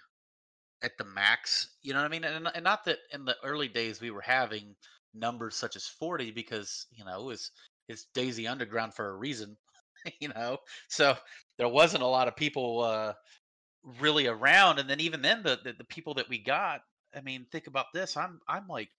at 0.82 0.96
the 0.98 1.04
max 1.04 1.68
you 1.82 1.92
know 1.92 2.00
what 2.00 2.06
i 2.06 2.08
mean? 2.08 2.24
And, 2.24 2.48
and 2.54 2.64
not 2.64 2.84
that 2.84 2.98
in 3.12 3.24
the 3.24 3.36
early 3.44 3.68
days 3.68 4.00
we 4.00 4.10
were 4.10 4.20
having 4.20 4.74
numbers 5.14 5.56
such 5.56 5.76
as 5.76 5.86
40 5.86 6.30
because 6.32 6.86
you 6.92 7.04
know 7.04 7.20
it 7.20 7.24
was 7.24 7.50
it's 7.88 8.06
DayZ 8.14 8.50
underground 8.50 8.94
for 8.94 9.08
a 9.08 9.16
reason 9.16 9.56
you 10.20 10.28
know? 10.28 10.58
So 10.88 11.16
there 11.56 11.68
wasn't 11.68 12.02
a 12.02 12.06
lot 12.06 12.28
of 12.28 12.36
people 12.36 12.82
uh 12.82 13.12
really 14.00 14.26
around 14.26 14.78
and 14.78 14.88
then 14.88 15.00
even 15.00 15.22
then 15.22 15.42
the, 15.42 15.58
the 15.64 15.72
the 15.72 15.84
people 15.84 16.14
that 16.14 16.28
we 16.28 16.38
got 16.38 16.80
i 17.16 17.20
mean 17.20 17.46
think 17.50 17.68
about 17.68 17.86
this 17.94 18.16
i'm 18.16 18.40
i'm 18.48 18.66
like 18.68 18.90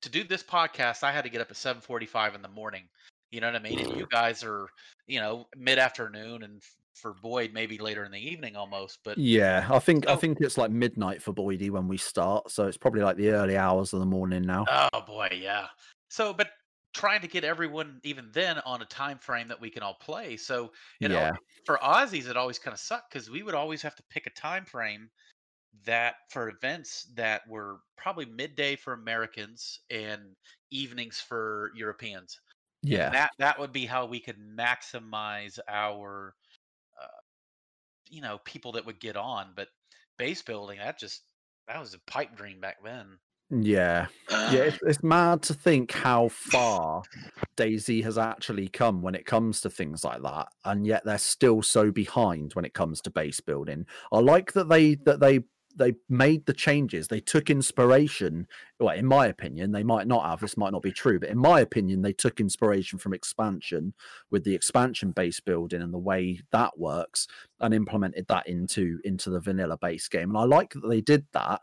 to 0.00 0.08
do 0.08 0.24
this 0.24 0.42
podcast 0.42 1.02
i 1.02 1.12
had 1.12 1.24
to 1.24 1.30
get 1.30 1.40
up 1.40 1.50
at 1.50 1.56
7:45 1.56 2.34
in 2.34 2.42
the 2.42 2.48
morning 2.48 2.84
you 3.32 3.40
know 3.40 3.48
what 3.48 3.56
i 3.56 3.62
mean? 3.62 3.78
And 3.80 3.96
you 3.98 4.06
guys 4.10 4.44
are 4.44 4.68
you 5.06 5.18
know 5.18 5.46
mid 5.56 5.78
afternoon 5.78 6.42
and 6.42 6.62
for 6.94 7.14
boyd 7.22 7.52
maybe 7.52 7.78
later 7.78 8.04
in 8.04 8.12
the 8.12 8.18
evening 8.18 8.56
almost 8.56 8.98
but 9.04 9.16
Yeah, 9.18 9.66
I 9.70 9.78
think 9.78 10.08
I 10.08 10.16
think 10.16 10.38
it's 10.40 10.58
like 10.58 10.70
midnight 10.70 11.22
for 11.22 11.32
Boydie 11.32 11.70
when 11.70 11.88
we 11.88 11.96
start, 11.96 12.50
so 12.50 12.66
it's 12.66 12.76
probably 12.76 13.02
like 13.02 13.16
the 13.16 13.30
early 13.30 13.56
hours 13.56 13.92
of 13.92 14.00
the 14.00 14.06
morning 14.06 14.42
now. 14.42 14.64
oh 14.92 15.00
boy 15.06 15.28
yeah 15.32 15.66
so 16.08 16.32
but 16.32 16.50
trying 16.94 17.22
to 17.22 17.28
get 17.28 17.42
everyone 17.42 17.98
even 18.04 18.28
then 18.32 18.58
on 18.66 18.82
a 18.82 18.84
time 18.84 19.18
frame 19.18 19.48
that 19.48 19.58
we 19.58 19.70
can 19.70 19.82
all 19.82 19.94
play 19.94 20.36
so 20.36 20.70
you 21.00 21.08
know 21.08 21.14
yeah, 21.14 21.32
for 21.64 21.78
Aussies, 21.78 22.28
it 22.28 22.36
always 22.36 22.58
kind 22.58 22.74
of 22.74 22.80
sucked 22.80 23.12
because 23.12 23.30
we 23.30 23.42
would 23.42 23.54
always 23.54 23.82
have 23.82 23.94
to 23.96 24.02
pick 24.10 24.26
a 24.26 24.30
time 24.30 24.64
frame 24.64 25.08
that 25.84 26.16
for 26.30 26.48
events 26.50 27.06
that 27.14 27.42
were 27.48 27.78
probably 27.96 28.26
midday 28.26 28.76
for 28.76 28.92
Americans 28.92 29.80
and 29.90 30.20
evenings 30.70 31.20
for 31.20 31.70
Europeans. 31.74 32.40
And 32.82 32.92
yeah. 32.92 33.10
that 33.10 33.30
that 33.38 33.58
would 33.58 33.72
be 33.72 33.86
how 33.86 34.06
we 34.06 34.20
could 34.20 34.38
maximize 34.38 35.58
our, 35.68 36.34
you 38.12 38.20
know, 38.20 38.38
people 38.44 38.72
that 38.72 38.86
would 38.86 39.00
get 39.00 39.16
on. 39.16 39.48
But 39.56 39.68
base 40.18 40.42
building, 40.42 40.78
that 40.78 40.98
just 40.98 41.22
that 41.66 41.80
was 41.80 41.94
a 41.94 42.10
pipe 42.10 42.36
dream 42.36 42.60
back 42.60 42.76
then. 42.84 43.18
Yeah, 43.50 44.06
yeah, 44.30 44.52
it's, 44.52 44.78
it's 44.86 45.02
mad 45.02 45.42
to 45.42 45.54
think 45.54 45.92
how 45.92 46.28
far 46.28 47.02
DayZ 47.56 48.04
has 48.04 48.16
actually 48.16 48.68
come 48.68 49.02
when 49.02 49.14
it 49.14 49.26
comes 49.26 49.60
to 49.62 49.70
things 49.70 50.04
like 50.04 50.22
that, 50.22 50.48
and 50.64 50.86
yet 50.86 51.04
they're 51.04 51.18
still 51.18 51.62
so 51.62 51.90
behind 51.90 52.52
when 52.54 52.64
it 52.64 52.74
comes 52.74 53.00
to 53.02 53.10
base 53.10 53.40
building. 53.40 53.86
I 54.12 54.20
like 54.20 54.52
that 54.52 54.68
they 54.68 54.94
that 55.06 55.20
they 55.20 55.40
they 55.76 55.94
made 56.08 56.46
the 56.46 56.52
changes. 56.52 57.08
They 57.08 57.20
took 57.20 57.50
inspiration. 57.50 58.46
Well, 58.78 58.94
in 58.94 59.06
my 59.06 59.26
opinion, 59.26 59.72
they 59.72 59.82
might 59.82 60.06
not 60.06 60.24
have. 60.28 60.40
This 60.40 60.56
might 60.56 60.72
not 60.72 60.82
be 60.82 60.92
true, 60.92 61.18
but 61.18 61.28
in 61.28 61.38
my 61.38 61.60
opinion, 61.60 62.02
they 62.02 62.12
took 62.12 62.40
inspiration 62.40 62.98
from 62.98 63.14
expansion 63.14 63.94
with 64.30 64.44
the 64.44 64.54
expansion 64.54 65.12
base 65.12 65.40
building 65.40 65.82
and 65.82 65.92
the 65.92 65.98
way 65.98 66.40
that 66.50 66.78
works, 66.78 67.26
and 67.60 67.74
implemented 67.74 68.26
that 68.28 68.46
into 68.46 68.98
into 69.04 69.30
the 69.30 69.40
vanilla 69.40 69.78
base 69.78 70.08
game. 70.08 70.30
And 70.30 70.38
I 70.38 70.44
like 70.44 70.72
that 70.74 70.88
they 70.88 71.00
did 71.00 71.26
that. 71.32 71.60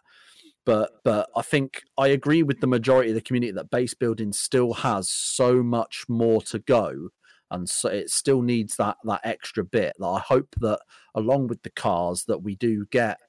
But 0.66 0.92
but 1.04 1.30
I 1.36 1.42
think 1.42 1.84
I 1.98 2.08
agree 2.08 2.44
with 2.44 2.62
the 2.62 2.68
majority 2.68 3.10
of 3.10 3.16
the 3.16 3.22
community 3.22 3.52
that 3.54 3.72
base 3.72 3.94
building 3.94 4.34
still 4.34 4.74
has 4.74 5.10
so 5.10 5.64
much 5.64 6.06
more 6.08 6.42
to 6.44 6.60
go 6.60 7.10
and 7.52 7.68
so 7.68 7.90
it 7.90 8.10
still 8.10 8.42
needs 8.42 8.76
that 8.76 8.98
that 9.04 9.22
extra 9.24 9.64
bit 9.64 9.94
that 9.98 10.06
i 10.06 10.20
hope 10.20 10.56
that 10.60 10.80
along 11.16 11.48
with 11.48 11.64
the 11.64 11.70
cars 11.72 12.26
that 12.26 12.44
we 12.44 12.56
do 12.56 12.86
get 12.92 13.20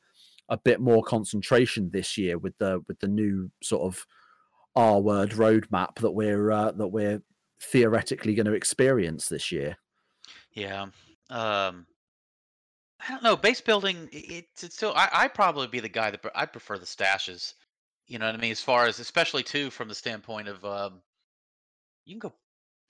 a 0.51 0.59
bit 0.59 0.81
more 0.81 1.03
concentration 1.03 1.91
this 1.91 2.19
year 2.19 2.37
with 2.37 2.59
the 2.59 2.83
with 2.89 2.99
the 3.01 3.09
new 3.09 3.51
sort 3.63 3.83
of 3.83 4.05
R 4.77 5.01
word 5.01 5.31
roadmap 5.31 5.95
that 5.97 6.11
we're 6.11 6.51
uh, 6.51 6.73
that 6.73 6.89
we're 6.89 7.23
theoretically 7.63 8.35
going 8.35 8.47
to 8.47 8.53
experience 8.53 9.29
this 9.29 9.51
year. 9.51 9.79
Yeah. 10.53 10.87
Um, 11.31 11.87
I 13.01 13.13
don't 13.13 13.23
know. 13.23 13.37
Base 13.37 13.61
building, 13.61 14.09
it's, 14.13 14.63
it's 14.65 14.75
still. 14.75 14.93
I 14.95 15.09
I 15.13 15.29
probably 15.29 15.69
be 15.69 15.81
the 15.81 15.89
guy 15.89 16.11
that 16.11 16.21
I 16.35 16.47
prefer 16.47 16.79
the 16.79 16.87
stashes. 16.87 17.55
You 18.07 18.19
know 18.19 18.27
what 18.27 18.35
I 18.35 18.39
mean? 18.39 18.51
As 18.51 18.61
far 18.61 18.87
as, 18.87 18.99
especially 18.99 19.45
too, 19.45 19.71
from 19.71 19.89
the 19.89 19.95
standpoint 19.95 20.49
of, 20.49 20.65
um, 20.65 21.01
you 22.05 22.15
can 22.15 22.19
go 22.19 22.35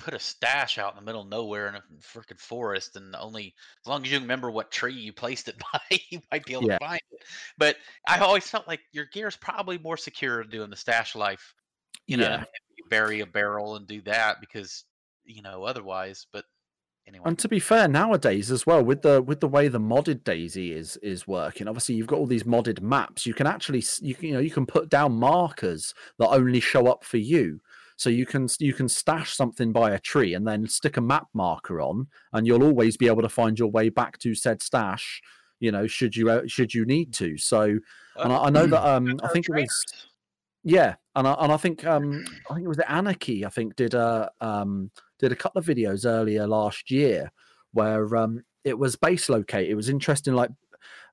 put 0.01 0.15
a 0.15 0.19
stash 0.19 0.79
out 0.79 0.93
in 0.93 0.97
the 0.97 1.05
middle 1.05 1.23
of 1.23 1.29
nowhere 1.29 1.69
in 1.69 1.77
a 1.77 1.83
freaking 2.01 2.39
forest, 2.41 2.97
and 2.97 3.15
only 3.15 3.55
as 3.85 3.87
long 3.89 4.05
as 4.05 4.11
you 4.11 4.19
remember 4.19 4.51
what 4.51 4.71
tree 4.73 4.95
you 4.95 5.13
placed 5.13 5.49
it 5.49 5.57
by, 5.73 5.81
you 6.11 6.21
might 6.33 6.45
be 6.45 6.55
able 6.55 6.69
Yeah. 6.69 6.79
to 6.79 6.85
find 6.85 7.01
it. 7.13 7.23
But 7.59 7.77
I 8.09 8.19
always 8.19 8.49
felt 8.49 8.67
like 8.67 8.81
your 8.93 9.05
gear 9.07 9.29
is 9.29 9.37
probably 9.37 9.79
more 9.79 9.97
secure 9.97 10.43
doing 10.45 10.71
the 10.71 10.77
stash 10.77 11.15
life. 11.15 11.55
You 12.07 12.17
know, 12.17 12.25
Yeah. 12.31 12.45
you 12.77 12.85
bury 12.89 13.21
a 13.21 13.27
barrel 13.27 13.77
and 13.77 13.87
do 13.87 14.01
that 14.03 14.41
because 14.41 14.85
you 15.25 15.43
know 15.43 15.65
otherwise. 15.65 16.27
But 16.33 16.45
anyway, 17.07 17.25
And 17.27 17.39
to 17.39 17.49
be 17.49 17.61
fair, 17.61 17.87
nowadays 17.87 18.51
as 18.51 18.65
well, 18.67 18.83
with 18.83 19.03
the 19.03 19.21
with 19.21 19.41
the 19.41 19.49
way 19.49 19.69
the 19.69 19.79
modded 19.79 20.23
DayZ 20.23 20.71
is 20.73 20.97
is 20.99 21.27
working, 21.29 21.69
obviously 21.69 21.95
you've 21.95 22.07
got 22.07 22.19
all 22.19 22.27
these 22.27 22.45
modded 22.45 22.81
maps. 22.81 23.27
You 23.27 23.35
can 23.35 23.47
actually 23.47 23.85
you 24.01 24.15
can, 24.15 24.29
you 24.29 24.35
know 24.35 24.41
you 24.41 24.51
can 24.51 24.65
put 24.67 24.89
down 24.89 25.13
markers 25.13 25.93
that 26.19 26.29
only 26.29 26.61
show 26.61 26.87
up 26.87 27.05
for 27.05 27.19
you. 27.19 27.61
So 28.01 28.09
you 28.09 28.25
can 28.25 28.49
you 28.61 28.73
can 28.73 28.89
stash 28.89 29.37
something 29.37 29.73
by 29.73 29.91
a 29.91 29.99
tree 29.99 30.33
and 30.33 30.49
then 30.49 30.67
stick 30.67 30.97
a 30.97 31.03
map 31.03 31.27
marker 31.35 31.83
on, 31.83 32.07
and 32.33 32.47
you'll 32.47 32.63
always 32.63 32.97
be 32.97 33.09
able 33.09 33.21
to 33.21 33.29
find 33.29 33.59
your 33.59 33.71
way 33.71 33.91
back 33.91 34.17
to 34.21 34.35
said 34.35 34.63
stash. 34.63 35.21
You 35.59 35.71
know, 35.71 35.87
should 35.87 36.17
you 36.17 36.31
uh, 36.31 36.47
should 36.47 36.73
you 36.73 36.87
need 36.87 37.13
to. 37.15 37.37
So, 37.37 37.79
and 38.17 38.33
I, 38.33 38.45
I 38.45 38.49
know 38.49 38.67
that 38.67 38.89
um 38.97 39.21
I 39.23 39.29
think 39.29 39.51
it 39.51 39.55
was 39.55 39.85
yeah, 40.65 40.95
and 41.15 41.29
I, 41.29 41.35
and 41.41 41.53
I 41.53 41.59
think 41.59 41.85
um 41.85 42.25
I 42.51 42.55
think 42.55 42.65
it 42.65 42.69
was 42.69 42.79
Anarchy. 42.89 43.45
I 43.45 43.51
think 43.51 43.77
did 43.77 43.93
a 43.93 44.31
um 44.41 44.91
did 45.19 45.31
a 45.31 45.37
couple 45.37 45.59
of 45.59 45.67
videos 45.67 46.07
earlier 46.07 46.47
last 46.47 46.91
year 46.91 47.31
where 47.75 48.17
um 48.17 48.43
it 48.65 48.79
was 48.79 48.97
base 48.97 49.29
locate. 49.29 49.69
It 49.69 49.75
was 49.75 49.91
interesting, 49.91 50.33
like 50.33 50.49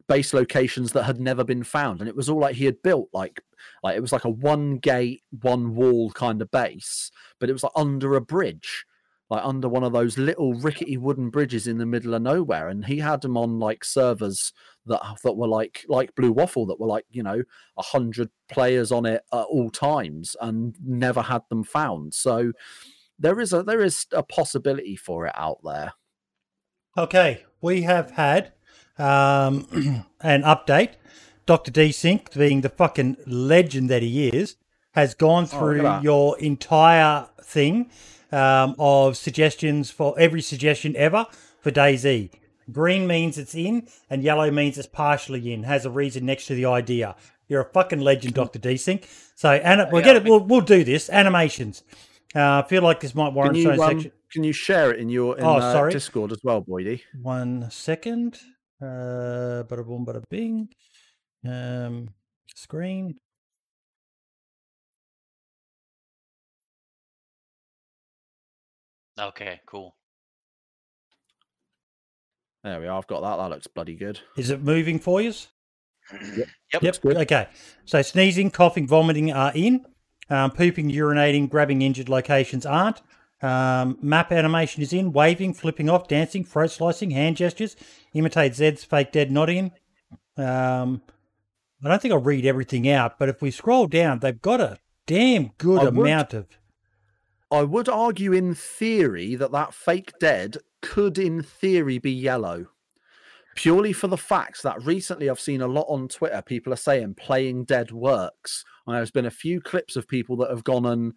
base 0.08 0.34
locations 0.34 0.92
that 0.94 1.04
had 1.04 1.20
never 1.20 1.44
been 1.44 1.64
found, 1.64 2.00
and 2.00 2.10
it 2.10 2.16
was 2.16 2.30
all 2.30 2.40
like 2.40 2.56
he 2.56 2.66
had 2.66 2.82
built 2.82 3.10
like 3.14 3.42
like 3.84 3.98
it 3.98 4.02
was 4.02 4.12
like 4.12 4.26
a 4.26 4.30
one 4.30 4.78
gate, 4.78 5.24
one 5.42 5.76
wall 5.76 6.12
kind 6.12 6.42
of 6.42 6.52
base, 6.52 7.12
but 7.40 7.50
it 7.50 7.54
was 7.54 7.64
like 7.64 7.72
under 7.76 8.16
a 8.16 8.22
bridge. 8.22 8.86
Like 9.30 9.44
under 9.44 9.68
one 9.68 9.84
of 9.84 9.92
those 9.92 10.18
little 10.18 10.54
rickety 10.54 10.96
wooden 10.96 11.30
bridges 11.30 11.68
in 11.68 11.80
the 11.80 11.86
middle 11.86 12.14
of 12.14 12.22
nowhere, 12.22 12.70
and 12.70 12.86
he 12.86 13.00
had 13.00 13.22
them 13.22 13.36
on 13.36 13.60
like 13.60 13.84
servers 13.84 14.54
that 14.86 15.02
that 15.22 15.36
were 15.36 15.50
like 15.50 15.84
like 15.90 16.16
Blue 16.16 16.32
Waffle 16.32 16.66
that 16.68 16.80
were 16.80 16.88
like 16.88 17.04
you 17.10 17.24
know 17.24 17.44
a 17.78 17.82
hundred 17.82 18.30
players 18.50 18.90
on 18.90 19.06
it 19.06 19.24
at 19.34 19.44
all 19.44 19.70
times 19.70 20.38
and 20.40 20.78
never 20.82 21.22
had 21.22 21.42
them 21.50 21.66
found. 21.66 22.14
So 22.14 22.54
there 23.20 23.40
is 23.40 23.52
a 23.54 23.64
there 23.64 23.82
is 23.82 24.06
a 24.14 24.24
possibility 24.24 24.96
for 24.96 25.28
it 25.28 25.34
out 25.36 25.60
there. 25.64 25.94
Okay, 26.98 27.44
we 27.62 27.82
have 27.82 28.12
had 28.12 28.54
um, 29.00 29.68
an 30.22 30.44
update. 30.44 30.92
Dr. 31.46 31.72
Desync, 31.72 32.34
being 32.38 32.62
the 32.62 32.70
fucking 32.70 33.18
legend 33.26 33.90
that 33.90 34.02
he 34.02 34.28
is, 34.28 34.56
has 34.92 35.14
gone 35.14 35.44
Oh, 35.46 35.58
through 35.60 35.82
that. 35.84 36.04
your 36.04 36.38
entire 36.40 37.28
thing 37.42 37.90
um, 38.32 38.76
of 38.78 39.16
suggestions 39.16 39.90
for 39.90 40.14
every 40.20 40.42
suggestion 40.42 40.94
ever 40.98 41.26
for 41.62 41.72
DayZ. 41.72 42.32
Green 42.70 43.08
means 43.08 43.38
it's 43.38 43.56
in, 43.56 43.88
and 44.10 44.24
yellow 44.24 44.52
means 44.52 44.78
it's 44.78 44.88
partially 44.88 45.54
in. 45.54 45.64
Has 45.64 45.86
a 45.86 45.90
reason 45.90 46.26
next 46.26 46.48
to 46.48 46.56
the 46.56 46.66
idea. 46.66 47.16
You're 47.48 47.62
a 47.62 47.72
fucking 47.72 48.02
legend, 48.02 48.34
Dr. 48.34 48.60
Desync. 48.60 49.06
So, 49.36 49.52
and 49.52 49.88
we'll 49.90 50.02
yeah, 50.02 50.06
get 50.08 50.16
it. 50.18 50.24
We'll, 50.26 50.42
we'll 50.42 50.60
do 50.60 50.84
this. 50.84 51.10
Animations. 51.10 51.84
Uh, 52.36 52.62
I 52.64 52.68
feel 52.68 52.82
like 52.82 53.00
this 53.00 53.16
might 53.16 53.28
Can 53.28 53.36
warrant 53.36 53.56
its 53.56 53.64
you 53.64 53.72
um, 53.72 53.78
section. 53.80 54.12
can 54.34 54.44
you 54.44 54.52
share 54.52 54.92
it 54.92 55.00
in 55.00 55.08
your 55.08 55.38
in, 55.38 55.46
Oh, 55.46 55.54
uh, 55.56 55.72
sorry. 55.72 55.94
Discord 55.94 56.34
as 56.34 56.40
well, 56.44 56.62
Boydie? 56.62 57.04
One 57.22 57.72
second. 57.72 58.38
Uh, 58.82 59.64
bada 59.64 59.86
boom, 59.86 60.06
bada 60.06 60.24
bing. 60.30 60.70
Um, 61.46 62.10
screen. 62.56 63.16
Okay, 69.20 69.60
cool. 69.66 69.96
There 72.64 72.80
we 72.80 72.88
are. 72.88 72.98
I've 72.98 73.08
got 73.08 73.22
that. 73.22 73.38
That 73.38 73.50
looks 73.50 73.68
bloody 73.68 73.96
good. 73.96 74.20
Is 74.36 74.50
it 74.50 74.62
moving 74.62 75.00
for 75.00 75.22
you? 75.22 75.34
Yep. 76.12 76.84
Yep. 76.84 77.02
good. 77.02 77.18
Okay. 77.18 77.48
So 77.86 78.02
sneezing, 78.02 78.52
coughing, 78.52 78.88
vomiting 78.88 79.32
are 79.32 79.52
in. 79.56 79.86
Um, 80.30 80.52
pooping, 80.52 80.92
urinating, 80.92 81.50
grabbing 81.50 81.82
injured 81.82 82.10
locations 82.10 82.66
aren't. 82.66 83.02
Um, 83.42 83.98
map 84.02 84.32
animation 84.32 84.82
is 84.82 84.94
in. 84.94 85.12
Waving, 85.12 85.54
flipping 85.54 85.90
off, 85.90 86.08
dancing, 86.08 86.44
throat 86.44 86.72
slicing, 86.72 87.12
hand 87.12 87.38
gestures. 87.38 87.76
Imitate 88.14 88.56
Zed's 88.56 88.84
fake 88.84 89.12
dead 89.12 89.32
not 89.32 89.50
in. 89.50 89.72
Um, 90.38 91.02
I 91.84 91.90
don't 91.90 92.02
think 92.02 92.14
I'll 92.14 92.20
read 92.20 92.46
everything 92.46 92.90
out, 92.90 93.20
but 93.20 93.30
if 93.30 93.42
we 93.42 93.52
scroll 93.52 93.88
down, 93.88 94.20
they've 94.20 94.42
got 94.42 94.60
a 94.60 94.80
damn 95.06 95.52
good 95.58 95.80
I 95.82 95.84
would- 95.90 96.08
amount 96.08 96.34
of. 96.34 96.48
I 97.50 97.64
would 97.64 97.88
argue, 97.88 98.34
in 98.34 98.54
theory, 98.56 99.36
that 99.36 99.54
that 99.54 99.74
fake 99.74 100.12
dead 100.20 100.58
could, 100.82 101.18
in 101.18 101.42
theory, 101.42 101.98
be 101.98 102.12
yellow. 102.12 102.68
Purely 103.56 103.94
for 103.94 104.08
the 104.08 104.18
fact 104.18 104.64
that 104.64 104.84
recently 104.84 105.30
I've 105.30 105.40
seen 105.40 105.62
a 105.62 105.68
lot 105.68 105.86
on 105.88 106.10
Twitter, 106.10 106.42
people 106.42 106.74
are 106.74 106.76
saying 106.76 107.16
playing 107.16 107.64
dead 107.64 107.92
works. 107.92 108.66
And 108.86 108.98
there's 108.98 109.12
been 109.12 109.26
a 109.26 109.32
few 109.32 109.62
clips 109.62 109.96
of 109.96 110.10
people 110.10 110.36
that 110.38 110.50
have 110.50 110.66
gone 110.66 110.86
and 110.86 111.14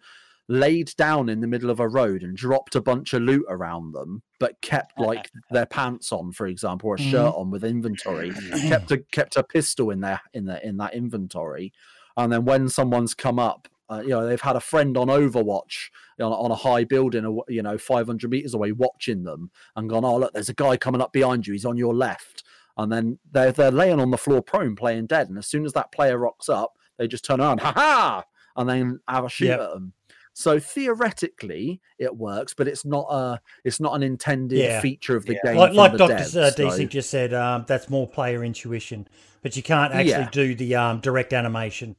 laid 0.51 0.95
down 0.97 1.29
in 1.29 1.39
the 1.41 1.47
middle 1.47 1.69
of 1.69 1.79
a 1.79 1.87
road 1.87 2.23
and 2.23 2.35
dropped 2.35 2.75
a 2.75 2.81
bunch 2.81 3.13
of 3.13 3.21
loot 3.21 3.45
around 3.49 3.93
them, 3.93 4.21
but 4.39 4.59
kept 4.61 4.99
like 4.99 5.29
their 5.51 5.65
pants 5.65 6.11
on, 6.11 6.31
for 6.31 6.45
example, 6.47 6.89
or 6.89 6.95
a 6.95 6.99
shirt 6.99 7.33
on 7.35 7.49
with 7.51 7.63
inventory, 7.63 8.31
kept 8.67 8.91
a 8.91 8.97
kept 9.11 9.37
a 9.37 9.43
pistol 9.43 9.89
in 9.91 10.01
their 10.01 10.21
in 10.33 10.45
the 10.45 10.65
in 10.67 10.77
that 10.77 10.93
inventory. 10.93 11.71
And 12.17 12.31
then 12.31 12.43
when 12.45 12.67
someone's 12.69 13.13
come 13.13 13.39
up, 13.39 13.67
uh, 13.89 14.01
you 14.01 14.09
know, 14.09 14.25
they've 14.27 14.41
had 14.41 14.55
a 14.55 14.59
friend 14.61 14.97
on 14.97 15.07
Overwatch 15.07 15.89
on, 16.19 16.31
on 16.31 16.51
a 16.51 16.55
high 16.55 16.83
building, 16.83 17.39
you 17.47 17.61
know, 17.61 17.77
500 17.77 18.29
meters 18.29 18.53
away, 18.53 18.71
watching 18.73 19.23
them, 19.23 19.51
and 19.75 19.89
gone, 19.89 20.03
"Oh, 20.05 20.17
look, 20.17 20.33
there's 20.33 20.49
a 20.49 20.53
guy 20.53 20.75
coming 20.77 21.01
up 21.01 21.13
behind 21.13 21.47
you. 21.47 21.53
He's 21.53 21.65
on 21.65 21.77
your 21.77 21.93
left." 21.95 22.43
And 22.77 22.91
then 22.91 23.19
they're 23.31 23.51
they're 23.51 23.71
laying 23.71 23.99
on 23.99 24.11
the 24.11 24.17
floor 24.17 24.41
prone, 24.41 24.75
playing 24.75 25.07
dead. 25.07 25.29
And 25.29 25.37
as 25.37 25.47
soon 25.47 25.65
as 25.65 25.73
that 25.73 25.91
player 25.91 26.17
rocks 26.17 26.49
up, 26.49 26.73
they 26.97 27.07
just 27.07 27.25
turn 27.25 27.41
around, 27.41 27.59
ha 27.61 27.71
ha, 27.73 28.23
and 28.55 28.69
then 28.69 28.99
have 29.07 29.25
a 29.25 29.29
shoot 29.29 29.47
Yep. 29.47 29.59
at 29.59 29.69
them. 29.73 29.93
So 30.33 30.59
theoretically, 30.59 31.81
it 31.99 32.15
works, 32.15 32.53
but 32.53 32.67
it's 32.67 32.85
not 32.85 33.05
a 33.09 33.39
it's 33.63 33.79
not 33.79 33.93
an 33.95 34.03
intended 34.03 34.59
Yeah. 34.59 34.81
feature 34.81 35.15
of 35.15 35.25
the 35.25 35.33
Yeah. 35.33 35.51
game. 35.51 35.57
like 35.57 35.73
like 35.73 35.97
Doctor 35.97 36.15
uh, 36.15 36.23
so- 36.23 36.49
DC 36.51 36.87
just 36.89 37.09
said, 37.09 37.33
um, 37.33 37.65
that's 37.67 37.89
more 37.89 38.07
player 38.07 38.43
intuition, 38.43 39.07
but 39.41 39.55
you 39.55 39.63
can't 39.63 39.93
actually 39.93 40.09
Yeah. 40.09 40.29
do 40.31 40.55
the 40.55 40.75
um, 40.75 40.99
direct 40.99 41.33
animation. 41.33 41.95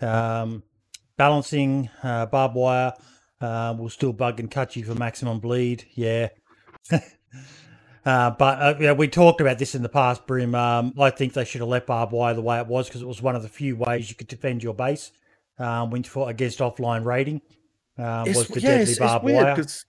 Um, 0.00 0.62
balancing 1.16 1.90
uh, 2.02 2.26
barbed 2.26 2.54
wire 2.54 2.92
uh, 3.40 3.74
will 3.78 3.90
still 3.90 4.12
bug 4.12 4.40
and 4.40 4.50
cut 4.50 4.76
you 4.76 4.84
for 4.84 4.94
maximum 4.94 5.40
bleed. 5.40 5.84
Yeah. 5.94 6.28
Uh, 8.04 8.30
but 8.30 8.62
uh, 8.62 8.74
yeah, 8.78 8.92
we 8.92 9.08
talked 9.08 9.40
about 9.40 9.58
this 9.58 9.74
in 9.74 9.82
the 9.82 9.88
past, 9.88 10.28
Brim. 10.28 10.54
Um, 10.54 10.94
I 10.96 11.10
think 11.10 11.32
they 11.32 11.44
should 11.44 11.60
have 11.60 11.66
left 11.68 11.88
barbed 11.88 12.12
wire 12.12 12.34
the 12.34 12.40
way 12.40 12.60
it 12.60 12.66
was 12.68 12.86
because 12.86 13.02
it 13.02 13.08
was 13.08 13.20
one 13.20 13.34
of 13.34 13.42
the 13.42 13.48
few 13.48 13.74
ways 13.74 14.08
you 14.08 14.14
could 14.14 14.28
defend 14.28 14.62
your 14.62 14.74
base 14.74 15.10
um, 15.58 15.90
when 15.90 16.04
fought 16.04 16.28
against 16.28 16.60
offline 16.60 17.04
raiding. 17.04 17.40
Um, 17.98 18.28
was 18.28 18.48
the 18.48 18.60
deadly 18.60 18.94
barbed 18.98 19.24
wire. 19.24 19.54
because 19.54 19.86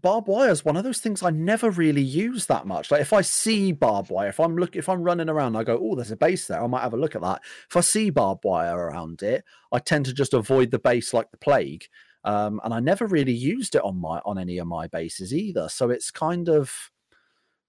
barbed 0.00 0.28
wire 0.28 0.50
is 0.50 0.64
one 0.64 0.76
of 0.76 0.84
those 0.84 1.00
things 1.00 1.22
I 1.22 1.30
never 1.30 1.70
really 1.70 2.02
use 2.02 2.46
that 2.46 2.66
much. 2.66 2.90
Like 2.90 3.00
if 3.00 3.12
I 3.12 3.20
see 3.20 3.72
barbed 3.72 4.10
wire, 4.10 4.28
if 4.28 4.40
I'm 4.40 4.56
look, 4.56 4.76
if 4.76 4.88
I'm 4.88 5.02
running 5.02 5.28
around, 5.28 5.56
I 5.56 5.64
go, 5.64 5.78
"Oh, 5.80 5.94
there's 5.94 6.10
a 6.10 6.16
base 6.16 6.46
there. 6.46 6.62
I 6.62 6.66
might 6.66 6.82
have 6.82 6.94
a 6.94 6.98
look 6.98 7.14
at 7.14 7.22
that." 7.22 7.42
If 7.68 7.76
I 7.76 7.80
see 7.80 8.10
barbed 8.10 8.44
wire 8.44 8.76
around 8.76 9.22
it, 9.22 9.44
I 9.72 9.78
tend 9.78 10.06
to 10.06 10.12
just 10.12 10.34
avoid 10.34 10.70
the 10.70 10.78
base 10.78 11.12
like 11.14 11.30
the 11.30 11.36
plague. 11.38 11.86
Um, 12.24 12.60
and 12.64 12.74
I 12.74 12.80
never 12.80 13.06
really 13.06 13.32
used 13.32 13.74
it 13.74 13.84
on 13.84 14.00
my 14.00 14.20
on 14.24 14.38
any 14.38 14.58
of 14.58 14.66
my 14.66 14.88
bases 14.88 15.32
either. 15.32 15.68
So 15.68 15.90
it's 15.90 16.10
kind 16.10 16.48
of 16.48 16.90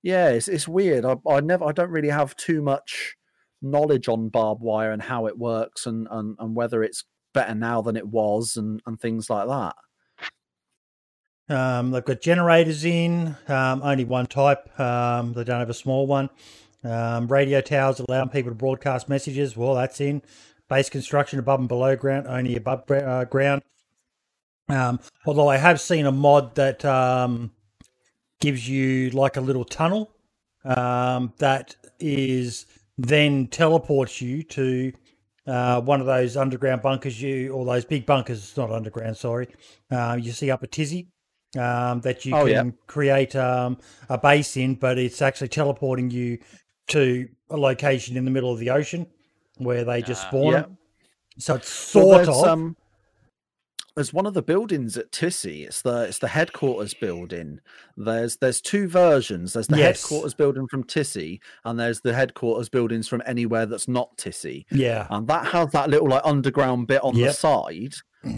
yeah, 0.01 0.30
it's 0.30 0.48
it's 0.48 0.67
weird. 0.67 1.06
I, 1.06 1.15
I 1.30 1.41
never, 1.41 1.65
I 1.65 1.72
don't 1.72 1.91
really 1.91 2.09
have 2.09 2.35
too 2.35 2.61
much 2.61 3.15
knowledge 3.61 4.07
on 4.07 4.30
barbed 4.30 4.61
wire 4.61 4.91
and 4.91 5.01
how 5.01 5.27
it 5.27 5.38
works 5.38 5.85
and 5.85 6.07
and, 6.09 6.35
and 6.39 6.56
whether 6.56 6.83
it's 6.83 7.03
better 7.33 7.56
now 7.56 7.82
than 7.82 7.95
it 7.98 8.08
was 8.08 8.58
and 8.58 8.82
and 8.85 8.99
things 8.99 9.30
like 9.30 9.48
that. 9.48 9.75
Um, 11.49 11.91
they've 11.91 12.06
got 12.06 12.22
generators 12.22 12.85
in, 12.85 13.35
um, 13.48 13.82
only 13.83 14.06
one 14.06 14.27
type. 14.27 14.80
Um, 14.80 15.33
they 15.33 15.43
don't 15.43 15.59
have 15.59 15.69
a 15.69 15.74
small 15.74 16.06
one. 16.06 16.30
Um, 16.83 17.27
radio 17.27 17.59
towers 17.59 17.99
allowing 17.99 18.30
people 18.30 18.51
to 18.51 18.56
broadcast 18.56 19.09
messages. 19.09 19.58
Well, 19.58 19.74
that's 19.74 19.99
in. 19.99 20.22
Base 20.69 20.90
construction 20.90 21.40
above 21.40 21.59
and 21.59 21.67
below 21.67 21.95
ground, 21.95 22.27
only 22.27 22.56
above 22.56 22.90
uh, 22.91 23.25
ground. 23.25 23.64
Um, 24.69 24.99
although 25.25 25.48
I 25.48 25.58
have 25.58 25.82
seen 25.82 26.06
a 26.06 26.11
mod 26.11 26.53
that 26.56 26.85
um, 26.85 27.51
gives 28.40 28.69
you 28.69 29.09
like 29.09 29.35
a 29.35 29.41
little 29.41 29.66
tunnel 29.66 30.11
that 30.64 31.75
is 31.99 32.67
then 32.98 33.48
teleports 33.48 34.22
you 34.22 34.43
to 34.43 34.91
uh, 35.50 35.82
one 35.82 36.00
of 36.00 36.06
those 36.06 36.38
underground 36.38 36.82
bunkers 36.82 37.22
you 37.22 37.52
or 37.52 37.66
those 37.66 37.86
big 37.86 38.06
bunkers 38.06 38.56
not 38.56 38.72
underground, 38.72 39.18
sorry. 39.18 39.48
Uh, 39.92 40.18
you 40.22 40.32
see 40.32 40.52
up 40.52 40.64
a 40.64 40.68
Tisy 40.68 41.08
um, 41.58 42.02
that 42.02 42.26
you 42.26 42.36
Oh, 42.36 42.45
can 42.45 42.68
yeah. 42.68 42.72
create 42.88 43.36
um, 43.36 43.78
a 44.10 44.18
base 44.18 44.56
in, 44.58 44.76
but 44.76 44.98
it's 44.98 45.22
actually 45.22 45.48
teleporting 45.50 46.10
you 46.11 46.38
to 46.88 47.28
a 47.50 47.58
location 47.58 48.16
in 48.18 48.26
the 48.26 48.32
middle 48.32 48.52
of 48.53 48.60
the 48.60 48.69
ocean 48.69 49.08
where 49.58 49.84
they 49.84 50.02
just 50.02 50.26
Ah. 50.26 50.30
spawn. 50.30 50.53
Yeah. 50.53 50.66
So 51.38 51.56
it's 51.56 51.69
sort 51.69 52.26
there's, 52.26 52.30
of. 52.30 52.44
um, 52.45 52.76
there's 54.00 54.14
one 54.14 54.26
of 54.26 54.34
the 54.34 54.42
buildings 54.42 54.95
at 54.95 55.11
Tisy. 55.11 55.66
It's 55.68 55.82
the 55.82 56.03
it's 56.03 56.19
the 56.19 56.30
headquarters 56.30 56.94
building. 56.94 57.60
There's 57.98 58.38
there's 58.38 58.61
two 58.61 58.88
versions. 58.88 59.52
There's 59.52 59.68
the 59.68 59.78
Yes. 59.78 60.02
headquarters 60.02 60.34
building 60.34 60.68
from 60.69 60.86
Tisy, 60.86 61.42
and 61.66 61.78
there's 61.78 62.00
the 62.00 62.14
headquarters 62.14 62.69
buildings 62.69 63.10
from 63.10 63.22
anywhere 63.26 63.66
that's 63.66 63.90
not 63.90 64.16
Tisy. 64.18 64.64
yeah. 64.72 65.06
And 65.10 65.28
that 65.28 65.48
has 65.48 65.74
that 65.74 65.90
little 65.90 66.08
like 66.08 66.22
underground 66.24 66.88
bit 66.88 67.03
on 67.03 67.14
the 67.14 67.22
Yep. 67.22 67.36
side. 67.36 67.94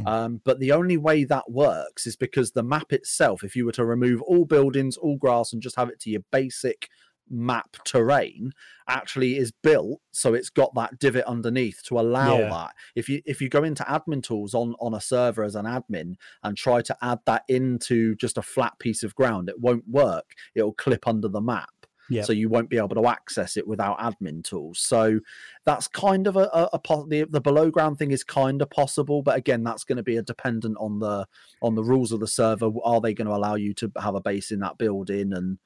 Um, 0.08 0.42
but 0.46 0.60
the 0.60 0.72
only 0.72 0.98
way 0.98 1.26
that 1.26 1.52
works 1.52 2.08
is 2.08 2.16
because 2.16 2.52
the 2.52 2.64
map 2.64 2.92
itself, 2.92 3.44
if 3.44 3.56
you 3.56 3.66
were 3.66 3.72
to 3.74 3.86
remove 3.86 4.22
all 4.24 4.46
buildings, 4.46 4.98
all 4.98 5.18
grass, 5.18 5.54
and 5.54 5.62
just 5.62 5.76
have 5.76 5.90
it 5.90 6.00
to 6.02 6.10
your 6.10 6.22
basic 6.32 6.88
map 7.32 7.78
terrain, 7.86 8.52
actually 8.88 9.38
is 9.38 9.52
built 9.52 10.02
so 10.12 10.34
it's 10.34 10.50
got 10.50 10.74
that 10.76 11.00
divot 11.00 11.24
underneath 11.26 11.82
to 11.84 12.00
allow 12.00 12.38
Yeah. 12.38 12.50
that. 12.50 12.72
If 12.96 13.08
you 13.10 13.22
if 13.26 13.42
you 13.42 13.50
go 13.50 13.64
into 13.64 13.84
admin 13.84 14.22
tools 14.22 14.54
on 14.54 14.76
on 14.80 14.94
a 14.94 15.02
server 15.02 15.44
as 15.44 15.56
an 15.56 15.66
admin 15.66 16.16
and 16.44 16.58
try 16.58 16.82
to 16.82 16.98
add 17.02 17.20
that 17.26 17.44
into 17.48 18.16
just 18.16 18.38
a 18.38 18.42
flat 18.42 18.78
piece 18.80 19.04
of 19.04 19.16
ground, 19.16 19.50
it 19.50 19.60
won't 19.60 19.88
work. 19.88 20.34
It'll 20.56 20.74
clip 20.74 21.08
under 21.08 21.28
the 21.30 21.42
map. 21.42 21.70
Yep. 22.10 22.26
So 22.26 22.34
you 22.34 22.50
won't 22.50 22.70
be 22.70 22.78
able 22.78 22.96
to 23.02 23.08
access 23.08 23.56
it 23.56 23.66
without 23.66 23.98
admin 24.00 24.44
tools. 24.44 24.80
So 24.80 25.22
that's 25.66 25.88
kind 25.88 26.28
of 26.28 26.36
a, 26.36 26.50
a, 26.52 26.70
a 26.74 26.80
the, 27.08 27.26
the 27.30 27.40
below 27.40 27.72
ground 27.72 28.00
thing 28.00 28.12
is 28.12 28.26
kind 28.26 28.62
of 28.62 28.70
possible, 28.70 29.24
but 29.24 29.38
again, 29.38 29.64
that's 29.64 29.86
going 29.86 29.96
to 29.96 30.04
be 30.04 30.18
a 30.18 30.22
dependent 30.22 30.76
on 30.78 31.00
the 31.00 31.26
on 31.62 31.76
the 31.76 31.84
rules 31.86 32.12
of 32.12 32.20
the 32.20 32.28
server. 32.28 32.70
Are 32.84 33.00
they 33.00 33.14
going 33.14 33.28
to 33.28 33.34
allow 33.34 33.56
you 33.56 33.74
to 33.76 33.90
have 34.02 34.16
a 34.16 34.20
base 34.22 34.52
in 34.52 34.60
that 34.60 34.78
building? 34.78 35.32
And 35.32 35.60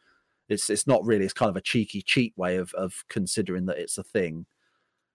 it's 0.49 0.69
it's 0.69 0.87
not 0.87 1.03
really. 1.05 1.25
It's 1.25 1.33
kind 1.33 1.49
of 1.49 1.55
a 1.55 1.61
cheeky 1.61 2.01
cheat 2.01 2.33
way 2.37 2.57
of 2.57 2.73
of 2.73 2.93
considering 3.09 3.65
that 3.67 3.77
it's 3.77 3.97
a 3.97 4.03
thing. 4.03 4.45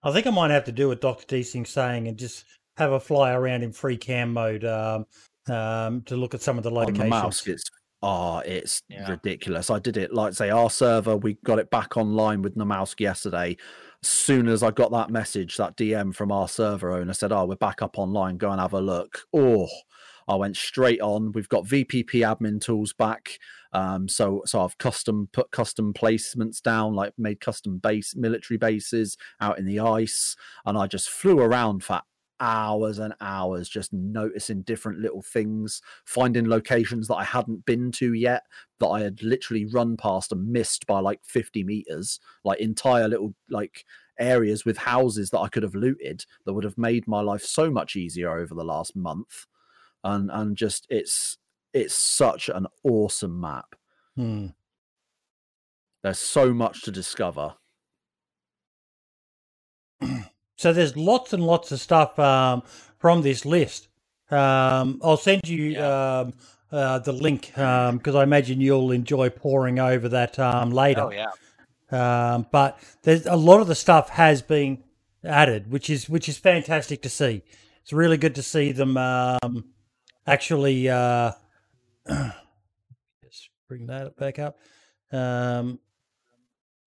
I 0.03 0.11
think 0.11 0.25
I 0.27 0.31
might 0.31 0.51
have 0.51 0.63
to 0.65 0.71
do 0.71 0.87
what 0.87 0.99
Dr. 1.01 1.25
Desync's 1.25 1.69
saying 1.69 2.07
and 2.07 2.17
just 2.17 2.45
have 2.77 2.91
a 2.91 2.99
fly 2.99 3.33
around 3.33 3.61
in 3.63 3.71
free 3.71 3.97
cam 3.97 4.33
mode 4.33 4.65
um, 4.65 5.05
um, 5.47 6.01
to 6.03 6.15
look 6.15 6.33
at 6.33 6.41
some 6.41 6.57
of 6.57 6.63
the 6.63 6.69
on 6.71 6.75
locations. 6.75 6.97
the 6.99 7.05
mouse. 7.09 7.47
It's 7.47 7.63
oh, 8.01 8.39
it's 8.39 8.81
Yeah. 8.89 9.09
ridiculous. 9.09 9.69
I 9.69 9.79
did 9.79 9.97
it 9.97 10.13
like 10.13 10.33
say 10.33 10.49
our 10.49 10.69
server. 10.69 11.15
We 11.17 11.37
got 11.45 11.59
it 11.59 11.69
back 11.69 11.97
online 11.97 12.41
with 12.41 12.55
Namalsk 12.55 12.99
yesterday. 12.99 13.57
As 14.03 14.09
soon 14.09 14.47
as 14.47 14.63
I 14.63 14.71
got 14.71 14.91
that 14.91 15.11
message, 15.11 15.57
that 15.57 15.77
DM 15.77 16.15
from 16.15 16.31
our 16.31 16.47
server 16.47 16.91
owner 16.91 17.13
said, 17.13 17.31
"Oh, 17.31 17.45
we're 17.45 17.55
back 17.55 17.83
up 17.83 17.99
online. 17.99 18.37
Go 18.37 18.49
and 18.51 18.59
have 18.59 18.73
a 18.73 18.81
look." 18.81 19.21
Oh, 19.31 19.67
I 20.27 20.35
went 20.35 20.57
straight 20.57 21.01
on. 21.01 21.31
We've 21.33 21.49
got 21.49 21.65
VPP 21.65 22.21
admin 22.21 22.59
tools 22.59 22.93
back. 22.93 23.37
Um, 23.73 24.07
so 24.07 24.41
so 24.45 24.63
I've 24.63 24.77
custom 24.77 25.29
put 25.31 25.51
custom 25.51 25.93
placements 25.93 26.61
down, 26.61 26.93
like 26.93 27.13
made 27.17 27.39
custom 27.39 27.77
base 27.77 28.15
military 28.15 28.57
bases 28.57 29.17
out 29.39 29.59
in 29.59 29.65
the 29.65 29.79
ice, 29.79 30.35
and 30.65 30.77
I 30.77 30.87
just 30.87 31.09
flew 31.09 31.39
around 31.39 31.83
for 31.83 32.01
hours 32.41 32.97
and 32.97 33.13
hours 33.21 33.69
just 33.69 33.93
noticing 33.93 34.63
different 34.63 34.99
little 34.99 35.21
things 35.21 35.79
finding 36.05 36.49
locations 36.49 37.07
that 37.07 37.15
I 37.15 37.23
hadn't 37.23 37.65
been 37.65 37.91
to 37.93 38.13
yet 38.13 38.43
that 38.79 38.87
I 38.87 39.01
had 39.01 39.21
literally 39.21 39.65
run 39.65 39.95
past 39.95 40.31
and 40.31 40.51
missed 40.51 40.87
by 40.87 40.99
like 40.99 41.19
50 41.23 41.63
meters, 41.63 42.19
like 42.43 42.59
entire 42.59 43.07
little 43.07 43.35
like 43.49 43.85
areas 44.19 44.65
with 44.65 44.77
houses 44.77 45.29
that 45.29 45.39
I 45.39 45.49
could 45.49 45.63
have 45.63 45.75
looted 45.75 46.25
that 46.45 46.53
would 46.53 46.63
have 46.63 46.77
made 46.77 47.07
my 47.07 47.21
life 47.21 47.43
so 47.43 47.69
much 47.69 47.95
easier 47.95 48.35
over 48.37 48.55
the 48.55 48.65
last 48.65 48.95
month. 48.95 49.45
And 50.03 50.31
and 50.31 50.57
just 50.57 50.87
it's 50.89 51.37
it's 51.73 51.93
such 51.93 52.49
an 52.49 52.67
awesome 52.83 53.39
map. 53.39 53.75
Hmm. 54.15 54.47
There's 56.03 56.19
so 56.19 56.53
much 56.53 56.81
to 56.83 56.91
discover. 56.91 57.55
So 60.57 60.71
there's 60.71 60.95
lots 60.95 61.33
and 61.33 61.43
lots 61.43 61.71
of 61.71 61.79
stuff 61.81 62.19
um, 62.19 62.61
from 62.99 63.23
this 63.23 63.45
list. 63.45 63.87
Um, 64.29 64.99
I'll 65.03 65.17
send 65.17 65.47
you 65.49 65.71
Yeah. 65.71 66.19
um, 66.19 66.33
uh, 66.71 66.99
the 66.99 67.11
link 67.13 67.47
because 67.47 68.13
I 68.13 68.21
imagine 68.21 68.61
you'll 68.61 68.91
enjoy 68.91 69.29
poring 69.31 69.79
over 69.79 70.07
that 70.09 70.37
um, 70.37 70.69
later. 70.69 71.01
Oh 71.01 71.09
yeah. 71.11 71.31
Um, 71.91 72.45
but 72.51 72.77
there's 73.01 73.25
a 73.25 73.35
lot 73.35 73.59
of 73.59 73.65
the 73.67 73.73
stuff 73.73 74.09
has 74.09 74.43
been 74.43 74.83
added, 75.25 75.71
which 75.71 75.89
is 75.89 76.07
which 76.07 76.29
is 76.29 76.37
fantastic 76.37 77.01
to 77.01 77.09
see. 77.09 77.41
It's 77.81 77.91
really 77.91 78.17
good 78.17 78.35
to 78.35 78.43
see 78.43 78.71
them 78.71 78.97
um, 78.97 79.65
actually. 80.27 80.87
Uh, 80.89 81.31
just 82.07 83.49
bring 83.67 83.87
that 83.87 84.15
back 84.17 84.39
up. 84.39 84.57
Um, 85.11 85.79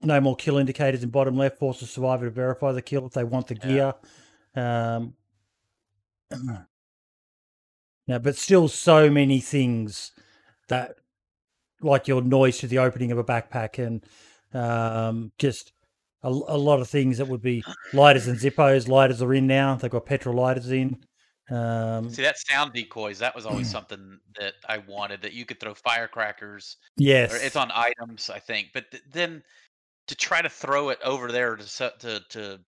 no 0.02 0.20
more 0.20 0.36
kill 0.36 0.58
indicators 0.58 1.02
in 1.02 1.10
bottom 1.10 1.36
left. 1.36 1.58
Force 1.58 1.80
the 1.80 1.86
survivor 1.86 2.26
to 2.26 2.30
verify 2.30 2.72
the 2.72 2.82
kill 2.82 3.06
if 3.06 3.12
they 3.12 3.24
want 3.24 3.46
the 3.48 3.54
gear. 3.54 3.94
Um, 4.54 5.14
now, 8.06 8.18
but 8.18 8.36
still, 8.36 8.68
so 8.68 9.10
many 9.10 9.40
things 9.40 10.12
that, 10.68 10.96
like 11.80 12.08
your 12.08 12.22
noise 12.22 12.58
to 12.58 12.66
the 12.66 12.78
opening 12.78 13.12
of 13.12 13.18
a 13.18 13.24
backpack, 13.24 13.84
and 13.84 14.04
um, 14.52 15.32
just 15.38 15.72
a, 16.22 16.28
a 16.28 16.58
lot 16.58 16.80
of 16.80 16.88
things 16.88 17.18
that 17.18 17.28
would 17.28 17.42
be 17.42 17.64
lighters 17.92 18.26
and 18.26 18.38
zippos. 18.38 18.88
Lighters 18.88 19.22
are 19.22 19.34
in 19.34 19.46
now. 19.46 19.74
They've 19.74 19.90
got 19.90 20.06
petrol 20.06 20.36
lighters 20.36 20.70
in. 20.70 21.04
Um, 21.50 22.08
See 22.10 22.22
that 22.22 22.38
sound 22.38 22.72
decoys. 22.72 23.18
That 23.18 23.34
was 23.34 23.46
always 23.46 23.70
something 23.76 24.18
that 24.38 24.54
I 24.68 24.78
wanted. 24.78 25.22
That 25.22 25.32
you 25.32 25.44
could 25.44 25.60
throw 25.60 25.74
firecrackers. 25.74 26.76
yes, 26.96 27.32
Or 27.32 27.36
it's 27.36 27.56
on 27.56 27.70
items, 27.74 28.30
I 28.30 28.38
think. 28.38 28.68
But 28.72 28.90
th- 28.90 29.02
then 29.12 29.42
to 30.06 30.14
try 30.14 30.42
to 30.42 30.48
throw 30.48 30.90
it 30.90 30.98
over 31.04 31.30
there 31.32 31.56
to 31.56 31.62
set 31.64 32.00
to 32.00 32.20
to 32.30 32.60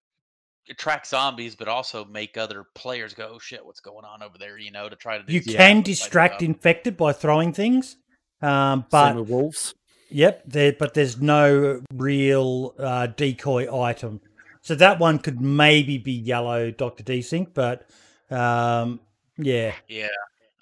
attract 0.68 1.06
zombies, 1.06 1.54
but 1.54 1.68
also 1.68 2.04
make 2.04 2.36
other 2.36 2.64
players 2.74 3.14
go, 3.14 3.32
"Oh 3.34 3.38
shit, 3.38 3.64
what's 3.64 3.80
going 3.80 4.04
on 4.04 4.22
over 4.22 4.36
there?" 4.38 4.58
You 4.58 4.70
know, 4.72 4.88
to 4.88 4.96
try 4.96 5.18
to 5.18 5.24
do 5.24 5.32
you 5.32 5.40
can 5.40 5.82
distract 5.82 6.36
stuff. 6.36 6.42
infected 6.48 6.96
by 6.96 7.12
throwing 7.12 7.52
things, 7.52 7.96
um, 8.42 8.84
Same 8.90 9.16
with 9.16 9.28
wolves. 9.28 9.74
Yep, 10.10 10.42
there, 10.46 10.72
but 10.72 10.94
there's 10.94 11.20
no 11.20 11.82
real 11.92 12.74
uh, 12.78 13.08
decoy 13.08 13.72
item. 13.82 14.20
So 14.62 14.74
that 14.76 14.98
one 15.00 15.18
could 15.18 15.40
maybe 15.40 15.98
be 15.98 16.12
yellow, 16.12 16.70
Doctor 16.70 17.02
Desync, 17.02 17.54
but 17.54 17.88
um, 18.30 19.00
yeah, 19.38 19.74
Yeah, 19.88 20.08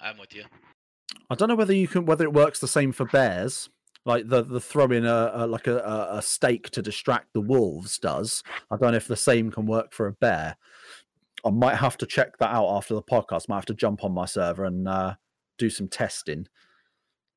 I'm 0.01 0.17
with 0.17 0.33
you. 0.35 0.43
I 1.29 1.35
don't 1.35 1.49
know 1.49 1.55
whether 1.55 1.73
you 1.73 1.87
can 1.87 2.05
whether 2.05 2.23
it 2.23 2.33
works 2.33 2.59
the 2.59 2.67
same 2.67 2.91
for 2.91 3.05
bears. 3.05 3.69
Like 4.05 4.27
the 4.29 4.43
the 4.43 4.59
throwing 4.59 5.05
a, 5.05 5.31
a 5.33 5.47
like 5.47 5.65
a, 5.67 5.79
a- 5.79 6.17
a 6.17 6.21
stake 6.21 6.69
to 6.71 6.81
distract 6.81 7.33
the 7.33 7.41
wolves 7.41 7.97
does. 7.97 8.43
I 8.69 8.77
don't 8.77 8.91
know 8.91 8.97
if 8.97 9.07
the 9.07 9.15
same 9.17 9.49
can 9.49 9.65
work 9.65 9.93
for 9.93 10.07
a 10.07 10.11
bear. 10.13 10.57
I 11.43 11.49
might 11.49 11.75
have 11.75 11.97
to 11.97 12.05
check 12.05 12.37
that 12.37 12.51
out 12.51 12.67
after 12.75 12.93
the 12.93 13.01
podcast. 13.01 13.49
Might 13.49 13.55
have 13.57 13.65
to 13.67 13.73
jump 13.73 14.03
on 14.03 14.11
my 14.11 14.25
server 14.25 14.65
and 14.65 14.87
uh, 14.87 15.15
do 15.57 15.69
some 15.69 15.87
testing. 15.87 16.47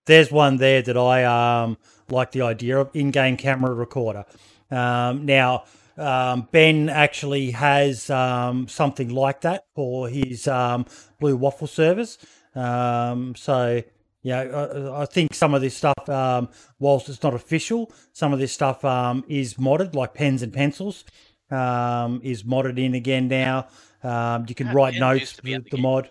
there's 0.07 0.31
one 0.32 0.57
there 0.57 0.82
that 0.82 0.97
I 0.97 1.24
um, 1.24 1.76
like 2.10 2.32
the 2.32 2.42
idea 2.42 2.78
of 2.78 2.90
in-game 2.94 3.36
camera 3.36 3.73
recorder. 3.74 4.24
Um, 4.70 5.24
now, 5.26 5.65
um, 5.98 6.48
Ben 6.52 6.88
actually 6.88 7.50
has 7.52 8.08
um, 8.10 8.68
something 8.68 9.08
like 9.08 9.40
that 9.42 9.66
for 9.74 10.08
his 10.08 10.46
um, 10.48 10.86
Blue 11.20 11.36
Waffle 11.36 11.66
servers. 11.66 12.18
Um, 12.54 13.34
so, 13.34 13.82
yeah, 14.22 14.40
I, 14.40 15.02
I 15.02 15.06
think 15.06 15.34
some 15.34 15.54
of 15.54 15.60
this 15.60 15.76
stuff, 15.76 16.08
um, 16.08 16.48
whilst 16.78 17.08
it's 17.08 17.22
not 17.22 17.34
official, 17.34 17.92
some 18.12 18.32
of 18.32 18.38
this 18.38 18.52
stuff 18.52 18.84
um, 18.84 19.24
is 19.28 19.54
modded, 19.54 19.94
like 19.94 20.14
pens 20.14 20.42
and 20.42 20.52
pencils, 20.52 21.04
um, 21.50 22.20
is 22.22 22.42
modded 22.42 22.78
in 22.78 22.94
again 22.94 23.28
now. 23.28 23.68
Um, 24.02 24.46
you 24.48 24.54
can 24.54 24.68
Yeah, 24.68 24.72
write 24.74 24.96
notes 24.96 25.20
used 25.20 25.36
to 25.36 25.42
be 25.42 25.52
in 25.52 25.62
with 25.62 25.70
the 25.70 25.78
mod. 25.78 26.10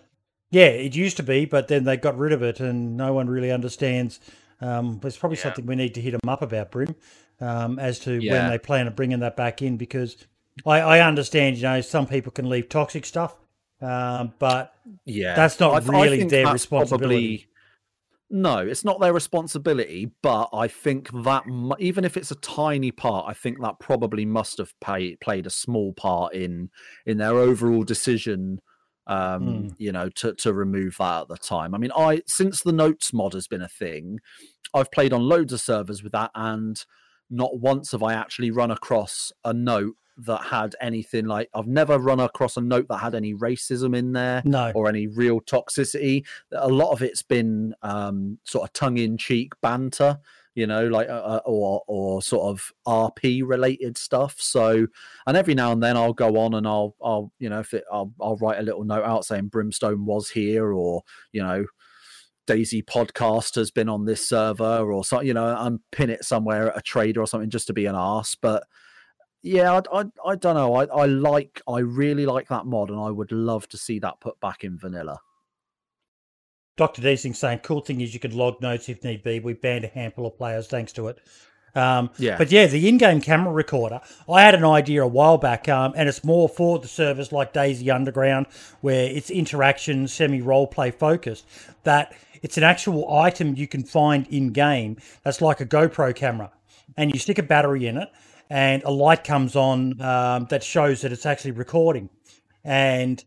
Yeah, 0.50 0.66
it 0.66 0.96
used 0.96 1.16
to 1.18 1.22
be, 1.22 1.44
but 1.44 1.68
then 1.68 1.84
they 1.84 1.96
got 1.96 2.16
rid 2.16 2.32
of 2.32 2.42
it, 2.42 2.60
and 2.60 2.96
no 2.96 3.12
one 3.12 3.28
really 3.28 3.50
understands. 3.52 4.20
Um, 4.60 5.00
it's 5.04 5.16
probably 5.16 5.36
Yeah. 5.36 5.42
something 5.42 5.66
we 5.66 5.76
need 5.76 5.94
to 5.94 6.00
hit 6.00 6.12
them 6.12 6.28
up 6.28 6.42
about, 6.42 6.70
Brim, 6.70 6.96
um, 7.40 7.78
as 7.78 7.98
to 8.00 8.18
when 8.18 8.50
they 8.50 8.58
plan 8.58 8.86
on 8.86 8.94
bringing 8.94 9.20
that 9.20 9.36
back 9.36 9.62
in, 9.62 9.76
because 9.76 10.16
I, 10.66 10.80
I 10.80 11.00
understand. 11.06 11.56
You 11.56 11.62
know, 11.64 11.80
some 11.80 12.06
people 12.06 12.32
can 12.32 12.48
leave 12.48 12.68
toxic 12.68 13.04
stuff, 13.06 13.36
um, 13.80 14.32
but 14.38 14.74
Yeah, 15.04 15.34
that's 15.34 15.58
not 15.60 15.74
I 15.74 15.80
th- 15.80 15.90
I 15.92 16.02
really 16.04 16.24
their 16.24 16.52
responsibility. 16.52 17.38
probably- 17.38 17.44
No, 18.30 18.58
it's 18.58 18.84
not 18.84 19.00
their 19.00 19.12
responsibility, 19.14 20.10
but 20.20 20.50
I 20.52 20.68
think 20.68 21.10
that 21.24 21.44
even 21.78 22.04
if 22.04 22.16
it's 22.16 22.30
a 22.30 22.34
tiny 22.34 22.90
part, 22.90 23.26
I 23.26 23.32
think 23.32 23.60
that 23.62 23.78
probably 23.80 24.26
must 24.26 24.58
have 24.58 24.78
pay, 24.80 25.16
played 25.16 25.46
a 25.46 25.50
small 25.50 25.92
part 25.94 26.34
in 26.34 26.70
in 27.06 27.16
their 27.18 27.36
overall 27.38 27.84
decision. 27.84 28.60
Um, 29.06 29.42
Hmm. 29.46 29.68
you 29.78 29.90
know, 29.90 30.10
to 30.16 30.34
to 30.34 30.52
remove 30.52 30.96
that 30.98 31.22
at 31.22 31.28
the 31.28 31.38
time. 31.38 31.74
I 31.74 31.78
mean, 31.78 31.92
I 31.96 32.20
since 32.26 32.62
the 32.62 32.72
notes 32.72 33.10
mod 33.14 33.32
has 33.32 33.46
been 33.48 33.62
a 33.62 33.68
thing, 33.68 34.20
I've 34.74 34.90
played 34.90 35.14
on 35.14 35.22
loads 35.22 35.54
of 35.54 35.62
servers 35.62 36.02
with 36.02 36.12
that, 36.12 36.30
and 36.34 36.84
not 37.30 37.58
once 37.58 37.92
have 37.92 38.02
I 38.02 38.14
actually 38.14 38.50
run 38.50 38.70
across 38.70 39.32
a 39.44 39.52
note 39.52 39.96
that 40.18 40.42
had 40.42 40.74
anything 40.80 41.26
like 41.26 41.48
I've 41.54 41.68
never 41.68 41.98
run 41.98 42.20
across 42.20 42.56
a 42.56 42.60
note 42.60 42.88
that 42.88 42.98
had 42.98 43.14
any 43.14 43.34
racism 43.34 43.96
in 43.96 44.12
there 44.12 44.42
No, 44.44 44.72
or 44.74 44.88
any 44.88 45.06
real 45.06 45.40
toxicity. 45.40 46.26
A 46.52 46.68
lot 46.68 46.90
of 46.90 47.02
it's 47.02 47.22
been 47.22 47.74
um, 47.82 48.38
sort 48.44 48.68
of 48.68 48.72
tongue 48.72 48.98
in 48.98 49.16
cheek 49.16 49.52
banter, 49.60 50.18
you 50.54 50.66
know, 50.66 50.88
like 50.88 51.08
uh, 51.08 51.12
uh, 51.12 51.40
or 51.44 51.82
or 51.86 52.20
sort 52.20 52.48
of 52.48 52.72
RP 52.86 53.42
related 53.46 53.96
stuff. 53.96 54.40
So, 54.40 54.88
and 55.26 55.36
every 55.36 55.54
now 55.54 55.70
and 55.70 55.82
then 55.82 55.96
I'll 55.96 56.12
go 56.12 56.36
on 56.38 56.54
and 56.54 56.66
I'll 56.66 56.96
I'll 57.00 57.32
you 57.38 57.48
know 57.48 57.60
if 57.60 57.72
it 57.72 57.84
I'll 57.92 58.12
I'll 58.20 58.36
write 58.38 58.58
a 58.58 58.62
little 58.62 58.84
note 58.84 59.04
out 59.04 59.24
saying 59.24 59.48
Brimstone 59.48 60.04
was 60.04 60.30
here 60.30 60.72
or 60.72 61.02
you 61.32 61.42
know. 61.42 61.64
DayZ 62.48 62.84
podcast 62.86 63.54
has 63.54 63.70
been 63.70 63.88
on 63.88 64.04
this 64.04 64.26
server, 64.28 64.90
or 64.90 65.04
so 65.04 65.20
you 65.20 65.34
know, 65.34 65.56
and 65.56 65.80
pin 65.92 66.10
it 66.10 66.24
somewhere 66.24 66.70
at 66.70 66.78
a 66.78 66.82
trader 66.82 67.20
or 67.20 67.26
something 67.26 67.50
just 67.50 67.66
to 67.68 67.72
be 67.72 67.86
an 67.86 67.94
ass. 67.94 68.34
But 68.34 68.64
yeah, 69.42 69.72
I, 69.72 70.00
I, 70.00 70.04
I 70.26 70.34
don't 70.36 70.56
know. 70.56 70.74
I, 70.74 70.84
I 70.86 71.06
like, 71.06 71.62
I 71.68 71.78
really 71.78 72.26
like 72.26 72.48
that 72.48 72.66
mod, 72.66 72.90
and 72.90 72.98
I 72.98 73.10
would 73.10 73.30
love 73.30 73.68
to 73.68 73.76
see 73.76 74.00
that 74.00 74.20
put 74.20 74.40
back 74.40 74.64
in 74.64 74.78
vanilla. 74.78 75.20
Dr. 76.76 77.02
Desync 77.02 77.34
saying, 77.34 77.58
cool 77.60 77.80
thing 77.80 78.00
is 78.00 78.14
you 78.14 78.20
can 78.20 78.36
log 78.36 78.60
notes 78.60 78.88
if 78.88 79.02
need 79.02 79.22
be. 79.22 79.40
We 79.40 79.52
banned 79.52 79.84
a 79.84 79.88
handful 79.88 80.26
of 80.26 80.38
players 80.38 80.68
thanks 80.68 80.92
to 80.92 81.08
it. 81.08 81.18
Um, 81.74 82.10
Yeah. 82.18 82.38
But 82.38 82.50
yeah, 82.50 82.66
the 82.66 82.88
in-game 82.88 83.20
camera 83.20 83.52
recorder. 83.52 84.00
I 84.28 84.42
had 84.42 84.54
an 84.54 84.64
idea 84.64 85.02
a 85.02 85.06
while 85.06 85.38
back, 85.38 85.68
um, 85.68 85.92
and 85.96 86.08
it's 86.08 86.24
more 86.24 86.48
for 86.48 86.78
the 86.78 86.88
servers 86.88 87.32
like 87.32 87.52
DayZ 87.52 87.92
Underground, 87.92 88.46
where 88.80 89.10
it's 89.10 89.28
interaction, 89.30 90.08
semi-role 90.08 90.68
play 90.68 90.90
focused. 90.90 91.46
That 91.82 92.14
it's 92.42 92.56
an 92.56 92.64
actual 92.64 93.12
item 93.14 93.56
you 93.56 93.66
can 93.66 93.84
find 93.84 94.26
in 94.28 94.52
game 94.52 94.96
that's 95.22 95.40
like 95.40 95.60
a 95.60 95.66
GoPro 95.66 96.14
camera, 96.14 96.52
and 96.96 97.12
you 97.12 97.18
stick 97.18 97.38
a 97.38 97.42
battery 97.42 97.86
in 97.86 97.96
it, 97.96 98.08
and 98.50 98.82
a 98.84 98.90
light 98.90 99.24
comes 99.24 99.56
on 99.56 100.00
um, 100.00 100.46
that 100.50 100.62
shows 100.62 101.02
that 101.02 101.12
it's 101.12 101.26
actually 101.26 101.52
recording, 101.52 102.08
and 102.64 103.24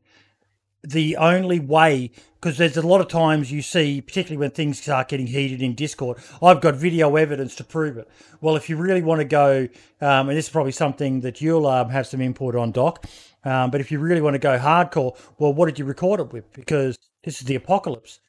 the 0.83 1.15
only 1.17 1.59
way 1.59 2.11
because 2.35 2.57
there's 2.57 2.77
a 2.77 2.81
lot 2.81 3.01
of 3.01 3.07
times 3.07 3.51
you 3.51 3.61
see 3.61 4.01
particularly 4.01 4.37
when 4.37 4.49
things 4.49 4.81
start 4.81 5.07
getting 5.09 5.27
heated 5.27 5.61
in 5.61 5.75
discord 5.75 6.17
i've 6.41 6.59
got 6.59 6.75
video 6.75 7.15
evidence 7.15 7.55
to 7.55 7.63
prove 7.63 7.97
it. 7.97 8.09
Well 8.41 8.55
if 8.55 8.67
you 8.67 8.77
really 8.77 9.03
want 9.03 9.19
to 9.19 9.25
go 9.25 9.67
um, 10.01 10.29
and 10.29 10.37
this 10.37 10.45
is 10.45 10.51
probably 10.51 10.71
something 10.71 11.21
that 11.21 11.39
you'll 11.39 11.67
um, 11.67 11.89
have 11.89 12.07
some 12.07 12.19
input 12.19 12.55
on 12.55 12.71
doc 12.71 13.05
um, 13.43 13.69
but 13.69 13.79
if 13.79 13.91
you 13.91 13.99
really 13.99 14.21
want 14.21 14.33
to 14.33 14.39
go 14.39 14.57
hardcore 14.57 15.15
well 15.37 15.53
what 15.53 15.67
did 15.67 15.77
you 15.77 15.85
record 15.85 16.19
it 16.19 16.33
with? 16.33 16.51
Because 16.53 16.97
this 17.23 17.41
is 17.41 17.47
the 17.47 17.55
apocalypse 17.55 18.19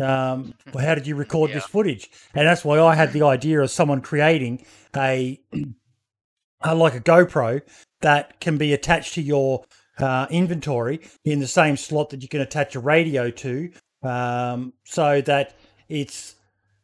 um, 0.00 0.54
well, 0.72 0.84
how 0.86 0.94
did 0.94 1.06
you 1.06 1.14
record 1.14 1.52
this 1.52 1.64
footage 1.64 2.10
and 2.34 2.46
that's 2.46 2.64
why 2.64 2.80
i 2.80 2.94
had 2.94 3.12
the 3.12 3.22
idea 3.22 3.60
of 3.60 3.70
someone 3.70 4.00
creating 4.00 4.64
a 4.96 5.40
uh, 6.64 6.74
like 6.74 6.94
a 6.94 7.00
GoPro 7.00 7.62
that 8.00 8.40
can 8.40 8.58
be 8.58 8.72
attached 8.72 9.14
to 9.14 9.22
your 9.22 9.64
uh, 9.98 10.26
inventory 10.30 11.00
in 11.24 11.40
the 11.40 11.46
same 11.46 11.76
slot 11.76 12.10
that 12.10 12.22
you 12.22 12.28
can 12.28 12.40
attach 12.40 12.74
a 12.74 12.80
radio 12.80 13.30
to, 13.30 13.70
um, 14.02 14.72
so 14.84 15.20
that 15.22 15.54
it's 15.88 16.36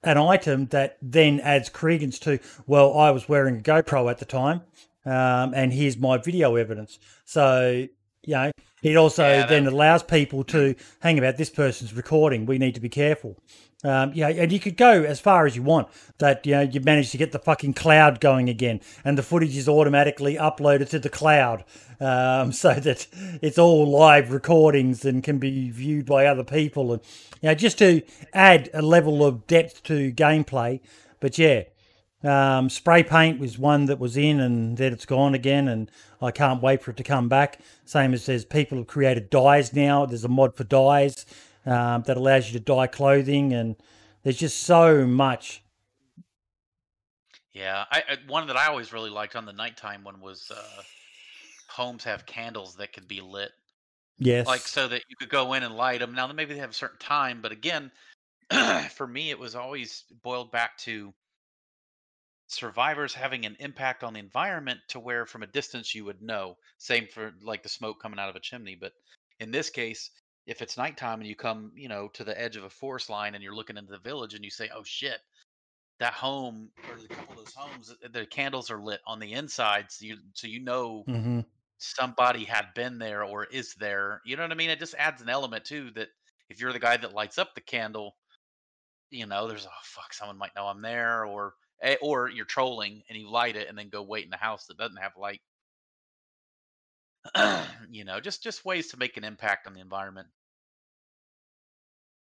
an 0.05 0.19
item 0.19 0.67
that 0.67 0.99
then 1.03 1.41
adds 1.41 1.69
credence 1.69 2.19
to. 2.21 2.39
Well, 2.67 2.97
I 2.97 3.11
was 3.11 3.29
wearing 3.29 3.59
a 3.59 3.63
GoPro 3.63 4.11
at 4.11 4.19
the 4.19 4.25
time, 4.25 4.63
um, 5.05 5.53
and 5.55 5.73
here's 5.73 5.97
my 5.97 6.19
video 6.19 6.57
evidence. 6.57 6.99
So 7.25 7.89
you 8.25 8.35
know, 8.35 8.51
it 8.83 8.97
also 8.97 9.29
Yeah, 9.29 9.47
then 9.47 9.67
allows 9.67 10.03
people 10.03 10.45
to 10.45 10.75
hang 11.01 11.19
about 11.19 11.37
this 11.37 11.51
person's 11.51 11.93
recording. 11.93 12.47
We 12.47 12.59
need 12.59 12.75
to 12.75 12.81
be 12.81 12.89
careful. 12.89 13.37
Um, 13.85 14.11
yeah, 14.13 14.29
and 14.29 14.51
you 14.51 14.59
could 14.59 14.77
go 14.77 15.05
as 15.05 15.21
far 15.21 15.47
as 15.47 15.55
you 15.55 15.63
want. 15.63 15.89
That 16.19 16.45
you 16.45 16.53
know 16.53 16.63
you 16.63 16.81
managed 16.81 17.13
to 17.13 17.19
get 17.19 17.31
the 17.31 17.39
fucking 17.39 17.75
cloud 17.75 18.21
going 18.21 18.49
again, 18.49 18.81
and 19.05 19.17
the 19.17 19.23
footage 19.23 19.57
is 19.57 19.69
automatically 19.69 20.35
uploaded 20.35 20.89
to 20.91 20.99
the 20.99 21.09
cloud, 21.09 21.65
um, 22.01 22.51
so 22.63 22.75
that 22.75 23.07
it's 23.41 23.59
all 23.59 23.89
live 23.89 24.33
recordings 24.33 25.05
and 25.05 25.23
can 25.23 25.39
be 25.39 25.71
viewed 25.71 26.07
by 26.07 26.27
other 26.27 26.43
people, 26.43 26.93
and 26.93 27.03
you 27.41 27.49
know 27.49 27.55
just 27.55 27.79
to 27.79 28.03
add 28.33 28.69
a 28.75 28.83
level 28.83 29.25
of 29.25 29.47
depth 29.47 29.85
to 29.85 30.13
gameplay. 30.13 30.81
But 31.21 31.39
yeah, 31.39 31.65
um, 32.25 32.69
spray 32.69 33.03
paint 33.03 33.39
was 33.39 33.59
one 33.59 33.87
that 33.87 33.99
was 33.99 34.17
in, 34.17 34.41
and 34.41 34.77
then 34.77 34.93
it's 34.93 35.07
gone 35.07 35.35
again, 35.35 35.69
and 35.69 35.91
I 36.21 36.33
can't 36.33 36.61
wait 36.61 36.83
for 36.83 36.91
it 36.91 36.97
to 36.97 37.05
come 37.05 37.29
back. 37.29 37.61
Same 37.85 38.13
as 38.13 38.27
there's 38.27 38.45
people 38.45 38.79
have 38.79 38.89
created 38.89 39.31
dyes 39.31 39.73
now. 39.73 40.05
There's 40.05 40.25
a 40.25 40.29
mod 40.29 40.57
for 40.57 40.65
dyes 40.65 41.25
um, 41.65 42.03
that 42.03 42.17
allows 42.17 42.51
you 42.51 42.59
to 42.59 42.65
dye 42.65 42.89
clothing, 42.89 43.53
and 43.53 43.77
there's 44.25 44.37
just 44.37 44.61
so 44.65 45.07
much. 45.07 45.63
Yeah, 47.53 47.85
I, 47.91 48.03
I 48.09 48.17
one 48.27 48.49
that 48.49 48.57
I 48.57 48.67
always 48.67 48.93
really 48.93 49.11
liked 49.11 49.37
on 49.37 49.47
the 49.47 49.53
nighttime 49.53 50.03
one 50.03 50.21
was 50.21 50.51
uh, 50.51 50.83
homes 51.69 52.03
have 52.05 52.27
candles 52.27 52.77
that 52.77 52.93
could 52.93 53.07
be 53.07 53.21
lit, 53.21 53.53
Yes, 54.19 54.49
like 54.49 54.61
so 54.63 54.89
that 54.89 55.03
you 55.09 55.15
could 55.17 55.29
go 55.29 55.53
in 55.55 55.63
and 55.63 55.77
light 55.77 56.01
them. 56.01 56.15
Now 56.15 56.27
maybe 56.27 56.55
they 56.55 56.61
have 56.61 56.71
a 56.71 56.75
certain 56.75 56.99
time, 56.99 57.41
but 57.43 57.53
again, 57.53 57.93
for 58.91 59.07
me 59.07 59.31
it 59.31 59.39
was 59.39 59.55
always 59.55 60.03
boiled 60.25 60.51
back 60.51 60.77
to 60.79 61.15
survivors 62.49 63.15
having 63.15 63.47
an 63.47 63.57
impact 63.61 64.05
on 64.05 64.15
the 64.15 64.21
environment 64.21 64.81
to 64.89 65.01
where 65.01 65.27
from 65.27 65.43
a 65.45 65.47
distance 65.47 65.95
you 65.95 66.05
would 66.07 66.23
know. 66.23 66.57
Same 66.79 67.07
for 67.09 67.33
like 67.43 67.63
the 67.63 67.69
smoke 67.71 68.01
coming 68.03 68.19
out 68.19 68.31
of 68.31 68.37
a 68.37 68.41
chimney, 68.41 68.75
but 68.77 68.93
in 69.41 69.51
this 69.53 69.71
case, 69.71 70.11
if 70.47 70.63
it's 70.63 70.77
nighttime 70.79 71.21
and 71.21 71.29
you 71.29 71.37
come, 71.37 71.73
you 71.77 71.89
know, 71.89 72.09
to 72.09 72.25
the 72.25 72.39
edge 72.41 72.57
of 72.57 72.65
a 72.65 72.71
forest 72.71 73.11
line 73.11 73.35
and 73.35 73.45
you're 73.45 73.55
looking 73.55 73.77
into 73.77 73.93
the 73.93 73.99
village 74.01 74.35
and 74.35 74.45
you 74.45 74.51
say, 74.51 74.71
"Oh 74.75 74.83
shit, 74.85 75.21
that 76.01 76.15
home 76.15 76.73
or 76.89 76.97
a 76.97 77.09
couple 77.09 77.35
of 77.35 77.39
those 77.41 77.55
homes, 77.55 77.91
uh, 77.91 78.09
the 78.11 78.27
candles 78.27 78.71
are 78.71 78.83
lit 78.83 79.01
on 79.07 79.19
the 79.19 79.33
inside, 79.35 79.91
so 79.91 80.07
you 80.07 80.19
so 80.35 80.47
you 80.47 80.61
know 80.61 81.07
hmm 81.07 81.41
somebody 81.79 82.45
had 82.45 82.75
been 82.75 82.99
there 82.99 83.25
or 83.25 83.45
is 83.47 83.75
there. 83.77 84.21
You 84.25 84.37
know 84.37 84.43
what 84.43 84.53
I 84.53 84.57
mean? 84.57 84.71
It 84.71 84.79
just 84.81 84.95
adds 84.97 85.23
an 85.23 85.29
element 85.31 85.65
too 85.67 85.91
that 85.93 86.09
if 86.49 86.61
you're 86.61 86.73
the 86.73 86.81
guy 86.81 86.97
that 86.99 87.15
lights 87.15 87.39
up 87.39 87.55
the 87.55 87.61
candle, 87.63 88.17
you 89.11 89.27
know, 89.27 89.49
there's 89.49 89.67
oh 89.67 89.71
fuck, 89.83 90.13
someone 90.13 90.39
might 90.39 90.55
know 90.57 90.67
I'm 90.67 90.83
there, 90.83 91.25
or 91.25 91.55
or 92.01 92.29
you're 92.29 92.45
trolling 92.45 93.03
and 93.09 93.19
you 93.19 93.31
light 93.31 93.57
it 93.57 93.69
and 93.69 93.79
then 93.79 93.89
go 93.89 94.03
wait 94.03 94.25
in 94.25 94.31
the 94.31 94.37
house 94.37 94.67
that 94.67 94.79
doesn't 94.79 94.97
have 94.97 95.13
light. 95.17 95.41
you 97.91 98.05
know, 98.05 98.21
just 98.21 98.43
just 98.43 98.65
ways 98.65 98.89
to 98.89 98.97
make 98.97 99.17
an 99.17 99.25
impact 99.25 99.67
on 99.67 99.75
the 99.75 99.81
environment. 99.81 100.29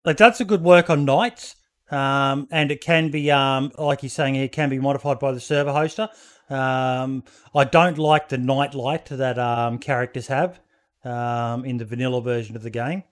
Like 0.05 0.17
that's 0.17 0.41
a 0.41 0.45
good 0.45 0.63
work 0.63 0.91
on 0.91 1.05
nights, 1.05 1.57
um, 1.91 2.47
and 2.51 2.71
it 2.71 2.83
can 2.83 3.11
be, 3.11 3.31
um, 3.31 3.73
like 3.79 4.03
you're 4.03 4.11
saying, 4.11 4.37
it 4.37 4.53
can 4.53 4.69
be 4.69 4.79
modified 4.79 5.19
by 5.19 5.33
the 5.33 5.41
server 5.41 5.71
hoster. 5.71 6.09
Um, 6.51 7.25
I 7.55 7.65
don't 7.65 7.97
like 7.97 8.29
the 8.29 8.37
night 8.37 8.75
light 8.75 9.07
that 9.07 9.39
um, 9.39 9.79
characters 9.79 10.27
have 10.27 10.61
um, 11.05 11.65
in 11.65 11.79
the 11.79 11.87
vanilla 11.87 12.21
version 12.21 12.55
of 12.55 12.63
the 12.63 12.71
game. 12.71 13.03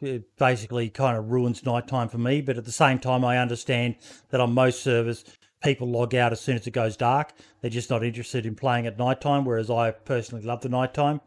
It 0.00 0.36
basically 0.36 0.90
kind 0.90 1.16
of 1.16 1.30
ruins 1.30 1.64
nighttime 1.64 2.08
for 2.08 2.18
me, 2.18 2.40
but 2.40 2.56
at 2.56 2.64
the 2.64 2.72
same 2.72 2.98
time, 2.98 3.24
I 3.24 3.38
understand 3.38 3.96
that 4.30 4.40
on 4.40 4.52
most 4.52 4.82
servers, 4.82 5.24
people 5.62 5.88
log 5.88 6.14
out 6.14 6.32
as 6.32 6.40
soon 6.40 6.56
as 6.56 6.66
it 6.66 6.70
goes 6.70 6.96
dark. 6.96 7.32
They're 7.60 7.70
just 7.70 7.90
not 7.90 8.04
interested 8.04 8.46
in 8.46 8.54
playing 8.54 8.86
at 8.86 8.98
nighttime, 8.98 9.44
whereas 9.44 9.70
I 9.70 9.90
personally 9.90 10.44
love 10.44 10.60
the 10.60 10.68
nighttime. 10.68 11.20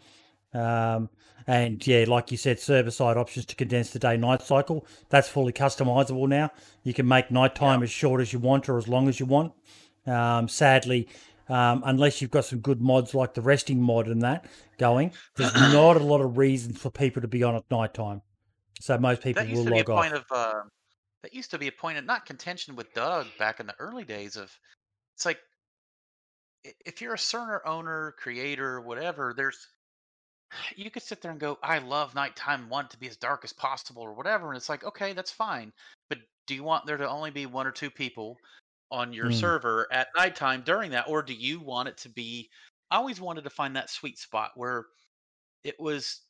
Um, 0.53 1.09
and 1.47 1.85
yeah, 1.85 2.05
like 2.07 2.31
you 2.31 2.37
said, 2.37 2.59
server 2.59 2.91
side 2.91 3.17
options 3.17 3.45
to 3.47 3.55
condense 3.55 3.91
the 3.91 3.99
day 3.99 4.15
night 4.15 4.41
cycle. 4.41 4.85
That's 5.09 5.27
fully 5.27 5.51
customizable 5.51 6.29
now. 6.29 6.51
You 6.83 6.93
can 6.93 7.07
make 7.07 7.31
nighttime 7.31 7.83
as 7.83 7.89
short 7.89 8.21
as 8.21 8.31
you 8.31 8.39
want 8.39 8.69
or 8.69 8.77
as 8.77 8.87
long 8.87 9.09
as 9.09 9.19
you 9.19 9.25
want. 9.25 9.53
Um, 10.05 10.47
sadly, 10.47 11.09
um, 11.49 11.83
unless 11.85 12.21
you've 12.21 12.31
got 12.31 12.45
some 12.45 12.59
good 12.59 12.81
mods 12.81 13.13
like 13.13 13.33
the 13.33 13.41
resting 13.41 13.81
mod 13.81 14.07
and 14.07 14.21
that 14.21 14.45
going, 14.77 15.11
there's 15.35 15.53
not 15.53 15.97
a 15.97 16.03
lot 16.03 16.21
of 16.21 16.37
reasons 16.37 16.79
for 16.79 16.89
people 16.89 17.21
to 17.21 17.27
be 17.27 17.43
on 17.43 17.55
at 17.55 17.69
nighttime. 17.69 18.21
So 18.81 18.97
most 18.97 19.21
people 19.21 19.43
That 19.43 19.49
used 19.49 19.63
will 19.63 19.65
to 19.65 19.71
be 19.71 19.79
a 19.79 19.85
log 19.85 19.89
off. 19.89 20.01
point 20.01 20.13
of 20.13 20.25
uh, 20.31 20.63
that 21.23 21.33
used 21.33 21.51
to 21.51 21.59
be 21.59 21.67
a 21.67 21.71
point 21.71 21.97
of 21.97 22.05
not 22.05 22.25
contention 22.25 22.75
with 22.75 22.93
Doug 22.93 23.27
back 23.37 23.59
in 23.59 23.67
the 23.67 23.75
early 23.79 24.03
days 24.03 24.35
of 24.35 24.51
it's 25.15 25.25
like 25.25 25.39
if 26.85 27.01
you're 27.01 27.13
a 27.13 27.17
Cerner 27.17 27.59
owner, 27.65 28.13
creator, 28.17 28.81
whatever, 28.81 29.33
there's 29.35 29.67
you 30.75 30.91
could 30.91 31.03
sit 31.03 31.21
there 31.21 31.31
and 31.31 31.39
go, 31.39 31.57
I 31.63 31.79
love 31.79 32.15
nighttime, 32.15 32.69
want 32.69 32.87
it 32.87 32.91
to 32.91 32.99
be 32.99 33.07
as 33.07 33.17
dark 33.17 33.43
as 33.43 33.53
possible 33.53 34.03
or 34.03 34.13
whatever, 34.13 34.47
and 34.47 34.57
it's 34.57 34.69
like, 34.69 34.83
okay, 34.83 35.13
that's 35.13 35.31
fine. 35.31 35.71
But 36.09 36.19
do 36.47 36.55
you 36.55 36.63
want 36.63 36.85
there 36.85 36.97
to 36.97 37.09
only 37.09 37.31
be 37.31 37.45
one 37.45 37.67
or 37.67 37.71
two 37.71 37.91
people 37.91 38.37
on 38.91 39.13
your 39.13 39.29
Mm. 39.29 39.39
server 39.39 39.87
at 39.91 40.09
nighttime 40.17 40.63
during 40.63 40.91
that, 40.91 41.07
or 41.07 41.21
do 41.21 41.33
you 41.33 41.59
want 41.59 41.87
it 41.89 41.97
to 41.99 42.09
be 42.09 42.49
I 42.89 42.97
always 42.97 43.21
wanted 43.21 43.45
to 43.45 43.49
find 43.49 43.75
that 43.75 43.89
sweet 43.89 44.17
spot 44.17 44.51
where 44.55 44.85
it 45.63 45.79
was 45.79 46.21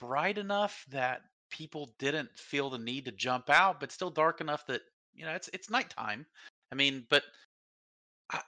bright 0.00 0.38
enough 0.38 0.84
that 0.90 1.22
people 1.50 1.94
didn't 1.98 2.38
feel 2.38 2.70
the 2.70 2.78
need 2.78 3.04
to 3.06 3.12
jump 3.12 3.50
out, 3.50 3.80
but 3.80 3.92
still 3.92 4.10
dark 4.10 4.40
enough 4.40 4.66
that 4.66 4.82
you 5.14 5.24
know 5.24 5.32
it's 5.32 5.48
it's 5.52 5.70
nighttime. 5.70 6.26
I 6.72 6.74
mean, 6.76 7.06
but 7.10 7.24
I, 8.30 8.42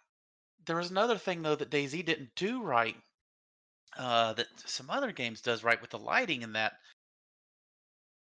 there 0.66 0.76
was 0.76 0.90
another 0.90 1.18
thing 1.18 1.42
though 1.42 1.56
that 1.56 1.70
DayZ 1.70 2.04
didn't 2.04 2.34
do 2.36 2.62
right. 2.62 2.96
Uh, 3.96 4.32
that 4.34 4.46
some 4.66 4.90
other 4.90 5.12
games 5.12 5.42
does 5.42 5.64
right 5.64 5.80
with 5.80 5.90
the 5.90 5.98
lighting 5.98 6.42
in 6.42 6.52
that. 6.54 6.74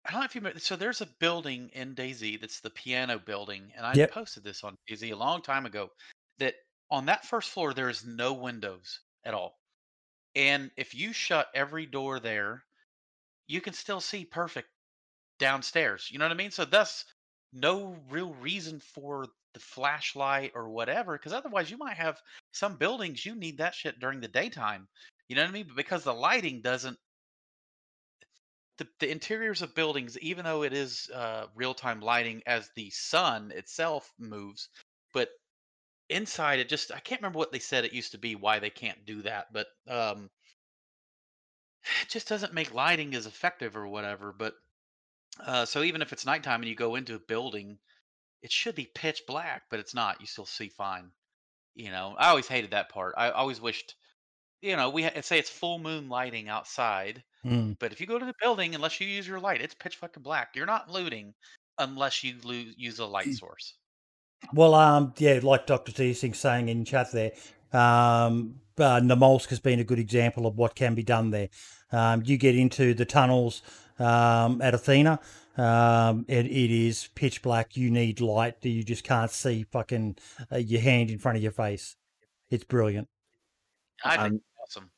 I 0.04 0.10
don't 0.10 0.20
know 0.20 0.24
if 0.24 0.34
you 0.34 0.40
remember. 0.40 0.60
So 0.60 0.76
there's 0.76 1.00
a 1.02 1.06
building 1.06 1.70
in 1.74 1.94
DayZ 1.94 2.40
that's 2.40 2.60
the 2.60 2.70
piano 2.70 3.18
building, 3.18 3.72
and 3.76 3.84
I 3.86 3.96
Yep. 3.96 4.10
posted 4.10 4.42
this 4.42 4.64
on 4.64 4.76
DayZ 4.88 5.12
a 5.12 5.16
long 5.16 5.42
time 5.42 5.66
ago. 5.66 5.90
That 6.38 6.54
on 6.90 7.06
that 7.06 7.26
first 7.26 7.50
floor 7.50 7.74
there 7.74 7.90
is 7.90 8.04
no 8.04 8.32
windows 8.32 9.00
at 9.24 9.34
all, 9.34 9.60
and 10.34 10.70
if 10.76 10.94
you 10.94 11.12
shut 11.12 11.48
every 11.54 11.86
door 11.86 12.20
there, 12.20 12.64
you 13.48 13.60
can 13.60 13.72
still 13.72 14.00
see 14.00 14.24
perfect 14.24 14.68
downstairs. 15.38 16.08
You 16.10 16.18
know 16.18 16.26
what 16.26 16.32
I 16.32 16.36
mean? 16.36 16.50
So 16.50 16.64
thus 16.64 17.04
no 17.52 17.96
real 18.10 18.34
reason 18.34 18.80
for 18.80 19.26
the 19.54 19.60
flashlight 19.60 20.52
or 20.54 20.68
whatever, 20.68 21.16
because 21.16 21.32
otherwise 21.32 21.70
you 21.70 21.78
might 21.78 21.96
have 21.96 22.20
some 22.52 22.76
buildings 22.76 23.24
you 23.24 23.34
need 23.34 23.58
that 23.58 23.74
shit 23.74 23.98
during 23.98 24.20
the 24.20 24.28
daytime. 24.28 24.86
You 25.28 25.36
know 25.36 25.42
what 25.42 25.50
I 25.50 25.52
mean? 25.52 25.66
But 25.66 25.76
because 25.76 26.04
the 26.04 26.14
lighting 26.14 26.60
doesn't 26.62 26.98
the, 28.78 28.86
the 29.00 29.10
interiors 29.10 29.62
of 29.62 29.74
buildings, 29.74 30.16
even 30.20 30.44
though 30.44 30.62
it 30.62 30.72
is 30.72 31.10
uh, 31.12 31.46
real 31.56 31.74
time 31.74 32.00
lighting 32.00 32.42
as 32.46 32.70
the 32.76 32.90
sun 32.90 33.50
itself 33.54 34.12
moves, 34.18 34.68
but 35.12 35.28
inside 36.08 36.58
it 36.58 36.68
just 36.68 36.92
I 36.92 37.00
can't 37.00 37.20
remember 37.20 37.38
what 37.38 37.52
they 37.52 37.58
said 37.58 37.84
it 37.84 37.92
used 37.92 38.12
to 38.12 38.18
be 38.18 38.34
why 38.34 38.60
they 38.60 38.70
can't 38.70 39.04
do 39.04 39.22
that, 39.22 39.46
but 39.52 39.66
um 39.88 40.30
it 42.02 42.08
just 42.08 42.28
doesn't 42.28 42.54
make 42.54 42.74
lighting 42.74 43.14
as 43.14 43.26
effective 43.26 43.76
or 43.76 43.86
whatever. 43.86 44.34
But 44.36 44.54
uh, 45.44 45.64
so 45.64 45.82
even 45.82 46.02
if 46.02 46.12
it's 46.12 46.26
nighttime 46.26 46.60
and 46.60 46.68
you 46.68 46.74
go 46.74 46.94
into 46.96 47.14
a 47.14 47.20
building, 47.20 47.78
it 48.42 48.52
should 48.52 48.74
be 48.74 48.90
pitch 48.94 49.22
black, 49.26 49.62
but 49.70 49.80
it's 49.80 49.94
not. 49.94 50.20
You 50.20 50.26
still 50.26 50.46
see 50.46 50.68
fine. 50.68 51.10
You 51.74 51.90
know, 51.90 52.14
I 52.18 52.28
always 52.30 52.48
hated 52.48 52.72
that 52.72 52.88
part. 52.88 53.14
I 53.16 53.30
always 53.30 53.60
wished, 53.60 53.94
you 54.60 54.76
know, 54.76 54.90
we 54.90 55.04
ha- 55.04 55.20
say 55.22 55.38
it's 55.38 55.50
full 55.50 55.78
moon 55.78 56.08
lighting 56.08 56.48
outside, 56.48 57.22
Mm. 57.44 57.78
but 57.78 57.92
if 57.92 58.00
you 58.00 58.06
go 58.06 58.18
to 58.18 58.26
the 58.26 58.34
building, 58.42 58.74
unless 58.74 59.00
you 59.00 59.06
use 59.06 59.28
your 59.28 59.38
light, 59.38 59.60
it's 59.62 59.74
pitch 59.74 59.96
fucking 59.96 60.24
black. 60.24 60.56
You're 60.56 60.66
not 60.66 60.90
looting 60.90 61.34
unless 61.78 62.24
you 62.24 62.34
lo- 62.42 62.72
use 62.76 62.98
a 62.98 63.06
light 63.06 63.32
source. 63.32 63.74
Well, 64.52 64.74
um, 64.74 65.14
yeah, 65.18 65.38
like 65.42 65.66
Dr. 65.66 65.92
T 65.92 66.12
Singh 66.14 66.34
saying 66.34 66.68
in 66.68 66.84
chat 66.84 67.12
there, 67.12 67.32
um, 67.72 68.60
uh, 68.76 69.00
Namalsk 69.00 69.48
has 69.50 69.60
been 69.60 69.80
a 69.80 69.84
good 69.84 69.98
example 69.98 70.46
of 70.46 70.56
what 70.56 70.74
can 70.74 70.94
be 70.94 71.02
done 71.02 71.30
there. 71.30 71.48
Um, 71.92 72.22
you 72.24 72.36
get 72.36 72.54
into 72.56 72.94
the 72.94 73.04
tunnels 73.04 73.62
um, 73.98 74.60
at 74.62 74.74
Athena, 74.74 75.20
um, 75.56 76.24
it, 76.28 76.46
it 76.46 76.70
is 76.70 77.08
pitch 77.14 77.42
black. 77.42 77.76
You 77.76 77.90
need 77.90 78.20
light. 78.20 78.64
You 78.64 78.82
just 78.84 79.04
can't 79.04 79.30
see 79.30 79.64
fucking 79.64 80.16
uh, 80.52 80.58
your 80.58 80.80
hand 80.80 81.10
in 81.10 81.18
front 81.18 81.36
of 81.36 81.42
your 81.42 81.52
face. 81.52 81.96
It's 82.50 82.64
brilliant. 82.64 83.08
I 84.04 84.16
think 84.16 84.22
And 84.26 84.34
it's 84.34 84.76
awesome. 84.76 84.90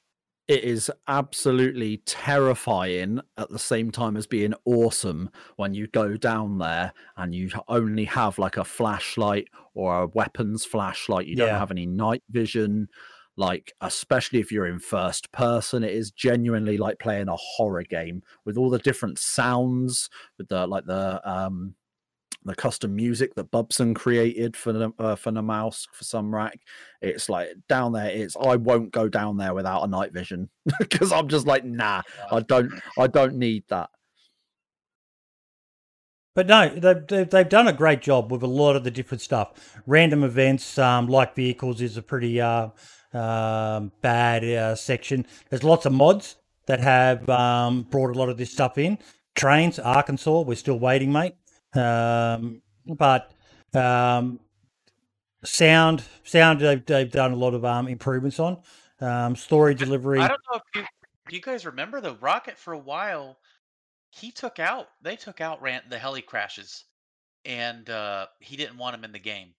it 0.48 0.64
is 0.64 0.90
absolutely 1.06 1.98
terrifying 1.98 3.20
at 3.36 3.50
the 3.50 3.58
same 3.58 3.90
time 3.92 4.16
as 4.16 4.26
being 4.26 4.54
awesome 4.64 5.30
when 5.56 5.74
you 5.74 5.86
go 5.86 6.16
down 6.16 6.58
there 6.58 6.92
and 7.16 7.34
you 7.34 7.50
only 7.68 8.04
have 8.04 8.38
like 8.38 8.56
a 8.56 8.64
flashlight 8.64 9.48
or 9.74 10.02
a 10.02 10.06
weapons 10.08 10.64
flashlight. 10.64 11.26
You 11.26 11.36
don't 11.36 11.54
have 11.54 11.70
any 11.70 11.86
night 11.86 12.24
vision. 12.30 12.88
Like, 13.40 13.72
especially 13.80 14.38
if 14.38 14.52
you're 14.52 14.66
in 14.66 14.78
first 14.78 15.32
person, 15.32 15.82
it 15.82 15.94
is 15.94 16.10
genuinely 16.10 16.76
like 16.76 16.98
playing 16.98 17.28
a 17.28 17.36
horror 17.36 17.84
game 17.84 18.22
with 18.44 18.58
all 18.58 18.68
the 18.68 18.78
different 18.78 19.18
sounds, 19.18 20.10
with 20.36 20.48
the 20.48 20.66
like 20.66 20.84
the 20.84 21.26
um 21.26 21.74
the 22.44 22.54
custom 22.54 22.94
music 22.94 23.34
that 23.36 23.50
Bubson 23.50 23.96
created 23.96 24.58
for 24.58 24.74
the 24.74 24.92
uh, 24.98 25.16
for 25.16 25.30
the 25.30 25.40
mouse 25.40 25.86
for 25.90 26.04
Sumrak. 26.04 26.56
It's 27.00 27.30
like 27.30 27.48
down 27.66 27.92
there. 27.92 28.10
It's 28.10 28.36
I 28.36 28.56
won't 28.56 28.92
go 28.92 29.08
down 29.08 29.38
there 29.38 29.54
without 29.54 29.84
a 29.84 29.86
night 29.86 30.12
vision 30.12 30.50
because 30.78 31.10
I'm 31.10 31.28
just 31.28 31.46
like 31.46 31.64
nah. 31.64 32.02
I 32.30 32.40
don't 32.40 32.70
I 32.98 33.06
don't 33.06 33.36
need 33.36 33.64
that. 33.68 33.88
But 36.34 36.46
no, 36.46 36.68
they've, 36.68 37.06
they've, 37.06 37.30
they've 37.30 37.48
done 37.48 37.68
a 37.68 37.72
great 37.72 38.02
job 38.02 38.30
with 38.30 38.42
a 38.42 38.46
lot 38.46 38.76
of 38.76 38.84
the 38.84 38.90
different 38.90 39.22
stuff. 39.22 39.78
Random 39.86 40.22
events, 40.24 40.78
um, 40.78 41.06
like 41.06 41.34
vehicles, 41.34 41.80
is 41.80 41.96
a 41.96 42.02
pretty 42.02 42.38
uh, 42.38 42.68
um, 43.12 43.92
bad 44.00 44.44
uh, 44.44 44.74
section. 44.74 45.26
There's 45.48 45.64
lots 45.64 45.86
of 45.86 45.92
mods 45.92 46.36
that 46.66 46.80
have 46.80 47.28
um, 47.28 47.82
brought 47.82 48.14
a 48.14 48.18
lot 48.18 48.28
of 48.28 48.36
this 48.36 48.52
stuff 48.52 48.78
in. 48.78 48.98
Trains, 49.34 49.78
Arkansas, 49.78 50.40
we're 50.40 50.54
still 50.54 50.78
waiting, 50.78 51.12
mate. 51.12 51.34
Um, 51.74 52.62
but 52.86 53.32
um, 53.74 54.40
sound, 55.44 56.02
sound, 56.24 56.60
they've, 56.60 56.84
they've 56.84 57.10
done 57.10 57.32
a 57.32 57.36
lot 57.36 57.54
of 57.54 57.64
um, 57.64 57.88
improvements 57.88 58.38
on. 58.38 58.58
Um, 59.00 59.34
story 59.34 59.74
delivery. 59.74 60.20
I 60.20 60.28
don't 60.28 60.40
know 60.52 60.58
if 60.58 60.62
you 60.74 60.84
do 61.30 61.36
you 61.36 61.42
guys 61.42 61.64
remember 61.64 62.00
the 62.00 62.14
rocket 62.16 62.58
for 62.58 62.72
a 62.72 62.78
while. 62.78 63.38
He 64.10 64.32
took 64.32 64.58
out 64.58 64.88
they 65.00 65.14
took 65.14 65.40
out 65.40 65.62
ran 65.62 65.82
the 65.88 65.98
heli 65.98 66.22
crashes, 66.22 66.84
and 67.44 67.88
uh, 67.88 68.26
he 68.40 68.56
didn't 68.56 68.76
want 68.76 68.94
them 68.94 69.04
in 69.04 69.12
the 69.12 69.20
game, 69.20 69.54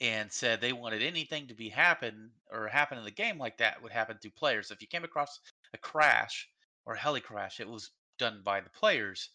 and 0.00 0.30
said 0.32 0.60
they 0.60 0.72
wanted 0.72 1.02
anything 1.02 1.48
to 1.48 1.54
be 1.54 1.68
happen 1.68 2.30
or 2.50 2.68
happen 2.68 2.98
in 2.98 3.04
the 3.04 3.10
game 3.10 3.38
like 3.38 3.58
that 3.58 3.82
would 3.82 3.92
happen 3.92 4.18
to 4.18 4.30
players. 4.30 4.70
If 4.70 4.82
you 4.82 4.88
came 4.88 5.04
across 5.04 5.40
a 5.74 5.78
crash 5.78 6.48
or 6.84 6.94
a 6.94 6.98
heli 6.98 7.20
crash, 7.20 7.60
it 7.60 7.68
was 7.68 7.90
done 8.18 8.42
by 8.44 8.60
the 8.60 8.70
players. 8.70 9.30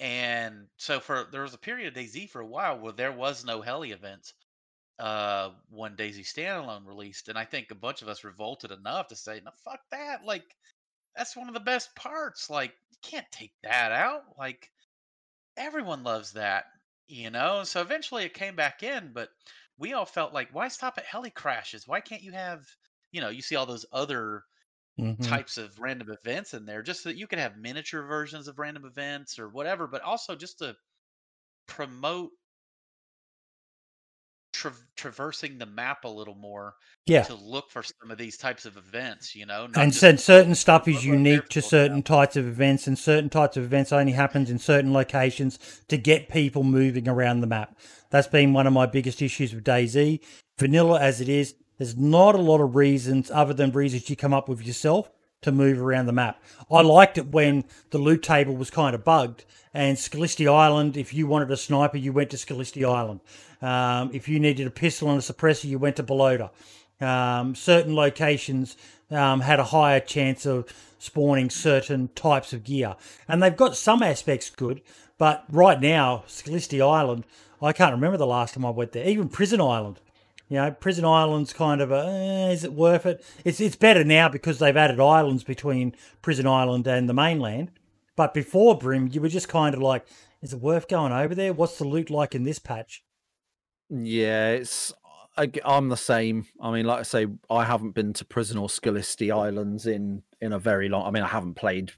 And 0.00 0.68
so 0.76 1.00
for 1.00 1.26
there 1.32 1.42
was 1.42 1.54
a 1.54 1.58
period 1.58 1.88
of 1.88 1.94
DayZ 1.94 2.30
for 2.30 2.40
a 2.40 2.46
while 2.46 2.78
where 2.78 2.92
there 2.92 3.12
was 3.12 3.44
no 3.44 3.62
heli 3.62 3.92
events 3.92 4.34
uh 4.98 5.50
when 5.70 5.96
DayZ 5.96 6.20
standalone 6.20 6.86
released, 6.86 7.28
and 7.28 7.38
I 7.38 7.44
think 7.44 7.70
a 7.70 7.74
bunch 7.76 8.02
of 8.02 8.08
us 8.08 8.24
revolted 8.24 8.72
enough 8.72 9.08
to 9.08 9.16
say, 9.16 9.40
"No, 9.44 9.52
fuck 9.64 9.80
that! 9.90 10.24
Like, 10.24 10.56
that's 11.16 11.36
one 11.36 11.48
of 11.48 11.54
the 11.54 11.60
best 11.60 11.94
parts. 11.96 12.50
Like, 12.50 12.74
you 12.90 12.98
can't 13.02 13.30
take 13.32 13.54
that 13.62 13.92
out. 13.92 14.24
Like, 14.38 14.70
everyone 15.56 16.04
loves 16.04 16.32
that, 16.32 16.66
you 17.08 17.30
know." 17.30 17.64
So 17.64 17.80
eventually, 17.82 18.24
it 18.24 18.34
came 18.34 18.56
back 18.56 18.82
in, 18.82 19.12
but 19.12 19.30
we 19.78 19.92
all 19.94 20.06
felt 20.06 20.32
like, 20.34 20.50
why 20.52 20.68
stop 20.68 20.98
at 20.98 21.06
heli 21.06 21.30
crashes? 21.30 21.86
Why 21.86 22.00
can't 22.00 22.22
you 22.22 22.32
have, 22.32 22.64
you 23.12 23.20
know, 23.20 23.28
you 23.30 23.42
see 23.42 23.56
all 23.56 23.66
those 23.66 23.86
other 23.92 24.42
Mhm. 24.98 25.38
types 25.38 25.58
of 25.58 25.78
random 25.80 26.10
events 26.10 26.54
in 26.54 26.66
there, 26.66 26.82
just 26.82 27.02
so 27.02 27.10
that 27.10 27.18
you 27.18 27.26
can 27.28 27.38
have 27.40 27.56
miniature 27.58 28.02
versions 28.04 28.48
of 28.48 28.58
random 28.58 28.84
events 28.86 29.38
or 29.38 29.48
whatever, 29.50 29.86
but 29.88 30.02
also 30.02 30.36
just 30.36 30.58
to 30.58 30.76
promote 31.68 32.32
tra- 34.52 34.74
traversing 34.96 35.58
the 35.58 35.66
map 35.66 36.04
a 36.04 36.08
little 36.08 36.34
more 36.34 36.74
Yeah. 37.06 37.24
to 37.24 37.34
look 37.34 37.70
for 37.70 37.82
some 37.82 38.10
of 38.10 38.18
these 38.18 38.36
types 38.36 38.64
of 38.66 38.76
events, 38.76 39.34
you 39.34 39.46
know. 39.46 39.68
and 39.74 39.94
said 39.94 40.18
certain 40.18 40.54
stuff 40.54 40.88
is 40.88 41.04
unique 41.04 41.48
to 41.50 41.60
certain 41.60 42.02
types 42.02 42.36
of 42.36 42.46
events 42.46 42.86
and 42.86 42.98
certain 42.98 43.28
types 43.28 43.56
of 43.56 43.64
events 43.64 43.92
only 43.92 44.12
happens 44.12 44.50
in 44.50 44.58
certain 44.58 44.92
locations 44.92 45.58
to 45.88 45.98
get 45.98 46.28
people 46.30 46.64
moving 46.64 47.06
around 47.06 47.40
the 47.40 47.46
map 47.46 47.76
that's 48.10 48.26
been 48.26 48.52
one 48.52 48.66
of 48.66 48.72
my 48.72 48.86
biggest 48.86 49.22
issues 49.22 49.54
with 49.54 49.64
DayZ 49.64 50.20
vanilla 50.58 51.00
as 51.00 51.20
it 51.20 51.28
is 51.28 51.54
there's 51.78 51.96
not 51.96 52.34
a 52.34 52.38
lot 52.38 52.60
of 52.60 52.74
reasons 52.74 53.30
other 53.30 53.54
than 53.54 53.70
reasons 53.72 54.08
you 54.10 54.16
come 54.16 54.34
up 54.34 54.48
with 54.48 54.66
yourself 54.66 55.10
to 55.40 55.52
move 55.52 55.80
around 55.80 56.06
the 56.06 56.12
map 56.12 56.42
i 56.70 56.80
liked 56.80 57.16
it 57.16 57.28
when 57.28 57.64
the 57.90 57.98
loot 57.98 58.22
table 58.22 58.56
was 58.56 58.70
kind 58.70 58.94
of 58.94 59.04
bugged 59.04 59.44
and 59.74 59.98
Skalisty 59.98 60.50
Island, 60.50 60.96
if 60.96 61.12
you 61.12 61.26
wanted 61.26 61.50
a 61.50 61.56
sniper, 61.56 61.98
you 61.98 62.10
went 62.10 62.30
to 62.30 62.38
Skalisty 62.38 62.88
Island. 62.88 63.20
Um, 63.60 64.10
if 64.14 64.26
you 64.26 64.40
needed 64.40 64.66
a 64.66 64.70
pistol 64.70 65.10
and 65.10 65.18
a 65.18 65.22
suppressor, 65.22 65.66
you 65.66 65.78
went 65.78 65.96
to 65.96 66.02
Balota 66.02 66.50
um, 67.00 67.54
certain 67.54 67.94
locations 67.94 68.76
um, 69.10 69.40
had 69.40 69.58
a 69.58 69.64
higher 69.64 70.00
chance 70.00 70.46
of 70.46 70.66
spawning 70.98 71.50
certain 71.50 72.08
types 72.14 72.52
of 72.52 72.64
gear. 72.64 72.96
And 73.26 73.42
they've 73.42 73.56
got 73.56 73.76
some 73.76 74.02
aspects 74.02 74.50
good, 74.50 74.82
but 75.16 75.44
right 75.50 75.80
now, 75.80 76.24
Skalisty 76.26 76.80
Island, 76.80 77.24
I 77.62 77.72
can't 77.72 77.94
remember 77.94 78.16
the 78.16 78.26
last 78.26 78.54
time 78.54 78.64
I 78.64 78.70
went 78.70 78.92
there. 78.92 79.06
Even 79.06 79.28
Prison 79.28 79.60
Island. 79.60 80.00
You 80.48 80.56
know, 80.56 80.70
Prison 80.70 81.04
Island's 81.04 81.52
kind 81.52 81.80
of 81.80 81.90
a, 81.90 82.06
eh, 82.06 82.52
is 82.52 82.64
it 82.64 82.72
worth 82.72 83.04
it? 83.04 83.22
It's 83.44 83.60
it's 83.60 83.76
better 83.76 84.02
now 84.02 84.28
because 84.28 84.58
they've 84.58 84.76
added 84.76 84.98
islands 84.98 85.44
between 85.44 85.94
Prison 86.22 86.46
Island 86.46 86.86
and 86.86 87.08
the 87.08 87.14
mainland. 87.14 87.70
But 88.16 88.32
before 88.32 88.76
Brim, 88.76 89.08
you 89.12 89.20
were 89.20 89.28
just 89.28 89.48
kind 89.48 89.74
of 89.74 89.82
like, 89.82 90.06
is 90.40 90.52
it 90.52 90.60
worth 90.60 90.88
going 90.88 91.12
over 91.12 91.34
there? 91.34 91.52
What's 91.52 91.78
the 91.78 91.84
loot 91.84 92.08
like 92.08 92.34
in 92.34 92.44
this 92.44 92.58
patch? 92.58 93.04
Yeah, 93.90 94.50
it's 94.52 94.92
I, 95.36 95.50
I'm 95.64 95.88
the 95.88 95.96
same. 95.96 96.46
I 96.60 96.72
mean, 96.72 96.86
like 96.86 97.00
I 97.00 97.02
say, 97.02 97.26
I 97.48 97.64
haven't 97.64 97.92
been 97.92 98.12
to 98.14 98.24
Prison 98.24 98.58
or 98.58 98.68
Skalisty 98.68 99.34
Islands 99.34 99.86
in 99.86 100.22
in 100.40 100.52
a 100.52 100.58
very 100.58 100.88
long. 100.88 101.06
I 101.06 101.10
mean, 101.10 101.22
I 101.22 101.28
haven't 101.28 101.54
played 101.54 101.92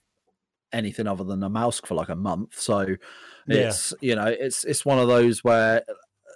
anything 0.72 1.06
other 1.06 1.24
than 1.24 1.42
a 1.42 1.48
mouse 1.48 1.80
for 1.80 1.94
like 1.94 2.08
a 2.08 2.16
month, 2.16 2.58
so 2.58 2.96
Yeah. 3.46 3.68
it's 3.68 3.94
you 4.00 4.14
know, 4.14 4.26
it's 4.26 4.64
it's 4.64 4.84
one 4.84 4.98
of 4.98 5.08
those 5.08 5.42
where 5.44 5.82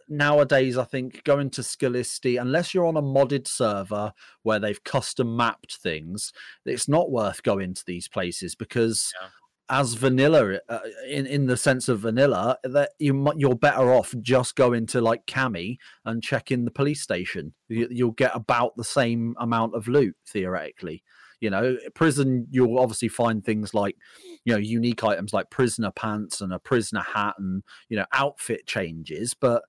nowadays, 0.08 0.76
I 0.76 0.84
think 0.84 1.24
going 1.24 1.50
to 1.50 1.62
Skalisty, 1.62 2.40
unless 2.40 2.74
you're 2.74 2.86
on 2.86 2.96
a 2.96 3.02
modded 3.02 3.48
server 3.48 4.12
where 4.42 4.58
they've 4.58 4.82
custom 4.84 5.36
mapped 5.36 5.76
things, 5.76 6.32
it's 6.64 6.88
not 6.88 7.10
worth 7.10 7.42
going 7.42 7.74
to 7.74 7.84
these 7.86 8.08
places 8.08 8.54
because. 8.54 9.12
Yeah. 9.20 9.28
As 9.70 9.94
vanilla, 9.94 10.60
uh, 10.68 10.80
in 11.08 11.24
in 11.24 11.46
the 11.46 11.56
sense 11.56 11.88
of 11.88 12.00
vanilla, 12.00 12.58
that 12.64 12.90
you 12.98 13.32
you're 13.34 13.54
better 13.54 13.94
off 13.94 14.14
just 14.20 14.56
going 14.56 14.84
to 14.88 15.00
like 15.00 15.24
Cami 15.24 15.78
and 16.04 16.22
checking 16.22 16.66
the 16.66 16.70
police 16.70 17.00
station. 17.00 17.54
You, 17.68 17.88
you'll 17.90 18.10
get 18.10 18.32
about 18.36 18.76
the 18.76 18.84
same 18.84 19.34
amount 19.38 19.74
of 19.74 19.88
loot 19.88 20.16
theoretically. 20.28 21.02
You 21.44 21.50
know, 21.50 21.76
prison 21.94 22.46
you'll 22.50 22.78
obviously 22.78 23.08
find 23.08 23.44
things 23.44 23.74
like 23.74 23.98
you 24.46 24.54
know 24.54 24.58
unique 24.58 25.04
items 25.04 25.34
like 25.34 25.50
prisoner 25.50 25.90
pants 25.90 26.40
and 26.40 26.54
a 26.54 26.58
prisoner 26.58 27.02
hat 27.02 27.34
and 27.38 27.62
you 27.90 27.98
know 27.98 28.06
outfit 28.14 28.66
changes, 28.66 29.34
but 29.34 29.62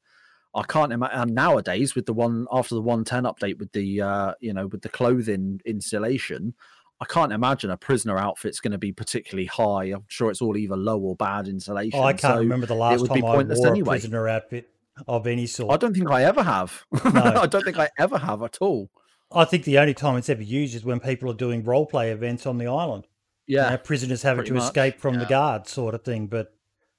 I 0.56 0.64
can't 0.64 0.94
imagine 0.94 1.20
and 1.20 1.36
nowadays 1.36 1.95
with 1.95 2.06
the 2.06 2.14
one 2.14 2.48
after 2.50 2.76
the 2.76 2.82
110 2.82 3.24
update 3.24 3.60
with 3.60 3.74
the 3.74 4.02
uh, 4.02 4.34
you 4.40 4.54
know 4.54 4.68
with 4.68 4.84
the 4.84 4.90
clothing 4.90 5.60
insulation. 5.66 6.54
I 7.02 7.04
can't 7.04 7.34
imagine 7.34 7.72
a 7.72 7.76
prisoner 7.76 8.18
outfit's 8.18 8.62
going 8.62 8.72
to 8.72 8.78
be 8.78 8.94
particularly 8.94 9.48
high. 9.48 9.92
I'm 9.92 10.06
sure 10.08 10.32
it's 10.32 10.42
all 10.42 10.56
either 10.56 10.78
low 10.78 10.98
or 10.98 11.18
bad 11.18 11.50
insulation. 11.50 12.00
Oh, 12.00 12.04
I 12.04 12.14
can't 12.14 12.36
so 12.36 12.40
remember 12.40 12.68
the 12.68 12.76
last 12.76 13.06
time 13.06 13.18
I 13.18 13.44
wore 13.44 13.68
anyway. 13.68 13.98
a 13.98 14.00
prisoner 14.00 14.30
outfit 14.30 14.70
of 15.06 15.28
any 15.28 15.45
sort. 15.45 15.74
I 15.74 15.78
don't 15.78 15.94
think 15.94 16.10
I 16.10 16.24
ever 16.24 16.42
have. 16.42 16.86
No. 17.14 17.22
I 17.22 17.48
don't 17.48 17.66
think 17.66 17.78
I 17.78 17.90
ever 18.00 18.18
have 18.18 18.42
at 18.44 18.60
all. 18.62 18.90
I 19.32 19.45
think 19.45 19.64
the 19.64 19.80
only 19.80 19.94
time 19.94 20.18
it's 20.18 20.30
ever 20.30 20.42
used 20.44 20.76
is 20.76 20.86
when 20.86 21.00
people 21.00 21.30
are 21.30 21.34
doing 21.36 21.64
role 21.64 21.86
play 21.86 22.12
events 22.12 22.45
on 22.45 22.58
the 22.58 22.68
island. 22.68 23.08
You 23.58 23.66
Yeah, 23.66 23.72
know, 23.72 23.78
prisoners 23.78 24.24
having 24.24 24.44
to 24.45 24.56
much, 24.56 24.58
escape 24.58 25.00
from 25.00 25.20
the 25.20 25.26
yeah. 25.26 25.28
guards, 25.28 25.72
sort 25.72 25.95
of 25.95 26.04
thing. 26.04 26.28
But 26.28 26.56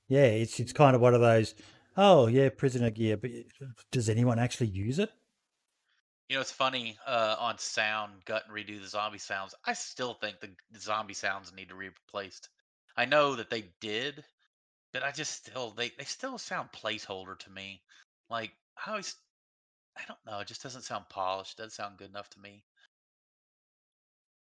yeah, 0.08 0.24
it's 0.24 0.58
it's 0.60 0.72
kind 0.72 0.94
of 0.96 1.02
one 1.02 1.14
of 1.14 1.20
those. 1.20 1.54
Oh 1.96 2.26
yeah, 2.26 2.48
prisoner 2.50 2.90
gear. 2.90 3.16
But 3.16 3.30
does 3.90 4.08
anyone 4.08 4.38
actually 4.38 4.68
use 4.68 4.98
it? 4.98 5.12
You 6.28 6.36
know, 6.36 6.40
it's 6.40 6.52
funny 6.52 6.96
uh, 7.04 7.34
on 7.38 7.58
sound, 7.58 8.24
gut 8.26 8.44
and 8.46 8.54
redo 8.54 8.80
the 8.80 8.86
zombie 8.86 9.18
sounds. 9.18 9.56
I 9.64 9.72
still 9.72 10.14
think 10.14 10.38
the 10.40 10.54
zombie 10.78 11.14
sounds 11.14 11.52
need 11.52 11.68
to 11.70 11.74
be 11.76 11.88
replaced. 11.88 12.48
I 12.96 13.06
know 13.06 13.34
that 13.34 13.50
they 13.50 13.74
did, 13.80 14.24
but 14.92 15.02
I 15.04 15.12
just 15.12 15.32
still 15.34 15.72
they 15.72 15.90
they 15.90 16.04
still 16.04 16.38
sound 16.38 16.72
placeholder 16.72 17.38
to 17.40 17.50
me. 17.50 17.84
Like 18.30 18.56
I 18.86 18.90
always, 18.90 19.16
I 19.96 20.02
don't 20.06 20.18
know. 20.26 20.40
It 20.40 20.48
just 20.48 20.62
doesn't 20.62 20.82
sound 20.82 21.06
polished. 21.08 21.54
It 21.54 21.62
doesn't 21.62 21.72
sound 21.72 21.98
good 21.98 22.10
enough 22.10 22.28
to 22.30 22.40
me. 22.40 22.64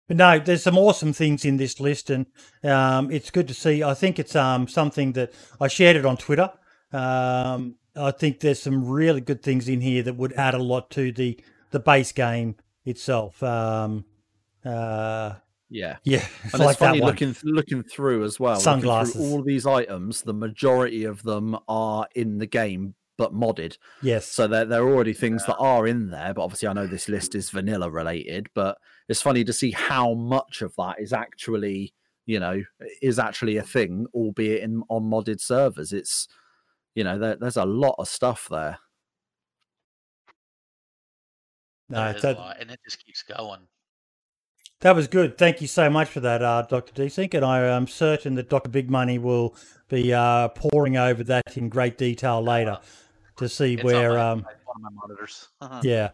But 0.08 0.16
no, 0.16 0.38
there's 0.38 0.64
some 0.64 0.76
awesome 0.76 1.12
things 1.12 1.44
in 1.44 1.56
this 1.56 1.78
list, 1.78 2.10
and 2.10 2.26
um, 2.64 3.12
it's 3.12 3.30
good 3.30 3.46
to 3.48 3.54
see. 3.54 3.84
I 3.84 3.94
think 3.94 4.18
it's 4.18 4.34
um, 4.34 4.66
something 4.66 5.12
that 5.12 5.32
I 5.60 5.68
shared 5.68 5.96
it 5.96 6.04
on 6.04 6.16
Twitter. 6.16 6.50
Um, 6.92 7.76
I 7.94 8.10
think 8.10 8.40
there's 8.40 8.60
some 8.60 8.84
really 8.84 9.20
good 9.20 9.42
things 9.42 9.68
in 9.68 9.80
here 9.80 10.02
that 10.02 10.16
would 10.16 10.32
add 10.32 10.54
a 10.54 10.62
lot 10.62 10.90
to 10.90 11.12
the 11.12 11.40
the 11.70 11.78
base 11.78 12.10
game 12.10 12.56
itself. 12.84 13.40
Um, 13.42 14.04
uh, 14.64 15.34
yeah. 15.68 15.98
yeah, 16.02 16.26
And 16.52 16.60
like 16.60 16.70
it's 16.70 16.78
funny 16.78 17.00
looking 17.00 17.36
looking 17.44 17.84
through 17.84 18.24
as 18.24 18.40
well. 18.40 18.58
Sunglasses. 18.58 19.14
through 19.14 19.24
all 19.30 19.42
these 19.42 19.66
items, 19.66 20.22
the 20.22 20.34
majority 20.34 21.04
of 21.04 21.22
them 21.22 21.56
are 21.68 22.08
in 22.14 22.38
the 22.38 22.46
game 22.46 22.94
but 23.20 23.34
modded. 23.34 23.76
Yes, 24.00 24.24
So 24.24 24.46
there 24.48 24.64
there 24.64 24.82
are 24.82 24.90
already 24.90 25.12
things 25.12 25.44
that 25.44 25.58
are 25.58 25.86
in 25.86 26.08
there, 26.08 26.32
but 26.32 26.42
obviously 26.42 26.68
I 26.68 26.72
know 26.72 26.86
this 26.86 27.06
list 27.06 27.34
is 27.34 27.50
vanilla 27.50 27.90
related, 27.90 28.48
but 28.54 28.78
it's 29.10 29.20
funny 29.20 29.44
to 29.44 29.52
see 29.52 29.72
how 29.72 30.14
much 30.14 30.62
of 30.62 30.74
that 30.76 30.96
is 30.98 31.12
actually, 31.12 31.92
you 32.24 32.40
know, 32.40 32.62
is 33.02 33.18
actually 33.18 33.58
a 33.58 33.62
thing, 33.62 34.06
albeit 34.14 34.62
in 34.62 34.82
on 34.88 35.02
modded 35.02 35.38
servers. 35.38 35.92
It's 35.92 36.28
you 36.94 37.04
know, 37.04 37.18
there, 37.18 37.36
there's 37.36 37.58
a 37.58 37.66
lot 37.66 37.96
of 37.98 38.08
stuff 38.08 38.48
there. 38.50 38.78
no, 41.90 41.98
There 41.98 42.16
is 42.16 42.24
a 42.24 42.26
that, 42.28 42.56
and 42.58 42.70
it 42.70 42.80
just 42.82 43.04
keeps 43.04 43.22
going. 43.22 43.60
that 44.80 44.96
was 44.96 45.08
good. 45.08 45.36
Thank 45.36 45.60
you 45.60 45.66
so 45.66 45.90
much 45.90 46.08
for 46.08 46.20
that, 46.20 46.42
uh, 46.42 46.62
Doctor 46.62 46.94
Desync, 46.94 47.34
and 47.34 47.44
I 47.44 47.60
am 47.60 47.86
certain 47.86 48.34
that 48.36 48.48
Doctor 48.48 48.70
Big 48.70 48.88
Money 48.88 49.18
will 49.18 49.54
be 49.88 50.14
uh, 50.14 50.48
pouring 50.48 50.96
over 50.96 51.22
that 51.24 51.58
in 51.58 51.68
great 51.68 51.98
detail 51.98 52.42
later 52.42 52.78
to 53.40 53.48
see 53.48 53.74
It's 53.74 53.82
where. 53.84 54.10
my- 54.10 54.30
Um, 54.30 54.38
my- 54.46 54.52
one 54.64 54.76
of 54.76 54.82
my 54.82 54.90
monitors. 55.00 55.48
Yeah. 55.82 56.10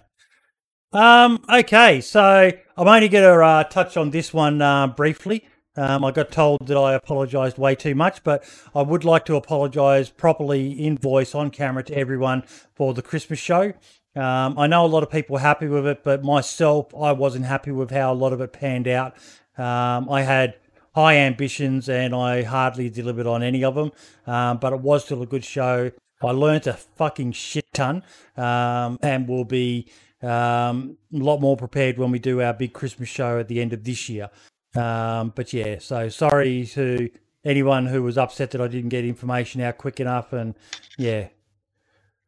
Um, 0.92 1.42
okay, 1.52 2.00
so 2.00 2.50
I'm 2.76 2.88
only 2.88 3.08
going 3.08 3.24
to 3.24 3.44
uh, 3.44 3.64
touch 3.64 3.96
on 3.96 4.10
this 4.10 4.32
one 4.32 4.62
uh, 4.62 4.86
briefly. 4.86 5.46
Um, 5.76 6.04
I 6.06 6.10
got 6.10 6.30
told 6.32 6.66
that 6.68 6.76
I 6.78 6.94
apologised 6.94 7.58
way 7.58 7.74
too 7.74 7.94
much, 7.94 8.24
but 8.24 8.44
I 8.74 8.80
would 8.80 9.04
like 9.04 9.26
to 9.26 9.34
apologise 9.36 10.08
properly 10.08 10.70
in 10.72 10.96
voice 10.96 11.34
on 11.34 11.50
camera 11.50 11.82
to 11.84 11.94
everyone 11.94 12.44
for 12.74 12.94
the 12.94 13.02
Christmas 13.02 13.38
show. 13.38 13.74
Um, 14.14 14.58
I 14.58 14.66
know 14.68 14.86
a 14.86 14.88
lot 14.88 15.02
of 15.02 15.10
people 15.10 15.34
were 15.34 15.40
happy 15.40 15.66
with 15.66 15.86
it, 15.86 16.02
but 16.02 16.24
myself, 16.24 16.94
I 16.94 17.12
wasn't 17.12 17.44
happy 17.44 17.72
with 17.72 17.90
how 17.90 18.10
a 18.10 18.14
lot 18.14 18.32
of 18.32 18.40
it 18.40 18.54
panned 18.54 18.88
out. 18.88 19.16
Um, 19.58 20.08
I 20.08 20.22
had 20.22 20.54
high 20.94 21.16
ambitions 21.18 21.90
and 21.90 22.14
I 22.14 22.42
hardly 22.42 22.88
delivered 22.88 23.26
on 23.26 23.42
any 23.42 23.62
of 23.62 23.74
them, 23.74 23.92
um, 24.26 24.56
but 24.56 24.72
it 24.72 24.80
was 24.80 25.04
still 25.04 25.20
a 25.20 25.26
good 25.26 25.44
show. 25.44 25.90
I 26.22 26.30
learnt 26.30 26.66
a 26.66 26.74
fucking 26.74 27.32
shit 27.32 27.66
ton 27.72 28.02
um, 28.36 28.98
and 29.02 29.28
will 29.28 29.44
be 29.44 29.90
um, 30.22 30.96
a 31.12 31.18
lot 31.18 31.40
more 31.40 31.56
prepared 31.56 31.98
when 31.98 32.10
we 32.10 32.18
do 32.18 32.40
our 32.40 32.54
big 32.54 32.72
Christmas 32.72 33.08
show 33.08 33.38
at 33.38 33.48
the 33.48 33.60
end 33.60 33.72
of 33.72 33.84
this 33.84 34.08
year. 34.08 34.30
Um, 34.74 35.32
but 35.34 35.52
yeah, 35.52 35.78
so 35.78 36.08
sorry 36.08 36.66
to 36.66 37.10
anyone 37.44 37.86
who 37.86 38.02
was 38.02 38.18
upset 38.18 38.50
that 38.50 38.60
I 38.60 38.68
didn't 38.68 38.90
get 38.90 39.04
information 39.04 39.60
out 39.60 39.78
quick 39.78 40.00
enough, 40.00 40.32
and 40.32 40.54
yeah, 40.98 41.28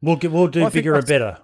we'll 0.00 0.16
get 0.16 0.32
we'll 0.32 0.48
do 0.48 0.64
I 0.64 0.70
bigger 0.70 0.94
and 0.94 1.06
better. 1.06 1.38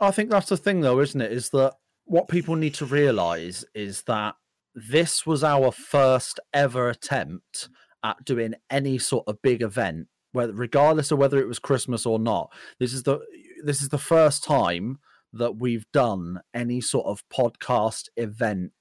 I 0.00 0.10
think 0.10 0.30
that's 0.30 0.48
the 0.48 0.56
thing, 0.56 0.80
though, 0.80 1.00
isn't 1.00 1.20
it? 1.20 1.32
Is 1.32 1.50
that 1.50 1.74
what 2.04 2.28
people 2.28 2.56
need 2.56 2.74
to 2.74 2.84
realize 2.84 3.64
is 3.74 4.02
that 4.02 4.34
this 4.74 5.24
was 5.26 5.44
our 5.44 5.70
first 5.70 6.40
ever 6.52 6.88
attempt 6.88 7.68
at 8.02 8.24
doing 8.24 8.54
any 8.68 8.98
sort 8.98 9.24
of 9.28 9.40
big 9.42 9.62
event, 9.62 10.08
whether 10.32 10.52
regardless 10.52 11.10
of 11.10 11.18
whether 11.18 11.38
it 11.38 11.48
was 11.48 11.58
Christmas 11.58 12.04
or 12.06 12.18
not. 12.18 12.52
This 12.78 12.92
is 12.92 13.04
the 13.04 13.20
this 13.64 13.80
is 13.80 13.90
the 13.90 13.98
first 13.98 14.42
time 14.42 14.98
that 15.32 15.56
we've 15.56 15.86
done 15.92 16.40
any 16.52 16.80
sort 16.80 17.06
of 17.06 17.24
podcast 17.28 18.08
event 18.16 18.72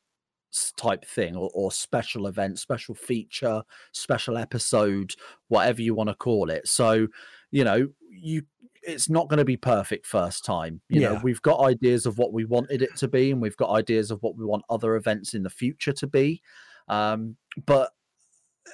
type 0.75 1.05
thing 1.05 1.35
or, 1.35 1.49
or 1.53 1.71
special 1.71 2.27
event, 2.27 2.59
special 2.59 2.93
feature, 2.93 3.63
special 3.93 4.37
episode, 4.37 5.15
whatever 5.47 5.81
you 5.81 5.95
want 5.95 6.09
to 6.09 6.15
call 6.15 6.49
it. 6.49 6.67
So, 6.67 7.07
you 7.51 7.63
know, 7.63 7.87
you 8.09 8.43
it's 8.83 9.09
not 9.09 9.29
going 9.29 9.37
to 9.37 9.45
be 9.45 9.57
perfect 9.57 10.07
first 10.07 10.43
time. 10.43 10.81
You 10.89 11.01
know, 11.01 11.19
we've 11.23 11.41
got 11.41 11.59
ideas 11.59 12.07
of 12.07 12.17
what 12.17 12.33
we 12.33 12.45
wanted 12.45 12.81
it 12.81 12.95
to 12.97 13.07
be, 13.07 13.31
and 13.31 13.39
we've 13.41 13.57
got 13.57 13.69
ideas 13.69 14.09
of 14.09 14.23
what 14.23 14.35
we 14.35 14.43
want 14.43 14.63
other 14.69 14.95
events 14.95 15.33
in 15.35 15.43
the 15.43 15.51
future 15.51 15.93
to 15.93 16.07
be. 16.07 16.41
Um, 16.87 17.37
but 17.65 17.91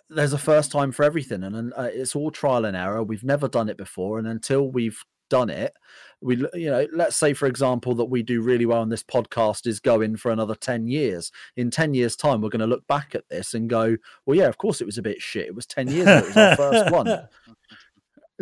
there's 0.09 0.33
a 0.33 0.37
first 0.37 0.71
time 0.71 0.91
for 0.91 1.03
everything, 1.03 1.43
and, 1.43 1.73
uh, 1.75 1.89
it's 1.91 2.15
all 2.15 2.31
trial 2.31 2.65
and 2.65 2.75
error. 2.75 3.03
We've 3.03 3.23
never 3.23 3.47
done 3.47 3.69
it 3.69 3.77
before, 3.77 4.19
and 4.19 4.27
until 4.27 4.71
we've 4.71 5.03
done 5.29 5.49
it, 5.49 5.73
we 6.21 6.37
you 6.53 6.69
know, 6.69 6.87
let's 6.93 7.15
say 7.15 7.33
for 7.33 7.47
example 7.47 7.93
that 7.95 8.05
we 8.05 8.23
do 8.23 8.41
really 8.41 8.65
well, 8.65 8.81
and 8.81 8.91
this 8.91 9.03
podcast 9.03 9.67
is 9.67 9.79
going 9.79 10.15
for 10.17 10.31
another 10.31 10.55
ten 10.55 10.87
years. 10.87 11.31
In 11.55 11.69
ten 11.69 11.93
years' 11.93 12.15
time, 12.15 12.41
we're 12.41 12.49
going 12.49 12.59
to 12.61 12.67
look 12.67 12.87
back 12.87 13.13
at 13.15 13.27
this 13.29 13.53
and 13.53 13.69
go, 13.69 13.97
"Well, 14.25 14.37
yeah, 14.37 14.47
of 14.47 14.57
course 14.57 14.81
it 14.81 14.85
was 14.85 14.97
a 14.97 15.03
bit 15.03 15.21
shit. 15.21 15.47
It 15.47 15.55
was 15.55 15.65
ten 15.65 15.87
years 15.87 16.07
ago. 16.07 16.17
It 16.17 16.27
was 16.27 16.37
our 16.37 16.55
first 16.55 16.91
one." 16.91 17.27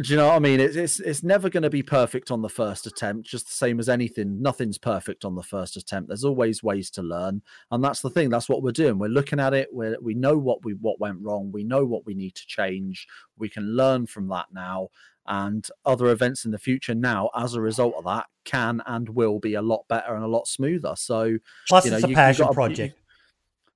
Do 0.02 0.10
you 0.12 0.18
know 0.18 0.28
what 0.28 0.36
I 0.36 0.40
mean? 0.40 0.60
It's 0.60 0.76
it's, 0.76 1.00
it's 1.00 1.24
never 1.24 1.50
going 1.50 1.64
to 1.64 1.70
be 1.70 1.82
perfect 1.82 2.30
on 2.30 2.42
the 2.42 2.50
first 2.50 2.86
attempt, 2.86 3.28
just 3.30 3.46
the 3.46 3.54
same 3.54 3.80
as 3.80 3.88
anything. 3.88 4.42
Nothing's 4.42 4.78
perfect 4.78 5.24
on 5.24 5.36
the 5.36 5.42
first 5.44 5.78
attempt. 5.78 6.10
There's 6.10 6.26
always 6.26 6.62
ways 6.62 6.90
to 6.92 7.02
learn, 7.02 7.42
and 7.72 7.82
that's 7.82 8.02
the 8.02 8.10
thing. 8.10 8.30
That's 8.30 8.50
what 8.50 8.62
we're 8.62 8.72
doing. 8.74 9.00
We're 9.00 9.08
looking 9.08 9.40
at 9.40 9.54
it. 9.54 9.70
We 9.74 9.96
we 10.02 10.14
know 10.14 10.38
what 10.38 10.66
we 10.66 10.74
what 10.74 11.00
went 11.00 11.20
wrong. 11.22 11.50
We 11.54 11.64
know 11.64 11.86
what 11.86 12.06
we 12.06 12.14
need 12.14 12.36
to 12.36 12.46
change. 12.46 13.08
We 13.38 13.48
can 13.48 13.78
learn 13.78 14.06
from 14.06 14.28
that 14.28 14.48
now, 14.54 14.90
and 15.28 15.66
other 15.86 16.08
events 16.08 16.44
in 16.44 16.52
the 16.52 16.60
future 16.60 16.94
now, 16.94 17.30
as 17.34 17.54
a 17.54 17.62
result 17.62 17.96
of 17.96 18.04
that, 18.04 18.26
can 18.44 18.82
and 18.86 19.08
will 19.08 19.40
be 19.40 19.54
a 19.54 19.62
lot 19.62 19.86
better 19.88 20.14
and 20.14 20.26
a 20.26 20.28
lot 20.28 20.46
smoother. 20.50 20.96
So 20.98 21.38
Plus, 21.70 21.86
you 21.86 21.92
know, 21.92 21.98
it's 21.98 22.06
a 22.06 22.10
passion 22.10 22.44
gotta- 22.48 22.52
you- 22.52 22.54
project. 22.56 23.00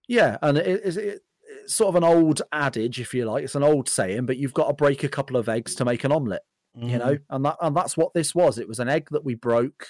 yeah, 0.09 0.38
and 0.41 0.57
it, 0.57 0.67
it, 0.83 0.98
it, 0.98 0.98
it's 0.98 1.23
sort 1.67 1.89
of 1.89 1.95
an 1.95 2.03
old 2.03 2.41
adage, 2.51 2.99
if 2.99 3.13
you 3.13 3.25
like. 3.25 3.43
It's 3.43 3.55
an 3.55 3.63
old 3.63 3.88
saying, 3.89 4.25
but 4.25 4.38
you've 4.38 4.53
got 4.53 4.67
to 4.67 4.73
break 4.73 5.03
a 5.03 5.09
couple 5.09 5.38
of 5.38 5.47
eggs 5.49 5.75
to 5.75 5.85
make 5.85 6.03
an 6.03 6.11
omelette 6.11 6.43
you 6.77 6.97
Mhm. 6.97 6.99
know 6.99 7.17
and 7.31 7.43
that 7.45 7.57
and 7.61 7.75
that's 7.75 7.97
what 7.97 8.13
this 8.13 8.35
was 8.35 8.59
it 8.59 8.67
was 8.67 8.79
an 8.79 8.88
egg 8.88 9.07
that 9.09 9.25
we 9.25 9.33
broke 9.33 9.88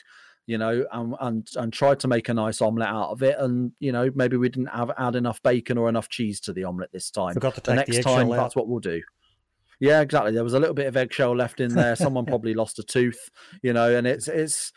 you 0.48 0.58
know 0.58 0.86
and 0.94 1.14
and 1.20 1.48
and 1.58 1.74
tried 1.74 2.00
to 2.00 2.08
make 2.08 2.30
a 2.30 2.34
nice 2.34 2.62
omelette 2.62 2.88
out 2.88 3.10
of 3.10 3.22
it 3.22 3.36
and 3.38 3.74
you 3.82 3.92
know 3.92 4.10
maybe 4.16 4.38
we 4.38 4.48
didn't 4.48 4.70
have 4.70 4.90
add 4.98 5.14
enough 5.16 5.44
bacon 5.44 5.78
or 5.78 5.90
enough 5.90 6.08
cheese 6.08 6.40
to 6.40 6.54
the 6.54 6.64
omelette 6.64 6.90
this 6.94 7.12
time 7.12 7.34
Forgot 7.34 7.56
to 7.56 7.62
the 7.62 7.76
next 7.76 7.98
the 7.98 8.02
time 8.02 8.32
out. 8.32 8.38
that's 8.38 8.56
what 8.56 8.70
we'll 8.70 8.80
do 8.80 9.02
yeah 9.82 10.00
exactly 10.00 10.32
there 10.32 10.44
was 10.44 10.54
a 10.54 10.60
little 10.60 10.74
bit 10.74 10.88
of 10.88 10.96
eggshell 10.96 11.36
left 11.36 11.60
in 11.60 11.76
there 11.76 11.98
someone 11.98 12.26
probably 12.34 12.54
lost 12.54 12.80
a 12.80 12.84
tooth 12.84 13.30
you 13.62 13.74
know 13.74 13.94
and 13.94 14.08
it's 14.08 14.30
it's 14.30 14.72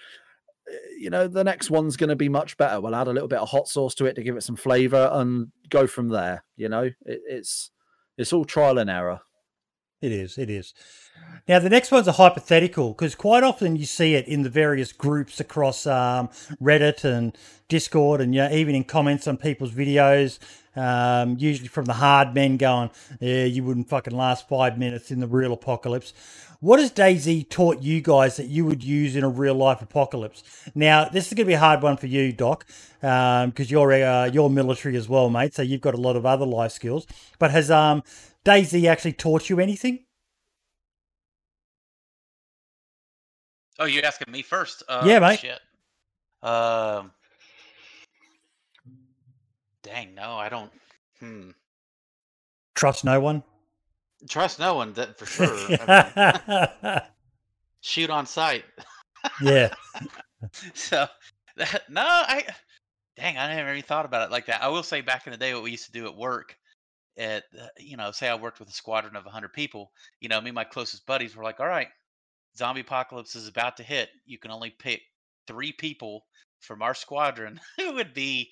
you 0.99 1.11
know 1.11 1.29
the 1.29 1.45
next 1.45 1.71
one's 1.71 1.97
going 1.97 2.09
to 2.09 2.17
be 2.17 2.29
much 2.29 2.57
better 2.57 2.81
we'll 2.81 2.95
add 2.95 3.09
a 3.09 3.13
little 3.13 3.29
bit 3.29 3.39
of 3.39 3.49
hot 3.49 3.69
sauce 3.69 3.95
to 3.95 4.07
it 4.07 4.15
to 4.15 4.23
give 4.23 4.37
it 4.37 4.43
some 4.43 4.57
flavor 4.57 5.09
and 5.13 5.49
go 5.69 5.87
from 5.87 6.09
there 6.09 6.45
you 6.57 6.69
know 6.69 6.83
it, 6.83 7.21
it's 7.29 7.71
it's 8.17 8.33
all 8.33 8.45
trial 8.45 8.79
and 8.79 8.91
error 8.91 9.21
It 10.03 10.11
is. 10.11 10.37
It 10.37 10.51
is. 10.51 10.75
Now, 11.47 11.61
the 11.61 11.71
next 11.71 11.93
one's 11.93 12.09
a 12.09 12.13
hypothetical 12.13 12.89
because 12.91 13.15
quite 13.15 13.45
often 13.45 13.77
you 13.77 13.87
see 13.87 14.15
it 14.15 14.27
in 14.27 14.43
the 14.43 14.51
various 14.51 14.93
groups 14.93 15.39
across 15.39 15.87
um, 15.87 16.29
Reddit 16.61 17.05
and 17.05 17.37
Discord, 17.69 18.21
and 18.21 18.35
you 18.35 18.41
know, 18.41 18.51
even 18.51 18.75
in 18.75 18.85
comments 18.85 19.29
on 19.29 19.37
people's 19.37 19.71
videos. 19.71 20.41
Um, 20.75 21.37
usually 21.39 21.69
from 21.69 21.85
the 21.85 21.93
hard 21.93 22.35
men 22.35 22.57
going, 22.57 22.91
"Yeah, 23.21 23.45
you 23.45 23.63
wouldn't 23.63 23.89
fucking 23.89 24.17
last 24.17 24.49
five 24.49 24.77
minutes 24.77 25.11
in 25.11 25.21
the 25.21 25.29
real 25.29 25.53
apocalypse." 25.53 26.15
What 26.63 26.79
has 26.79 26.93
DayZ 26.93 27.49
taught 27.49 27.83
you 27.83 28.01
guys 28.01 28.37
that 28.37 28.47
you 28.47 28.65
would 28.65 28.85
use 28.85 29.17
in 29.17 29.25
a 29.25 29.29
real 29.29 29.57
life 29.57 29.83
apocalypse? 29.83 30.45
Now, 30.77 31.09
this 31.09 31.27
is 31.27 31.33
going 31.35 31.45
to 31.47 31.51
be 31.51 31.55
a 31.55 31.59
hard 31.59 31.83
one 31.83 31.97
for 31.97 32.07
you, 32.07 32.33
Doc, 32.33 32.67
because 33.01 33.43
um, 33.45 33.53
you're 33.57 33.93
uh, 33.93 34.27
you're 34.27 34.49
military 34.49 34.97
as 34.97 35.09
well, 35.09 35.29
mate. 35.29 35.55
So 35.55 35.63
you've 35.63 35.81
got 35.81 35.95
a 35.95 36.01
lot 36.01 36.15
of 36.15 36.25
other 36.25 36.47
life 36.47 36.71
skills. 36.71 37.09
But 37.41 37.51
has 37.51 37.69
um, 37.69 38.05
DayZ 38.45 38.89
actually 38.89 39.15
taught 39.15 39.51
you 39.51 39.59
anything? 39.59 40.05
Oh, 43.81 43.87
you're 43.87 44.07
asking 44.07 44.31
me 44.31 44.43
first? 44.43 44.85
Uh, 44.89 45.03
Yeah, 45.05 45.19
mate. 45.19 45.41
Shit. 45.41 45.59
Um. 46.45 47.11
dang, 49.83 50.15
no, 50.15 50.35
I 50.35 50.49
don't. 50.49 50.71
Hmm. 51.19 51.51
Trust 52.77 53.05
no 53.05 53.19
one. 53.19 53.43
Trust 54.29 54.59
no 54.59 54.75
one, 54.75 54.93
that 54.95 55.19
for 55.19 55.27
sure. 55.27 55.57
I 55.81 56.73
mean, 56.83 57.01
shoot 57.81 58.11
on 58.11 58.27
sight. 58.27 58.65
Yeah. 59.41 59.73
so 60.75 61.07
that, 61.57 61.83
no, 61.89 62.05
I 62.05 62.45
dang, 63.17 63.39
I 63.39 63.55
never 63.55 63.71
even 63.71 63.83
thought 63.83 64.05
about 64.05 64.27
it 64.27 64.33
like 64.33 64.47
that. 64.47 64.63
I 64.63 64.69
will 64.69 64.83
say, 64.83 65.01
back 65.01 65.27
in 65.27 65.33
the 65.33 65.37
day, 65.37 65.55
what 65.55 65.63
we 65.63 65.71
used 65.71 65.87
to 65.87 65.93
do 65.93 66.07
at 66.07 66.17
work, 66.17 66.57
at 67.17 67.45
uh, 67.61 67.67
you 67.79 67.97
know, 67.97 68.11
say 68.11 68.29
I 68.29 68.35
worked 68.35 68.61
with 68.61 68.69
a 68.69 68.73
squadron 68.73 69.17
of 69.17 69.25
100 69.25 69.53
people. 69.53 69.93
You 70.21 70.29
know, 70.29 70.41
me 70.41 70.49
and 70.49 70.55
my 70.55 70.65
closest 70.65 71.07
buddies 71.07 71.37
were 71.37 71.45
like, 71.45 71.61
"All 71.61 71.67
right, 71.67 71.89
zombie 72.57 72.81
apocalypse 72.81 73.35
is 73.35 73.49
about 73.49 73.77
to 73.79 73.83
hit. 73.83 74.11
You 74.25 74.39
can 74.39 74.51
only 74.51 74.71
pick 74.71 75.03
three 75.47 75.73
people 75.73 76.27
from 76.61 76.83
our 76.83 76.95
squadron 76.95 77.61
who 77.77 77.95
would 77.95 78.15
be 78.15 78.51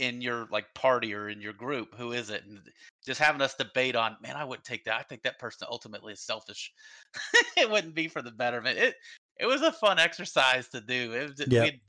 in 0.00 0.20
your 0.20 0.48
like 0.50 0.72
party 0.74 1.14
or 1.14 1.28
in 1.28 1.40
your 1.40 1.52
group. 1.52 1.94
Who 1.96 2.12
is 2.12 2.30
it?" 2.30 2.44
And 2.44 2.60
just 3.04 3.20
having 3.20 3.40
us 3.40 3.54
debate 3.54 3.96
on, 3.96 4.16
man, 4.22 4.36
I 4.36 4.44
wouldn't 4.44 4.64
take 4.64 4.84
that. 4.84 4.98
I 4.98 5.02
think 5.02 5.22
that 5.22 5.38
person 5.38 5.66
ultimately 5.70 6.12
is 6.12 6.20
selfish. 6.20 6.72
it 7.56 7.70
wouldn't 7.70 7.94
be 7.94 8.08
for 8.08 8.22
the 8.22 8.30
betterment. 8.30 8.78
It 8.78 8.96
it 9.38 9.46
was 9.46 9.62
a 9.62 9.72
fun 9.72 9.98
exercise 9.98 10.68
to 10.68 10.80
do. 10.80 11.12
It 11.12 11.30
was, 11.30 11.46
Yeah. 11.48 11.64
we'd 11.64 11.80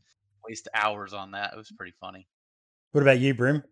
waste 0.48 0.67
hours 0.73 1.14
on 1.14 1.31
that. 1.31 1.53
It 1.53 1.57
was 1.57 1.72
pretty 1.72 1.93
funny. 1.99 2.27
What 2.91 3.01
about 3.01 3.19
you, 3.19 3.33
Brim? 3.33 3.64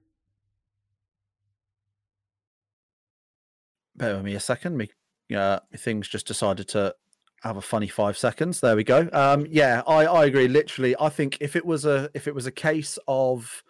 Bear 3.96 4.16
with 4.16 4.26
me 4.26 4.36
a 4.36 4.40
second. 4.40 4.78
Me, 4.78 4.90
uh, 5.36 5.60
things 5.78 6.08
just 6.08 6.26
decided 6.28 6.68
to 6.70 6.96
have 7.44 7.58
a 7.58 7.62
funny 7.62 7.88
five 7.88 8.18
seconds. 8.18 8.60
There 8.62 8.76
we 8.76 8.84
go. 8.84 9.10
Um, 9.12 9.46
yeah, 9.50 9.82
I, 9.88 10.06
I 10.06 10.26
agree. 10.26 10.48
Literally, 10.48 10.96
I 11.00 11.10
think 11.10 11.38
if 11.42 11.56
it 11.56 11.66
was 11.66 11.86
a 11.86 12.10
if 12.14 12.28
it 12.28 12.36
was 12.36 12.46
a 12.46 12.52
case 12.52 12.98
of 13.08 13.64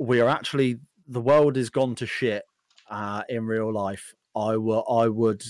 we 0.00 0.20
are 0.20 0.28
actually 0.28 0.78
the 1.06 1.20
world 1.20 1.56
is 1.56 1.70
gone 1.70 1.94
to 1.96 2.06
shit 2.06 2.42
uh, 2.90 3.22
in 3.28 3.44
real 3.44 3.72
life, 3.72 4.14
I 4.34 4.56
will 4.56 4.84
I 4.90 5.08
would 5.08 5.44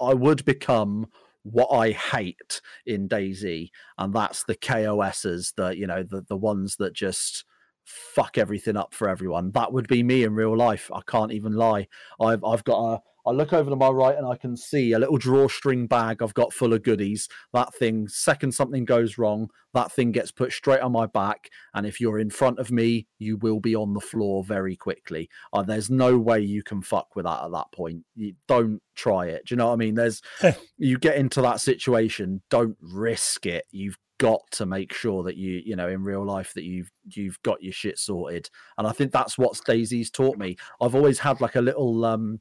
I 0.00 0.12
would 0.12 0.44
become 0.44 1.06
what 1.44 1.68
I 1.68 1.92
hate 1.92 2.60
in 2.84 3.08
DayZ, 3.08 3.70
and 3.98 4.12
that's 4.12 4.44
the 4.44 4.56
KOSs, 4.56 5.54
the 5.56 5.76
you 5.76 5.86
know 5.86 6.02
the 6.02 6.22
the 6.28 6.36
ones 6.36 6.76
that 6.76 6.92
just 6.92 7.44
fuck 7.84 8.36
everything 8.36 8.76
up 8.76 8.92
for 8.92 9.08
everyone. 9.08 9.52
That 9.52 9.72
would 9.72 9.86
be 9.86 10.02
me 10.02 10.24
in 10.24 10.34
real 10.34 10.56
life. 10.56 10.90
I 10.92 11.00
can't 11.06 11.32
even 11.32 11.52
lie. 11.52 11.86
I've 12.20 12.44
I've 12.44 12.64
got 12.64 12.94
a 12.94 13.00
I 13.26 13.32
look 13.32 13.52
over 13.52 13.70
to 13.70 13.76
my 13.76 13.88
right 13.88 14.16
and 14.16 14.26
I 14.26 14.36
can 14.36 14.56
see 14.56 14.92
a 14.92 14.98
little 14.98 15.18
drawstring 15.18 15.86
bag 15.86 16.22
I've 16.22 16.34
got 16.34 16.52
full 16.52 16.72
of 16.72 16.82
goodies. 16.82 17.28
That 17.52 17.74
thing, 17.74 18.08
second 18.08 18.52
something 18.52 18.84
goes 18.84 19.18
wrong, 19.18 19.50
that 19.74 19.92
thing 19.92 20.12
gets 20.12 20.30
put 20.30 20.52
straight 20.52 20.80
on 20.80 20.92
my 20.92 21.06
back. 21.06 21.50
And 21.74 21.86
if 21.86 22.00
you're 22.00 22.18
in 22.18 22.30
front 22.30 22.58
of 22.58 22.70
me, 22.70 23.08
you 23.18 23.36
will 23.36 23.60
be 23.60 23.74
on 23.74 23.94
the 23.94 24.00
floor 24.00 24.44
very 24.44 24.76
quickly. 24.76 25.28
Uh, 25.52 25.62
there's 25.62 25.90
no 25.90 26.18
way 26.18 26.40
you 26.40 26.62
can 26.62 26.82
fuck 26.82 27.16
with 27.16 27.24
that 27.24 27.44
at 27.44 27.52
that 27.52 27.72
point. 27.72 28.04
You 28.14 28.34
don't 28.46 28.80
try 28.94 29.26
it. 29.26 29.46
Do 29.46 29.54
you 29.54 29.56
know 29.56 29.66
what 29.66 29.74
I 29.74 29.76
mean? 29.76 29.94
There's 29.94 30.22
you 30.78 30.98
get 30.98 31.16
into 31.16 31.42
that 31.42 31.60
situation, 31.60 32.42
don't 32.48 32.76
risk 32.80 33.46
it. 33.46 33.64
You've 33.70 33.98
got 34.18 34.40
to 34.50 34.66
make 34.66 34.92
sure 34.92 35.22
that 35.24 35.36
you, 35.36 35.60
you 35.64 35.76
know, 35.76 35.88
in 35.88 36.02
real 36.02 36.24
life 36.24 36.54
that 36.54 36.64
you've 36.64 36.90
you've 37.04 37.40
got 37.42 37.62
your 37.62 37.72
shit 37.72 37.98
sorted. 37.98 38.48
And 38.78 38.86
I 38.86 38.92
think 38.92 39.12
that's 39.12 39.36
what 39.36 39.54
DayZ's 39.54 40.10
taught 40.10 40.38
me. 40.38 40.56
I've 40.80 40.94
always 40.94 41.18
had 41.18 41.40
like 41.40 41.56
a 41.56 41.60
little 41.60 42.04
um 42.04 42.40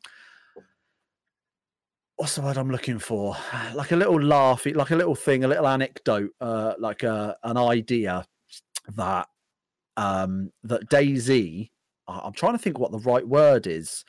what's 2.17 2.35
the 2.35 2.41
word 2.41 2.57
I'm 2.57 2.71
looking 2.71 2.99
for? 2.99 3.35
Like 3.73 3.91
a 3.91 3.95
little 3.95 4.21
laugh, 4.21 4.65
like 4.65 4.91
a 4.91 4.95
little 4.95 5.15
thing, 5.15 5.43
a 5.43 5.47
little 5.47 5.67
anecdote, 5.67 6.31
uh, 6.39 6.73
like 6.79 7.03
a, 7.03 7.37
an 7.43 7.57
idea 7.57 8.25
that 8.95 9.27
um, 9.97 10.51
that 10.63 10.89
DayZ. 10.89 11.69
I'm 12.07 12.33
trying 12.33 12.53
to 12.53 12.59
think 12.59 12.77
what 12.77 12.91
the 12.91 12.99
right 12.99 13.27
word 13.27 13.65
is, 13.65 14.05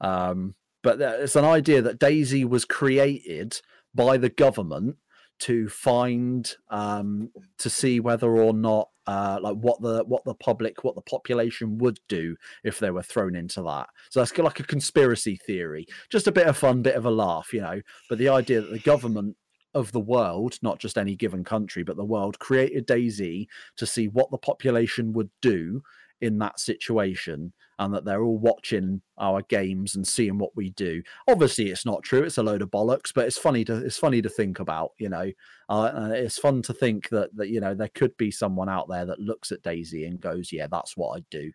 um, 0.00 0.56
but 0.82 1.00
it's 1.00 1.36
an 1.36 1.44
idea 1.44 1.80
that 1.82 2.00
DayZ 2.00 2.48
was 2.48 2.64
created 2.64 3.60
by 3.94 4.16
the 4.16 4.28
government 4.28 4.96
to 5.38 5.68
find 5.68 6.56
um, 6.70 7.30
to 7.58 7.70
see 7.70 8.00
whether 8.00 8.36
or 8.36 8.52
not 8.52 8.88
uh, 9.06 9.38
like 9.40 9.56
what 9.56 9.80
the 9.80 10.04
what 10.04 10.24
the 10.24 10.34
public 10.34 10.82
what 10.84 10.94
the 10.94 11.02
population 11.02 11.78
would 11.78 12.00
do 12.08 12.36
if 12.64 12.78
they 12.78 12.90
were 12.90 13.02
thrown 13.02 13.36
into 13.36 13.62
that. 13.62 13.88
So 14.10 14.20
that's 14.20 14.36
like 14.36 14.60
a 14.60 14.64
conspiracy 14.64 15.36
theory, 15.36 15.86
just 16.10 16.26
a 16.26 16.32
bit 16.32 16.46
of 16.46 16.56
fun, 16.56 16.82
bit 16.82 16.96
of 16.96 17.06
a 17.06 17.10
laugh, 17.10 17.52
you 17.52 17.60
know. 17.60 17.80
But 18.08 18.18
the 18.18 18.28
idea 18.28 18.60
that 18.60 18.70
the 18.70 18.78
government 18.78 19.36
of 19.74 19.92
the 19.92 20.00
world, 20.00 20.58
not 20.62 20.78
just 20.78 20.96
any 20.98 21.14
given 21.14 21.44
country, 21.44 21.82
but 21.82 21.96
the 21.96 22.04
world, 22.04 22.38
created 22.38 22.86
DayZ 22.86 23.46
to 23.76 23.86
see 23.86 24.08
what 24.08 24.30
the 24.30 24.38
population 24.38 25.12
would 25.12 25.30
do 25.42 25.82
in 26.20 26.38
that 26.38 26.58
situation, 26.58 27.52
and 27.78 27.92
that 27.94 28.04
they're 28.04 28.22
all 28.22 28.38
watching 28.38 29.02
our 29.18 29.42
games 29.42 29.94
and 29.94 30.06
seeing 30.06 30.38
what 30.38 30.56
we 30.56 30.70
do. 30.70 31.02
Obviously, 31.28 31.70
it's 31.70 31.86
not 31.86 32.02
true; 32.02 32.22
it's 32.22 32.38
a 32.38 32.42
load 32.42 32.62
of 32.62 32.70
bollocks. 32.70 33.12
But 33.14 33.26
it's 33.26 33.38
funny 33.38 33.64
to 33.64 33.76
it's 33.76 33.98
funny 33.98 34.22
to 34.22 34.28
think 34.28 34.58
about, 34.58 34.92
you 34.98 35.08
know. 35.08 35.30
Uh, 35.68 35.90
and 35.94 36.12
it's 36.12 36.38
fun 36.38 36.62
to 36.62 36.72
think 36.72 37.08
that 37.10 37.34
that 37.36 37.48
you 37.48 37.60
know 37.60 37.74
there 37.74 37.90
could 37.94 38.16
be 38.16 38.30
someone 38.30 38.68
out 38.68 38.88
there 38.88 39.06
that 39.06 39.20
looks 39.20 39.52
at 39.52 39.62
DayZ 39.62 40.06
and 40.06 40.20
goes, 40.20 40.52
"Yeah, 40.52 40.66
that's 40.70 40.96
what 40.96 41.16
I'd 41.16 41.30
do." 41.30 41.52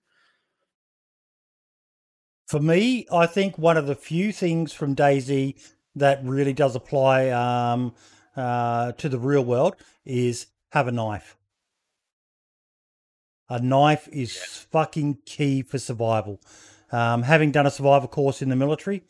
For 2.47 2.59
me, 2.59 3.07
I 3.11 3.27
think 3.27 3.57
one 3.57 3.77
of 3.77 3.87
the 3.87 3.95
few 3.95 4.33
things 4.33 4.73
from 4.73 4.95
DayZ 4.95 5.55
that 5.95 6.19
really 6.23 6.53
does 6.53 6.75
apply 6.75 7.29
um, 7.29 7.93
uh, 8.35 8.91
to 8.93 9.09
the 9.09 9.19
real 9.19 9.45
world 9.45 9.75
is 10.05 10.47
have 10.71 10.87
a 10.87 10.91
knife. 10.91 11.37
A 13.51 13.59
knife 13.59 14.07
is 14.13 14.37
fucking 14.37 15.17
key 15.25 15.61
for 15.61 15.77
survival. 15.77 16.39
Um, 16.93 17.23
having 17.23 17.51
done 17.51 17.65
a 17.65 17.71
survival 17.71 18.07
course 18.07 18.41
in 18.41 18.47
the 18.47 18.55
military, 18.55 19.03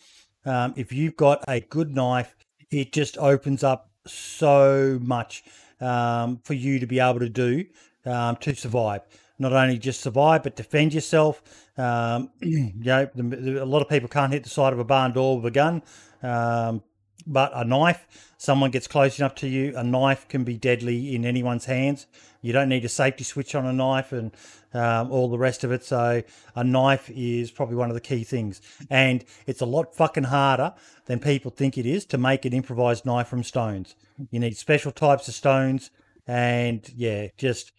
um, 0.46 0.74
if 0.76 0.92
you've 0.92 1.16
got 1.16 1.44
a 1.48 1.60
good 1.60 1.94
knife, 1.94 2.36
it 2.72 2.92
just 2.92 3.20
opens 3.20 3.64
up 3.64 3.92
so 4.08 4.98
much 5.00 5.44
um, 5.80 6.40
for 6.44 6.56
you 6.56 6.80
to 6.80 6.88
be 6.88 7.00
able 7.00 7.20
to 7.20 7.30
do 7.30 7.66
um, 8.06 8.36
to 8.38 8.56
survive. 8.56 9.02
Not 9.38 9.54
only 9.54 9.78
just 9.78 10.02
survive, 10.02 10.42
but 10.42 10.56
defend 10.56 10.96
yourself. 10.96 11.44
Um, 11.78 12.32
you 12.42 12.72
know, 12.78 13.08
the, 13.14 13.22
the- 13.22 13.64
a 13.64 13.66
lot 13.66 13.84
of 13.84 13.90
people 13.90 14.10
can't 14.10 14.34
hit 14.34 14.44
the 14.44 14.50
side 14.50 14.74
of 14.74 14.80
a 14.80 14.84
barn 14.84 15.12
door 15.12 15.36
with 15.38 15.46
a 15.46 15.52
gun, 15.52 15.84
um, 16.24 16.82
but 17.26 17.52
a 17.54 17.64
knife, 17.64 18.32
someone 18.38 18.72
gets 18.72 18.88
close 18.88 19.20
enough 19.20 19.36
to 19.36 19.48
you, 19.48 19.74
a 19.76 19.84
knife 19.84 20.28
can 20.28 20.44
be 20.44 20.58
deadly 20.58 21.16
in 21.16 21.26
anyone's 21.26 21.66
hands. 21.66 22.08
You 22.42 22.54
don't 22.54 22.70
need 22.70 22.84
a 22.86 22.90
safety 22.90 23.24
switch 23.24 23.54
on 23.54 23.66
a 23.66 23.74
knife 23.74 24.12
and 24.12 24.32
um, 24.74 25.12
all 25.12 25.30
the 25.30 25.38
rest 25.38 25.64
of 25.64 25.72
it. 25.72 25.84
So 25.84 26.24
a 26.56 26.64
knife 26.64 27.10
is 27.10 27.52
probably 27.52 27.76
one 27.76 27.90
of 27.90 27.94
the 27.94 28.02
key 28.02 28.24
things, 28.24 28.62
and 28.90 29.24
it's 29.46 29.62
a 29.62 29.66
lot 29.66 29.96
fucking 29.96 30.26
harder 30.26 30.74
than 31.06 31.20
people 31.20 31.52
think 31.52 31.78
it 31.78 31.86
is 31.86 32.06
to 32.08 32.18
make 32.18 32.46
an 32.46 32.54
improvised 32.54 33.06
knife 33.06 33.28
from 33.28 33.44
stones. 33.44 33.96
You 34.32 34.40
need 34.40 34.58
special 34.58 34.92
types 34.92 35.28
of 35.28 35.34
stones, 35.34 35.92
and 36.26 36.88
yeah, 36.96 37.28
just 37.38 37.74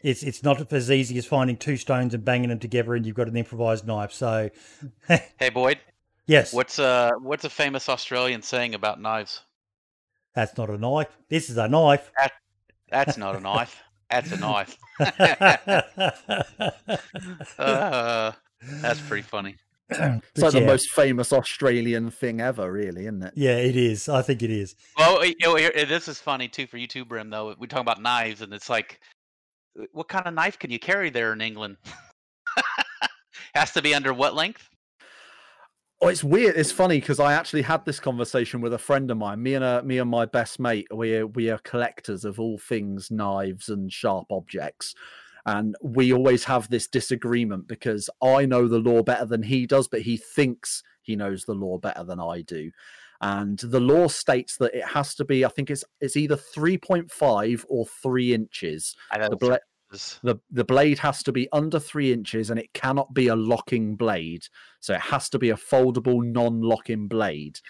it's 0.00 0.22
it's 0.22 0.42
not 0.42 0.72
as 0.72 0.90
easy 0.90 1.18
as 1.18 1.26
finding 1.26 1.56
two 1.56 1.76
stones 1.76 2.14
and 2.14 2.24
banging 2.24 2.50
them 2.50 2.58
together, 2.58 2.94
and 2.94 3.04
you've 3.06 3.16
got 3.16 3.28
an 3.28 3.36
improvised 3.36 3.86
knife. 3.86 4.12
So 4.12 4.50
Hey 5.08 5.50
Boyd, 5.52 5.78
yes, 6.26 6.52
what's 6.52 6.78
uh 6.78 7.12
what's 7.20 7.44
a 7.44 7.50
famous 7.50 7.88
Australian 7.88 8.42
saying 8.42 8.74
about 8.74 9.00
knives? 9.00 9.42
that's 10.34 10.56
not 10.58 10.68
a 10.68 10.76
knife. 10.76 11.08
This 11.30 11.48
is 11.48 11.56
a 11.56 11.66
knife. 11.66 12.12
That's 12.90 13.16
not 13.16 13.34
a 13.36 13.40
knife. 13.40 13.82
That's 14.10 14.32
a 14.32 14.36
knife. 14.36 14.78
Uh, 17.58 18.32
that's 18.80 19.00
pretty 19.00 19.22
funny. 19.22 19.56
It's 19.88 19.98
But 20.34 20.42
like 20.42 20.52
the 20.52 20.60
most 20.62 20.90
famous 20.90 21.32
Australian 21.32 22.10
thing 22.10 22.40
ever, 22.40 22.70
really, 22.70 23.02
isn't 23.02 23.22
it? 23.22 23.32
Yeah, 23.36 23.56
it 23.56 23.76
is. 23.76 24.08
I 24.08 24.22
think 24.22 24.42
it 24.42 24.50
is. 24.50 24.74
Well, 24.98 25.24
you 25.24 25.34
know, 25.42 25.56
this 25.56 26.08
is 26.08 26.18
funny 26.18 26.48
too 26.48 26.66
for 26.66 26.76
you 26.76 26.86
too, 26.86 27.04
Brim. 27.04 27.30
Though 27.30 27.54
we 27.58 27.66
talk 27.66 27.80
about 27.80 28.00
knives, 28.02 28.42
and 28.42 28.52
it's 28.52 28.68
like, 28.68 29.00
what 29.92 30.08
kind 30.08 30.26
of 30.26 30.34
knife 30.34 30.58
can 30.58 30.70
you 30.70 30.78
carry 30.78 31.10
there 31.10 31.32
in 31.32 31.40
England? 31.40 31.76
Has 33.54 33.72
to 33.72 33.82
be 33.82 33.94
under 33.94 34.12
what 34.12 34.34
length? 34.34 34.68
Oh, 36.02 36.08
it's 36.08 36.22
weird. 36.22 36.56
It's 36.56 36.72
funny 36.72 37.00
because 37.00 37.18
I 37.18 37.32
actually 37.32 37.62
had 37.62 37.84
this 37.86 37.98
conversation 38.00 38.60
with 38.60 38.74
a 38.74 38.78
friend 38.78 39.10
of 39.10 39.16
mine. 39.16 39.42
Me 39.42 39.54
and 39.54 39.64
a, 39.64 39.82
me 39.82 39.98
and 39.98 40.10
my 40.10 40.26
best 40.26 40.60
mate. 40.60 40.86
We 40.94 41.16
are, 41.16 41.26
we 41.26 41.48
are 41.48 41.58
collectors 41.58 42.24
of 42.26 42.38
all 42.38 42.58
things 42.58 43.10
knives 43.10 43.70
and 43.70 43.90
sharp 43.90 44.26
objects, 44.30 44.94
and 45.46 45.74
we 45.82 46.12
always 46.12 46.44
have 46.44 46.68
this 46.68 46.86
disagreement 46.86 47.66
because 47.66 48.10
I 48.22 48.44
know 48.44 48.68
the 48.68 48.78
law 48.78 49.02
better 49.02 49.24
than 49.24 49.42
he 49.42 49.66
does, 49.66 49.88
but 49.88 50.02
he 50.02 50.18
thinks 50.18 50.82
he 51.00 51.16
knows 51.16 51.44
the 51.44 51.54
law 51.54 51.78
better 51.78 52.04
than 52.04 52.20
I 52.20 52.42
do. 52.42 52.70
And 53.22 53.58
the 53.58 53.80
law 53.80 54.08
states 54.08 54.58
that 54.58 54.74
it 54.74 54.84
has 54.84 55.14
to 55.14 55.24
be. 55.24 55.46
I 55.46 55.48
think 55.48 55.70
it's 55.70 55.84
it's 56.02 56.18
either 56.18 56.36
three 56.36 56.76
point 56.76 57.10
five 57.10 57.64
or 57.70 57.86
three 57.86 58.34
inches. 58.34 58.94
I 59.10 59.16
know 59.16 59.30
The 59.30 59.60
the 60.22 60.36
the 60.50 60.64
blade 60.64 60.98
has 60.98 61.22
to 61.24 61.32
be 61.32 61.48
under 61.52 61.78
three 61.78 62.12
inches 62.12 62.50
and 62.50 62.58
it 62.58 62.72
cannot 62.72 63.14
be 63.14 63.28
a 63.28 63.36
locking 63.36 63.96
blade. 63.96 64.46
So 64.80 64.94
it 64.94 65.00
has 65.00 65.28
to 65.30 65.38
be 65.38 65.50
a 65.50 65.56
foldable 65.56 66.24
non-locking 66.24 67.08
blade. 67.08 67.60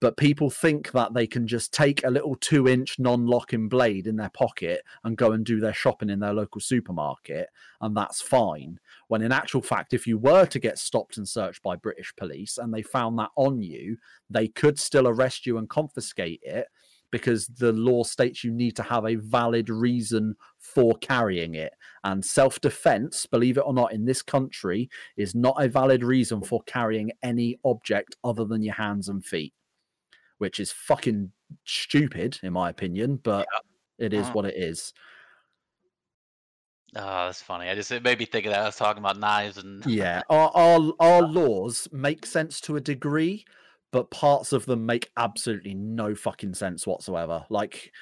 But 0.00 0.16
people 0.16 0.48
think 0.48 0.92
that 0.92 1.12
they 1.12 1.26
can 1.26 1.46
just 1.46 1.74
take 1.74 2.02
a 2.04 2.10
little 2.10 2.34
two 2.34 2.66
inch 2.66 2.98
non-locking 2.98 3.68
blade 3.68 4.06
in 4.06 4.16
their 4.16 4.30
pocket 4.30 4.82
and 5.04 5.16
go 5.16 5.32
and 5.32 5.44
do 5.44 5.60
their 5.60 5.74
shopping 5.74 6.08
in 6.08 6.20
their 6.20 6.32
local 6.32 6.60
supermarket 6.60 7.48
and 7.82 7.94
that's 7.94 8.22
fine. 8.22 8.80
When 9.08 9.22
in 9.22 9.32
actual 9.32 9.60
fact 9.60 9.92
if 9.92 10.06
you 10.06 10.16
were 10.16 10.46
to 10.46 10.58
get 10.58 10.78
stopped 10.78 11.18
and 11.18 11.28
searched 11.28 11.62
by 11.62 11.76
british 11.76 12.14
police 12.16 12.56
and 12.56 12.72
they 12.72 12.82
found 12.82 13.18
that 13.18 13.30
on 13.36 13.60
you 13.60 13.98
they 14.30 14.48
could 14.48 14.78
still 14.78 15.06
arrest 15.06 15.46
you 15.46 15.58
and 15.58 15.68
confiscate 15.68 16.40
it 16.42 16.68
because 17.10 17.46
the 17.46 17.72
law 17.72 18.02
states 18.04 18.44
you 18.44 18.52
need 18.52 18.76
to 18.76 18.82
have 18.82 19.04
a 19.06 19.16
valid 19.16 19.68
reason 19.68 20.36
for 20.58 20.94
carrying 20.98 21.54
it. 21.54 21.74
And 22.04 22.24
self 22.24 22.60
defense, 22.60 23.26
believe 23.26 23.58
it 23.58 23.64
or 23.66 23.74
not, 23.74 23.92
in 23.92 24.04
this 24.04 24.22
country 24.22 24.88
is 25.16 25.34
not 25.34 25.62
a 25.62 25.68
valid 25.68 26.04
reason 26.04 26.42
for 26.42 26.62
carrying 26.62 27.12
any 27.22 27.58
object 27.64 28.16
other 28.24 28.44
than 28.44 28.62
your 28.62 28.74
hands 28.74 29.08
and 29.08 29.24
feet, 29.24 29.54
which 30.38 30.60
is 30.60 30.72
fucking 30.72 31.32
stupid, 31.64 32.38
in 32.42 32.52
my 32.52 32.70
opinion, 32.70 33.16
but 33.16 33.50
it 33.98 34.12
is 34.14 34.28
Uh-huh. 34.28 34.34
what 34.34 34.46
it 34.46 34.56
is. 34.56 34.92
Oh, 36.96 37.26
that's 37.26 37.42
funny. 37.42 37.68
I 37.68 37.74
just 37.74 37.90
it 37.92 38.02
made 38.02 38.18
me 38.18 38.24
think 38.26 38.46
of 38.46 38.52
that. 38.52 38.62
I 38.62 38.66
was 38.66 38.76
talking 38.76 39.02
about 39.02 39.18
knives 39.18 39.58
and 39.58 39.84
Yeah, 39.84 40.22
our, 40.28 40.50
our, 40.54 40.92
our 41.00 41.22
laws 41.22 41.88
make 41.92 42.26
sense 42.26 42.60
to 42.62 42.76
a 42.76 42.80
degree, 42.80 43.46
but 43.92 44.10
parts 44.10 44.52
of 44.52 44.66
them 44.66 44.86
make 44.86 45.10
absolutely 45.16 45.74
no 45.74 46.14
fucking 46.14 46.54
sense 46.54 46.86
whatsoever. 46.86 47.44
Like, 47.50 47.92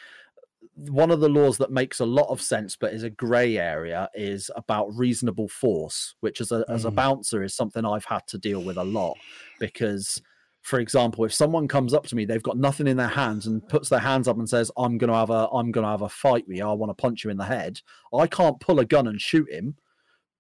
one 0.75 1.11
of 1.11 1.21
the 1.21 1.29
laws 1.29 1.59
that 1.59 1.71
makes 1.73 1.99
a 2.01 2.07
lot 2.07 2.29
of 2.29 2.41
sense 2.41 2.77
but 2.77 2.93
is 2.93 3.03
a 3.03 3.11
gray 3.11 3.59
area 3.59 4.09
is 4.15 4.49
about 4.55 4.95
reasonable 4.95 5.49
force 5.49 6.15
which 6.21 6.41
as 6.41 6.53
a 6.53 6.65
as 6.69 6.85
a 6.85 6.91
Mm. 6.91 6.95
bouncer 6.95 7.43
is 7.43 7.55
something 7.55 7.85
i've 7.85 8.05
had 8.05 8.25
to 8.29 8.39
deal 8.39 8.63
with 8.63 8.77
a 8.77 8.85
lot 8.85 9.17
because 9.59 10.21
for 10.63 10.79
example 10.79 11.25
if 11.25 11.33
someone 11.33 11.67
comes 11.67 11.95
up 11.95 12.07
to 12.07 12.15
me 12.17 12.25
they've 12.25 12.43
got 12.43 12.59
nothing 12.59 12.87
in 12.87 12.97
their 12.97 13.09
hands 13.09 13.47
and 13.47 13.67
puts 13.69 13.89
their 13.89 13.99
hands 14.01 14.29
up 14.29 14.37
and 14.39 14.49
says 14.49 14.71
i'm 14.77 14.99
going 14.99 15.11
to 15.11 15.17
have 15.17 15.31
a 15.31 15.49
i'm 15.53 15.73
going 15.73 15.85
to 15.85 15.91
have 15.91 16.03
a 16.03 16.09
fight 16.09 16.47
with 16.47 16.57
you 16.57 16.65
i 16.69 16.73
want 16.73 16.91
to 16.91 17.01
punch 17.03 17.25
you 17.25 17.31
in 17.31 17.37
the 17.39 17.45
head 17.45 17.81
i 18.17 18.27
can't 18.27 18.61
pull 18.61 18.79
a 18.79 18.85
gun 18.85 19.07
and 19.09 19.21
shoot 19.21 19.51
him 19.51 19.77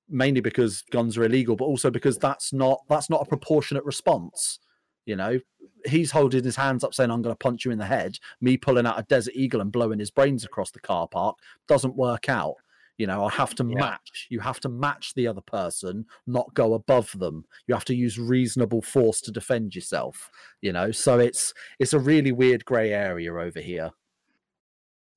mainly 0.08 0.40
because 0.40 0.82
guns 0.90 1.16
are 1.18 1.24
illegal 1.24 1.56
but 1.56 1.64
also 1.64 1.90
because 1.90 2.16
that's 2.18 2.52
not 2.52 2.80
that's 2.88 3.10
not 3.10 3.22
a 3.22 3.26
proportionate 3.28 3.84
response 3.84 4.60
you 5.08 5.16
know 5.16 5.40
he's 5.86 6.10
holding 6.10 6.44
his 6.44 6.56
hands 6.56 6.84
up 6.84 6.92
saying 6.92 7.10
i'm 7.10 7.22
going 7.22 7.34
to 7.34 7.38
punch 7.38 7.64
you 7.64 7.70
in 7.70 7.78
the 7.78 7.86
head. 7.86 8.18
Me 8.40 8.56
pulling 8.56 8.86
out 8.86 8.98
a 8.98 9.04
desert 9.04 9.34
eagle 9.34 9.60
and 9.60 9.72
blowing 9.72 9.98
his 9.98 10.10
brains 10.10 10.44
across 10.44 10.70
the 10.70 10.80
car 10.80 11.08
park 11.08 11.38
doesn't 11.66 11.96
work 11.96 12.28
out. 12.28 12.56
You 12.98 13.06
know 13.06 13.24
i 13.24 13.30
have 13.30 13.54
to 13.54 13.64
Yeah. 13.64 13.78
match 13.84 14.26
you 14.28 14.40
have 14.40 14.60
to 14.60 14.68
match 14.68 15.14
the 15.14 15.26
other 15.28 15.40
person 15.40 16.04
not 16.26 16.52
go 16.54 16.74
above 16.74 17.18
them. 17.18 17.44
You 17.66 17.74
have 17.74 17.84
to 17.86 17.94
use 17.94 18.18
reasonable 18.18 18.82
force 18.82 19.20
to 19.22 19.32
defend 19.32 19.74
yourself 19.74 20.30
you 20.60 20.72
know? 20.72 20.90
So 20.90 21.18
it's 21.18 21.54
it's 21.78 21.94
a 21.94 21.98
really 21.98 22.32
weird 22.32 22.64
gray 22.64 22.92
area 22.92 23.32
over 23.34 23.60
here 23.60 23.90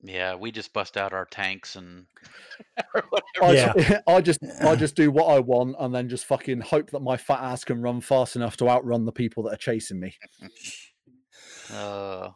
yeah, 0.02 0.34
we 0.34 0.50
just 0.50 0.72
bust 0.72 0.96
out 0.96 1.12
our 1.12 1.24
tanks 1.26 1.76
and 1.76 2.06
I, 3.42 3.52
Yeah. 3.52 3.72
ju- 3.72 3.96
I 4.06 4.20
just 4.20 4.40
I 4.62 4.74
just 4.76 4.94
do 4.96 5.10
what 5.10 5.26
I 5.26 5.38
want 5.40 5.76
and 5.78 5.94
then 5.94 6.08
just 6.08 6.24
fucking 6.26 6.60
hope 6.60 6.90
that 6.90 7.00
my 7.00 7.16
fat 7.16 7.40
ass 7.40 7.64
can 7.64 7.80
run 7.82 8.00
fast 8.00 8.36
enough 8.36 8.56
to 8.58 8.68
outrun 8.68 9.04
the 9.04 9.12
people 9.12 9.42
that 9.44 9.54
are 9.54 9.58
chasing 9.58 10.00
me. 10.00 10.14
uh, 11.72 12.30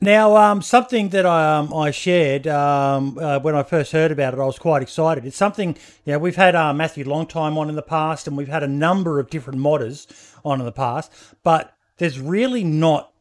Now, 0.00 0.36
um, 0.36 0.60
something 0.62 1.08
that 1.10 1.24
I, 1.24 1.56
um, 1.58 1.72
I 1.72 1.90
shared 1.90 2.46
um, 2.46 3.16
uh, 3.18 3.38
when 3.40 3.54
I 3.54 3.62
first 3.62 3.92
heard 3.92 4.10
about 4.12 4.34
it, 4.34 4.40
I 4.40 4.44
was 4.44 4.58
quite 4.58 4.82
excited. 4.82 5.24
It's 5.24 5.36
something, 5.36 5.76
you 6.04 6.12
know, 6.12 6.18
we've 6.18 6.36
had 6.36 6.54
uh, 6.54 6.74
Matthew 6.74 7.04
Longtime 7.08 7.56
on 7.56 7.68
in 7.68 7.74
the 7.74 7.82
past, 7.82 8.26
and 8.26 8.36
we've 8.36 8.48
had 8.48 8.62
a 8.62 8.68
number 8.68 9.18
of 9.18 9.30
different 9.30 9.60
modders 9.60 10.06
on 10.44 10.60
in 10.60 10.66
the 10.66 10.72
past, 10.72 11.10
but 11.42 11.74
there's 11.98 12.18
really 12.20 12.64
not 12.64 13.12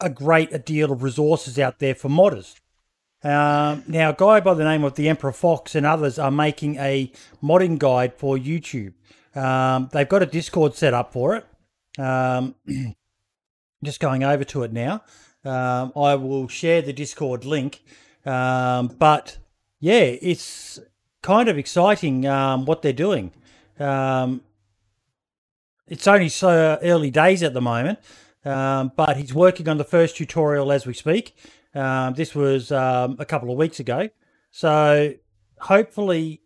a 0.00 0.08
great 0.08 0.52
a 0.52 0.58
deal 0.58 0.90
of 0.90 1.02
resources 1.02 1.58
out 1.58 1.78
there 1.80 1.94
for 1.94 2.08
modders. 2.08 2.54
Um, 3.24 3.84
now, 3.86 4.10
a 4.10 4.14
guy 4.16 4.40
by 4.40 4.54
the 4.54 4.64
name 4.64 4.82
of 4.82 4.94
the 4.94 5.08
Emperor 5.08 5.32
Fox 5.32 5.74
and 5.74 5.86
others 5.86 6.18
are 6.18 6.30
making 6.30 6.76
a 6.76 7.12
modding 7.42 7.78
guide 7.78 8.14
for 8.14 8.36
YouTube. 8.36 8.94
Um, 9.34 9.88
they've 9.92 10.08
got 10.08 10.22
a 10.22 10.26
Discord 10.26 10.74
set 10.74 10.92
up 10.92 11.12
for 11.12 11.36
it. 11.36 11.46
Um, 11.98 12.56
just 13.84 14.00
going 14.00 14.24
over 14.24 14.44
to 14.44 14.64
it 14.64 14.72
now. 14.72 15.04
Um, 15.44 15.92
I 15.96 16.14
will 16.16 16.48
share 16.48 16.82
the 16.82 16.92
Discord 16.92 17.44
link. 17.44 17.82
Um, 18.26 18.88
but 18.88 19.38
yeah, 19.78 20.00
it's 20.00 20.80
kind 21.22 21.48
of 21.48 21.58
exciting 21.58 22.26
um, 22.26 22.64
what 22.64 22.82
they're 22.82 22.92
doing. 22.92 23.32
It's 25.88 26.06
only 26.06 26.28
so 26.28 26.78
early 26.82 27.10
days 27.10 27.42
at 27.42 27.54
the 27.54 27.60
moment, 27.60 27.98
but 28.44 29.16
he's 29.16 29.34
working 29.34 29.68
on 29.68 29.78
the 29.78 29.84
first 29.84 30.16
tutorial 30.16 30.72
as 30.72 30.86
we 30.86 30.94
speak. 30.94 31.36
Um, 31.74 32.14
this 32.14 32.34
was 32.34 32.70
um, 32.72 33.16
a 33.18 33.24
couple 33.24 33.50
of 33.50 33.56
weeks 33.56 33.80
ago. 33.80 34.08
So 34.50 35.14
hopefully 35.60 36.42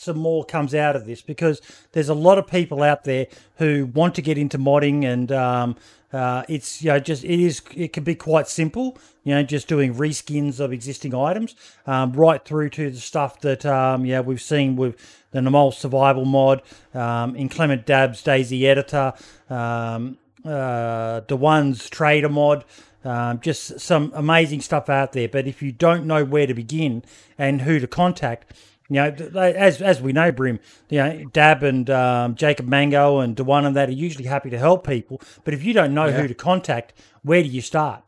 some 0.00 0.16
more 0.16 0.44
comes 0.44 0.74
out 0.74 0.96
of 0.96 1.04
this 1.04 1.20
because 1.20 1.60
there's 1.92 2.08
a 2.08 2.14
lot 2.14 2.38
of 2.38 2.46
people 2.46 2.82
out 2.82 3.04
there 3.04 3.26
who 3.56 3.84
want 3.92 4.14
to 4.14 4.22
get 4.22 4.38
into 4.38 4.56
modding 4.58 5.04
and 5.04 5.30
um, 5.30 5.76
uh, 6.12 6.42
it's 6.48 6.82
you 6.82 6.88
know 6.88 6.98
just 6.98 7.22
it 7.22 7.38
is 7.38 7.60
it 7.76 7.92
can 7.92 8.02
be 8.02 8.14
quite 8.14 8.48
simple 8.48 8.96
you 9.24 9.34
know 9.34 9.42
just 9.42 9.68
doing 9.68 9.94
reskins 9.94 10.58
of 10.58 10.72
existing 10.72 11.14
items 11.14 11.54
um, 11.86 12.12
right 12.12 12.46
through 12.46 12.70
to 12.70 12.90
the 12.90 12.98
stuff 12.98 13.40
that 13.40 13.66
um, 13.66 14.06
yeah 14.06 14.20
we've 14.20 14.40
seen 14.40 14.74
with 14.74 14.96
the 15.32 15.40
Namalsk 15.40 15.74
survival 15.74 16.24
mod 16.24 16.62
um, 16.94 17.36
inclement 17.36 17.84
dabs 17.84 18.24
DayZ 18.24 18.62
editor 18.64 19.12
um, 19.50 20.16
uh, 20.46 21.20
the 21.28 21.36
ones 21.36 21.90
trader 21.90 22.30
mod 22.30 22.64
um, 23.04 23.40
just 23.40 23.80
some 23.80 24.12
amazing 24.14 24.60
stuff 24.60 24.88
out 24.88 25.12
there 25.12 25.28
but 25.28 25.46
if 25.46 25.62
you 25.62 25.72
don't 25.72 26.06
know 26.06 26.24
where 26.24 26.46
to 26.46 26.54
begin 26.54 27.02
and 27.38 27.62
who 27.62 27.78
to 27.78 27.86
contact 27.86 28.52
you 28.90 28.96
know, 28.96 29.04
as 29.40 29.80
as 29.80 30.02
we 30.02 30.12
know, 30.12 30.32
Brim, 30.32 30.58
you 30.88 30.98
know, 30.98 31.24
Dab 31.32 31.62
and 31.62 31.88
um, 31.88 32.34
Jacob 32.34 32.66
Mango 32.66 33.20
and 33.20 33.36
Dewan 33.36 33.64
and 33.64 33.76
that 33.76 33.88
are 33.88 33.92
usually 33.92 34.24
happy 34.24 34.50
to 34.50 34.58
help 34.58 34.84
people. 34.84 35.20
But 35.44 35.54
if 35.54 35.62
you 35.62 35.72
don't 35.72 35.94
know 35.94 36.06
Yeah. 36.06 36.22
who 36.22 36.26
to 36.26 36.34
contact, 36.34 36.92
where 37.22 37.40
do 37.40 37.48
you 37.48 37.60
start? 37.60 38.02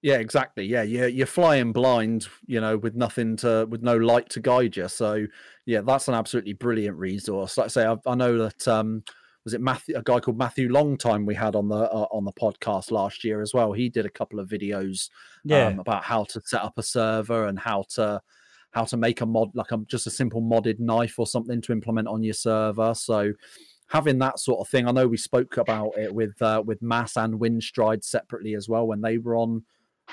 Yeah, 0.00 0.18
exactly. 0.18 0.66
Yeah, 0.66 0.82
you're 0.82 1.08
you're 1.08 1.26
flying 1.26 1.72
blind, 1.72 2.28
you 2.46 2.60
know, 2.60 2.76
with 2.76 2.94
nothing 2.94 3.36
to 3.38 3.66
with 3.68 3.82
no 3.82 3.96
light 3.96 4.30
to 4.30 4.40
guide 4.40 4.76
you. 4.76 4.86
So 4.86 5.26
yeah, 5.66 5.80
that's 5.80 6.06
an 6.06 6.14
absolutely 6.14 6.52
brilliant 6.52 6.96
resource. 6.96 7.58
Like 7.58 7.64
I 7.64 7.68
say, 7.68 7.86
I, 7.86 7.96
I 8.06 8.14
know 8.14 8.38
that 8.38 8.68
um 8.68 9.02
was 9.44 9.54
it 9.54 9.60
Matthew 9.60 9.96
a 9.96 10.02
guy 10.02 10.20
called 10.20 10.38
Matthew 10.38 10.70
Longtime 10.70 11.26
we 11.26 11.34
had 11.34 11.54
on 11.56 11.68
the 11.68 11.90
uh, 11.92 12.06
on 12.10 12.24
the 12.24 12.32
podcast 12.32 12.90
last 12.90 13.24
year 13.24 13.40
as 13.42 13.52
well. 13.54 13.72
He 13.72 13.88
did 13.88 14.06
a 14.06 14.10
couple 14.10 14.38
of 14.38 14.48
videos 14.48 15.08
Yeah, 15.44 15.66
um, 15.66 15.78
about 15.78 16.04
how 16.04 16.24
to 16.24 16.40
set 16.44 16.62
up 16.62 16.78
a 16.78 16.82
server 16.82 17.46
and 17.46 17.58
how 17.58 17.84
to 17.94 18.20
how 18.72 18.84
to 18.84 18.96
make 18.96 19.20
a 19.20 19.26
mod 19.26 19.50
like 19.54 19.72
a, 19.72 19.78
just 19.86 20.06
a 20.06 20.10
simple 20.10 20.42
modded 20.42 20.78
knife 20.78 21.18
or 21.18 21.26
something 21.26 21.60
to 21.62 21.72
implement 21.72 22.08
on 22.08 22.22
your 22.22 22.34
server. 22.34 22.94
So 22.94 23.32
having 23.88 24.18
that 24.18 24.38
sort 24.38 24.60
of 24.60 24.68
thing, 24.68 24.88
I 24.88 24.92
know 24.92 25.06
we 25.06 25.18
spoke 25.18 25.56
about 25.58 25.98
it 25.98 26.12
with 26.14 26.40
uh, 26.40 26.62
with 26.64 26.80
Mass 26.82 27.16
and 27.16 27.38
Windstride 27.38 28.04
separately 28.04 28.54
as 28.54 28.68
well 28.68 28.86
when 28.86 29.00
they 29.00 29.18
were 29.18 29.36
on 29.36 29.64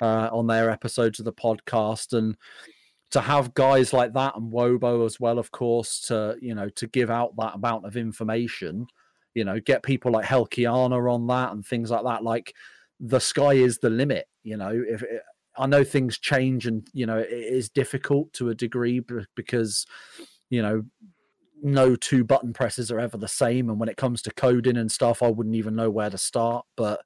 uh, 0.02 0.30
on 0.32 0.48
their 0.48 0.70
episodes 0.70 1.20
of 1.20 1.26
the 1.26 1.34
podcast 1.34 2.18
and 2.18 2.36
to 3.12 3.22
have 3.22 3.54
guys 3.56 3.92
like 3.92 4.14
that 4.14 4.36
and 4.36 4.52
Wobo 4.52 5.06
as 5.06 5.20
well, 5.20 5.40
of 5.40 5.52
course, 5.52 6.02
to 6.02 6.36
you 6.42 6.54
know 6.56 6.70
to 6.70 6.88
give 6.88 7.10
out 7.10 7.36
that 7.38 7.56
amount 7.56 7.86
of 7.86 7.98
information, 7.98 8.88
you 9.40 9.46
know, 9.46 9.58
get 9.62 9.84
people 9.84 10.12
like 10.12 10.26
Helkiana 10.26 11.10
on 11.10 11.26
that 11.28 11.54
and 11.54 11.66
things 11.66 11.90
like 11.92 12.04
that. 12.04 12.26
Like 12.26 12.54
the 13.00 13.20
sky 13.20 13.54
is 13.54 13.78
the 13.78 13.90
limit. 13.90 14.28
You 14.44 14.58
know, 14.58 14.84
if 14.86 15.02
it, 15.02 15.22
I 15.58 15.66
know 15.66 15.86
things 15.86 16.20
change 16.20 16.68
and 16.68 16.86
you 16.92 17.06
know 17.06 17.18
it 17.18 17.32
is 17.32 17.70
difficult 17.70 18.34
to 18.34 18.50
a 18.50 18.56
degree 18.56 19.02
because 19.36 19.86
you 20.50 20.62
know 20.62 20.84
no 21.64 21.96
two 21.96 22.26
button 22.26 22.52
presses 22.52 22.92
are 22.92 23.00
ever 23.00 23.18
the 23.18 23.30
same 23.30 23.70
and 23.70 23.80
when 23.80 23.88
it 23.88 23.96
comes 23.96 24.22
to 24.22 24.32
coding 24.32 24.78
and 24.78 24.90
stuff 24.90 25.22
i 25.22 25.28
wouldn't 25.28 25.58
even 25.58 25.76
know 25.76 25.90
where 25.90 26.10
to 26.10 26.18
start 26.18 26.66
but 26.78 27.02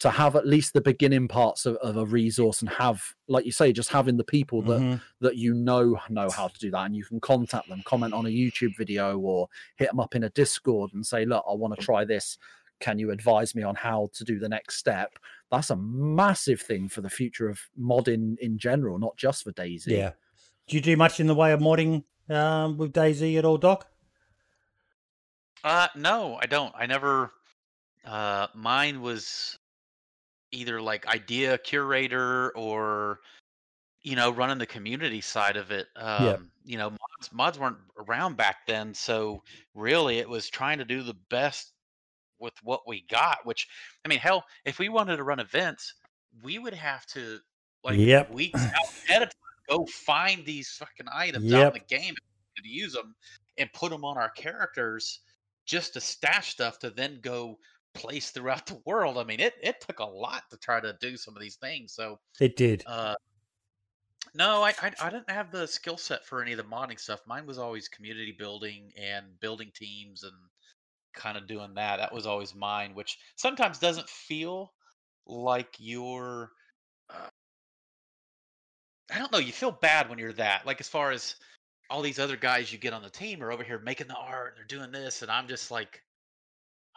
to 0.00 0.10
have 0.10 0.34
at 0.34 0.46
least 0.46 0.72
the 0.72 0.80
beginning 0.80 1.28
parts 1.28 1.66
of, 1.66 1.76
of 1.76 1.96
a 1.96 2.04
resource 2.06 2.60
and 2.62 2.68
have 2.70 3.02
like 3.28 3.44
you 3.44 3.52
say 3.52 3.72
just 3.72 3.90
having 3.90 4.16
the 4.16 4.24
people 4.24 4.62
that 4.62 4.80
Mhm. 4.80 5.00
that 5.20 5.36
you 5.36 5.54
know 5.54 5.98
know 6.08 6.28
how 6.30 6.48
to 6.48 6.58
do 6.58 6.70
that 6.70 6.86
and 6.86 6.96
you 6.96 7.04
can 7.04 7.20
contact 7.20 7.68
them 7.68 7.82
comment 7.84 8.12
on 8.14 8.24
a 8.26 8.30
youtube 8.30 8.76
video 8.78 9.18
or 9.18 9.48
hit 9.76 9.88
them 9.90 10.00
up 10.00 10.14
in 10.14 10.24
a 10.24 10.30
discord 10.30 10.92
and 10.94 11.06
say 11.06 11.24
look 11.24 11.44
i 11.48 11.52
want 11.54 11.74
to 11.78 11.84
try 11.84 12.04
this 12.04 12.38
can 12.80 12.98
you 12.98 13.10
advise 13.10 13.54
me 13.54 13.62
on 13.62 13.74
how 13.74 14.08
to 14.14 14.24
do 14.24 14.38
the 14.38 14.48
next 14.48 14.76
step 14.76 15.18
that's 15.50 15.68
a 15.70 15.76
massive 15.76 16.60
thing 16.62 16.88
for 16.88 17.02
the 17.02 17.10
future 17.10 17.48
of 17.48 17.60
modding 17.78 18.38
in 18.38 18.56
general 18.56 18.98
not 18.98 19.16
just 19.18 19.44
for 19.44 19.52
DayZ 19.52 19.86
Yeah. 19.88 20.12
Do 20.66 20.76
you 20.76 20.80
do 20.82 20.96
much 20.96 21.20
in 21.20 21.26
the 21.26 21.34
way 21.34 21.52
of 21.52 21.60
modding 21.60 22.04
um, 22.30 22.78
with 22.78 22.92
DayZ 22.92 23.36
at 23.36 23.44
all, 23.44 23.58
Doc? 23.58 23.86
Uh, 25.64 25.88
no, 25.96 26.38
I 26.40 26.46
don't. 26.46 26.72
I 26.76 26.86
never. 26.86 27.32
Uh, 28.04 28.46
mine 28.54 29.00
was 29.02 29.58
either 30.52 30.80
like 30.80 31.06
idea 31.06 31.58
curator 31.58 32.50
or 32.56 33.20
you 34.02 34.16
know 34.16 34.30
running 34.30 34.58
the 34.58 34.66
community 34.66 35.20
side 35.20 35.56
of 35.56 35.70
it. 35.70 35.86
Um, 35.96 36.24
Yeah. 36.24 36.36
You 36.64 36.78
know, 36.78 36.90
mods 36.90 37.32
mods 37.32 37.58
weren't 37.58 37.78
around 37.98 38.36
back 38.36 38.66
then, 38.66 38.94
so 38.94 39.42
really 39.74 40.18
it 40.18 40.28
was 40.28 40.48
trying 40.48 40.78
to 40.78 40.84
do 40.84 41.02
the 41.02 41.16
best 41.30 41.72
with 42.38 42.54
what 42.62 42.86
we 42.86 43.04
got. 43.10 43.44
Which 43.44 43.66
I 44.04 44.08
mean, 44.08 44.18
hell, 44.18 44.44
if 44.64 44.78
we 44.78 44.88
wanted 44.88 45.16
to 45.16 45.24
run 45.24 45.40
events, 45.40 45.94
we 46.42 46.58
would 46.58 46.74
have 46.74 47.06
to 47.06 47.40
like 47.82 47.98
Yep. 47.98 48.30
weeks 48.32 48.60
out 48.66 48.88
ahead 49.08 49.22
of 49.22 49.28
time 49.28 49.34
go 49.68 49.86
find 49.86 50.44
these 50.44 50.70
fucking 50.70 51.06
items 51.12 51.52
out 51.52 51.58
Yep. 51.58 51.76
in 51.76 51.82
the 51.88 51.96
game 51.96 52.14
to 52.56 52.68
use 52.68 52.92
them 52.92 53.14
and 53.56 53.72
put 53.72 53.90
them 53.90 54.04
on 54.04 54.18
our 54.18 54.30
characters 54.30 55.20
just 55.64 55.94
to 55.94 56.00
stash 56.00 56.50
stuff 56.50 56.78
to 56.80 56.90
then 56.90 57.20
go 57.22 57.58
place 57.94 58.30
throughout 58.30 58.66
the 58.66 58.80
world. 58.84 59.18
I 59.18 59.24
mean, 59.24 59.40
it 59.40 59.54
it 59.62 59.80
took 59.80 59.98
a 60.00 60.04
lot 60.04 60.42
to 60.50 60.56
try 60.56 60.80
to 60.80 60.96
do 61.00 61.16
some 61.16 61.36
of 61.36 61.42
these 61.42 61.56
things. 61.56 61.92
So, 61.92 62.18
It 62.40 62.56
did. 62.56 62.84
uh, 62.86 63.14
no, 64.34 64.62
I, 64.62 64.74
I 64.82 64.92
I 65.00 65.10
didn't 65.10 65.30
have 65.30 65.50
the 65.50 65.66
skill 65.66 65.96
set 65.96 66.24
for 66.24 66.42
any 66.42 66.52
of 66.52 66.58
the 66.58 66.64
modding 66.64 66.98
stuff. 66.98 67.20
Mine 67.26 67.46
was 67.46 67.58
always 67.58 67.88
community 67.88 68.34
building 68.38 68.92
and 68.96 69.26
building 69.40 69.70
teams 69.74 70.22
and 70.22 70.34
kind 71.14 71.36
of 71.36 71.46
doing 71.46 71.74
that. 71.74 71.96
That 71.96 72.12
was 72.12 72.26
always 72.26 72.54
mine, 72.54 72.94
which 72.94 73.18
sometimes 73.36 73.78
doesn't 73.78 74.08
feel 74.08 74.72
like 75.26 75.74
you're. 75.78 76.50
Uh, 77.08 77.28
I 79.12 79.18
don't 79.18 79.32
know. 79.32 79.38
You 79.38 79.52
feel 79.52 79.72
bad 79.72 80.08
when 80.08 80.18
you're 80.18 80.32
that. 80.34 80.66
Like 80.66 80.80
as 80.80 80.88
far 80.88 81.10
as 81.10 81.34
all 81.88 82.02
these 82.02 82.20
other 82.20 82.36
guys 82.36 82.72
you 82.72 82.78
get 82.78 82.92
on 82.92 83.02
the 83.02 83.10
team 83.10 83.42
are 83.42 83.50
over 83.50 83.64
here 83.64 83.80
making 83.80 84.06
the 84.06 84.14
art, 84.14 84.54
they're 84.56 84.64
doing 84.64 84.92
this, 84.92 85.22
and 85.22 85.30
I'm 85.30 85.48
just 85.48 85.72
like, 85.72 86.02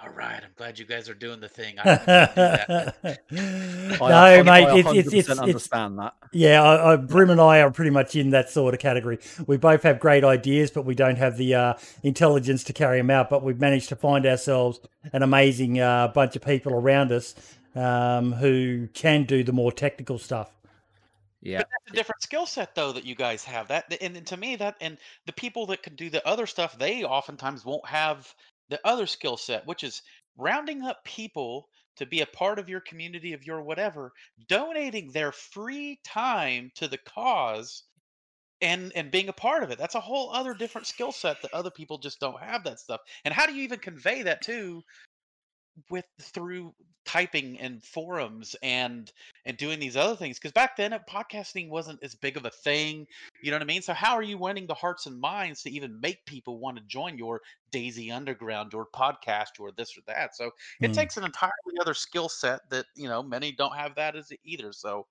all 0.02 0.10
right, 0.10 0.42
I'm 0.44 0.52
glad 0.56 0.80
you 0.80 0.86
guys 0.86 1.10
are 1.10 1.14
doing 1.14 1.40
the 1.40 1.50
thing. 1.50 1.80
I 1.80 1.84
don't 1.84 2.00
I 2.02 2.06
that. 2.06 3.20
no, 3.32 4.06
I, 4.06 4.40
I, 4.40 4.44
mate, 4.44 4.66
I 4.66 4.78
it's, 4.78 4.90
100% 4.90 4.96
it's, 4.98 5.14
it's, 5.14 5.30
it's, 5.30 5.40
understand 5.40 6.00
that 6.00 6.14
yeah, 6.34 6.64
I, 6.64 6.94
I, 6.94 6.96
Brim 6.96 7.30
and 7.30 7.40
I 7.40 7.62
are 7.62 7.72
pretty 7.72 7.92
much 7.92 8.16
in 8.16 8.32
that 8.32 8.50
sort 8.50 8.74
of 8.74 8.80
category. 8.80 9.20
We 9.46 9.58
both 9.58 9.84
have 9.84 10.00
great 10.00 10.24
ideas, 10.24 10.72
but 10.72 10.84
we 10.84 10.96
don't 10.96 11.18
have 11.18 11.38
the 11.38 11.54
uh, 11.56 11.74
intelligence 12.02 12.64
to 12.66 12.74
carry 12.74 12.98
them 12.98 13.12
out. 13.12 13.30
But 13.30 13.44
we've 13.44 13.60
managed 13.60 13.90
to 13.90 13.96
find 13.96 14.26
ourselves 14.26 14.80
an 15.14 15.22
amazing 15.22 15.80
uh, 15.80 16.10
bunch 16.10 16.36
of 16.36 16.42
people 16.42 16.74
around 16.74 17.12
us 17.12 17.36
um, 17.76 18.34
who 18.34 18.88
can 18.94 19.24
do 19.24 19.44
the 19.44 19.54
more 19.54 19.72
technical 19.72 20.18
stuff. 20.18 20.52
yeah 21.42 21.60
But 21.60 21.68
that's 21.70 21.94
a 21.94 21.96
different 21.96 22.24
skill 22.24 22.48
set, 22.48 22.74
though, 22.74 22.92
that 22.94 23.06
you 23.06 23.16
guys 23.16 23.44
have. 23.44 23.68
That 23.68 23.96
and, 24.02 24.18
and 24.18 24.28
to 24.28 24.38
me, 24.38 24.56
that 24.56 24.76
and 24.82 24.98
the 25.28 25.34
people 25.34 25.68
that 25.68 25.84
can 25.84 25.96
do 25.96 26.10
the 26.10 26.28
other 26.28 26.48
stuff, 26.48 26.78
they 26.80 27.04
oftentimes 27.04 27.64
won't 27.64 27.86
have 27.86 28.34
the 28.70 28.80
other 28.86 29.06
skill 29.08 29.38
set, 29.38 29.66
which 29.66 29.84
is 29.84 30.02
rounding 30.38 30.84
up 30.84 31.04
people 31.04 31.70
to 31.96 32.06
be 32.06 32.22
a 32.22 32.26
part 32.26 32.60
of 32.60 32.70
your 32.70 32.82
community 32.82 33.34
of 33.34 33.46
your 33.46 33.62
whatever, 33.62 34.12
donating 34.48 35.12
their 35.12 35.32
free 35.32 36.00
time 36.04 36.72
to 36.76 36.88
the 36.88 36.98
cause, 36.98 37.84
and 38.62 38.92
and 38.96 39.12
being 39.12 39.30
a 39.30 39.34
part 39.34 39.64
of 39.64 39.72
it. 39.72 39.78
That's 39.78 39.96
a 39.96 40.00
whole 40.00 40.32
other 40.32 40.54
different 40.54 40.88
skill 40.88 41.12
set 41.12 41.42
that 41.42 41.54
other 41.54 41.72
people 41.72 41.98
just 41.98 42.20
don't 42.20 42.42
have 42.42 42.64
that 42.64 42.80
stuff. 42.80 43.02
And 43.26 43.34
how 43.34 43.46
do 43.46 43.54
you 43.54 43.64
even 43.64 43.80
convey 43.80 44.24
that 44.24 44.42
too? 44.42 44.84
With 45.90 46.06
through 46.22 46.74
typing 47.06 47.60
and 47.60 47.84
forums 47.84 48.56
and 48.64 49.12
and 49.46 49.58
doing 49.58 49.80
these 49.80 49.98
other 49.98 50.16
things 50.16 50.38
because 50.40 50.54
back 50.54 50.78
then 50.78 50.94
uh, 50.94 51.00
podcasting 51.10 51.68
wasn't 51.70 52.02
as 52.02 52.16
big 52.16 52.38
of 52.38 52.46
a 52.46 52.50
thing 52.50 53.06
you 53.42 53.52
know 53.52 53.58
what 53.58 53.62
i 53.62 53.66
mean 53.66 53.82
so 53.82 53.94
how 53.94 54.14
are 54.14 54.22
you 54.22 54.38
winning 54.38 54.66
the 54.68 54.74
hearts 54.74 55.06
and 55.06 55.20
minds 55.20 55.62
to 55.62 55.70
even 55.70 56.00
make 56.00 56.26
people 56.26 56.60
want 56.60 56.78
to 56.78 56.84
join 56.86 57.18
your 57.18 57.42
DayZ 57.74 58.10
underground 58.14 58.74
or 58.74 58.88
podcast 58.96 59.60
or 59.60 59.72
this 59.74 59.98
or 59.98 60.02
that 60.08 60.34
so 60.36 60.50
it 60.80 60.92
Mm. 60.92 60.96
takes 60.96 61.18
an 61.18 61.26
entirely 61.26 61.52
other 61.82 61.94
skill 61.94 62.30
set 62.30 62.62
that 62.70 62.86
you 62.96 63.10
know 63.10 63.22
many 63.22 63.52
don't 63.52 63.76
have 63.76 63.96
that 63.96 64.16
as 64.16 64.32
either 64.46 64.72
so 64.72 65.06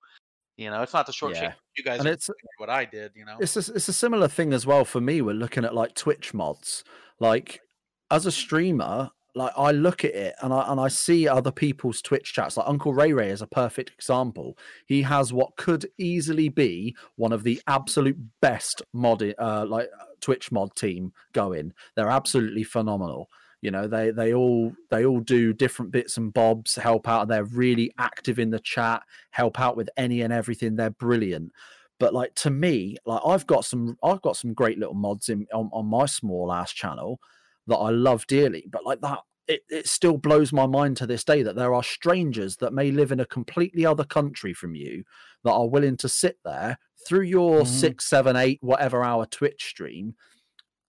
you 0.57 0.71
know 0.71 0.81
it's 0.81 0.93
not 0.93 1.05
the 1.05 1.13
short 1.13 1.33
Yeah. 1.33 1.53
you 1.77 1.83
guys 1.83 1.99
and 1.99 2.09
it's 2.09 2.29
what 2.57 2.71
i 2.71 2.85
did 2.85 3.11
you 3.15 3.25
know 3.25 3.37
it's 3.39 3.55
a, 3.55 3.59
it's 3.73 3.87
a 3.87 3.93
similar 3.93 4.27
thing 4.27 4.51
as 4.51 4.65
well 4.65 4.83
for 4.83 4.99
me 4.99 5.21
we're 5.21 5.33
looking 5.35 5.63
at 5.63 5.75
like 5.75 5.93
twitch 5.93 6.33
mods 6.33 6.83
like 7.19 7.61
as 8.09 8.25
a 8.25 8.31
streamer 8.31 9.11
like 9.35 9.51
i 9.57 9.71
look 9.71 10.05
at 10.05 10.13
it 10.13 10.35
and 10.41 10.53
i 10.53 10.71
and 10.71 10.79
i 10.79 10.87
see 10.87 11.27
other 11.27 11.51
people's 11.51 12.01
twitch 12.01 12.33
chats. 12.33 12.57
Like 12.57 12.67
uncle 12.67 12.93
ray 12.93 13.13
ray 13.13 13.29
is 13.29 13.41
a 13.41 13.47
perfect 13.47 13.91
example. 13.91 14.57
He 14.85 15.01
has 15.03 15.33
what 15.33 15.55
could 15.55 15.87
easily 15.97 16.49
be 16.49 16.95
one 17.15 17.33
of 17.33 17.43
the 17.43 17.61
absolute 17.67 18.17
best 18.41 18.81
mod 18.93 19.23
uh 19.39 19.65
like 19.67 19.89
twitch 20.21 20.51
mod 20.51 20.75
team 20.75 21.13
going. 21.33 21.73
They're 21.95 22.09
absolutely 22.09 22.63
phenomenal. 22.63 23.29
You 23.61 23.71
know 23.71 23.87
they 23.87 24.11
they 24.11 24.33
all 24.33 24.73
they 24.91 25.05
all 25.05 25.21
do 25.21 25.53
different 25.53 25.91
bits 25.91 26.17
and 26.17 26.33
bobs 26.33 26.75
help 26.75 27.07
out 27.07 27.27
they're 27.27 27.45
really 27.45 27.93
active 27.97 28.37
in 28.37 28.49
the 28.49 28.59
chat 28.59 29.03
help 29.31 29.59
out 29.59 29.77
with 29.77 29.89
any 29.95 30.21
and 30.21 30.33
everything 30.33 30.75
they're 30.75 30.89
brilliant. 30.89 31.51
But 31.99 32.13
like 32.13 32.35
to 32.35 32.49
me 32.49 32.97
like 33.05 33.21
i've 33.25 33.47
got 33.47 33.63
some 33.63 33.97
i've 34.03 34.21
got 34.21 34.35
some 34.35 34.53
great 34.53 34.77
little 34.77 34.95
mods 34.95 35.29
in 35.29 35.47
on, 35.53 35.69
on 35.71 35.85
my 35.85 36.05
small 36.05 36.51
ass 36.51 36.73
channel 36.73 37.19
that 37.67 37.77
i 37.77 37.89
love 37.89 38.25
dearly 38.27 38.65
but 38.71 38.85
like 38.85 39.01
that 39.01 39.19
it, 39.47 39.61
it 39.69 39.87
still 39.87 40.17
blows 40.17 40.53
my 40.53 40.65
mind 40.65 40.95
to 40.97 41.05
this 41.05 41.23
day 41.25 41.43
that 41.43 41.55
there 41.57 41.73
are 41.73 41.83
strangers 41.83 42.55
that 42.57 42.71
may 42.73 42.91
live 42.91 43.11
in 43.11 43.19
a 43.19 43.25
completely 43.25 43.85
other 43.85 44.05
country 44.05 44.53
from 44.53 44.73
you 44.73 45.03
that 45.43 45.51
are 45.51 45.67
willing 45.67 45.97
to 45.97 46.07
sit 46.07 46.37
there 46.45 46.77
through 47.05 47.23
your 47.23 47.63
Mhm. 47.63 47.67
six 47.67 48.05
seven 48.05 48.35
eight 48.37 48.59
whatever 48.61 49.03
hour 49.03 49.25
twitch 49.25 49.65
stream 49.65 50.15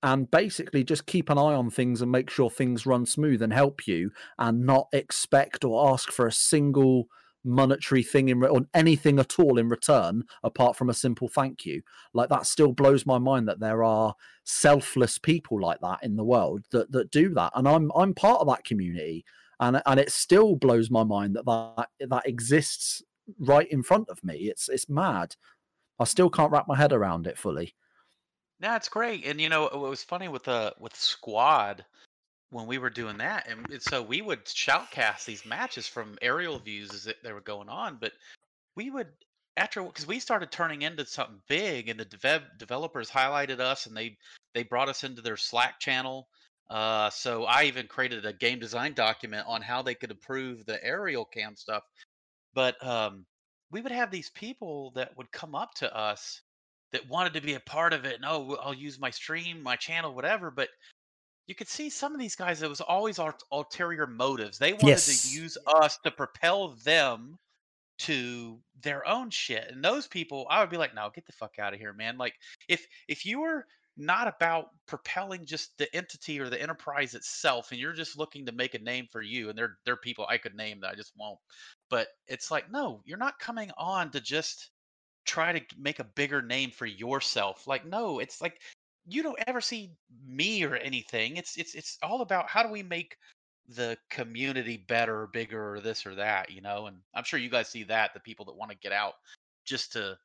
and 0.05 0.31
basically 0.31 0.85
just 0.85 1.07
keep 1.07 1.31
an 1.31 1.39
eye 1.39 1.55
on 1.55 1.71
things 1.71 2.03
and 2.03 2.13
make 2.13 2.31
sure 2.31 2.51
things 2.51 2.87
run 2.87 3.07
smooth 3.07 3.41
and 3.43 3.53
help 3.53 3.87
you 3.87 4.11
and 4.39 4.65
not 4.65 4.87
expect 4.93 5.65
or 5.65 5.93
ask 5.93 6.13
for 6.13 6.27
a 6.27 6.33
single 6.33 7.07
monetary 7.45 8.03
thing 8.03 8.31
in 8.31 8.41
re- 8.41 8.49
or 8.49 8.63
anything 8.75 9.19
at 9.19 9.39
all 9.39 9.59
in 9.59 9.69
return 9.69 10.25
apart 10.43 10.77
from 10.77 10.89
a 10.89 10.95
simple 10.95 11.29
thank 11.29 11.65
you. 11.65 11.83
Like 12.13 12.29
that 12.31 12.47
still 12.47 12.73
blows 12.73 13.07
my 13.07 13.19
mind 13.19 13.49
that 13.49 13.61
there 13.61 13.85
are 13.85 14.15
selfless 14.45 15.19
people 15.19 15.61
like 15.61 15.81
that 15.81 16.03
in 16.03 16.17
the 16.17 16.25
world 16.25 16.65
that 16.71 16.91
that 16.93 17.11
do 17.11 17.33
that. 17.35 17.53
And 17.55 17.69
i'm 17.69 17.91
i'm 17.95 18.15
part 18.15 18.41
of 18.41 18.49
that 18.49 18.65
community. 18.65 19.25
And 19.61 19.81
and 19.87 20.01
it 20.01 20.11
still 20.11 20.57
blows 20.57 20.91
my 20.91 21.05
mind 21.05 21.37
that 21.37 21.45
that 21.47 21.89
that 22.09 22.27
exists 22.27 23.03
right 23.39 23.71
in 23.71 23.83
front 23.83 24.09
of 24.09 24.23
me. 24.25 24.35
It's 24.49 24.69
it's 24.69 24.89
mad. 24.89 25.37
I 25.99 26.05
still 26.05 26.31
can't 26.31 26.51
wrap 26.51 26.67
my 26.67 26.77
head 26.77 26.93
around 26.93 27.27
it 27.27 27.39
fully. 27.39 27.75
Yeah, 28.61 28.77
it's 28.77 28.89
great. 28.89 29.27
And 29.27 29.41
you 29.41 29.49
know, 29.49 29.69
it 29.69 29.79
was 29.79 30.03
funny 30.03 30.29
with 30.29 30.45
the 30.45 30.75
with 30.79 30.95
squad 30.95 31.85
when 32.55 32.67
we 32.67 32.79
were 32.79 32.91
doing 32.91 33.19
that, 33.19 33.49
and 33.49 33.69
and 33.69 33.83
so 33.83 34.01
we 34.01 34.23
would 34.23 34.45
shoutcast 34.45 35.25
these 35.25 35.45
matches 35.45 35.89
from 35.89 36.17
aerial 36.23 36.61
views 36.61 36.95
as 36.95 37.13
they 37.25 37.33
were 37.33 37.41
going 37.41 37.69
on, 37.69 37.99
but 38.01 38.13
we 38.77 38.91
would 38.91 39.09
after 39.57 39.83
because 39.83 40.07
we 40.07 40.21
started 40.21 40.53
turning 40.53 40.83
into 40.83 41.05
something 41.05 41.41
big, 41.49 41.89
and 41.89 41.99
the 41.99 42.05
dev- 42.05 42.57
developers 42.57 43.11
highlighted 43.11 43.59
us, 43.59 43.87
and 43.87 43.97
they 43.97 44.17
they 44.55 44.63
brought 44.63 44.89
us 44.89 45.03
into 45.03 45.21
their 45.21 45.37
Slack 45.37 45.81
channel. 45.81 46.29
Uh, 46.71 47.11
so 47.11 47.45
I 47.45 47.65
even 47.65 47.89
created 47.89 48.25
a 48.25 48.33
game 48.33 48.61
design 48.61 48.95
document 48.95 49.47
on 49.49 49.61
how 49.61 49.83
they 49.83 49.97
could 49.97 50.13
improve 50.13 50.65
the 50.65 50.83
aerial 50.83 51.25
cam 51.25 51.57
stuff. 51.57 51.83
But 52.55 52.83
um, 52.87 53.27
we 53.73 53.81
would 53.81 53.93
have 53.93 54.13
these 54.13 54.31
people 54.31 54.93
that 54.95 55.17
would 55.19 55.33
come 55.33 55.57
up 55.57 55.75
to 55.75 55.95
us 55.95 56.41
that 56.93 57.09
wanted 57.09 57.35
to 57.35 57.41
be 57.41 57.55
a 57.55 57.61
part 57.61 57.93
of 57.93 58.05
it. 58.05 58.15
And 58.15 58.25
oh, 58.25 58.57
I'll 58.63 58.73
use 58.73 59.01
my 59.01 59.11
stream, 59.11 59.61
my 59.61 59.75
channel, 59.75 60.15
whatever. 60.15 60.53
But 60.53 60.69
you 61.47 61.55
could 61.55 61.69
see 61.69 61.91
some 61.91 62.15
of 62.15 62.21
these 62.21 62.37
guys. 62.37 62.63
It 62.63 62.69
was 62.69 62.81
always 62.81 63.19
ul- 63.19 63.39
ulterior 63.53 64.07
motives. 64.07 64.59
They 64.59 64.73
wanted 64.73 64.89
Yes. 64.89 65.23
to 65.23 65.29
use 65.41 65.59
us 65.67 65.99
to 65.99 66.11
propel 66.11 66.69
them 66.85 67.39
to 67.99 68.61
their 68.81 69.07
own 69.07 69.31
shit. 69.31 69.71
And 69.71 69.85
those 69.85 70.07
people, 70.09 70.47
I 70.51 70.61
would 70.61 70.71
be 70.71 70.77
like, 70.77 70.95
no, 70.95 71.11
get 71.15 71.27
the 71.27 71.33
fuck 71.33 71.59
out 71.59 71.75
of 71.75 71.81
here, 71.81 71.93
man. 71.93 72.17
Like, 72.19 72.35
if 72.69 72.87
if 73.09 73.25
you 73.25 73.41
were 73.41 73.67
not 73.97 74.27
about 74.27 74.71
propelling 74.87 75.47
just 75.47 75.79
the 75.79 75.95
entity 75.95 76.41
or 76.41 76.49
the 76.51 76.61
enterprise 76.61 77.15
itself, 77.15 77.71
and 77.71 77.79
you're 77.79 77.93
just 77.93 78.19
looking 78.19 78.45
to 78.47 78.53
make 78.53 78.75
a 78.75 78.79
name 78.81 79.07
for 79.13 79.23
you, 79.23 79.49
and 79.49 79.57
they're 79.57 79.79
they're 79.85 79.97
people 79.97 80.27
I 80.29 80.39
could 80.39 80.57
name 80.57 80.81
that 80.81 80.91
I 80.91 80.95
just 80.97 81.13
won't. 81.17 81.39
But 81.91 82.09
it's 82.27 82.51
like, 82.51 82.71
no, 82.71 83.01
you're 83.05 83.19
not 83.19 83.39
coming 83.39 83.71
on 83.79 84.11
to 84.11 84.21
just 84.21 84.71
try 85.25 85.53
to 85.53 85.65
make 85.79 86.01
a 86.01 86.05
bigger 86.05 86.43
name 86.43 86.71
for 86.71 86.87
yourself. 86.87 87.67
Like, 87.67 87.87
no, 87.87 88.19
it's 88.19 88.41
like 88.41 88.61
you 89.07 89.23
don't 89.23 89.39
ever 89.47 89.61
see 89.61 89.91
me 90.27 90.65
or 90.65 90.77
anything. 90.77 91.37
It's 91.37 91.57
it's 91.57 91.75
it's 91.75 91.99
all 92.03 92.23
about 92.23 92.49
how 92.49 92.63
do 92.63 92.71
we 92.71 92.83
make 92.83 93.17
the 93.69 93.97
community 94.11 94.85
better 94.89 95.23
or 95.23 95.27
bigger 95.29 95.75
or 95.75 95.81
this 95.81 96.07
or 96.07 96.15
that, 96.15 96.51
you 96.51 96.61
know? 96.61 96.87
And 96.87 96.97
I'm 97.15 97.25
sure 97.25 97.39
you 97.39 97.49
guys 97.49 97.69
see 97.69 97.83
that, 97.85 98.13
the 98.15 98.21
people 98.21 98.45
that 98.47 98.55
want 98.55 98.71
to 98.71 98.77
get 98.77 98.93
out 98.93 99.15
just 99.65 99.93
to 99.93 100.19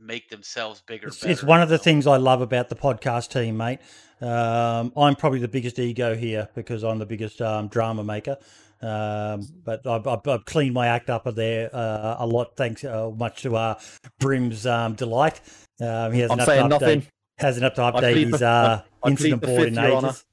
make 0.00 0.30
themselves 0.30 0.80
bigger. 0.80 1.08
It's, 1.08 1.20
better, 1.20 1.32
it's 1.32 1.42
one 1.42 1.60
of 1.60 1.68
the 1.68 1.76
know? 1.76 1.82
things 1.82 2.06
I 2.06 2.16
love 2.16 2.40
about 2.40 2.68
the 2.68 2.74
podcast 2.74 3.30
team, 3.30 3.56
mate. 3.56 3.80
Um, 4.20 4.92
I'm 4.96 5.16
probably 5.16 5.40
the 5.40 5.48
biggest 5.48 5.78
ego 5.78 6.14
here 6.14 6.48
because 6.54 6.82
I'm 6.82 6.98
the 6.98 7.06
biggest 7.06 7.42
um, 7.42 7.68
drama 7.68 8.04
maker. 8.04 8.38
Um, 8.80 9.46
but 9.64 9.86
I've, 9.86 10.06
I've, 10.06 10.26
I've 10.26 10.44
cleaned 10.44 10.74
my 10.74 10.88
act 10.88 11.08
up 11.08 11.24
there 11.34 11.70
uh, 11.74 12.16
a 12.18 12.26
lot, 12.26 12.56
thanks 12.56 12.84
uh, 12.84 13.10
much 13.10 13.42
to 13.42 13.54
uh, 13.54 13.78
Brim's 14.18 14.66
um, 14.66 14.94
delight. 14.94 15.40
Um, 15.80 16.12
he 16.12 16.20
has 16.20 16.30
I'm 16.30 16.40
saying 16.40 16.66
update, 16.66 16.68
nothing. 16.68 17.06
Hasn't 17.36 17.64
up 17.64 17.74
to 17.76 17.80
update 17.80 18.30
his 18.30 18.42
uh, 18.42 18.82
incident 19.06 19.42
board 19.42 19.68
in 19.68 19.78
ages. 19.78 20.24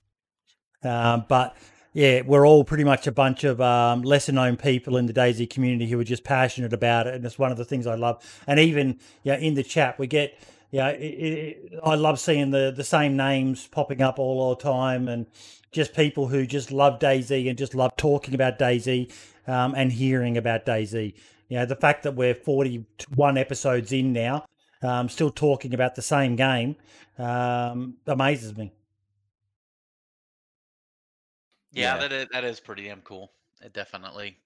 Um, 0.83 1.25
but 1.27 1.55
yeah, 1.93 2.21
we're 2.21 2.47
all 2.47 2.63
pretty 2.63 2.83
much 2.83 3.07
a 3.07 3.11
bunch 3.11 3.43
of 3.43 3.59
um, 3.59 4.03
lesser 4.03 4.31
known 4.31 4.57
people 4.57 4.95
in 4.97 5.07
the 5.07 5.13
DayZ 5.13 5.49
community 5.49 5.89
who 5.89 5.99
are 5.99 6.03
just 6.03 6.23
passionate 6.23 6.73
about 6.73 7.07
it, 7.07 7.15
and 7.15 7.25
it's 7.25 7.39
one 7.39 7.51
of 7.51 7.57
the 7.57 7.65
things 7.65 7.87
I 7.87 7.95
love. 7.95 8.23
And 8.47 8.59
even 8.59 8.99
yeah, 9.23 9.37
in 9.37 9.55
the 9.55 9.63
chat 9.63 9.97
we 9.97 10.07
get 10.07 10.37
yeah, 10.71 10.89
it, 10.89 11.01
it, 11.01 11.79
I 11.83 11.95
love 11.95 12.19
seeing 12.19 12.51
the 12.51 12.71
the 12.75 12.83
same 12.83 13.17
names 13.17 13.67
popping 13.67 14.01
up 14.01 14.19
all 14.19 14.55
the 14.55 14.61
time, 14.61 15.07
and 15.07 15.25
just 15.71 15.95
people 15.95 16.27
who 16.27 16.45
just 16.45 16.71
love 16.71 16.99
DayZ 16.99 17.49
and 17.49 17.57
just 17.57 17.73
love 17.73 17.95
talking 17.97 18.35
about 18.35 18.59
DayZ 18.59 19.11
um, 19.47 19.73
and 19.75 19.91
hearing 19.91 20.37
about 20.37 20.65
DayZ. 20.65 21.13
You 21.47 21.57
know, 21.57 21.65
the 21.65 21.75
fact 21.75 22.03
that 22.03 22.13
we're 22.13 22.35
forty 22.35 22.85
one 23.15 23.37
episodes 23.37 23.91
in 23.91 24.13
now, 24.13 24.45
um, 24.81 25.09
still 25.09 25.31
talking 25.31 25.73
about 25.73 25.95
the 25.95 26.01
same 26.01 26.35
game, 26.35 26.75
um, 27.17 27.95
amazes 28.07 28.55
me. 28.57 28.71
Yeah, 31.71 31.95
Yeah. 31.95 31.99
that 32.01 32.11
is, 32.11 32.27
that 32.31 32.43
is 32.43 32.59
pretty 32.59 32.83
damn 32.85 33.01
cool. 33.01 33.31
It 33.61 33.73
definitely. 33.73 34.37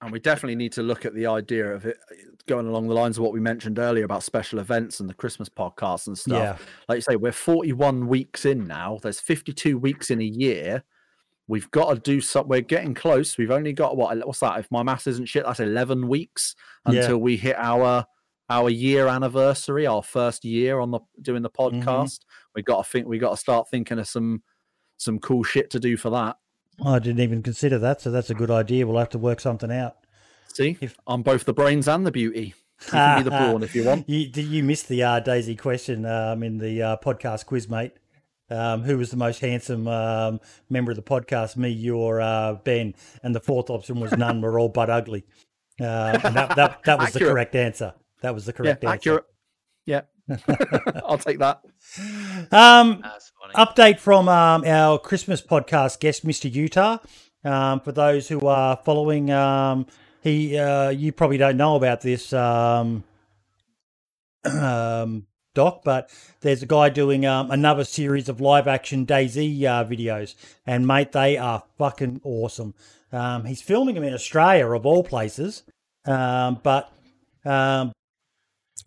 And 0.00 0.10
we 0.10 0.18
definitely 0.18 0.56
need 0.56 0.72
to 0.72 0.82
look 0.82 1.04
at 1.06 1.14
the 1.14 1.26
idea 1.26 1.72
of 1.72 1.86
it 1.86 1.96
going 2.48 2.66
along 2.66 2.88
the 2.88 2.94
lines 2.94 3.18
of 3.18 3.22
what 3.22 3.32
we 3.32 3.38
mentioned 3.38 3.78
earlier 3.78 4.04
about 4.04 4.24
special 4.24 4.58
events 4.58 4.98
and 4.98 5.08
the 5.08 5.14
Christmas 5.14 5.48
podcasts 5.48 6.08
and 6.08 6.18
stuff. 6.18 6.58
Yeah. 6.60 6.66
Like 6.88 6.96
you 6.96 7.02
say, 7.02 7.14
we're 7.16 7.30
41 7.30 8.08
weeks 8.08 8.44
in 8.44 8.66
now. 8.66 8.98
There's 9.00 9.20
52 9.20 9.78
weeks 9.78 10.10
in 10.10 10.20
a 10.20 10.24
year. 10.24 10.82
We've 11.46 11.70
got 11.70 11.94
to 11.94 12.00
do 12.00 12.20
something. 12.20 12.48
We're 12.48 12.62
getting 12.62 12.94
close. 12.94 13.38
We've 13.38 13.52
only 13.52 13.72
got 13.72 13.96
what? 13.96 14.16
What's 14.26 14.40
that? 14.40 14.58
If 14.58 14.70
my 14.72 14.82
maths 14.82 15.06
isn't 15.06 15.26
shit, 15.28 15.44
that's 15.46 15.60
11 15.60 16.08
weeks 16.08 16.56
Yeah. 16.88 17.02
until 17.02 17.18
we 17.18 17.36
hit 17.36 17.56
our 17.56 18.04
our 18.52 18.68
year 18.70 19.06
anniversary, 19.08 19.86
our 19.86 20.02
first 20.02 20.44
year 20.44 20.78
on 20.80 20.90
the 20.90 21.00
doing 21.20 21.42
the 21.42 21.50
Mm-hmm. 21.50 21.80
podcast. 21.88 22.20
We 22.54 22.62
got 22.62 22.84
to 22.84 22.90
think. 22.90 23.06
We 23.06 23.18
got 23.18 23.30
to 23.30 23.36
start 23.36 23.68
thinking 23.70 23.98
of 23.98 24.06
some 24.08 24.42
some 24.98 25.18
cool 25.18 25.42
shit 25.42 25.70
to 25.70 25.80
do 25.80 25.96
for 25.96 26.10
that. 26.10 26.36
I 26.84 26.98
didn't 26.98 27.20
even 27.20 27.42
consider 27.42 27.78
that, 27.80 28.00
so 28.00 28.10
that's 28.10 28.30
a 28.30 28.34
good 28.34 28.50
idea. 28.50 28.86
We'll 28.86 28.98
have 28.98 29.10
to 29.10 29.18
work 29.18 29.40
something 29.40 29.70
out. 29.72 29.96
See, 30.54 30.76
If- 30.80 30.96
I'm 31.06 31.22
both 31.22 31.44
the 31.44 31.52
brains 31.54 31.88
and 31.88 32.06
the 32.06 32.12
beauty. 32.12 32.54
You 32.86 32.90
can 32.90 33.18
be 33.18 33.24
the 33.24 33.30
brawn 33.38 33.62
if 33.62 33.74
you 33.74 33.84
want. 33.84 34.08
You, 34.08 34.28
did 34.28 34.46
you 34.46 34.62
missed 34.62 34.88
the 34.88 35.02
uh, 35.02 35.20
DayZ 35.20 35.58
question 35.58 36.04
um, 36.04 36.42
in 36.42 36.58
the 36.58 36.82
uh, 36.82 36.96
podcast 36.96 37.46
quiz, 37.46 37.68
mate? 37.68 37.92
Um, 38.50 38.82
who 38.82 38.98
was 38.98 39.10
the 39.10 39.16
most 39.16 39.40
handsome 39.40 39.86
um, 39.88 40.40
member 40.68 40.90
of 40.90 40.96
the 40.96 41.02
podcast? 41.02 41.56
Me, 41.56 41.68
you, 41.70 41.96
or 41.96 42.20
uh, 42.20 42.54
Ben? 42.64 42.94
And 43.22 43.34
the 43.34 43.40
fourth 43.40 43.70
option 43.70 43.98
was 44.00 44.12
none. 44.12 44.40
We're 44.40 44.60
all 44.60 44.68
but 44.68 44.90
ugly. 44.90 45.24
Uh, 45.80 46.18
and 46.24 46.34
that, 46.36 46.56
that, 46.56 46.80
that 46.84 46.98
was 46.98 47.12
the 47.12 47.20
correct 47.20 47.54
answer. 47.54 47.94
That 48.22 48.34
was 48.34 48.46
the 48.46 48.52
Yeah, 48.52 48.56
correct 48.56 48.84
answer. 48.84 48.94
accurate. 48.94 49.24
Yeah, 49.86 50.02
I'll 51.04 51.18
take 51.18 51.38
that. 51.40 51.60
Um, 52.52 53.02
update 53.54 53.98
from 53.98 54.28
um, 54.28 54.64
our 54.64 54.98
Christmas 54.98 55.42
podcast 55.42 56.00
guest, 56.00 56.24
Mr. 56.24 56.50
Utah. 56.52 56.98
Um, 57.44 57.80
for 57.80 57.92
those 57.92 58.28
who 58.28 58.46
are 58.46 58.76
following, 58.76 59.30
um, 59.30 59.86
he 60.22 60.56
uh, 60.56 60.90
you 60.90 61.12
probably 61.12 61.36
don't 61.38 61.56
know 61.56 61.74
about 61.76 62.00
this 62.00 62.32
um, 62.32 63.04
um, 64.44 65.26
doc, 65.54 65.82
but 65.84 66.10
there's 66.40 66.62
a 66.62 66.66
guy 66.66 66.88
doing 66.88 67.26
um, 67.26 67.50
another 67.50 67.84
series 67.84 68.28
of 68.28 68.40
live 68.40 68.66
action 68.68 69.04
DayZ 69.04 69.64
uh, 69.64 69.84
videos, 69.84 70.34
and 70.66 70.86
mate, 70.86 71.12
they 71.12 71.36
are 71.36 71.64
fucking 71.78 72.20
awesome. 72.24 72.74
Um, 73.12 73.44
he's 73.44 73.60
filming 73.60 73.96
them 73.96 74.04
in 74.04 74.14
Australia, 74.14 74.68
of 74.70 74.86
all 74.86 75.04
places, 75.04 75.64
um, 76.06 76.60
but 76.62 76.90
um, 77.44 77.92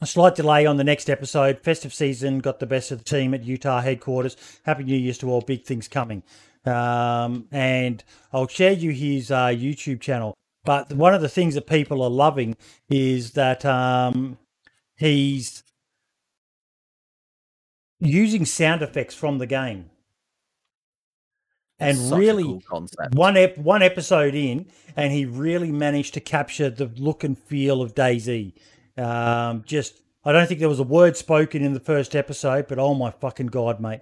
a 0.05 0.07
slight 0.07 0.35
delay 0.35 0.67
on 0.67 0.77
the 0.77 0.83
next 0.83 1.09
episode. 1.09 1.59
Festive 1.61 1.91
season 1.91 2.37
got 2.37 2.59
the 2.59 2.67
best 2.67 2.91
of 2.91 2.99
the 2.99 3.03
team 3.03 3.33
at 3.33 3.43
Utah 3.43 3.81
headquarters. 3.81 4.37
Happy 4.63 4.83
New 4.83 4.95
Year's 4.95 5.17
to 5.17 5.31
all. 5.31 5.41
Big 5.41 5.63
things 5.63 5.87
coming. 5.87 6.21
Um, 6.63 7.47
and 7.51 8.03
I'll 8.31 8.47
share 8.47 8.73
you 8.73 8.91
his 8.91 9.31
uh, 9.31 9.47
YouTube 9.47 10.01
channel. 10.01 10.35
But 10.63 10.93
one 10.93 11.15
of 11.15 11.21
the 11.21 11.29
things 11.29 11.55
that 11.55 11.65
people 11.65 12.03
are 12.03 12.09
loving 12.09 12.55
is 12.87 13.31
that 13.31 13.65
um, 13.65 14.37
he's 14.95 15.63
using 17.99 18.45
sound 18.45 18.83
effects 18.83 19.15
from 19.15 19.39
the 19.39 19.47
game. 19.47 19.89
And 21.79 21.97
Such 21.97 22.19
really, 22.19 22.61
cool 22.69 22.87
one 23.13 23.35
ep- 23.35 23.57
one 23.57 23.81
episode 23.81 24.35
in, 24.35 24.67
and 24.95 25.11
he 25.11 25.25
really 25.25 25.71
managed 25.71 26.13
to 26.13 26.21
capture 26.21 26.69
the 26.69 26.85
look 26.95 27.23
and 27.23 27.37
feel 27.37 27.81
of 27.81 27.95
DayZ. 27.95 28.53
Um, 28.97 29.63
just, 29.65 30.01
I 30.23 30.31
don't 30.31 30.47
think 30.47 30.59
there 30.59 30.69
was 30.69 30.79
a 30.79 30.83
word 30.83 31.17
spoken 31.17 31.63
in 31.63 31.73
the 31.73 31.79
first 31.79 32.15
episode, 32.15 32.67
but 32.67 32.79
oh 32.79 32.93
my 32.93 33.11
fucking 33.11 33.47
god, 33.47 33.79
mate, 33.79 34.01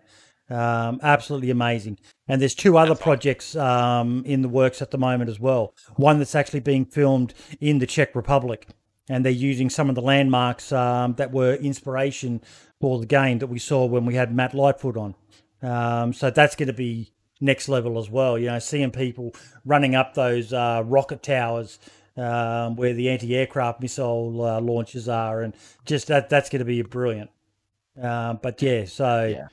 um, 0.49 0.99
absolutely 1.01 1.49
amazing. 1.49 1.99
And 2.27 2.41
there's 2.41 2.55
two 2.55 2.77
other 2.77 2.95
projects 2.95 3.55
um, 3.55 4.23
in 4.25 4.41
the 4.41 4.49
works 4.49 4.81
at 4.81 4.91
the 4.91 4.97
moment 4.97 5.29
as 5.29 5.39
well. 5.39 5.73
One 5.95 6.19
that's 6.19 6.35
actually 6.35 6.61
being 6.61 6.85
filmed 6.85 7.33
in 7.59 7.79
the 7.79 7.87
Czech 7.87 8.15
Republic, 8.15 8.67
and 9.09 9.25
they're 9.25 9.31
using 9.31 9.69
some 9.69 9.89
of 9.89 9.95
the 9.95 10.01
landmarks 10.01 10.71
um, 10.71 11.15
that 11.15 11.31
were 11.31 11.55
inspiration 11.55 12.41
for 12.79 12.99
the 12.99 13.05
game 13.05 13.39
that 13.39 13.47
we 13.47 13.59
saw 13.59 13.85
when 13.85 14.05
we 14.05 14.15
had 14.15 14.33
Matt 14.33 14.53
Lightfoot 14.53 14.97
on. 14.97 15.15
Um, 15.61 16.13
so 16.13 16.29
that's 16.29 16.55
going 16.55 16.67
to 16.67 16.73
be 16.73 17.13
next 17.39 17.67
level 17.67 17.97
as 17.97 18.09
well. 18.09 18.37
You 18.37 18.47
know, 18.47 18.59
seeing 18.59 18.91
people 18.91 19.33
running 19.65 19.95
up 19.95 20.13
those 20.13 20.53
uh, 20.53 20.83
rocket 20.85 21.23
towers 21.23 21.79
um, 22.17 22.75
where 22.75 22.93
the 22.93 23.09
anti-aircraft 23.09 23.81
missile 23.81 24.43
uh, 24.43 24.61
launches 24.61 25.09
are, 25.09 25.41
and 25.41 25.55
just 25.85 26.07
that 26.07 26.29
that's 26.29 26.49
going 26.49 26.59
to 26.59 26.65
be 26.65 26.81
brilliant. 26.81 27.29
Um, 28.01 28.39
but 28.41 28.61
yeah, 28.61 28.85
so 28.85 29.25
Yeah. 29.25 29.47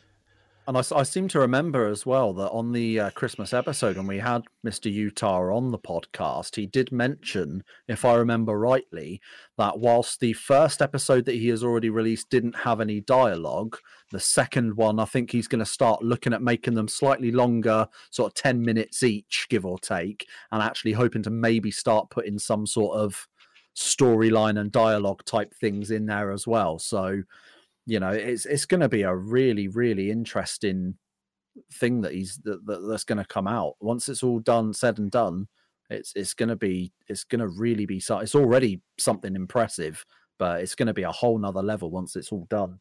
and 0.66 0.78
i 0.78 1.02
seem 1.02 1.28
to 1.28 1.38
remember 1.40 1.86
as 1.88 2.06
well 2.06 2.32
that 2.32 2.50
on 2.50 2.72
the 2.72 3.00
uh, 3.00 3.10
Christmas 3.10 3.52
episode, 3.52 3.96
when 3.96 4.06
we 4.06 4.18
had 4.18 4.42
Mr. 4.64 4.90
Utah 4.90 5.54
on 5.54 5.70
the 5.70 5.78
podcast, 5.78 6.56
he 6.56 6.66
did 6.66 6.92
mention, 6.92 7.64
if 7.88 8.04
I 8.04 8.14
remember 8.14 8.58
rightly, 8.58 9.20
that 9.58 9.78
whilst 9.78 10.20
the 10.20 10.32
first 10.32 10.80
episode 10.80 11.24
that 11.26 11.34
he 11.34 11.48
has 11.48 11.62
already 11.62 11.90
released 11.90 12.30
didn't 12.30 12.56
have 12.56 12.80
any 12.80 13.00
dialogue, 13.00 13.76
the 14.10 14.20
second 14.20 14.76
one, 14.76 14.98
I 14.98 15.04
think 15.04 15.30
he's 15.30 15.48
going 15.48 15.60
to 15.60 15.66
start 15.66 16.02
looking 16.02 16.32
at 16.32 16.42
making 16.42 16.74
them 16.74 16.88
slightly 16.88 17.30
longer, 17.30 17.86
sort 18.10 18.30
of 18.30 18.34
10 18.34 18.62
minutes 18.62 19.02
each, 19.02 19.46
give 19.48 19.64
or 19.64 19.78
take, 19.78 20.26
and 20.52 20.62
actually 20.62 20.92
hoping 20.92 21.22
to 21.22 21.30
maybe 21.30 21.70
start 21.70 22.10
putting 22.10 22.38
some 22.38 22.66
sort 22.66 22.96
of 22.96 23.28
storyline 23.76 24.58
and 24.58 24.72
dialogue 24.72 25.24
type 25.24 25.54
things 25.54 25.90
in 25.90 26.06
there 26.06 26.32
as 26.32 26.46
well. 26.46 26.78
So, 26.78 27.22
you 27.86 27.98
know 27.98 28.10
it's 28.10 28.46
it's 28.46 28.66
going 28.66 28.80
to 28.80 28.88
be 28.88 29.02
a 29.02 29.14
really 29.14 29.66
really 29.66 30.10
interesting 30.10 30.94
thing 31.72 32.00
that 32.02 32.12
he's 32.12 32.38
that, 32.44 32.64
that 32.64 32.86
that's 32.88 33.04
going 33.04 33.18
to 33.18 33.24
come 33.24 33.48
out 33.48 33.74
once 33.80 34.08
it's 34.08 34.22
all 34.22 34.38
done 34.38 34.72
said 34.72 34.98
and 34.98 35.10
done 35.10 35.48
it's 35.88 36.12
it's 36.14 36.34
going 36.34 36.48
to 36.48 36.56
be 36.56 36.92
it's 37.08 37.24
going 37.24 37.40
to 37.40 37.48
really 37.48 37.86
be 37.86 37.96
it's 37.96 38.34
already 38.34 38.80
something 38.98 39.34
impressive 39.34 40.04
but 40.38 40.60
it's 40.60 40.76
going 40.76 40.86
to 40.86 40.94
be 40.94 41.02
a 41.02 41.10
whole 41.10 41.36
nother 41.36 41.62
level 41.62 41.90
once 41.90 42.14
it's 42.14 42.30
all 42.30 42.46
done 42.48 42.78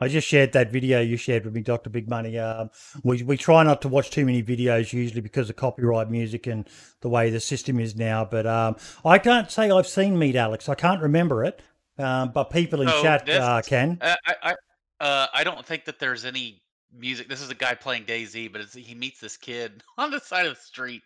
I 0.00 0.08
just 0.08 0.26
shared 0.26 0.52
that 0.52 0.70
video 0.72 1.00
you 1.00 1.16
shared 1.16 1.44
with 1.44 1.54
me, 1.54 1.60
Doctor 1.62 1.88
Big 1.88 2.08
Money. 2.08 2.38
Um, 2.38 2.70
we 3.04 3.22
we 3.22 3.36
try 3.36 3.62
not 3.62 3.80
to 3.82 3.88
watch 3.88 4.10
too 4.10 4.24
many 4.26 4.42
videos 4.42 4.92
usually 4.92 5.20
because 5.20 5.48
of 5.48 5.56
copyright 5.56 6.10
music 6.10 6.46
and 6.46 6.68
the 7.00 7.08
way 7.08 7.30
the 7.30 7.40
system 7.40 7.78
is 7.78 7.94
now. 7.94 8.24
But 8.24 8.46
um, 8.46 8.76
I 9.04 9.18
can't 9.18 9.50
say 9.50 9.70
I've 9.70 9.86
seen 9.86 10.18
Meet 10.18 10.36
Alex. 10.36 10.68
I 10.68 10.74
can't 10.74 11.00
remember 11.00 11.44
it. 11.44 11.62
Um, 11.96 12.32
but 12.32 12.50
people 12.50 12.80
in 12.80 12.88
So 12.88 13.02
chat 13.02 13.24
this- 13.24 13.40
uh, 13.40 13.62
can. 13.64 13.98
I, 14.02 14.16
I, 14.42 14.54
uh, 15.00 15.26
I 15.32 15.44
don't 15.44 15.64
think 15.64 15.84
that 15.84 15.98
there's 16.00 16.24
any 16.24 16.60
music. 16.92 17.28
This 17.28 17.40
is 17.40 17.50
a 17.50 17.54
guy 17.54 17.74
playing 17.74 18.04
DayZ, 18.04 18.50
but 18.50 18.60
it's, 18.60 18.74
he 18.74 18.94
meets 18.96 19.20
this 19.20 19.36
kid 19.36 19.82
on 19.98 20.10
the 20.10 20.20
side 20.20 20.46
of 20.46 20.56
the 20.56 20.60
street. 20.60 21.02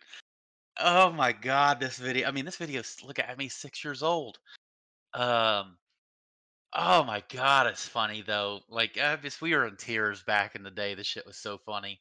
Oh 0.79 1.11
my 1.11 1.31
god, 1.31 1.79
this 1.79 1.97
video! 1.97 2.27
I 2.27 2.31
mean, 2.31 2.45
this 2.45 2.55
video's 2.55 2.95
look 3.03 3.19
at 3.19 3.37
me, 3.37 3.49
six 3.49 3.83
years 3.83 4.01
old. 4.01 4.39
Um, 5.13 5.77
oh 6.73 7.03
my 7.03 7.23
god, 7.33 7.67
it's 7.67 7.87
funny 7.87 8.21
though. 8.25 8.61
Like, 8.69 8.97
I 8.97 9.15
just 9.17 9.41
we 9.41 9.55
were 9.55 9.67
in 9.67 9.75
tears 9.75 10.21
back 10.23 10.55
in 10.55 10.63
the 10.63 10.71
day. 10.71 10.93
The 10.95 11.03
shit 11.03 11.25
was 11.25 11.37
so 11.37 11.57
funny. 11.65 11.99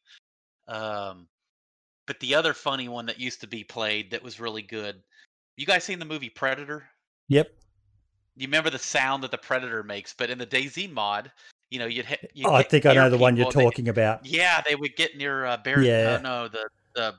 Um, 0.66 1.26
but 2.06 2.20
the 2.20 2.34
other 2.34 2.52
funny 2.54 2.88
one 2.88 3.06
that 3.06 3.18
used 3.20 3.40
to 3.42 3.46
be 3.46 3.64
played 3.64 4.10
that 4.10 4.22
was 4.22 4.40
really 4.40 4.62
good. 4.62 5.02
You 5.56 5.66
guys 5.66 5.84
seen 5.84 5.98
the 5.98 6.04
movie 6.04 6.28
Predator? 6.30 6.84
Yep. 7.28 7.50
you 8.36 8.46
remember 8.46 8.70
the 8.70 8.78
sound 8.78 9.22
that 9.24 9.30
the 9.30 9.36
predator 9.38 9.82
makes 9.82 10.14
but 10.16 10.30
in 10.30 10.38
the 10.38 10.46
DayZ 10.46 10.90
mod 10.92 11.30
you 11.70 11.78
know 11.78 11.84
you'd 11.86 12.06
hit 12.06 12.30
you'd 12.32 12.46
Oh, 12.46 12.54
I 12.54 12.62
think 12.62 12.86
I 12.86 12.94
know 12.94 13.10
the 13.10 13.18
one 13.18 13.36
you're 13.36 13.46
and 13.46 13.54
they- 13.54 13.64
talking 13.64 13.88
about. 13.88 14.24
yeah 14.24 14.62
they 14.66 14.74
would 14.76 14.96
get 14.96 15.16
near 15.18 15.44
uh 15.44 15.56
bear 15.58 15.82
Yeah. 15.82 16.14
uh, 16.18 16.22
no 16.22 16.48
the 16.48 16.68
the 16.94 17.14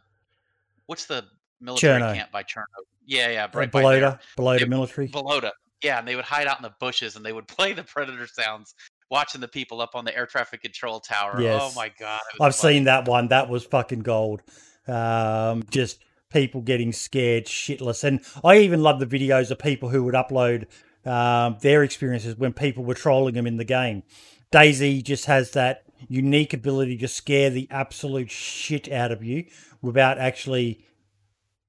what's 0.87 1.05
the 1.05 1.25
military 1.61 2.01
Cherno. 2.01 2.15
camp 2.15 2.31
by 2.31 2.41
cherno 2.41 2.63
yeah 3.05 3.27
yeah 3.29 3.43
Uh, 3.43 3.49
right 3.53 3.71
by 3.71 3.81
below 3.81 4.17
below 4.35 4.57
the 4.57 4.65
military. 4.65 5.09
Balota. 5.09 5.51
Yeah 5.83 5.99
and 5.99 6.07
they 6.07 6.15
would 6.15 6.25
hide 6.25 6.47
out 6.47 6.57
in 6.57 6.63
the 6.63 6.73
bushes 6.79 7.15
and 7.15 7.25
they 7.25 7.33
would 7.33 7.47
play 7.57 7.73
the 7.73 7.83
predator 7.83 8.27
sounds 8.27 8.75
watching 9.11 9.41
the 9.41 9.47
people 9.47 9.81
up 9.81 9.91
on 9.95 10.05
the 10.05 10.15
air 10.15 10.25
traffic 10.25 10.61
control 10.61 10.99
tower 10.99 11.33
oh 11.41 11.71
my 11.75 11.91
god 11.99 12.21
I've 12.39 12.55
funny. 12.55 12.75
seen 12.75 12.83
that 12.85 13.07
one. 13.07 13.29
That 13.29 13.49
was 13.49 13.65
fucking 13.65 14.01
gold. 14.01 14.41
Um, 14.87 15.63
just 15.69 15.99
people 16.31 16.61
getting 16.61 16.91
scared 16.91 17.45
shitless. 17.45 18.03
And 18.03 18.21
I 18.43 18.57
even 18.57 18.81
love 18.81 18.99
the 18.99 19.05
videos 19.05 19.51
of 19.51 19.59
people 19.59 19.89
who 19.89 20.03
would 20.03 20.15
upload 20.15 20.67
um, 21.05 21.57
their 21.61 21.83
experiences 21.83 22.37
when 22.37 22.53
people 22.53 22.83
were 22.83 22.93
trolling 22.93 23.33
them 23.33 23.47
in 23.47 23.57
the 23.57 23.65
game. 23.65 24.03
DayZ 24.51 25.03
just 25.03 25.25
has 25.25 25.51
that 25.51 25.83
unique 26.07 26.53
ability 26.53 26.97
to 26.97 27.07
scare 27.07 27.49
the 27.49 27.67
absolute 27.69 28.31
shit 28.31 28.91
out 28.91 29.11
of 29.11 29.23
you 29.23 29.45
without 29.81 30.17
actually 30.17 30.85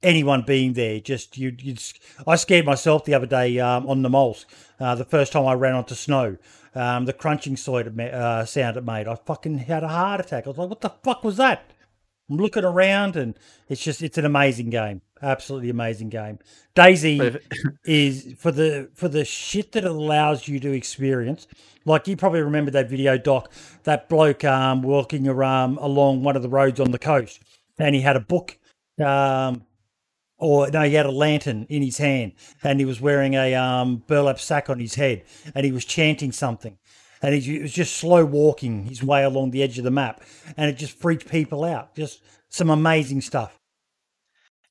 anyone 0.02 0.42
being 0.42 0.74
there. 0.74 1.00
Just 1.00 1.36
you, 1.38 1.54
you 1.58 1.76
I 2.26 2.36
scared 2.36 2.66
myself 2.66 3.04
the 3.04 3.14
other 3.14 3.26
day 3.26 3.58
um, 3.58 3.88
on 3.88 4.02
the 4.02 4.10
moles. 4.10 4.46
Uh, 4.78 4.94
the 4.94 5.04
first 5.04 5.32
time 5.32 5.46
I 5.46 5.54
ran 5.54 5.74
onto 5.74 5.94
snow, 5.94 6.36
um, 6.74 7.04
the 7.04 7.12
crunching 7.12 7.56
sound 7.56 8.00
it, 8.00 8.14
uh, 8.14 8.44
sound 8.44 8.76
it 8.76 8.84
made, 8.84 9.08
I 9.08 9.14
fucking 9.14 9.58
had 9.58 9.82
a 9.82 9.88
heart 9.88 10.20
attack. 10.20 10.46
I 10.46 10.50
was 10.50 10.58
like, 10.58 10.70
"What 10.70 10.80
the 10.80 10.90
fuck 11.02 11.24
was 11.24 11.36
that?" 11.36 11.70
I'm 12.30 12.36
looking 12.36 12.64
around, 12.64 13.16
and 13.16 13.36
it's 13.68 13.82
just 13.82 14.02
it's 14.02 14.16
an 14.16 14.24
amazing 14.24 14.70
game, 14.70 15.02
absolutely 15.20 15.68
amazing 15.68 16.10
game. 16.10 16.38
DayZ 16.76 17.40
is 17.84 18.34
for 18.38 18.52
the 18.52 18.88
for 18.94 19.08
the 19.08 19.24
shit 19.24 19.72
that 19.72 19.84
it 19.84 19.90
allows 19.90 20.46
you 20.46 20.60
to 20.60 20.72
experience. 20.72 21.48
Like 21.84 22.06
you 22.06 22.16
probably 22.16 22.42
remember 22.42 22.70
that 22.72 22.88
video, 22.88 23.18
Doc, 23.18 23.50
that 23.82 24.08
bloke 24.08 24.44
um, 24.44 24.82
walking 24.82 25.26
around 25.26 25.78
along 25.78 26.22
one 26.22 26.36
of 26.36 26.42
the 26.42 26.48
roads 26.48 26.78
on 26.78 26.92
the 26.92 26.98
coast, 26.98 27.40
and 27.78 27.94
he 27.94 28.02
had 28.02 28.16
a 28.16 28.20
book 28.20 28.58
um, 29.04 29.64
or 30.40 30.70
no, 30.70 30.82
he 30.82 30.94
had 30.94 31.06
a 31.06 31.10
lantern 31.10 31.66
in 31.68 31.82
his 31.82 31.98
hand 31.98 32.32
and 32.62 32.80
he 32.80 32.86
was 32.86 33.00
wearing 33.00 33.34
a 33.34 33.54
um, 33.54 34.02
burlap 34.06 34.40
sack 34.40 34.70
on 34.70 34.80
his 34.80 34.94
head 34.94 35.22
and 35.54 35.64
he 35.64 35.72
was 35.72 35.84
chanting 35.84 36.32
something. 36.32 36.78
And 37.22 37.34
he 37.34 37.58
was 37.60 37.72
just 37.72 37.96
slow 37.96 38.24
walking 38.24 38.84
his 38.86 39.02
way 39.02 39.22
along 39.24 39.50
the 39.50 39.62
edge 39.62 39.76
of 39.76 39.84
the 39.84 39.90
map 39.90 40.22
and 40.56 40.70
it 40.70 40.78
just 40.78 40.98
freaked 40.98 41.30
people 41.30 41.64
out. 41.64 41.94
Just 41.94 42.22
some 42.48 42.70
amazing 42.70 43.20
stuff. 43.20 43.60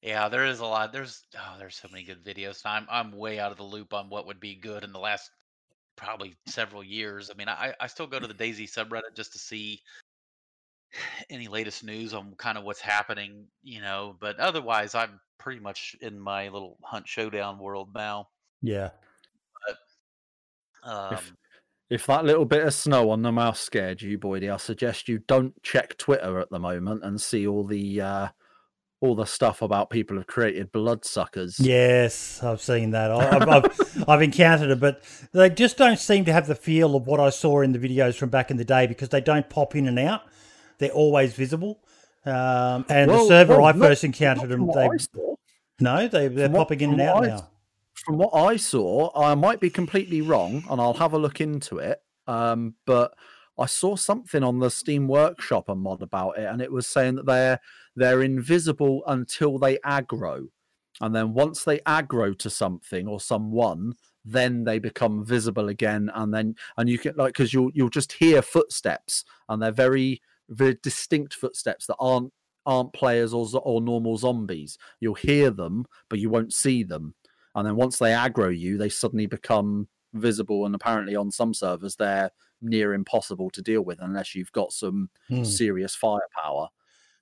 Yeah, 0.02 0.30
there 0.30 0.46
is 0.46 0.60
a 0.60 0.66
lot. 0.66 0.94
There's 0.94 1.24
oh, 1.38 1.56
there's 1.60 1.76
so 1.76 1.90
many 1.92 2.04
good 2.04 2.24
videos. 2.24 2.62
I'm 2.66 2.88
I'm 2.90 3.12
way 3.12 3.40
out 3.40 3.52
of 3.52 3.58
the 3.58 3.64
loop 3.64 3.94
on 3.94 4.10
what 4.10 4.26
would 4.28 4.40
be 4.40 4.56
good 4.56 4.84
in 4.84 4.94
the 4.94 5.00
last 5.00 5.30
probably 5.98 6.36
several 6.48 6.84
years. 6.84 7.30
I 7.30 7.38
mean, 7.38 7.50
I 7.50 7.74
I 7.80 7.88
still 7.88 8.08
go 8.08 8.20
to 8.20 8.28
the 8.28 8.34
DayZ 8.34 8.72
subreddit 8.74 9.16
just 9.16 9.34
to 9.34 9.40
see 9.40 9.82
any 11.30 11.50
latest 11.50 11.84
news 11.84 12.14
on 12.14 12.34
kind 12.38 12.58
of 12.58 12.64
what's 12.64 12.80
happening, 12.80 13.48
you 13.62 13.82
know. 13.82 14.16
But 14.20 14.40
otherwise, 14.40 14.96
I'm 14.96 15.20
pretty 15.40 15.60
much 15.60 15.96
in 16.02 16.20
my 16.20 16.50
little 16.50 16.78
Hunt 16.84 17.08
Showdown 17.08 17.58
world 17.58 17.90
now. 17.96 18.30
Yeah. 18.62 18.90
But, 20.84 20.92
um, 20.92 21.14
if, 21.14 21.34
if 21.90 22.06
that 22.06 22.26
little 22.26 22.46
bit 22.46 22.66
of 22.66 22.74
snow 22.74 23.10
on 23.10 23.24
the 23.24 23.32
mouse 23.32 23.60
scared 23.60 24.02
you, 24.02 24.20
Boydie, 24.20 24.54
I 24.54 24.58
suggest 24.58 25.10
you 25.10 25.20
don't 25.28 25.54
check 25.64 25.98
Twitter 25.98 26.40
at 26.40 26.50
the 26.52 26.60
moment 26.60 27.04
and 27.04 27.20
see 27.20 27.48
all 27.48 27.64
the 27.64 28.02
uh, 28.02 28.28
all 29.02 29.16
the 29.16 29.26
stuff 29.26 29.62
about 29.62 29.90
people 29.90 30.18
have 30.18 30.28
created 30.28 30.72
bloodsuckers. 30.72 31.60
Yes, 31.60 32.44
I've 32.44 32.62
seen 32.62 32.92
that. 32.92 33.12
I've, 33.12 33.48
I've, 33.48 34.04
I've 34.10 34.22
encountered 34.22 34.70
it, 34.72 34.80
but 34.80 35.02
they 35.32 35.50
just 35.50 35.78
don't 35.78 35.98
seem 35.98 36.26
to 36.26 36.34
have 36.34 36.48
the 36.48 36.56
feel 36.56 36.96
of 36.96 37.08
what 37.08 37.20
I 37.20 37.30
saw 37.30 37.62
in 37.62 37.72
the 37.72 37.80
videos 37.80 38.16
from 38.16 38.30
back 38.30 38.52
in 38.52 38.58
the 38.58 38.66
day 38.66 38.88
because 38.88 39.10
they 39.10 39.22
don't 39.22 39.50
pop 39.50 39.76
in 39.76 39.88
and 39.88 39.98
out 39.98 40.24
they're 40.80 40.90
always 40.90 41.34
visible. 41.34 41.80
Um, 42.26 42.86
and 42.90 43.12
well, 43.12 43.24
the 43.24 43.28
server 43.28 43.58
well, 43.58 43.66
I 43.66 43.74
first 43.74 44.04
encountered 44.04 44.50
them, 44.50 44.68
they 44.74 44.90
no, 45.80 46.08
they 46.08 46.28
they're 46.28 46.50
popping 46.50 46.82
in 46.82 46.92
and 46.92 47.02
out 47.02 47.24
I, 47.24 47.28
now. 47.28 47.50
From 47.94 48.18
what 48.18 48.34
I 48.34 48.56
saw, 48.56 49.12
I 49.16 49.36
might 49.36 49.60
be 49.60 49.70
completely 49.70 50.22
wrong, 50.22 50.64
and 50.70 50.80
I'll 50.80 50.94
have 50.94 51.14
a 51.14 51.18
look 51.18 51.42
into 51.42 51.80
it. 51.80 52.02
Um, 52.28 52.76
but 52.86 53.14
I 53.58 53.66
saw 53.66 53.96
something 53.96 54.44
on 54.44 54.60
the 54.60 54.70
Steam 54.70 55.08
Workshop 55.08 55.68
a 55.68 55.76
mod 55.76 56.02
about 56.02 56.38
it, 56.38 56.46
and 56.46 56.62
it 56.62 56.72
was 56.72 56.88
saying 56.88 57.16
that 57.16 57.26
they're 57.26 57.60
they're 57.96 58.22
invisible 58.22 59.04
until 59.08 59.58
they 59.58 59.78
aggro, 59.80 60.48
and 61.02 61.14
then 61.14 61.34
once 61.34 61.64
they 61.64 61.80
aggro 61.80 62.38
to 62.40 62.50
something 62.50 63.08
or 63.08 63.20
someone, 63.20 63.94
then 64.24 64.64
they 64.64 64.80
become 64.80 65.26
visible 65.26 65.68
again, 65.70 66.10
and 66.14 66.34
then 66.34 66.56
and 66.78 66.90
you 66.90 66.98
can 66.98 67.16
like 67.16 67.34
because 67.34 67.54
you'll 67.54 67.72
you'll 67.74 67.90
just 67.90 68.14
hear 68.14 68.42
footsteps, 68.42 69.26
and 69.50 69.62
they're 69.62 69.72
very 69.72 70.22
very 70.50 70.78
distinct 70.82 71.34
footsteps 71.34 71.86
that 71.86 71.98
aren't 72.00 72.34
aren't 72.66 72.94
players 72.94 73.34
or 73.34 73.48
or 73.64 73.82
normal 73.82 74.18
zombies. 74.18 74.78
You'll 75.00 75.16
hear 75.16 75.52
them, 75.52 75.86
but 76.10 76.20
you 76.20 76.30
won't 76.30 76.54
see 76.54 76.84
them. 76.84 77.14
And 77.56 77.66
then 77.66 77.76
once 77.76 77.98
they 77.98 78.12
aggro 78.12 78.58
you, 78.58 78.78
they 78.78 78.90
suddenly 78.90 79.26
become 79.26 79.88
visible. 80.14 80.66
And 80.66 80.76
apparently, 80.76 81.16
on 81.16 81.32
some 81.32 81.54
servers, 81.54 81.96
they're 81.96 82.32
near 82.62 82.94
impossible 82.94 83.50
to 83.52 83.62
deal 83.62 83.82
with 83.82 84.00
unless 84.02 84.36
you've 84.36 84.52
got 84.52 84.74
some 84.74 85.10
hmm. 85.28 85.44
serious 85.44 85.96
firepower. 85.96 86.68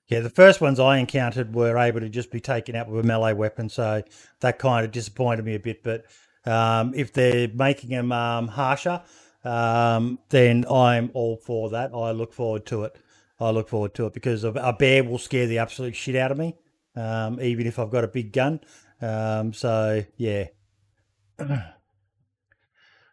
Yeah, 0.08 0.20
the 0.20 0.30
first 0.30 0.60
ones 0.60 0.80
I 0.80 0.98
encountered 0.98 1.54
were 1.54 1.76
able 1.76 2.00
to 2.00 2.08
just 2.08 2.30
be 2.30 2.40
taken 2.40 2.74
out 2.74 2.88
with 2.88 3.04
a 3.04 3.06
melee 3.06 3.34
weapon, 3.34 3.68
so 3.68 4.02
that 4.40 4.58
kind 4.58 4.84
of 4.84 4.90
disappointed 4.90 5.44
me 5.44 5.54
a 5.54 5.60
bit. 5.60 5.82
But 5.82 6.06
um, 6.46 6.94
if 6.94 7.12
they're 7.12 7.48
making 7.48 7.90
them 7.90 8.10
um, 8.10 8.48
harsher, 8.48 9.02
um, 9.44 10.18
then 10.30 10.64
I'm 10.70 11.10
all 11.12 11.36
for 11.36 11.68
that. 11.70 11.94
I 11.94 12.12
look 12.12 12.32
forward 12.32 12.64
to 12.66 12.84
it. 12.84 12.96
I 13.40 13.50
look 13.50 13.68
forward 13.68 13.94
to 13.94 14.06
it 14.06 14.14
because 14.14 14.44
a 14.44 14.74
bear 14.78 15.04
will 15.04 15.18
scare 15.18 15.46
the 15.46 15.58
absolute 15.58 15.94
shit 15.94 16.16
out 16.16 16.32
of 16.32 16.38
me, 16.38 16.56
um, 16.96 17.40
even 17.40 17.66
if 17.66 17.78
I've 17.78 17.90
got 17.90 18.04
a 18.04 18.08
big 18.08 18.32
gun. 18.32 18.60
Um, 19.00 19.52
so 19.52 20.04
yeah. 20.16 20.46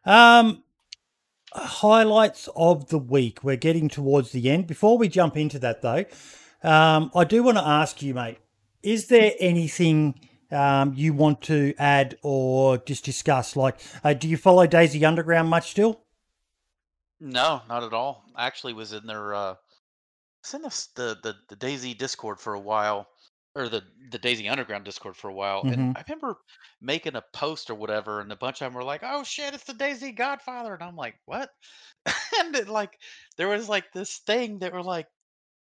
um, 0.05 0.63
highlights 1.53 2.49
of 2.55 2.89
the 2.89 2.97
week. 2.97 3.43
We're 3.43 3.55
getting 3.55 3.87
towards 3.87 4.31
the 4.31 4.49
end. 4.49 4.67
Before 4.67 4.97
we 4.97 5.07
jump 5.07 5.37
into 5.37 5.59
that, 5.59 5.81
though, 5.81 6.05
um, 6.63 7.11
I 7.15 7.23
do 7.23 7.43
want 7.43 7.57
to 7.57 7.67
ask 7.67 8.01
you, 8.01 8.13
mate. 8.13 8.39
Is 8.81 9.07
there 9.07 9.33
anything 9.39 10.19
um, 10.51 10.93
you 10.95 11.13
want 11.13 11.41
to 11.43 11.73
add 11.77 12.17
or 12.21 12.77
just 12.77 13.03
discuss? 13.03 13.55
Like, 13.55 13.79
uh, 14.03 14.13
do 14.13 14.27
you 14.27 14.37
follow 14.37 14.67
DayZ 14.67 15.07
Underground 15.07 15.49
much 15.49 15.71
still? 15.71 16.01
No, 17.19 17.61
not 17.69 17.83
at 17.83 17.93
all. 17.93 18.25
I 18.35 18.45
actually 18.45 18.73
was 18.73 18.93
in 18.93 19.07
their 19.07 19.33
uh, 19.33 19.55
send 20.45 20.65
us 20.65 20.87
the, 20.95 21.17
the 21.23 21.35
the 21.49 21.55
DayZ 21.57 21.97
Discord 21.97 22.39
for 22.39 22.53
a 22.53 22.59
while, 22.59 23.07
or 23.55 23.69
the 23.69 23.81
the 24.11 24.19
DayZ 24.19 24.49
Underground 24.49 24.85
Discord 24.85 25.17
for 25.17 25.29
a 25.29 25.33
while, 25.33 25.65
and 25.69 25.77
Mhm. 25.77 25.95
I 25.95 26.03
remember 26.07 26.37
making 26.81 27.15
a 27.15 27.23
post 27.33 27.69
or 27.69 27.75
whatever, 27.75 28.21
and 28.21 28.31
a 28.31 28.35
bunch 28.37 28.61
of 28.61 28.67
them 28.67 28.73
were 28.73 28.83
like, 28.83 29.01
"Oh 29.03 29.23
shit, 29.23 29.53
it's 29.53 29.63
the 29.65 29.73
DayZ 29.73 30.13
Godfather," 30.13 30.73
and 30.73 30.83
I'm 30.83 30.95
like, 30.95 31.19
"What?" 31.25 31.51
and 32.39 32.55
it, 32.55 32.67
like 32.69 32.99
there 33.37 33.49
was 33.49 33.69
like 33.69 33.91
this 33.93 34.19
thing 34.19 34.59
that 34.59 34.73
were 34.73 34.83
like 34.83 35.07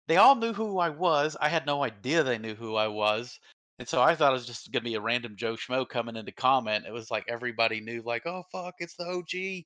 they 0.08 0.18
all 0.18 0.36
knew 0.36 0.54
who 0.54 0.80
I 0.80 0.90
was. 0.90 1.36
I 1.40 1.50
had 1.50 1.66
no 1.66 1.84
idea 1.84 2.24
they 2.24 2.38
knew 2.38 2.56
who 2.56 2.76
I 2.76 2.88
was. 2.88 3.40
And 3.80 3.88
so 3.88 4.02
I 4.02 4.16
thought 4.16 4.32
it 4.32 4.34
was 4.34 4.46
just 4.46 4.72
gonna 4.72 4.84
be 4.84 4.96
a 4.96 5.02
random 5.02 5.36
Joe 5.38 5.56
Schmo 5.56 5.88
coming 5.88 6.16
in 6.16 6.26
to 6.26 6.32
comment. 6.32 6.86
It 6.86 6.92
was 6.92 7.10
like 7.12 7.26
everybody 7.28 7.80
knew, 7.82 8.02
like, 8.02 8.26
oh 8.26 8.44
fuck, 8.52 8.76
it's 8.80 8.96
the 8.96 9.06
OG. 9.06 9.66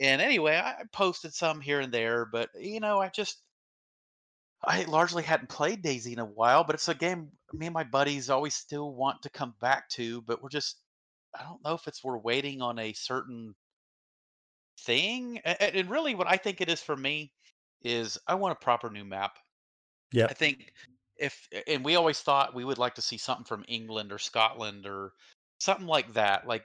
And 0.00 0.20
anyway, 0.22 0.56
I 0.56 0.84
posted 0.92 1.34
some 1.34 1.60
here 1.60 1.80
and 1.80 1.92
there, 1.92 2.24
but 2.26 2.50
you 2.54 2.80
know, 2.80 3.00
I 3.00 3.08
just 3.08 3.42
I 4.66 4.82
largely 4.84 5.22
hadn't 5.22 5.48
played 5.48 5.82
DayZ 5.82 6.12
in 6.12 6.18
a 6.18 6.24
while, 6.24 6.64
but 6.64 6.74
it's 6.74 6.88
a 6.88 6.94
game 6.94 7.30
me 7.52 7.66
and 7.66 7.74
my 7.74 7.84
buddies 7.84 8.28
always 8.28 8.54
still 8.54 8.92
want 8.92 9.22
to 9.22 9.30
come 9.30 9.54
back 9.60 9.88
to, 9.90 10.20
but 10.22 10.42
we're 10.42 10.48
just 10.48 10.78
I 11.38 11.44
don't 11.44 11.62
know 11.64 11.74
if 11.74 11.86
it's 11.86 12.02
we're 12.02 12.18
waiting 12.18 12.62
on 12.62 12.78
a 12.78 12.92
certain 12.92 13.54
thing. 14.80 15.40
And, 15.44 15.60
and 15.60 15.90
really 15.90 16.14
what 16.14 16.26
I 16.26 16.36
think 16.36 16.60
it 16.60 16.68
is 16.68 16.82
for 16.82 16.96
me 16.96 17.32
is 17.82 18.18
I 18.26 18.34
want 18.34 18.52
a 18.52 18.64
proper 18.64 18.90
new 18.90 19.04
map. 19.04 19.38
Yeah. 20.12 20.26
I 20.28 20.34
think 20.34 20.72
if 21.16 21.48
and 21.66 21.84
we 21.84 21.96
always 21.96 22.20
thought 22.20 22.54
we 22.54 22.64
would 22.64 22.78
like 22.78 22.94
to 22.96 23.02
see 23.02 23.18
something 23.18 23.44
from 23.44 23.64
England 23.68 24.12
or 24.12 24.18
Scotland 24.18 24.86
or 24.86 25.12
something 25.60 25.86
like 25.86 26.12
that. 26.14 26.46
Like 26.46 26.64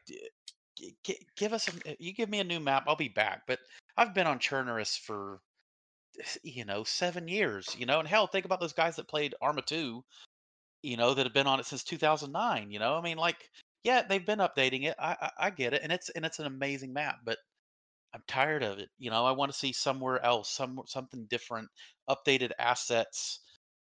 give 1.35 1.53
us 1.53 1.67
a, 1.67 1.95
you 1.99 2.13
give 2.13 2.29
me 2.29 2.39
a 2.39 2.43
new 2.43 2.59
map, 2.59 2.85
I'll 2.87 2.95
be 2.95 3.09
back. 3.09 3.43
But 3.45 3.59
I've 3.95 4.15
been 4.15 4.27
on 4.27 4.39
Chernarus 4.39 4.97
for 4.97 5.39
you 6.43 6.65
know, 6.65 6.83
seven 6.83 7.27
years, 7.27 7.75
you 7.77 7.85
know, 7.85 7.99
and 7.99 8.07
hell, 8.07 8.27
think 8.27 8.45
about 8.45 8.59
those 8.59 8.73
guys 8.73 8.95
that 8.95 9.07
played 9.07 9.35
Arma 9.41 9.61
2, 9.61 10.03
you 10.83 10.97
know, 10.97 11.13
that 11.13 11.25
have 11.25 11.33
been 11.33 11.47
on 11.47 11.59
it 11.59 11.65
since 11.65 11.83
2009, 11.83 12.71
you 12.71 12.79
know, 12.79 12.95
I 12.95 13.01
mean, 13.01 13.17
like, 13.17 13.49
yeah, 13.83 14.03
they've 14.07 14.25
been 14.25 14.39
updating 14.39 14.83
it. 14.85 14.95
I, 14.99 15.15
I, 15.21 15.31
I 15.47 15.49
get 15.49 15.73
it. 15.73 15.81
And 15.83 15.91
it's, 15.91 16.09
and 16.09 16.25
it's 16.25 16.39
an 16.39 16.45
amazing 16.45 16.93
map, 16.93 17.19
but 17.23 17.37
I'm 18.13 18.23
tired 18.27 18.63
of 18.63 18.79
it. 18.79 18.89
You 18.99 19.09
know, 19.11 19.25
I 19.25 19.31
want 19.31 19.51
to 19.51 19.57
see 19.57 19.73
somewhere 19.73 20.23
else, 20.23 20.49
some, 20.51 20.81
something 20.85 21.25
different, 21.29 21.69
updated 22.09 22.51
assets, 22.59 23.39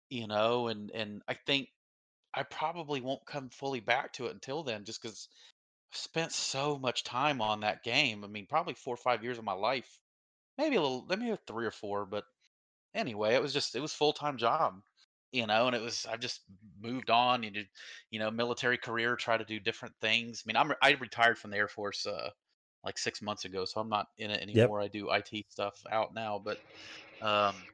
you 0.10 0.28
know, 0.28 0.68
and, 0.68 0.92
and 0.92 1.22
I 1.28 1.36
think 1.46 1.70
I 2.34 2.44
probably 2.44 3.02
won't 3.02 3.26
come 3.26 3.50
fully 3.50 3.80
back 3.80 4.14
to 4.14 4.28
it 4.28 4.34
until 4.34 4.64
then, 4.64 4.86
just 4.86 5.02
because 5.02 5.28
I've 5.92 6.00
spent 6.00 6.32
so 6.32 6.78
much 6.78 7.04
time 7.04 7.42
on 7.42 7.62
that 7.62 7.84
game. 7.84 8.24
I 8.24 8.28
mean, 8.28 8.46
probably 8.48 8.76
four 8.76 8.94
or 8.94 8.98
five 8.98 9.24
years 9.24 9.38
of 9.38 9.44
my 9.44 9.54
life 9.54 10.00
maybe 10.60 10.78
a 10.78 10.82
little 10.82 11.06
maybe 11.10 11.36
three 11.48 11.66
or 11.68 11.72
four 11.72 12.06
but 12.06 12.26
anyway 12.94 13.36
it 13.36 13.42
was 13.42 13.54
just 13.54 13.76
it 13.76 13.80
was 13.82 13.94
full-time 13.94 14.38
job 14.38 14.82
you 15.32 15.46
know 15.48 15.68
and 15.68 15.76
it 15.76 15.82
was 15.82 16.06
i've 16.08 16.20
just 16.20 16.44
moved 16.80 17.10
on 17.10 17.44
you 17.44 17.52
did 17.52 17.68
you 18.12 18.20
know 18.20 18.32
military 18.32 18.78
career 18.78 19.16
try 19.16 19.38
to 19.38 19.46
do 19.46 19.60
different 19.60 19.96
things 20.02 20.44
i 20.46 20.48
mean 20.48 20.58
i'm 20.58 20.74
i 20.82 20.92
retired 20.94 21.38
from 21.38 21.52
the 21.52 21.58
air 21.58 21.68
force 21.68 22.06
uh 22.08 22.30
like 22.84 22.98
six 22.98 23.22
months 23.22 23.46
ago 23.46 23.66
so 23.66 23.80
i'm 23.82 23.90
not 23.90 24.08
in 24.18 24.32
it 24.32 24.42
Yep. 24.52 24.72
anymore 24.72 24.82
i 24.82 24.88
do 24.88 25.10
it 25.12 25.52
stuff 25.52 25.84
out 25.92 26.14
now 26.14 26.40
but 26.40 26.60
um 27.22 27.68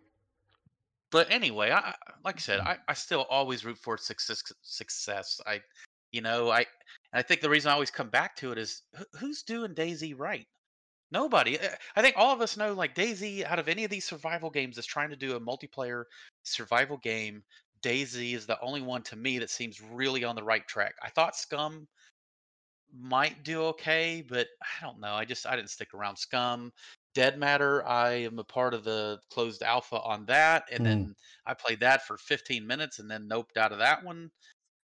but 1.12 1.32
anyway, 1.32 1.72
I 1.72 1.80
I- 1.92 1.96
like 2.24 2.36
I 2.38 2.40
said, 2.40 2.60
I, 2.60 2.80
I 2.88 2.94
still 2.94 3.24
always 3.30 3.66
root 3.66 3.78
for 3.78 3.98
success. 3.98 4.42
Success. 4.62 5.40
I, 5.46 5.62
you 6.12 6.22
know, 6.22 6.50
I 6.52 6.60
and 6.60 6.68
I 7.14 7.22
think 7.22 7.42
the 7.42 7.50
reason 7.50 7.70
I 7.70 7.74
always 7.74 7.92
come 7.92 8.10
back 8.10 8.36
to 8.38 8.52
it 8.52 8.58
is 8.58 8.84
who's 9.20 9.44
doing 9.44 9.74
DayZ 9.76 10.14
right? 10.18 10.48
Nobody. 11.12 11.60
Uh, 11.60 11.70
I 11.96 12.02
think 12.02 12.16
all 12.18 12.34
of 12.34 12.42
us 12.42 12.58
know 12.58 12.74
like 12.74 12.96
DayZ. 12.96 13.46
Out 13.46 13.60
of 13.60 13.68
any 13.68 13.84
of 13.84 13.92
these 13.92 14.06
survival 14.06 14.50
games 14.50 14.78
is 14.78 14.86
trying 14.86 15.10
to 15.10 15.16
do 15.16 15.36
a 15.36 15.40
multiplayer 15.40 16.04
survival 16.44 16.98
game, 16.98 17.44
DayZ 17.82 18.34
is 18.34 18.46
the 18.46 18.60
only 18.62 18.82
one 18.82 19.04
to 19.04 19.16
me 19.16 19.40
that 19.40 19.50
seems 19.50 19.82
really 19.82 20.24
on 20.24 20.36
the 20.36 20.44
right 20.44 20.68
track. 20.68 20.96
I 21.04 21.10
thought 21.10 21.36
Scum 21.36 21.88
might 22.98 23.44
do 23.44 23.64
okay, 23.64 24.24
but 24.28 24.48
I 24.62 24.86
don't 24.86 25.00
know. 25.00 25.14
I 25.14 25.26
just 25.26 25.46
I 25.46 25.56
didn't 25.56 25.70
stick 25.70 25.94
around. 25.94 26.18
Scum, 26.18 26.72
Dead 27.14 27.38
Matter. 27.38 27.86
I 27.88 28.12
am 28.12 28.40
a 28.40 28.44
part 28.44 28.74
of 28.74 28.84
the 28.84 29.20
closed 29.32 29.64
alpha 29.64 30.00
on 30.02 30.26
that, 30.26 30.64
and 30.72 30.82
Mm. 30.82 30.84
then 30.86 31.16
I 31.46 31.54
played 31.54 31.80
that 31.82 32.06
for 32.06 32.18
15 32.18 32.66
minutes, 32.66 33.00
and 33.00 33.10
then 33.10 33.30
noped 33.30 33.58
out 33.58 33.72
of 33.72 33.80
that 33.80 34.04
one. 34.04 34.32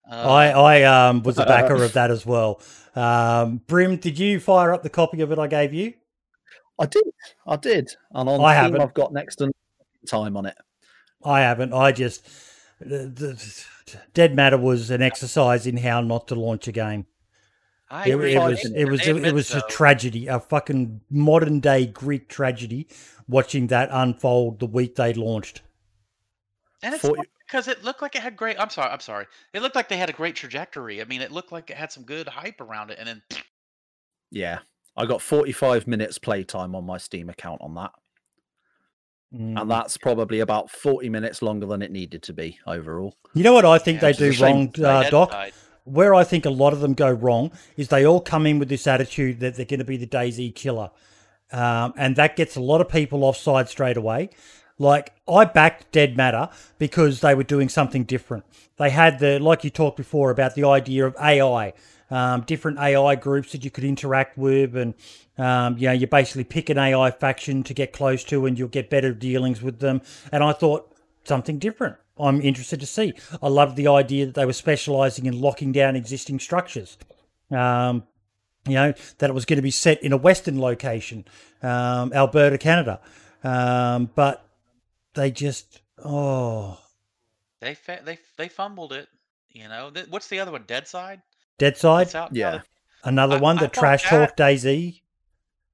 I 0.06 0.52
Um, 0.52 0.58
I 0.66 0.84
um 0.84 1.24
was 1.24 1.38
a 1.40 1.46
backer 1.46 1.76
of 1.76 1.94
that 1.94 2.12
as 2.12 2.26
well. 2.26 2.62
Um, 2.96 3.62
Brim, 3.68 3.98
did 3.98 4.20
you 4.20 4.40
fire 4.40 4.74
up 4.74 4.84
the 4.84 4.90
copy 4.90 5.22
of 5.22 5.32
it 5.32 5.40
I 5.40 5.48
gave 5.48 5.74
you? 5.74 5.94
I 6.82 6.86
did, 6.88 7.04
I 7.48 7.56
did, 7.58 7.90
and 8.12 8.28
on 8.28 8.42
I 8.42 8.54
Steam 8.54 8.64
haven't. 8.64 8.82
I've 8.82 8.94
got 8.94 9.14
next 9.14 9.36
to 9.38 9.52
time 10.08 10.36
on 10.36 10.46
it. 10.46 10.58
I 11.24 11.42
haven't. 11.42 11.74
I 11.74 11.92
just 11.92 12.28
the, 12.80 13.08
the, 13.08 14.00
Dead 14.14 14.36
Matter 14.36 14.58
was 14.58 14.90
an 14.90 15.02
exercise 15.02 15.68
in 15.68 15.78
how 15.78 16.02
not 16.02 16.28
to 16.30 16.36
launch 16.36 16.68
a 16.68 16.72
game. 16.72 17.06
I 17.90 18.10
It, 18.10 18.14
agree. 18.14 18.34
it 18.34 18.40
was 18.40 18.66
it 18.66 18.86
was 18.86 19.02
they 19.02 19.12
it, 19.12 19.16
admit 19.18 19.34
was 19.34 19.54
a 19.54 19.62
tragedy, 19.70 20.28
a 20.28 20.40
fucking 20.40 21.02
modern 21.10 21.60
day 21.60 21.86
Greek 21.86 22.30
tragedy. 22.30 22.88
Watching 23.28 23.68
that 23.68 23.90
unfold 23.92 24.60
the 24.60 24.66
week 24.66 24.96
they 24.96 25.14
launched. 25.14 25.62
And 26.84 26.96
it's 26.96 27.08
because 27.46 27.68
it 27.68 27.84
looked 27.84 28.02
like 28.02 28.16
it 28.16 28.22
had 28.22 28.36
great. 28.36 28.60
I'm 28.60 28.70
sorry. 28.70 28.90
I'm 28.90 29.00
sorry. 29.02 29.28
It 29.54 29.62
looked 29.62 29.76
like 29.76 29.88
they 29.88 29.98
had 29.98 30.10
a 30.10 30.14
great 30.14 30.36
trajectory. 30.36 31.02
I 31.02 31.06
mean, 31.06 31.22
it 31.22 31.32
looked 31.32 31.52
like 31.52 31.70
it 31.70 31.78
had 31.78 31.92
some 31.92 32.04
good 32.04 32.28
hype 32.28 32.60
around 32.60 32.90
it, 32.92 32.98
and 32.98 33.08
then 33.08 33.22
Yeah, 34.32 34.60
I 35.02 35.06
got 35.06 35.22
45 35.22 35.88
minutes 35.88 36.18
playtime 36.18 36.76
on 36.76 36.86
my 36.86 36.98
Steam 36.98 37.30
account 37.30 37.62
on 37.62 37.74
that, 37.76 37.92
Mm. 39.34 39.62
and 39.62 39.72
that's 39.72 39.96
probably 39.98 40.42
about 40.42 40.70
40 40.70 41.08
minutes 41.10 41.42
longer 41.42 41.66
than 41.66 41.82
it 41.82 41.90
needed 41.92 42.22
to 42.24 42.34
be 42.34 42.60
overall. 42.68 43.16
You 43.34 43.44
know 43.44 43.54
what 43.54 43.64
I 43.66 43.78
think 43.78 44.02
Yeah, 44.02 44.12
they 44.12 44.14
do 44.18 44.26
is 44.26 44.36
a 44.36 44.38
shame. 44.46 44.56
wrong, 44.56 44.72
the 44.76 44.90
uh, 44.90 45.10
Doc? 45.10 45.32
side- 45.32 45.54
where 45.86 46.14
I 46.14 46.24
think 46.26 46.46
a 46.46 46.50
lot 46.50 46.74
of 46.74 46.82
them 46.82 46.94
go 46.94 47.10
wrong 47.10 47.52
is 47.78 47.88
they 47.88 48.06
all 48.06 48.20
come 48.22 48.46
in 48.46 48.60
with 48.60 48.70
this 48.70 48.86
attitude 48.86 49.40
that 49.40 49.56
they're 49.56 49.66
going 49.66 49.80
to 49.80 49.86
be 49.86 49.98
the 49.98 50.06
DayZ 50.06 50.54
killer. 50.54 50.92
Um, 51.52 51.94
and 51.98 52.16
that 52.18 52.36
gets 52.36 52.56
a 52.56 52.62
lot 52.62 52.82
of 52.82 52.88
people 52.90 53.24
offside 53.24 53.68
straight 53.68 53.98
away. 53.98 54.30
Like, 54.78 55.14
I 55.28 55.46
backed 55.46 55.92
Dead 55.92 56.16
Matter 56.16 56.50
because 56.78 57.22
they 57.22 57.34
were 57.34 57.44
doing 57.44 57.68
something 57.68 58.04
different. 58.04 58.46
They 58.78 58.90
had 58.92 59.20
the, 59.20 59.40
like 59.40 59.64
you 59.64 59.70
talked 59.70 59.98
before 59.98 60.30
about 60.30 60.56
the 60.56 60.66
idea 60.66 61.06
of 61.08 61.16
AI, 61.20 61.74
um, 62.12 62.42
different 62.42 62.78
AI 62.78 63.16
groups 63.16 63.54
that 63.54 63.64
you 63.64 63.72
could 63.72 63.84
interact 63.84 64.38
with. 64.38 64.76
And, 64.76 64.94
um, 65.38 65.78
you 65.78 65.88
know, 65.88 65.94
you 65.94 66.06
basically 66.06 66.44
pick 66.44 66.70
an 66.70 66.78
AI 66.78 67.10
faction 67.10 67.64
to 67.64 67.74
get 67.74 67.94
close 67.94 68.24
to 68.26 68.46
and 68.46 68.60
you'll 68.60 68.68
get 68.68 68.90
better 68.90 69.14
dealings 69.14 69.62
with 69.62 69.80
them. 69.80 70.02
And 70.32 70.44
I 70.44 70.54
thought, 70.54 70.92
something 71.24 71.60
different. 71.60 71.98
I'm 72.18 72.42
interested 72.42 72.80
to 72.80 72.86
see. 72.86 73.14
I 73.42 73.48
loved 73.48 73.76
the 73.76 73.88
idea 73.88 74.26
that 74.26 74.36
they 74.36 74.46
were 74.46 74.54
specializing 74.54 75.26
in 75.26 75.40
locking 75.40 75.72
down 75.72 75.96
existing 75.96 76.40
structures. 76.40 76.98
Um, 77.50 78.04
you 78.68 78.76
know, 78.76 78.94
that 79.18 79.30
it 79.30 79.34
was 79.34 79.46
going 79.46 79.58
to 79.58 79.64
be 79.64 79.72
set 79.72 80.04
in 80.04 80.14
a 80.14 80.18
Western 80.18 80.60
location, 80.62 81.26
um, 81.64 82.14
Alberta, 82.14 82.58
Canada. 82.58 83.00
Um, 83.44 84.12
but 84.14 84.46
they 85.16 85.32
just, 85.32 85.82
oh, 86.04 86.80
They 87.60 87.74
fa- 87.74 88.02
they 88.04 88.20
they 88.38 88.48
fumbled 88.50 88.94
it. 88.94 89.08
You 89.50 89.68
know, 89.68 89.92
what's 90.10 90.28
the 90.28 90.40
other 90.40 90.52
one? 90.52 90.64
Deadside. 90.64 91.22
Deadside, 91.62 92.02
It's 92.04 92.16
out. 92.16 92.36
Yeah. 92.36 92.62
another 93.04 93.36
I- 93.38 93.40
one 93.40 93.58
I 93.58 93.62
that 93.62 93.76
thought 93.76 93.80
trash 93.82 94.04
that- 94.10 94.28
talk 94.30 94.38
DayZ. 94.38 95.02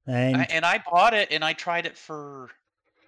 And 0.06 0.36
I, 0.38 0.46
and 0.50 0.64
I 0.64 0.82
bought 0.90 1.12
it 1.14 1.28
and 1.32 1.44
I 1.44 1.52
tried 1.52 1.84
it 1.86 1.96
for 1.96 2.50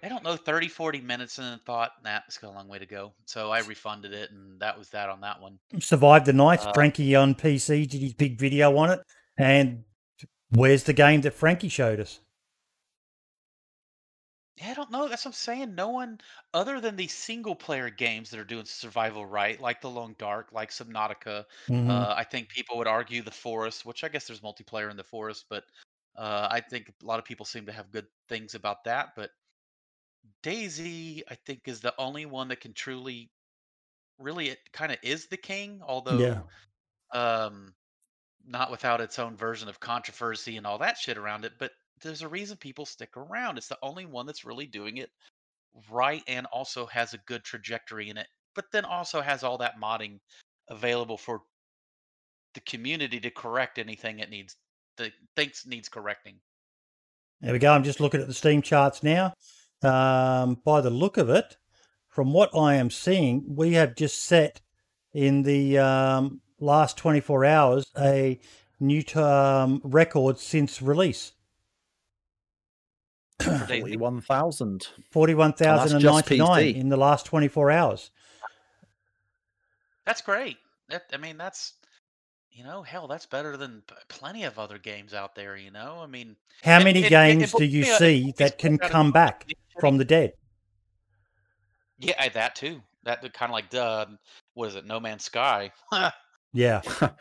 I 0.03 0.09
don't 0.09 0.23
know 0.23 0.35
30 0.35 0.67
40 0.67 1.01
minutes 1.01 1.37
and 1.39 1.47
then 1.47 1.59
thought 1.65 1.91
nah 2.03 2.19
it's 2.27 2.37
got 2.37 2.49
a 2.49 2.53
long 2.53 2.67
way 2.67 2.77
to 2.79 2.85
go 2.85 3.13
so 3.25 3.49
I 3.51 3.59
refunded 3.61 4.13
it 4.13 4.29
and 4.31 4.59
that 4.59 4.77
was 4.77 4.89
that 4.89 5.09
on 5.09 5.21
that 5.21 5.41
one 5.41 5.57
survived 5.79 6.25
the 6.27 6.33
night. 6.33 6.63
Uh, 6.65 6.73
Frankie 6.73 7.15
on 7.15 7.33
PC 7.35 7.87
did 7.89 8.01
his 8.01 8.13
big 8.13 8.37
video 8.39 8.75
on 8.77 8.91
it. 8.91 8.99
And 9.37 9.83
where's 10.49 10.83
the 10.83 10.93
game 10.93 11.21
that 11.21 11.33
Frankie 11.33 11.69
showed 11.69 11.99
us? 11.99 12.19
Yeah 14.61 14.71
I 14.71 14.73
don't 14.75 14.91
know 14.91 15.07
that's 15.09 15.25
what 15.25 15.29
I'm 15.29 15.33
saying 15.33 15.75
no 15.75 15.89
one 15.89 16.19
other 16.53 16.79
than 16.79 16.95
these 16.95 17.13
single 17.13 17.55
player 17.55 17.89
games 17.89 18.29
that 18.29 18.39
are 18.39 18.45
doing 18.45 18.65
survival 18.65 19.25
right 19.25 19.59
like 19.59 19.81
the 19.81 19.89
Long 19.89 20.13
Dark 20.19 20.51
like 20.53 20.69
Subnautica 20.71 21.45
Mhm. 21.67 22.05
uh, 22.05 22.13
I 22.17 22.23
think 22.23 22.49
people 22.49 22.77
would 22.77 22.87
argue 22.87 23.21
the 23.21 23.31
Forest 23.31 23.85
which 23.85 24.03
I 24.03 24.09
guess 24.09 24.27
there's 24.27 24.41
multiplayer 24.41 24.89
in 24.91 24.97
the 24.97 25.03
Forest 25.03 25.45
but 25.49 25.65
uh, 26.15 26.47
I 26.51 26.61
think 26.61 26.89
a 26.89 27.05
lot 27.05 27.19
of 27.19 27.25
people 27.25 27.45
seem 27.45 27.65
to 27.65 27.71
have 27.73 27.91
good 27.91 28.07
things 28.29 28.55
about 28.55 28.83
that 28.85 29.09
but 29.15 29.31
DayZ 30.43 31.23
I 31.29 31.35
think 31.35 31.67
is 31.67 31.81
the 31.81 31.93
only 31.99 32.25
one 32.25 32.47
that 32.49 32.61
can 32.61 32.73
truly 32.73 33.31
really 34.19 34.49
it 34.49 34.59
kind 34.73 34.91
of 34.91 34.99
is 35.03 35.27
the 35.27 35.37
king 35.37 35.81
although 35.83 36.19
yeah. 36.19 36.43
um 37.13 37.75
not 38.45 38.71
without 38.71 39.01
its 39.01 39.19
own 39.19 39.37
version 39.37 39.69
of 39.69 39.79
controversy 39.79 40.57
and 40.57 40.67
all 40.67 40.79
that 40.79 40.97
shit 40.97 41.17
around 41.17 41.45
it 41.45 41.53
but 41.59 41.73
there's 42.01 42.21
a 42.21 42.27
reason 42.27 42.57
people 42.57 42.85
stick 42.85 43.15
around 43.17 43.57
it's 43.57 43.67
the 43.67 43.77
only 43.81 44.05
one 44.05 44.25
that's 44.25 44.45
really 44.45 44.65
doing 44.65 44.97
it 44.97 45.09
right 45.89 46.23
and 46.27 46.45
also 46.47 46.85
has 46.85 47.13
a 47.13 47.19
good 47.19 47.43
trajectory 47.43 48.09
in 48.09 48.17
it 48.17 48.27
but 48.55 48.65
then 48.71 48.85
also 48.85 49.21
has 49.21 49.43
all 49.43 49.57
that 49.57 49.79
modding 49.81 50.19
available 50.69 51.17
for 51.17 51.41
the 52.53 52.61
community 52.61 53.19
to 53.19 53.29
correct 53.29 53.77
anything 53.77 54.19
it 54.19 54.29
needs 54.29 54.55
that 54.97 55.11
thinks 55.35 55.65
needs 55.65 55.89
correcting 55.89 56.35
There 57.41 57.53
we 57.53 57.59
go. 57.59 57.71
I'm 57.71 57.83
just 57.83 57.99
looking 57.99 58.21
at 58.21 58.27
the 58.27 58.33
Steam 58.33 58.61
charts 58.61 59.03
now. 59.03 59.33
Um, 59.81 60.59
by 60.63 60.81
the 60.81 60.91
look 60.91 61.17
of 61.17 61.29
it, 61.29 61.57
from 62.07 62.33
what 62.33 62.55
I 62.55 62.75
am 62.75 62.91
seeing, 62.91 63.43
we 63.47 63.73
have 63.73 63.95
just 63.95 64.25
set 64.25 64.61
in 65.13 65.43
the 65.43 65.79
um, 65.79 66.41
last 66.59 66.97
24 66.97 67.45
hours 67.45 67.85
a 67.97 68.39
new 68.79 69.03
um, 69.15 69.81
record 69.83 70.37
since 70.37 70.81
release 70.81 71.31
for 73.43 73.49
DayZ. 73.65 73.79
41,000. 73.81 74.87
41,099 75.11 76.23
PC. 76.23 76.75
in 76.75 76.89
the 76.89 76.97
last 76.97 77.25
24 77.25 77.71
hours. 77.71 78.11
that's 80.05 80.21
great 80.21 80.57
that, 80.89 81.03
i 81.13 81.17
mean 81.17 81.37
that's 81.37 81.73
you 82.51 82.63
know 82.63 82.81
hell 82.81 83.07
that's 83.07 83.25
better 83.25 83.55
than 83.55 83.81
plenty 84.09 84.43
of 84.43 84.57
other 84.59 84.77
games 84.77 85.13
out 85.13 85.35
there 85.35 85.55
you 85.55 85.71
know 85.71 85.99
i 86.01 86.07
mean 86.07 86.35
How 86.63 86.75
And- 86.75 86.83
many 86.83 87.03
and- 87.05 87.13
and- 87.13 87.39
games 87.39 87.53
and 87.53 87.59
do 87.59 87.65
you 87.65 87.81
me 87.83 87.87
see 87.89 88.25
put 88.27 88.35
that 88.37 88.57
can 88.57 88.75
straight 88.75 88.85
of 88.87 88.91
come 88.91 89.11
back 89.11 89.47
from 89.79 89.97
the 89.97 90.05
dead? 90.05 90.33
Yeah, 91.99 92.29
that 92.29 92.55
too. 92.55 92.81
That 93.03 93.21
kind 93.33 93.51
of 93.51 93.53
like 93.53 93.73
uh, 93.75 94.07
what 94.55 94.69
is 94.69 94.75
it? 94.75 94.85
No 94.85 94.99
Man's 94.99 95.23
Sky. 95.25 95.71
Yeah. 96.53 96.81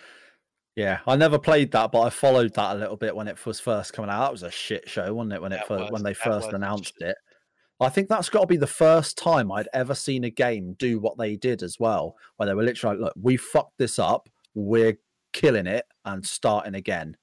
Yeah, 0.76 1.00
I 1.06 1.16
never 1.16 1.38
played 1.38 1.72
that, 1.72 1.90
but 1.92 2.00
I 2.02 2.10
followed 2.10 2.54
that 2.54 2.76
a 2.76 2.78
little 2.78 2.96
bit 2.96 3.14
when 3.14 3.28
it 3.28 3.44
was 3.44 3.60
first 3.60 3.92
coming 3.92 4.10
out. 4.10 4.20
That 4.24 4.32
was 4.32 4.42
a 4.44 4.50
shit 4.50 4.88
show, 4.88 5.12
wasn't 5.12 5.34
it? 5.34 5.42
When 5.42 5.52
it 5.52 5.56
That 5.56 5.68
first, 5.68 5.82
was- 5.82 5.90
when 5.90 6.02
they 6.02 6.14
first 6.14 6.52
announced 6.52 6.94
it. 7.00 7.16
I 7.82 7.88
think 7.88 8.08
that's 8.10 8.28
got 8.28 8.42
to 8.42 8.46
be 8.46 8.58
the 8.58 8.66
first 8.66 9.16
time 9.16 9.50
I'd 9.50 9.68
ever 9.72 9.94
seen 9.94 10.24
a 10.24 10.30
game 10.30 10.74
do 10.78 10.98
what 11.00 11.16
they 11.16 11.36
did 11.36 11.62
as 11.62 11.78
well, 11.80 12.14
where 12.36 12.46
they 12.46 12.54
were 12.54 12.62
literally 12.62 12.96
like, 12.98 13.04
"Look, 13.06 13.14
we 13.20 13.38
fucked 13.38 13.78
this 13.78 13.98
up. 13.98 14.28
We're 14.54 14.98
killing 15.32 15.66
it 15.66 15.86
and 16.04 16.24
starting 16.26 16.74
again," 16.74 17.16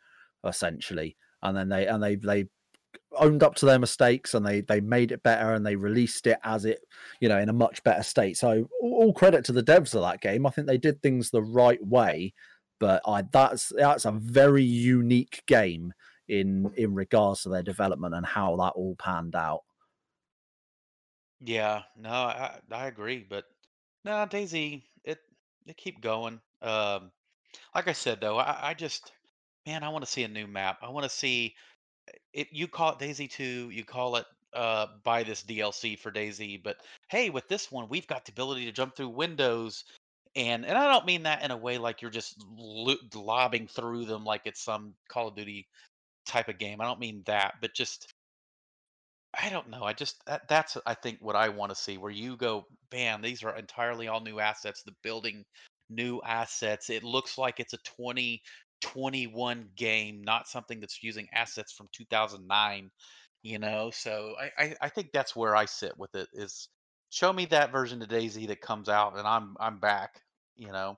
essentially. 0.43 1.15
And 1.43 1.55
then 1.55 1.69
they 1.69 1.85
and 1.87 2.01
they 2.01 2.15
they 2.15 2.47
owned 3.17 3.43
up 3.43 3.53
to 3.55 3.65
their 3.67 3.79
mistakes 3.79 4.33
and 4.33 4.45
they 4.45 4.61
they 4.61 4.81
made 4.81 5.11
it 5.11 5.21
better 5.23 5.53
and 5.53 5.65
they 5.65 5.75
released 5.75 6.25
it 6.27 6.37
as 6.43 6.65
it 6.65 6.79
you 7.21 7.29
know 7.29 7.37
in 7.39 7.49
a 7.49 7.53
much 7.53 7.81
better 7.83 8.03
state 8.03 8.35
so 8.37 8.67
all, 8.81 8.93
all 9.05 9.13
credit 9.13 9.45
to 9.45 9.51
the 9.53 9.63
devs 9.63 9.95
of 9.95 10.01
that 10.01 10.19
game 10.21 10.45
i 10.45 10.49
think 10.49 10.67
they 10.67 10.77
did 10.77 11.01
things 11.01 11.29
the 11.31 11.41
right 11.41 11.83
way 11.85 12.33
but 12.79 13.01
i 13.07 13.21
that's 13.31 13.71
that's 13.75 14.05
a 14.05 14.11
very 14.11 14.63
unique 14.63 15.43
game 15.47 15.93
in 16.27 16.71
in 16.75 16.93
regards 16.93 17.43
to 17.43 17.49
their 17.49 17.63
development 17.63 18.13
and 18.13 18.25
how 18.25 18.55
that 18.55 18.73
all 18.75 18.95
panned 18.97 19.35
out 19.35 19.61
yeah, 21.41 21.83
no, 21.95 22.09
I 22.09 22.59
I 22.71 22.87
agree, 22.87 23.25
but 23.27 23.45
no, 24.03 24.11
DayZ, 24.25 24.81
it 25.03 25.19
they 25.65 25.73
keep 25.73 26.01
going. 26.01 26.39
Um, 26.61 27.11
like 27.75 27.87
I 27.87 27.93
said 27.93 28.21
though, 28.21 28.37
I, 28.37 28.69
I 28.69 28.73
just 28.73 29.11
man, 29.65 29.83
I 29.83 29.89
want 29.89 30.03
to 30.05 30.11
see 30.11 30.23
a 30.23 30.27
new 30.27 30.47
map. 30.47 30.79
I 30.81 30.89
want 30.89 31.03
to 31.03 31.09
see 31.09 31.55
it. 32.33 32.47
You 32.51 32.67
call 32.67 32.93
it 32.93 32.99
DayZ 32.99 33.29
Two, 33.29 33.69
you 33.69 33.83
call 33.85 34.15
it 34.15 34.25
uh 34.53 34.87
buy 35.03 35.23
this 35.23 35.43
DLC 35.43 35.97
for 35.99 36.11
DayZ, 36.11 36.63
but 36.63 36.77
hey, 37.09 37.29
with 37.29 37.47
this 37.47 37.71
one, 37.71 37.87
we've 37.89 38.07
got 38.07 38.25
the 38.25 38.31
ability 38.31 38.65
to 38.65 38.71
jump 38.71 38.95
through 38.95 39.09
windows. 39.09 39.83
And 40.37 40.65
and 40.65 40.77
I 40.77 40.87
don't 40.87 41.05
mean 41.05 41.23
that 41.23 41.43
in 41.43 41.51
a 41.51 41.57
way 41.57 41.79
like 41.79 42.01
you're 42.01 42.11
just 42.11 42.35
lo- 42.57 42.95
lobbing 43.15 43.67
through 43.67 44.05
them 44.05 44.23
like 44.23 44.43
it's 44.45 44.63
some 44.63 44.93
Call 45.09 45.29
of 45.29 45.35
Duty 45.35 45.67
type 46.27 46.47
of 46.49 46.59
game. 46.59 46.79
I 46.81 46.85
don't 46.85 46.99
mean 46.99 47.23
that, 47.25 47.55
but 47.61 47.73
just 47.73 48.13
I 49.33 49.49
don't 49.49 49.69
know. 49.69 49.83
I 49.83 49.93
just 49.93 50.23
that, 50.25 50.47
that's 50.47 50.77
I 50.85 50.93
think 50.93 51.19
what 51.21 51.35
I 51.35 51.49
want 51.49 51.71
to 51.71 51.75
see 51.75 51.97
where 51.97 52.11
you 52.11 52.37
go, 52.37 52.67
bam, 52.91 53.21
these 53.21 53.43
are 53.43 53.55
entirely 53.55 54.07
all 54.07 54.21
new 54.21 54.39
assets, 54.39 54.83
the 54.83 54.93
building 55.03 55.43
new 55.89 56.21
assets. 56.25 56.89
It 56.89 57.03
looks 57.03 57.37
like 57.37 57.59
it's 57.59 57.73
a 57.73 57.77
2021 57.77 59.69
game, 59.75 60.21
not 60.23 60.47
something 60.47 60.79
that's 60.79 61.03
using 61.03 61.27
assets 61.33 61.73
from 61.73 61.87
2009, 61.93 62.91
you 63.43 63.59
know. 63.59 63.91
So 63.91 64.35
I, 64.39 64.65
I 64.65 64.75
I 64.81 64.89
think 64.89 65.11
that's 65.13 65.35
where 65.35 65.55
I 65.55 65.65
sit 65.65 65.97
with 65.97 66.13
it 66.15 66.29
is 66.33 66.69
show 67.09 67.31
me 67.33 67.45
that 67.47 67.71
version 67.71 68.01
of 68.01 68.09
DayZ 68.09 68.47
that 68.47 68.61
comes 68.61 68.89
out 68.89 69.17
and 69.17 69.27
I'm 69.27 69.55
I'm 69.59 69.79
back, 69.79 70.21
you 70.57 70.71
know. 70.71 70.97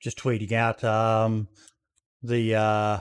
Just 0.00 0.18
tweeting 0.18 0.52
out 0.52 0.84
um, 0.84 1.48
the 2.22 2.54
uh, 2.54 2.98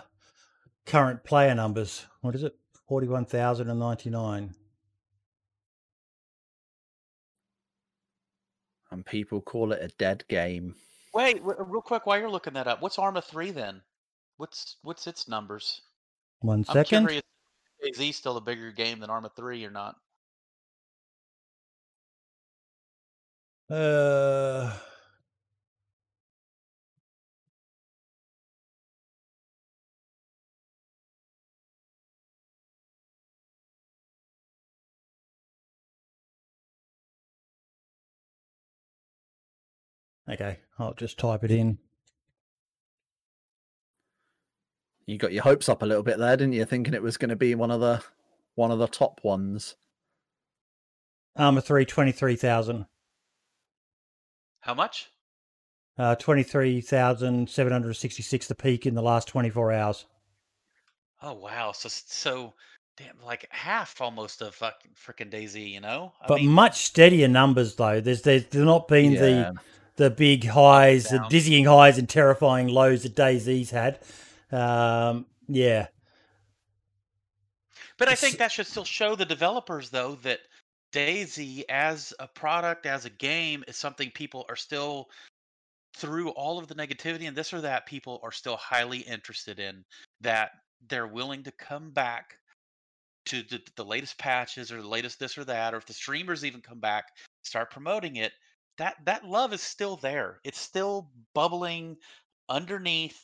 current 0.86 1.24
player 1.24 1.54
numbers. 1.54 2.06
What 2.22 2.36
is 2.36 2.44
it? 2.44 2.56
41,099. 2.88 4.54
And 8.92 9.06
people 9.06 9.42
call 9.42 9.72
it 9.72 9.82
a 9.82 9.88
dead 9.98 10.24
game. 10.30 10.76
Wait, 11.14 11.38
w- 11.38 11.58
real 11.68 11.82
quick 11.82 12.06
while 12.06 12.20
you're 12.20 12.30
looking 12.30 12.54
that 12.54 12.68
up, 12.68 12.82
what's 12.82 13.00
Arma 13.00 13.22
3 13.22 13.52
then? 13.52 13.82
What's 14.38 14.78
what's 14.84 15.08
its 15.08 15.28
numbers? 15.28 15.82
One 16.40 16.64
second. 16.64 17.00
I'm 17.00 17.06
curious 17.06 17.24
is 17.84 17.98
he 17.98 18.12
still 18.12 18.38
a 18.38 18.42
bigger 18.42 18.72
game 18.72 19.00
than 19.00 19.10
Arma 19.10 19.30
3 19.36 19.66
or 19.66 19.72
not? 19.72 19.96
Uh, 23.70 24.72
okay, 40.30 40.60
I'll 40.78 40.94
just 40.94 41.18
type 41.18 41.44
it 41.44 41.52
in. 41.52 41.80
You 45.06 45.18
got 45.18 45.34
your 45.34 45.44
hopes 45.44 45.68
up 45.68 45.82
a 45.82 45.86
little 45.86 46.04
bit 46.04 46.18
there, 46.18 46.38
didn't 46.38 46.54
you? 46.54 46.66
Thinking 46.66 46.94
it 46.94 47.02
was 47.04 47.18
going 47.18 47.30
to 47.30 47.36
be 47.36 47.56
one 47.56 47.72
of 47.72 47.82
the 47.82 48.04
one 48.56 48.72
of 48.72 48.80
the 48.80 48.88
top 48.88 49.22
ones. 49.24 49.76
Arma 51.36 51.62
3, 51.62 51.86
23,000. 51.86 52.86
How 54.64 54.74
much? 54.74 55.10
Uh, 55.98 56.16
23,766 56.16 58.48
the 58.48 58.56
peak 58.56 58.86
in 58.86 58.96
the 58.96 59.02
last 59.02 59.28
24 59.28 59.74
hours. 59.74 60.06
Oh 61.22 61.34
wow, 61.34 61.74
so 61.74 61.90
so 61.90 62.54
damn 62.98 63.20
like 63.24 63.46
half 63.50 64.00
almost 64.00 64.42
of 64.42 64.56
fucking 64.56 64.92
freaking 64.96 65.30
DayZ, 65.30 65.70
you 65.70 65.82
know? 65.82 66.14
I 66.22 66.28
But 66.28 66.40
mean, 66.42 66.50
much 66.50 66.86
steadier 66.86 67.28
numbers 67.28 67.76
though. 67.76 68.00
There's 68.00 68.22
there's 68.22 68.46
there 68.48 68.64
not 68.64 68.88
been 68.88 69.16
the 69.16 69.54
the 69.98 70.10
big 70.10 70.46
highs, 70.46 71.10
the 71.10 71.26
dizzying 71.30 71.66
highs 71.66 71.98
and 71.98 72.08
terrifying 72.08 72.70
lows 72.70 73.04
that 73.04 73.16
DayZ's 73.16 73.72
had. 73.72 74.00
Um, 74.52 75.26
yeah, 75.48 75.88
but 77.98 78.08
I 78.08 78.16
think 78.16 78.38
that 78.38 78.52
should 78.52 78.68
still 78.68 78.86
show 78.86 79.16
the 79.16 79.26
developers 79.26 79.90
though 79.90 80.16
that 80.24 80.40
DayZ 80.94 81.64
as 81.70 82.14
a 82.20 82.28
product, 82.28 82.86
as 82.86 83.06
a 83.06 83.10
game, 83.10 83.64
is 83.68 83.76
something 83.76 84.12
people 84.12 84.46
are 84.48 84.56
still 84.56 85.10
through 85.96 86.30
all 86.30 86.58
of 86.58 86.68
the 86.68 86.76
negativity 86.76 87.28
and 87.28 87.36
this 87.36 87.54
or 87.54 87.62
that, 87.62 87.86
people 87.86 88.20
are 88.24 88.32
still 88.32 88.58
highly 88.58 89.00
interested 89.00 89.60
in. 89.60 89.84
That 90.22 90.52
they're 90.88 91.08
willing 91.08 91.44
to 91.44 91.52
come 91.52 91.92
back 91.92 92.38
to 93.26 93.44
the, 93.44 93.62
the 93.76 93.86
latest 93.86 94.18
patches 94.18 94.72
or 94.72 94.82
the 94.82 94.88
latest 94.88 95.20
this 95.20 95.38
or 95.38 95.44
that, 95.46 95.74
or 95.74 95.78
if 95.78 95.86
the 95.86 95.94
streamers 95.94 96.44
even 96.46 96.62
come 96.62 96.80
back, 96.80 97.06
start 97.44 97.72
promoting 97.72 98.18
it. 98.18 98.34
That 98.78 98.96
that 99.06 99.26
love 99.26 99.54
is 99.54 99.62
still 99.62 99.98
there. 99.98 100.40
It's 100.44 100.60
still 100.60 101.10
bubbling 101.34 101.98
underneath, 102.50 103.22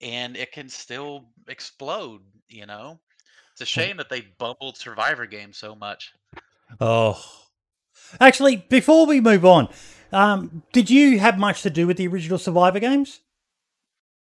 and 0.00 0.36
it 0.36 0.52
can 0.52 0.68
still 0.68 1.26
explode. 1.48 2.20
You 2.48 2.66
know, 2.66 3.00
it's 3.52 3.60
a 3.60 3.66
shame 3.66 3.96
that 3.98 4.08
they 4.08 4.22
bumbled 4.38 4.76
Survivor 4.76 5.26
game 5.26 5.52
so 5.52 5.74
much. 5.74 6.12
Oh, 6.80 7.22
actually, 8.20 8.56
before 8.56 9.06
we 9.06 9.20
move 9.20 9.44
on, 9.44 9.68
um, 10.12 10.62
did 10.72 10.90
you 10.90 11.18
have 11.18 11.38
much 11.38 11.62
to 11.62 11.70
do 11.70 11.86
with 11.86 11.96
the 11.96 12.06
original 12.08 12.38
Survivor 12.38 12.80
games? 12.80 13.20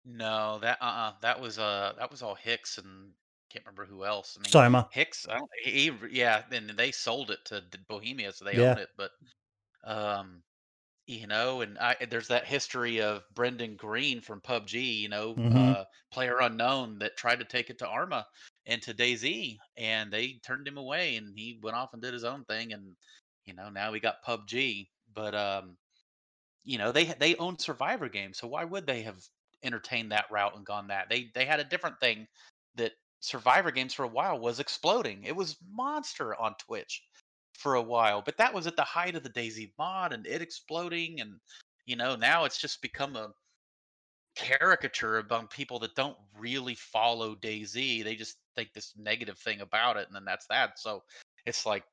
No, 0.05 0.59
that 0.61 0.79
uh 0.81 0.85
uh 0.85 1.12
that 1.20 1.41
was 1.41 1.59
uh 1.59 1.93
that 1.99 2.11
was 2.11 2.23
all 2.23 2.35
Hicks 2.35 2.79
and 2.79 3.12
can't 3.51 3.65
remember 3.67 3.85
who 3.85 4.05
else. 4.05 4.37
I 4.39 4.43
mean, 4.43 4.51
Soma. 4.51 4.89
Hicks, 4.93 5.27
I 5.29 5.39
don't, 5.39 5.51
he- 5.65 5.93
yeah, 6.11 6.43
and 6.53 6.70
they 6.70 6.91
sold 6.93 7.31
it 7.31 7.45
to 7.47 7.62
Bohemia, 7.89 8.33
so 8.33 8.45
they 8.45 8.57
Yeah. 8.57 8.73
own 8.73 8.79
it. 8.79 8.89
But, 8.97 9.11
um, 9.85 10.43
you 11.07 11.27
know, 11.27 11.61
and 11.62 11.79
I 11.79 11.97
there's 12.09 12.29
that 12.29 12.47
history 12.47 13.01
of 13.01 13.25
Brendan 13.35 13.77
Green 13.77 14.20
from 14.20 14.41
PUBG, 14.41 15.01
you 15.01 15.09
know, 15.09 15.37
Mhm. 15.37 15.75
uh, 15.75 15.85
player 16.12 16.39
unknown 16.41 16.99
that 17.01 17.17
tried 17.17 17.41
to 17.41 17.45
take 17.45 17.70
it 17.70 17.79
to 17.81 17.89
Arma 17.89 18.27
and 18.67 18.81
to 18.83 18.95
DayZ, 18.95 19.59
and 19.77 20.12
they 20.12 20.35
turned 20.45 20.69
him 20.69 20.77
away, 20.79 21.17
and 21.17 21.37
he 21.37 21.59
went 21.62 21.77
off 21.77 21.93
and 21.93 22.03
did 22.03 22.15
his 22.15 22.25
own 22.25 22.45
thing, 22.45 22.73
and 22.73 22.97
you 23.47 23.55
know 23.55 23.70
now 23.70 23.91
we 23.93 24.01
got 24.01 24.23
PUBG. 24.25 24.91
But 25.12 25.35
um, 25.35 25.79
you 26.65 26.79
know 26.79 26.93
they 26.93 27.07
they 27.07 27.37
own 27.37 27.59
Survivor 27.59 28.09
games, 28.09 28.39
so 28.39 28.49
why 28.49 28.65
would 28.65 28.87
they 28.87 29.03
have 29.03 29.20
entertained 29.62 30.12
that 30.12 30.31
route 30.31 30.57
and 30.57 30.67
gone 30.67 30.89
that? 30.89 31.09
They 31.09 31.31
they 31.35 31.47
had 31.47 31.61
a 31.61 31.65
different 31.65 32.01
thing 32.01 32.27
that 32.77 32.93
Survivor 33.20 33.70
games 33.70 33.95
for 33.95 34.05
a 34.05 34.09
while 34.09 34.39
was 34.39 34.61
exploding. 34.61 35.25
It 35.25 35.37
was 35.37 35.57
monster 35.62 36.35
on 36.35 36.55
Twitch 36.59 37.03
for 37.55 37.75
a 37.75 37.83
while, 37.83 38.23
but 38.23 38.37
that 38.39 38.55
was 38.55 38.67
at 38.67 38.77
the 38.77 38.83
height 38.83 39.15
of 39.15 39.23
the 39.23 39.31
DayZ 39.31 39.73
mod 39.79 40.12
and 40.12 40.27
it 40.27 40.43
exploding, 40.43 41.20
and 41.20 41.35
you 41.87 41.97
know 41.97 42.17
now 42.17 42.45
it's 42.45 42.61
just 42.61 42.83
become 42.83 43.17
a 43.17 43.33
caricature 44.37 45.19
among 45.19 45.47
people 45.49 45.79
that 45.81 45.95
don't 45.95 46.17
really 46.39 46.75
follow 46.75 47.35
DayZ. 47.35 48.05
They 48.05 48.15
just 48.15 48.37
think 48.57 48.73
this 48.73 48.95
negative 48.97 49.39
thing 49.39 49.61
about 49.61 49.97
it, 49.97 50.07
and 50.07 50.15
then 50.15 50.25
that's 50.25 50.47
that. 50.47 50.79
So 50.79 51.03
it's 51.47 51.67
like, 51.67 51.85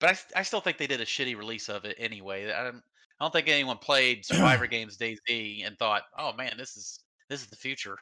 but 0.00 0.10
I, 0.10 0.40
I 0.40 0.42
still 0.42 0.60
think 0.60 0.78
they 0.78 0.86
did 0.86 1.00
a 1.00 1.06
shitty 1.06 1.36
release 1.36 1.68
of 1.68 1.84
it 1.84 1.96
anyway. 1.98 2.52
I 2.52 2.64
don't, 2.64 2.82
I 3.20 3.24
don't 3.24 3.32
think 3.32 3.48
anyone 3.48 3.78
played 3.78 4.24
Survivor 4.26 4.66
Games 4.66 4.98
DayZ 4.98 5.66
and 5.66 5.78
thought, 5.78 6.02
oh 6.18 6.32
man, 6.34 6.54
this 6.58 6.76
is 6.76 7.00
this 7.28 7.40
is 7.40 7.46
the 7.46 7.56
future. 7.56 7.96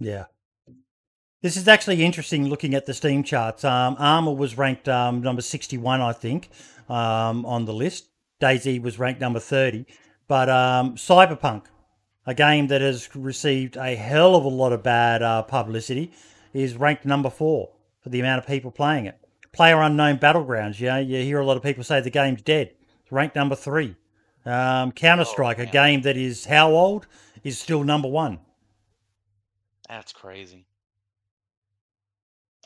Yeah. 0.00 0.24
This 1.42 1.56
is 1.56 1.66
actually 1.68 2.04
interesting 2.04 2.48
looking 2.48 2.74
at 2.74 2.84
the 2.84 2.92
Steam 2.92 3.22
charts. 3.22 3.64
Um, 3.64 3.96
Arma 3.98 4.30
was 4.30 4.58
ranked 4.58 4.88
um, 4.90 5.22
number 5.22 5.40
61, 5.40 6.02
I 6.02 6.12
think, 6.12 6.50
um, 6.86 7.46
on 7.46 7.64
the 7.64 7.72
list. 7.72 8.08
DayZ 8.42 8.82
was 8.82 8.98
ranked 8.98 9.22
number 9.22 9.40
30. 9.40 9.86
But 10.28 10.50
um, 10.50 10.96
Cyberpunk, 10.96 11.64
a 12.26 12.34
game 12.34 12.66
that 12.66 12.82
has 12.82 13.16
received 13.16 13.78
a 13.78 13.94
hell 13.96 14.36
of 14.36 14.44
a 14.44 14.48
lot 14.48 14.72
of 14.72 14.82
bad 14.82 15.22
uh, 15.22 15.42
publicity, 15.42 16.12
is 16.52 16.76
ranked 16.76 17.06
number 17.06 17.30
four 17.30 17.70
for 18.02 18.10
the 18.10 18.20
amount 18.20 18.40
of 18.40 18.46
people 18.46 18.70
playing 18.70 19.06
it. 19.06 19.18
Player 19.52 19.80
Unknown 19.80 20.18
Battlegrounds, 20.18 20.78
you 20.78 20.88
know, 20.88 20.98
you 20.98 21.22
hear 21.22 21.40
a 21.40 21.46
lot 21.46 21.56
of 21.56 21.62
people 21.62 21.82
say 21.82 22.00
the 22.00 22.10
game's 22.10 22.42
dead. 22.42 22.70
It's 23.02 23.10
ranked 23.10 23.34
number 23.34 23.56
three. 23.56 23.96
Um, 24.44 24.92
Counter 24.92 25.24
Strike, 25.24 25.58
a 25.58 25.66
game 25.66 26.02
that 26.02 26.18
is 26.18 26.44
how 26.44 26.70
old, 26.70 27.06
is 27.42 27.58
still 27.58 27.82
number 27.82 28.08
one. 28.08 28.40
That's 29.88 30.12
crazy. 30.12 30.66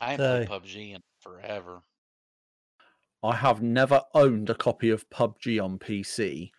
I 0.01 0.11
haven't 0.11 0.25
So- 0.25 0.45
played 0.47 0.61
PUBG 0.63 0.91
in 0.95 1.01
forever. 1.19 1.81
I 3.23 3.35
have 3.35 3.61
never 3.61 4.01
owned 4.13 4.49
a 4.49 4.55
copy 4.55 4.89
of 4.91 5.09
PUBG 5.09 5.59
on 5.63 5.79
PC, 5.79 6.51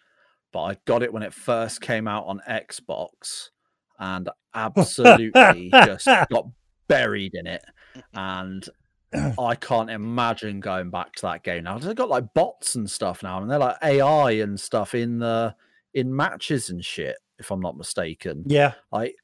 but 0.52 0.62
I 0.62 0.76
got 0.84 1.02
it 1.02 1.12
when 1.12 1.22
it 1.22 1.32
first 1.32 1.80
came 1.80 2.08
out 2.08 2.26
on 2.26 2.40
Xbox 2.48 3.50
and 3.98 4.28
absolutely 4.54 5.70
just 5.70 6.06
got 6.30 6.46
buried 6.88 7.34
in 7.34 7.46
it. 7.46 7.64
And 8.12 8.68
I 9.38 9.54
can't 9.54 9.88
imagine 9.90 10.60
going 10.60 10.90
back 10.90 11.14
to 11.14 11.22
that 11.22 11.42
game 11.44 11.64
now. 11.64 11.78
They've 11.78 11.94
got 11.96 12.10
like 12.10 12.34
bots 12.34 12.74
and 12.74 12.90
stuff 12.90 13.22
now, 13.22 13.40
and 13.40 13.50
they're 13.50 13.58
like 13.58 13.76
AI 13.82 14.32
and 14.32 14.60
stuff 14.60 14.94
in 14.94 15.18
the 15.18 15.54
in 15.94 16.14
matches 16.14 16.68
and 16.68 16.84
shit, 16.84 17.16
if 17.38 17.50
I'm 17.50 17.60
not 17.60 17.76
mistaken. 17.78 18.42
Yeah. 18.46 18.74
Like 18.92 19.14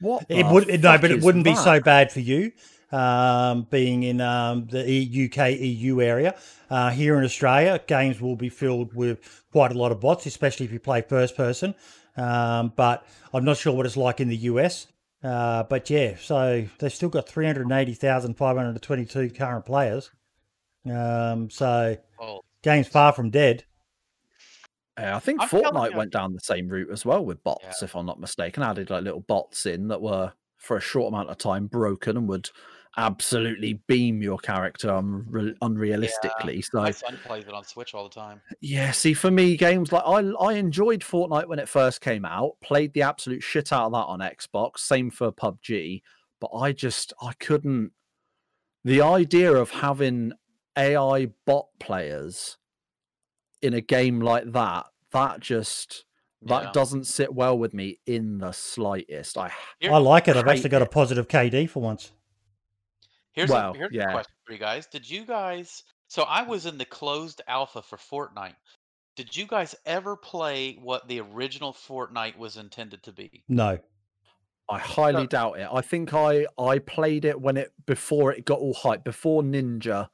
what 0.00 0.26
It 0.28 0.46
would 0.46 0.68
no, 0.68 0.98
but 0.98 1.10
it 1.10 1.22
wouldn't 1.22 1.42
be 1.44 1.56
so 1.56 1.80
bad 1.80 2.12
for 2.12 2.20
you, 2.20 2.52
um, 2.94 3.66
being 3.70 4.02
in 4.04 4.20
um, 4.20 4.66
the 4.66 4.88
E- 4.88 5.28
UK 5.30 5.58
EU 5.60 6.00
area. 6.00 6.34
Uh, 6.70 6.90
here 6.90 7.16
in 7.18 7.24
Australia, 7.24 7.80
games 7.86 8.20
will 8.20 8.36
be 8.36 8.48
filled 8.48 8.94
with 8.94 9.42
quite 9.52 9.72
a 9.72 9.78
lot 9.78 9.92
of 9.92 10.00
bots, 10.00 10.26
especially 10.26 10.66
if 10.66 10.72
you 10.72 10.80
play 10.80 11.02
first 11.02 11.36
person. 11.36 11.74
Um, 12.16 12.72
but 12.76 13.06
I'm 13.32 13.44
not 13.44 13.56
sure 13.56 13.72
what 13.74 13.86
it's 13.86 13.96
like 13.96 14.20
in 14.20 14.28
the 14.28 14.36
US. 14.52 14.86
Uh, 15.22 15.62
but 15.64 15.88
yeah, 15.90 16.16
so 16.20 16.64
they've 16.78 16.92
still 16.92 17.08
got 17.08 17.28
380,522 17.28 19.30
current 19.30 19.64
players. 19.64 20.10
Um, 20.90 21.50
so 21.50 21.96
Oh, 22.20 22.40
game's 22.62 22.88
far 22.88 23.12
from 23.12 23.30
dead. 23.30 23.64
Yeah, 24.98 25.16
I 25.16 25.18
think 25.18 25.40
I'm 25.40 25.48
Fortnite 25.48 25.92
you. 25.92 25.96
went 25.96 26.12
down 26.12 26.34
the 26.34 26.40
same 26.40 26.68
route 26.68 26.90
as 26.90 27.04
well 27.04 27.24
with 27.24 27.42
bots, 27.42 27.64
Yeah. 27.64 27.84
if 27.84 27.96
I'm 27.96 28.06
not 28.06 28.20
mistaken. 28.20 28.62
Added 28.62 28.90
like 28.90 29.02
little 29.02 29.20
bots 29.20 29.66
in 29.66 29.88
that 29.88 30.00
were 30.00 30.32
for 30.56 30.76
a 30.76 30.80
short 30.80 31.12
amount 31.12 31.30
of 31.30 31.38
time 31.38 31.66
broken 31.66 32.16
and 32.16 32.28
would 32.28 32.50
absolutely 32.96 33.74
beam 33.86 34.22
your 34.22 34.38
character 34.38 34.88
unre- 34.88 35.56
unrealistically. 35.58 36.64
My 36.72 36.90
So 36.90 37.06
son 37.08 37.18
plays 37.24 37.44
it 37.44 37.52
on 37.54 37.64
Switch 37.64 37.94
all 37.94 38.04
the 38.08 38.14
time. 38.14 38.40
yeah, 38.60 38.90
see 38.92 39.14
for 39.14 39.30
me, 39.30 39.56
games 39.56 39.92
like 39.92 40.02
I 40.06 40.18
I 40.40 40.54
enjoyed 40.54 41.00
Fortnite 41.00 41.48
when 41.48 41.58
it 41.58 41.68
first 41.68 42.00
came 42.00 42.24
out, 42.24 42.52
played 42.62 42.92
the 42.94 43.02
absolute 43.02 43.42
shit 43.42 43.72
out 43.72 43.86
of 43.86 43.92
that 43.92 43.98
on 44.06 44.20
Xbox. 44.20 44.78
Same 44.78 45.10
for 45.10 45.32
PUBG, 45.32 46.02
but 46.40 46.50
I 46.54 46.72
just 46.72 47.12
I 47.22 47.32
couldn't. 47.34 47.92
The 48.84 49.00
idea 49.00 49.52
of 49.52 49.70
having 49.70 50.32
AI 50.76 51.26
bot 51.46 51.66
players 51.80 52.58
in 53.62 53.72
a 53.74 53.80
game 53.80 54.20
like 54.20 54.52
that, 54.52 54.86
that 55.12 55.40
just 55.40 56.04
that 56.42 56.64
Yeah. 56.64 56.72
doesn't 56.72 57.04
sit 57.04 57.32
well 57.32 57.56
with 57.56 57.72
me 57.72 57.98
in 58.04 58.36
the 58.38 58.52
slightest. 58.52 59.38
I 59.38 59.50
I 59.82 59.96
like 59.96 60.28
it. 60.28 60.36
I've 60.36 60.46
actually 60.46 60.68
got 60.68 60.82
a 60.82 60.86
positive 60.86 61.26
KD 61.28 61.66
for 61.70 61.80
once. 61.80 62.12
Here's 63.34 63.50
Well, 63.50 63.72
a, 63.72 63.76
here's 63.76 63.92
yeah. 63.92 64.08
a 64.08 64.12
question 64.12 64.34
for 64.46 64.52
you 64.52 64.58
guys. 64.58 64.86
Did 64.86 65.08
you 65.08 65.24
guys? 65.26 65.82
So 66.08 66.22
I 66.22 66.42
was 66.42 66.66
in 66.66 66.78
the 66.78 66.84
closed 66.84 67.42
alpha 67.48 67.82
for 67.82 67.96
Fortnite. 67.98 68.54
Did 69.16 69.36
you 69.36 69.46
guys 69.46 69.74
ever 69.86 70.16
play 70.16 70.78
what 70.82 71.06
the 71.08 71.20
original 71.20 71.72
Fortnite 71.72 72.36
was 72.36 72.56
intended 72.56 73.02
to 73.04 73.12
be? 73.12 73.42
No. 73.48 73.78
I 74.68 74.78
highly 74.78 75.24
So- 75.24 75.26
doubt 75.26 75.58
it. 75.58 75.68
I 75.70 75.80
think 75.82 76.14
I 76.14 76.46
I 76.58 76.78
played 76.78 77.24
it 77.24 77.40
when 77.40 77.56
it 77.56 77.72
before 77.86 78.32
it 78.32 78.44
got 78.44 78.60
all 78.60 78.72
hype, 78.74 79.04
before 79.04 79.42
Ninja 79.42 80.08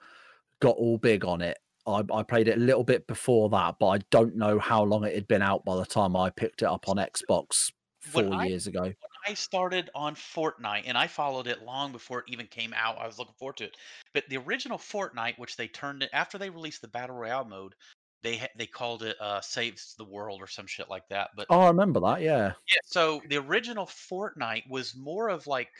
got 0.60 0.76
all 0.76 0.98
big 0.98 1.24
on 1.24 1.40
it. 1.40 1.58
I, 1.86 2.02
I 2.12 2.22
played 2.22 2.48
it 2.48 2.56
a 2.58 2.60
little 2.60 2.84
bit 2.84 3.06
before 3.06 3.48
that, 3.50 3.76
but 3.80 3.86
I 3.88 3.98
don't 4.10 4.36
know 4.36 4.58
how 4.58 4.82
long 4.82 5.04
it 5.04 5.14
had 5.14 5.26
been 5.28 5.40
out 5.42 5.64
by 5.64 5.76
the 5.76 5.86
time 5.86 6.14
I 6.16 6.30
picked 6.30 6.62
it 6.62 6.66
up 6.66 6.88
on 6.88 6.96
Xbox 6.96 7.72
four 8.00 8.24
When 8.24 8.32
I- 8.34 8.44
years 8.46 8.66
ago. 8.66 8.92
I 9.26 9.34
started 9.34 9.90
on 9.94 10.14
Fortnite, 10.14 10.84
and 10.86 10.96
I 10.98 11.06
followed 11.06 11.46
it 11.46 11.62
long 11.62 11.92
before 11.92 12.20
it 12.20 12.26
even 12.28 12.46
came 12.46 12.72
out. 12.74 12.98
I 12.98 13.06
was 13.06 13.18
looking 13.18 13.34
forward 13.34 13.56
to 13.58 13.64
it. 13.64 13.76
But 14.14 14.28
the 14.28 14.38
original 14.38 14.78
Fortnite, 14.78 15.38
which 15.38 15.56
they 15.56 15.68
turned 15.68 16.02
it 16.02 16.10
after 16.12 16.38
they 16.38 16.50
released 16.50 16.82
the 16.82 16.88
battle 16.88 17.16
royale 17.16 17.44
mode, 17.44 17.74
they 18.22 18.38
ha- 18.38 18.48
they 18.56 18.66
called 18.66 19.02
it 19.02 19.16
uh, 19.20 19.40
"Saves 19.40 19.94
the 19.96 20.04
World" 20.04 20.40
or 20.42 20.46
some 20.46 20.66
shit 20.66 20.88
like 20.88 21.08
that. 21.08 21.30
But 21.36 21.48
Oh, 21.48 21.60
I 21.60 21.68
remember 21.68 22.00
that. 22.00 22.22
Yeah, 22.22 22.54
Yeah, 22.70 22.78
so 22.84 23.22
the 23.28 23.36
original 23.38 23.86
Fortnite 23.86 24.68
was 24.68 24.94
more 24.94 25.28
of 25.28 25.46
like 25.46 25.70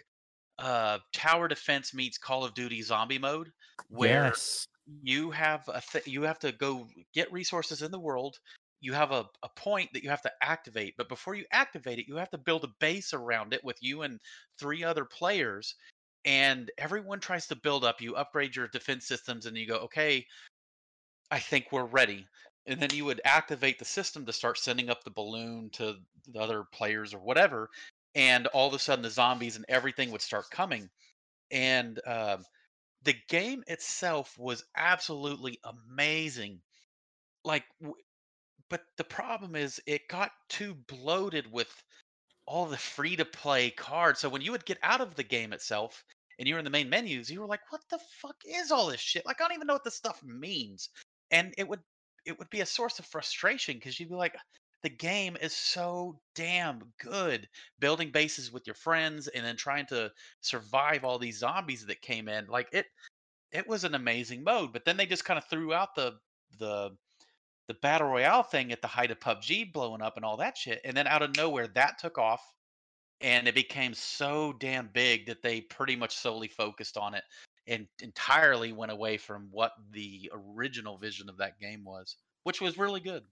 uh 0.58 0.98
tower 1.14 1.48
defense 1.48 1.94
meets 1.94 2.18
Call 2.18 2.44
of 2.44 2.54
Duty 2.54 2.82
zombie 2.82 3.18
mode 3.18 3.52
where 3.88 4.32
yes, 4.32 4.66
you 5.02 5.30
have 5.30 5.68
a 5.68 5.80
th- 5.82 6.06
you 6.06 6.22
have 6.22 6.38
to 6.40 6.52
go 6.52 6.88
get 7.14 7.32
resources 7.32 7.82
in 7.82 7.90
the 7.92 8.00
world. 8.00 8.38
You 8.80 8.92
have 8.94 9.12
a, 9.12 9.26
a 9.42 9.48
point 9.56 9.90
that 9.92 10.02
you 10.02 10.10
have 10.10 10.22
to 10.22 10.32
activate, 10.42 10.94
but 10.96 11.08
before 11.08 11.34
you 11.34 11.44
activate 11.52 11.98
it, 11.98 12.08
you 12.08 12.16
have 12.16 12.30
to 12.30 12.38
build 12.38 12.64
a 12.64 12.74
base 12.80 13.12
around 13.12 13.52
it 13.52 13.62
with 13.62 13.76
you 13.80 14.02
and 14.02 14.18
three 14.58 14.82
other 14.84 15.04
players. 15.04 15.74
And 16.24 16.70
everyone 16.78 17.20
tries 17.20 17.46
to 17.48 17.56
build 17.56 17.84
up. 17.84 18.00
You 18.00 18.14
upgrade 18.14 18.56
your 18.56 18.68
defense 18.68 19.06
systems, 19.06 19.46
and 19.46 19.56
you 19.56 19.66
go, 19.66 19.76
okay, 19.76 20.26
I 21.30 21.38
think 21.38 21.66
we're 21.70 21.84
ready. 21.84 22.26
And 22.66 22.80
then 22.80 22.90
you 22.92 23.04
would 23.06 23.20
activate 23.24 23.78
the 23.78 23.84
system 23.84 24.26
to 24.26 24.32
start 24.32 24.58
sending 24.58 24.90
up 24.90 25.02
the 25.02 25.10
balloon 25.10 25.70
to 25.74 25.96
the 26.32 26.38
other 26.38 26.64
players 26.72 27.14
or 27.14 27.20
whatever. 27.20 27.70
And 28.14 28.46
all 28.48 28.68
of 28.68 28.74
a 28.74 28.78
sudden, 28.78 29.02
the 29.02 29.10
zombies 29.10 29.56
and 29.56 29.64
everything 29.68 30.10
would 30.10 30.20
start 30.20 30.50
coming. 30.50 30.90
And 31.50 32.00
um, 32.06 32.44
the 33.02 33.14
game 33.28 33.62
itself 33.66 34.36
was 34.38 34.64
absolutely 34.76 35.58
amazing. 35.64 36.60
Like, 37.44 37.64
but 38.70 38.84
the 38.96 39.04
problem 39.04 39.56
is, 39.56 39.82
it 39.86 40.08
got 40.08 40.32
too 40.48 40.74
bloated 40.74 41.52
with 41.52 41.70
all 42.46 42.66
the 42.66 42.78
free 42.78 43.16
to 43.16 43.24
play 43.24 43.70
cards. 43.70 44.20
So 44.20 44.28
when 44.28 44.42
you 44.42 44.52
would 44.52 44.66
get 44.66 44.78
out 44.82 45.00
of 45.00 45.14
the 45.16 45.24
game 45.24 45.52
itself 45.52 46.04
and 46.38 46.48
you're 46.48 46.58
in 46.58 46.64
the 46.64 46.70
main 46.70 46.88
menus, 46.90 47.30
you 47.30 47.40
were 47.40 47.46
like, 47.46 47.70
"What 47.70 47.82
the 47.90 48.00
fuck 48.20 48.36
is 48.46 48.72
all 48.72 48.86
this 48.88 49.00
shit?" 49.00 49.26
Like, 49.26 49.40
I 49.40 49.44
don't 49.44 49.56
even 49.56 49.66
know 49.68 49.74
what 49.74 49.84
this 49.84 49.96
stuff 49.96 50.22
means. 50.22 50.88
And 51.30 51.54
it 51.58 51.68
would 51.68 51.82
it 52.26 52.38
would 52.38 52.50
be 52.50 52.60
a 52.62 52.66
source 52.66 52.98
of 52.98 53.06
frustration 53.06 53.76
because 53.76 53.98
you'd 54.00 54.10
be 54.10 54.14
like, 54.16 54.36
"The 54.82 54.90
game 54.90 55.36
is 55.40 55.54
so 55.56 56.20
damn 56.34 56.92
good, 57.00 57.48
building 57.80 58.10
bases 58.12 58.52
with 58.52 58.66
your 58.66 58.74
friends 58.74 59.28
and 59.28 59.44
then 59.44 59.56
trying 59.56 59.86
to 59.86 60.12
survive 60.42 61.04
all 61.04 61.18
these 61.18 61.38
zombies 61.38 61.86
that 61.86 62.02
came 62.02 62.28
in." 62.28 62.46
Like 62.46 62.68
it 62.72 62.86
it 63.52 63.66
was 63.68 63.84
an 63.84 63.94
amazing 63.94 64.44
mode. 64.44 64.72
But 64.72 64.84
then 64.84 64.96
they 64.96 65.06
just 65.06 65.24
kind 65.24 65.38
of 65.38 65.48
threw 65.48 65.72
out 65.74 65.94
the 65.94 66.20
the 66.58 66.96
the 67.70 67.74
battle 67.74 68.08
royale 68.08 68.42
thing 68.42 68.72
at 68.72 68.82
the 68.82 68.88
height 68.88 69.12
of 69.12 69.20
PUBG 69.20 69.72
blowing 69.72 70.02
up 70.02 70.16
and 70.16 70.24
all 70.24 70.38
that 70.38 70.58
shit. 70.58 70.80
And 70.84 70.96
then 70.96 71.06
out 71.06 71.22
of 71.22 71.36
nowhere, 71.36 71.68
that 71.68 72.00
took 72.00 72.18
off 72.18 72.42
and 73.20 73.46
it 73.46 73.54
became 73.54 73.94
so 73.94 74.52
damn 74.58 74.90
big 74.92 75.26
that 75.26 75.40
they 75.40 75.60
pretty 75.60 75.94
much 75.94 76.16
solely 76.16 76.48
focused 76.48 76.96
on 76.96 77.14
it 77.14 77.22
and 77.68 77.86
entirely 78.02 78.72
went 78.72 78.90
away 78.90 79.18
from 79.18 79.46
what 79.52 79.70
the 79.92 80.28
original 80.34 80.98
vision 80.98 81.28
of 81.28 81.36
that 81.36 81.60
game 81.60 81.84
was, 81.84 82.16
which 82.42 82.60
was 82.60 82.76
really 82.76 82.98
good. 82.98 83.22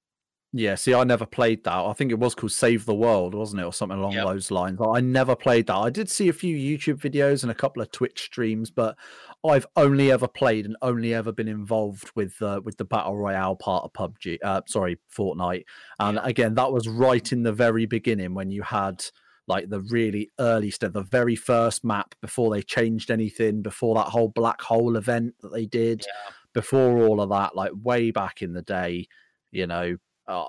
Yeah. 0.53 0.75
See, 0.75 0.95
I 0.95 1.05
never 1.05 1.27
played 1.27 1.65
that. 1.65 1.75
I 1.75 1.93
think 1.93 2.11
it 2.11 2.19
was 2.19 2.35
called 2.35 2.53
Save 2.53 2.87
the 2.87 2.95
World, 2.95 3.35
wasn't 3.35 3.61
it, 3.61 3.65
or 3.65 3.73
something 3.73 3.99
along 3.99 4.13
Yep. 4.13 4.27
those 4.27 4.51
lines. 4.51 4.79
I 4.81 5.01
never 5.01 5.37
played 5.37 5.67
that. 5.67 5.77
I 5.77 5.91
did 5.91 6.09
see 6.09 6.29
a 6.29 6.33
few 6.33 6.57
YouTube 6.57 6.99
videos 7.01 7.43
and 7.43 7.51
a 7.51 7.55
couple 7.55 7.83
of 7.83 7.91
Twitch 7.91 8.23
streams, 8.23 8.71
but 8.71 8.97
I've 9.45 9.67
only 9.77 10.11
ever 10.11 10.27
played 10.27 10.65
and 10.67 10.77
only 10.83 11.13
ever 11.15 11.33
been 11.33 11.49
involved 11.49 12.11
with 12.15 12.41
uh, 12.43 12.61
with 12.65 12.77
the 12.79 12.85
battle 12.85 13.17
royale 13.17 13.57
part 13.57 13.85
of 13.85 13.93
PUBG. 13.93 14.39
Uh, 14.43 14.63
sorry, 14.67 14.99
Fortnite. 15.17 15.65
And 16.01 16.19
again, 16.23 16.55
that 16.55 16.73
was 16.73 16.89
right 16.89 17.31
in 17.33 17.43
the 17.43 17.53
very 17.53 17.87
beginning 17.87 18.35
when 18.35 18.51
you 18.51 18.63
had 18.63 19.05
like 19.47 19.71
the 19.71 19.81
really 19.81 20.31
early 20.41 20.71
step, 20.71 20.93
the 20.93 21.03
very 21.03 21.35
first 21.37 21.83
map 21.85 22.15
before 22.21 22.51
they 22.51 22.61
changed 22.63 23.11
anything, 23.11 23.63
before 23.63 23.95
that 23.95 24.09
whole 24.09 24.29
black 24.29 24.61
hole 24.61 24.97
event 24.97 25.35
that 25.41 25.53
they 25.53 25.65
did, 25.65 26.05
Yeah. 26.07 26.33
before 26.53 26.99
all 26.99 27.21
of 27.21 27.31
that, 27.31 27.55
like 27.57 27.73
way 27.83 28.11
back 28.11 28.43
in 28.43 28.53
the 28.53 28.61
day. 28.63 29.07
You 29.51 29.67
know, 29.67 29.97
uh, 30.29 30.47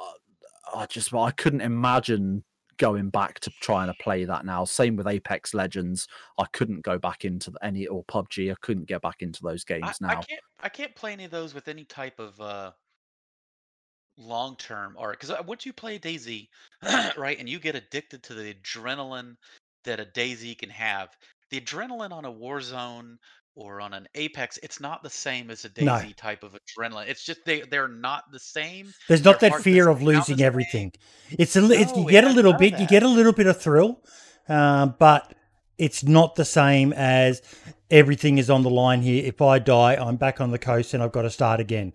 I 0.76 0.86
just 0.86 1.14
I 1.14 1.32
couldn't 1.32 1.62
imagine 1.62 2.44
going 2.78 3.10
back 3.10 3.40
to 3.42 3.52
trying 3.62 3.88
to 3.88 3.94
play 4.02 4.24
that 4.26 4.46
now. 4.46 4.64
Same 4.64 4.96
with 4.96 5.08
Apex 5.08 5.54
Legends. 5.54 6.08
I 6.38 6.46
couldn't 6.54 6.82
go 6.82 6.98
back 6.98 7.26
into 7.26 7.52
the- 7.52 7.64
any 7.64 7.88
or 7.88 8.04
PUBG. 8.06 8.52
I 8.52 8.56
couldn't 8.62 8.88
get 8.88 9.02
back 9.02 9.22
into 9.22 9.42
those 9.44 9.66
I, 9.70 9.80
games 9.80 9.98
I 10.02 10.14
now. 10.14 10.22
can't 10.22 10.42
I 10.62 10.70
can't 10.70 10.96
play 10.96 11.14
any 11.14 11.26
of 11.26 11.32
those 11.32 11.54
with 11.54 11.68
any 11.68 11.86
type 11.86 12.20
of 12.20 12.40
uh 12.40 12.72
long 14.18 14.56
term 14.58 14.96
art 14.98 15.20
because 15.20 15.36
once 15.46 15.66
you 15.66 15.74
play 15.74 15.98
DayZ, 15.98 16.48
right, 17.18 17.40
and 17.40 17.48
you 17.48 17.60
get 17.60 17.76
addicted 17.76 18.24
to 18.24 18.34
the 18.34 18.54
adrenaline 18.54 19.36
that 19.86 20.00
a 20.00 20.06
DayZ 20.06 20.58
can 20.58 20.70
have, 20.70 21.16
the 21.50 21.62
adrenaline 21.62 22.12
on 22.12 22.26
a 22.26 22.32
Warzone 22.32 23.18
or 23.56 23.82
on 23.82 23.94
an 23.94 24.08
Apex, 24.16 24.58
it's 24.64 24.80
not 24.80 25.04
the 25.04 25.10
same 25.10 25.50
as 25.50 25.66
a 25.66 25.70
DayZ 25.70 25.84
No. 25.84 26.02
type 26.16 26.44
of 26.44 26.56
adrenaline. 26.56 27.08
It's 27.08 27.24
just 27.26 27.44
they 27.46 27.62
they're 27.62 27.88
not 27.88 28.32
the 28.32 28.40
same. 28.40 28.94
There's 29.08 29.24
not 29.24 29.40
Their 29.40 29.50
that 29.52 29.62
fear 29.62 29.90
of 29.90 30.02
losing 30.02 30.38
same. 30.38 30.46
everything. 30.46 30.94
It's 31.32 31.56
a 31.56 31.62
li- 31.62 31.78
it's, 31.78 31.96
you 31.96 32.10
get 32.10 32.24
a 32.24 32.30
little 32.30 32.54
bit, 32.54 32.80
you 32.80 32.88
get 32.88 33.04
a 33.04 33.08
little 33.08 33.34
bit 33.34 33.48
of 33.48 33.62
thrill, 33.62 34.02
um, 34.48 34.96
but 35.00 35.34
it's 35.78 36.04
not 36.04 36.36
the 36.36 36.46
same 36.46 36.94
as 36.94 37.42
everything 37.92 38.38
is 38.38 38.50
on 38.50 38.64
the 38.64 38.70
line 38.70 39.02
here. 39.02 39.26
If 39.26 39.42
I 39.42 39.60
die, 39.60 39.96
I'm 39.96 40.16
back 40.18 40.40
on 40.42 40.52
the 40.52 40.60
coast 40.60 40.94
and 40.94 41.02
I've 41.04 41.12
got 41.12 41.24
to 41.24 41.30
start 41.30 41.60
again. 41.60 41.94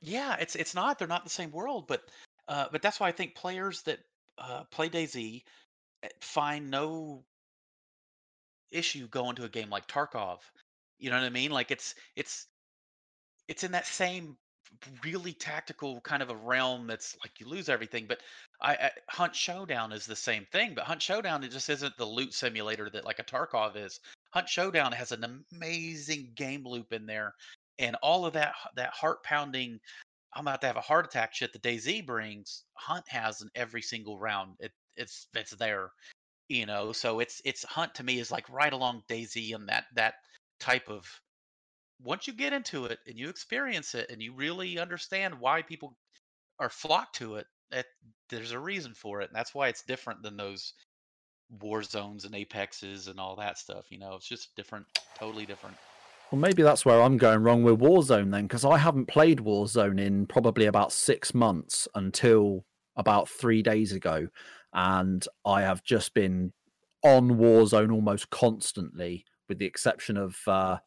Yeah, 0.00 0.36
it's 0.40 0.56
it's 0.56 0.74
not. 0.74 0.98
They're 0.98 1.08
not 1.08 1.24
the 1.24 1.30
same 1.30 1.50
world, 1.52 1.86
but 1.86 2.02
uh, 2.48 2.66
but 2.72 2.82
that's 2.82 2.98
why 2.98 3.08
I 3.08 3.12
think 3.12 3.34
players 3.34 3.82
that 3.82 4.00
uh, 4.38 4.64
play 4.70 4.88
DayZ 4.88 5.42
eh, 6.02 6.08
find 6.20 6.70
no 6.70 7.24
issue 8.72 9.08
going 9.08 9.36
to 9.36 9.44
a 9.44 9.48
game 9.48 9.70
like 9.70 9.86
Tarkov. 9.86 10.38
You 10.98 11.10
know 11.10 11.16
what 11.16 11.24
I 11.24 11.30
mean? 11.30 11.50
Like 11.50 11.70
it's 11.70 11.94
it's 12.16 12.46
it's 13.48 13.64
in 13.64 13.72
that 13.72 13.86
same 13.86 14.36
really 15.04 15.32
tactical 15.32 16.00
kind 16.00 16.22
of 16.22 16.30
a 16.30 16.36
realm 16.36 16.86
that's 16.86 17.16
like 17.22 17.38
you 17.38 17.46
lose 17.46 17.68
everything. 17.68 18.06
But 18.06 18.20
I, 18.60 18.74
I 18.74 18.90
Hunt 19.08 19.34
Showdown 19.34 19.92
is 19.92 20.06
the 20.06 20.16
same 20.16 20.46
thing. 20.52 20.74
But 20.74 20.84
Hunt 20.84 21.02
Showdown 21.02 21.44
it 21.44 21.50
just 21.50 21.70
isn't 21.70 21.96
the 21.96 22.04
loot 22.04 22.32
simulator 22.34 22.88
that 22.90 23.04
like 23.04 23.18
a 23.18 23.24
Tarkov 23.24 23.76
is. 23.76 24.00
Hunt 24.30 24.48
Showdown 24.48 24.92
has 24.92 25.12
an 25.12 25.44
amazing 25.52 26.32
game 26.34 26.64
loop 26.64 26.92
in 26.92 27.06
there, 27.06 27.34
and 27.78 27.96
all 27.96 28.24
of 28.24 28.32
that 28.34 28.54
that 28.76 28.90
heart 28.90 29.22
pounding. 29.24 29.78
I'm 30.34 30.46
about 30.46 30.62
to 30.62 30.66
have 30.66 30.78
a 30.78 30.80
heart 30.80 31.04
attack. 31.04 31.34
Shit, 31.34 31.52
the 31.52 31.58
DayZ 31.58 32.06
brings 32.06 32.64
Hunt 32.74 33.06
has 33.08 33.42
in 33.42 33.50
every 33.54 33.82
single 33.82 34.18
round. 34.18 34.56
It 34.60 34.72
it's 34.96 35.26
it's 35.34 35.54
there, 35.56 35.90
you 36.52 36.66
know. 36.66 36.92
So 36.92 37.20
it's 37.20 37.42
it's 37.44 37.64
Hunt 37.64 37.94
to 37.96 38.04
me 38.04 38.18
is 38.18 38.30
like 38.30 38.48
right 38.48 38.72
along 38.72 39.02
DayZ 39.08 39.54
and 39.54 39.68
that 39.68 39.84
that 39.94 40.14
type 40.60 40.88
of. 40.88 41.06
Once 42.04 42.26
you 42.26 42.32
get 42.32 42.52
into 42.52 42.86
it 42.86 42.98
and 43.06 43.16
you 43.16 43.28
experience 43.28 43.94
it 43.94 44.10
and 44.10 44.20
you 44.20 44.34
really 44.34 44.78
understand 44.78 45.38
why 45.38 45.62
people 45.62 45.94
are 46.58 46.68
flocked 46.68 47.14
to 47.16 47.36
it, 47.36 47.46
that 47.70 47.86
there's 48.28 48.50
a 48.50 48.58
reason 48.58 48.92
for 48.92 49.20
it, 49.20 49.28
and 49.28 49.36
that's 49.36 49.54
why 49.54 49.68
it's 49.68 49.82
different 49.82 50.20
than 50.22 50.36
those 50.36 50.72
war 51.60 51.82
zones 51.82 52.24
and 52.24 52.34
apexes 52.34 53.06
and 53.06 53.20
all 53.20 53.36
that 53.36 53.56
stuff. 53.56 53.84
You 53.90 53.98
know, 53.98 54.14
it's 54.14 54.28
just 54.28 54.56
different, 54.56 54.86
totally 55.16 55.46
different. 55.46 55.76
Well, 56.32 56.40
maybe 56.40 56.62
that's 56.62 56.84
where 56.84 57.00
I'm 57.00 57.18
going 57.18 57.42
wrong 57.42 57.62
with 57.62 57.78
Warzone 57.78 58.30
then, 58.30 58.46
because 58.46 58.64
I 58.64 58.78
haven't 58.78 59.06
played 59.06 59.38
Warzone 59.40 60.00
in 60.00 60.26
probably 60.26 60.66
about 60.66 60.90
six 60.90 61.34
months 61.34 61.86
until 61.94 62.64
about 62.96 63.28
three 63.28 63.62
days 63.62 63.92
ago. 63.92 64.28
And 64.72 65.26
I 65.44 65.62
have 65.62 65.82
just 65.82 66.14
been 66.14 66.52
on 67.02 67.32
Warzone 67.32 67.92
almost 67.92 68.30
constantly, 68.30 69.24
with 69.48 69.58
the 69.58 69.66
exception 69.66 70.16
of 70.16 70.36
uh, 70.46 70.78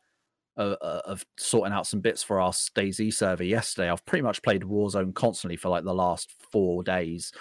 uh, 0.58 0.76
uh 0.82 1.02
of 1.06 1.26
sorting 1.38 1.74
out 1.74 1.88
some 1.88 2.00
bits 2.00 2.24
for 2.24 2.40
our 2.40 2.52
DayZ 2.52 3.14
server 3.14 3.44
yesterday. 3.44 3.90
I've 3.90 4.06
pretty 4.06 4.24
much 4.24 4.42
played 4.42 4.64
Warzone 4.64 5.14
constantly 5.14 5.58
for 5.58 5.70
like 5.70 5.84
the 5.84 5.94
last 5.94 6.34
four 6.52 6.84
days. 6.84 7.32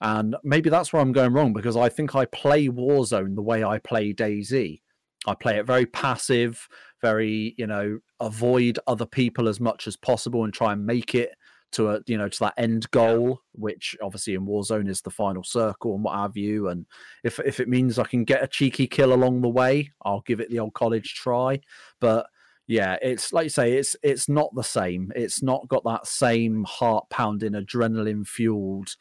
And 0.00 0.34
maybe 0.42 0.68
that's 0.68 0.92
where 0.92 1.00
I'm 1.00 1.12
going 1.12 1.32
wrong 1.32 1.52
because 1.52 1.76
I 1.76 1.88
think 1.88 2.16
I 2.16 2.24
play 2.24 2.66
Warzone 2.66 3.36
the 3.36 3.42
way 3.42 3.62
I 3.62 3.78
play 3.78 4.12
DayZ. 4.12 4.80
I 5.26 5.34
play 5.36 5.58
it 5.58 5.66
very 5.66 5.86
passive, 5.86 6.66
very, 7.00 7.54
you 7.56 7.68
know, 7.68 8.00
avoid 8.18 8.80
other 8.88 9.06
people 9.06 9.48
as 9.48 9.60
much 9.60 9.86
as 9.86 9.96
possible 9.96 10.42
and 10.42 10.52
try 10.52 10.72
and 10.72 10.84
make 10.84 11.14
it 11.14 11.30
to 11.72 11.90
a 11.90 12.00
you 12.06 12.16
know 12.16 12.28
to 12.28 12.38
that 12.40 12.54
end 12.56 12.90
goal 12.90 13.40
which 13.52 13.96
obviously 14.02 14.34
in 14.34 14.46
warzone 14.46 14.88
is 14.88 15.00
the 15.00 15.10
final 15.10 15.42
circle 15.42 15.94
and 15.94 16.04
what 16.04 16.16
have 16.16 16.36
you. 16.36 16.68
And 16.68 16.86
if 17.24 17.38
if 17.40 17.60
it 17.60 17.68
means 17.68 17.98
i 17.98 18.04
can 18.04 18.24
get 18.24 18.42
a 18.42 18.46
cheeky 18.46 18.86
kill 18.86 19.12
along 19.12 19.40
the 19.40 19.48
way 19.48 19.90
i'll 20.04 20.22
give 20.22 20.40
it 20.40 20.50
the 20.50 20.58
old 20.58 20.74
college 20.74 21.14
try. 21.14 21.60
But 22.00 22.26
yeah 22.68 22.96
it's 23.02 23.32
like 23.32 23.44
you 23.44 23.50
say 23.50 23.72
it's 23.74 23.96
it's 24.02 24.28
not 24.28 24.54
the 24.54 24.62
same. 24.64 25.12
It's 25.16 25.42
not 25.42 25.68
got 25.68 25.84
that 25.84 26.06
same 26.06 26.64
heart 26.64 27.06
pounding 27.10 27.52
adrenaline 27.52 28.26
fueled 28.26 28.94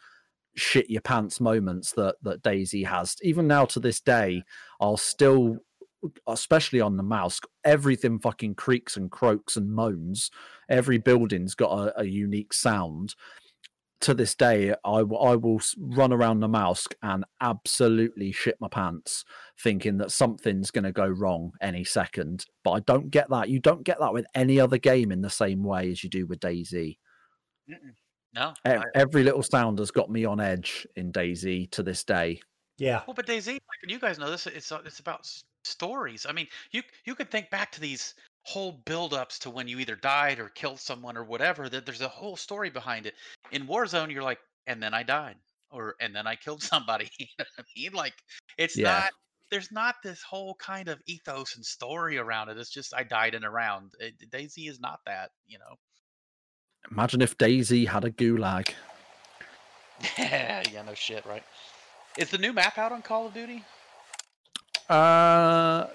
shit 0.55 0.89
your 0.89 1.01
pants 1.01 1.39
moments 1.39 1.93
that 1.93 2.15
that 2.23 2.41
DayZ 2.41 2.85
has. 2.87 3.15
Even 3.21 3.47
now 3.47 3.65
to 3.65 3.79
this 3.79 4.01
day 4.01 4.43
i'll 4.79 4.97
still 4.97 5.57
especially 6.27 6.81
on 6.81 6.97
the 6.97 7.03
mouse, 7.03 7.39
everything 7.63 8.19
fucking 8.19 8.55
creaks 8.55 8.97
and 8.97 9.11
croaks 9.11 9.55
and 9.55 9.71
moans. 9.71 10.31
Every 10.69 10.97
building's 10.97 11.55
got 11.55 11.71
a, 11.71 12.01
a 12.01 12.05
unique 12.05 12.53
sound. 12.53 13.15
To 14.01 14.15
this 14.15 14.33
day, 14.33 14.71
I, 14.83 14.97
I 14.97 15.35
will 15.35 15.61
run 15.77 16.11
around 16.11 16.39
the 16.39 16.47
mouse 16.47 16.87
and 17.03 17.23
absolutely 17.39 18.31
shit 18.31 18.57
my 18.59 18.67
pants, 18.67 19.23
thinking 19.59 19.97
that 19.97 20.11
something's 20.11 20.71
going 20.71 20.85
to 20.85 20.91
go 20.91 21.05
wrong 21.05 21.51
any 21.61 21.83
second. 21.83 22.47
But 22.63 22.71
I 22.71 22.79
don't 22.79 23.11
get 23.11 23.29
that. 23.29 23.49
You 23.49 23.59
don't 23.59 23.83
get 23.83 23.99
that 23.99 24.11
with 24.11 24.25
any 24.33 24.59
other 24.59 24.79
game 24.79 25.11
in 25.11 25.21
the 25.21 25.29
same 25.29 25.63
way 25.63 25.91
as 25.91 26.03
you 26.03 26.09
do 26.09 26.25
with 26.25 26.39
DayZ. 26.39 26.97
No, 28.33 28.53
every, 28.65 28.85
every 28.95 29.23
little 29.23 29.43
sound 29.43 29.77
has 29.77 29.91
got 29.91 30.09
me 30.09 30.25
on 30.25 30.39
edge 30.39 30.87
in 30.95 31.11
DayZ 31.11 31.69
to 31.71 31.83
this 31.83 32.03
day. 32.03 32.41
Yeah. 32.79 33.03
Well, 33.05 33.13
but 33.13 33.27
DayZ, 33.27 33.47
like, 33.53 33.61
you 33.87 33.99
guys 33.99 34.17
know 34.17 34.31
this. 34.31 34.47
It's 34.47 34.71
uh, 34.71 34.79
it's 34.83 34.99
about 34.99 35.29
stories. 35.63 36.25
I 36.27 36.31
mean, 36.31 36.47
you 36.71 36.81
you 37.05 37.15
could 37.15 37.31
think 37.31 37.49
back 37.49 37.71
to 37.73 37.81
these 37.81 38.13
whole 38.43 38.81
build-ups 38.85 39.37
to 39.39 39.49
when 39.49 39.67
you 39.67 39.79
either 39.79 39.95
died 39.95 40.39
or 40.39 40.49
killed 40.49 40.79
someone 40.79 41.15
or 41.17 41.23
whatever. 41.23 41.69
That 41.69 41.85
there's 41.85 42.01
a 42.01 42.07
whole 42.07 42.35
story 42.37 42.69
behind 42.69 43.05
it. 43.05 43.13
In 43.51 43.67
Warzone, 43.67 44.11
you're 44.11 44.23
like, 44.23 44.39
and 44.67 44.81
then 44.81 44.93
I 44.93 45.03
died, 45.03 45.35
or 45.69 45.95
and 45.99 46.15
then 46.15 46.27
I 46.27 46.35
killed 46.35 46.63
somebody. 46.73 47.09
you 47.17 47.27
know 47.39 47.45
what 47.55 47.65
I 47.65 47.79
mean? 47.79 47.93
Like, 47.93 48.13
it's 48.57 48.77
Yeah. 48.77 48.91
not. 48.91 49.11
There's 49.49 49.71
not 49.71 49.95
this 50.01 50.21
whole 50.23 50.55
kind 50.55 50.87
of 50.87 51.01
ethos 51.07 51.57
and 51.57 51.65
story 51.65 52.17
around 52.17 52.47
it. 52.47 52.57
It's 52.57 52.69
just 52.69 52.93
I 52.95 53.03
died 53.03 53.35
in 53.35 53.43
a 53.43 53.49
round. 53.51 53.91
Eh, 53.99 54.11
it, 54.19 54.31
DayZ 54.31 54.69
is 54.69 54.79
not 54.79 55.01
that. 55.05 55.31
You 55.45 55.59
know. 55.59 55.75
Imagine 56.89 57.21
if 57.21 57.37
DayZ 57.37 57.87
had 57.87 58.05
a 58.05 58.11
gulag. 58.11 58.73
yeah, 60.17 60.63
no 60.85 60.93
shit, 60.93 61.25
right? 61.25 61.43
Is 62.17 62.29
the 62.29 62.37
new 62.37 62.53
map 62.53 62.77
out 62.77 62.91
on 62.91 63.01
Call 63.01 63.27
of 63.27 63.33
Duty? 63.33 63.63
Uh, 64.91 65.87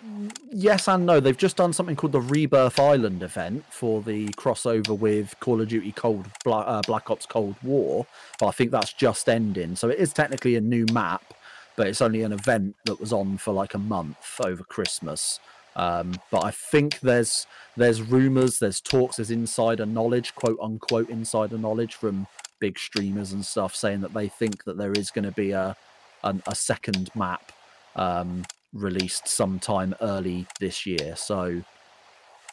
yes 0.50 0.88
and 0.88 1.04
no. 1.04 1.20
They've 1.20 1.36
just 1.36 1.58
done 1.58 1.74
something 1.74 1.96
called 1.96 2.12
the 2.12 2.20
Rebirth 2.22 2.80
Island 2.80 3.22
event 3.22 3.66
for 3.68 4.00
the 4.00 4.28
crossover 4.28 4.98
with 4.98 5.38
Call 5.38 5.60
of 5.60 5.68
Duty 5.68 5.92
Cold 5.92 6.26
Bla- 6.44 6.60
uh, 6.60 6.82
Black 6.86 7.10
Ops 7.10 7.26
Cold 7.26 7.56
War, 7.62 8.06
but 8.40 8.46
I 8.46 8.52
think 8.52 8.70
that's 8.70 8.94
just 8.94 9.28
ending. 9.28 9.76
So 9.76 9.90
it 9.90 9.98
is 9.98 10.14
technically 10.14 10.56
a 10.56 10.62
new 10.62 10.86
map, 10.92 11.34
but 11.76 11.88
it's 11.88 12.00
only 12.00 12.22
an 12.22 12.32
event 12.32 12.74
that 12.86 12.98
was 12.98 13.12
on 13.12 13.36
for 13.36 13.52
like 13.52 13.74
a 13.74 13.78
month 13.78 14.40
over 14.40 14.64
Christmas. 14.64 15.40
Um, 15.76 16.14
but 16.30 16.42
I 16.42 16.50
think 16.50 17.00
there's 17.00 17.46
there's 17.76 18.00
rumors, 18.00 18.60
there's 18.60 18.80
talks, 18.80 19.16
there's 19.16 19.30
insider 19.30 19.84
knowledge, 19.84 20.34
quote 20.36 20.58
unquote 20.58 21.10
insider 21.10 21.58
knowledge 21.58 21.96
from 21.96 22.26
big 22.60 22.78
streamers 22.78 23.34
and 23.34 23.44
stuff, 23.44 23.76
saying 23.76 24.00
that 24.00 24.14
they 24.14 24.28
think 24.28 24.64
that 24.64 24.78
there 24.78 24.92
is 24.92 25.10
going 25.10 25.26
to 25.26 25.32
be 25.32 25.50
a 25.50 25.76
an, 26.24 26.42
a 26.46 26.54
second 26.54 27.10
map 27.14 27.52
um, 27.96 28.44
released 28.72 29.28
sometime 29.28 29.94
early 30.00 30.46
this 30.60 30.86
year. 30.86 31.16
So 31.16 31.62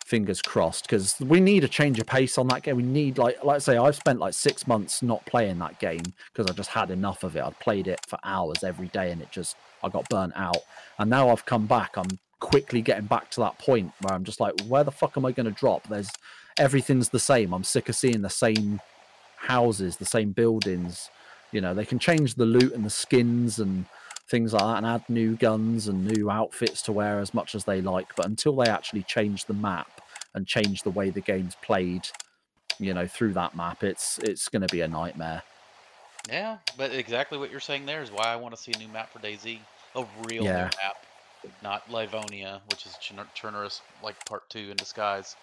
fingers 0.05 0.41
crossed 0.41 0.83
because 0.83 1.15
we 1.21 1.39
need 1.39 1.63
a 1.63 1.67
change 1.67 1.99
of 1.99 2.05
pace 2.05 2.37
on 2.37 2.47
that 2.47 2.63
game. 2.63 2.75
We 2.75 2.83
need 2.83 3.17
like 3.17 3.43
like 3.43 3.55
I 3.55 3.59
say, 3.59 3.77
I've 3.77 3.95
spent 3.95 4.19
like 4.19 4.33
six 4.33 4.67
months 4.67 5.01
not 5.01 5.25
playing 5.25 5.59
that 5.59 5.79
game 5.79 6.03
because 6.31 6.49
I 6.49 6.53
just 6.53 6.69
had 6.69 6.91
enough 6.91 7.23
of 7.23 7.35
it. 7.35 7.43
I'd 7.43 7.59
played 7.59 7.87
it 7.87 7.99
for 8.07 8.19
hours 8.23 8.63
every 8.63 8.87
day 8.89 9.11
and 9.11 9.21
it 9.21 9.31
just 9.31 9.55
I 9.83 9.89
got 9.89 10.07
burnt 10.09 10.33
out. 10.35 10.63
And 10.99 11.09
now 11.09 11.29
I've 11.29 11.45
come 11.45 11.65
back. 11.65 11.97
I'm 11.97 12.19
quickly 12.39 12.81
getting 12.81 13.05
back 13.05 13.29
to 13.31 13.39
that 13.39 13.57
point 13.57 13.91
where 14.01 14.13
I'm 14.13 14.25
just 14.25 14.39
like, 14.39 14.53
where 14.67 14.83
the 14.83 14.91
fuck 14.91 15.15
am 15.17 15.25
I 15.25 15.31
going 15.31 15.45
to 15.45 15.51
drop? 15.51 15.87
There's 15.87 16.11
everything's 16.57 17.09
the 17.09 17.19
same. 17.19 17.53
I'm 17.53 17.63
sick 17.63 17.89
of 17.89 17.95
seeing 17.95 18.21
the 18.21 18.29
same 18.29 18.81
houses, 19.37 19.97
the 19.97 20.05
same 20.05 20.31
buildings. 20.31 21.09
You 21.51 21.61
know, 21.61 21.73
they 21.73 21.85
can 21.85 21.99
change 21.99 22.35
the 22.35 22.45
loot 22.45 22.73
and 22.73 22.85
the 22.85 22.89
skins 22.89 23.59
and 23.59 23.85
things 24.29 24.53
like 24.53 24.63
that 24.63 24.77
and 24.77 24.85
add 24.85 25.09
new 25.09 25.35
guns 25.35 25.87
and 25.87 26.05
new 26.05 26.29
outfits 26.29 26.81
to 26.83 26.91
wear 26.91 27.19
as 27.19 27.33
much 27.33 27.55
as 27.55 27.63
they 27.65 27.81
like. 27.81 28.15
But 28.15 28.25
until 28.25 28.55
they 28.55 28.69
actually 28.69 29.03
change 29.03 29.45
the 29.45 29.53
map 29.53 30.01
and 30.33 30.47
change 30.47 30.83
the 30.83 30.89
way 30.91 31.09
the 31.09 31.21
game's 31.21 31.55
played, 31.55 32.07
you 32.79 32.93
know, 32.93 33.07
through 33.07 33.33
that 33.33 33.55
map, 33.55 33.83
it's 33.83 34.19
it's 34.19 34.49
going 34.49 34.61
to 34.61 34.73
be 34.73 34.81
a 34.81 34.87
nightmare. 34.87 35.43
Yeah, 36.29 36.57
but 36.77 36.93
exactly 36.93 37.37
what 37.37 37.51
you're 37.51 37.59
saying 37.59 37.85
there 37.85 38.01
is 38.01 38.11
why 38.11 38.31
I 38.31 38.35
want 38.37 38.55
to 38.55 38.61
see 38.61 38.71
a 38.73 38.77
new 38.77 38.87
map 38.87 39.11
for 39.11 39.19
DayZ. 39.19 39.59
A 39.95 40.05
real 40.23 40.45
Yeah. 40.45 40.53
new 40.53 40.63
map, 40.63 40.95
not 41.61 41.91
Livonia, 41.91 42.61
which 42.69 42.85
is 42.85 42.97
Chernarus 43.35 43.81
like 44.01 44.23
part 44.25 44.49
two 44.49 44.69
in 44.71 44.77
disguise. 44.77 45.35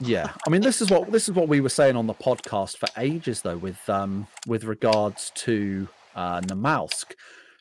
Yeah, 0.00 0.32
I 0.46 0.50
mean, 0.50 0.60
this 0.60 0.82
is 0.82 0.90
what 0.90 1.10
this 1.12 1.28
is 1.28 1.34
what 1.34 1.48
we 1.48 1.60
were 1.60 1.68
saying 1.68 1.96
on 1.96 2.06
the 2.06 2.14
podcast 2.14 2.76
for 2.78 2.88
ages, 2.98 3.42
though, 3.42 3.56
with 3.56 3.88
um 3.88 4.26
with 4.46 4.64
regards 4.64 5.30
to 5.36 5.88
uh 6.16 6.40
Namalsk, 6.40 7.14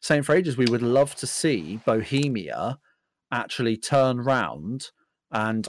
saying 0.04 0.22
for 0.22 0.36
ages 0.36 0.58
we 0.58 0.66
would 0.70 0.82
love 0.82 1.16
to 1.16 1.26
see 1.26 1.80
Bohemia 1.86 2.78
actually 3.32 3.78
turn 3.78 4.20
round 4.20 4.92
and 5.32 5.68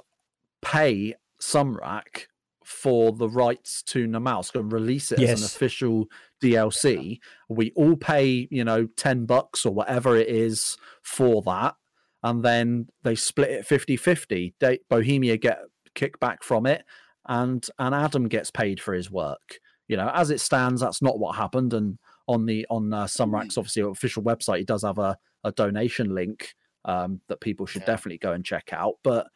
pay 0.61 1.15
Sumrak 1.41 2.27
for 2.65 3.13
the 3.13 3.29
rights 3.29 3.83
to 3.85 4.09
Namalsk 4.09 4.59
and 4.59 4.73
release 4.73 5.13
it 5.13 5.21
as 5.21 5.41
an 5.41 5.47
official 5.47 6.07
DLC. 6.43 7.21
We 7.49 7.73
all 7.77 7.97
pay, 7.97 8.49
you 8.51 8.65
know, 8.65 8.89
10 8.97 9.25
bucks 9.25 9.65
or 9.65 9.73
whatever 9.73 10.17
it 10.17 10.29
is 10.29 10.77
for 11.03 11.41
that. 11.43 11.77
And 12.25 12.43
then 12.43 12.89
they 13.03 13.15
split 13.15 13.51
it 13.51 13.67
50 13.67 13.97
50. 13.97 14.55
Bohemia 14.89 15.37
get 15.37 15.59
kickback 15.95 16.43
from 16.43 16.67
it, 16.67 16.85
and, 17.27 17.65
and 17.79 17.95
Adam 17.95 18.29
gets 18.29 18.51
paid 18.51 18.81
for 18.81 18.95
his 18.95 19.11
work. 19.11 19.61
You 19.87 19.99
know, 19.99 20.11
as 20.13 20.31
it 20.31 20.41
stands, 20.41 20.81
that's 20.81 21.03
not 21.03 21.19
what 21.19 21.37
happened. 21.37 21.75
And 21.75 21.99
on 22.27 22.47
the 22.47 22.67
on 22.71 22.93
uh, 22.93 23.05
Sumrak's 23.05 23.59
obviously 23.59 23.83
official 23.83 24.23
website, 24.23 24.59
he 24.59 24.65
does 24.65 24.83
have 24.83 24.99
a, 24.99 25.19
a 25.45 25.53
donation 25.53 26.15
link 26.15 26.55
um, 26.85 27.21
that 27.29 27.41
people 27.41 27.67
should 27.67 27.83
Yeah. 27.83 27.87
definitely 27.87 28.19
go 28.19 28.33
and 28.33 28.45
check 28.45 28.71
out. 28.73 28.95
But 29.03 29.29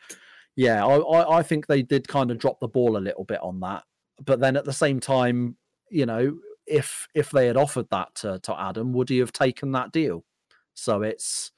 yeah, 0.57 0.85
I, 0.85 0.97
I, 0.99 1.39
I 1.39 1.43
think 1.43 1.67
they 1.67 1.83
did 1.83 2.09
kind 2.09 2.31
of 2.31 2.39
drop 2.39 2.61
the 2.61 2.69
ball 2.69 2.97
a 2.97 2.99
little 2.99 3.25
bit 3.25 3.41
on 3.43 3.61
that. 3.61 3.85
But 4.25 4.41
then 4.41 4.57
at 4.57 4.65
the 4.65 4.73
same 4.73 5.01
time, 5.01 5.57
you 5.91 6.07
know, 6.07 6.39
if 6.67 7.07
if 7.15 7.31
they 7.31 7.47
had 7.47 7.57
offered 7.57 7.89
that 7.91 8.15
to, 8.17 8.39
to 8.41 8.61
Adam, 8.61 8.93
would 8.93 9.09
he 9.09 9.19
have 9.19 9.33
taken 9.33 9.73
that 9.73 9.93
deal? 9.93 10.25
So 10.75 11.03
it's 11.03 11.53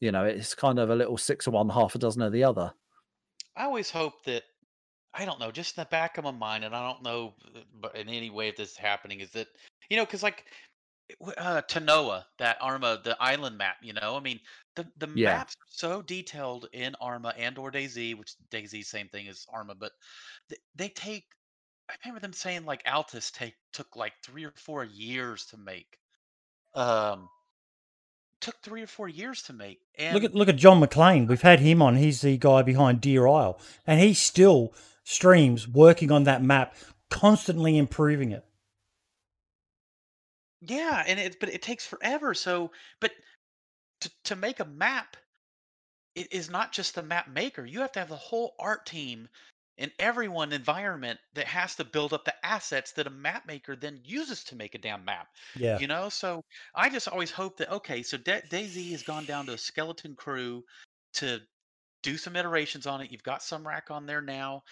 you 0.00 0.10
know, 0.10 0.24
it's 0.24 0.54
kind 0.54 0.78
of 0.80 0.90
a 0.90 0.96
little 0.96 1.16
six 1.16 1.46
of 1.46 1.52
one, 1.52 1.68
half 1.68 1.94
a 1.94 1.98
dozen 1.98 2.22
of 2.22 2.32
the 2.32 2.42
other. 2.42 2.72
I 3.54 3.64
always 3.64 3.90
hope 3.90 4.24
that 4.24 4.42
I 5.14 5.24
don't 5.24 5.40
know, 5.40 5.50
just 5.50 5.76
in 5.76 5.82
the 5.82 5.88
back 5.88 6.16
of 6.18 6.24
my 6.24 6.30
mind, 6.30 6.64
and 6.64 6.74
I 6.74 6.86
don't 6.88 7.02
know, 7.02 7.34
uh, 7.54 7.60
but 7.80 7.94
in 7.96 8.08
any 8.08 8.30
way 8.30 8.48
if 8.48 8.56
this 8.56 8.72
is 8.72 8.76
happening, 8.76 9.20
is 9.20 9.30
that 9.32 9.48
you 9.90 9.96
know, 9.96 10.04
because 10.04 10.22
like 10.22 10.44
uh, 11.36 11.62
Tanoa, 11.62 12.24
that 12.38 12.56
Arma, 12.60 13.00
the 13.02 13.16
island 13.20 13.58
map, 13.58 13.76
you 13.82 13.92
know, 13.92 14.16
I 14.16 14.20
mean, 14.20 14.40
the 14.74 14.86
the 14.98 15.06
Yeah. 15.14 15.34
maps 15.34 15.54
are 15.54 15.66
so 15.68 16.02
detailed 16.02 16.68
in 16.72 16.94
Arma 17.00 17.34
and 17.36 17.58
or 17.58 17.70
DayZ, 17.70 18.16
which 18.16 18.34
DayZ 18.50 18.84
same 18.84 19.08
thing 19.08 19.28
as 19.28 19.46
Arma, 19.52 19.74
but 19.74 19.92
they, 20.48 20.56
they 20.76 20.88
take. 20.88 21.24
I 21.90 21.94
remember 22.04 22.20
them 22.20 22.32
saying 22.32 22.64
like 22.64 22.82
Altis 22.86 23.30
take 23.30 23.54
took 23.72 23.96
like 23.96 24.14
three 24.24 24.44
or 24.44 24.52
four 24.56 24.84
years 24.84 25.44
to 25.46 25.58
make. 25.58 25.98
Um, 26.74 27.28
took 28.40 28.60
three 28.62 28.82
or 28.82 28.86
four 28.86 29.08
years 29.08 29.42
to 29.42 29.52
make, 29.52 29.80
and 29.98 30.14
Look 30.14 30.24
at 30.24 30.34
look 30.34 30.48
at 30.48 30.56
John 30.56 30.80
McLean. 30.80 31.26
We've 31.26 31.42
had 31.42 31.60
him 31.60 31.82
on. 31.82 31.96
He's 31.96 32.22
the 32.22 32.36
guy 32.38 32.62
behind 32.62 33.00
Deer 33.00 33.26
Isle, 33.26 33.60
and 33.86 34.00
he 34.00 34.14
still 34.14 34.72
streams 35.04 35.68
working 35.68 36.10
on 36.10 36.24
that 36.24 36.42
map, 36.42 36.74
constantly 37.10 37.78
improving 37.78 38.32
it. 38.32 38.44
Yeah, 40.60 41.02
and 41.06 41.18
it 41.18 41.40
but 41.40 41.48
it 41.48 41.62
takes 41.62 41.86
forever. 41.86 42.34
So, 42.34 42.70
but 43.00 43.12
to 44.00 44.10
to 44.24 44.36
make 44.36 44.60
a 44.60 44.64
map 44.64 45.16
it 46.14 46.32
is 46.32 46.50
not 46.50 46.72
just 46.72 46.94
the 46.94 47.02
map 47.02 47.28
maker. 47.28 47.64
You 47.64 47.80
have 47.80 47.92
to 47.92 47.98
have 48.00 48.08
the 48.08 48.16
whole 48.16 48.54
art 48.58 48.86
team 48.86 49.28
and 49.78 49.90
everyone 49.98 50.52
environment 50.52 51.18
that 51.34 51.46
has 51.46 51.74
to 51.76 51.84
build 51.84 52.12
up 52.12 52.24
the 52.24 52.46
assets 52.46 52.92
that 52.92 53.06
a 53.06 53.10
map 53.10 53.46
maker 53.46 53.74
then 53.74 54.00
uses 54.04 54.44
to 54.44 54.56
make 54.56 54.74
a 54.74 54.78
damn 54.78 55.04
map. 55.04 55.28
Yeah. 55.56 55.78
You 55.78 55.86
know, 55.86 56.08
so 56.08 56.44
I 56.74 56.90
just 56.90 57.08
always 57.08 57.30
hope 57.30 57.56
that 57.56 57.72
okay, 57.72 58.02
so 58.02 58.18
Da- 58.18 58.42
DayZ 58.50 58.90
has 58.92 59.02
gone 59.02 59.24
down 59.24 59.46
to 59.46 59.54
a 59.54 59.58
skeleton 59.58 60.14
crew 60.14 60.64
to 61.14 61.40
do 62.02 62.18
some 62.18 62.36
iterations 62.36 62.86
on 62.86 63.00
it. 63.00 63.10
You've 63.10 63.22
got 63.22 63.40
Sumrak 63.40 63.90
on 63.90 64.06
there 64.06 64.20
now, 64.20 64.64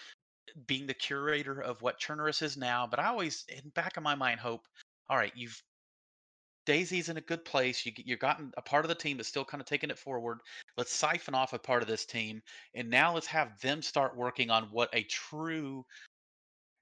being 0.67 0.87
the 0.87 0.93
curator 0.93 1.61
of 1.61 1.81
what 1.81 1.99
Chernarus 1.99 2.41
is 2.41 2.57
now. 2.57 2.87
But 2.87 2.99
I 2.99 3.07
always, 3.07 3.45
in 3.49 3.69
back 3.69 3.97
of 3.97 4.03
my 4.03 4.15
mind, 4.15 4.39
hope, 4.39 4.67
all 5.09 5.17
right, 5.17 5.33
you've 5.35 5.61
DayZ's 6.67 7.09
in 7.09 7.17
a 7.17 7.21
good 7.21 7.43
place. 7.43 7.85
You 7.85 7.91
you've 7.97 8.19
gotten 8.19 8.51
a 8.55 8.61
part 8.61 8.85
of 8.85 8.89
the 8.89 8.95
team 8.95 9.17
that's 9.17 9.29
still 9.29 9.45
kind 9.45 9.61
of 9.61 9.67
taking 9.67 9.89
it 9.89 9.97
forward. 9.97 10.39
Let's 10.77 10.93
siphon 10.93 11.33
off 11.33 11.53
a 11.53 11.59
part 11.59 11.81
of 11.81 11.87
this 11.87 12.05
team, 12.05 12.41
and 12.75 12.89
now 12.89 13.13
let's 13.13 13.27
have 13.27 13.59
them 13.61 13.81
start 13.81 14.15
working 14.15 14.49
on 14.49 14.65
what 14.65 14.89
a 14.93 15.03
true 15.03 15.85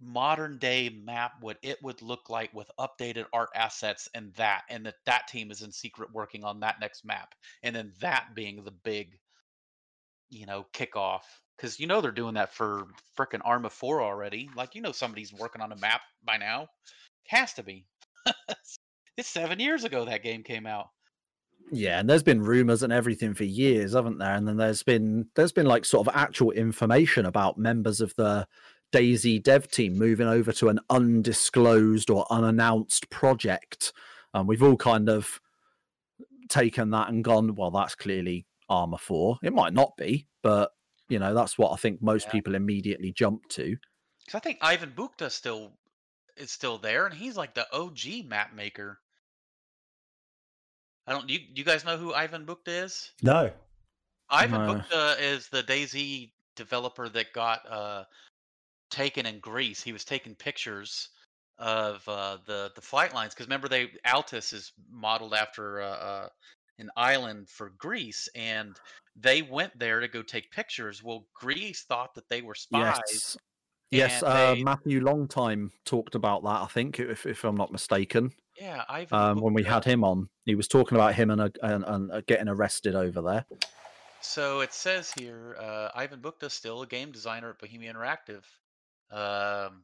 modern 0.01 0.57
day 0.57 0.89
map 1.03 1.33
what 1.41 1.57
it 1.61 1.77
would 1.83 2.01
look 2.01 2.29
like 2.29 2.53
with 2.53 2.71
updated 2.79 3.25
art 3.33 3.49
assets 3.53 4.07
and 4.15 4.33
that 4.35 4.61
and 4.69 4.85
that 4.85 4.95
that 5.05 5.27
team 5.27 5.51
is 5.51 5.61
in 5.61 5.71
secret 5.71 6.09
working 6.13 6.43
on 6.45 6.61
that 6.61 6.79
next 6.79 7.03
map 7.03 7.35
and 7.63 7.75
then 7.75 7.91
that 7.99 8.27
being 8.33 8.63
the 8.63 8.71
big 8.71 9.19
you 10.29 10.45
know 10.45 10.65
kickoff 10.73 11.23
because 11.59 11.79
you 11.79 11.87
know 11.87 12.01
they're 12.01 12.11
doing 12.11 12.35
that 12.35 12.53
for 12.53 12.87
frickin' 13.17 13.41
arma 13.43 13.69
4 13.69 14.01
already 14.01 14.49
like 14.55 14.75
you 14.75 14.81
know 14.81 14.91
somebody's 14.91 15.33
working 15.33 15.61
on 15.61 15.71
a 15.71 15.77
map 15.77 16.01
by 16.23 16.37
now 16.37 16.67
has 17.27 17.53
to 17.53 17.63
be 17.63 17.85
it's 19.17 19.29
seven 19.29 19.59
years 19.59 19.83
ago 19.83 20.05
that 20.05 20.23
game 20.23 20.43
came 20.43 20.65
out 20.65 20.89
Yeah, 21.71 21.99
and 21.99 22.09
there's 22.09 22.23
been 22.23 22.41
rumors 22.41 22.83
and 22.83 22.91
everything 22.91 23.33
for 23.35 23.43
years, 23.43 23.93
haven't 23.93 24.17
there? 24.17 24.33
And 24.33 24.47
then 24.47 24.57
there's 24.57 24.81
been 24.81 25.27
there's 25.35 25.51
been 25.51 25.67
like 25.67 25.85
sort 25.85 26.07
of 26.07 26.15
actual 26.15 26.51
information 26.51 27.25
about 27.25 27.57
members 27.57 28.01
of 28.01 28.13
the 28.15 28.47
DayZ 28.91 29.43
dev 29.43 29.69
team 29.69 29.97
moving 29.97 30.27
over 30.27 30.51
to 30.53 30.69
an 30.69 30.79
undisclosed 30.89 32.09
or 32.09 32.25
unannounced 32.31 33.09
project. 33.09 33.93
And 34.33 34.47
we've 34.47 34.63
all 34.63 34.77
kind 34.77 35.09
of 35.09 35.39
taken 36.49 36.89
that 36.91 37.09
and 37.09 37.23
gone, 37.23 37.55
well, 37.55 37.71
that's 37.71 37.95
clearly 37.95 38.45
Arma 38.67 38.97
4. 38.97 39.39
It 39.43 39.53
might 39.53 39.73
not 39.73 39.95
be, 39.97 40.27
but 40.41 40.71
you 41.09 41.19
know, 41.19 41.33
that's 41.33 41.57
what 41.57 41.71
I 41.73 41.75
think 41.75 42.01
most 42.01 42.27
Yeah. 42.27 42.31
people 42.31 42.55
immediately 42.55 43.11
jump 43.11 43.47
to. 43.49 43.75
because 44.25 44.37
i 44.37 44.39
think 44.39 44.59
ivan 44.61 44.91
buchta 44.95 45.29
still 45.31 45.71
is 46.37 46.51
still 46.51 46.77
there 46.77 47.05
and 47.07 47.15
he's 47.15 47.35
like 47.35 47.53
the 47.55 47.65
og 47.73 47.97
map 48.25 48.53
maker 48.53 48.99
i 51.07 51.11
don't 51.11 51.29
you, 51.29 51.39
you 51.55 51.63
guys 51.63 51.83
know 51.83 51.97
who 51.97 52.13
ivan 52.13 52.45
buchta 52.45 52.83
is 52.85 53.11
No. 53.23 53.51
Ivan 54.31 54.67
No. 54.67 54.75
Buchta 54.75 55.19
is 55.19 55.47
the 55.49 55.63
DayZ 55.63 56.31
developer 56.55 57.09
that 57.09 57.33
got 57.33 57.67
uh, 57.67 58.03
taken 58.91 59.25
in 59.25 59.39
Greece. 59.39 59.81
He 59.81 59.91
was 59.91 60.05
taking 60.05 60.35
pictures 60.35 61.09
of 61.57 62.07
uh, 62.07 62.37
the 62.45 62.71
the 62.75 62.81
flight 62.81 63.11
lines 63.15 63.33
because 63.33 63.47
remember 63.47 63.67
they 63.67 63.89
Altis 64.05 64.53
is 64.53 64.71
modeled 64.91 65.33
after 65.33 65.81
uh, 65.81 65.85
uh, 65.87 66.29
an 66.79 66.89
island 66.95 67.49
for 67.49 67.71
Greece, 67.77 68.27
and 68.35 68.75
they 69.15 69.41
went 69.41 69.77
there 69.77 69.99
to 69.99 70.07
go 70.07 70.21
take 70.21 70.51
pictures. 70.51 71.03
Well, 71.03 71.25
Greece 71.33 71.83
thought 71.83 72.15
that 72.15 72.29
they 72.29 72.41
were 72.41 72.55
spies. 72.55 73.01
Yes. 73.11 73.37
Yes, 73.91 74.23
uh, 74.23 74.53
they- 74.53 74.63
Matthew 74.63 75.01
Longtime 75.01 75.71
talked 75.83 76.13
about 76.15 76.43
that, 76.43 76.61
I 76.61 76.67
think, 76.67 76.99
if, 76.99 77.25
if 77.25 77.43
I'm 77.43 77.55
not 77.55 77.71
mistaken. 77.71 78.31
Yeah, 78.59 78.83
Ivan. 78.87 79.17
um, 79.17 79.39
when 79.39 79.53
we 79.53 79.63
had 79.63 79.85
him 79.85 80.03
on. 80.03 80.29
He 80.45 80.53
was 80.53 80.67
talking 80.67 80.95
about 80.95 81.15
him 81.15 81.31
and, 81.31 81.41
uh, 81.41 81.49
and, 81.63 81.83
and 81.85 82.11
uh, 82.11 82.21
getting 82.27 82.49
arrested 82.49 82.93
over 82.93 83.21
there. 83.21 83.45
So 84.21 84.59
it 84.59 84.73
says 84.73 85.11
here, 85.17 85.55
uh, 85.59 85.89
Ivan 85.95 86.19
Buchta 86.19 86.51
still 86.51 86.81
a 86.81 86.87
game 86.87 87.11
designer 87.11 87.51
at 87.51 87.59
Bohemia 87.59 87.93
Interactive. 87.93 88.43
Um, 89.11 89.83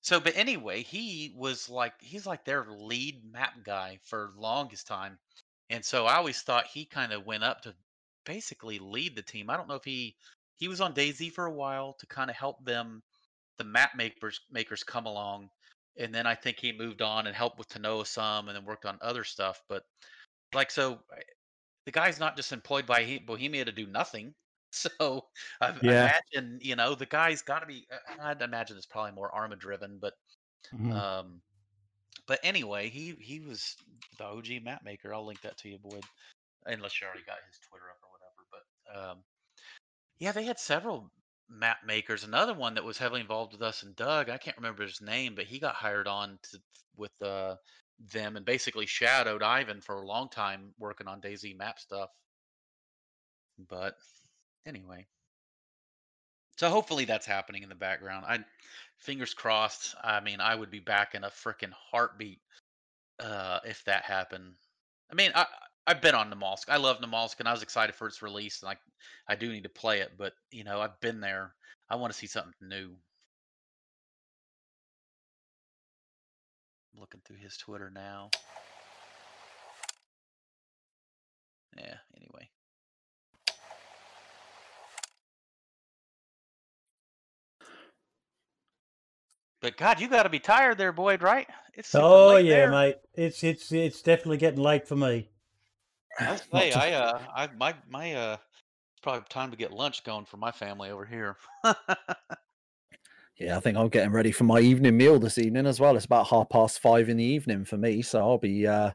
so, 0.00 0.20
but 0.20 0.36
anyway, 0.36 0.82
he 0.82 1.32
was 1.36 1.68
like 1.68 1.94
he's 2.00 2.26
like 2.26 2.44
their 2.44 2.66
lead 2.68 3.22
map 3.32 3.52
guy 3.64 3.98
for 4.02 4.32
longest 4.36 4.86
time, 4.86 5.18
and 5.70 5.84
so 5.84 6.06
I 6.06 6.16
always 6.16 6.42
thought 6.42 6.66
he 6.66 6.86
kind 6.86 7.12
of 7.12 7.26
went 7.26 7.44
up 7.44 7.62
to 7.62 7.76
basically 8.24 8.78
lead 8.78 9.16
the 9.16 9.22
team. 9.22 9.50
I 9.50 9.56
don't 9.56 9.68
know 9.68 9.74
if 9.76 9.84
he 9.84 10.16
he 10.56 10.68
was 10.68 10.80
on 10.80 10.94
DayZ 10.94 11.32
for 11.32 11.46
a 11.46 11.52
while 11.54 11.94
to 11.94 12.06
kind 12.06 12.30
of 12.30 12.36
help 12.36 12.64
them, 12.64 13.02
the 13.58 13.64
map 13.64 13.96
makers 13.96 14.40
makers 14.50 14.84
come 14.84 15.06
along, 15.06 15.50
and 15.98 16.14
then 16.14 16.26
I 16.26 16.34
think 16.36 16.58
he 16.60 16.72
moved 16.72 17.02
on 17.02 17.26
and 17.26 17.36
helped 17.36 17.58
with 17.58 17.68
Tanoa 17.68 18.06
some, 18.06 18.48
and 18.48 18.56
then 18.56 18.64
worked 18.66 18.86
on 18.86 18.98
other 19.02 19.24
stuff. 19.24 19.62
But 19.68 19.84
like 20.54 20.70
so, 20.72 21.04
the 21.86 21.92
guy's 21.92 22.18
not 22.20 22.36
just 22.36 22.52
employed 22.52 22.86
by 22.86 23.18
Bohemia 23.26 23.64
to 23.64 23.72
do 23.72 23.86
nothing. 23.86 24.34
So 24.70 25.30
I, 25.62 25.80
Yeah. 25.80 26.08
imagine 26.32 26.58
you 26.60 26.76
know 26.76 26.94
the 26.94 27.06
guy's 27.06 27.40
got 27.40 27.60
to 27.60 27.66
be. 27.66 27.86
uh, 27.90 27.98
I'd 28.20 28.42
imagine 28.42 28.76
it's 28.76 28.84
probably 28.84 29.12
more 29.12 29.34
Arma 29.34 29.56
driven, 29.56 29.98
but 29.98 30.12
Mhm. 30.72 31.00
um, 31.00 31.42
but 32.28 32.38
anyway, 32.42 32.90
he 32.90 33.16
he 33.18 33.40
was 33.40 33.74
the 34.18 34.24
OG 34.24 34.62
map 34.62 34.84
maker. 34.84 35.12
I'll 35.12 35.26
link 35.26 35.40
that 35.40 35.56
to 35.58 35.68
you, 35.68 35.78
Boyd, 35.78 36.04
unless 36.66 37.00
you 37.00 37.06
already 37.06 37.24
got 37.26 37.38
his 37.48 37.58
Twitter 37.68 37.86
up 37.90 37.98
or 38.02 38.10
whatever. 38.12 38.46
But 38.52 39.10
um, 39.10 39.18
yeah, 40.20 40.32
they 40.32 40.44
had 40.44 40.60
several 40.60 41.10
map 41.48 41.78
makers. 41.86 42.24
Another 42.24 42.52
one 42.52 42.74
that 42.74 42.84
was 42.84 42.98
heavily 42.98 43.22
involved 43.22 43.52
with 43.52 43.62
us 43.62 43.82
and 43.82 43.96
Doug. 43.96 44.28
I 44.28 44.36
can't 44.36 44.58
remember 44.58 44.84
his 44.84 45.00
name, 45.00 45.34
but 45.34 45.46
he 45.46 45.58
got 45.58 45.74
hired 45.74 46.06
on 46.06 46.38
to 46.50 46.58
with 46.98 47.22
uh, 47.22 47.56
them 48.12 48.36
and 48.36 48.44
basically 48.44 48.86
shadowed 48.86 49.42
Ivan 49.42 49.80
for 49.80 50.02
a 50.02 50.06
long 50.06 50.28
time 50.28 50.74
working 50.78 51.08
on 51.08 51.22
DayZ 51.22 51.56
map 51.56 51.78
stuff. 51.78 52.10
But 53.68 53.94
anyway, 54.66 55.06
so 56.58 56.68
hopefully 56.68 57.04
that's 57.04 57.24
happening 57.24 57.62
in 57.62 57.68
the 57.68 57.74
background. 57.74 58.26
I 58.28 58.44
fingers 58.98 59.32
crossed. 59.32 59.94
I 60.02 60.20
mean, 60.20 60.40
I 60.40 60.54
would 60.54 60.70
be 60.70 60.80
back 60.80 61.14
in 61.14 61.22
a 61.22 61.30
freaking 61.30 61.72
heartbeat 61.72 62.40
uh, 63.20 63.60
if 63.64 63.84
that 63.84 64.04
happened. 64.04 64.54
I 65.10 65.14
mean, 65.14 65.30
I 65.34 65.46
I've 65.86 66.02
been 66.02 66.16
on 66.16 66.30
Namalsk. 66.30 66.68
I 66.68 66.76
love 66.76 67.00
Namalsk, 67.00 67.38
and 67.38 67.48
I 67.48 67.52
was 67.52 67.62
excited 67.62 67.94
for 67.94 68.08
its 68.08 68.22
release. 68.22 68.62
And 68.62 68.70
I 68.70 68.76
I 69.32 69.36
do 69.36 69.52
need 69.52 69.62
to 69.62 69.68
play 69.68 70.00
it, 70.00 70.12
but 70.18 70.32
you 70.50 70.64
know, 70.64 70.80
I've 70.80 71.00
been 71.00 71.20
there. 71.20 71.54
I 71.88 71.96
want 71.96 72.12
to 72.12 72.18
see 72.18 72.26
something 72.26 72.52
new. 72.60 72.90
looking 77.00 77.20
through 77.24 77.36
his 77.36 77.56
Twitter 77.56 77.90
now. 77.94 78.30
Yeah. 81.76 81.94
Anyway. 82.16 82.50
But 89.68 89.76
God, 89.76 90.00
you 90.00 90.08
got 90.08 90.22
to 90.22 90.30
be 90.30 90.38
tired 90.40 90.78
there, 90.78 90.92
Boyd, 90.92 91.20
right? 91.20 91.46
It's 91.74 91.94
Oh 91.94 92.32
late 92.32 92.46
yeah, 92.46 92.54
there. 92.54 92.70
mate. 92.70 92.96
It's 93.12 93.44
it's 93.44 93.70
it's 93.70 94.00
definitely 94.00 94.38
getting 94.38 94.62
late 94.62 94.88
for 94.88 94.96
me. 94.96 95.28
I'll 96.18 96.38
say, 96.52 96.72
I 96.72 96.92
uh, 96.92 97.20
I 97.36 97.48
my 97.54 97.74
my 97.86 98.14
uh, 98.14 98.32
it's 98.32 99.02
probably 99.02 99.26
time 99.28 99.50
to 99.50 99.58
get 99.58 99.70
lunch 99.70 100.04
going 100.04 100.24
for 100.24 100.38
my 100.38 100.52
family 100.52 100.88
over 100.88 101.04
here. 101.04 101.36
Yeah, 103.38 103.56
I 103.56 103.60
think 103.60 103.76
I'm 103.76 103.88
getting 103.88 104.10
ready 104.10 104.32
for 104.32 104.42
my 104.42 104.58
evening 104.58 104.96
meal 104.96 105.20
this 105.20 105.38
evening 105.38 105.64
as 105.64 105.78
well. 105.78 105.94
It's 105.94 106.06
about 106.06 106.26
half 106.26 106.48
past 106.48 106.80
five 106.80 107.08
in 107.08 107.18
the 107.18 107.24
evening 107.24 107.64
for 107.64 107.76
me, 107.76 108.02
so 108.02 108.18
I'll 108.20 108.38
be 108.38 108.66
uh 108.66 108.90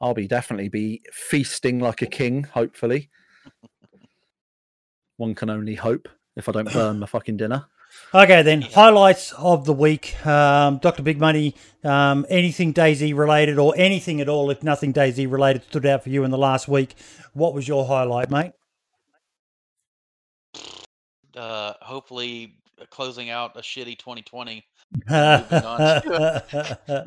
I'll 0.00 0.14
be 0.14 0.28
definitely 0.28 0.68
be 0.68 1.02
feasting 1.10 1.80
like 1.80 2.02
a 2.02 2.06
king, 2.06 2.44
hopefully. 2.44 3.08
One 5.16 5.34
can 5.34 5.48
only 5.50 5.74
hope 5.74 6.08
if 6.36 6.48
I 6.50 6.52
don't 6.52 6.72
burn 6.72 7.00
my 7.00 7.06
fucking 7.06 7.38
dinner. 7.38 7.66
Okay, 8.14 8.42
then 8.42 8.62
highlights 8.62 9.32
of 9.32 9.64
the 9.66 9.72
week. 9.72 10.24
Um, 10.26 10.78
Doctor 10.78 11.02
Big 11.02 11.18
Money. 11.18 11.54
Um, 11.84 12.24
anything 12.28 12.72
DayZ 12.72 13.16
related, 13.16 13.58
or 13.58 13.74
anything 13.76 14.20
at 14.20 14.28
all, 14.28 14.50
if 14.50 14.62
nothing 14.62 14.92
DayZ 14.92 15.30
related, 15.30 15.64
stood 15.64 15.86
out 15.86 16.02
for 16.02 16.10
you 16.10 16.24
in 16.24 16.30
the 16.30 16.38
last 16.38 16.66
week. 16.68 16.94
What 17.34 17.52
was 17.54 17.68
your 17.68 17.86
highlight, 17.86 18.30
mate? 18.30 18.52
uh, 21.36 21.74
hopefully, 21.82 22.56
uh, 22.80 22.84
closing 22.90 23.30
out 23.30 23.56
a 23.56 23.60
shitty 23.60 23.98
2020. 23.98 24.64
Mate, 25.10 25.44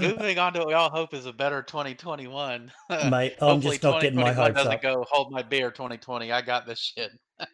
Moving 0.00 0.38
on 0.38 0.52
to 0.52 0.60
what 0.60 0.68
we 0.68 0.74
all 0.74 0.90
hope 0.90 1.12
is 1.12 1.26
a 1.26 1.32
better 1.32 1.60
2021. 1.62 2.70
Mate, 2.88 3.34
I'm 3.40 3.48
Hopefully 3.48 3.60
just 3.60 3.82
not 3.82 4.00
getting 4.00 4.18
my 4.20 4.30
2021 4.30 4.34
hopes 4.36 4.54
doesn't 4.56 4.72
up. 4.74 4.82
go 4.82 5.04
hold 5.10 5.32
my 5.32 5.42
beer 5.42 5.70
2020. 5.70 6.30
I 6.32 6.40
got 6.40 6.66
this 6.66 6.78
shit. 6.78 7.10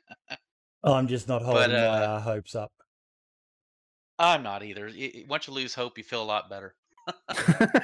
I'm 0.85 1.07
just 1.09 1.29
not 1.29 1.43
holding 1.43 1.71
my 1.71 1.77
uh, 1.77 1.91
uh, 1.91 2.21
hopes 2.21 2.55
up. 2.55 2.73
I'm 4.19 4.43
not 4.43 4.63
either. 4.63 4.87
Y- 4.87 5.11
y- 5.15 5.25
Once 5.29 5.47
you 5.47 5.53
lose 5.55 5.75
hope, 5.75 5.97
you 5.99 6.05
feel 6.05 6.23
a 6.23 6.25
lot 6.25 6.49
better. 6.51 6.75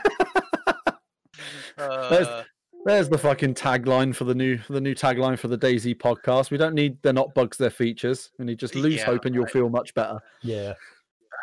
Uh, 1.79 2.43
There's 2.85 3.09
the 3.09 3.19
fucking 3.19 3.55
tagline 3.55 4.15
for 4.15 4.25
the 4.25 4.35
new 4.35 4.59
the 4.69 4.81
new 4.81 4.95
tagline 4.95 5.39
for 5.39 5.47
the 5.49 5.59
DayZ 5.59 5.97
podcast. 5.97 6.51
We 6.51 6.57
don't 6.59 6.75
need 6.75 6.99
they're 7.03 7.13
not 7.13 7.35
bugs, 7.35 7.57
they're 7.57 7.71
features. 7.71 8.31
We 8.39 8.45
need 8.47 8.59
just 8.59 8.75
lose 8.75 8.97
Yeah, 8.97 9.05
hope 9.05 9.25
and 9.25 9.35
you'll 9.35 9.45
right. 9.45 9.53
feel 9.53 9.69
much 9.69 9.95
better. 9.95 10.19
Yeah. 10.43 10.75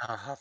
uh, 0.08 0.36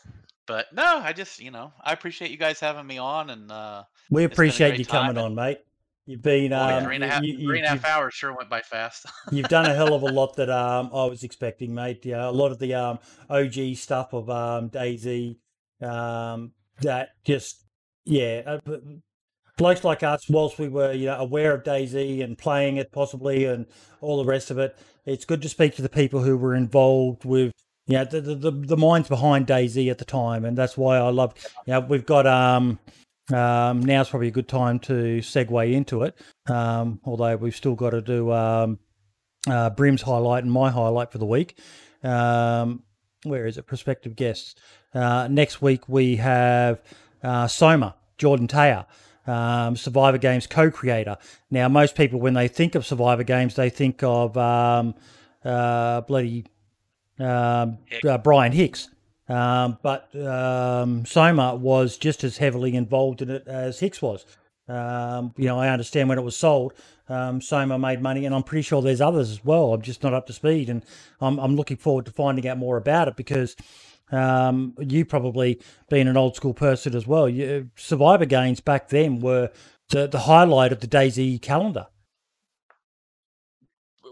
but 0.47 0.73
no, 0.73 0.99
I 0.99 1.13
just 1.13 1.39
you 1.39 1.51
know 1.51 1.71
I 1.83 1.93
appreciate 1.93 2.31
you 2.31 2.37
guys 2.37 2.59
having 2.59 2.85
me 2.85 2.97
on, 2.97 3.29
and 3.29 3.49
uh, 3.51 3.83
We 4.09 4.25
appreciate 4.25 4.77
you 4.77 4.85
coming 4.85 5.11
and- 5.11 5.19
on, 5.19 5.35
mate. 5.35 5.59
You've 6.07 6.21
been 6.21 6.53
um, 6.53 6.83
three 6.83 6.95
and 6.95 7.03
a 7.03 7.07
half, 7.07 7.23
you, 7.23 7.35
you, 7.35 7.47
three 7.47 7.57
and 7.59 7.65
a 7.65 7.69
half 7.69 7.77
you've, 7.77 7.85
hours 7.85 8.13
sure 8.13 8.35
went 8.35 8.47
by 8.47 8.61
fast. 8.61 9.07
you've 9.31 9.47
done 9.47 9.65
a 9.65 9.73
hell 9.73 9.95
of 9.95 10.03
a 10.03 10.07
lot 10.07 10.35
that 10.35 10.51
um, 10.51 10.91
I 10.93 11.05
was 11.05 11.23
expecting, 11.23 11.73
mate. 11.73 12.05
Yeah, 12.05 12.29
a 12.29 12.31
lot 12.31 12.51
of 12.51 12.59
the 12.59 12.75
um, 12.75 12.99
OG 13.27 13.75
stuff 13.75 14.13
of 14.13 14.29
um, 14.29 14.69
DayZ, 14.69 15.37
um, 15.81 16.51
that 16.81 17.09
just 17.25 17.65
yeah, 18.05 18.57
uh, 18.67 18.77
blokes 19.57 19.83
like 19.83 20.03
us, 20.03 20.29
whilst 20.29 20.59
we 20.59 20.67
were 20.67 20.91
you 20.91 21.07
know 21.07 21.17
aware 21.17 21.55
of 21.55 21.63
DayZ 21.63 22.23
and 22.23 22.37
playing 22.37 22.77
it 22.77 22.91
possibly 22.91 23.45
and 23.45 23.65
all 23.99 24.17
the 24.17 24.29
rest 24.29 24.51
of 24.51 24.59
it, 24.59 24.77
it's 25.05 25.25
good 25.25 25.41
to 25.41 25.49
speak 25.49 25.75
to 25.75 25.81
the 25.81 25.89
people 25.89 26.21
who 26.21 26.37
were 26.37 26.53
involved 26.53 27.25
with. 27.25 27.51
Yeah, 27.87 28.03
the, 28.03 28.21
the 28.21 28.35
the 28.35 28.51
the 28.51 28.77
minds 28.77 29.09
behind 29.09 29.47
DayZ 29.47 29.89
at 29.89 29.97
the 29.97 30.05
time, 30.05 30.45
and 30.45 30.55
that's 30.55 30.77
why 30.77 30.97
I 30.97 31.09
love. 31.09 31.33
Yeah, 31.65 31.79
we've 31.79 32.05
got 32.05 32.27
um, 32.27 32.77
um, 33.33 33.81
now's 33.81 34.09
probably 34.09 34.27
a 34.27 34.31
good 34.31 34.47
time 34.47 34.79
to 34.79 35.19
segue 35.19 35.73
into 35.73 36.03
it. 36.03 36.15
Um, 36.47 36.99
although 37.03 37.35
we've 37.35 37.55
still 37.55 37.75
got 37.75 37.91
to 37.91 38.01
do 38.01 38.31
um, 38.31 38.79
uh, 39.49 39.69
Brim's 39.71 40.01
highlight 40.01 40.43
and 40.43 40.51
my 40.51 40.69
highlight 40.69 41.11
for 41.11 41.17
the 41.17 41.25
week. 41.25 41.57
Um, 42.03 42.83
where 43.23 43.47
is 43.47 43.57
it? 43.57 43.65
Prospective 43.65 44.15
guests. 44.15 44.55
Uh, 44.93 45.27
next 45.29 45.61
week 45.61 45.89
we 45.89 46.17
have 46.17 46.81
uh, 47.23 47.47
Soma, 47.47 47.95
Jordan 48.17 48.47
Taylor, 48.47 48.85
um, 49.27 49.75
Survivor 49.75 50.19
Games 50.19 50.45
co-creator. 50.45 51.17
Now, 51.49 51.67
most 51.67 51.95
people, 51.95 52.19
when 52.19 52.35
they 52.35 52.47
think 52.47 52.75
of 52.75 52.85
Survivor 52.85 53.23
Games, 53.23 53.55
they 53.55 53.69
think 53.69 54.03
of 54.03 54.37
um, 54.37 54.93
uh, 55.43 56.01
bloody 56.01 56.45
um, 57.19 57.79
Hick. 57.85 58.05
uh, 58.05 58.17
Brian 58.19 58.51
Hicks. 58.51 58.89
Um, 59.27 59.77
but 59.81 60.15
um, 60.15 61.05
Soma 61.05 61.55
was 61.55 61.97
just 61.97 62.23
as 62.23 62.37
heavily 62.37 62.75
involved 62.75 63.21
in 63.21 63.29
it 63.29 63.47
as 63.47 63.79
Hicks 63.79 64.01
was. 64.01 64.25
Um, 64.67 65.33
you 65.37 65.45
know, 65.45 65.59
I 65.59 65.69
understand 65.69 66.09
when 66.09 66.17
it 66.17 66.23
was 66.23 66.35
sold, 66.35 66.73
um, 67.07 67.41
Soma 67.41 67.77
made 67.77 68.01
money, 68.01 68.25
and 68.25 68.33
I'm 68.33 68.43
pretty 68.43 68.63
sure 68.63 68.81
there's 68.81 69.01
others 69.01 69.29
as 69.31 69.43
well. 69.45 69.73
I'm 69.73 69.81
just 69.81 70.03
not 70.03 70.13
up 70.13 70.27
to 70.27 70.33
speed, 70.33 70.69
and 70.69 70.83
I'm, 71.21 71.39
I'm 71.39 71.55
looking 71.55 71.77
forward 71.77 72.05
to 72.05 72.11
finding 72.11 72.47
out 72.47 72.57
more 72.57 72.77
about 72.77 73.07
it 73.07 73.15
because 73.15 73.55
um, 74.11 74.73
you 74.79 75.05
probably 75.05 75.59
being 75.89 76.07
an 76.07 76.17
old 76.17 76.35
school 76.35 76.53
person 76.53 76.95
as 76.95 77.05
well. 77.05 77.29
You, 77.29 77.69
Survivor 77.75 78.25
games 78.25 78.59
back 78.59 78.89
then 78.89 79.19
were 79.19 79.51
the, 79.89 80.07
the 80.07 80.19
highlight 80.19 80.71
of 80.71 80.79
the 80.79 80.87
DayZ 80.87 81.41
calendar. 81.41 81.87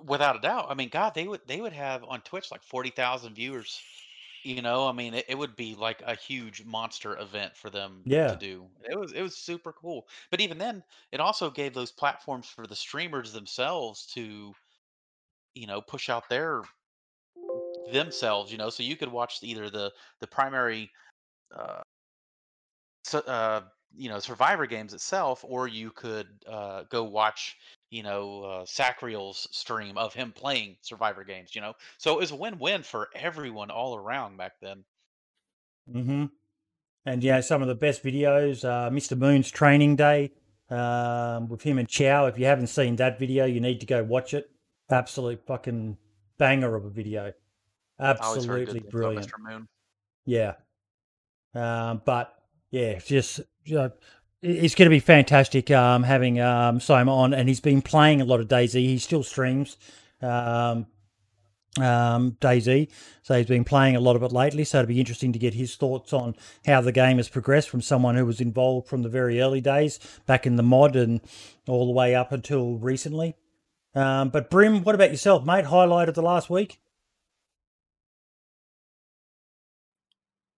Without 0.05 0.35
a 0.35 0.39
doubt. 0.39 0.67
I 0.69 0.73
mean, 0.73 0.89
God, 0.89 1.13
they 1.15 1.27
would 1.27 1.41
they 1.47 1.61
would 1.61 1.71
have 1.71 2.03
on 2.03 2.21
Twitch 2.21 2.51
like 2.51 2.61
forty 2.61 2.89
thousand 2.89 3.35
viewers. 3.35 3.81
You 4.43 4.61
know, 4.61 4.87
I 4.87 4.91
mean, 4.91 5.13
it, 5.13 5.25
it 5.29 5.35
would 5.35 5.55
be 5.55 5.73
like 5.75 6.01
a 6.01 6.15
huge 6.15 6.63
monster 6.65 7.17
event 7.17 7.55
for 7.55 7.69
them 7.69 8.05
Yeah. 8.05 8.27
to 8.27 8.35
do. 8.35 8.69
It 8.89 8.97
was 8.99 9.13
it 9.13 9.21
was 9.21 9.37
super 9.37 9.73
cool. 9.73 10.07
But 10.31 10.41
even 10.41 10.57
then, 10.57 10.83
it 11.11 11.19
also 11.19 11.49
gave 11.49 11.73
those 11.73 11.91
platforms 11.91 12.47
for 12.49 12.67
the 12.67 12.75
streamers 12.75 13.31
themselves 13.33 14.05
to, 14.07 14.53
you 15.55 15.67
know, 15.67 15.81
push 15.81 16.09
out 16.09 16.29
their 16.29 16.63
themselves. 17.85 18.51
You 18.51 18.57
know, 18.57 18.69
so 18.69 18.83
you 18.83 18.97
could 18.97 19.09
watch 19.11 19.41
either 19.43 19.69
the 19.69 19.93
the 20.19 20.27
primary, 20.27 20.91
uh, 21.51 21.83
so, 23.03 23.19
uh, 23.19 23.67
you 23.95 24.09
know, 24.09 24.19
Survivor 24.19 24.65
games 24.65 24.93
itself, 24.93 25.43
or 25.47 25.67
you 25.67 25.91
could 25.91 26.27
uh, 26.47 26.83
go 26.89 27.03
watch, 27.03 27.57
you 27.89 28.03
know, 28.03 28.43
uh, 28.43 28.65
Sacriel's 28.65 29.47
stream 29.51 29.97
of 29.97 30.13
him 30.13 30.31
playing 30.31 30.77
Survivor 30.81 31.23
games. 31.23 31.55
You 31.55 31.61
know, 31.61 31.73
so 31.97 32.13
it 32.13 32.19
was 32.19 32.31
a 32.31 32.35
win-win 32.35 32.83
for 32.83 33.09
everyone 33.15 33.69
all 33.69 33.95
around 33.95 34.37
back 34.37 34.53
then. 34.61 34.83
hmm 35.91 36.25
And 37.05 37.23
yeah, 37.23 37.41
some 37.41 37.61
of 37.61 37.67
the 37.67 37.75
best 37.75 38.03
videos, 38.03 38.65
uh, 38.65 38.89
Mr. 38.89 39.17
Moon's 39.17 39.51
training 39.51 39.95
day 39.95 40.31
um, 40.69 41.47
with 41.47 41.61
him 41.61 41.77
and 41.77 41.87
Chow. 41.87 42.25
If 42.25 42.39
you 42.39 42.45
haven't 42.45 42.67
seen 42.67 42.95
that 42.97 43.19
video, 43.19 43.45
you 43.45 43.59
need 43.59 43.79
to 43.81 43.85
go 43.85 44.03
watch 44.03 44.33
it. 44.33 44.49
Absolute 44.89 45.45
fucking 45.45 45.97
banger 46.37 46.75
of 46.75 46.85
a 46.85 46.89
video. 46.89 47.33
I 47.99 48.13
always 48.21 48.45
heard 48.45 48.63
Absolutely 48.63 48.65
good 48.65 48.73
things 48.73 48.83
about 48.83 48.91
brilliant. 48.91 49.27
Mr. 49.27 49.39
Moon. 49.39 49.67
Yeah. 50.25 50.53
Um, 51.55 52.01
but 52.05 52.33
yeah, 52.71 52.97
just 52.99 53.41
it- 53.65 53.99
it's 54.41 54.75
going 54.75 54.87
to 54.87 54.93
be 54.93 54.99
fantastic 54.99 55.71
um, 55.71 56.03
having 56.03 56.39
um, 56.41 56.81
Soma 56.81 57.15
on, 57.15 57.33
and 57.33 57.47
he's 57.47 57.61
been 57.61 57.81
playing 57.81 58.19
a 58.19 58.25
lot 58.25 58.41
of 58.41 58.49
DayZ. 58.49 58.73
He 58.73 58.97
still 58.97 59.23
streams 59.23 59.77
um, 60.21 60.85
um, 61.79 62.37
DayZ, 62.41 62.89
so 63.21 63.37
he's 63.37 63.45
been 63.47 63.63
playing 63.63 63.95
a 63.95 64.01
lot 64.01 64.17
of 64.17 64.23
it 64.23 64.33
lately. 64.33 64.65
So 64.65 64.79
it'll 64.79 64.89
be 64.89 64.99
interesting 64.99 65.31
to 65.31 65.39
get 65.39 65.53
his 65.53 65.75
thoughts 65.75 66.11
on 66.11 66.35
how 66.65 66.81
the 66.81 66.91
game 66.91 67.17
has 67.17 67.29
progressed 67.29 67.69
from 67.69 67.81
someone 67.81 68.15
who 68.15 68.25
was 68.25 68.41
involved 68.41 68.89
from 68.89 69.01
the 69.01 69.09
very 69.09 69.39
early 69.39 69.61
days 69.61 69.97
back 70.25 70.45
in 70.45 70.57
the 70.57 70.63
mod 70.63 70.95
and 70.97 71.21
all 71.67 71.85
the 71.85 71.93
way 71.93 72.13
up 72.13 72.33
until 72.33 72.75
recently. 72.77 73.35
Um, 73.95 74.27
but 74.29 74.49
Brim, 74.49 74.83
what 74.83 74.93
about 74.95 75.11
yourself, 75.11 75.45
mate? 75.45 75.65
Highlight 75.65 76.09
of 76.09 76.15
the 76.15 76.21
last 76.21 76.49
week? 76.49 76.79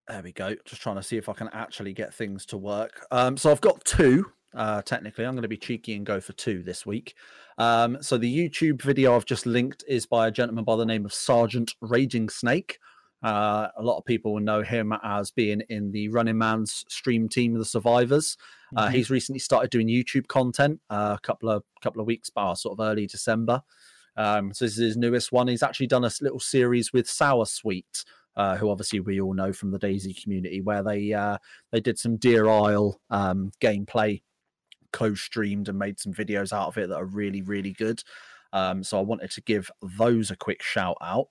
There 0.08 0.22
we 0.22 0.32
go. 0.32 0.56
Just 0.66 0.82
trying 0.82 0.98
to 0.98 1.04
see 1.04 1.18
if 1.18 1.30
I 1.30 1.34
can 1.34 1.50
actually 1.50 1.94
get 1.94 2.14
things 2.14 2.46
to 2.48 2.58
work. 2.58 3.06
Um, 3.12 3.38
so 3.38 3.52
I've 3.52 3.62
got 3.62 3.84
two. 3.86 4.26
Uh, 4.54 4.82
technically, 4.84 5.26
I'm 5.26 5.34
going 5.34 5.42
to 5.42 5.48
be 5.50 5.58
cheeky 5.58 5.96
and 5.96 6.06
go 6.06 6.22
for 6.22 6.34
two 6.34 6.62
this 6.64 6.86
week. 6.86 7.16
Um, 7.58 7.98
so 8.02 8.18
the 8.18 8.50
YouTube 8.50 8.82
video 8.82 9.16
I've 9.16 9.26
just 9.26 9.46
linked 9.46 9.84
is 9.88 10.06
by 10.06 10.28
a 10.28 10.32
gentleman 10.32 10.64
by 10.64 10.76
the 10.76 10.86
name 10.86 11.06
of 11.06 11.14
Sergeant 11.14 11.74
Raging 11.82 12.30
Snake. 12.30 12.78
Uh, 13.24 13.70
a 13.76 13.82
lot 13.82 13.98
of 13.98 14.06
people 14.06 14.34
will 14.34 14.42
know 14.42 14.62
him 14.62 14.94
as 15.04 15.32
being 15.32 15.62
in 15.70 15.92
the 15.92 16.10
Running 16.10 16.38
Man's 16.38 16.86
stream 16.88 17.28
team 17.28 17.54
of 17.54 17.60
the 17.60 17.66
Survivors. 17.66 18.38
Uh, 18.78 18.88
Mhm. 18.88 18.92
he's 18.92 19.10
recently 19.10 19.40
started 19.40 19.72
doing 19.72 19.88
YouTube 19.88 20.28
content 20.28 20.80
uh, 20.92 21.16
a 21.18 21.22
couple 21.22 21.50
of 21.50 21.64
couple 21.82 22.00
of 22.02 22.06
weeks 22.08 22.30
back, 22.30 22.58
sort 22.58 22.80
of 22.80 22.86
early 22.86 23.08
December. 23.08 23.64
Um, 24.16 24.54
so 24.54 24.66
this 24.66 24.74
is 24.78 24.84
his 24.90 24.98
newest 24.98 25.32
one. 25.32 25.48
He's 25.48 25.64
actually 25.64 25.88
done 25.88 26.06
a 26.06 26.12
little 26.22 26.40
series 26.40 26.94
with 26.94 27.10
Sour 27.10 27.46
Sweet, 27.46 28.06
uh, 28.38 28.58
who 28.58 28.70
obviously 28.70 29.00
we 29.00 29.22
all 29.22 29.34
know 29.34 29.54
from 29.54 29.72
the 29.72 29.80
DayZ 29.80 30.22
community, 30.22 30.62
where 30.62 30.84
they 30.84 31.14
uh, 31.14 31.38
they 31.72 31.80
did 31.80 31.98
some 32.00 32.18
Deer 32.18 32.48
Isle 32.48 33.00
um, 33.10 33.52
gameplay, 33.62 34.22
co-streamed 34.92 35.70
and 35.70 35.80
made 35.80 36.00
some 36.00 36.14
videos 36.14 36.54
out 36.54 36.68
of 36.68 36.78
it 36.78 36.90
that 36.90 36.96
are 36.96 37.06
really 37.06 37.42
really 37.42 37.74
good. 37.74 38.02
Um, 38.54 38.84
so 38.84 38.98
I 38.98 39.02
wanted 39.02 39.32
to 39.32 39.42
give 39.42 39.70
those 39.98 40.32
a 40.32 40.36
quick 40.36 40.64
shout 40.64 40.98
out. 41.02 41.28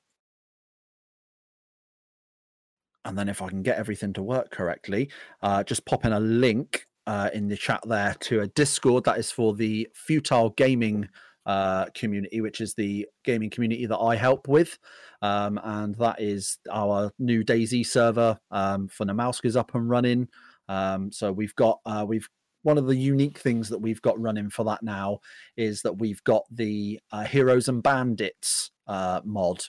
And 3.07 3.19
then 3.19 3.29
if 3.29 3.43
I 3.43 3.49
can 3.49 3.63
get 3.63 3.79
everything 3.79 4.13
to 4.15 4.23
work 4.23 4.51
correctly, 4.51 5.11
uh, 5.43 5.63
just 5.63 5.85
pop 5.85 6.05
in 6.05 6.13
a 6.13 6.21
link 6.21 6.87
uh, 7.07 7.31
in 7.35 7.49
the 7.49 7.57
chat 7.57 7.81
there 7.87 8.15
to 8.21 8.41
a 8.41 8.47
Discord 8.49 9.05
that 9.05 9.19
is 9.19 9.31
for 9.31 9.55
the 9.55 9.89
Futile 9.95 10.51
Gaming 10.51 11.09
uh, 11.47 11.87
community, 11.95 12.41
which 12.41 12.61
is 12.61 12.75
the 12.75 13.07
gaming 13.25 13.51
community 13.51 13.87
that 13.87 13.99
I 13.99 14.17
help 14.17 14.49
with. 14.49 14.79
Um, 15.23 15.61
and 15.63 15.95
that 15.97 16.21
is 16.21 16.59
our 16.71 17.13
new 17.19 17.45
DayZ 17.45 17.87
server 17.87 18.39
um, 18.51 18.89
for 18.89 19.07
Namalsk 19.07 19.45
is 19.45 19.57
up 19.57 19.75
and 19.75 19.89
running. 19.89 20.29
Um, 20.69 21.13
so 21.13 21.33
we've 21.33 21.55
got 21.57 21.81
uh, 21.85 22.05
we've 22.07 22.29
one 22.63 22.79
of 22.79 22.87
the 22.87 22.97
unique 22.97 23.39
things 23.39 23.69
that 23.69 23.79
we've 23.79 24.01
got 24.01 24.19
running 24.19 24.49
for 24.49 24.65
that 24.65 24.83
now 24.83 25.19
is 25.57 25.83
that 25.83 25.99
we've 25.99 26.25
got 26.25 26.45
the 26.51 26.99
uh, 27.13 27.25
Heroes 27.25 27.69
and 27.69 27.83
Bandits 27.83 28.71
uh, 28.87 29.21
mod 29.23 29.63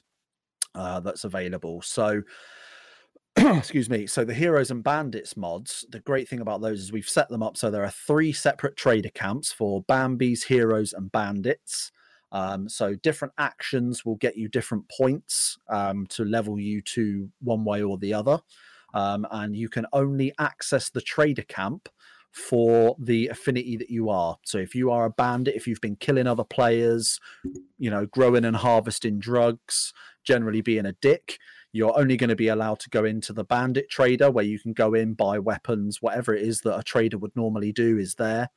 uh, 0.74 1.02
that's 1.02 1.26
available. 1.26 1.82
So 1.82 2.22
excuse 3.58 3.90
me. 3.90 4.08
So 4.08 4.24
the 4.24 4.34
Heroes 4.34 4.72
and 4.72 4.84
Bandits 4.84 5.36
mods, 5.36 5.86
the 5.90 6.00
great 6.00 6.30
thing 6.30 6.40
about 6.40 6.62
those 6.62 6.80
is 6.80 6.92
we've 6.92 7.10
set 7.10 7.28
them 7.28 7.44
up 7.44 7.58
so 7.58 7.70
there 7.70 7.84
are 7.84 7.92
three 7.92 8.32
separate 8.32 8.78
trader 8.78 9.10
camps 9.10 9.52
for 9.52 9.84
Bambi's 9.84 10.44
Heroes 10.44 10.94
and 10.94 11.12
Bandits. 11.12 11.92
Um, 12.32 12.70
so 12.70 12.96
different 12.96 13.34
actions 13.38 14.06
will 14.06 14.16
get 14.16 14.38
you 14.38 14.48
different 14.48 14.90
points 14.90 15.58
um, 15.70 16.06
to 16.08 16.24
level 16.24 16.60
you 16.60 16.82
to 16.82 17.30
one 17.42 17.66
way 17.66 17.84
or 17.84 17.98
the 17.98 18.14
other. 18.14 18.40
Um, 18.94 19.28
and 19.32 19.56
you 19.56 19.68
can 19.68 19.86
only 19.92 20.34
access 20.40 20.90
the 20.90 21.02
trader 21.02 21.44
camp 21.44 21.90
for 22.32 22.96
the 23.00 23.28
affinity 23.28 23.78
that 23.78 23.90
you 23.90 24.10
are. 24.10 24.38
So 24.44 24.58
if 24.58 24.76
you 24.76 24.92
are 24.92 25.06
a 25.06 25.10
bandit, 25.10 25.56
if 25.56 25.68
you've 25.68 25.82
been 25.82 25.96
killing 25.96 26.28
other 26.28 26.44
players, 26.44 27.20
you 27.78 27.90
know, 27.90 28.06
growing 28.06 28.46
and 28.46 28.56
harvesting 28.56 29.20
drugs, 29.20 29.94
generally 30.24 30.62
being 30.62 30.86
a 30.86 30.94
dick, 30.94 31.38
you're 31.76 32.00
only 32.00 32.16
going 32.16 32.30
to 32.30 32.38
be 32.38 32.48
allowed 32.48 32.80
to 32.80 32.90
go 32.90 33.04
into 33.04 33.34
the 33.34 33.44
bandit 33.44 33.90
trader 33.90 34.32
where 34.32 34.46
you 34.46 34.58
can 34.58 34.72
go 34.72 34.94
in, 34.94 35.14
buy 35.14 35.38
weapons, 35.38 36.02
whatever 36.02 36.34
it 36.34 36.42
is 36.42 36.62
that 36.62 36.80
a 36.80 36.84
trader 36.84 37.18
would 37.18 37.36
normally 37.36 37.74
do 37.74 37.98
is 37.98 38.16
there. 38.16 38.50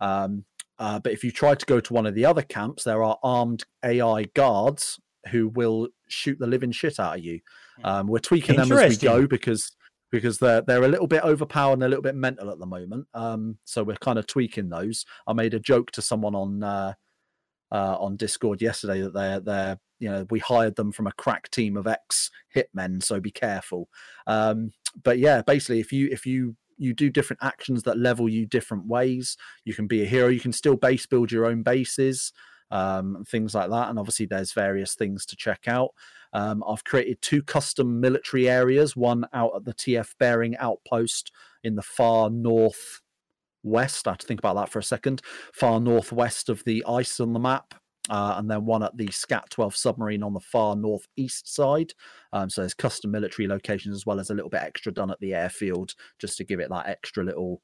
Um, 0.00 0.44
uh, 0.76 0.98
but 0.98 1.12
if 1.12 1.22
you 1.22 1.30
try 1.30 1.54
to 1.54 1.66
go 1.66 1.78
to 1.78 1.92
one 1.92 2.06
of 2.06 2.16
the 2.16 2.24
other 2.24 2.42
camps, 2.42 2.82
there 2.82 3.04
are 3.04 3.18
armed 3.22 3.64
AI 3.84 4.24
guards 4.34 4.98
who 5.30 5.46
will 5.46 5.86
shoot 6.08 6.40
the 6.40 6.46
living 6.48 6.72
shit 6.72 6.98
out 6.98 7.18
of 7.18 7.24
you. 7.24 7.38
Um, 7.84 8.08
we're 8.08 8.18
tweaking 8.18 8.56
them 8.56 8.72
as 8.72 8.90
we 8.90 8.96
go 8.96 9.28
because 9.28 9.76
because 10.10 10.38
they're 10.38 10.62
they're 10.62 10.82
a 10.82 10.88
little 10.88 11.06
bit 11.06 11.22
overpowered 11.22 11.74
and 11.74 11.84
a 11.84 11.88
little 11.88 12.02
bit 12.02 12.16
mental 12.16 12.50
at 12.50 12.58
the 12.58 12.66
moment. 12.66 13.06
Um, 13.14 13.58
so 13.64 13.84
we're 13.84 13.94
kind 13.96 14.18
of 14.18 14.26
tweaking 14.26 14.70
those. 14.70 15.06
I 15.28 15.34
made 15.34 15.54
a 15.54 15.60
joke 15.60 15.92
to 15.92 16.02
someone 16.02 16.34
on 16.34 16.64
uh, 16.64 16.94
uh, 17.72 17.96
on 17.98 18.16
Discord 18.16 18.62
yesterday 18.62 19.00
that 19.02 19.14
they're 19.14 19.40
they're 19.40 19.78
you 19.98 20.10
know 20.10 20.26
we 20.30 20.38
hired 20.38 20.76
them 20.76 20.92
from 20.92 21.06
a 21.06 21.12
crack 21.12 21.50
team 21.50 21.76
of 21.76 21.86
ex 21.86 22.30
hitmen, 22.54 23.02
so 23.02 23.20
be 23.20 23.30
careful. 23.30 23.88
Um, 24.26 24.72
but 25.02 25.18
yeah, 25.18 25.42
basically, 25.42 25.80
if 25.80 25.92
you 25.92 26.08
if 26.10 26.26
you 26.26 26.56
you 26.78 26.94
do 26.94 27.10
different 27.10 27.42
actions 27.42 27.82
that 27.82 27.98
level 27.98 28.28
you 28.28 28.46
different 28.46 28.86
ways. 28.86 29.36
You 29.64 29.74
can 29.74 29.86
be 29.86 30.02
a 30.02 30.06
hero. 30.06 30.28
You 30.28 30.40
can 30.40 30.52
still 30.52 30.76
base 30.76 31.06
build 31.06 31.32
your 31.32 31.46
own 31.46 31.62
bases, 31.62 32.32
um, 32.70 33.24
things 33.26 33.54
like 33.54 33.70
that. 33.70 33.88
And 33.88 33.98
obviously, 33.98 34.26
there's 34.26 34.52
various 34.52 34.94
things 34.94 35.24
to 35.26 35.36
check 35.36 35.64
out. 35.66 35.90
Um, 36.32 36.62
I've 36.68 36.84
created 36.84 37.22
two 37.22 37.42
custom 37.42 38.00
military 38.00 38.48
areas. 38.48 38.96
One 38.96 39.26
out 39.32 39.52
at 39.56 39.64
the 39.64 39.74
TF 39.74 40.14
Bearing 40.18 40.56
outpost 40.58 41.32
in 41.62 41.76
the 41.76 41.82
far 41.82 42.30
north 42.30 43.00
west. 43.66 44.06
I 44.06 44.12
have 44.12 44.18
to 44.18 44.26
think 44.26 44.40
about 44.40 44.56
that 44.56 44.70
for 44.70 44.78
a 44.78 44.84
second. 44.84 45.22
Far 45.52 45.80
northwest 45.80 46.48
of 46.48 46.64
the 46.64 46.84
ice 46.86 47.20
on 47.20 47.32
the 47.32 47.38
map, 47.38 47.74
uh, 48.08 48.34
and 48.38 48.50
then 48.50 48.64
one 48.64 48.82
at 48.82 48.96
the 48.96 49.10
Scat 49.10 49.50
12 49.50 49.74
submarine 49.74 50.22
on 50.22 50.32
the 50.32 50.40
far 50.40 50.76
northeast 50.76 51.52
side. 51.52 51.92
Um, 52.32 52.48
so 52.48 52.62
there's 52.62 52.74
custom 52.74 53.10
military 53.10 53.48
locations 53.48 53.96
as 53.96 54.06
well 54.06 54.20
as 54.20 54.30
a 54.30 54.34
little 54.34 54.50
bit 54.50 54.62
extra 54.62 54.92
done 54.92 55.10
at 55.10 55.20
the 55.20 55.34
airfield 55.34 55.94
just 56.18 56.36
to 56.38 56.44
give 56.44 56.60
it 56.60 56.70
that 56.70 56.88
extra 56.88 57.24
little 57.24 57.62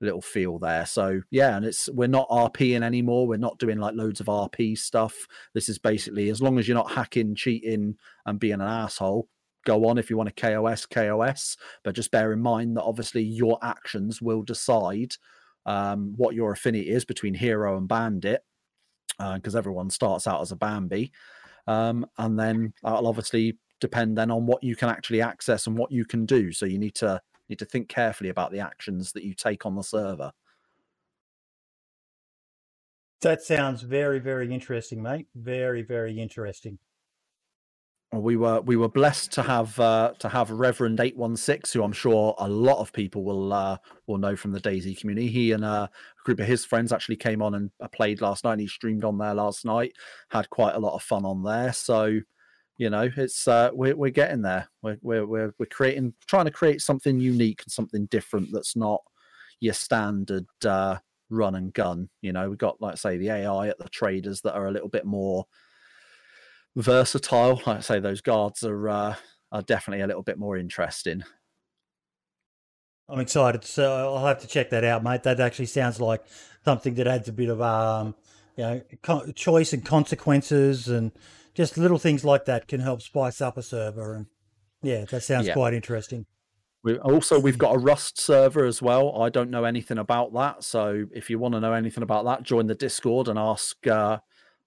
little 0.00 0.22
feel 0.22 0.58
there. 0.58 0.86
So 0.86 1.22
yeah, 1.30 1.56
and 1.56 1.64
it's 1.64 1.88
we're 1.88 2.06
not 2.06 2.28
RPing 2.28 2.82
anymore. 2.82 3.26
We're 3.26 3.36
not 3.36 3.58
doing 3.58 3.78
like 3.78 3.94
loads 3.94 4.20
of 4.20 4.26
RP 4.26 4.78
stuff. 4.78 5.26
This 5.54 5.68
is 5.68 5.78
basically 5.78 6.30
as 6.30 6.40
long 6.40 6.58
as 6.58 6.68
you're 6.68 6.76
not 6.76 6.92
hacking, 6.92 7.34
cheating, 7.34 7.96
and 8.26 8.38
being 8.38 8.54
an 8.54 8.60
asshole. 8.62 9.28
Go 9.64 9.86
on 9.86 9.98
if 9.98 10.08
you 10.08 10.16
want 10.16 10.34
to 10.34 10.40
KOS, 10.40 10.86
KOS, 10.86 11.56
but 11.82 11.94
just 11.94 12.10
bear 12.10 12.32
in 12.32 12.40
mind 12.40 12.76
that 12.76 12.84
obviously 12.84 13.22
your 13.22 13.58
actions 13.62 14.22
will 14.22 14.42
decide 14.42 15.14
um, 15.68 16.14
what 16.16 16.34
your 16.34 16.50
affinity 16.50 16.88
is 16.88 17.04
between 17.04 17.34
hero 17.34 17.76
and 17.76 17.86
bandit 17.86 18.42
because 19.34 19.54
uh, 19.54 19.58
everyone 19.58 19.90
starts 19.90 20.26
out 20.26 20.40
as 20.40 20.50
a 20.50 20.56
Bambi. 20.56 21.12
Um, 21.66 22.06
and 22.16 22.38
then 22.38 22.72
that'll 22.82 23.06
obviously 23.06 23.58
depend 23.78 24.16
then 24.16 24.30
on 24.30 24.46
what 24.46 24.64
you 24.64 24.74
can 24.74 24.88
actually 24.88 25.20
access 25.20 25.66
and 25.66 25.76
what 25.76 25.92
you 25.92 26.06
can 26.06 26.24
do. 26.24 26.52
So 26.52 26.64
you 26.64 26.78
need 26.78 26.94
to 26.96 27.20
need 27.50 27.58
to 27.58 27.66
think 27.66 27.88
carefully 27.88 28.30
about 28.30 28.50
the 28.50 28.60
actions 28.60 29.12
that 29.12 29.24
you 29.24 29.34
take 29.34 29.66
on 29.66 29.74
the 29.74 29.82
server. 29.82 30.32
That 33.20 33.42
sounds 33.42 33.82
very, 33.82 34.20
very 34.20 34.52
interesting, 34.52 35.02
mate. 35.02 35.26
Very, 35.34 35.82
very 35.82 36.18
interesting 36.18 36.78
we 38.12 38.36
were 38.36 38.60
we 38.62 38.76
were 38.76 38.88
blessed 38.88 39.32
to 39.32 39.42
have 39.42 39.78
uh, 39.78 40.12
to 40.18 40.28
have 40.30 40.50
Reverend 40.50 40.98
eight 41.00 41.16
one 41.16 41.36
six, 41.36 41.72
who 41.72 41.82
I'm 41.82 41.92
sure 41.92 42.34
a 42.38 42.48
lot 42.48 42.78
of 42.78 42.92
people 42.92 43.22
will 43.22 43.52
uh, 43.52 43.76
will 44.06 44.16
know 44.16 44.34
from 44.34 44.52
the 44.52 44.60
DayZ 44.60 44.98
community. 44.98 45.28
He 45.28 45.52
and 45.52 45.64
uh, 45.64 45.88
a 45.88 46.24
group 46.24 46.40
of 46.40 46.46
his 46.46 46.64
friends 46.64 46.92
actually 46.92 47.16
came 47.16 47.42
on 47.42 47.54
and 47.54 47.70
uh, 47.80 47.88
played 47.88 48.22
last 48.22 48.44
night. 48.44 48.52
And 48.52 48.60
he 48.62 48.66
streamed 48.66 49.04
on 49.04 49.18
there 49.18 49.34
last 49.34 49.64
night, 49.64 49.92
had 50.30 50.48
quite 50.48 50.74
a 50.74 50.78
lot 50.78 50.94
of 50.94 51.02
fun 51.02 51.26
on 51.26 51.42
there. 51.42 51.72
So, 51.74 52.18
you 52.78 52.88
know, 52.88 53.10
it's 53.14 53.46
uh, 53.46 53.70
we're 53.74 53.96
we're 53.96 54.10
getting 54.10 54.40
there. 54.40 54.70
We're 54.80 54.98
we're 55.02 55.26
we're, 55.26 55.52
creating 55.70 56.14
trying 56.26 56.46
to 56.46 56.50
create 56.50 56.80
something 56.80 57.20
unique 57.20 57.62
and 57.62 57.70
something 57.70 58.06
different 58.06 58.48
that's 58.52 58.74
not 58.74 59.02
your 59.60 59.74
standard 59.74 60.46
uh, 60.64 60.96
run 61.28 61.56
and 61.56 61.74
gun. 61.74 62.08
You 62.22 62.32
know, 62.32 62.48
we've 62.48 62.56
got 62.56 62.80
like 62.80 62.96
say 62.96 63.18
the 63.18 63.28
AI 63.28 63.68
at 63.68 63.78
the 63.78 63.88
traders 63.90 64.40
that 64.42 64.54
are 64.54 64.68
a 64.68 64.72
little 64.72 64.88
bit 64.88 65.04
more 65.04 65.44
versatile. 66.76 67.60
Like 67.66 67.78
I 67.78 67.80
say, 67.80 68.00
those 68.00 68.20
guards 68.20 68.64
are 68.64 68.88
uh, 68.88 69.14
are 69.52 69.62
definitely 69.62 70.02
a 70.02 70.06
little 70.06 70.22
bit 70.22 70.38
more 70.38 70.56
interesting. 70.56 71.22
I'm 73.08 73.20
excited, 73.20 73.64
so 73.64 74.14
I'll 74.14 74.26
have 74.26 74.40
to 74.40 74.46
check 74.46 74.70
that 74.70 74.84
out, 74.84 75.02
mate. 75.02 75.22
That 75.22 75.40
actually 75.40 75.66
sounds 75.66 75.98
like 75.98 76.22
something 76.64 76.94
that 76.94 77.06
adds 77.06 77.28
a 77.28 77.32
bit 77.32 77.48
of 77.48 77.62
um, 77.62 78.14
you 78.56 78.64
know, 78.64 78.82
choice 79.34 79.72
and 79.72 79.84
consequences, 79.84 80.88
and 80.88 81.12
just 81.54 81.78
little 81.78 81.98
things 81.98 82.24
like 82.24 82.44
that 82.44 82.68
can 82.68 82.80
help 82.80 83.00
spice 83.00 83.40
up 83.40 83.56
a 83.56 83.62
server. 83.62 84.14
And 84.14 84.26
yeah, 84.82 85.06
that 85.06 85.22
sounds 85.22 85.46
yeah. 85.46 85.54
quite 85.54 85.72
interesting. 85.72 86.26
We 86.84 86.98
also 86.98 87.40
we've 87.40 87.58
got 87.58 87.74
a 87.74 87.78
Rust 87.78 88.20
server 88.20 88.64
as 88.64 88.82
well. 88.82 89.20
I 89.20 89.30
don't 89.30 89.50
know 89.50 89.64
anything 89.64 89.98
about 89.98 90.34
that, 90.34 90.62
so 90.62 91.06
if 91.12 91.30
you 91.30 91.38
want 91.38 91.54
to 91.54 91.60
know 91.60 91.72
anything 91.72 92.02
about 92.02 92.26
that, 92.26 92.42
join 92.42 92.66
the 92.66 92.74
Discord 92.74 93.28
and 93.28 93.38
ask 93.38 93.86
uh, 93.86 94.18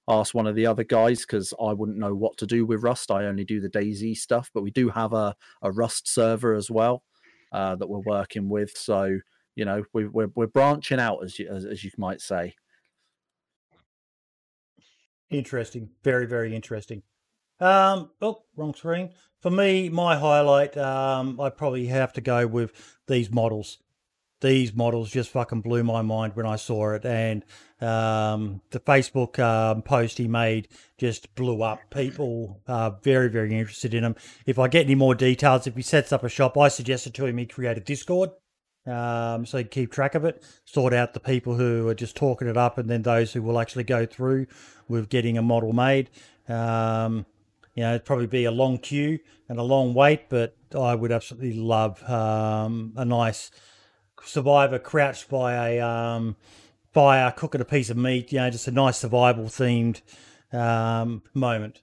ask 0.07 0.33
one 0.33 0.47
of 0.47 0.55
the 0.55 0.65
other 0.65 0.83
guys 0.83 1.21
because 1.21 1.53
I 1.61 1.73
wouldn't 1.73 1.97
know 1.97 2.13
what 2.13 2.37
to 2.37 2.47
do 2.47 2.65
with 2.65 2.83
Rust. 2.83 3.11
I 3.11 3.25
only 3.25 3.45
do 3.45 3.59
the 3.59 3.69
DayZ 3.69 4.17
stuff, 4.17 4.49
but 4.53 4.63
we 4.63 4.71
do 4.71 4.89
have 4.89 5.13
a, 5.13 5.35
a 5.61 5.71
Rust 5.71 6.07
server 6.07 6.53
as 6.53 6.69
well 6.69 7.03
uh, 7.51 7.75
that 7.75 7.89
we're 7.89 7.99
working 7.99 8.49
with. 8.49 8.77
So 8.77 9.19
you 9.55 9.65
know 9.65 9.83
we, 9.93 10.07
we're 10.07 10.31
we're 10.35 10.47
branching 10.47 10.99
out 10.99 11.23
as 11.23 11.37
you 11.37 11.49
as, 11.49 11.65
as 11.65 11.83
you 11.83 11.91
might 11.97 12.21
say. 12.21 12.55
Interesting, 15.29 15.89
very 16.03 16.25
very 16.25 16.55
interesting. 16.55 17.03
Um, 17.59 18.09
oh, 18.21 18.43
wrong 18.55 18.73
screen. 18.73 19.11
For 19.39 19.51
me, 19.51 19.89
my 19.89 20.17
highlight, 20.17 20.77
um, 20.77 21.39
I 21.39 21.49
probably 21.49 21.87
have 21.87 22.13
to 22.13 22.21
go 22.21 22.47
with 22.47 22.99
these 23.07 23.31
models 23.31 23.77
these 24.41 24.73
models 24.73 25.11
just 25.11 25.29
fucking 25.29 25.61
blew 25.61 25.83
my 25.83 26.01
mind 26.01 26.35
when 26.35 26.45
I 26.45 26.55
saw 26.55 26.93
it. 26.93 27.05
And 27.05 27.45
um, 27.81 28.61
the 28.69 28.79
Facebook 28.79 29.39
um, 29.39 29.81
post 29.81 30.17
he 30.17 30.27
made 30.27 30.67
just 30.97 31.33
blew 31.35 31.63
up. 31.63 31.79
People 31.89 32.61
are 32.67 32.97
very, 33.01 33.29
very 33.29 33.57
interested 33.57 33.93
in 33.93 34.03
him. 34.03 34.15
If 34.45 34.59
I 34.59 34.67
get 34.67 34.85
any 34.85 34.95
more 34.95 35.15
details, 35.15 35.67
if 35.67 35.75
he 35.75 35.81
sets 35.81 36.11
up 36.11 36.23
a 36.23 36.29
shop, 36.29 36.57
I 36.57 36.67
suggested 36.67 37.13
to 37.15 37.25
him 37.25 37.37
he 37.37 37.45
create 37.45 37.77
a 37.77 37.81
Discord 37.81 38.31
um, 38.85 39.45
so 39.45 39.59
he'd 39.59 39.69
keep 39.69 39.91
track 39.91 40.15
of 40.15 40.25
it, 40.25 40.43
sort 40.65 40.93
out 40.93 41.13
the 41.13 41.19
people 41.19 41.55
who 41.55 41.87
are 41.87 41.93
just 41.93 42.15
talking 42.15 42.47
it 42.47 42.57
up, 42.57 42.77
and 42.77 42.89
then 42.89 43.03
those 43.03 43.31
who 43.33 43.41
will 43.41 43.59
actually 43.59 43.83
go 43.83 44.05
through 44.05 44.47
with 44.87 45.09
getting 45.09 45.37
a 45.37 45.41
model 45.41 45.71
made. 45.71 46.09
Um, 46.47 47.25
you 47.75 47.83
know, 47.83 47.91
it'd 47.91 48.05
probably 48.05 48.27
be 48.27 48.45
a 48.45 48.51
long 48.51 48.79
queue 48.79 49.19
and 49.47 49.59
a 49.59 49.63
long 49.63 49.93
wait, 49.93 50.29
but 50.29 50.55
I 50.77 50.95
would 50.95 51.11
absolutely 51.11 51.53
love 51.53 52.01
um, 52.09 52.93
a 52.97 53.05
nice 53.05 53.51
survivor 54.23 54.79
crouched 54.79 55.29
by 55.29 55.53
a 55.53 55.79
um, 55.79 56.35
fire 56.91 57.31
cooking 57.31 57.61
a 57.61 57.65
piece 57.65 57.89
of 57.89 57.97
meat. 57.97 58.31
You 58.31 58.39
know, 58.39 58.49
just 58.49 58.67
a 58.67 58.71
nice 58.71 58.97
survival 58.97 59.45
themed 59.45 60.01
um, 60.53 61.23
moment. 61.33 61.81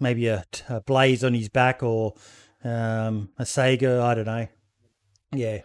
Maybe 0.00 0.28
a, 0.28 0.44
a, 0.68 0.80
blaze 0.80 1.24
on 1.24 1.34
his 1.34 1.48
back 1.48 1.82
or 1.82 2.14
um, 2.62 3.30
a 3.38 3.42
Sega. 3.42 4.00
I 4.00 4.14
don't 4.14 4.26
know. 4.26 4.46
Yeah. 5.32 5.58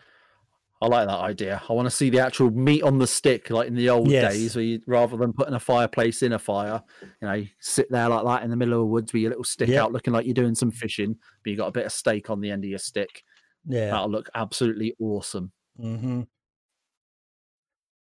I 0.81 0.87
like 0.87 1.07
that 1.07 1.19
idea. 1.19 1.61
I 1.69 1.73
want 1.73 1.85
to 1.85 1.91
see 1.91 2.09
the 2.09 2.19
actual 2.19 2.51
meat 2.51 2.83
on 2.83 2.97
the 2.97 3.07
stick, 3.07 3.49
like 3.49 3.69
in 3.69 3.75
the 3.75 3.89
old 3.89 4.09
yes. 4.09 4.33
days, 4.33 4.55
where 4.55 4.65
you, 4.65 4.81
rather 4.85 5.15
than 5.15 5.31
putting 5.31 5.53
a 5.53 5.59
fireplace 5.59 6.23
in 6.23 6.33
a 6.33 6.39
fire, 6.39 6.83
you 7.01 7.27
know, 7.27 7.33
you 7.35 7.47
sit 7.61 7.89
there 7.89 8.09
like 8.09 8.25
that 8.25 8.43
in 8.43 8.49
the 8.49 8.57
middle 8.57 8.73
of 8.73 8.79
the 8.79 8.85
woods 8.87 9.13
with 9.13 9.21
your 9.21 9.29
little 9.29 9.45
stick 9.45 9.69
yep. 9.69 9.81
out, 9.81 9.93
looking 9.93 10.11
like 10.11 10.25
you're 10.25 10.33
doing 10.33 10.55
some 10.55 10.71
fishing, 10.71 11.15
but 11.41 11.51
you 11.51 11.55
got 11.55 11.67
a 11.67 11.71
bit 11.71 11.85
of 11.85 11.93
steak 11.93 12.29
on 12.29 12.41
the 12.41 12.51
end 12.51 12.65
of 12.65 12.69
your 12.69 12.79
stick. 12.79 13.23
Yeah, 13.65 13.91
that'll 13.91 14.11
look 14.11 14.29
absolutely 14.35 14.93
awesome. 14.99 15.53
Mm-hmm. 15.81 16.23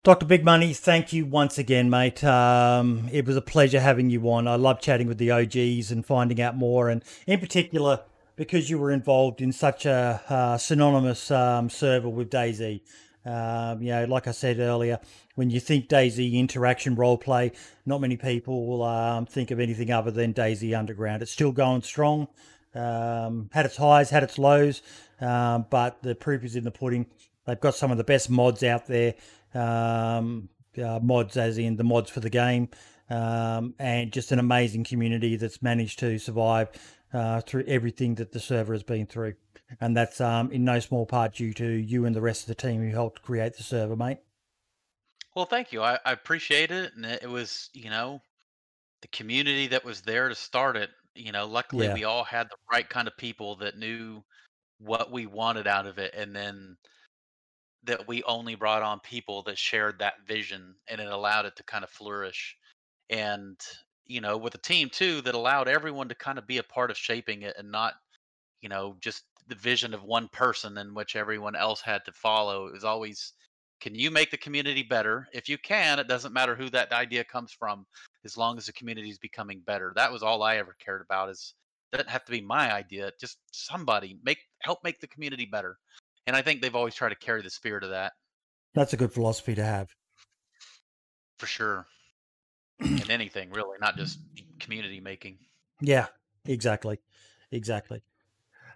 Dr. 0.05 0.27
Big 0.27 0.45
Money, 0.45 0.71
thank 0.71 1.13
you 1.13 1.25
once 1.25 1.57
again, 1.57 1.89
mate. 1.89 2.23
Um, 2.23 3.09
it 3.11 3.25
was 3.25 3.35
a 3.35 3.41
pleasure 3.41 3.79
having 3.79 4.11
you 4.11 4.29
on. 4.29 4.47
I 4.47 4.53
love 4.53 4.79
chatting 4.79 5.07
with 5.07 5.17
the 5.17 5.31
OGs 5.31 5.89
and 5.89 6.05
finding 6.05 6.39
out 6.39 6.55
more, 6.55 6.89
and 6.89 7.03
in 7.25 7.39
particular, 7.39 8.01
because 8.35 8.69
you 8.69 8.77
were 8.77 8.91
involved 8.91 9.41
in 9.41 9.51
such 9.51 9.87
a 9.87 10.21
uh, 10.29 10.59
synonymous 10.59 11.31
um, 11.31 11.71
server 11.71 12.07
with 12.07 12.29
DayZ. 12.29 12.81
Um, 13.25 13.81
you 13.81 13.89
know, 13.93 14.05
like 14.05 14.27
I 14.27 14.31
said 14.31 14.59
earlier, 14.59 14.99
when 15.33 15.49
you 15.49 15.59
think 15.59 15.89
DayZ 15.89 16.33
interaction 16.33 16.95
roleplay, 16.95 17.55
not 17.87 17.99
many 17.99 18.15
people 18.15 18.67
will 18.67 18.83
um, 18.83 19.25
think 19.25 19.49
of 19.49 19.59
anything 19.59 19.89
other 19.89 20.11
than 20.11 20.35
DayZ 20.35 20.77
Underground. 20.77 21.23
It's 21.23 21.31
still 21.31 21.51
going 21.51 21.81
strong. 21.81 22.27
Um, 22.75 23.49
had 23.53 23.65
its 23.65 23.77
highs, 23.77 24.11
had 24.11 24.21
its 24.21 24.37
lows, 24.37 24.83
um, 25.19 25.65
but 25.71 26.03
the 26.03 26.13
proof 26.13 26.43
is 26.43 26.55
in 26.55 26.63
the 26.63 26.69
pudding. 26.69 27.07
They've 27.45 27.59
got 27.59 27.75
some 27.75 27.91
of 27.91 27.97
the 27.97 28.03
best 28.03 28.29
mods 28.29 28.63
out 28.63 28.87
there. 28.87 29.15
Um, 29.55 30.49
uh, 30.77 30.99
mods, 31.01 31.37
as 31.37 31.57
in 31.57 31.77
the 31.77 31.83
mods 31.83 32.09
for 32.09 32.19
the 32.19 32.29
game, 32.29 32.67
um, 33.09 33.73
and 33.79 34.11
just 34.11 34.31
an 34.31 34.39
amazing 34.39 34.83
community 34.83 35.37
that's 35.37 35.61
managed 35.61 35.99
to 35.99 36.19
survive 36.19 36.69
uh, 37.13 37.41
through 37.41 37.63
everything 37.65 38.15
that 38.15 38.31
the 38.31 38.39
server 38.39 38.73
has 38.73 38.83
been 38.83 39.05
through. 39.05 39.35
And 39.81 39.95
that's 39.95 40.21
um, 40.21 40.51
in 40.51 40.63
no 40.63 40.79
small 40.79 41.05
part 41.05 41.35
due 41.35 41.53
to 41.53 41.65
you 41.65 42.05
and 42.05 42.15
the 42.15 42.21
rest 42.21 42.43
of 42.43 42.47
the 42.47 42.55
team 42.55 42.81
who 42.81 42.91
helped 42.91 43.21
create 43.21 43.55
the 43.55 43.63
server, 43.63 43.95
mate. 43.95 44.19
Well, 45.35 45.45
thank 45.45 45.71
you. 45.73 45.81
I, 45.81 45.97
I 46.05 46.11
appreciate 46.11 46.71
it. 46.71 46.91
And 46.95 47.05
it 47.05 47.29
was, 47.29 47.69
you 47.73 47.89
know, 47.89 48.21
the 49.01 49.07
community 49.09 49.67
that 49.67 49.83
was 49.83 50.01
there 50.01 50.29
to 50.29 50.35
start 50.35 50.77
it. 50.77 50.89
You 51.15 51.31
know, 51.31 51.45
luckily 51.45 51.87
yeah. 51.87 51.93
we 51.93 52.03
all 52.03 52.23
had 52.23 52.47
the 52.47 52.57
right 52.71 52.87
kind 52.87 53.07
of 53.07 53.17
people 53.17 53.55
that 53.57 53.77
knew 53.77 54.23
what 54.79 55.11
we 55.11 55.25
wanted 55.25 55.67
out 55.67 55.87
of 55.87 55.97
it. 55.97 56.13
And 56.15 56.35
then 56.35 56.77
that 57.85 58.07
we 58.07 58.23
only 58.23 58.55
brought 58.55 58.83
on 58.83 58.99
people 58.99 59.43
that 59.43 59.57
shared 59.57 59.99
that 59.99 60.25
vision 60.27 60.75
and 60.87 60.99
it 60.99 61.07
allowed 61.07 61.45
it 61.45 61.55
to 61.55 61.63
kind 61.63 61.83
of 61.83 61.89
flourish. 61.89 62.57
And 63.09 63.57
you 64.07 64.21
know 64.21 64.37
with 64.37 64.55
a 64.55 64.59
team 64.59 64.89
too 64.89 65.21
that 65.21 65.35
allowed 65.35 65.67
everyone 65.67 66.09
to 66.09 66.15
kind 66.15 66.37
of 66.37 66.47
be 66.47 66.59
a 66.59 66.63
part 66.63 66.91
of 66.91 66.97
shaping 66.97 67.41
it 67.41 67.55
and 67.57 67.71
not 67.71 67.93
you 68.61 68.69
know 68.69 68.95
just 68.99 69.23
the 69.47 69.55
vision 69.55 69.93
of 69.93 70.03
one 70.03 70.27
person 70.29 70.77
in 70.77 70.93
which 70.93 71.15
everyone 71.15 71.55
else 71.55 71.81
had 71.81 72.03
to 72.05 72.11
follow. 72.11 72.67
It 72.67 72.73
was 72.73 72.83
always 72.83 73.33
can 73.81 73.93
you 73.93 74.09
make 74.09 74.31
the 74.31 74.37
community 74.37 74.83
better? 74.83 75.27
If 75.33 75.49
you 75.49 75.57
can 75.57 75.99
it 75.99 76.07
doesn't 76.07 76.33
matter 76.33 76.55
who 76.55 76.69
that 76.71 76.91
idea 76.93 77.23
comes 77.23 77.51
from 77.51 77.85
as 78.23 78.37
long 78.37 78.57
as 78.57 78.65
the 78.65 78.73
community 78.73 79.09
is 79.09 79.19
becoming 79.19 79.61
better. 79.65 79.93
That 79.95 80.11
was 80.11 80.23
all 80.23 80.43
i 80.43 80.57
ever 80.57 80.75
cared 80.83 81.01
about 81.01 81.29
is 81.29 81.53
doesn't 81.91 82.09
have 82.09 82.25
to 82.25 82.31
be 82.31 82.41
my 82.41 82.73
idea 82.73 83.11
just 83.19 83.37
somebody 83.51 84.17
make 84.23 84.39
help 84.59 84.79
make 84.83 84.99
the 84.99 85.07
community 85.07 85.45
better 85.45 85.77
And 86.27 86.35
I 86.35 86.41
think 86.41 86.61
they've 86.61 86.75
always 86.75 86.95
tried 86.95 87.09
to 87.09 87.15
carry 87.15 87.41
the 87.41 87.49
spirit 87.49 87.83
of 87.83 87.91
that 87.91 88.13
That's 88.73 88.93
a 88.93 88.97
good 88.97 89.13
philosophy 89.13 89.55
to 89.55 89.63
have. 89.63 89.89
for 91.37 91.47
sure. 91.47 91.85
in 92.79 93.09
anything 93.09 93.51
really, 93.51 93.77
not 93.79 93.95
just 93.95 94.19
community 94.59 94.99
making. 94.99 95.37
Yeah, 95.81 96.07
exactly. 96.45 96.99
Exactly. 97.51 98.01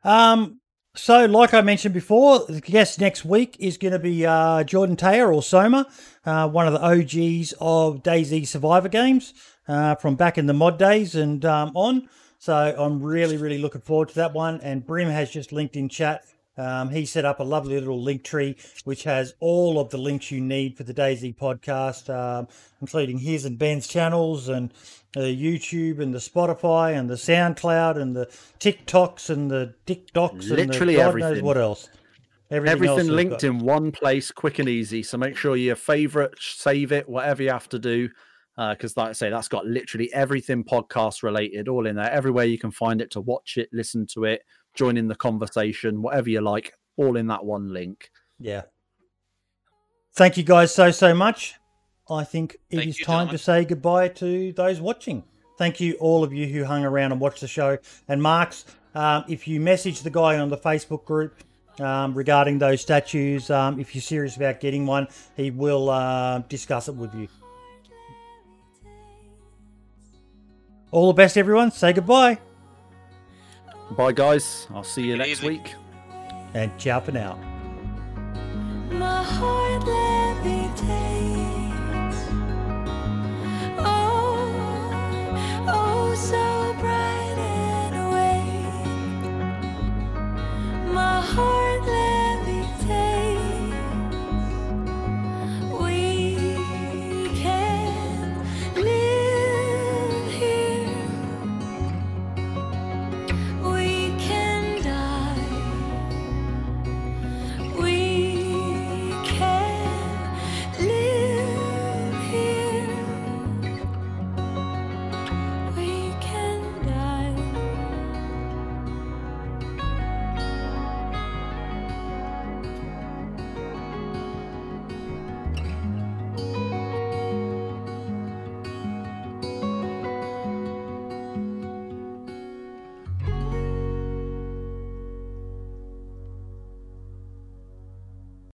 Um, 0.04 0.62
so, 0.96 1.26
like 1.26 1.54
I 1.54 1.62
mentioned 1.62 1.94
before, 1.94 2.46
the 2.48 2.62
guest 2.62 3.00
next 3.00 3.24
week 3.26 3.58
is 3.60 3.78
going 3.78 3.92
to 3.92 4.00
be 4.00 4.26
uh, 4.26 4.64
Jordan 4.64 4.96
Taylor 4.96 5.34
or 5.34 5.44
Soma, 5.44 5.88
uh, 6.26 6.48
one 6.48 6.68
of 6.68 6.74
the 6.74 6.82
OGs 6.82 7.54
of 7.60 8.04
DayZ 8.04 8.48
Survivor 8.48 8.90
games 8.90 9.34
uh, 9.68 9.96
from 9.96 10.16
back 10.16 10.38
in 10.38 10.46
the 10.46 10.54
mod 10.54 10.80
days 10.80 11.16
and 11.16 11.44
um, 11.46 11.72
on. 11.76 12.10
So, 12.38 12.54
I'm 12.56 13.02
really, 13.04 13.38
really 13.38 13.58
looking 13.58 13.82
forward 13.82 14.10
to 14.10 14.16
that 14.16 14.34
one. 14.34 14.62
And 14.62 14.86
Brim 14.86 15.10
has 15.10 15.30
just 15.30 15.52
linked 15.52 15.76
in 15.76 15.90
chat. 15.90 16.26
Um, 16.60 16.90
he 16.90 17.06
set 17.06 17.24
up 17.24 17.40
a 17.40 17.44
lovely 17.44 17.80
little 17.80 18.02
link 18.02 18.24
tree 18.24 18.58
which 18.84 19.04
has 19.04 19.34
all 19.40 19.80
of 19.80 19.92
the 19.92 19.98
links 19.98 20.30
you 20.30 20.42
need 20.42 20.76
for 20.76 20.84
the 20.84 20.94
DayZ 20.94 21.38
podcast, 21.38 22.14
um, 22.14 22.48
including 22.82 23.20
his 23.20 23.46
and 23.46 23.58
Ben's 23.58 23.88
channels 23.88 24.50
and 24.50 24.74
the 25.14 25.22
YouTube 25.22 26.02
and 26.02 26.14
the 26.14 26.20
Spotify 26.20 26.98
and 26.98 27.10
the 27.10 27.16
SoundCloud 27.16 27.98
and 27.98 28.14
the 28.16 28.26
TikToks 28.60 29.30
and 29.30 29.50
the 29.50 29.74
TikToks 29.88 30.50
Literally 30.50 30.62
and 30.62 30.70
the 30.70 30.76
God 30.76 31.16
knows 31.16 31.24
everything. 31.24 31.46
what 31.46 31.58
else. 31.58 31.90
Everything, 32.52 32.90
Everything 32.90 33.08
linked 33.16 33.44
in 33.44 33.60
one 33.60 33.92
place, 33.92 34.32
quick 34.32 34.60
and 34.60 34.68
easy. 34.68 35.04
So 35.04 35.18
make 35.18 35.38
sure 35.38 35.56
you 35.56 35.76
favorite, 35.76 36.34
save 36.40 36.92
it, 36.92 37.08
whatever 37.08 37.44
you 37.44 37.52
have 37.52 37.70
to 37.70 37.80
do. 37.80 38.10
Because, 38.58 38.98
like 38.98 39.10
I 39.10 39.14
say, 39.14 39.30
that's 39.30 39.48
got 39.48 39.66
literally 39.66 40.12
everything 40.14 40.66
podcast 40.66 41.24
related, 41.24 41.70
all 41.70 41.88
in 41.88 41.96
there. 41.96 42.12
Everywhere 42.12 42.44
you 42.44 42.58
can 42.58 42.72
find 42.72 43.02
it 43.02 43.12
to 43.12 43.22
watch 43.22 43.56
it, 43.56 43.70
listen 43.72 44.06
to 44.08 44.26
it, 44.26 44.42
join 44.76 44.98
in 44.98 45.08
the 45.08 45.16
conversation, 45.16 46.02
whatever 46.02 46.30
you 46.30 46.42
like, 46.42 46.74
all 46.98 47.16
in 47.16 47.28
that 47.28 47.46
one 47.46 47.74
link. 47.74 48.12
Yeah. 48.40 48.64
Thank 50.14 50.38
you 50.38 50.44
guys 50.44 50.74
so, 50.74 50.92
so 50.92 51.14
much. 51.14 51.56
I 52.10 52.24
think 52.24 52.58
it 52.70 52.78
is 52.78 52.80
Thank 52.80 53.00
you, 53.00 53.06
time 53.06 53.14
gentlemen. 53.14 53.32
to 53.32 53.38
say 53.38 53.66
goodbye 53.66 54.08
to 54.10 54.54
those 54.54 54.82
watching. 54.82 55.24
Thank 55.58 55.80
you, 55.80 55.94
all 56.00 56.24
of 56.24 56.34
you 56.34 56.48
who 56.48 56.64
hung 56.64 56.84
around 56.86 57.12
and 57.12 57.22
watched 57.22 57.42
the 57.42 57.48
show. 57.48 57.78
And 58.08 58.22
Marks, 58.22 58.66
um, 58.96 59.26
if 59.28 59.48
you 59.48 59.60
message 59.60 60.02
the 60.02 60.10
guy 60.10 60.40
on 60.40 60.50
the 60.50 60.58
Facebook 60.58 61.06
group 61.06 61.36
um, 61.80 62.14
regarding 62.14 62.58
those 62.58 62.82
statues, 62.82 63.50
um, 63.50 63.80
if 63.80 63.94
you're 63.94 64.02
serious 64.02 64.38
about 64.38 64.60
getting 64.60 64.86
one, 64.86 65.08
he 65.36 65.52
will 65.52 65.90
uh, 65.90 66.40
discuss 66.50 66.88
it 66.88 66.96
with 66.96 67.14
you. 67.14 67.28
All 70.92 71.08
the 71.08 71.14
best, 71.14 71.38
everyone. 71.38 71.72
Say 71.72 71.94
goodbye. 71.94 72.40
Bye, 73.98 74.12
guys. 74.14 74.68
I'll 74.74 74.84
see 74.84 75.04
you 75.04 75.18
Take 75.18 75.28
next 75.28 75.40
easy. 75.44 75.48
week. 75.48 75.76
And 76.54 76.72
ciao 76.78 77.00
for 77.00 77.12
now. 77.12 77.38
My 78.92 79.24
heart 79.24 79.84